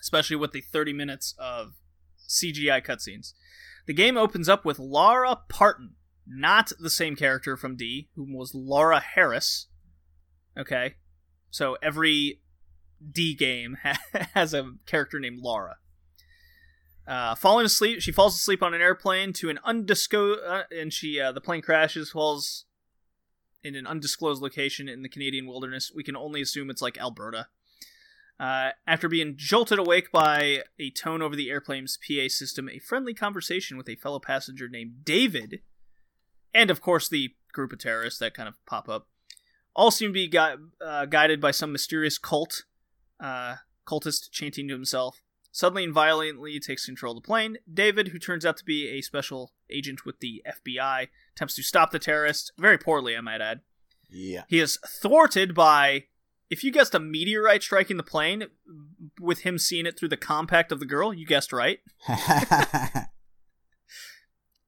especially 0.00 0.36
with 0.36 0.52
the 0.52 0.60
thirty 0.60 0.92
minutes 0.92 1.34
of 1.38 1.74
CGI 2.28 2.84
cutscenes. 2.84 3.32
The 3.86 3.94
game 3.94 4.16
opens 4.16 4.48
up 4.48 4.64
with 4.64 4.78
Laura 4.78 5.38
Parton, 5.48 5.94
not 6.26 6.72
the 6.78 6.90
same 6.90 7.16
character 7.16 7.56
from 7.56 7.76
D, 7.76 8.08
who 8.14 8.26
was 8.28 8.54
Laura 8.54 9.00
Harris. 9.00 9.68
Okay, 10.56 10.96
so 11.50 11.76
every 11.82 12.40
D 13.12 13.34
game 13.34 13.78
has 14.34 14.54
a 14.54 14.72
character 14.86 15.18
named 15.18 15.40
Laura. 15.40 15.76
Uh, 17.06 17.34
falling 17.34 17.64
asleep, 17.64 18.02
she 18.02 18.12
falls 18.12 18.34
asleep 18.34 18.62
on 18.62 18.74
an 18.74 18.82
airplane 18.82 19.32
to 19.32 19.48
an 19.48 19.58
undisclosed, 19.64 20.40
uh, 20.46 20.64
and 20.70 20.92
she 20.92 21.18
uh, 21.18 21.32
the 21.32 21.40
plane 21.40 21.62
crashes, 21.62 22.10
falls 22.10 22.66
in 23.62 23.74
an 23.74 23.86
undisclosed 23.86 24.42
location 24.42 24.88
in 24.88 25.02
the 25.02 25.08
Canadian 25.08 25.46
wilderness. 25.46 25.92
We 25.94 26.04
can 26.04 26.16
only 26.16 26.40
assume 26.40 26.70
it's 26.70 26.82
like 26.82 26.98
Alberta. 26.98 27.48
Uh, 28.38 28.70
after 28.86 29.08
being 29.08 29.34
jolted 29.36 29.78
awake 29.78 30.12
by 30.12 30.62
a 30.78 30.90
tone 30.90 31.22
over 31.22 31.34
the 31.34 31.50
airplane's 31.50 31.98
PA 32.06 32.28
system, 32.28 32.68
a 32.68 32.78
friendly 32.78 33.12
conversation 33.12 33.76
with 33.76 33.88
a 33.88 33.96
fellow 33.96 34.20
passenger 34.20 34.68
named 34.68 35.04
David, 35.04 35.60
and 36.54 36.70
of 36.70 36.80
course 36.80 37.08
the 37.08 37.34
group 37.52 37.72
of 37.72 37.80
terrorists 37.80 38.20
that 38.20 38.34
kind 38.34 38.48
of 38.48 38.54
pop 38.64 38.88
up, 38.88 39.08
all 39.74 39.90
seem 39.90 40.12
to 40.14 40.28
be 40.28 40.38
uh, 40.38 41.06
guided 41.06 41.40
by 41.40 41.50
some 41.50 41.72
mysterious 41.72 42.16
cult 42.16 42.64
uh, 43.18 43.56
cultist 43.86 44.30
chanting 44.30 44.68
to 44.68 44.74
himself. 44.74 45.20
Suddenly 45.50 45.84
and 45.84 45.94
violently 45.94 46.60
takes 46.60 46.86
control 46.86 47.16
of 47.16 47.22
the 47.22 47.26
plane. 47.26 47.58
David, 47.72 48.08
who 48.08 48.18
turns 48.18 48.46
out 48.46 48.56
to 48.58 48.64
be 48.64 48.88
a 48.88 49.00
special 49.00 49.52
agent 49.70 50.04
with 50.04 50.20
the 50.20 50.42
FBI, 50.66 51.08
attempts 51.34 51.54
to 51.56 51.62
stop 51.62 51.90
the 51.90 51.98
terrorist 51.98 52.52
very 52.58 52.78
poorly, 52.78 53.16
I 53.16 53.20
might 53.20 53.40
add. 53.40 53.60
Yeah. 54.10 54.44
He 54.48 54.58
is 54.58 54.78
thwarted 54.86 55.54
by, 55.54 56.04
if 56.50 56.64
you 56.64 56.70
guessed 56.70 56.94
a 56.94 57.00
meteorite 57.00 57.62
striking 57.62 57.96
the 57.96 58.02
plane, 58.02 58.46
with 59.20 59.40
him 59.40 59.58
seeing 59.58 59.86
it 59.86 59.98
through 59.98 60.08
the 60.08 60.16
compact 60.16 60.72
of 60.72 60.80
the 60.80 60.86
girl, 60.86 61.12
you 61.12 61.26
guessed 61.26 61.52
right. 61.52 61.80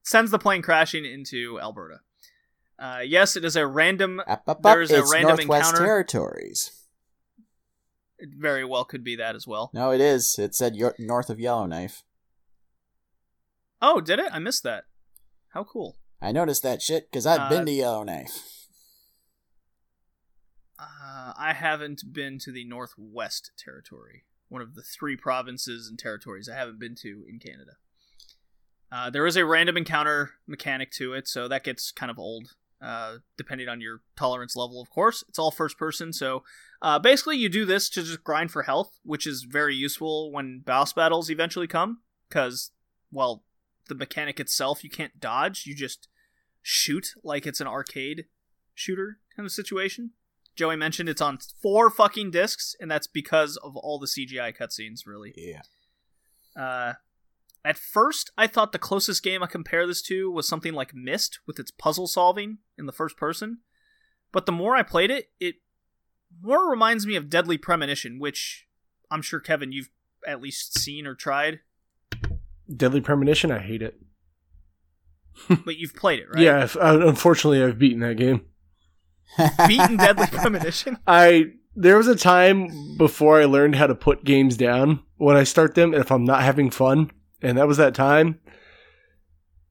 Sends 0.02 0.30
the 0.30 0.38
plane 0.38 0.62
crashing 0.62 1.04
into 1.04 1.58
Alberta. 1.60 2.00
Uh, 2.78 3.00
yes, 3.04 3.36
it 3.36 3.44
is 3.44 3.56
a 3.56 3.66
random. 3.66 4.20
up, 4.20 4.42
up, 4.46 4.48
up. 4.48 4.62
There's 4.62 4.90
a 4.90 5.00
It's 5.00 5.12
random 5.12 5.36
Northwest 5.36 5.70
encounter. 5.70 5.86
Territories. 5.86 6.86
It 8.18 8.30
very 8.36 8.64
well 8.64 8.84
could 8.84 9.04
be 9.04 9.16
that 9.16 9.34
as 9.34 9.46
well. 9.46 9.70
No, 9.72 9.92
it 9.92 10.00
is. 10.00 10.38
It 10.38 10.54
said 10.54 10.76
north 10.98 11.30
of 11.30 11.38
Yellowknife. 11.38 12.02
Oh, 13.82 14.00
did 14.00 14.18
it? 14.18 14.30
I 14.32 14.38
missed 14.38 14.62
that. 14.64 14.84
How 15.50 15.64
cool. 15.64 15.98
I 16.20 16.32
noticed 16.32 16.62
that 16.62 16.82
shit 16.82 17.10
because 17.10 17.26
I've 17.26 17.40
Uh, 17.40 17.48
been 17.48 17.66
to 17.66 17.72
Yellowknife. 17.72 18.68
Uh, 20.78 21.34
I 21.36 21.52
haven't 21.52 22.12
been 22.12 22.38
to 22.40 22.52
the 22.52 22.64
Northwest 22.64 23.50
Territory, 23.58 24.24
one 24.48 24.62
of 24.62 24.74
the 24.74 24.82
three 24.82 25.16
provinces 25.16 25.88
and 25.88 25.98
territories 25.98 26.48
I 26.48 26.56
haven't 26.56 26.78
been 26.78 26.94
to 27.02 27.24
in 27.28 27.38
Canada. 27.38 27.72
Uh, 28.92 29.10
there 29.10 29.26
is 29.26 29.36
a 29.36 29.44
random 29.44 29.76
encounter 29.76 30.32
mechanic 30.46 30.90
to 30.92 31.12
it, 31.14 31.28
so 31.28 31.48
that 31.48 31.64
gets 31.64 31.92
kind 31.92 32.10
of 32.10 32.18
old, 32.18 32.54
uh, 32.80 33.18
depending 33.36 33.68
on 33.68 33.80
your 33.80 34.00
tolerance 34.16 34.56
level, 34.56 34.80
of 34.80 34.88
course. 34.90 35.22
It's 35.28 35.38
all 35.38 35.50
first 35.50 35.76
person, 35.76 36.12
so 36.12 36.44
uh, 36.80 36.98
basically 36.98 37.36
you 37.36 37.48
do 37.48 37.64
this 37.64 37.88
to 37.90 38.02
just 38.02 38.24
grind 38.24 38.50
for 38.50 38.62
health, 38.62 38.98
which 39.02 39.26
is 39.26 39.42
very 39.42 39.74
useful 39.74 40.32
when 40.32 40.60
boss 40.60 40.92
battles 40.92 41.30
eventually 41.30 41.66
come, 41.66 42.00
because, 42.28 42.70
well, 43.12 43.44
the 43.90 43.94
mechanic 43.94 44.40
itself, 44.40 44.82
you 44.82 44.88
can't 44.88 45.20
dodge, 45.20 45.66
you 45.66 45.74
just 45.74 46.08
shoot 46.62 47.08
like 47.22 47.46
it's 47.46 47.60
an 47.60 47.66
arcade 47.66 48.26
shooter 48.74 49.18
kind 49.36 49.44
of 49.44 49.52
situation. 49.52 50.12
Joey 50.56 50.76
mentioned 50.76 51.08
it's 51.08 51.20
on 51.20 51.38
four 51.62 51.90
fucking 51.90 52.30
discs, 52.30 52.74
and 52.80 52.90
that's 52.90 53.06
because 53.06 53.56
of 53.58 53.76
all 53.76 53.98
the 53.98 54.06
CGI 54.06 54.56
cutscenes, 54.56 55.00
really. 55.06 55.34
Yeah. 55.36 55.62
Uh, 56.60 56.94
at 57.64 57.78
first, 57.78 58.30
I 58.38 58.46
thought 58.46 58.72
the 58.72 58.78
closest 58.78 59.22
game 59.22 59.42
I 59.42 59.46
compare 59.46 59.86
this 59.86 60.02
to 60.02 60.30
was 60.30 60.48
something 60.48 60.72
like 60.72 60.94
Myst 60.94 61.40
with 61.46 61.58
its 61.58 61.70
puzzle 61.70 62.06
solving 62.06 62.58
in 62.78 62.86
the 62.86 62.92
first 62.92 63.16
person. 63.16 63.58
But 64.32 64.46
the 64.46 64.52
more 64.52 64.76
I 64.76 64.82
played 64.82 65.10
it, 65.10 65.30
it 65.38 65.56
more 66.42 66.70
reminds 66.70 67.06
me 67.06 67.16
of 67.16 67.28
Deadly 67.28 67.58
Premonition, 67.58 68.18
which 68.18 68.66
I'm 69.10 69.22
sure, 69.22 69.40
Kevin, 69.40 69.72
you've 69.72 69.90
at 70.26 70.40
least 70.40 70.78
seen 70.78 71.06
or 71.06 71.14
tried, 71.14 71.60
Deadly 72.74 73.00
Premonition, 73.00 73.50
I 73.50 73.58
hate 73.58 73.82
it. 73.82 74.00
but 75.64 75.76
you've 75.76 75.94
played 75.94 76.20
it, 76.20 76.26
right? 76.32 76.42
Yeah, 76.42 76.62
I've, 76.62 76.76
uh, 76.76 77.06
unfortunately, 77.06 77.62
I've 77.62 77.78
beaten 77.78 78.00
that 78.00 78.16
game. 78.16 78.42
Beaten 79.68 79.96
Deadly 79.96 80.26
Premonition? 80.26 80.98
I 81.06 81.52
there 81.76 81.96
was 81.96 82.08
a 82.08 82.16
time 82.16 82.96
before 82.98 83.40
I 83.40 83.44
learned 83.44 83.76
how 83.76 83.86
to 83.86 83.94
put 83.94 84.24
games 84.24 84.56
down 84.56 85.02
when 85.16 85.36
I 85.36 85.44
start 85.44 85.76
them, 85.76 85.94
if 85.94 86.10
I'm 86.10 86.24
not 86.24 86.42
having 86.42 86.70
fun, 86.70 87.10
and 87.40 87.56
that 87.56 87.68
was 87.68 87.76
that 87.76 87.94
time. 87.94 88.40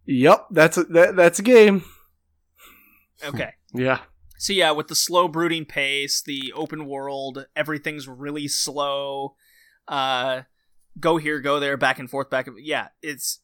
Yep, 0.06 0.48
that's 0.52 0.78
a, 0.78 0.86
that, 0.86 1.16
that's 1.16 1.40
a 1.40 1.44
game. 1.44 1.84
Okay. 3.24 3.52
Yeah, 3.74 4.00
So 4.38 4.54
yeah, 4.54 4.72
with 4.72 4.88
the 4.88 4.96
slow 4.96 5.28
brooding 5.28 5.66
pace, 5.66 6.22
the 6.22 6.54
open 6.56 6.88
world, 6.88 7.46
everything's 7.56 8.08
really 8.08 8.48
slow. 8.48 9.36
Uh 9.88 10.44
go 11.00 11.18
here, 11.18 11.40
go 11.40 11.60
there, 11.60 11.78
back 11.78 12.00
and 12.00 12.10
forth, 12.10 12.30
back 12.30 12.48
and 12.48 12.58
yeah, 12.60 12.90
it's 13.02 13.40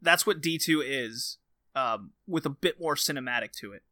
that's 0.00 0.26
what 0.26 0.42
D2 0.42 0.82
is 0.84 1.38
um 1.74 2.12
with 2.26 2.44
a 2.46 2.50
bit 2.50 2.80
more 2.80 2.94
cinematic 2.94 3.52
to 3.52 3.72
it. 3.72 3.82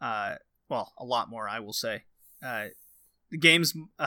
Uh 0.00 0.36
well, 0.68 0.92
a 0.98 1.04
lot 1.04 1.30
more, 1.30 1.48
I 1.48 1.60
will 1.60 1.72
say. 1.72 2.04
Uh 2.44 2.66
the 3.30 3.38
game's 3.38 3.74
uh, 3.98 4.06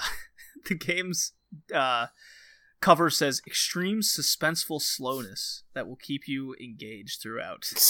the 0.68 0.76
game's 0.76 1.34
uh 1.74 2.08
cover 2.80 3.10
says 3.10 3.42
extreme 3.46 4.02
suspenseful 4.02 4.82
slowness 4.82 5.64
that 5.74 5.88
will 5.88 5.98
keep 5.98 6.28
you 6.28 6.56
engaged 6.60 7.22
throughout. 7.22 7.72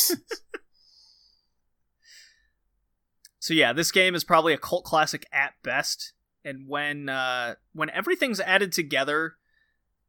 So 3.42 3.56
yeah, 3.56 3.74
this 3.74 3.92
game 3.92 4.14
is 4.14 4.24
probably 4.24 4.54
a 4.54 4.58
cult 4.58 4.86
classic 4.86 5.26
at 5.34 5.54
best. 5.64 6.14
And 6.46 6.68
when 6.70 7.10
uh, 7.10 7.56
when 7.74 7.90
everything's 7.90 8.40
added 8.40 8.72
together, 8.72 9.34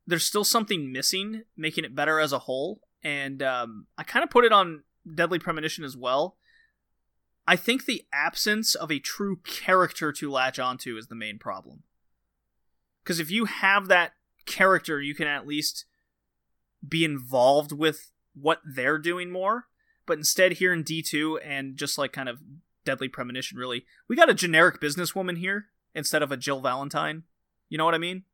there's 0.06 0.26
still 0.26 0.44
something 0.44 0.92
missing, 0.92 1.42
making 1.56 1.84
it 1.84 1.94
better 1.94 2.18
as 2.18 2.32
a 2.32 2.40
whole. 2.40 2.80
And 3.02 3.42
um, 3.42 3.86
I 3.96 4.02
kind 4.02 4.22
of 4.22 4.30
put 4.30 4.44
it 4.44 4.52
on 4.52 4.82
Deadly 5.12 5.38
Premonition 5.38 5.84
as 5.84 5.96
well. 5.96 6.36
I 7.46 7.56
think 7.56 7.84
the 7.84 8.04
absence 8.12 8.74
of 8.74 8.90
a 8.90 9.00
true 9.00 9.40
character 9.44 10.12
to 10.12 10.30
latch 10.30 10.58
onto 10.58 10.96
is 10.96 11.08
the 11.08 11.14
main 11.14 11.38
problem. 11.38 11.82
Because 13.02 13.18
if 13.18 13.30
you 13.30 13.46
have 13.46 13.88
that 13.88 14.12
character, 14.46 15.00
you 15.00 15.14
can 15.14 15.26
at 15.26 15.46
least 15.46 15.84
be 16.86 17.04
involved 17.04 17.72
with 17.72 18.12
what 18.34 18.60
they're 18.64 18.98
doing 18.98 19.30
more. 19.30 19.66
But 20.06 20.18
instead, 20.18 20.54
here 20.54 20.72
in 20.72 20.84
D2 20.84 21.38
and 21.44 21.76
just 21.76 21.98
like 21.98 22.12
kind 22.12 22.28
of 22.28 22.40
Deadly 22.84 23.08
Premonition, 23.08 23.58
really, 23.58 23.84
we 24.08 24.16
got 24.16 24.30
a 24.30 24.34
generic 24.34 24.80
businesswoman 24.80 25.38
here 25.38 25.66
instead 25.94 26.22
of 26.22 26.32
a 26.32 26.36
Jill 26.36 26.60
Valentine. 26.60 27.24
You 27.68 27.78
know 27.78 27.84
what 27.84 27.94
I 27.94 27.98
mean? 27.98 28.24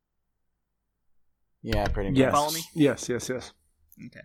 Yeah, 1.63 1.87
pretty 1.89 2.11
much. 2.11 2.19
yes, 2.19 2.33
Follow 2.33 2.51
me? 2.53 2.61
yes, 2.75 3.09
yes, 3.09 3.29
yes. 3.29 3.53
Okay. 4.07 4.21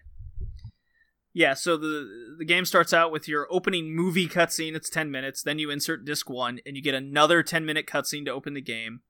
Yeah, 1.36 1.56
so 1.56 1.78
the 1.78 2.36
the 2.38 2.46
game 2.46 2.64
starts 2.66 2.94
out 2.94 3.12
with 3.12 3.28
your 3.28 3.48
opening 3.50 3.96
movie 3.96 4.28
cutscene. 4.28 4.76
It's 4.76 4.90
ten 4.90 5.10
minutes. 5.10 5.42
Then 5.42 5.58
you 5.58 5.72
insert 5.72 6.06
disc 6.06 6.30
one, 6.30 6.60
and 6.66 6.76
you 6.76 6.84
get 6.84 6.94
another 6.94 7.42
ten 7.42 7.66
minute 7.66 7.88
cutscene 7.88 8.26
to 8.26 8.32
open 8.32 8.54
the 8.54 8.62
game. 8.62 9.02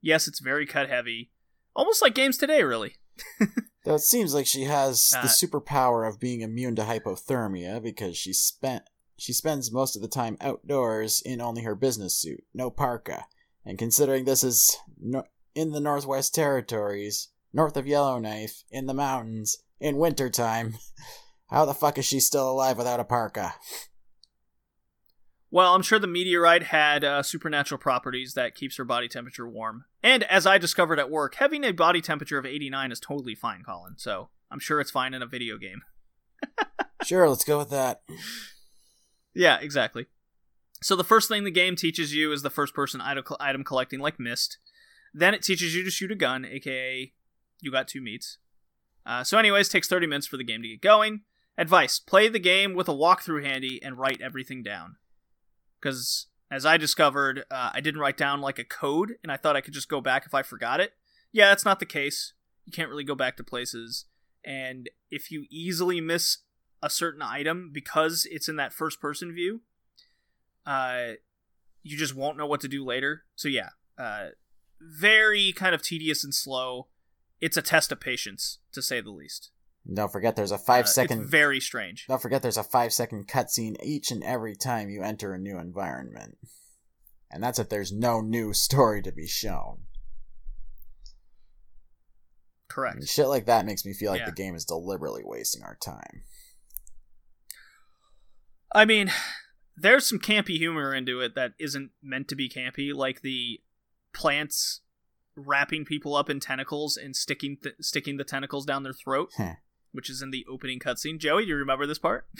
Yes, 0.00 0.28
it's 0.28 0.38
very 0.40 0.64
cut 0.66 0.88
heavy, 0.88 1.30
almost 1.74 2.00
like 2.00 2.14
games 2.14 2.38
today, 2.38 2.62
really. 2.62 2.96
Though 3.84 3.96
it 3.96 4.00
seems 4.00 4.32
like 4.32 4.46
she 4.46 4.64
has 4.64 5.12
Uh, 5.16 5.22
the 5.22 5.28
superpower 5.28 6.08
of 6.08 6.20
being 6.20 6.40
immune 6.40 6.76
to 6.76 6.82
hypothermia 6.82 7.82
because 7.82 8.16
she 8.16 8.32
spent 8.32 8.84
she 9.16 9.32
spends 9.32 9.72
most 9.72 9.96
of 9.96 10.02
the 10.02 10.08
time 10.08 10.36
outdoors 10.40 11.20
in 11.24 11.40
only 11.40 11.62
her 11.62 11.74
business 11.74 12.16
suit, 12.16 12.44
no 12.54 12.70
parka. 12.70 13.26
And 13.64 13.76
considering 13.76 14.24
this 14.24 14.44
is 14.44 14.76
no- 15.00 15.24
in 15.54 15.72
the 15.72 15.80
Northwest 15.80 16.32
Territories, 16.34 17.28
north 17.52 17.76
of 17.76 17.86
Yellowknife, 17.86 18.64
in 18.70 18.86
the 18.86 18.94
mountains, 18.94 19.58
in 19.80 19.96
wintertime, 19.96 20.74
how 21.50 21.64
the 21.64 21.74
fuck 21.74 21.98
is 21.98 22.04
she 22.04 22.20
still 22.20 22.50
alive 22.50 22.78
without 22.78 23.00
a 23.00 23.04
parka? 23.04 23.54
Well, 25.50 25.74
I'm 25.74 25.82
sure 25.82 25.98
the 25.98 26.06
meteorite 26.06 26.62
had 26.64 27.04
uh, 27.04 27.22
supernatural 27.22 27.78
properties 27.78 28.32
that 28.34 28.54
keeps 28.54 28.78
her 28.78 28.84
body 28.84 29.06
temperature 29.06 29.46
warm. 29.46 29.84
And 30.02 30.22
as 30.24 30.46
I 30.46 30.56
discovered 30.56 30.98
at 30.98 31.10
work, 31.10 31.34
having 31.34 31.62
a 31.62 31.72
body 31.72 32.00
temperature 32.00 32.38
of 32.38 32.46
89 32.46 32.90
is 32.90 33.00
totally 33.00 33.34
fine, 33.34 33.62
Colin. 33.62 33.94
So 33.98 34.30
I'm 34.50 34.60
sure 34.60 34.80
it's 34.80 34.90
fine 34.90 35.12
in 35.12 35.20
a 35.20 35.26
video 35.26 35.58
game. 35.58 35.82
Sure, 37.04 37.28
let's 37.28 37.44
go 37.44 37.58
with 37.58 37.70
that. 37.70 38.02
Yeah, 39.34 39.58
exactly. 39.60 40.06
So 40.82 40.96
the 40.96 41.04
first 41.04 41.28
thing 41.28 41.44
the 41.44 41.50
game 41.50 41.76
teaches 41.76 42.14
you 42.14 42.32
is 42.32 42.42
the 42.42 42.50
first 42.50 42.74
person 42.74 43.00
item 43.00 43.24
item 43.40 43.64
collecting 43.64 44.00
like 44.00 44.20
Myst. 44.20 44.58
Then 45.14 45.34
it 45.34 45.42
teaches 45.42 45.74
you 45.74 45.84
to 45.84 45.90
shoot 45.90 46.10
a 46.10 46.16
gun, 46.16 46.44
aka 46.44 47.12
you 47.62 47.72
got 47.72 47.88
two 47.88 48.02
meats. 48.02 48.36
Uh, 49.06 49.24
so 49.24 49.38
anyways, 49.38 49.68
takes 49.68 49.88
30 49.88 50.06
minutes 50.06 50.26
for 50.26 50.36
the 50.36 50.44
game 50.44 50.62
to 50.62 50.68
get 50.68 50.82
going. 50.82 51.22
Advice, 51.56 51.98
play 51.98 52.28
the 52.28 52.38
game 52.38 52.74
with 52.74 52.88
a 52.88 52.92
walkthrough 52.92 53.44
handy 53.44 53.82
and 53.82 53.98
write 53.98 54.20
everything 54.20 54.62
down. 54.62 54.96
Because 55.80 56.26
as 56.50 56.66
I 56.66 56.76
discovered, 56.76 57.44
uh, 57.50 57.70
I 57.72 57.80
didn't 57.80 58.00
write 58.00 58.16
down 58.16 58.40
like 58.40 58.58
a 58.58 58.64
code 58.64 59.14
and 59.22 59.32
I 59.32 59.36
thought 59.36 59.56
I 59.56 59.60
could 59.60 59.74
just 59.74 59.88
go 59.88 60.00
back 60.00 60.26
if 60.26 60.34
I 60.34 60.42
forgot 60.42 60.80
it. 60.80 60.92
Yeah, 61.32 61.48
that's 61.48 61.64
not 61.64 61.78
the 61.80 61.86
case. 61.86 62.34
You 62.66 62.72
can't 62.72 62.90
really 62.90 63.04
go 63.04 63.14
back 63.14 63.36
to 63.36 63.44
places. 63.44 64.06
And 64.44 64.90
if 65.10 65.30
you 65.30 65.46
easily 65.50 66.00
miss 66.00 66.38
a 66.82 66.90
certain 66.90 67.22
item 67.22 67.70
because 67.72 68.26
it's 68.30 68.48
in 68.48 68.56
that 68.56 68.72
first 68.72 69.00
person 69.00 69.32
view, 69.32 69.62
uh, 70.66 71.12
you 71.82 71.96
just 71.96 72.14
won't 72.14 72.36
know 72.36 72.46
what 72.46 72.60
to 72.60 72.68
do 72.68 72.84
later. 72.84 73.24
So 73.34 73.48
yeah, 73.48 73.70
uh, 73.98 74.28
very 74.80 75.52
kind 75.52 75.74
of 75.74 75.82
tedious 75.82 76.24
and 76.24 76.34
slow. 76.34 76.88
It's 77.42 77.56
a 77.58 77.62
test 77.62 77.92
of 77.92 78.00
patience, 78.00 78.60
to 78.72 78.80
say 78.80 79.02
the 79.02 79.10
least. 79.10 79.50
And 79.84 79.96
don't 79.96 80.12
forget 80.12 80.36
there's 80.36 80.52
a 80.52 80.54
Uh, 80.54 80.58
five 80.58 80.84
it's 80.84 80.94
second 80.94 81.28
very 81.28 81.58
strange. 81.60 82.06
Don't 82.06 82.22
forget 82.22 82.40
there's 82.40 82.56
a 82.56 82.62
five 82.62 82.92
second 82.92 83.26
cutscene 83.26 83.74
each 83.82 84.12
and 84.12 84.22
every 84.22 84.54
time 84.54 84.88
you 84.88 85.02
enter 85.02 85.34
a 85.34 85.38
new 85.38 85.58
environment. 85.58 86.38
And 87.30 87.42
that's 87.42 87.58
if 87.58 87.68
there's 87.68 87.90
no 87.90 88.20
new 88.20 88.52
story 88.52 89.02
to 89.02 89.10
be 89.10 89.26
shown. 89.26 89.86
Correct. 92.68 92.96
And 92.98 93.08
shit 93.08 93.26
like 93.26 93.46
that 93.46 93.66
makes 93.66 93.84
me 93.84 93.92
feel 93.92 94.12
like 94.12 94.20
Yeah. 94.20 94.26
the 94.26 94.32
game 94.32 94.54
is 94.54 94.64
deliberately 94.64 95.22
wasting 95.24 95.64
our 95.64 95.76
time. 95.76 96.22
I 98.72 98.84
mean, 98.84 99.10
there's 99.76 100.06
some 100.06 100.20
campy 100.20 100.58
humor 100.58 100.94
into 100.94 101.20
it 101.20 101.34
that 101.34 101.54
isn't 101.58 101.90
meant 102.00 102.28
to 102.28 102.36
be 102.36 102.48
campy, 102.48 102.94
like 102.94 103.22
the 103.22 103.60
plants 104.14 104.81
wrapping 105.36 105.84
people 105.84 106.14
up 106.14 106.28
in 106.30 106.40
tentacles 106.40 106.96
and 106.96 107.16
sticking 107.16 107.56
th- 107.62 107.76
sticking 107.80 108.16
the 108.16 108.24
tentacles 108.24 108.66
down 108.66 108.82
their 108.82 108.92
throat, 108.92 109.30
Heh. 109.36 109.54
which 109.92 110.10
is 110.10 110.22
in 110.22 110.30
the 110.30 110.44
opening 110.50 110.78
cutscene. 110.78 111.18
Joey, 111.18 111.44
do 111.44 111.48
you 111.50 111.56
remember 111.56 111.86
this 111.86 111.98
part? 111.98 112.26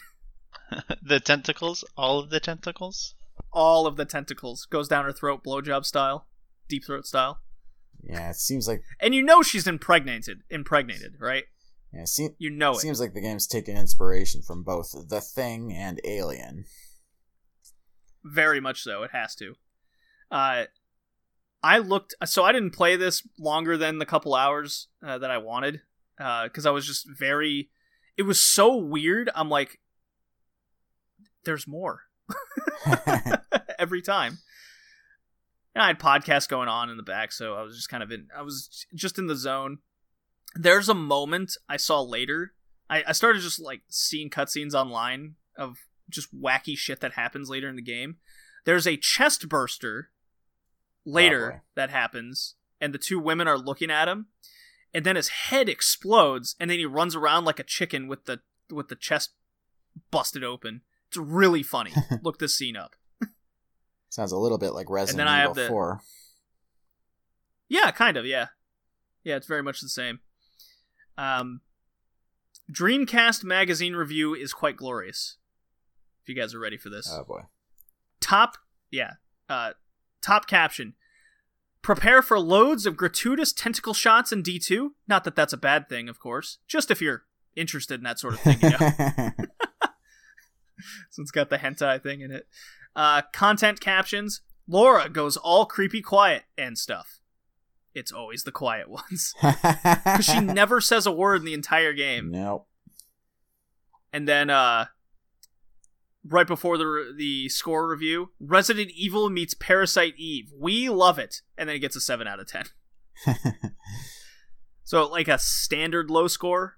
the 1.02 1.20
tentacles, 1.20 1.84
all 1.96 2.18
of 2.18 2.30
the 2.30 2.40
tentacles. 2.40 3.14
All 3.52 3.86
of 3.86 3.96
the 3.96 4.04
tentacles 4.04 4.66
goes 4.70 4.88
down 4.88 5.04
her 5.04 5.12
throat, 5.12 5.42
blowjob 5.44 5.84
style, 5.84 6.26
deep 6.68 6.84
throat 6.84 7.06
style, 7.06 7.40
yeah, 8.02 8.30
it 8.30 8.36
seems 8.36 8.66
like 8.66 8.82
and 9.00 9.14
you 9.14 9.22
know 9.22 9.42
she's 9.42 9.66
impregnated, 9.66 10.42
impregnated, 10.50 11.14
right? 11.20 11.44
yeah, 11.92 12.02
it 12.02 12.08
seem, 12.08 12.34
You 12.38 12.50
know 12.50 12.72
it. 12.72 12.80
seems 12.80 13.00
like 13.00 13.14
the 13.14 13.20
game's 13.20 13.46
taking 13.46 13.76
inspiration 13.76 14.42
from 14.42 14.62
both 14.64 14.92
The 15.08 15.20
Thing 15.20 15.72
and 15.72 16.00
Alien. 16.04 16.64
Very 18.24 18.60
much 18.60 18.82
so. 18.82 19.02
It 19.02 19.10
has 19.12 19.34
to. 19.36 19.54
Uh, 20.30 20.64
I 21.62 21.78
looked. 21.78 22.14
So 22.24 22.44
I 22.44 22.52
didn't 22.52 22.72
play 22.72 22.96
this 22.96 23.26
longer 23.38 23.76
than 23.76 23.98
the 23.98 24.06
couple 24.06 24.34
hours 24.34 24.88
uh, 25.04 25.18
that 25.18 25.30
I 25.30 25.38
wanted 25.38 25.80
because 26.16 26.66
I 26.66 26.70
was 26.70 26.86
just 26.86 27.06
very. 27.08 27.70
It 28.16 28.22
was 28.22 28.40
so 28.40 28.76
weird. 28.76 29.30
I'm 29.34 29.48
like, 29.48 29.80
there's 31.44 31.66
more 31.66 32.02
every 33.78 34.02
time. 34.02 34.38
and 35.74 35.82
I 35.82 35.88
had 35.88 35.98
podcasts 35.98 36.48
going 36.48 36.68
on 36.68 36.90
in 36.90 36.96
the 36.96 37.02
back, 37.02 37.32
so 37.32 37.54
I 37.54 37.62
was 37.62 37.76
just 37.76 37.88
kind 37.88 38.02
of 38.02 38.10
in. 38.10 38.28
I 38.36 38.42
was 38.42 38.86
just 38.94 39.18
in 39.18 39.26
the 39.26 39.36
zone. 39.36 39.78
There's 40.54 40.88
a 40.88 40.94
moment 40.94 41.56
I 41.68 41.78
saw 41.78 42.02
later. 42.02 42.52
I, 42.90 43.04
I 43.08 43.12
started 43.12 43.40
just 43.40 43.60
like 43.60 43.82
seeing 43.88 44.28
cutscenes 44.28 44.74
online 44.74 45.36
of 45.56 45.78
just 46.10 46.34
wacky 46.38 46.76
shit 46.76 47.00
that 47.00 47.12
happens 47.12 47.48
later 47.48 47.68
in 47.68 47.76
the 47.76 47.82
game. 47.82 48.16
There's 48.64 48.86
a 48.86 48.96
chest 48.96 49.48
burster 49.48 50.10
later 51.04 51.50
boy. 51.50 51.60
that 51.74 51.90
happens, 51.90 52.54
and 52.80 52.92
the 52.94 52.98
two 52.98 53.18
women 53.18 53.46
are 53.48 53.58
looking 53.58 53.90
at 53.90 54.08
him, 54.08 54.26
and 54.94 55.04
then 55.06 55.16
his 55.16 55.28
head 55.28 55.68
explodes, 55.68 56.54
and 56.60 56.70
then 56.70 56.78
he 56.78 56.86
runs 56.86 57.14
around 57.16 57.44
like 57.44 57.58
a 57.58 57.64
chicken 57.64 58.08
with 58.08 58.24
the 58.26 58.40
with 58.70 58.88
the 58.88 58.96
chest 58.96 59.30
busted 60.10 60.42
open. 60.44 60.82
It's 61.08 61.16
really 61.16 61.62
funny. 61.62 61.92
Look 62.22 62.38
this 62.38 62.56
scene 62.56 62.76
up. 62.76 62.94
Sounds 64.08 64.32
a 64.32 64.38
little 64.38 64.58
bit 64.58 64.72
like 64.74 64.90
Resident 64.90 65.18
then 65.18 65.28
I 65.28 65.38
have 65.38 65.50
Evil 65.52 65.54
the- 65.64 65.68
4. 65.68 66.00
Yeah, 67.68 67.90
kind 67.90 68.16
of. 68.16 68.26
Yeah, 68.26 68.48
yeah, 69.24 69.36
it's 69.36 69.46
very 69.46 69.62
much 69.62 69.80
the 69.80 69.88
same. 69.88 70.20
Um, 71.16 71.60
Dreamcast 72.70 73.44
magazine 73.44 73.94
review 73.94 74.34
is 74.34 74.52
quite 74.52 74.76
glorious. 74.76 75.36
If 76.22 76.28
you 76.28 76.34
guys 76.40 76.54
are 76.54 76.58
ready 76.60 76.76
for 76.76 76.88
this, 76.90 77.10
Oh 77.12 77.24
boy. 77.24 77.42
top 78.20 78.56
yeah, 78.90 79.12
uh, 79.48 79.72
top 80.22 80.46
caption: 80.46 80.94
Prepare 81.82 82.22
for 82.22 82.38
loads 82.38 82.86
of 82.86 82.96
gratuitous 82.96 83.52
tentacle 83.52 83.94
shots 83.94 84.32
in 84.32 84.42
D 84.42 84.58
two. 84.58 84.94
Not 85.08 85.24
that 85.24 85.36
that's 85.36 85.52
a 85.52 85.58
bad 85.58 85.88
thing, 85.88 86.08
of 86.08 86.18
course. 86.18 86.58
Just 86.66 86.90
if 86.90 87.00
you're 87.00 87.24
interested 87.56 88.00
in 88.00 88.04
that 88.04 88.18
sort 88.18 88.34
of 88.34 88.40
thing, 88.40 88.58
you 88.62 88.70
know. 88.70 88.76
so 91.10 91.22
it's 91.22 91.30
got 91.30 91.50
the 91.50 91.58
hentai 91.58 92.02
thing 92.02 92.20
in 92.20 92.30
it. 92.30 92.46
Uh, 92.94 93.22
content 93.32 93.80
captions: 93.80 94.42
Laura 94.66 95.08
goes 95.08 95.36
all 95.36 95.66
creepy 95.66 96.02
quiet 96.02 96.44
and 96.56 96.78
stuff. 96.78 97.20
It's 97.94 98.12
always 98.12 98.44
the 98.44 98.52
quiet 98.52 98.88
ones. 98.88 99.34
Because 99.40 100.24
she 100.32 100.40
never 100.40 100.80
says 100.80 101.06
a 101.06 101.12
word 101.12 101.40
in 101.40 101.44
the 101.44 101.54
entire 101.54 101.92
game. 101.92 102.30
Nope. 102.30 102.66
And 104.12 104.26
then, 104.26 104.50
uh, 104.50 104.86
right 106.24 106.46
before 106.46 106.78
the 106.78 107.14
the 107.16 107.48
score 107.48 107.88
review, 107.88 108.30
Resident 108.40 108.90
Evil 108.94 109.30
meets 109.30 109.54
Parasite 109.54 110.14
Eve. 110.16 110.50
We 110.58 110.88
love 110.88 111.18
it, 111.18 111.42
and 111.56 111.68
then 111.68 111.76
it 111.76 111.80
gets 111.80 111.96
a 111.96 112.00
seven 112.00 112.26
out 112.26 112.40
of 112.40 112.46
ten. 112.46 112.64
So 114.92 115.08
like 115.08 115.26
a 115.26 115.38
standard 115.38 116.10
low 116.10 116.26
score, 116.28 116.76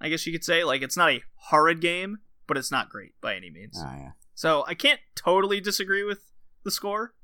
I 0.00 0.08
guess 0.08 0.24
you 0.24 0.32
could 0.32 0.44
say. 0.44 0.62
Like 0.62 0.82
it's 0.82 0.96
not 0.96 1.10
a 1.10 1.24
horrid 1.34 1.80
game, 1.80 2.18
but 2.46 2.56
it's 2.56 2.70
not 2.70 2.88
great 2.88 3.14
by 3.20 3.34
any 3.34 3.50
means. 3.50 3.76
oh 3.76 3.92
yeah. 3.98 4.10
So 4.36 4.64
I 4.68 4.74
can't 4.74 5.00
totally 5.16 5.60
disagree 5.60 6.04
with 6.04 6.30
the 6.62 6.70
score, 6.70 7.14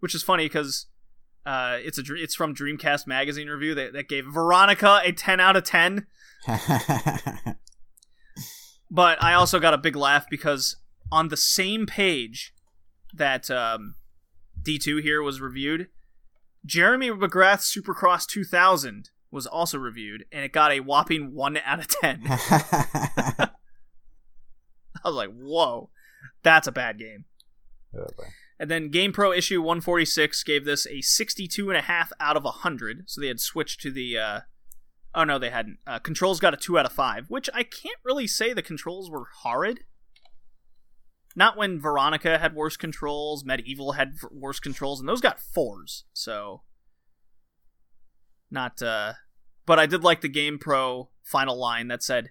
which 0.00 0.14
is 0.14 0.22
funny 0.22 0.44
because 0.44 0.88
uh, 1.46 1.78
it's 1.80 1.98
a 1.98 2.02
it's 2.14 2.34
from 2.34 2.54
Dreamcast 2.54 3.06
Magazine 3.06 3.48
review 3.48 3.74
that, 3.76 3.94
that 3.94 4.10
gave 4.10 4.26
Veronica 4.26 5.00
a 5.02 5.12
ten 5.12 5.40
out 5.40 5.56
of 5.56 5.64
ten. 5.64 6.06
But 8.90 9.22
I 9.22 9.34
also 9.34 9.58
got 9.58 9.74
a 9.74 9.78
big 9.78 9.96
laugh 9.96 10.26
because 10.30 10.76
on 11.10 11.28
the 11.28 11.36
same 11.36 11.86
page 11.86 12.54
that 13.12 13.50
um, 13.50 13.96
D2 14.62 15.02
here 15.02 15.22
was 15.22 15.40
reviewed, 15.40 15.88
Jeremy 16.64 17.10
McGrath's 17.10 17.74
Supercross 17.74 18.26
2000 18.26 19.10
was 19.30 19.46
also 19.46 19.78
reviewed, 19.78 20.24
and 20.32 20.44
it 20.44 20.52
got 20.52 20.72
a 20.72 20.80
whopping 20.80 21.34
1 21.34 21.58
out 21.64 21.78
of 21.80 21.88
10. 21.88 22.22
I 22.26 23.48
was 25.04 25.14
like, 25.14 25.30
whoa, 25.30 25.90
that's 26.42 26.66
a 26.66 26.72
bad 26.72 26.98
game. 26.98 27.24
oh. 27.96 28.06
And 28.58 28.70
then 28.70 28.90
GamePro 28.90 29.36
issue 29.36 29.60
146 29.60 30.42
gave 30.44 30.64
this 30.64 30.86
a 30.86 31.00
62.5 31.00 32.08
out 32.18 32.36
of 32.36 32.44
100. 32.44 33.04
So 33.06 33.20
they 33.20 33.28
had 33.28 33.40
switched 33.40 33.80
to 33.82 33.90
the. 33.90 34.18
Uh, 34.18 34.40
oh, 35.16 35.24
no, 35.24 35.38
they 35.38 35.50
hadn't. 35.50 35.78
Uh, 35.86 35.98
controls 35.98 36.38
got 36.38 36.54
a 36.54 36.58
2 36.58 36.78
out 36.78 36.86
of 36.86 36.92
5, 36.92 37.30
which 37.30 37.48
I 37.54 37.62
can't 37.62 37.98
really 38.04 38.26
say 38.26 38.52
the 38.52 38.62
controls 38.62 39.10
were 39.10 39.28
horrid. 39.42 39.80
Not 41.34 41.56
when 41.56 41.80
Veronica 41.80 42.38
had 42.38 42.54
worse 42.54 42.76
controls, 42.76 43.42
MediEvil 43.42 43.96
had 43.96 44.14
worse 44.30 44.60
controls, 44.60 45.00
and 45.00 45.08
those 45.08 45.20
got 45.20 45.38
4s. 45.38 46.04
So. 46.12 46.62
Not. 48.50 48.80
uh 48.82 49.14
But 49.64 49.78
I 49.78 49.86
did 49.86 50.04
like 50.04 50.20
the 50.20 50.28
GamePro 50.28 51.08
final 51.24 51.58
line 51.58 51.88
that 51.88 52.02
said. 52.02 52.30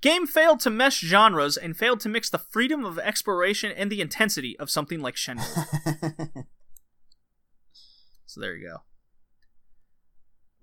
Game 0.00 0.26
failed 0.26 0.60
to 0.60 0.68
mesh 0.68 1.00
genres 1.00 1.56
and 1.56 1.74
failed 1.74 2.00
to 2.00 2.10
mix 2.10 2.28
the 2.28 2.36
freedom 2.36 2.84
of 2.84 2.98
exploration 2.98 3.72
and 3.72 3.90
the 3.90 4.02
intensity 4.02 4.58
of 4.58 4.68
something 4.68 5.00
like 5.00 5.14
Shenmue. 5.14 6.44
so 8.26 8.40
there 8.40 8.54
you 8.54 8.68
go. 8.68 8.82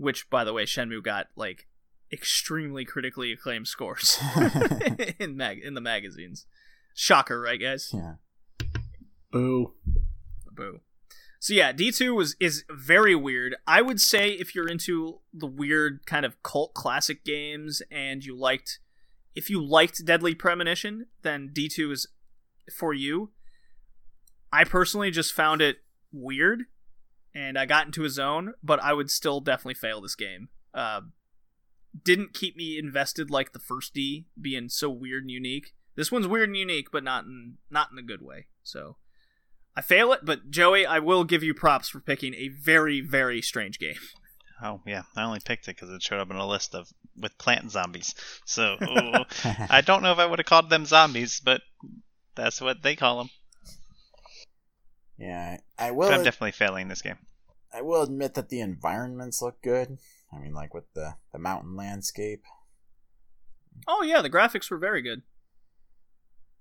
Which, 0.02 0.30
by 0.32 0.44
the 0.44 0.52
way, 0.52 0.66
Shenmue 0.66 1.04
got 1.04 1.28
like 1.36 1.68
extremely 2.12 2.86
critically 2.86 3.32
acclaimed 3.32 3.68
scores 3.68 4.20
in 5.20 5.38
mag 5.38 5.60
in 5.60 5.76
the 5.76 5.82
magazines. 5.82 6.48
Shocker, 6.96 7.40
right, 7.40 7.62
guys? 7.62 7.92
yeah. 7.94 8.16
Boo. 9.32 9.74
Boo. 10.52 10.82
So 11.40 11.54
yeah, 11.54 11.72
D 11.72 11.92
two 11.92 12.16
was 12.16 12.36
is 12.40 12.66
very 12.70 13.16
weird. 13.16 13.56
I 13.68 13.84
would 13.84 14.02
say 14.02 14.32
if 14.32 14.56
you're 14.56 14.68
into 14.68 15.20
the 15.32 15.48
weird 15.48 16.06
kind 16.08 16.26
of 16.26 16.42
cult 16.42 16.74
classic 16.74 17.24
games 17.24 17.84
and 17.92 18.26
you 18.26 18.36
liked, 18.36 18.80
if 19.36 19.52
you 19.52 19.64
liked 19.64 20.04
Deadly 20.04 20.34
Premonition, 20.34 21.06
then 21.22 21.52
D 21.54 21.70
two 21.70 21.92
is 21.92 22.08
for 22.76 22.92
you. 22.94 23.30
I 24.52 24.64
personally 24.64 25.12
just 25.12 25.32
found 25.32 25.62
it 25.62 25.78
weird, 26.12 26.64
and 27.34 27.58
I 27.58 27.66
got 27.66 27.86
into 27.86 28.04
a 28.04 28.10
zone, 28.10 28.54
but 28.64 28.82
I 28.82 28.94
would 28.94 29.10
still 29.10 29.40
definitely 29.40 29.76
fail 29.76 30.02
this 30.02 30.16
game. 30.16 30.50
Uh, 30.74 31.02
didn't 32.04 32.34
keep 32.34 32.56
me 32.56 32.78
invested 32.78 33.30
like 33.30 33.52
the 33.52 33.60
first 33.60 33.94
D, 33.94 34.28
being 34.40 34.70
so 34.70 34.90
weird 34.90 35.24
and 35.24 35.32
unique. 35.32 35.74
This 35.96 36.12
one's 36.12 36.28
weird 36.28 36.50
and 36.50 36.58
unique, 36.58 36.88
but 36.92 37.04
not 37.04 37.26
in 37.26 37.58
not 37.70 37.90
in 37.92 37.98
a 37.98 38.04
good 38.04 38.22
way. 38.22 38.48
So. 38.64 38.98
I 39.74 39.80
fail 39.80 40.12
it, 40.12 40.26
but 40.26 40.52
Joey, 40.52 40.86
I 40.86 41.00
will 41.00 41.24
give 41.24 41.44
you 41.44 41.54
props 41.54 41.88
for 41.88 42.02
picking 42.02 42.34
a 42.34 42.50
very, 42.50 43.00
very 43.00 43.42
strange 43.42 43.80
game. 43.80 43.96
Oh 44.64 44.80
yeah, 44.86 45.04
I 45.16 45.24
only 45.24 45.40
picked 45.44 45.68
it 45.68 45.76
because 45.76 45.90
it 45.90 46.04
showed 46.04 46.20
up 46.20 46.30
in 46.30 46.36
a 46.36 46.48
list 46.48 46.76
of 46.76 46.88
with 47.20 47.38
plant 47.40 47.72
zombies. 47.72 48.14
So 48.46 48.78
ooh, 48.82 49.26
I 49.70 49.82
don't 49.82 50.04
know 50.04 50.12
if 50.12 50.20
I 50.20 50.26
would 50.26 50.38
have 50.38 50.46
called 50.46 50.70
them 50.70 50.86
zombies, 50.86 51.42
but 51.44 51.62
that's 52.36 52.62
what 52.62 52.84
they 52.84 52.96
call 52.96 53.18
them. 53.18 53.30
Yeah. 55.22 55.58
I 55.78 55.90
But 55.90 55.96
will. 55.96 56.12
I'm 56.12 56.24
definitely 56.24 56.52
failing 56.52 56.88
this 56.88 57.02
game. 57.02 57.18
I 57.74 57.82
will 57.82 58.02
admit 58.02 58.34
that 58.34 58.50
the 58.50 58.60
environments 58.60 59.42
look 59.42 59.62
good. 59.62 59.98
I 60.34 60.40
mean, 60.40 60.54
like 60.54 60.74
with 60.74 60.92
the 60.94 61.16
the 61.32 61.40
mountain 61.40 61.76
landscape. 61.76 62.44
Oh 63.88 64.04
yeah, 64.04 64.22
the 64.22 64.30
graphics 64.30 64.70
were 64.70 64.78
very 64.78 65.02
good. 65.02 65.22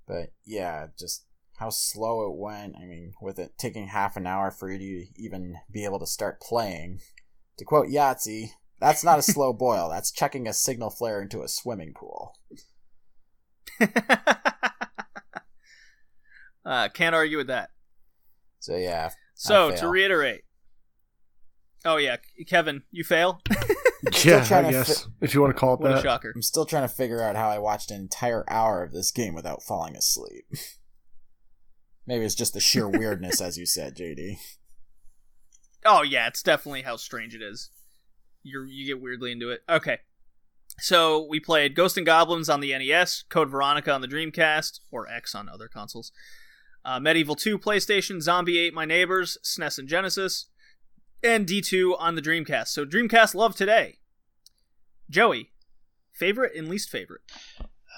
But 0.07 0.33
yeah, 0.45 0.89
just 0.99 1.25
how 1.59 1.71
slow 1.71 2.27
it 2.31 2.37
went. 2.37 2.77
I 2.77 2.85
mean, 2.85 3.13
with 3.21 3.39
it 3.39 3.59
taking 3.59 3.89
half 3.89 4.17
an 4.17 4.27
hour 4.27 4.51
for 4.51 4.71
you 4.71 4.79
to 4.79 5.07
even 5.17 5.57
be 5.71 5.85
able 5.85 5.99
to 6.01 6.07
start 6.07 6.41
playing. 6.41 7.01
To 7.59 7.65
quote 7.65 7.89
Yahtzee, 7.89 8.51
that's 8.81 9.05
not 9.05 9.19
a 9.19 9.23
slow 9.35 9.53
boil. 9.53 9.89
That's 9.91 10.11
checking 10.11 10.47
a 10.49 10.53
signal 10.53 10.91
flare 10.91 11.21
into 11.23 11.43
a 11.43 11.49
swimming 11.49 11.93
pool. 11.95 12.35
uh, 16.65 16.89
can't 16.89 17.15
argue 17.15 17.37
with 17.37 17.49
that. 17.49 17.71
So 18.61 18.77
yeah, 18.77 19.11
So 19.35 19.71
I 19.73 19.77
to 19.77 19.89
reiterate. 19.89 20.43
Oh 21.85 21.97
yeah, 21.97 22.17
Kevin, 22.47 22.83
you 22.91 23.05
fail. 23.05 23.41
Yeah, 24.25 24.47
I 24.51 24.71
guess 24.71 25.03
fi- 25.05 25.11
if 25.21 25.35
you 25.35 25.43
want 25.43 25.55
to 25.55 25.61
call 25.61 25.75
it 25.75 25.81
What 25.81 25.91
a 25.91 25.95
that. 25.97 26.03
shocker. 26.03 26.33
I'm 26.35 26.41
still 26.41 26.65
trying 26.65 26.85
to 26.85 26.95
figure 26.95 27.23
out 27.23 27.37
how 27.37 27.51
I 27.51 27.59
watched 27.59 27.91
an 27.91 28.01
entire 28.01 28.45
hour 28.49 28.83
of 28.83 28.93
this 28.93 29.11
game 29.11 29.35
without 29.35 29.63
falling 29.63 29.95
asleep. 29.95 30.47
Maybe 32.07 32.25
it's 32.25 32.35
just 32.35 32.55
the 32.55 32.61
sheer 32.61 32.89
weirdness, 32.99 33.43
as 33.43 33.59
you 33.59 33.67
said, 33.67 33.95
JD. 33.97 34.39
Oh 35.85 36.01
yeah, 36.03 36.27
it's 36.29 36.43
definitely 36.43 36.81
how 36.83 36.97
strange 36.97 37.35
it 37.35 37.43
is. 37.43 37.71
You 38.43 38.65
you 38.65 38.87
get 38.87 39.03
weirdly 39.03 39.33
into 39.33 39.51
it. 39.51 39.61
Okay. 39.69 39.99
So 40.79 41.27
we 41.29 41.39
played 41.39 41.75
Ghost 41.75 41.99
'n 41.99 42.05
Goblins 42.05 42.49
on 42.49 42.61
the 42.61 42.73
NES, 42.73 43.25
Code 43.29 43.51
Veronica 43.51 43.93
on 43.93 44.01
the 44.01 44.09
Dreamcast, 44.09 44.81
or 44.91 45.09
X 45.11 45.35
on 45.35 45.47
other 45.47 45.69
consoles. 45.69 46.11
Uh, 46.85 46.99
MediEvil 46.99 47.39
2 47.39 47.59
PlayStation, 47.59 48.21
Zombie 48.21 48.59
Ate 48.59 48.75
My 48.75 48.85
Neighbors, 48.85 49.39
SNES 49.45 49.79
and 49.79 49.89
Genesis, 49.89 50.47
and 51.23 51.47
D2 51.47 51.95
on 51.99 52.15
the 52.15 52.23
Dreamcast. 52.23 52.69
So 52.69 52.85
Dreamcast 52.85 53.35
love 53.35 53.55
today. 53.55 53.99
Joey, 55.11 55.51
favorite 56.13 56.55
and 56.55 56.69
least 56.69 56.89
favorite. 56.89 57.23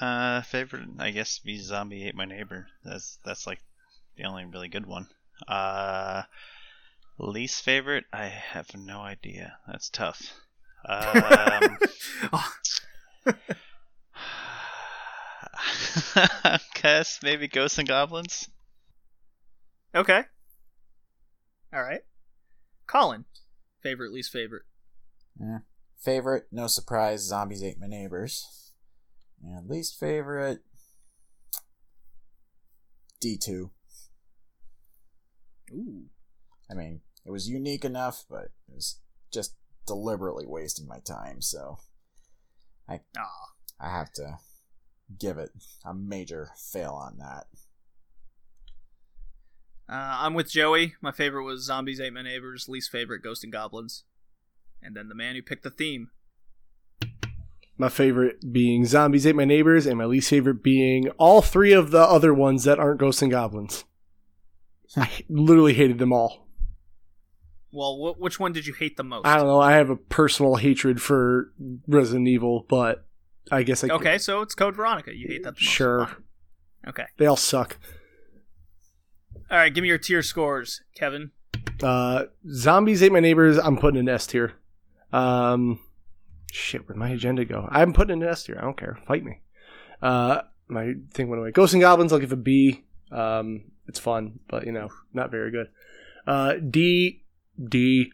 Uh, 0.01 0.43
favorite, 0.43 0.89
I 0.99 1.11
guess, 1.11 1.39
be 1.39 1.59
Zombie 1.59 2.07
Ate 2.09 2.17
My 2.17 2.25
Neighbor. 2.25 2.67
That's 2.85 3.19
that's 3.25 3.47
like 3.47 3.61
the 4.17 4.25
only 4.25 4.45
really 4.47 4.69
good 4.69 4.87
one. 4.87 5.09
Uh, 5.47 6.23
least 7.19 7.63
favorite, 7.63 8.05
I 8.13 8.27
have 8.27 8.75
no 8.75 9.01
idea. 9.01 9.59
That's 9.69 9.91
tough. 9.91 10.33
Um, 10.89 11.79
Oh, 12.35 12.53
guess 16.75 17.21
maybe 17.23 17.49
Ghosts 17.49 17.79
'n 17.79 17.85
Goblins. 17.85 18.49
Okay. 19.95 20.25
All 21.73 21.83
right. 21.83 22.03
Colin, 22.87 23.25
favorite, 23.83 24.13
least 24.13 24.31
favorite. 24.33 24.65
Yeah. 25.41 25.59
Favorite, 25.99 26.47
no 26.51 26.67
surprise, 26.67 27.23
zombies 27.23 27.63
ate 27.63 27.81
my 27.81 27.87
neighbors. 27.87 28.73
And 29.43 29.69
least 29.69 29.99
favorite, 29.99 30.61
D2. 33.23 33.71
Ooh. 35.73 36.05
I 36.71 36.75
mean, 36.75 37.01
it 37.25 37.31
was 37.31 37.49
unique 37.49 37.85
enough, 37.85 38.25
but 38.29 38.47
it 38.69 38.75
was 38.75 39.01
just 39.33 39.55
deliberately 39.87 40.45
wasting 40.47 40.87
my 40.87 40.99
time, 41.01 41.41
so 41.41 41.79
Ah. 42.89 43.53
I 43.81 43.89
have 43.91 44.13
to 44.15 44.39
give 45.19 45.39
it 45.39 45.51
a 45.85 45.95
major 45.95 46.51
fail 46.71 46.93
on 46.93 47.19
that. 47.19 47.47
Uh, 49.93 50.17
I'm 50.21 50.33
with 50.33 50.51
Joey. 50.51 50.95
My 51.03 51.13
favorite 51.13 51.45
was 51.45 51.65
Zombies 51.67 52.01
Ate 52.01 52.15
My 52.15 52.23
Neighbors. 52.23 52.67
Least 52.67 52.91
favorite, 52.91 53.23
Ghost 53.23 53.45
'n 53.45 53.51
Goblins. 53.51 54.05
And 54.83 54.97
then 54.97 55.09
the 55.09 55.15
man 55.15 55.35
who 55.35 55.43
picked 55.43 55.65
the 55.65 55.71
theme. 55.71 56.11
My 57.77 57.91
favorite 57.91 58.53
being 58.53 58.87
Zombies 58.87 59.27
Ate 59.27 59.37
My 59.37 59.45
Neighbors, 59.45 59.85
and 59.85 59.99
my 59.99 60.07
least 60.07 60.31
favorite 60.31 60.63
being 60.63 61.11
all 61.19 61.43
three 61.43 61.73
of 61.73 61.91
the 61.91 62.01
other 62.01 62.33
ones 62.33 62.65
that 62.65 62.79
aren't 62.79 63.01
Ghosts 63.01 63.23
'n 63.23 63.29
Goblins. 63.29 63.85
I 64.97 65.11
literally 65.29 65.75
hated 65.75 65.99
them 65.99 66.13
all. 66.13 66.49
Well, 67.71 67.97
wh- 68.15 68.21
which 68.21 68.41
one 68.41 68.53
did 68.53 68.67
you 68.67 68.73
hate 68.73 68.97
the 68.97 69.05
most? 69.05 69.27
I 69.27 69.37
don't 69.37 69.47
know. 69.47 69.61
I 69.61 69.73
have 69.73 69.91
a 69.91 69.97
personal 69.97 70.57
hatred 70.57 71.03
for 71.03 71.53
Resident 71.87 72.29
Evil, 72.29 72.65
but 72.67 73.07
I 73.51 73.63
guess 73.63 73.85
I 73.85 73.89
Okay, 73.89 74.17
so 74.17 74.41
it's 74.41 74.55
Code 74.55 74.77
Veronica. 74.77 75.15
You 75.15 75.29
hate 75.29 75.43
that 75.43 75.57
the 75.57 75.63
most. 75.63 75.71
Sure. 75.71 76.07
Fine. 76.07 76.17
Okay. 76.89 77.07
They 77.19 77.27
all 77.27 77.37
suck. 77.37 77.79
All 79.53 79.59
right, 79.59 79.73
give 79.73 79.83
me 79.83 79.89
your 79.89 79.99
tier 79.99 80.23
scores, 80.23 80.81
Kevin. 80.95 81.31
Uh, 81.83 82.25
Zombies 82.51 83.03
Ate 83.03 83.13
My 83.13 83.21
Neighbors. 83.21 83.59
I'm 83.59 83.77
putting 83.77 84.01
an 84.01 84.09
S 84.09 84.27
tier. 84.27 84.55
Um, 85.13 85.79
shit, 86.51 86.89
where'd 86.89 86.97
my 86.97 87.11
agenda 87.11 87.45
go? 87.45 87.69
I'm 87.71 87.93
putting 87.93 88.23
an 88.23 88.27
S 88.27 88.45
tier. 88.45 88.57
I 88.59 88.63
don't 88.63 88.79
care. 88.79 88.99
Fight 89.07 89.23
me. 89.23 89.41
Uh, 90.01 90.41
my 90.69 90.95
thing 91.13 91.29
went 91.29 91.41
away. 91.41 91.51
Ghosts 91.51 91.75
'n 91.75 91.81
Goblins. 91.81 92.15
I'll 92.15 92.19
give 92.19 92.33
a 92.33 92.37
B. 92.37 92.85
Um, 93.11 93.65
it's 93.87 93.99
fun, 93.99 94.41
but 94.49 94.65
you 94.65 94.73
know, 94.73 94.89
not 95.13 95.31
very 95.31 95.51
good. 95.51 95.67
Uh, 96.27 96.55
D, 96.55 97.23
D. 97.63 98.11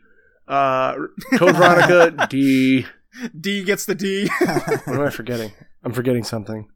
Uh, 0.48 0.94
Code 1.36 1.54
Veronica. 1.54 2.26
D. 2.28 2.84
D 3.40 3.62
gets 3.62 3.84
the 3.86 3.94
D. 3.94 4.28
What 4.40 4.88
am 4.88 5.00
I 5.02 5.10
forgetting? 5.10 5.52
I'm 5.84 5.92
forgetting 5.92 6.24
something. 6.24 6.68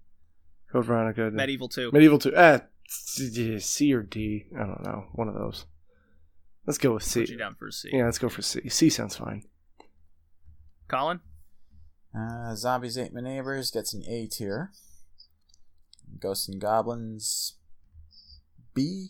Code 0.70 0.84
Veronica. 0.84 1.32
MediEvil 1.32 1.70
2. 1.70 1.90
MediEvil 1.90 2.22
2. 2.22 2.36
Eh, 2.36 2.58
C 2.88 3.58
C 3.58 3.92
or 3.94 4.02
D. 4.02 4.46
I 4.54 4.60
don't 4.60 4.82
know. 4.84 5.06
One 5.12 5.28
of 5.28 5.34
those. 5.34 5.66
Let's 6.66 6.78
go 6.78 6.94
with 6.94 7.02
C. 7.02 7.20
Put 7.20 7.30
you 7.30 7.38
down 7.38 7.54
for 7.54 7.68
a 7.68 7.72
C. 7.72 7.90
Yeah, 7.92 8.04
let's 8.04 8.18
go 8.18 8.28
for 8.28 8.42
C. 8.42 8.68
C 8.68 8.88
sounds 8.88 9.16
fine. 9.16 9.44
Colin? 10.88 11.20
Uh, 12.16 12.54
Zombies 12.54 12.98
Ate 12.98 13.12
My 13.12 13.20
Neighbors 13.20 13.70
gets 13.70 13.94
an 13.94 14.02
A 14.04 14.26
tier. 14.26 14.70
Ghosts 16.20 16.48
'n 16.48 16.58
Goblins, 16.58 17.54
B. 18.74 19.08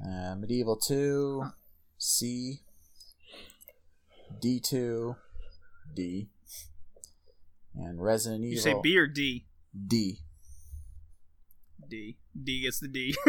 Uh, 0.00 0.34
MediEvil 0.34 0.82
2, 0.86 1.44
C. 1.98 2.62
D2, 4.42 5.16
D. 5.94 6.28
And 7.74 8.02
Resident 8.02 8.42
Evil. 8.42 8.54
You 8.54 8.60
say 8.60 8.74
B 8.82 8.96
or 8.98 9.06
D? 9.06 9.46
D. 9.86 10.20
D. 11.88 12.16
D 12.40 12.62
gets 12.62 12.80
the 12.80 12.88
D. 12.88 13.16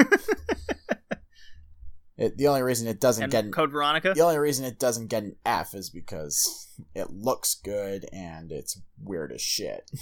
It, 2.18 2.36
the 2.36 2.48
only 2.48 2.64
reason 2.64 2.88
it 2.88 3.00
doesn't 3.00 3.26
and 3.26 3.32
get 3.32 3.45
an, 3.45 3.52
Code 3.52 3.72
Veronica? 3.72 4.14
the 4.16 4.22
only 4.22 4.40
reason 4.40 4.66
it 4.66 4.80
doesn't 4.80 5.06
get 5.08 5.22
an 5.22 5.36
F 5.45 5.76
is 5.76 5.92
because 5.92 6.68
it 6.95 7.11
looks 7.11 7.53
good 7.53 8.08
and 8.11 8.52
it's 8.52 8.82
weird 9.02 9.32
as 9.32 9.42
shit. 9.42 9.90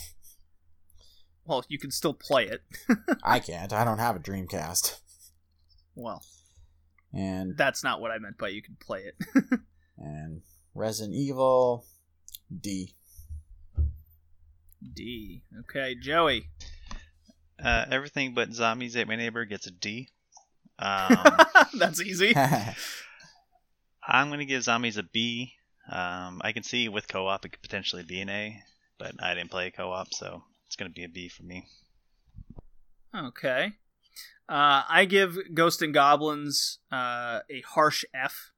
Well, 1.48 1.64
you 1.67 1.77
can 1.77 1.92
still 1.92 2.16
play 2.16 2.45
it. 2.48 2.61
I 3.24 3.38
can't. 3.38 3.72
I 3.72 3.84
don't 3.85 4.00
have 4.00 4.16
a 4.16 4.19
Dreamcast. 4.19 5.00
Well, 5.93 6.24
And 7.14 7.56
that's 7.56 7.84
not 7.84 8.01
what 8.01 8.09
I 8.09 8.17
meant 8.17 8.40
by 8.40 8.48
you 8.48 8.64
can 8.64 8.75
play 8.82 9.01
it. 9.03 9.59
and 9.95 10.42
Resident 10.74 11.14
Evil 11.16 11.85
D. 12.59 12.95
D. 14.92 15.43
Okay, 15.59 15.93
Joey. 16.01 16.48
Uh, 17.64 17.85
everything 17.90 18.34
but 18.34 18.53
zombies 18.53 18.95
ate 18.95 19.08
my 19.08 19.16
neighbor 19.16 19.45
gets 19.45 19.67
a 19.67 19.72
D. 19.72 20.09
Um, 20.77 21.38
That's 21.80 22.01
easy. 22.01 22.35
I'm 24.06 24.30
gonna 24.30 24.43
give 24.43 24.61
zombies 24.61 24.98
a 24.98 25.03
B. 25.03 25.53
Um, 25.90 26.42
I 26.43 26.51
can 26.51 26.64
see 26.64 26.90
with 26.90 27.08
co-op 27.08 27.45
it 27.45 27.53
could 27.53 27.61
potentially 27.61 28.03
be 28.03 28.19
an 28.19 28.27
A, 28.30 28.61
but 29.00 29.14
I 29.24 29.34
didn't 29.35 29.51
play 29.51 29.72
co-op, 29.72 30.14
so 30.14 30.43
it's 30.67 30.75
gonna 30.75 30.90
be 30.90 31.06
a 31.06 31.08
B 31.09 31.30
for 31.30 31.43
me. 31.43 31.66
Okay. 33.16 33.74
Uh, 34.50 34.84
I 34.90 35.06
give 35.06 35.38
Ghost 35.53 35.82
'n 35.82 35.93
Goblins 35.93 36.80
uh, 36.92 37.40
a 37.50 37.61
harsh 37.61 38.03
F. 38.14 38.51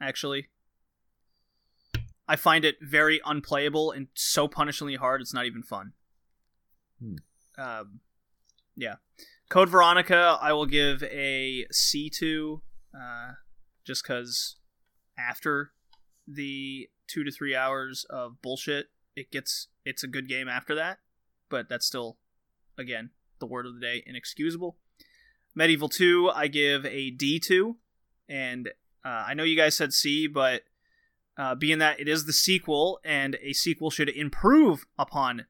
Actually, 0.00 0.48
I 2.28 2.36
find 2.36 2.64
it 2.64 2.76
very 2.80 3.20
unplayable 3.24 3.90
and 3.90 4.06
so 4.14 4.48
punishingly 4.48 4.96
hard. 4.96 5.20
It's 5.20 5.34
not 5.34 5.44
even 5.46 5.62
fun. 5.62 5.92
Hmm. 7.00 7.16
Um, 7.60 8.00
yeah. 8.76 8.96
Code 9.50 9.68
Veronica, 9.68 10.38
I 10.40 10.52
will 10.52 10.66
give 10.66 11.02
a 11.02 11.66
C 11.70 12.08
two, 12.08 12.62
uh, 12.94 13.32
just 13.84 14.02
because 14.02 14.56
after 15.18 15.72
the 16.26 16.88
two 17.06 17.24
to 17.24 17.30
three 17.30 17.54
hours 17.54 18.06
of 18.08 18.40
bullshit, 18.40 18.86
it 19.16 19.30
gets 19.30 19.68
it's 19.84 20.02
a 20.04 20.08
good 20.08 20.28
game 20.28 20.48
after 20.48 20.74
that. 20.76 20.98
But 21.48 21.68
that's 21.68 21.86
still, 21.86 22.16
again, 22.78 23.10
the 23.40 23.46
word 23.46 23.66
of 23.66 23.74
the 23.74 23.80
day, 23.80 24.04
inexcusable. 24.06 24.76
MediEvil 25.58 25.90
2, 25.90 26.30
I 26.32 26.46
give 26.46 26.86
a 26.86 27.10
D 27.10 27.40
two, 27.40 27.76
and 28.28 28.68
uh, 29.04 29.24
I 29.26 29.34
know 29.34 29.42
you 29.42 29.56
guys 29.56 29.76
said 29.76 29.92
C, 29.92 30.28
but 30.28 30.62
uh, 31.36 31.56
being 31.56 31.78
that 31.78 31.98
it 31.98 32.08
is 32.08 32.24
the 32.24 32.32
sequel, 32.32 33.00
and 33.04 33.36
a 33.42 33.52
sequel 33.52 33.90
should 33.90 34.08
improve 34.08 34.86
upon 34.96 35.46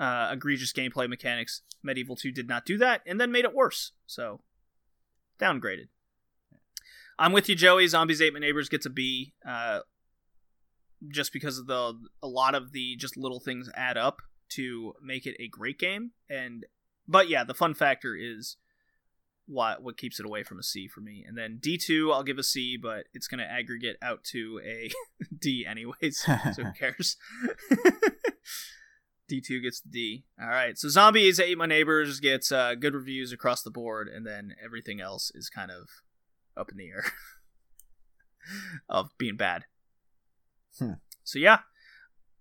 uh, 0.00 0.30
egregious 0.32 0.72
gameplay 0.72 1.08
mechanics, 1.08 1.62
MediEvil 1.86 2.18
2 2.18 2.30
did 2.32 2.48
not 2.48 2.64
do 2.64 2.78
that, 2.78 3.02
and 3.06 3.20
then 3.20 3.32
made 3.32 3.44
it 3.44 3.54
worse. 3.54 3.92
So, 4.06 4.40
downgraded. 5.40 5.88
I'm 7.18 7.32
with 7.32 7.48
you, 7.48 7.56
Joey. 7.56 7.86
Zombies 7.88 8.22
Ate 8.22 8.32
My 8.32 8.38
Neighbors 8.38 8.68
gets 8.68 8.86
a 8.86 8.90
B, 8.90 9.34
uh, 9.46 9.80
just 11.08 11.32
because 11.32 11.58
of 11.58 11.66
the 11.66 11.98
a 12.22 12.28
lot 12.28 12.54
of 12.54 12.72
the 12.72 12.96
just 12.96 13.16
little 13.16 13.40
things 13.40 13.68
add 13.74 13.96
up 13.96 14.22
to 14.50 14.94
make 15.02 15.26
it 15.26 15.36
a 15.40 15.48
great 15.48 15.78
game. 15.78 16.12
And 16.30 16.64
but 17.06 17.28
yeah, 17.28 17.44
the 17.44 17.54
fun 17.54 17.74
factor 17.74 18.14
is 18.14 18.56
what 19.46 19.82
what 19.82 19.96
keeps 19.96 20.20
it 20.20 20.26
away 20.26 20.44
from 20.44 20.58
a 20.58 20.62
C 20.62 20.86
for 20.86 21.00
me. 21.00 21.24
And 21.26 21.36
then 21.36 21.58
D2, 21.60 22.12
I'll 22.12 22.22
give 22.22 22.38
a 22.38 22.42
C, 22.42 22.76
but 22.76 23.06
it's 23.12 23.26
going 23.26 23.38
to 23.38 23.50
aggregate 23.50 23.96
out 24.00 24.22
to 24.24 24.60
a 24.64 24.90
D 25.38 25.66
anyways. 25.68 26.18
so 26.18 26.32
who 26.34 26.72
cares? 26.78 27.16
D2 29.28 29.62
gets 29.62 29.80
the 29.80 29.90
D. 29.90 30.24
All 30.40 30.48
right. 30.48 30.78
So 30.78 30.88
Zombies 30.88 31.38
Ate 31.38 31.58
My 31.58 31.66
Neighbors 31.66 32.20
gets 32.20 32.50
uh, 32.50 32.74
good 32.74 32.94
reviews 32.94 33.32
across 33.32 33.62
the 33.62 33.70
board, 33.70 34.08
and 34.08 34.26
then 34.26 34.54
everything 34.62 35.00
else 35.00 35.30
is 35.34 35.48
kind 35.48 35.70
of 35.70 35.88
up 36.56 36.70
in 36.70 36.76
the 36.76 36.88
air 36.88 37.04
of 38.88 39.10
being 39.18 39.36
bad. 39.36 39.64
Hmm. 40.78 40.94
So 41.24 41.38
yeah. 41.38 41.60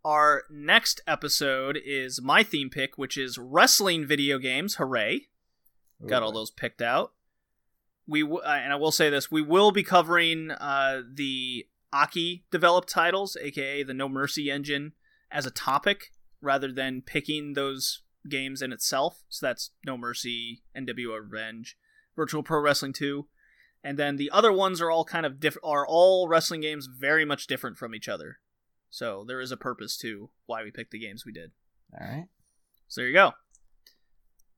Our 0.06 0.44
next 0.50 1.02
episode 1.06 1.78
is 1.84 2.22
my 2.22 2.42
theme 2.42 2.70
pick, 2.70 2.98
which 2.98 3.18
is 3.18 3.38
wrestling 3.38 4.06
video 4.06 4.38
games. 4.38 4.76
Hooray! 4.76 5.28
Got 6.06 6.24
all 6.24 6.32
those 6.32 6.52
picked 6.52 6.82
out. 6.82 7.12
We 8.08 8.22
w- 8.22 8.40
uh, 8.40 8.60
and 8.64 8.72
I 8.72 8.78
will 8.78 8.92
say 8.94 9.10
this: 9.10 9.30
we 9.30 9.42
will 9.42 9.72
be 9.72 9.84
covering 9.84 10.52
uh, 10.52 11.02
the 11.12 11.66
Aki 11.92 12.46
developed 12.52 12.88
titles, 12.88 13.36
aka 13.42 13.84
the 13.84 13.94
No 13.94 14.08
Mercy 14.08 14.50
engine, 14.50 14.94
as 15.30 15.46
a 15.46 15.52
topic 15.52 16.12
rather 16.42 16.72
than 16.72 17.02
picking 17.02 17.54
those 17.54 18.02
games 18.30 18.62
in 18.62 18.72
itself. 18.72 19.24
So 19.30 19.46
that's 19.46 19.72
No 19.86 19.98
Mercy, 19.98 20.62
NWO 20.78 21.22
Revenge, 21.22 21.78
Virtual 22.16 22.44
Pro 22.44 22.60
Wrestling 22.60 22.94
2, 22.94 23.28
and 23.84 23.98
then 23.98 24.18
the 24.18 24.32
other 24.32 24.52
ones 24.52 24.82
are 24.82 24.92
all 24.92 25.06
kind 25.06 25.26
of 25.26 25.40
diff- 25.40 25.58
are 25.64 25.86
all 25.88 26.28
wrestling 26.28 26.62
games 26.62 26.88
very 26.88 27.26
much 27.26 27.48
different 27.48 27.78
from 27.78 27.96
each 27.96 28.10
other. 28.10 28.40
So 28.90 29.24
there 29.28 29.42
is 29.42 29.52
a 29.52 29.58
purpose 29.58 29.98
to 29.98 30.30
why 30.46 30.64
we 30.64 30.72
picked 30.72 30.92
the 30.92 31.00
games 31.00 31.26
we 31.26 31.32
did. 31.32 31.52
All 32.00 32.08
right. 32.08 32.28
So 32.88 33.02
there 33.02 33.08
you 33.08 33.14
go. 33.14 33.34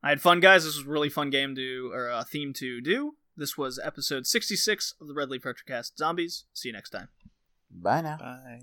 I 0.02 0.10
had 0.10 0.22
fun, 0.22 0.40
guys. 0.40 0.64
This 0.64 0.78
was 0.78 0.86
a 0.86 0.90
really 0.90 1.10
fun 1.10 1.30
game 1.30 1.56
to 1.56 1.92
or 1.94 2.10
a 2.10 2.24
theme 2.24 2.54
to 2.54 2.80
do. 2.80 3.16
This 3.36 3.58
was 3.58 3.80
episode 3.84 4.28
66 4.28 4.96
of 5.02 5.08
the 5.08 5.14
Red 5.14 5.30
Leaf 5.30 5.44
Retrocast 5.44 5.98
Zombies. 5.98 6.46
See 6.54 6.70
you 6.70 6.74
next 6.74 6.92
time. 6.92 7.10
Bye 7.72 8.02
now. 8.02 8.18
Bye. 8.18 8.60